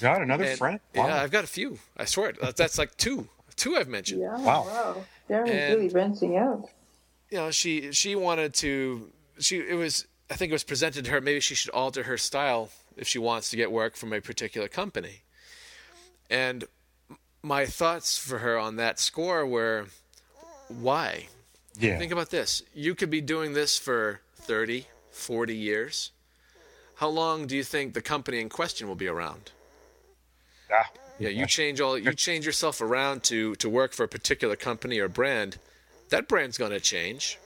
Got 0.00 0.22
another 0.22 0.44
And- 0.44 0.58
friend? 0.58 0.80
Wow. 0.94 1.06
Yeah, 1.08 1.22
I've 1.22 1.30
got 1.30 1.44
a 1.44 1.48
few. 1.48 1.78
I 1.96 2.04
swear. 2.04 2.34
Uh, 2.40 2.52
that's 2.56 2.78
like 2.78 2.96
two. 2.96 3.28
Two 3.56 3.76
I've 3.76 3.88
mentioned. 3.88 4.20
Yeah. 4.20 4.36
Wow. 4.38 4.64
Wow. 4.66 5.04
Jeremy's 5.28 5.52
And- 5.54 5.74
really 5.74 5.88
branching 5.88 6.36
out. 6.36 6.68
You 7.30 7.38
know, 7.38 7.50
she 7.50 7.90
she 7.92 8.14
wanted 8.14 8.54
to. 8.54 9.10
She 9.38 9.58
it 9.58 9.74
was. 9.74 10.06
I 10.30 10.34
think 10.34 10.50
it 10.50 10.54
was 10.54 10.64
presented 10.64 11.04
to 11.06 11.10
her. 11.12 11.20
Maybe 11.20 11.40
she 11.40 11.54
should 11.54 11.70
alter 11.70 12.02
her 12.04 12.16
style 12.18 12.70
if 12.96 13.06
she 13.08 13.18
wants 13.18 13.50
to 13.50 13.56
get 13.56 13.70
work 13.72 13.96
from 13.96 14.12
a 14.12 14.20
particular 14.20 14.68
company. 14.68 15.22
And 16.28 16.64
my 17.42 17.64
thoughts 17.66 18.18
for 18.18 18.38
her 18.38 18.58
on 18.58 18.76
that 18.76 18.98
score 18.98 19.46
were, 19.46 19.86
why? 20.68 21.28
yeah. 21.78 21.96
Think 21.98 22.10
about 22.12 22.30
this. 22.30 22.62
You 22.74 22.94
could 22.96 23.10
be 23.10 23.20
doing 23.20 23.52
this 23.52 23.78
for 23.78 24.20
30, 24.36 24.86
40 25.12 25.54
years. 25.54 26.10
How 26.96 27.08
long 27.08 27.46
do 27.46 27.54
you 27.56 27.62
think 27.62 27.94
the 27.94 28.02
company 28.02 28.40
in 28.40 28.48
question 28.48 28.88
will 28.88 28.94
be 28.96 29.06
around? 29.06 29.52
Ah, 30.72 30.90
Yeah, 31.18 31.28
you 31.30 31.46
change 31.46 31.80
all 31.80 31.98
you 31.98 32.12
change 32.12 32.44
yourself 32.46 32.80
around 32.80 33.22
to 33.24 33.54
to 33.56 33.68
work 33.68 33.92
for 33.92 34.04
a 34.04 34.08
particular 34.08 34.56
company 34.56 34.98
or 34.98 35.08
brand. 35.08 35.58
That 36.10 36.28
brand's 36.28 36.58
going 36.58 36.72
to 36.72 36.80
change. 36.80 37.38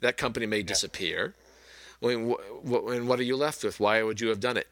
That 0.00 0.16
company 0.16 0.46
may 0.46 0.62
disappear. 0.62 1.34
I 2.02 2.06
mean, 2.06 2.30
wh- 2.30 2.68
wh- 2.68 2.92
and 2.94 3.08
what 3.08 3.18
are 3.20 3.24
you 3.24 3.36
left 3.36 3.62
with? 3.64 3.78
Why 3.80 4.02
would 4.02 4.20
you 4.20 4.28
have 4.28 4.40
done 4.40 4.56
it? 4.56 4.68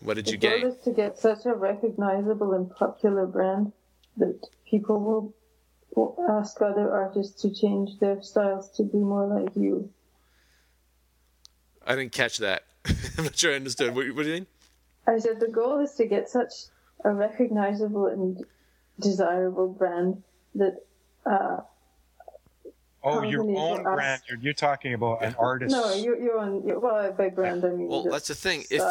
What 0.00 0.14
did 0.14 0.28
you 0.30 0.36
get? 0.38 0.50
The 0.50 0.56
you 0.56 0.62
goal 0.62 0.70
gain? 0.70 0.78
is 0.78 0.84
to 0.84 0.92
get 0.92 1.18
such 1.18 1.44
a 1.46 1.54
recognizable 1.54 2.54
and 2.54 2.70
popular 2.70 3.26
brand 3.26 3.72
that 4.16 4.40
people 4.64 4.98
will, 5.00 5.34
will 5.94 6.26
ask 6.30 6.60
other 6.62 6.90
artists 6.90 7.42
to 7.42 7.50
change 7.52 7.98
their 7.98 8.22
styles 8.22 8.70
to 8.76 8.82
be 8.84 8.96
more 8.98 9.26
like 9.26 9.54
you. 9.56 9.90
I 11.86 11.96
didn't 11.96 12.12
catch 12.12 12.38
that. 12.38 12.64
I'm 13.18 13.24
not 13.24 13.36
sure 13.36 13.52
I 13.52 13.56
understood. 13.56 13.94
What, 13.94 14.06
what 14.14 14.22
do 14.22 14.28
you 14.28 14.34
mean? 14.34 14.46
I 15.06 15.18
said 15.18 15.40
the 15.40 15.48
goal 15.48 15.80
is 15.80 15.92
to 15.94 16.06
get 16.06 16.28
such 16.30 16.52
a 17.04 17.10
recognizable 17.10 18.06
and 18.06 18.44
desirable 19.00 19.68
brand 19.68 20.22
that 20.54 20.84
uh, 21.26 21.58
Oh, 23.02 23.22
your 23.22 23.40
own 23.40 23.52
will 23.52 23.82
brand. 23.82 24.20
You're, 24.28 24.38
you're 24.40 24.52
talking 24.52 24.92
about 24.92 25.24
an 25.24 25.34
artist. 25.38 25.74
no, 25.74 25.94
you 25.94 26.18
you're 26.20 26.38
on 26.38 26.66
your, 26.66 26.78
well 26.80 27.10
by 27.12 27.30
brand 27.30 27.64
I 27.64 27.70
mean 27.70 27.88
Well, 27.88 28.04
that's 28.04 28.28
the 28.28 28.34
thing. 28.34 28.64
If 28.70 28.82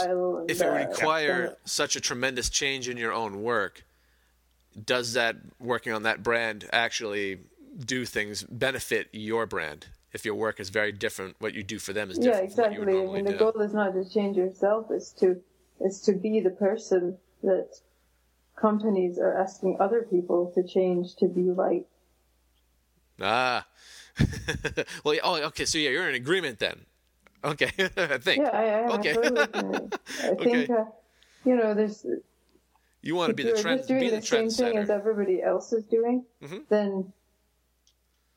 if 0.49 0.61
it 0.61 0.67
require 0.67 1.47
kind 1.47 1.57
such 1.65 1.95
a 1.95 2.01
tremendous 2.01 2.49
change 2.49 2.89
in 2.89 2.97
your 2.97 3.13
own 3.13 3.43
work, 3.43 3.83
does 4.83 5.13
that 5.13 5.35
working 5.59 5.93
on 5.93 6.03
that 6.03 6.23
brand 6.23 6.67
actually 6.73 7.39
do 7.85 8.03
things 8.03 8.43
benefit 8.43 9.09
your 9.11 9.45
brand? 9.45 9.87
If 10.11 10.25
your 10.25 10.33
work 10.33 10.59
is 10.59 10.69
very 10.69 10.91
different, 10.91 11.35
what 11.37 11.53
you 11.53 11.61
do 11.61 11.77
for 11.77 11.93
them 11.93 12.09
is 12.09 12.17
of- 12.17 12.23
yeah 12.23 12.41
different 12.41 12.55
from 12.55 12.63
what 12.63 12.73
you 12.73 12.79
would 12.79 12.89
exactly. 12.89 13.09
I 13.11 13.13
mean 13.13 13.25
the 13.25 13.31
do. 13.33 13.37
goal 13.37 13.61
is 13.61 13.73
not 13.75 13.93
to 13.93 14.09
change 14.09 14.37
yourself; 14.37 14.87
it's 14.89 15.11
to 15.19 15.39
it's 15.79 15.99
to 16.01 16.13
be 16.13 16.39
the 16.39 16.49
person 16.49 17.15
that 17.43 17.69
companies 18.59 19.17
are 19.17 19.33
asking 19.37 19.77
other 19.79 20.03
people 20.03 20.51
to 20.55 20.63
change 20.63 21.15
to 21.17 21.27
be 21.27 21.51
like. 21.51 21.85
Ah. 23.21 23.65
well, 25.03 25.13
yeah, 25.13 25.21
oh, 25.23 25.35
okay. 25.47 25.65
So 25.65 25.77
yeah, 25.77 25.89
you're 25.89 26.09
in 26.09 26.15
agreement 26.15 26.59
then. 26.59 26.85
Okay, 27.43 27.71
I 27.97 28.17
think. 28.17 28.43
Yeah, 28.43 28.49
I, 28.49 28.63
I 28.63 28.97
okay. 28.99 29.15
I 29.15 30.27
Okay. 30.39 30.67
uh, 30.67 30.85
you 31.45 31.55
know, 31.55 31.73
there's 31.73 32.05
You 33.01 33.15
want 33.15 33.29
to 33.29 33.33
be 33.33 33.43
you're 33.43 33.55
the 33.55 33.61
trend, 33.61 33.79
just 33.79 33.87
doing 33.89 34.01
be 34.01 34.09
the 34.09 34.17
the 34.17 34.21
same 34.21 34.49
thing 34.49 34.77
as 34.77 34.89
everybody 34.89 35.41
else 35.41 35.71
is 35.71 35.85
doing, 35.85 36.25
Mhm. 36.43 36.63
then 36.69 37.13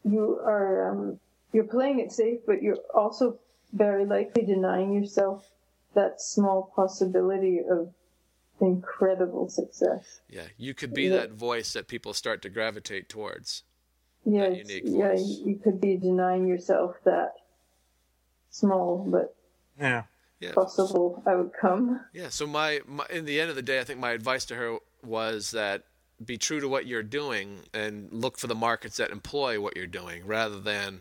you 0.05 0.39
are 0.45 0.91
um, 0.91 1.21
you're 1.53 1.65
playing 1.65 1.99
it 2.01 2.13
safe, 2.13 2.41
but 2.47 2.63
you're 2.63 2.79
also 2.95 3.39
very 3.73 4.05
likely 4.05 4.45
denying 4.45 4.93
yourself 4.93 5.51
that 5.95 6.21
small 6.21 6.73
possibility 6.77 7.61
of 7.69 7.93
incredible 8.63 9.49
success. 9.49 10.21
Yeah, 10.31 10.47
you 10.57 10.73
could 10.73 10.95
be 10.95 11.05
Yeah. 11.05 11.17
that 11.17 11.33
voice 11.33 11.73
that 11.75 11.89
people 11.89 12.15
start 12.15 12.41
to 12.43 12.49
gravitate 12.49 13.09
towards. 13.09 13.65
Yeah, 14.25 14.49
That 14.51 14.53
it's- 14.53 14.69
unique 14.71 14.85
yeah, 14.87 15.15
you 15.15 15.57
could 15.63 15.81
be 15.81 15.97
denying 15.97 16.47
yourself 16.47 16.97
that 17.05 17.35
small 18.51 19.05
but 19.11 19.35
Yeah. 19.79 20.05
Yeah. 20.41 20.53
possible 20.53 21.23
outcome. 21.27 22.01
Yeah. 22.13 22.29
So 22.29 22.47
my, 22.47 22.81
my 22.87 23.07
in 23.11 23.25
the 23.25 23.41
end 23.41 23.51
of 23.51 23.57
the 23.57 23.63
day, 23.63 23.81
I 23.81 23.85
think 23.85 23.99
my 24.01 24.13
advice 24.13 24.45
to 24.47 24.55
her 24.55 24.79
was 25.05 25.51
that 25.51 25.85
be 26.25 26.39
true 26.39 26.61
to 26.61 26.69
what 26.69 26.87
you're 26.87 27.03
doing 27.03 27.61
and 27.75 28.13
look 28.13 28.39
for 28.39 28.47
the 28.47 28.55
markets 28.55 28.97
that 28.99 29.11
employ 29.11 29.61
what 29.61 29.77
you're 29.77 29.87
doing, 29.89 30.25
rather 30.25 30.61
than 30.61 31.01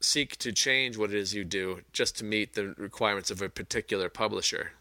seek 0.00 0.36
to 0.36 0.52
change 0.52 0.98
what 0.98 1.08
it 1.10 1.16
is 1.16 1.32
you 1.32 1.44
do 1.44 1.80
just 1.92 2.18
to 2.18 2.24
meet 2.24 2.52
the 2.52 2.74
requirements 2.76 3.30
of 3.30 3.40
a 3.40 3.48
particular 3.48 4.10
publisher. 4.10 4.72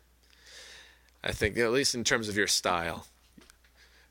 I 1.24 1.32
think 1.32 1.58
at 1.58 1.72
least 1.72 1.96
in 1.96 2.04
terms 2.04 2.28
of 2.28 2.36
your 2.36 2.48
style. 2.48 3.08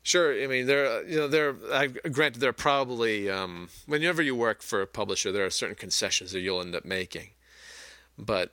Sure, 0.01 0.33
I 0.33 0.47
mean 0.47 0.65
there, 0.65 1.05
you 1.07 1.17
know, 1.17 1.27
there. 1.27 1.55
I 1.71 1.87
granted 1.87 2.41
there 2.41 2.49
are 2.49 2.53
probably 2.53 3.29
um, 3.29 3.69
whenever 3.85 4.21
you 4.21 4.35
work 4.35 4.61
for 4.61 4.81
a 4.81 4.87
publisher, 4.87 5.31
there 5.31 5.45
are 5.45 5.49
certain 5.49 5.75
concessions 5.75 6.33
that 6.33 6.41
you'll 6.41 6.59
end 6.59 6.75
up 6.75 6.83
making, 6.83 7.29
but 8.17 8.51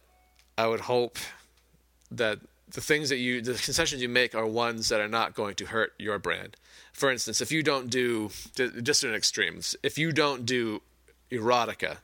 I 0.56 0.68
would 0.68 0.80
hope 0.80 1.18
that 2.10 2.38
the 2.68 2.80
things 2.80 3.08
that 3.08 3.16
you, 3.16 3.42
the 3.42 3.54
concessions 3.54 4.00
you 4.00 4.08
make, 4.08 4.34
are 4.34 4.46
ones 4.46 4.88
that 4.90 5.00
are 5.00 5.08
not 5.08 5.34
going 5.34 5.56
to 5.56 5.66
hurt 5.66 5.92
your 5.98 6.18
brand. 6.18 6.56
For 6.92 7.10
instance, 7.10 7.40
if 7.40 7.50
you 7.50 7.62
don't 7.62 7.90
do 7.90 8.30
just 8.82 9.02
an 9.02 9.14
extremes, 9.14 9.74
if 9.82 9.98
you 9.98 10.12
don't 10.12 10.46
do 10.46 10.82
erotica, 11.32 11.98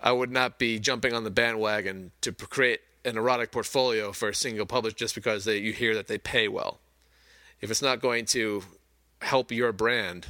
I 0.00 0.12
would 0.12 0.30
not 0.30 0.58
be 0.58 0.78
jumping 0.78 1.14
on 1.14 1.24
the 1.24 1.30
bandwagon 1.30 2.12
to 2.20 2.32
create 2.32 2.80
an 3.08 3.16
erotic 3.18 3.50
portfolio 3.50 4.12
for 4.12 4.28
a 4.28 4.34
single 4.34 4.66
publisher 4.66 4.96
just 4.96 5.14
because 5.14 5.44
they, 5.44 5.58
you 5.58 5.72
hear 5.72 5.94
that 5.94 6.06
they 6.06 6.18
pay 6.18 6.48
well. 6.48 6.78
If 7.60 7.70
it's 7.70 7.82
not 7.82 8.00
going 8.00 8.24
to 8.26 8.62
help 9.22 9.50
your 9.50 9.72
brand, 9.72 10.28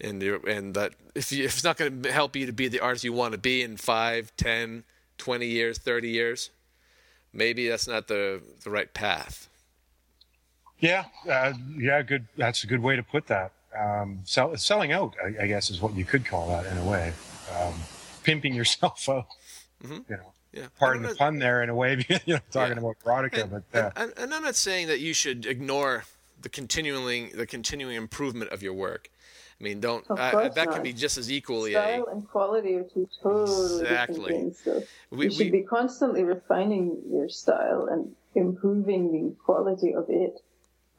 and 0.00 0.22
your, 0.22 0.46
and 0.48 0.74
that 0.74 0.92
if, 1.14 1.32
you, 1.32 1.44
if 1.44 1.54
it's 1.54 1.64
not 1.64 1.76
going 1.76 2.02
to 2.02 2.12
help 2.12 2.36
you 2.36 2.46
to 2.46 2.52
be 2.52 2.68
the 2.68 2.80
artist 2.80 3.04
you 3.04 3.12
want 3.12 3.32
to 3.32 3.38
be 3.38 3.62
in 3.62 3.76
5, 3.76 4.32
10, 4.36 4.84
20 5.18 5.46
years, 5.46 5.78
30 5.78 6.08
years, 6.08 6.50
maybe 7.32 7.68
that's 7.68 7.88
not 7.88 8.08
the, 8.08 8.42
the 8.64 8.70
right 8.70 8.92
path. 8.92 9.48
Yeah, 10.80 11.04
uh, 11.30 11.54
yeah, 11.78 12.02
good. 12.02 12.26
That's 12.36 12.64
a 12.64 12.66
good 12.66 12.82
way 12.82 12.96
to 12.96 13.02
put 13.02 13.26
that. 13.28 13.52
Um, 13.78 14.20
sell, 14.24 14.56
selling 14.56 14.92
out, 14.92 15.14
I, 15.24 15.44
I 15.44 15.46
guess, 15.46 15.70
is 15.70 15.80
what 15.80 15.94
you 15.94 16.04
could 16.04 16.26
call 16.26 16.48
that 16.48 16.66
in 16.66 16.76
a 16.78 16.84
way. 16.84 17.12
Um, 17.58 17.74
pimping 18.22 18.54
yourself 18.54 19.08
out. 19.08 19.26
Mhm. 19.82 20.04
You 20.08 20.16
know, 20.16 20.32
Yeah. 20.54 20.66
pardon 20.78 21.04
I'm 21.04 21.10
the 21.10 21.16
pun 21.16 21.38
there 21.38 21.62
in 21.62 21.68
a 21.68 21.74
way. 21.74 22.04
you 22.26 22.34
know, 22.34 22.40
talking 22.50 22.76
Yeah. 22.76 22.82
about 22.82 22.96
erotica, 23.04 23.50
but 23.72 23.78
uh, 23.78 23.90
and, 23.96 24.12
and 24.16 24.34
I'm 24.34 24.42
not 24.42 24.56
saying 24.56 24.86
that 24.88 25.00
you 25.00 25.12
should 25.14 25.46
ignore 25.46 26.04
the 26.42 26.48
continuing 26.48 27.30
the 27.34 27.46
continuing 27.46 27.96
improvement 27.96 28.50
of 28.50 28.62
your 28.62 28.74
work. 28.74 29.10
I 29.60 29.64
mean, 29.64 29.80
don't 29.80 30.04
Of 30.10 30.18
I, 30.18 30.48
that 30.48 30.66
not. 30.66 30.74
can 30.74 30.82
be 30.82 30.92
just 30.92 31.16
as 31.16 31.30
equally 31.30 31.72
Style 31.72 32.06
and 32.10 32.28
quality 32.28 32.74
are 32.74 32.82
two 32.82 33.08
totally 33.22 33.82
Exactly. 33.82 34.16
different 34.16 34.56
things. 34.56 34.58
So 34.64 34.82
We- 35.10 35.26
you 35.26 35.30
should 35.30 35.38
we- 35.52 35.60
be 35.60 35.62
constantly 35.62 36.24
refining 36.24 37.00
your 37.10 37.28
style 37.28 37.86
and 37.90 38.14
improving 38.34 39.12
the 39.12 39.34
quality 39.44 39.94
of 39.94 40.06
it. 40.08 40.40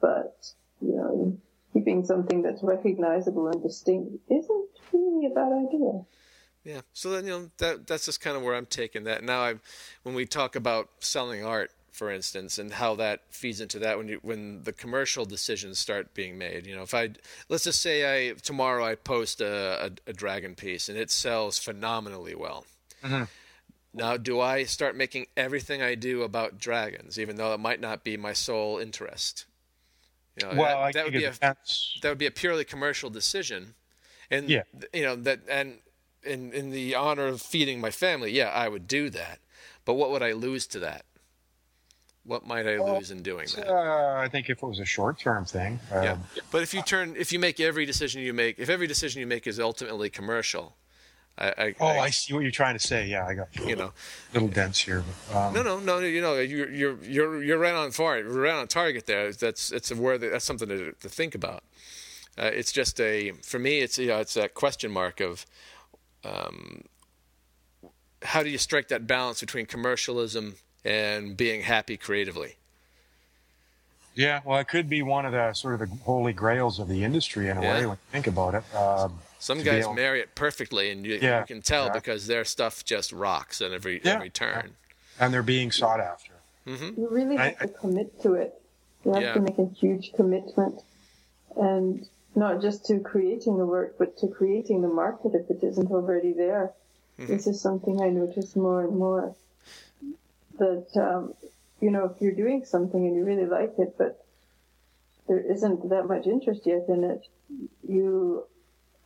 But 0.01 0.51
you 0.81 0.95
know, 0.95 1.37
keeping 1.73 2.05
something 2.05 2.41
that's 2.41 2.63
recognizable 2.63 3.47
and 3.49 3.61
distinct 3.61 4.15
isn't 4.31 4.69
really 4.93 5.25
a 5.27 5.29
bad 5.29 5.51
idea. 5.51 6.05
Yeah. 6.65 6.81
So 6.93 7.11
then 7.11 7.25
you 7.25 7.31
know 7.31 7.49
that 7.59 7.87
that's 7.87 8.05
just 8.05 8.19
kind 8.19 8.35
of 8.35 8.43
where 8.43 8.55
I'm 8.55 8.65
taking 8.65 9.03
that. 9.05 9.23
Now 9.23 9.41
I 9.41 9.55
when 10.03 10.15
we 10.15 10.25
talk 10.25 10.55
about 10.55 10.89
selling 10.99 11.45
art, 11.45 11.71
for 11.91 12.11
instance, 12.11 12.57
and 12.57 12.73
how 12.73 12.95
that 12.95 13.21
feeds 13.29 13.61
into 13.61 13.77
that 13.79 13.97
when 13.97 14.07
you 14.07 14.19
when 14.23 14.63
the 14.63 14.73
commercial 14.73 15.25
decisions 15.25 15.77
start 15.77 16.13
being 16.15 16.37
made. 16.39 16.65
You 16.65 16.75
know, 16.75 16.81
if 16.81 16.95
I 16.95 17.11
let's 17.49 17.65
just 17.65 17.81
say 17.81 18.29
I 18.29 18.33
tomorrow 18.33 18.83
I 18.83 18.95
post 18.95 19.41
a, 19.41 19.85
a, 19.85 20.09
a 20.09 20.13
dragon 20.13 20.55
piece 20.55 20.89
and 20.89 20.97
it 20.97 21.11
sells 21.11 21.59
phenomenally 21.59 22.35
well. 22.35 22.65
Now, 23.93 24.17
do 24.17 24.41
I 24.41 24.63
start 24.65 24.97
making 24.97 25.27
everything 25.37 25.81
I 25.81 25.95
do 25.95 26.23
about 26.23 26.59
dragons, 26.59 27.17
even 27.17 27.37
though 27.37 27.53
it 27.53 27.61
might 27.61 27.79
not 27.79 28.03
be 28.03 28.17
my 28.17 28.33
sole 28.33 28.77
interest? 28.77 29.45
You 30.35 30.47
know, 30.47 30.55
well, 30.55 30.67
that, 30.67 30.77
I 30.77 30.91
that 30.91 31.05
would 31.05 31.13
be 31.13 31.23
a 31.23 31.31
that 31.39 32.09
would 32.09 32.17
be 32.17 32.25
a 32.25 32.31
purely 32.31 32.65
commercial 32.65 33.09
decision, 33.09 33.75
and 34.29 34.49
Yeah. 34.49 34.63
you 34.91 35.03
know 35.03 35.15
that 35.15 35.39
and 35.47 35.77
in 36.25 36.51
in 36.53 36.71
the 36.71 36.95
honor 36.95 37.27
of 37.27 37.41
feeding 37.41 37.79
my 37.81 37.91
family, 37.91 38.31
yeah, 38.31 38.49
I 38.49 38.67
would 38.67 38.87
do 38.87 39.09
that. 39.11 39.39
But 39.85 39.93
what 39.93 40.09
would 40.11 40.23
I 40.23 40.33
lose 40.33 40.65
to 40.67 40.79
that? 40.79 41.05
What 42.23 42.45
might 42.47 42.65
I 42.65 42.79
lose 42.79 43.11
in 43.11 43.21
doing 43.21 43.47
that? 43.55 43.67
Uh, 43.69 44.15
I 44.17 44.27
think 44.29 44.49
if 44.49 44.63
it 44.63 44.65
was 44.65 44.79
a 44.79 44.85
short-term 44.85 45.45
thing, 45.45 45.79
uh, 45.93 46.01
yeah. 46.01 46.17
But 46.51 46.63
if 46.63 46.73
you 46.73 46.81
turn, 46.81 47.15
if 47.15 47.31
you 47.31 47.37
make 47.37 47.59
every 47.59 47.85
decision 47.85 48.23
you 48.23 48.33
make, 48.33 48.57
if 48.57 48.67
every 48.67 48.87
decision 48.87 49.19
you 49.19 49.27
make 49.27 49.45
is 49.45 49.59
ultimately 49.59 50.09
commercial, 50.09 50.75
I, 51.37 51.47
I 51.55 51.75
Oh, 51.79 51.85
I 51.85 52.09
see 52.09 52.33
what 52.33 52.39
you're 52.39 52.49
trying 52.51 52.75
to 52.79 52.87
say. 52.87 53.05
Yeah, 53.05 53.27
I 53.27 53.35
got 53.35 53.55
you 53.55 53.75
know. 53.75 53.91
little 54.33 54.47
dense 54.47 54.79
here. 54.79 55.03
But, 55.31 55.37
um, 55.37 55.53
No, 55.53 55.61
no, 55.61 55.79
no. 55.79 55.99
You 55.99 56.19
know, 56.19 56.39
you're 56.39 56.71
you're 56.71 56.97
you're 57.03 57.43
you're 57.43 57.59
right 57.59 57.75
on 57.75 57.91
far, 57.91 58.17
you're 58.17 58.29
right 58.29 58.55
on 58.55 58.67
target 58.67 59.05
there. 59.05 59.31
That's 59.31 59.71
it's 59.71 59.91
a 59.91 59.95
word 59.95 60.21
that's 60.21 60.45
something 60.45 60.67
to 60.69 60.93
to 60.93 61.09
think 61.09 61.35
about. 61.35 61.63
Uh, 62.37 62.45
it's 62.45 62.71
just 62.71 62.99
a 62.99 63.33
for 63.43 63.59
me, 63.59 63.79
it's 63.79 63.99
you 63.99 64.07
know, 64.07 64.19
it's 64.19 64.33
that 64.33 64.55
question 64.55 64.91
mark 64.91 65.19
of, 65.19 65.45
um, 66.25 66.83
how 68.23 68.43
do 68.43 68.49
you 68.49 68.57
strike 68.57 68.87
that 68.89 69.05
balance 69.07 69.39
between 69.39 69.65
commercialism 69.65 70.55
and 70.83 71.37
being 71.37 71.61
happy 71.61 71.97
creatively? 71.97 72.55
Yeah, 74.15 74.41
well, 74.45 74.59
it 74.59 74.67
could 74.69 74.87
be 74.89 75.01
one 75.01 75.25
of 75.25 75.33
the 75.33 75.53
sort 75.53 75.73
of 75.73 75.81
the 75.81 75.95
holy 76.03 76.31
grails 76.33 76.79
of 76.79 76.87
the 76.87 77.03
industry 77.03 77.49
in 77.49 77.57
a 77.57 77.61
Yeah. 77.61 77.73
way 77.73 77.85
when 77.85 77.95
you 77.95 78.11
think 78.11 78.27
about 78.27 78.55
it. 78.55 78.75
Um, 78.75 79.19
Some 79.39 79.61
guys 79.61 79.83
able- 79.83 79.93
marry 79.93 80.21
it 80.21 80.33
perfectly, 80.35 80.89
and 80.89 81.05
you, 81.05 81.19
Yeah, 81.21 81.41
you 81.41 81.45
can 81.45 81.61
tell 81.61 81.87
yeah. 81.87 81.91
because 81.93 82.25
their 82.27 82.45
stuff 82.45 82.85
just 82.85 83.11
rocks 83.11 83.61
at 83.61 83.71
every 83.73 84.01
Yeah. 84.03 84.13
every 84.15 84.29
turn. 84.29 84.75
and 85.19 85.33
they're 85.33 85.43
being 85.43 85.71
sought 85.71 85.99
after. 86.01 86.33
You 86.65 87.07
really 87.09 87.37
I- 87.37 87.49
have 87.51 87.59
to 87.59 87.67
commit 87.69 88.21
to 88.23 88.33
it. 88.33 88.59
You 89.05 89.13
have 89.13 89.21
Yeah. 89.23 89.33
to 89.35 89.39
make 89.39 89.57
a 89.59 89.65
huge 89.67 90.11
commitment, 90.13 90.81
and 91.55 92.07
not 92.35 92.61
just 92.61 92.85
to 92.87 92.99
creating 92.99 93.57
the 93.57 93.65
work, 93.65 93.95
but 93.97 94.17
to 94.17 94.27
creating 94.27 94.81
the 94.81 94.87
market 94.87 95.31
if 95.33 95.49
it 95.49 95.63
isn't 95.63 95.91
already 95.91 96.33
there. 96.33 96.73
Mm-hmm. 97.19 97.31
This 97.31 97.47
is 97.47 97.61
something 97.61 98.01
I 98.01 98.09
notice 98.09 98.55
more 98.55 98.83
and 98.83 98.97
more. 98.97 99.35
That 100.57 100.87
um, 100.95 101.33
you 101.79 101.91
know, 101.91 102.05
if 102.05 102.21
you're 102.21 102.33
doing 102.33 102.65
something 102.65 103.05
and 103.05 103.15
you 103.15 103.23
really 103.23 103.45
like 103.45 103.73
it, 103.77 103.95
but 103.97 104.25
there 105.27 105.39
isn't 105.39 105.89
that 105.89 106.07
much 106.07 106.27
interest 106.27 106.65
yet 106.65 106.85
in 106.87 107.03
it, 107.03 107.27
you 107.87 108.45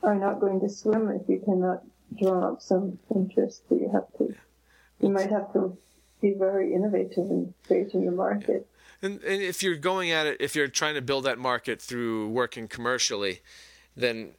are 0.04 0.16
not 0.16 0.40
going 0.40 0.60
to 0.62 0.70
swim 0.70 1.10
if 1.10 1.28
you 1.28 1.42
cannot 1.44 1.84
draw 2.18 2.54
up 2.54 2.62
some 2.62 3.00
interest. 3.14 3.64
So 3.68 3.76
you 3.76 3.90
have 3.92 4.08
to, 4.18 4.34
you 5.02 5.10
might 5.10 5.30
have 5.30 5.52
to 5.54 5.78
be 6.22 6.34
very 6.34 6.74
innovative 6.74 7.30
in 7.30 7.54
creating 7.68 8.06
the 8.06 8.12
market. 8.12 8.68
And, 9.02 9.24
and 9.24 9.42
if 9.42 9.64
you're 9.64 9.76
going 9.76 10.12
at 10.12 10.28
it, 10.28 10.38
if 10.40 10.56
you're 10.56 10.68
trying 10.68 10.96
to 10.96 11.02
build 11.02 11.24
that 11.26 11.38
market 11.38 11.82
through 11.82 12.30
working 12.30 12.68
commercially, 12.68 13.40
then 13.96 14.34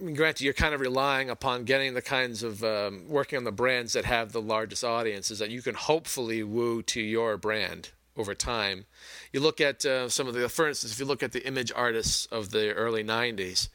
I 0.00 0.04
mean, 0.04 0.14
granted, 0.16 0.42
you're 0.42 0.52
kind 0.52 0.74
of 0.74 0.80
relying 0.80 1.30
upon 1.30 1.64
getting 1.64 1.94
the 1.94 2.02
kinds 2.02 2.42
of 2.42 2.64
um, 2.64 3.04
working 3.08 3.36
on 3.36 3.44
the 3.44 3.52
brands 3.52 3.92
that 3.92 4.04
have 4.04 4.32
the 4.32 4.42
largest 4.42 4.82
audiences 4.82 5.38
that 5.38 5.50
you 5.50 5.62
can 5.62 5.74
hopefully 5.74 6.42
woo 6.42 6.82
to 6.82 7.00
your 7.00 7.36
brand 7.36 7.90
over 8.16 8.34
time. 8.34 8.86
You 9.32 9.40
look 9.40 9.60
at 9.60 9.84
uh, 9.84 10.08
some 10.08 10.26
of 10.26 10.34
the, 10.34 10.48
for 10.48 10.68
instance, 10.68 10.92
if 10.92 10.98
you 10.98 11.04
look 11.04 11.22
at 11.22 11.32
the 11.32 11.46
image 11.46 11.72
artists 11.74 12.26
of 12.26 12.50
the 12.50 12.72
early 12.72 13.04
'90s, 13.04 13.68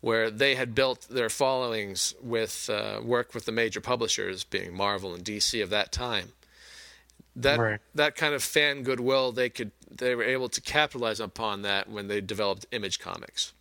where 0.00 0.30
they 0.30 0.56
had 0.56 0.74
built 0.74 1.06
their 1.08 1.30
followings 1.30 2.14
with 2.20 2.68
uh, 2.68 3.00
work 3.02 3.32
with 3.32 3.44
the 3.44 3.52
major 3.52 3.80
publishers, 3.80 4.42
being 4.42 4.76
Marvel 4.76 5.14
and 5.14 5.24
DC 5.24 5.62
of 5.62 5.70
that 5.70 5.92
time 5.92 6.32
that 7.36 7.58
Right. 7.58 7.80
that 7.94 8.14
kind 8.14 8.34
of 8.34 8.42
fan 8.42 8.82
goodwill 8.82 9.32
they 9.32 9.48
could 9.48 9.70
they 9.90 10.14
were 10.14 10.24
able 10.24 10.48
to 10.48 10.60
capitalize 10.60 11.20
upon 11.20 11.62
that 11.62 11.88
when 11.88 12.08
they 12.08 12.20
developed 12.20 12.66
image 12.72 12.98
comics. 12.98 13.52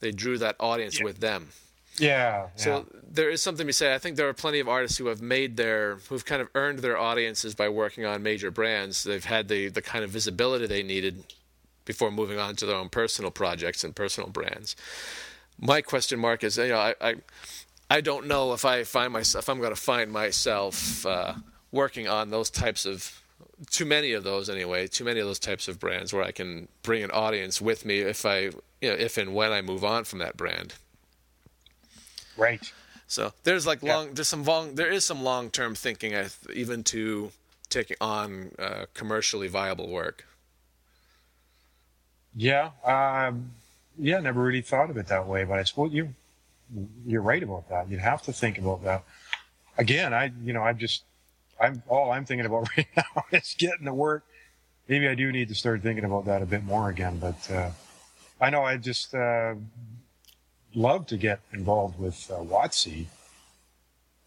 They 0.00 0.10
drew 0.10 0.38
that 0.38 0.56
audience 0.58 1.02
with 1.02 1.20
them. 1.20 1.50
Yeah. 1.98 2.48
so 2.56 2.86
there 3.06 3.28
is 3.28 3.42
something 3.42 3.66
to 3.66 3.72
say. 3.72 3.94
I 3.94 3.98
think 3.98 4.16
there 4.16 4.28
are 4.28 4.32
plenty 4.32 4.60
of 4.60 4.68
artists 4.68 4.96
who 4.96 5.06
have 5.06 5.20
made 5.20 5.56
their 5.58 5.96
who've 6.08 6.24
kind 6.24 6.40
of 6.40 6.48
earned 6.54 6.78
their 6.78 6.96
audiences 6.98 7.54
by 7.54 7.68
working 7.68 8.06
on 8.06 8.22
major 8.22 8.50
brands. 8.50 9.04
They've 9.04 9.24
had 9.24 9.48
the 9.48 9.68
the 9.68 9.82
kind 9.82 10.02
of 10.04 10.10
visibility 10.10 10.66
they 10.66 10.82
needed 10.82 11.24
before 11.84 12.10
moving 12.10 12.38
on 12.38 12.56
to 12.56 12.66
their 12.66 12.76
own 12.76 12.88
personal 12.88 13.30
projects 13.30 13.84
and 13.84 13.94
personal 13.94 14.30
brands. 14.30 14.74
My 15.58 15.82
question 15.82 16.18
mark 16.18 16.42
is 16.44 16.56
you 16.56 16.68
know 16.68 16.78
i 16.78 16.94
i, 17.00 17.14
I 17.90 18.00
don't 18.00 18.26
know 18.26 18.54
if 18.54 18.64
I 18.64 18.84
find 18.84 19.12
myself 19.12 19.44
if 19.44 19.48
I'm 19.50 19.58
going 19.58 19.74
to 19.74 19.80
find 19.80 20.10
myself 20.10 21.04
uh, 21.04 21.34
working 21.72 22.06
on 22.06 22.30
those 22.30 22.50
types 22.50 22.86
of 22.86 23.22
too 23.70 23.84
many 23.84 24.12
of 24.12 24.24
those 24.24 24.48
anyway. 24.48 24.86
Too 24.86 25.04
many 25.04 25.20
of 25.20 25.26
those 25.26 25.38
types 25.38 25.66
of 25.68 25.80
brands 25.80 26.12
where 26.12 26.22
I 26.22 26.30
can 26.30 26.68
bring 26.82 27.02
an 27.02 27.10
audience 27.10 27.60
with 27.60 27.84
me 27.84 27.98
if 28.00 28.24
I 28.24 28.50
you 28.80 28.90
know 28.90 28.94
if 28.94 29.18
and 29.18 29.34
when 29.34 29.52
I 29.52 29.62
move 29.62 29.84
on 29.84 30.04
from 30.04 30.18
that 30.20 30.36
brand. 30.36 30.74
Right. 32.36 32.72
So 33.06 33.32
there's 33.44 33.66
like 33.66 33.82
long, 33.82 34.14
there's 34.14 34.28
some 34.28 34.44
long, 34.44 34.74
there 34.74 34.90
is 34.90 35.04
some 35.04 35.22
long 35.22 35.50
term 35.50 35.74
thinking, 35.74 36.14
I 36.14 36.28
even 36.54 36.82
to 36.84 37.30
taking 37.68 37.96
on 38.00 38.52
uh, 38.58 38.86
commercially 38.94 39.48
viable 39.48 39.88
work. 39.88 40.26
Yeah. 42.34 42.70
Um, 42.84 43.50
yeah. 43.98 44.18
Never 44.20 44.42
really 44.42 44.62
thought 44.62 44.88
of 44.88 44.96
it 44.96 45.08
that 45.08 45.26
way, 45.26 45.44
but 45.44 45.58
I 45.58 45.64
suppose 45.64 45.92
you 45.92 46.14
you're 47.06 47.20
right 47.20 47.42
about 47.42 47.68
that. 47.68 47.90
You'd 47.90 48.00
have 48.00 48.22
to 48.22 48.32
think 48.32 48.56
about 48.56 48.82
that. 48.84 49.04
Again, 49.76 50.14
I 50.14 50.32
you 50.42 50.54
know 50.54 50.62
I'm 50.62 50.78
just 50.78 51.02
I'm 51.62 51.82
all 51.88 52.10
I'm 52.10 52.24
thinking 52.24 52.44
about 52.46 52.68
right 52.76 52.86
now 52.96 53.24
is 53.30 53.54
getting 53.58 53.86
to 53.86 53.94
work. 53.94 54.24
Maybe 54.88 55.08
I 55.08 55.14
do 55.14 55.30
need 55.32 55.48
to 55.48 55.54
start 55.54 55.80
thinking 55.82 56.04
about 56.04 56.24
that 56.26 56.42
a 56.42 56.46
bit 56.46 56.64
more 56.64 56.90
again, 56.90 57.18
but 57.18 57.50
uh, 57.50 57.70
I 58.40 58.50
know 58.50 58.64
I 58.64 58.76
just 58.76 59.14
uh, 59.14 59.54
love 60.74 61.06
to 61.06 61.16
get 61.16 61.40
involved 61.52 61.98
with 61.98 62.28
uh, 62.30 62.40
WotC. 62.40 63.06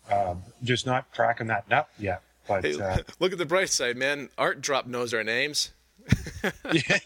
Uh, 0.09 0.35
just 0.63 0.85
not 0.85 1.11
cracking 1.11 1.47
that 1.47 1.69
nut 1.69 1.89
yet. 1.99 2.21
But 2.47 2.63
Hey, 2.63 2.79
uh, 2.79 2.99
look 3.19 3.31
at 3.33 3.37
the 3.37 3.45
bright 3.45 3.69
side, 3.69 3.97
man. 3.97 4.29
Art 4.37 4.61
Drop 4.61 4.87
knows 4.87 5.13
our 5.13 5.23
names. 5.23 5.71
Yeah. 6.71 6.99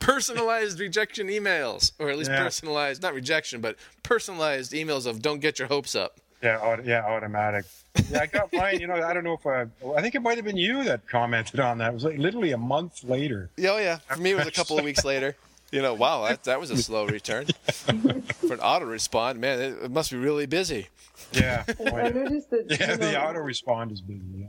personalized 0.00 0.78
rejection 0.80 1.28
emails, 1.28 1.92
or 1.98 2.10
at 2.10 2.18
least 2.18 2.30
Yeah. 2.30 2.42
personalized, 2.42 3.00
not 3.00 3.14
rejection, 3.14 3.60
but 3.62 3.76
personalized 4.02 4.72
emails 4.72 5.06
of 5.06 5.22
"Don't 5.22 5.40
get 5.40 5.58
your 5.58 5.68
hopes 5.68 5.94
up." 5.94 6.18
Yeah, 6.42 6.58
auto, 6.58 6.82
yeah, 6.84 7.04
automatic. 7.04 7.64
Yeah, 8.10 8.20
I 8.20 8.26
got 8.26 8.52
mine. 8.52 8.80
You 8.80 8.86
know, 8.86 8.94
I 8.94 9.12
don't 9.12 9.24
know 9.24 9.32
if 9.34 9.46
I. 9.46 9.66
I 9.96 10.00
think 10.02 10.14
it 10.14 10.22
might 10.22 10.36
have 10.36 10.44
been 10.44 10.56
you 10.56 10.84
that 10.84 11.06
commented 11.08 11.60
on 11.60 11.78
that. 11.78 11.90
It 11.90 11.94
was 11.94 12.04
like 12.04 12.18
literally 12.18 12.52
a 12.52 12.58
month 12.58 13.02
later. 13.04 13.50
Yeah, 13.56 13.70
oh 13.72 13.78
yeah. 13.78 13.98
For 14.08 14.20
me, 14.20 14.30
it 14.30 14.36
was 14.36 14.46
a 14.46 14.52
couple 14.52 14.78
of 14.78 14.84
weeks 14.84 15.04
later. 15.04 15.36
You 15.70 15.82
know, 15.82 15.92
wow, 15.94 16.26
that 16.26 16.44
that 16.44 16.58
was 16.60 16.70
a 16.70 16.76
slow 16.78 17.06
return 17.06 17.46
for 17.66 18.54
an 18.54 18.60
auto 18.60 18.86
respond. 18.86 19.40
Man, 19.40 19.60
it, 19.60 19.82
it 19.84 19.90
must 19.90 20.10
be 20.10 20.16
really 20.16 20.46
busy. 20.46 20.88
Yeah, 21.32 21.64
I 21.80 22.08
noticed 22.10 22.50
that. 22.50 22.66
yeah. 22.70 22.92
you 22.92 22.96
The 22.96 23.12
know, 23.12 23.20
auto 23.20 23.40
respond 23.40 23.92
is 23.92 24.00
busy. 24.00 24.22
Yeah. 24.36 24.46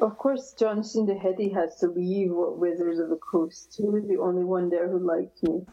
Of 0.00 0.18
course, 0.18 0.52
John 0.58 0.80
Schindehette 0.80 1.54
has 1.54 1.76
to 1.76 1.86
leave 1.86 2.30
Wizards 2.32 2.98
of 2.98 3.08
the 3.10 3.16
Coast. 3.18 3.74
He 3.78 3.84
was 3.84 4.04
the 4.08 4.16
only 4.16 4.42
one 4.42 4.68
there 4.68 4.88
who 4.88 4.98
liked 4.98 5.40
me. 5.44 5.64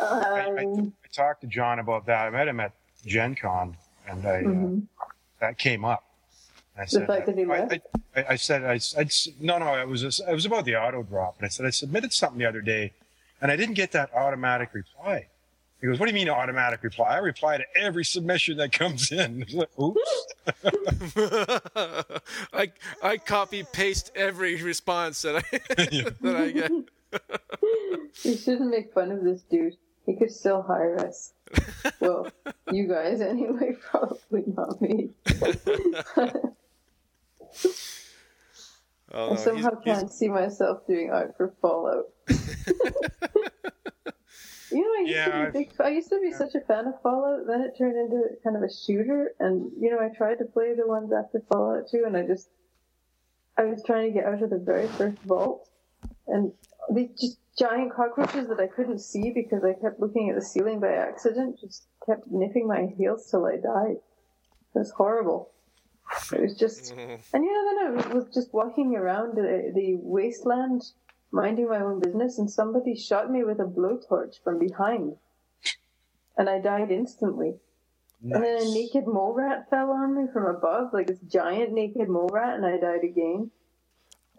I, 0.00 0.52
I, 0.58 0.64
Um, 0.64 0.92
I 1.04 1.08
talked 1.12 1.40
to 1.42 1.46
John 1.46 1.78
about 1.78 2.06
that. 2.06 2.26
I 2.26 2.30
met 2.30 2.48
him 2.48 2.60
at 2.60 2.72
Gen 3.06 3.34
Con, 3.34 3.76
and 4.08 4.26
I, 4.26 4.36
uh, 4.36 4.42
Mhm. 4.42 4.86
that 5.40 5.58
came 5.58 5.84
up. 5.84 6.04
I 6.78 6.84
The 6.86 7.06
fact 7.06 7.26
that 7.26 7.36
he 7.36 7.44
I, 7.44 7.46
left? 7.46 7.74
I, 8.16 8.24
I 8.30 8.36
said, 8.36 8.64
I, 8.64 8.80
I'd, 8.98 9.12
no, 9.40 9.58
no, 9.58 9.74
it 9.80 9.86
was 9.88 10.02
it 10.20 10.32
was 10.32 10.46
about 10.46 10.64
the 10.64 10.76
auto 10.76 11.02
drop, 11.02 11.36
and 11.38 11.44
I 11.46 11.48
said 11.48 11.66
I 11.66 11.70
submitted 11.70 12.12
something 12.12 12.38
the 12.38 12.46
other 12.46 12.60
day, 12.62 12.92
and 13.42 13.50
I 13.50 13.56
didn't 13.56 13.74
get 13.74 13.92
that 13.92 14.12
automatic 14.14 14.72
reply. 14.72 15.26
He 15.80 15.86
goes, 15.86 15.98
"What 15.98 16.06
do 16.06 16.12
you 16.12 16.14
mean 16.14 16.28
automatic 16.28 16.82
reply? 16.82 17.08
I 17.08 17.18
reply 17.18 17.56
to 17.58 17.64
every 17.76 18.04
submission 18.04 18.56
that 18.58 18.72
comes 18.72 19.10
in." 19.12 19.44
I 19.52 19.56
like, 19.56 19.78
Oops. 19.78 20.26
I 22.52 22.72
I 23.02 23.16
copy 23.18 23.62
paste 23.72 24.10
every 24.14 24.62
response 24.62 25.22
that 25.22 25.36
I 25.36 25.42
that 26.20 26.36
I 26.36 26.50
get. 26.50 26.70
you 28.24 28.36
shouldn't 28.36 28.70
make 28.70 28.92
fun 28.92 29.10
of 29.10 29.22
this 29.24 29.42
dude. 29.42 29.76
He 30.06 30.14
could 30.16 30.30
still 30.30 30.62
hire 30.62 30.98
us. 31.00 31.32
Well, 32.00 32.28
you 32.72 32.86
guys 32.86 33.20
anyway, 33.20 33.76
probably 33.90 34.44
not 34.46 34.80
me. 34.80 35.10
Oh, 39.12 39.32
I 39.32 39.36
somehow 39.36 39.70
he's- 39.70 39.82
he's- 39.84 39.98
can't 39.98 40.12
see 40.12 40.28
myself 40.28 40.86
doing 40.86 41.10
art 41.10 41.36
for 41.36 41.52
Fallout. 41.60 42.06
you 42.30 42.36
know, 44.72 44.94
I 44.98 45.00
used 45.00 45.10
Yeah, 45.10 45.46
to 45.46 45.50
be 45.52 45.58
big, 45.64 45.72
I 45.80 45.88
used 45.88 46.10
to 46.10 46.20
be 46.20 46.30
such 46.32 46.54
a 46.54 46.60
fan 46.60 46.86
of 46.86 47.00
Fallout. 47.02 47.46
Then 47.48 47.60
it 47.62 47.76
turned 47.76 47.96
into 47.98 48.22
kind 48.44 48.56
of 48.56 48.62
a 48.62 48.72
shooter, 48.72 49.32
and 49.40 49.72
you 49.80 49.90
know, 49.90 49.98
I 49.98 50.10
tried 50.16 50.38
to 50.38 50.44
play 50.44 50.74
the 50.74 50.86
ones 50.86 51.12
after 51.12 51.40
Fallout 51.52 51.88
2, 51.90 52.04
and 52.06 52.16
I 52.16 52.22
just, 52.24 52.50
I 53.58 53.64
was 53.64 53.82
trying 53.82 54.06
to 54.06 54.12
get 54.14 54.26
out 54.26 54.42
of 54.42 54.50
the 54.50 54.58
very 54.58 54.86
first 54.86 55.18
vault, 55.22 55.68
and 56.28 56.52
these 56.94 57.10
just 57.20 57.38
giant 57.58 57.92
cockroaches 57.94 58.48
that 58.48 58.60
I 58.60 58.66
couldn't 58.66 59.00
see 59.00 59.30
because 59.30 59.62
I 59.64 59.74
kept 59.74 60.00
looking 60.00 60.30
at 60.30 60.36
the 60.36 60.44
ceiling 60.44 60.80
by 60.80 60.92
accident, 60.92 61.60
just 61.60 61.86
kept 62.06 62.26
nipping 62.30 62.66
my 62.66 62.86
heels 62.96 63.28
till 63.30 63.46
I 63.46 63.56
died. 63.56 63.96
It 64.74 64.78
was 64.78 64.90
horrible. 64.90 65.50
It 66.32 66.40
was 66.40 66.56
just, 66.56 66.94
mm-hmm. 66.94 67.14
and 67.34 67.44
you 67.44 67.52
know, 67.52 67.94
then 67.94 68.10
I 68.10 68.14
was 68.14 68.24
just 68.34 68.52
walking 68.52 68.96
around 68.96 69.36
the, 69.36 69.72
the 69.74 69.96
wasteland, 70.00 70.82
minding 71.30 71.68
my 71.68 71.80
own 71.80 72.00
business, 72.00 72.38
and 72.38 72.50
somebody 72.50 72.96
shot 72.96 73.30
me 73.30 73.44
with 73.44 73.60
a 73.60 73.64
blowtorch 73.64 74.42
from 74.42 74.58
behind, 74.58 75.16
and 76.36 76.48
I 76.48 76.60
died 76.60 76.90
instantly. 76.90 77.54
And 78.22 78.34
then 78.34 78.60
a 78.60 78.74
naked 78.74 79.06
mole 79.06 79.32
rat 79.34 79.70
fell 79.70 79.90
on 79.92 80.14
me 80.14 80.30
from 80.30 80.44
above, 80.44 80.92
like 80.92 81.06
this 81.06 81.20
giant 81.26 81.72
naked 81.72 82.08
mole 82.08 82.28
rat, 82.30 82.54
and 82.54 82.66
I 82.66 82.76
died 82.76 83.02
again. 83.02 83.50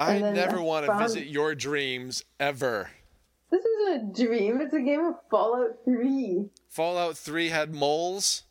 I 0.01 0.19
never 0.19 0.61
want 0.61 0.87
to 0.87 0.97
visit 0.97 1.27
your 1.27 1.53
dreams 1.53 2.23
ever. 2.39 2.89
This 3.51 3.63
isn't 3.63 3.93
a 3.93 4.25
dream; 4.25 4.59
it's 4.59 4.73
a 4.73 4.81
game 4.81 5.05
of 5.05 5.15
Fallout 5.29 5.77
Three. 5.85 6.49
Fallout 6.69 7.17
3 7.17 7.49
had 7.49 7.73
moles. 7.73 8.43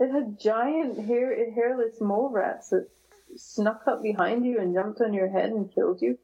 It 0.00 0.10
had 0.10 0.38
giant 0.38 0.98
hair, 1.06 1.50
hairless 1.52 2.00
mole 2.00 2.30
rats 2.30 2.70
that 2.70 2.88
snuck 3.36 3.82
up 3.86 4.02
behind 4.02 4.44
you 4.44 4.58
and 4.60 4.74
jumped 4.74 5.00
on 5.00 5.14
your 5.14 5.30
head 5.30 5.50
and 5.50 5.72
killed 5.72 6.02
you. 6.02 6.18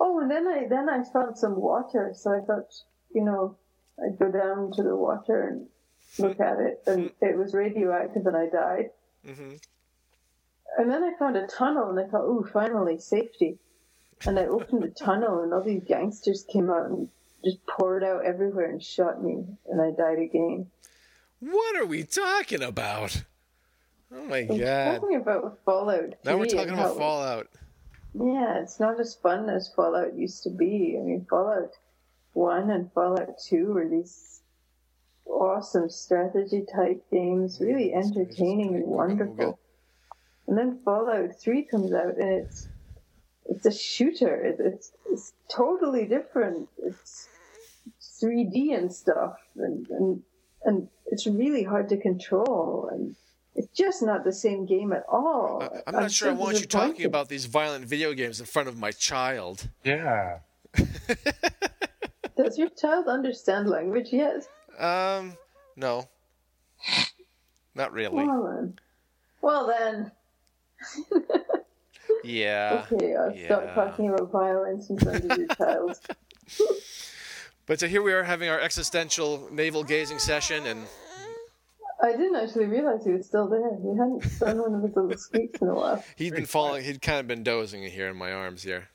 Oh, 0.00 0.18
and 0.18 0.30
then 0.30 0.48
I 0.48 0.66
then 0.68 0.88
I 0.88 1.04
found 1.04 1.38
some 1.38 1.60
water, 1.60 2.12
so 2.14 2.32
I 2.32 2.40
thought, 2.44 2.74
you 3.14 3.22
know, 3.22 3.56
I'd 4.04 4.18
go 4.18 4.32
down 4.32 4.72
to 4.72 4.82
the 4.82 4.96
water 4.96 5.48
and 5.48 5.66
look 6.18 6.40
at 6.40 6.58
it, 6.58 6.82
and 6.86 7.10
it 7.20 7.36
was 7.36 7.54
radioactive, 7.54 8.26
and 8.26 8.36
I 8.36 8.46
died. 8.48 8.90
Mm-hmm. 9.26 9.52
And 10.78 10.90
then 10.90 11.04
I 11.04 11.12
found 11.18 11.36
a 11.36 11.46
tunnel, 11.46 11.90
and 11.90 12.00
I 12.00 12.10
thought, 12.10 12.24
ooh, 12.24 12.48
finally 12.52 12.98
safety. 12.98 13.58
And 14.26 14.38
I 14.38 14.46
opened 14.46 14.82
the 14.82 14.88
tunnel, 14.88 15.42
and 15.42 15.52
all 15.52 15.62
these 15.62 15.82
gangsters 15.84 16.44
came 16.44 16.70
out 16.70 16.86
and 16.86 17.08
just 17.44 17.58
poured 17.66 18.04
out 18.04 18.24
everywhere 18.24 18.70
and 18.70 18.82
shot 18.82 19.22
me, 19.22 19.44
and 19.68 19.80
I 19.80 19.90
died 19.90 20.18
again. 20.18 20.66
What 21.40 21.76
are 21.76 21.86
we 21.86 22.04
talking 22.04 22.62
about? 22.62 23.24
Oh 24.14 24.24
my 24.26 24.38
I'm 24.38 24.58
god. 24.58 25.00
talking 25.00 25.16
about 25.16 25.58
Fallout. 25.64 26.14
Now 26.24 26.36
we're 26.36 26.46
talking 26.46 26.74
about 26.74 26.96
Fallout. 26.96 27.48
Yeah, 28.14 28.60
it's 28.60 28.78
not 28.78 29.00
as 29.00 29.14
fun 29.14 29.48
as 29.48 29.72
Fallout 29.74 30.14
used 30.14 30.42
to 30.44 30.50
be. 30.50 30.96
I 30.98 31.02
mean, 31.02 31.26
Fallout 31.28 31.72
1 32.34 32.70
and 32.70 32.92
Fallout 32.92 33.38
2 33.48 33.72
were 33.72 33.88
these 33.88 34.40
awesome 35.26 35.88
strategy 35.88 36.64
type 36.74 37.02
games, 37.10 37.58
really 37.60 37.94
entertaining 37.94 38.74
and 38.74 38.86
wonderful. 38.86 39.58
And 40.46 40.58
then 40.58 40.78
Fallout 40.84 41.40
3 41.40 41.62
comes 41.62 41.92
out 41.92 42.18
and 42.18 42.28
it's 42.28 42.68
it's 43.46 43.66
a 43.66 43.72
shooter. 43.72 44.34
It, 44.44 44.56
it's 44.58 44.92
it's 45.10 45.32
totally 45.48 46.06
different. 46.06 46.68
It's 46.82 47.28
3D 48.20 48.76
and 48.76 48.92
stuff, 48.92 49.36
and, 49.56 49.86
and 49.90 50.22
and 50.64 50.88
it's 51.06 51.26
really 51.26 51.64
hard 51.64 51.88
to 51.88 51.96
control, 51.96 52.88
and 52.92 53.16
it's 53.54 53.68
just 53.76 54.02
not 54.02 54.24
the 54.24 54.32
same 54.32 54.64
game 54.66 54.92
at 54.92 55.04
all. 55.08 55.62
I'm 55.86 55.94
not 55.94 56.12
sure 56.12 56.30
I 56.30 56.32
want 56.32 56.60
you 56.60 56.66
talking 56.66 57.04
about 57.04 57.28
these 57.28 57.46
violent 57.46 57.84
video 57.84 58.14
games 58.14 58.40
in 58.40 58.46
front 58.46 58.68
of 58.68 58.78
my 58.78 58.92
child. 58.92 59.68
Yeah. 59.84 60.38
Does 62.36 62.56
your 62.56 62.70
child 62.70 63.08
understand 63.08 63.68
language 63.68 64.08
yet? 64.10 64.46
Um, 64.78 65.36
no. 65.76 66.08
Not 67.74 67.92
really. 67.92 68.24
Well 68.24 68.42
then. 68.44 68.78
Well 69.42 69.66
then. 69.66 70.12
Yeah. 72.24 72.86
Okay, 72.92 73.14
I'll 73.14 73.36
stop 73.44 73.74
talking 73.74 74.08
about 74.08 74.30
violence 74.30 74.90
in 74.90 74.98
front 74.98 75.24
of 75.24 75.38
your 75.38 75.46
child. 75.56 75.98
But 77.66 77.80
so 77.80 77.86
here 77.88 78.02
we 78.02 78.12
are 78.12 78.22
having 78.22 78.48
our 78.48 78.60
existential 78.60 79.48
navel 79.52 79.84
gazing 79.84 80.18
session, 80.18 80.66
and 80.66 80.86
I 82.02 82.12
didn't 82.12 82.36
actually 82.36 82.66
realize 82.66 83.04
he 83.04 83.12
was 83.12 83.26
still 83.26 83.48
there. 83.48 83.76
He 83.80 83.96
hadn't 83.96 84.38
done 84.40 84.58
one 84.58 84.74
of 84.74 84.82
his 84.82 84.96
little 84.96 85.16
squeaks 85.16 85.60
in 85.60 85.68
a 85.68 85.74
while. 85.74 86.04
he'd 86.16 86.34
been 86.34 86.46
falling. 86.46 86.84
He'd 86.84 87.00
kind 87.00 87.20
of 87.20 87.28
been 87.28 87.44
dozing 87.44 87.82
here 87.84 88.08
in 88.08 88.16
my 88.16 88.32
arms 88.32 88.62
here. 88.62 88.88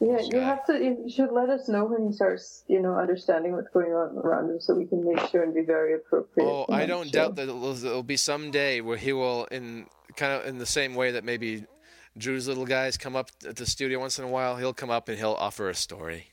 Yeah, 0.00 0.20
you 0.20 0.40
have 0.40 0.64
to. 0.64 0.72
You 0.82 1.10
should 1.14 1.30
let 1.30 1.50
us 1.50 1.68
know 1.68 1.84
when 1.84 2.06
he 2.06 2.12
starts, 2.14 2.64
you 2.68 2.80
know, 2.80 2.94
understanding 2.94 3.52
what's 3.52 3.68
going 3.68 3.92
on 3.92 4.16
around 4.16 4.48
him, 4.48 4.58
so 4.58 4.74
we 4.74 4.86
can 4.86 5.04
make 5.04 5.20
sure 5.28 5.42
and 5.42 5.54
be 5.54 5.60
very 5.60 5.94
appropriate. 5.94 6.46
Oh, 6.46 6.64
I 6.70 6.86
don't 6.86 7.12
doubt 7.12 7.36
that 7.36 7.42
it'll, 7.42 7.76
it'll 7.76 8.02
be 8.02 8.16
some 8.16 8.50
day 8.50 8.80
where 8.80 8.96
he 8.96 9.12
will, 9.12 9.44
in 9.50 9.84
kind 10.20 10.32
of 10.40 10.46
in 10.46 10.58
the 10.58 10.66
same 10.66 10.94
way 10.94 11.12
that 11.12 11.24
maybe 11.24 11.64
Drew's 12.18 12.46
little 12.46 12.66
guys 12.66 12.96
come 12.98 13.16
up 13.16 13.30
at 13.48 13.56
the 13.56 13.64
studio 13.64 13.98
once 14.00 14.18
in 14.18 14.24
a 14.24 14.28
while. 14.28 14.56
He'll 14.56 14.74
come 14.74 14.90
up 14.90 15.08
and 15.08 15.16
he'll 15.18 15.32
offer 15.32 15.70
a 15.70 15.74
story. 15.74 16.26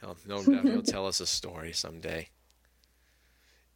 He'll 0.00 0.16
no 0.26 0.42
doubt 0.52 0.64
he'll 0.64 0.82
tell 0.82 1.06
us 1.06 1.20
a 1.20 1.26
story 1.26 1.72
someday. 1.72 2.28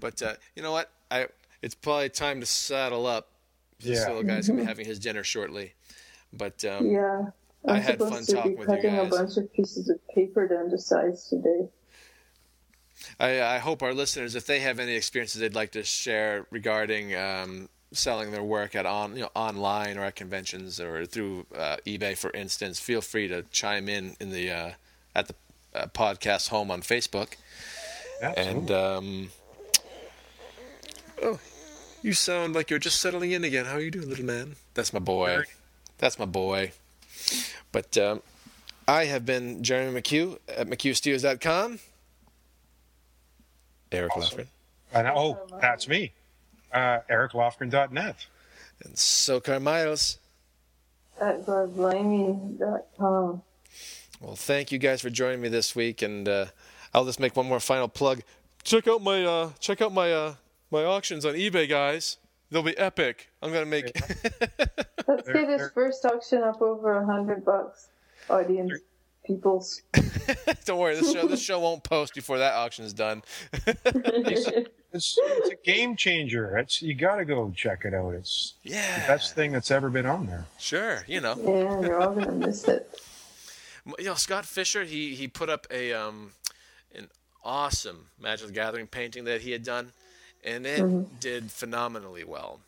but 0.00 0.20
uh, 0.22 0.34
you 0.56 0.62
know 0.62 0.72
what? 0.72 0.90
I 1.10 1.28
it's 1.62 1.74
probably 1.74 2.08
time 2.08 2.40
to 2.40 2.46
saddle 2.46 3.06
up. 3.06 3.28
This 3.80 4.00
Yeah. 4.00 4.08
little 4.08 4.22
guy's 4.24 4.48
gonna 4.48 4.60
be 4.62 4.66
having 4.68 4.86
his 4.86 4.98
dinner 4.98 5.22
shortly. 5.24 5.74
But 6.32 6.64
um, 6.64 6.90
yeah. 6.90 7.22
I'm 7.64 7.76
I 7.76 7.78
had 7.78 7.98
fun 7.98 8.24
talking 8.24 8.52
be 8.52 8.56
with 8.58 8.68
you 8.68 8.74
guys. 8.76 8.82
cutting 8.82 8.98
a 8.98 9.04
bunch 9.06 9.36
of 9.36 9.52
pieces 9.52 9.88
of 9.88 9.98
paper 10.08 10.46
down 10.48 10.68
to 10.70 10.78
size 10.78 11.28
today. 11.28 11.68
I, 13.20 13.40
I 13.40 13.58
hope 13.58 13.82
our 13.82 13.94
listeners, 13.94 14.34
if 14.34 14.46
they 14.46 14.60
have 14.60 14.78
any 14.80 14.94
experiences 14.94 15.40
they'd 15.40 15.54
like 15.54 15.72
to 15.72 15.84
share 15.84 16.46
regarding 16.50 17.14
um, 17.14 17.68
selling 17.92 18.30
their 18.32 18.42
work 18.42 18.74
at 18.74 18.86
on 18.86 19.14
you 19.16 19.22
know 19.22 19.30
online 19.34 19.96
or 19.96 20.04
at 20.04 20.16
conventions 20.16 20.80
or 20.80 21.06
through 21.06 21.46
uh, 21.56 21.76
eBay, 21.86 22.16
for 22.16 22.30
instance, 22.30 22.78
feel 22.78 23.00
free 23.00 23.28
to 23.28 23.42
chime 23.50 23.88
in 23.88 24.16
in 24.20 24.30
the 24.30 24.50
uh, 24.50 24.70
at 25.14 25.28
the 25.28 25.34
uh, 25.74 25.86
podcast 25.86 26.48
home 26.48 26.70
on 26.70 26.82
Facebook. 26.82 27.34
And 28.20 28.70
um, 28.70 29.30
oh, 31.22 31.38
you 32.02 32.12
sound 32.12 32.54
like 32.54 32.70
you're 32.70 32.78
just 32.78 33.00
settling 33.00 33.32
in 33.32 33.44
again. 33.44 33.64
How 33.64 33.74
are 33.74 33.80
you 33.80 33.90
doing, 33.90 34.08
little 34.08 34.24
man? 34.24 34.56
That's 34.74 34.92
my 34.92 34.98
boy. 34.98 35.44
That's 35.98 36.18
my 36.18 36.24
boy. 36.24 36.72
But 37.70 37.96
um, 37.96 38.22
I 38.86 39.04
have 39.04 39.26
been 39.26 39.62
Jeremy 39.62 40.00
McHugh 40.00 40.38
at 40.48 40.66
McHughStudios.com. 40.68 41.78
Eric 43.92 44.12
Lofgren. 44.12 44.46
And, 44.92 45.06
oh, 45.08 45.38
that's 45.60 45.88
me. 45.88 46.12
Uh, 46.72 46.98
EricLofgren.net. 47.10 48.26
And 48.84 48.94
Socar 48.94 49.60
Myles. 49.60 50.18
At 51.20 51.44
godblimey.com. 51.44 53.42
Well, 54.20 54.34
thank 54.34 54.72
you 54.72 54.78
guys 54.78 55.00
for 55.00 55.10
joining 55.10 55.40
me 55.40 55.48
this 55.48 55.76
week, 55.76 56.02
and 56.02 56.28
uh, 56.28 56.46
I'll 56.92 57.04
just 57.04 57.20
make 57.20 57.36
one 57.36 57.46
more 57.46 57.60
final 57.60 57.88
plug. 57.88 58.22
Check 58.64 58.88
out 58.88 59.02
my 59.02 59.24
uh, 59.24 59.50
check 59.60 59.80
out 59.80 59.92
my 59.92 60.12
uh, 60.12 60.34
my 60.70 60.84
auctions 60.84 61.24
on 61.24 61.34
eBay, 61.34 61.68
guys. 61.68 62.18
They'll 62.50 62.62
be 62.62 62.76
epic. 62.76 63.30
I'm 63.42 63.52
gonna 63.52 63.66
make. 63.66 63.86
Let's 65.08 65.28
get 65.28 65.46
this 65.46 65.70
first 65.72 66.04
auction 66.04 66.42
up 66.42 66.60
over 66.60 66.98
a 66.98 67.06
hundred 67.06 67.44
bucks. 67.44 67.88
Audience, 68.28 68.80
peoples. 69.24 69.82
Don't 70.64 70.78
worry, 70.78 70.96
this 70.96 71.12
show 71.12 71.26
this 71.26 71.42
show 71.42 71.60
won't 71.60 71.84
post 71.84 72.14
before 72.14 72.38
that 72.38 72.54
auction 72.54 72.84
is 72.84 72.92
done. 72.92 73.22
It's, 74.92 75.18
it's 75.20 75.50
a 75.50 75.56
game 75.64 75.96
changer. 75.96 76.56
It's 76.56 76.80
you 76.80 76.94
got 76.94 77.16
to 77.16 77.24
go 77.24 77.52
check 77.54 77.84
it 77.84 77.92
out. 77.94 78.14
It's 78.14 78.54
yeah. 78.62 79.00
the 79.00 79.06
best 79.06 79.34
thing 79.34 79.52
that's 79.52 79.70
ever 79.70 79.90
been 79.90 80.06
on 80.06 80.26
there. 80.26 80.46
Sure, 80.58 81.04
you 81.06 81.20
know. 81.20 81.34
Yeah, 81.36 81.80
you're 81.86 82.00
all 82.00 82.14
gonna 82.14 82.32
miss 82.32 82.64
it. 82.68 82.90
You 83.98 84.04
know, 84.06 84.14
Scott 84.14 84.44
Fischer, 84.46 84.84
he 84.84 85.14
he 85.14 85.28
put 85.28 85.48
up 85.50 85.66
a 85.70 85.92
um, 85.92 86.32
an 86.94 87.08
awesome 87.44 88.06
Magic 88.20 88.46
the 88.46 88.52
Gathering 88.52 88.86
painting 88.86 89.24
that 89.24 89.42
he 89.42 89.50
had 89.50 89.62
done, 89.62 89.92
and 90.44 90.66
it 90.66 90.80
Mhm. 90.80 91.06
did 91.20 91.50
phenomenally 91.50 92.24
well 92.24 92.60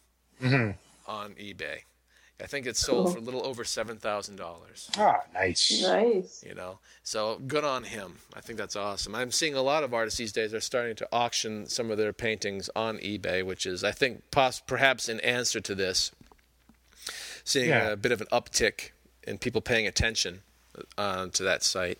Mhm. 0.42 0.74
on 1.06 1.34
eBay. 1.34 1.80
I 2.42 2.46
think 2.46 2.66
it 2.66 2.76
sold 2.76 3.06
Cool. 3.06 3.12
for 3.14 3.18
a 3.18 3.22
little 3.22 3.44
over 3.46 3.64
seven 3.64 3.98
thousand 3.98 4.36
dollars. 4.36 4.90
Ah, 4.96 5.20
nice. 5.34 5.82
Nice. 5.82 6.42
You 6.46 6.54
know, 6.54 6.78
so 7.02 7.38
good 7.46 7.64
on 7.64 7.84
him. 7.84 8.18
I 8.34 8.40
think 8.40 8.58
that's 8.58 8.76
awesome. 8.76 9.14
I'm 9.14 9.30
seeing 9.30 9.54
a 9.54 9.62
lot 9.62 9.84
of 9.84 9.92
artists 9.92 10.18
these 10.18 10.32
days 10.32 10.54
are 10.54 10.60
starting 10.60 10.96
to 10.96 11.08
auction 11.12 11.66
some 11.66 11.90
of 11.90 11.98
their 11.98 12.12
paintings 12.12 12.70
on 12.74 12.98
eBay, 12.98 13.44
which 13.44 13.66
is, 13.66 13.84
I 13.84 13.92
think, 13.92 14.30
poss- 14.30 14.60
perhaps 14.60 15.08
in 15.08 15.20
answer 15.20 15.60
to 15.60 15.74
this, 15.74 16.12
seeing 17.44 17.68
Yeah. 17.68 17.90
a 17.90 17.96
bit 17.96 18.12
of 18.12 18.20
an 18.20 18.26
uptick 18.32 18.90
in 19.24 19.38
people 19.38 19.60
paying 19.60 19.86
attention 19.86 20.42
uh, 20.96 21.26
to 21.28 21.42
that 21.42 21.62
site. 21.62 21.98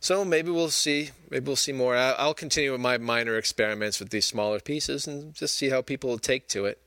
So 0.00 0.24
maybe 0.24 0.50
we'll 0.50 0.68
see. 0.70 1.10
Maybe 1.30 1.46
we'll 1.46 1.56
see 1.56 1.72
more. 1.72 1.96
I'll 1.96 2.34
continue 2.34 2.72
with 2.72 2.80
my 2.80 2.98
minor 2.98 3.36
experiments 3.38 4.00
with 4.00 4.10
these 4.10 4.26
smaller 4.26 4.60
pieces 4.60 5.06
and 5.06 5.32
just 5.34 5.54
see 5.56 5.70
how 5.70 5.80
people 5.80 6.18
take 6.18 6.48
to 6.48 6.66
it. 6.66 6.78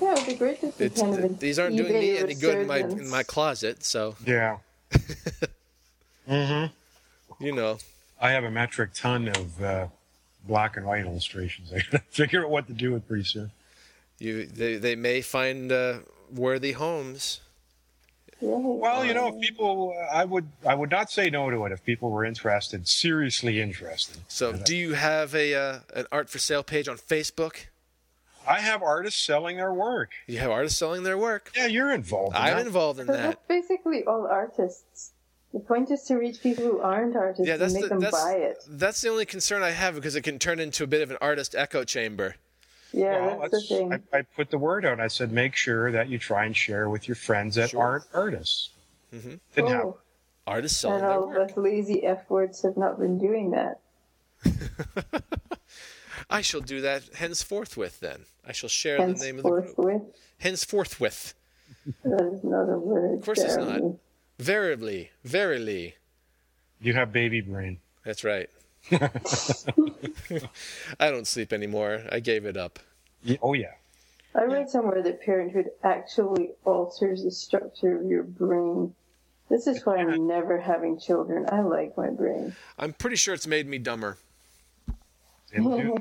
Yeah, 0.00 0.12
it'd 0.12 0.26
be 0.26 0.34
great 0.34 0.60
to 0.60 0.72
see 0.72 0.84
It's, 0.84 1.00
kind 1.00 1.14
of 1.14 1.24
an 1.24 1.36
these 1.38 1.58
aren't 1.58 1.76
doing 1.76 1.92
eBay 1.92 2.00
me 2.00 2.18
any 2.18 2.34
good 2.34 2.58
in 2.58 2.66
my 2.66 2.78
in 2.78 3.08
my 3.08 3.22
closet, 3.22 3.84
so 3.84 4.16
Yeah. 4.26 4.58
mm-hmm. 6.28 7.44
you 7.44 7.52
know. 7.52 7.78
I 8.20 8.30
have 8.30 8.44
a 8.44 8.50
metric 8.50 8.90
ton 8.94 9.28
of 9.28 9.62
uh, 9.62 9.86
black 10.46 10.76
and 10.76 10.86
white 10.86 11.04
illustrations. 11.04 11.72
I 11.74 11.80
gotta 11.90 12.04
figure 12.10 12.44
out 12.44 12.50
what 12.50 12.66
to 12.68 12.72
do 12.72 12.92
with 12.92 13.06
pretty 13.06 13.24
soon. 13.24 13.50
You 14.18 14.46
they 14.46 14.76
they 14.76 14.96
may 14.96 15.20
find 15.20 15.70
uh, 15.70 15.98
worthy 16.32 16.72
homes. 16.72 17.40
Well, 18.40 19.04
you 19.04 19.14
know, 19.14 19.28
if 19.28 19.40
people, 19.40 19.96
I 20.12 20.24
would, 20.24 20.46
I 20.66 20.74
would 20.74 20.90
not 20.90 21.10
say 21.10 21.30
no 21.30 21.48
to 21.50 21.64
it 21.64 21.72
if 21.72 21.82
people 21.84 22.10
were 22.10 22.24
interested, 22.24 22.86
seriously 22.86 23.60
interested. 23.60 24.18
So, 24.28 24.52
do 24.52 24.76
you 24.76 24.94
have 24.94 25.34
a 25.34 25.54
uh, 25.54 25.78
an 25.94 26.06
art 26.12 26.28
for 26.28 26.38
sale 26.38 26.62
page 26.62 26.86
on 26.86 26.98
Facebook? 26.98 27.66
I 28.46 28.60
have 28.60 28.82
artists 28.82 29.24
selling 29.24 29.56
their 29.56 29.72
work. 29.72 30.10
You 30.26 30.38
have 30.38 30.50
artists 30.50 30.78
selling 30.78 31.02
their 31.02 31.18
work. 31.18 31.50
Yeah, 31.56 31.66
you're 31.66 31.92
involved. 31.92 32.36
In 32.36 32.42
I'm 32.42 32.56
that. 32.58 32.66
involved 32.66 33.00
in 33.00 33.06
But 33.06 33.12
that. 33.14 33.22
that's 33.22 33.46
basically 33.48 34.04
all 34.04 34.26
artists. 34.26 35.12
The 35.52 35.60
point 35.60 35.90
is 35.90 36.02
to 36.04 36.16
reach 36.16 36.40
people 36.42 36.64
who 36.64 36.80
aren't 36.80 37.14
artists 37.16 37.46
Yeah, 37.46 37.56
that's 37.56 37.74
and 37.74 37.80
make 37.82 37.88
the, 37.88 37.94
them 37.94 38.00
that's, 38.00 38.22
buy 38.24 38.32
it. 38.34 38.58
that's 38.68 39.00
the 39.00 39.08
only 39.08 39.24
concern 39.24 39.62
I 39.62 39.70
have 39.70 39.94
because 39.94 40.16
it 40.16 40.22
can 40.22 40.38
turn 40.38 40.58
into 40.58 40.82
a 40.84 40.86
bit 40.86 41.00
of 41.02 41.10
an 41.12 41.16
artist 41.20 41.54
echo 41.54 41.84
chamber. 41.84 42.34
Yeah, 42.92 43.26
Well, 43.36 43.48
that's 43.50 43.68
the 43.68 43.76
thing. 43.76 43.92
I, 44.12 44.18
I 44.18 44.22
put 44.22 44.50
the 44.50 44.58
word 44.58 44.84
out. 44.84 45.00
I 45.00 45.06
said, 45.08 45.32
make 45.32 45.54
sure 45.56 45.90
that 45.92 46.08
you 46.08 46.18
try 46.18 46.44
and 46.44 46.56
share 46.56 46.88
with 46.90 47.08
your 47.08 47.14
friends 47.16 47.54
that 47.56 47.70
Sure. 47.70 47.80
aren't 47.82 48.04
artists. 48.12 48.70
Mhm. 49.12 49.40
Didn't 49.54 49.68
Oh. 49.68 49.68
happen. 49.74 49.92
Artists 50.46 50.78
selling 50.78 50.96
and 51.00 51.04
their 51.04 51.10
all 51.12 51.26
work. 51.28 51.36
of 51.38 51.50
us 51.50 51.56
lazy 51.56 52.04
F 52.04 52.28
words 52.28 52.62
have 52.62 52.76
not 52.76 52.98
been 52.98 53.18
doing 53.18 53.52
that. 53.52 53.80
I 56.30 56.40
shall 56.40 56.60
do 56.60 56.80
that 56.80 57.02
henceforth 57.14 57.76
with 57.76 58.00
then. 58.00 58.24
I 58.46 58.52
shall 58.52 58.68
share 58.68 58.98
the 58.98 59.14
name 59.14 59.38
of 59.38 59.44
the 59.44 59.50
Henceforth 59.50 59.76
group. 59.76 59.78
with. 59.78 60.02
Henceforth 60.38 61.00
with. 61.00 61.34
That 62.02 62.30
is 62.32 62.44
not 62.44 62.68
a 62.70 62.78
word. 62.78 63.18
Of 63.18 63.24
course 63.24 63.40
it's 63.40 63.56
not. 63.56 63.78
Jeremy. 63.78 63.96
Verily, 64.38 65.10
verily. 65.24 65.94
You 66.80 66.94
have 66.94 67.12
baby 67.12 67.40
brain. 67.40 67.78
That's 68.04 68.24
right. 68.24 68.50
I 68.90 69.10
don't 71.10 71.26
sleep 71.26 71.52
anymore. 71.52 72.02
I 72.10 72.20
gave 72.20 72.44
it 72.44 72.56
up. 72.56 72.78
Yeah, 73.22 73.36
oh 73.42 73.54
yeah. 73.54 73.72
I 74.34 74.44
read 74.44 74.68
somewhere 74.68 75.02
that 75.02 75.22
parenthood 75.22 75.70
actually 75.82 76.50
alters 76.64 77.22
the 77.22 77.30
structure 77.30 77.98
of 77.98 78.06
your 78.06 78.24
brain. 78.24 78.94
This 79.48 79.66
is 79.66 79.84
why 79.86 79.98
I'm 79.98 80.26
never 80.26 80.60
having 80.60 80.98
children. 80.98 81.46
I 81.50 81.60
like 81.60 81.96
my 81.96 82.10
brain. 82.10 82.54
I'm 82.78 82.92
pretty 82.92 83.16
sure 83.16 83.34
it's 83.34 83.46
made 83.46 83.68
me 83.68 83.78
dumber. 83.78 84.18
It'll 85.52 85.78
do. 85.82 85.96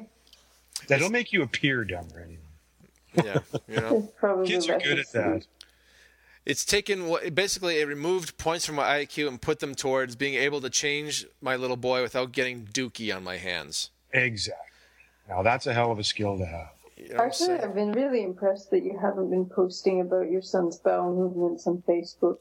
That'll 0.87 1.09
make 1.09 1.31
you 1.33 1.41
appear 1.43 1.83
dumber. 1.83 2.19
Anyway. 2.21 2.39
Yeah, 3.23 3.39
you 3.67 3.75
know. 3.75 4.43
Kids 4.45 4.69
are 4.69 4.79
good 4.79 4.99
at 4.99 5.11
that. 5.13 5.45
It's 6.45 6.65
taken 6.65 7.15
basically 7.33 7.79
it 7.79 7.87
removed 7.87 8.37
points 8.37 8.65
from 8.65 8.75
my 8.75 9.05
IQ 9.05 9.29
and 9.29 9.41
put 9.41 9.59
them 9.59 9.75
towards 9.75 10.15
being 10.15 10.33
able 10.33 10.59
to 10.61 10.69
change 10.69 11.25
my 11.41 11.55
little 11.55 11.77
boy 11.77 12.01
without 12.01 12.31
getting 12.33 12.65
dookie 12.65 13.15
on 13.15 13.23
my 13.23 13.37
hands. 13.37 13.91
Exactly. 14.11 14.65
Now 15.29 15.41
that's 15.41 15.67
a 15.67 15.73
hell 15.73 15.91
of 15.91 15.99
a 15.99 16.03
skill 16.03 16.37
to 16.37 16.45
have. 16.45 16.71
You 16.97 17.13
know 17.13 17.23
Actually. 17.23 17.59
I've 17.59 17.73
been 17.73 17.93
really 17.93 18.23
impressed 18.23 18.71
that 18.71 18.83
you 18.83 18.97
haven't 19.01 19.29
been 19.29 19.45
posting 19.45 20.01
about 20.01 20.29
your 20.29 20.41
son's 20.41 20.77
bowel 20.77 21.15
movements 21.15 21.65
on 21.65 21.81
Facebook. 21.87 22.39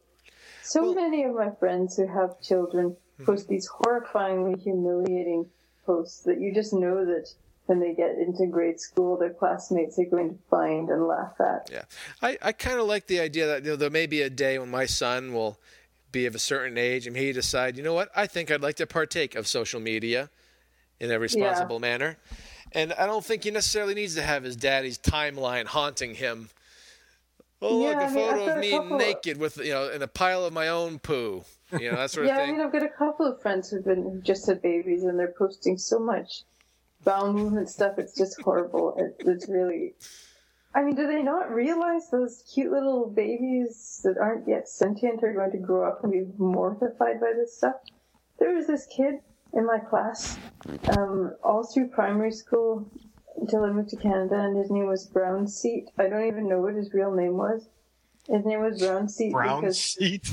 So 0.63 0.95
many 0.95 1.23
of 1.25 1.35
my 1.35 1.51
friends 1.61 1.97
who 1.97 2.07
have 2.07 2.41
children 2.41 2.97
Mm-hmm. 3.23 3.25
post 3.31 3.49
these 3.49 3.69
horrifyingly 3.69 4.59
humiliating 4.61 5.47
posts 5.85 6.23
that 6.23 6.41
you 6.41 6.55
just 6.55 6.73
know 6.73 7.05
that 7.05 7.29
when 7.67 7.81
they 7.81 7.95
get 7.95 8.19
into 8.19 8.47
grade 8.47 8.81
school, 8.81 9.17
their 9.17 9.33
classmates 9.33 9.99
are 9.99 10.05
going 10.05 10.31
to 10.31 10.39
find 10.51 10.89
and 10.89 11.07
laugh 11.07 11.35
at. 11.41 11.69
Yeah, 11.71 11.85
I, 12.21 12.39
I 12.43 12.53
kind 12.53 12.79
of 12.81 12.87
like 12.87 13.07
the 13.07 13.21
idea 13.21 13.47
that 13.47 13.65
you 13.65 13.71
know, 13.71 13.77
there 13.77 13.91
may 13.91 14.07
be 14.07 14.23
a 14.23 14.31
day 14.31 14.59
when 14.59 14.71
my 14.71 14.87
son 14.87 15.33
will 15.33 15.59
be 16.11 16.27
of 16.27 16.35
a 16.35 16.39
certain 16.39 16.77
age 16.77 17.07
and 17.07 17.17
he 17.17 17.33
decide, 17.33 17.77
you 17.77 17.83
know 17.83 17.95
what, 17.95 18.11
I 18.15 18.27
think 18.27 18.51
I'd 18.51 18.61
like 18.61 18.77
to 18.77 18.87
partake 18.87 19.35
of 19.35 19.47
social 19.47 19.81
media 19.81 20.29
in 21.01 21.11
a 21.11 21.19
responsible 21.19 21.79
manner. 21.79 22.19
And 22.73 22.93
I 22.95 23.07
don't 23.07 23.25
think 23.25 23.45
he 23.45 23.51
necessarily 23.51 23.95
needs 23.95 24.15
to 24.15 24.23
have 24.23 24.45
his 24.45 24.57
daddy's 24.57 24.99
timeline 24.99 25.67
haunting 25.67 26.15
him. 26.15 26.49
Oh, 27.61 27.79
look, 27.79 27.95
Yeah, 27.95 28.01
a 28.01 28.05
I 28.05 28.15
mean, 28.15 28.31
photo 28.31 28.53
of 28.53 28.59
me 28.59 28.97
naked 28.97 29.39
with, 29.39 29.59
you 29.59 29.73
know, 29.73 29.89
in 29.89 30.03
a 30.03 30.09
pile 30.09 30.45
of 30.45 30.53
my 30.53 30.69
own 30.69 30.99
poo. 30.99 31.45
You 31.79 31.91
know, 31.91 31.97
that 31.97 32.11
sort 32.11 32.27
yeah, 32.27 32.39
of 32.39 32.49
I 32.49 32.53
mean, 32.53 32.61
I've 32.61 32.73
got 32.73 32.83
a 32.83 32.89
couple 32.89 33.27
of 33.27 33.41
friends 33.41 33.71
who've 33.71 33.85
been 33.85 34.03
who've 34.03 34.23
just 34.23 34.47
had 34.47 34.61
babies, 34.61 35.05
and 35.05 35.19
they're 35.19 35.35
posting 35.39 35.79
so 35.79 35.99
much 35.99 36.43
bowel 37.05 37.33
movement 37.33 37.69
stuff. 37.69 37.99
It's 37.99 38.17
just 38.17 38.41
horrible. 38.43 38.95
It, 38.99 39.17
it's 39.27 39.49
really. 39.49 39.95
I 40.75 40.83
mean, 40.83 40.95
do 40.95 41.07
they 41.07 41.23
not 41.23 41.53
realize 41.53 42.09
those 42.11 42.43
cute 42.55 42.73
little 42.73 43.11
babies 43.11 44.01
that 44.05 44.17
aren't 44.19 44.49
yet 44.49 44.69
sentient 44.69 45.23
are 45.23 45.35
going 45.35 45.51
to 45.53 45.59
grow 45.59 45.87
up 45.87 46.03
and 46.03 46.13
be 46.13 46.25
mortified 46.39 47.21
by 47.21 47.33
this 47.37 47.59
stuff? 47.59 47.75
There 48.39 48.55
was 48.55 48.67
this 48.67 48.87
kid 48.87 49.17
in 49.53 49.67
my 49.67 49.79
class, 49.79 50.39
um, 50.89 51.35
all 51.45 51.63
through 51.63 51.89
primary 51.89 52.33
school 52.33 52.91
until 53.37 53.65
I 53.65 53.71
moved 53.71 53.91
to 53.91 53.97
Canada, 53.97 54.37
and 54.41 54.57
his 54.57 54.71
name 54.71 54.87
was 54.87 55.07
Brown 55.07 55.47
Seat. 55.47 55.91
I 55.99 56.09
don't 56.09 56.27
even 56.27 56.49
know 56.49 56.61
what 56.61 56.75
his 56.75 56.93
real 56.95 57.13
name 57.15 57.37
was. 57.37 57.69
His 58.29 58.47
name 58.47 58.63
was 58.63 58.81
Brown 58.81 59.09
Seat 59.09 59.33
Brown 59.33 59.61
because 59.61 59.79
seat. 59.79 60.31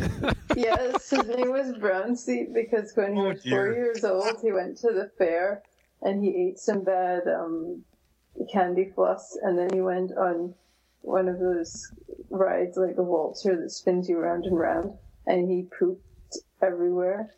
yes, 0.56 1.10
his 1.10 1.26
name 1.28 1.50
was 1.50 1.76
Brown 1.76 2.16
Seat 2.16 2.54
because 2.54 2.92
when 2.94 3.14
he 3.14 3.20
Oh, 3.20 3.28
was 3.28 3.42
dear. 3.42 3.50
four 3.52 3.74
years 3.74 4.04
old, 4.04 4.38
he 4.42 4.52
went 4.52 4.78
to 4.78 4.88
the 4.92 5.10
fair 5.18 5.62
and 6.02 6.22
he 6.22 6.48
ate 6.48 6.58
some 6.58 6.84
bad 6.84 7.22
um, 7.28 7.82
candy 8.52 8.90
floss, 8.94 9.36
and 9.42 9.58
then 9.58 9.70
he 9.72 9.80
went 9.80 10.12
on 10.12 10.54
one 11.00 11.28
of 11.28 11.38
those 11.38 11.92
rides 12.30 12.76
like 12.76 12.96
the 12.96 13.02
waltzer 13.02 13.60
that 13.60 13.70
spins 13.70 14.08
you 14.08 14.18
round 14.18 14.44
and 14.44 14.58
round, 14.58 14.92
and 15.26 15.50
he 15.50 15.66
pooped 15.78 16.38
everywhere, 16.62 17.30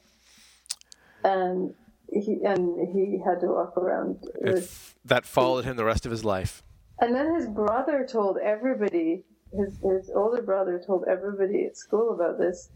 and 1.25 1.75
he 2.13 2.39
and 2.45 2.89
he 2.93 3.21
had 3.25 3.41
to 3.41 3.49
walk 3.49 3.77
around 3.77 4.19
with 4.41 4.95
that 5.05 5.27
followed 5.27 5.65
him 5.65 5.77
the 5.77 5.85
rest 5.85 6.07
of 6.07 6.13
his 6.13 6.25
life. 6.25 6.63
and 7.01 7.15
then 7.15 7.35
his 7.35 7.49
brother 7.49 8.07
told 8.11 8.39
everybody, 8.39 9.25
his, 9.53 9.79
his 9.83 10.11
older 10.15 10.43
brother 10.43 10.83
told 10.85 11.05
everybody 11.09 11.67
at 11.67 11.77
school 11.77 12.15
about 12.15 12.39
this. 12.39 12.71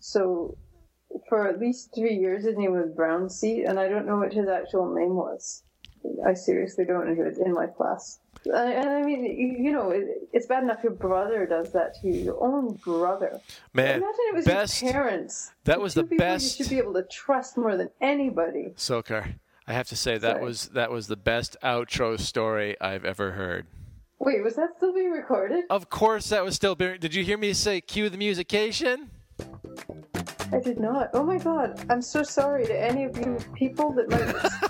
So 0.00 0.56
for 1.28 1.48
at 1.48 1.58
least 1.58 1.94
three 1.94 2.14
years, 2.14 2.44
his 2.44 2.56
name 2.56 2.72
was 2.72 2.90
Brown 2.90 3.28
Seat, 3.28 3.64
and 3.64 3.78
I 3.78 3.88
don't 3.88 4.06
know 4.06 4.16
what 4.16 4.32
his 4.32 4.48
actual 4.48 4.94
name 4.94 5.14
was. 5.14 5.62
I 6.26 6.34
seriously 6.34 6.84
don't 6.84 7.06
know. 7.06 7.22
Was 7.24 7.38
in 7.38 7.52
my 7.54 7.66
class. 7.66 8.18
And, 8.44 8.72
and 8.72 8.90
I 8.90 9.02
mean, 9.02 9.24
you, 9.24 9.70
know, 9.70 9.90
it, 9.90 10.28
it's 10.32 10.46
bad 10.46 10.64
enough 10.64 10.82
your 10.82 10.92
brother 10.92 11.46
does 11.46 11.70
that 11.72 11.94
to 12.00 12.08
you, 12.08 12.14
your 12.14 12.42
own 12.42 12.74
brother. 12.84 13.40
Man, 13.72 13.98
Imagine 13.98 14.14
it 14.30 14.34
was 14.34 14.44
best- 14.44 14.82
your 14.82 14.92
parents. 14.92 15.52
that 15.64 15.80
was 15.80 15.94
the 15.94 16.02
people 16.02 16.18
best- 16.18 16.58
You 16.58 16.64
should 16.64 16.70
be 16.70 16.78
able 16.78 16.94
to 16.94 17.04
trust 17.04 17.56
more 17.56 17.76
than 17.76 17.90
anybody. 18.00 18.72
Socar, 18.76 19.34
I 19.68 19.72
have 19.74 19.86
to 19.88 19.96
say 19.96 20.18
that 20.18 20.36
Sorry. 20.36 20.44
was 20.44 20.68
that 20.70 20.90
was 20.90 21.06
the 21.06 21.16
best 21.16 21.56
outro 21.62 22.18
story 22.18 22.76
I've 22.80 23.04
ever 23.04 23.32
heard. 23.32 23.66
Wait, 24.18 24.42
was 24.42 24.56
that 24.56 24.70
still 24.76 24.92
being 24.92 25.10
recorded? 25.10 25.64
Of 25.70 25.88
course, 25.88 26.28
that 26.30 26.44
was 26.44 26.56
still. 26.56 26.74
Being, 26.74 26.98
did 26.98 27.14
you 27.14 27.22
hear 27.22 27.38
me 27.38 27.52
say 27.52 27.80
cue 27.80 28.08
the 28.08 28.18
musication? 28.18 29.10
I 30.52 30.60
did 30.60 30.78
not. 30.78 31.10
Oh 31.14 31.22
my 31.24 31.38
god. 31.38 31.80
I'm 31.88 32.02
so 32.02 32.22
sorry 32.22 32.66
to 32.66 32.78
any 32.78 33.04
of 33.04 33.16
you 33.16 33.38
people 33.54 33.92
that 33.94 34.10
might 34.10 34.20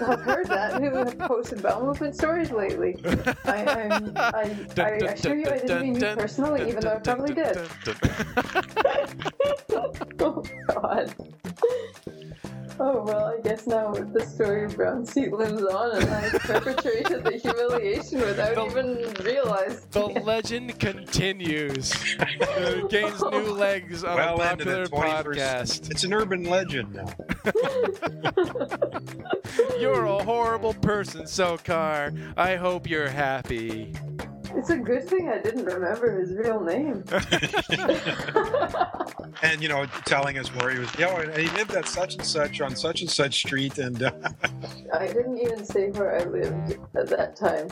have 0.09 0.21
heard 0.21 0.47
that 0.47 0.81
who 0.81 0.95
have 0.95 1.19
posted 1.19 1.63
bowel 1.63 1.87
movement 1.87 2.15
stories 2.15 2.51
lately. 2.53 2.97
I, 3.45 3.65
I'm, 3.67 4.13
I, 4.17 4.57
I 4.79 4.89
assure 4.91 5.37
you 5.37 5.47
I 5.47 5.59
didn't 5.59 5.83
mean 5.83 5.95
you 5.97 6.01
personally, 6.15 6.69
even 6.69 6.81
though 6.83 6.95
I 6.95 6.99
probably 6.99 7.35
did. 7.35 7.59
Oh 10.21 10.43
god. 10.69 11.15
Oh 12.81 13.03
well, 13.05 13.27
I 13.27 13.41
guess 13.43 13.67
now 13.67 13.93
the 13.93 14.25
story 14.25 14.65
of 14.65 14.77
Brown 14.77 15.05
Seat 15.05 15.33
lives 15.33 15.63
on 15.63 15.97
and 16.01 16.11
I 16.11 16.29
perpetrated 16.39 17.23
the 17.25 17.33
humiliation 17.33 18.21
without 18.21 18.67
even 18.71 19.13
realizing 19.25 19.81
The 19.91 20.07
it. 20.09 20.25
legend 20.25 20.79
continues. 20.79 21.93
Gains 22.89 23.23
new 23.23 23.53
legs 23.53 24.05
on 24.05 24.17
well 24.17 24.41
a 24.41 24.49
popular 24.49 24.87
21st. 24.87 25.72
It's 25.81 26.05
an 26.05 26.13
urban 26.13 26.45
legend 26.45 26.95
now. 26.95 27.07
You're 29.79 30.05
a 30.05 30.23
horrible 30.23 30.75
person, 30.75 31.23
Socar. 31.23 32.35
I 32.37 32.57
hope 32.57 32.89
you're 32.89 33.09
happy. 33.09 33.95
It's 34.55 34.71
a 34.71 34.77
good 34.77 35.09
thing 35.09 35.29
I 35.29 35.39
didn't 35.39 35.65
remember 35.65 36.21
his 36.21 36.33
real 36.35 36.61
name. 36.61 37.05
And 39.43 39.61
you 39.61 39.69
know, 39.69 39.87
telling 40.05 40.39
us 40.39 40.55
where 40.55 40.71
he 40.71 40.79
was. 40.79 40.89
Yeah, 40.97 41.21
and 41.21 41.37
he 41.37 41.49
lived 41.57 41.73
at 41.73 41.89
such 41.89 42.15
and 42.15 42.25
such 42.25 42.61
on 42.61 42.77
such 42.77 43.01
and 43.01 43.11
such 43.11 43.39
street, 43.39 43.79
and 43.79 44.01
uh, 44.01 44.13
I 44.95 45.09
didn't 45.09 45.39
even 45.39 45.65
say 45.65 45.91
where 45.91 46.17
I 46.21 46.25
lived 46.25 46.79
at 46.97 47.09
that 47.09 47.35
time, 47.35 47.67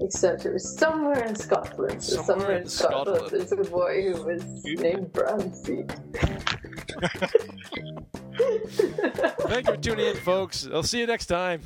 except 0.00 0.46
it 0.46 0.54
was 0.54 0.74
somewhere 0.78 1.22
in 1.24 1.36
Scotland. 1.36 2.02
So 2.02 2.22
Somewhere 2.22 2.38
somewhere, 2.38 2.56
in 2.56 2.62
in 2.62 2.68
Scotland, 2.68 3.26
Scotland. 3.26 3.48
there's 3.50 3.52
a 3.52 3.70
boy 3.70 4.10
who 4.10 4.22
was 4.22 4.64
named 4.64 5.12
Brown 5.12 5.52
Thank 9.50 9.66
you 9.68 9.74
for 9.74 9.76
tuning 9.76 10.06
in, 10.06 10.16
folks. 10.16 10.66
I'll 10.72 10.82
see 10.82 11.00
you 11.00 11.06
next 11.06 11.26
time. 11.26 11.60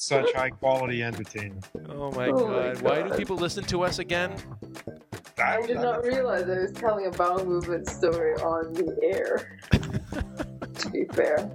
Such 0.00 0.32
high 0.32 0.48
quality 0.48 1.02
entertainment. 1.02 1.68
oh 1.90 2.10
my 2.12 2.28
Oh 2.28 2.48
my 2.48 2.72
god. 2.72 2.80
Why 2.80 3.02
do 3.02 3.14
people 3.14 3.36
listen 3.36 3.64
to 3.64 3.82
us 3.82 3.98
again? 3.98 4.34
I 5.38 5.60
did 5.66 5.76
not 5.76 6.02
realize 6.04 6.48
I 6.48 6.58
was 6.58 6.72
telling 6.72 7.06
a 7.06 7.10
bowel 7.10 7.44
movement 7.44 7.86
story 7.86 8.34
on 8.36 8.72
the 8.72 8.98
air. 9.02 9.58
to 10.74 10.90
be 10.90 11.04
fair. 11.12 11.50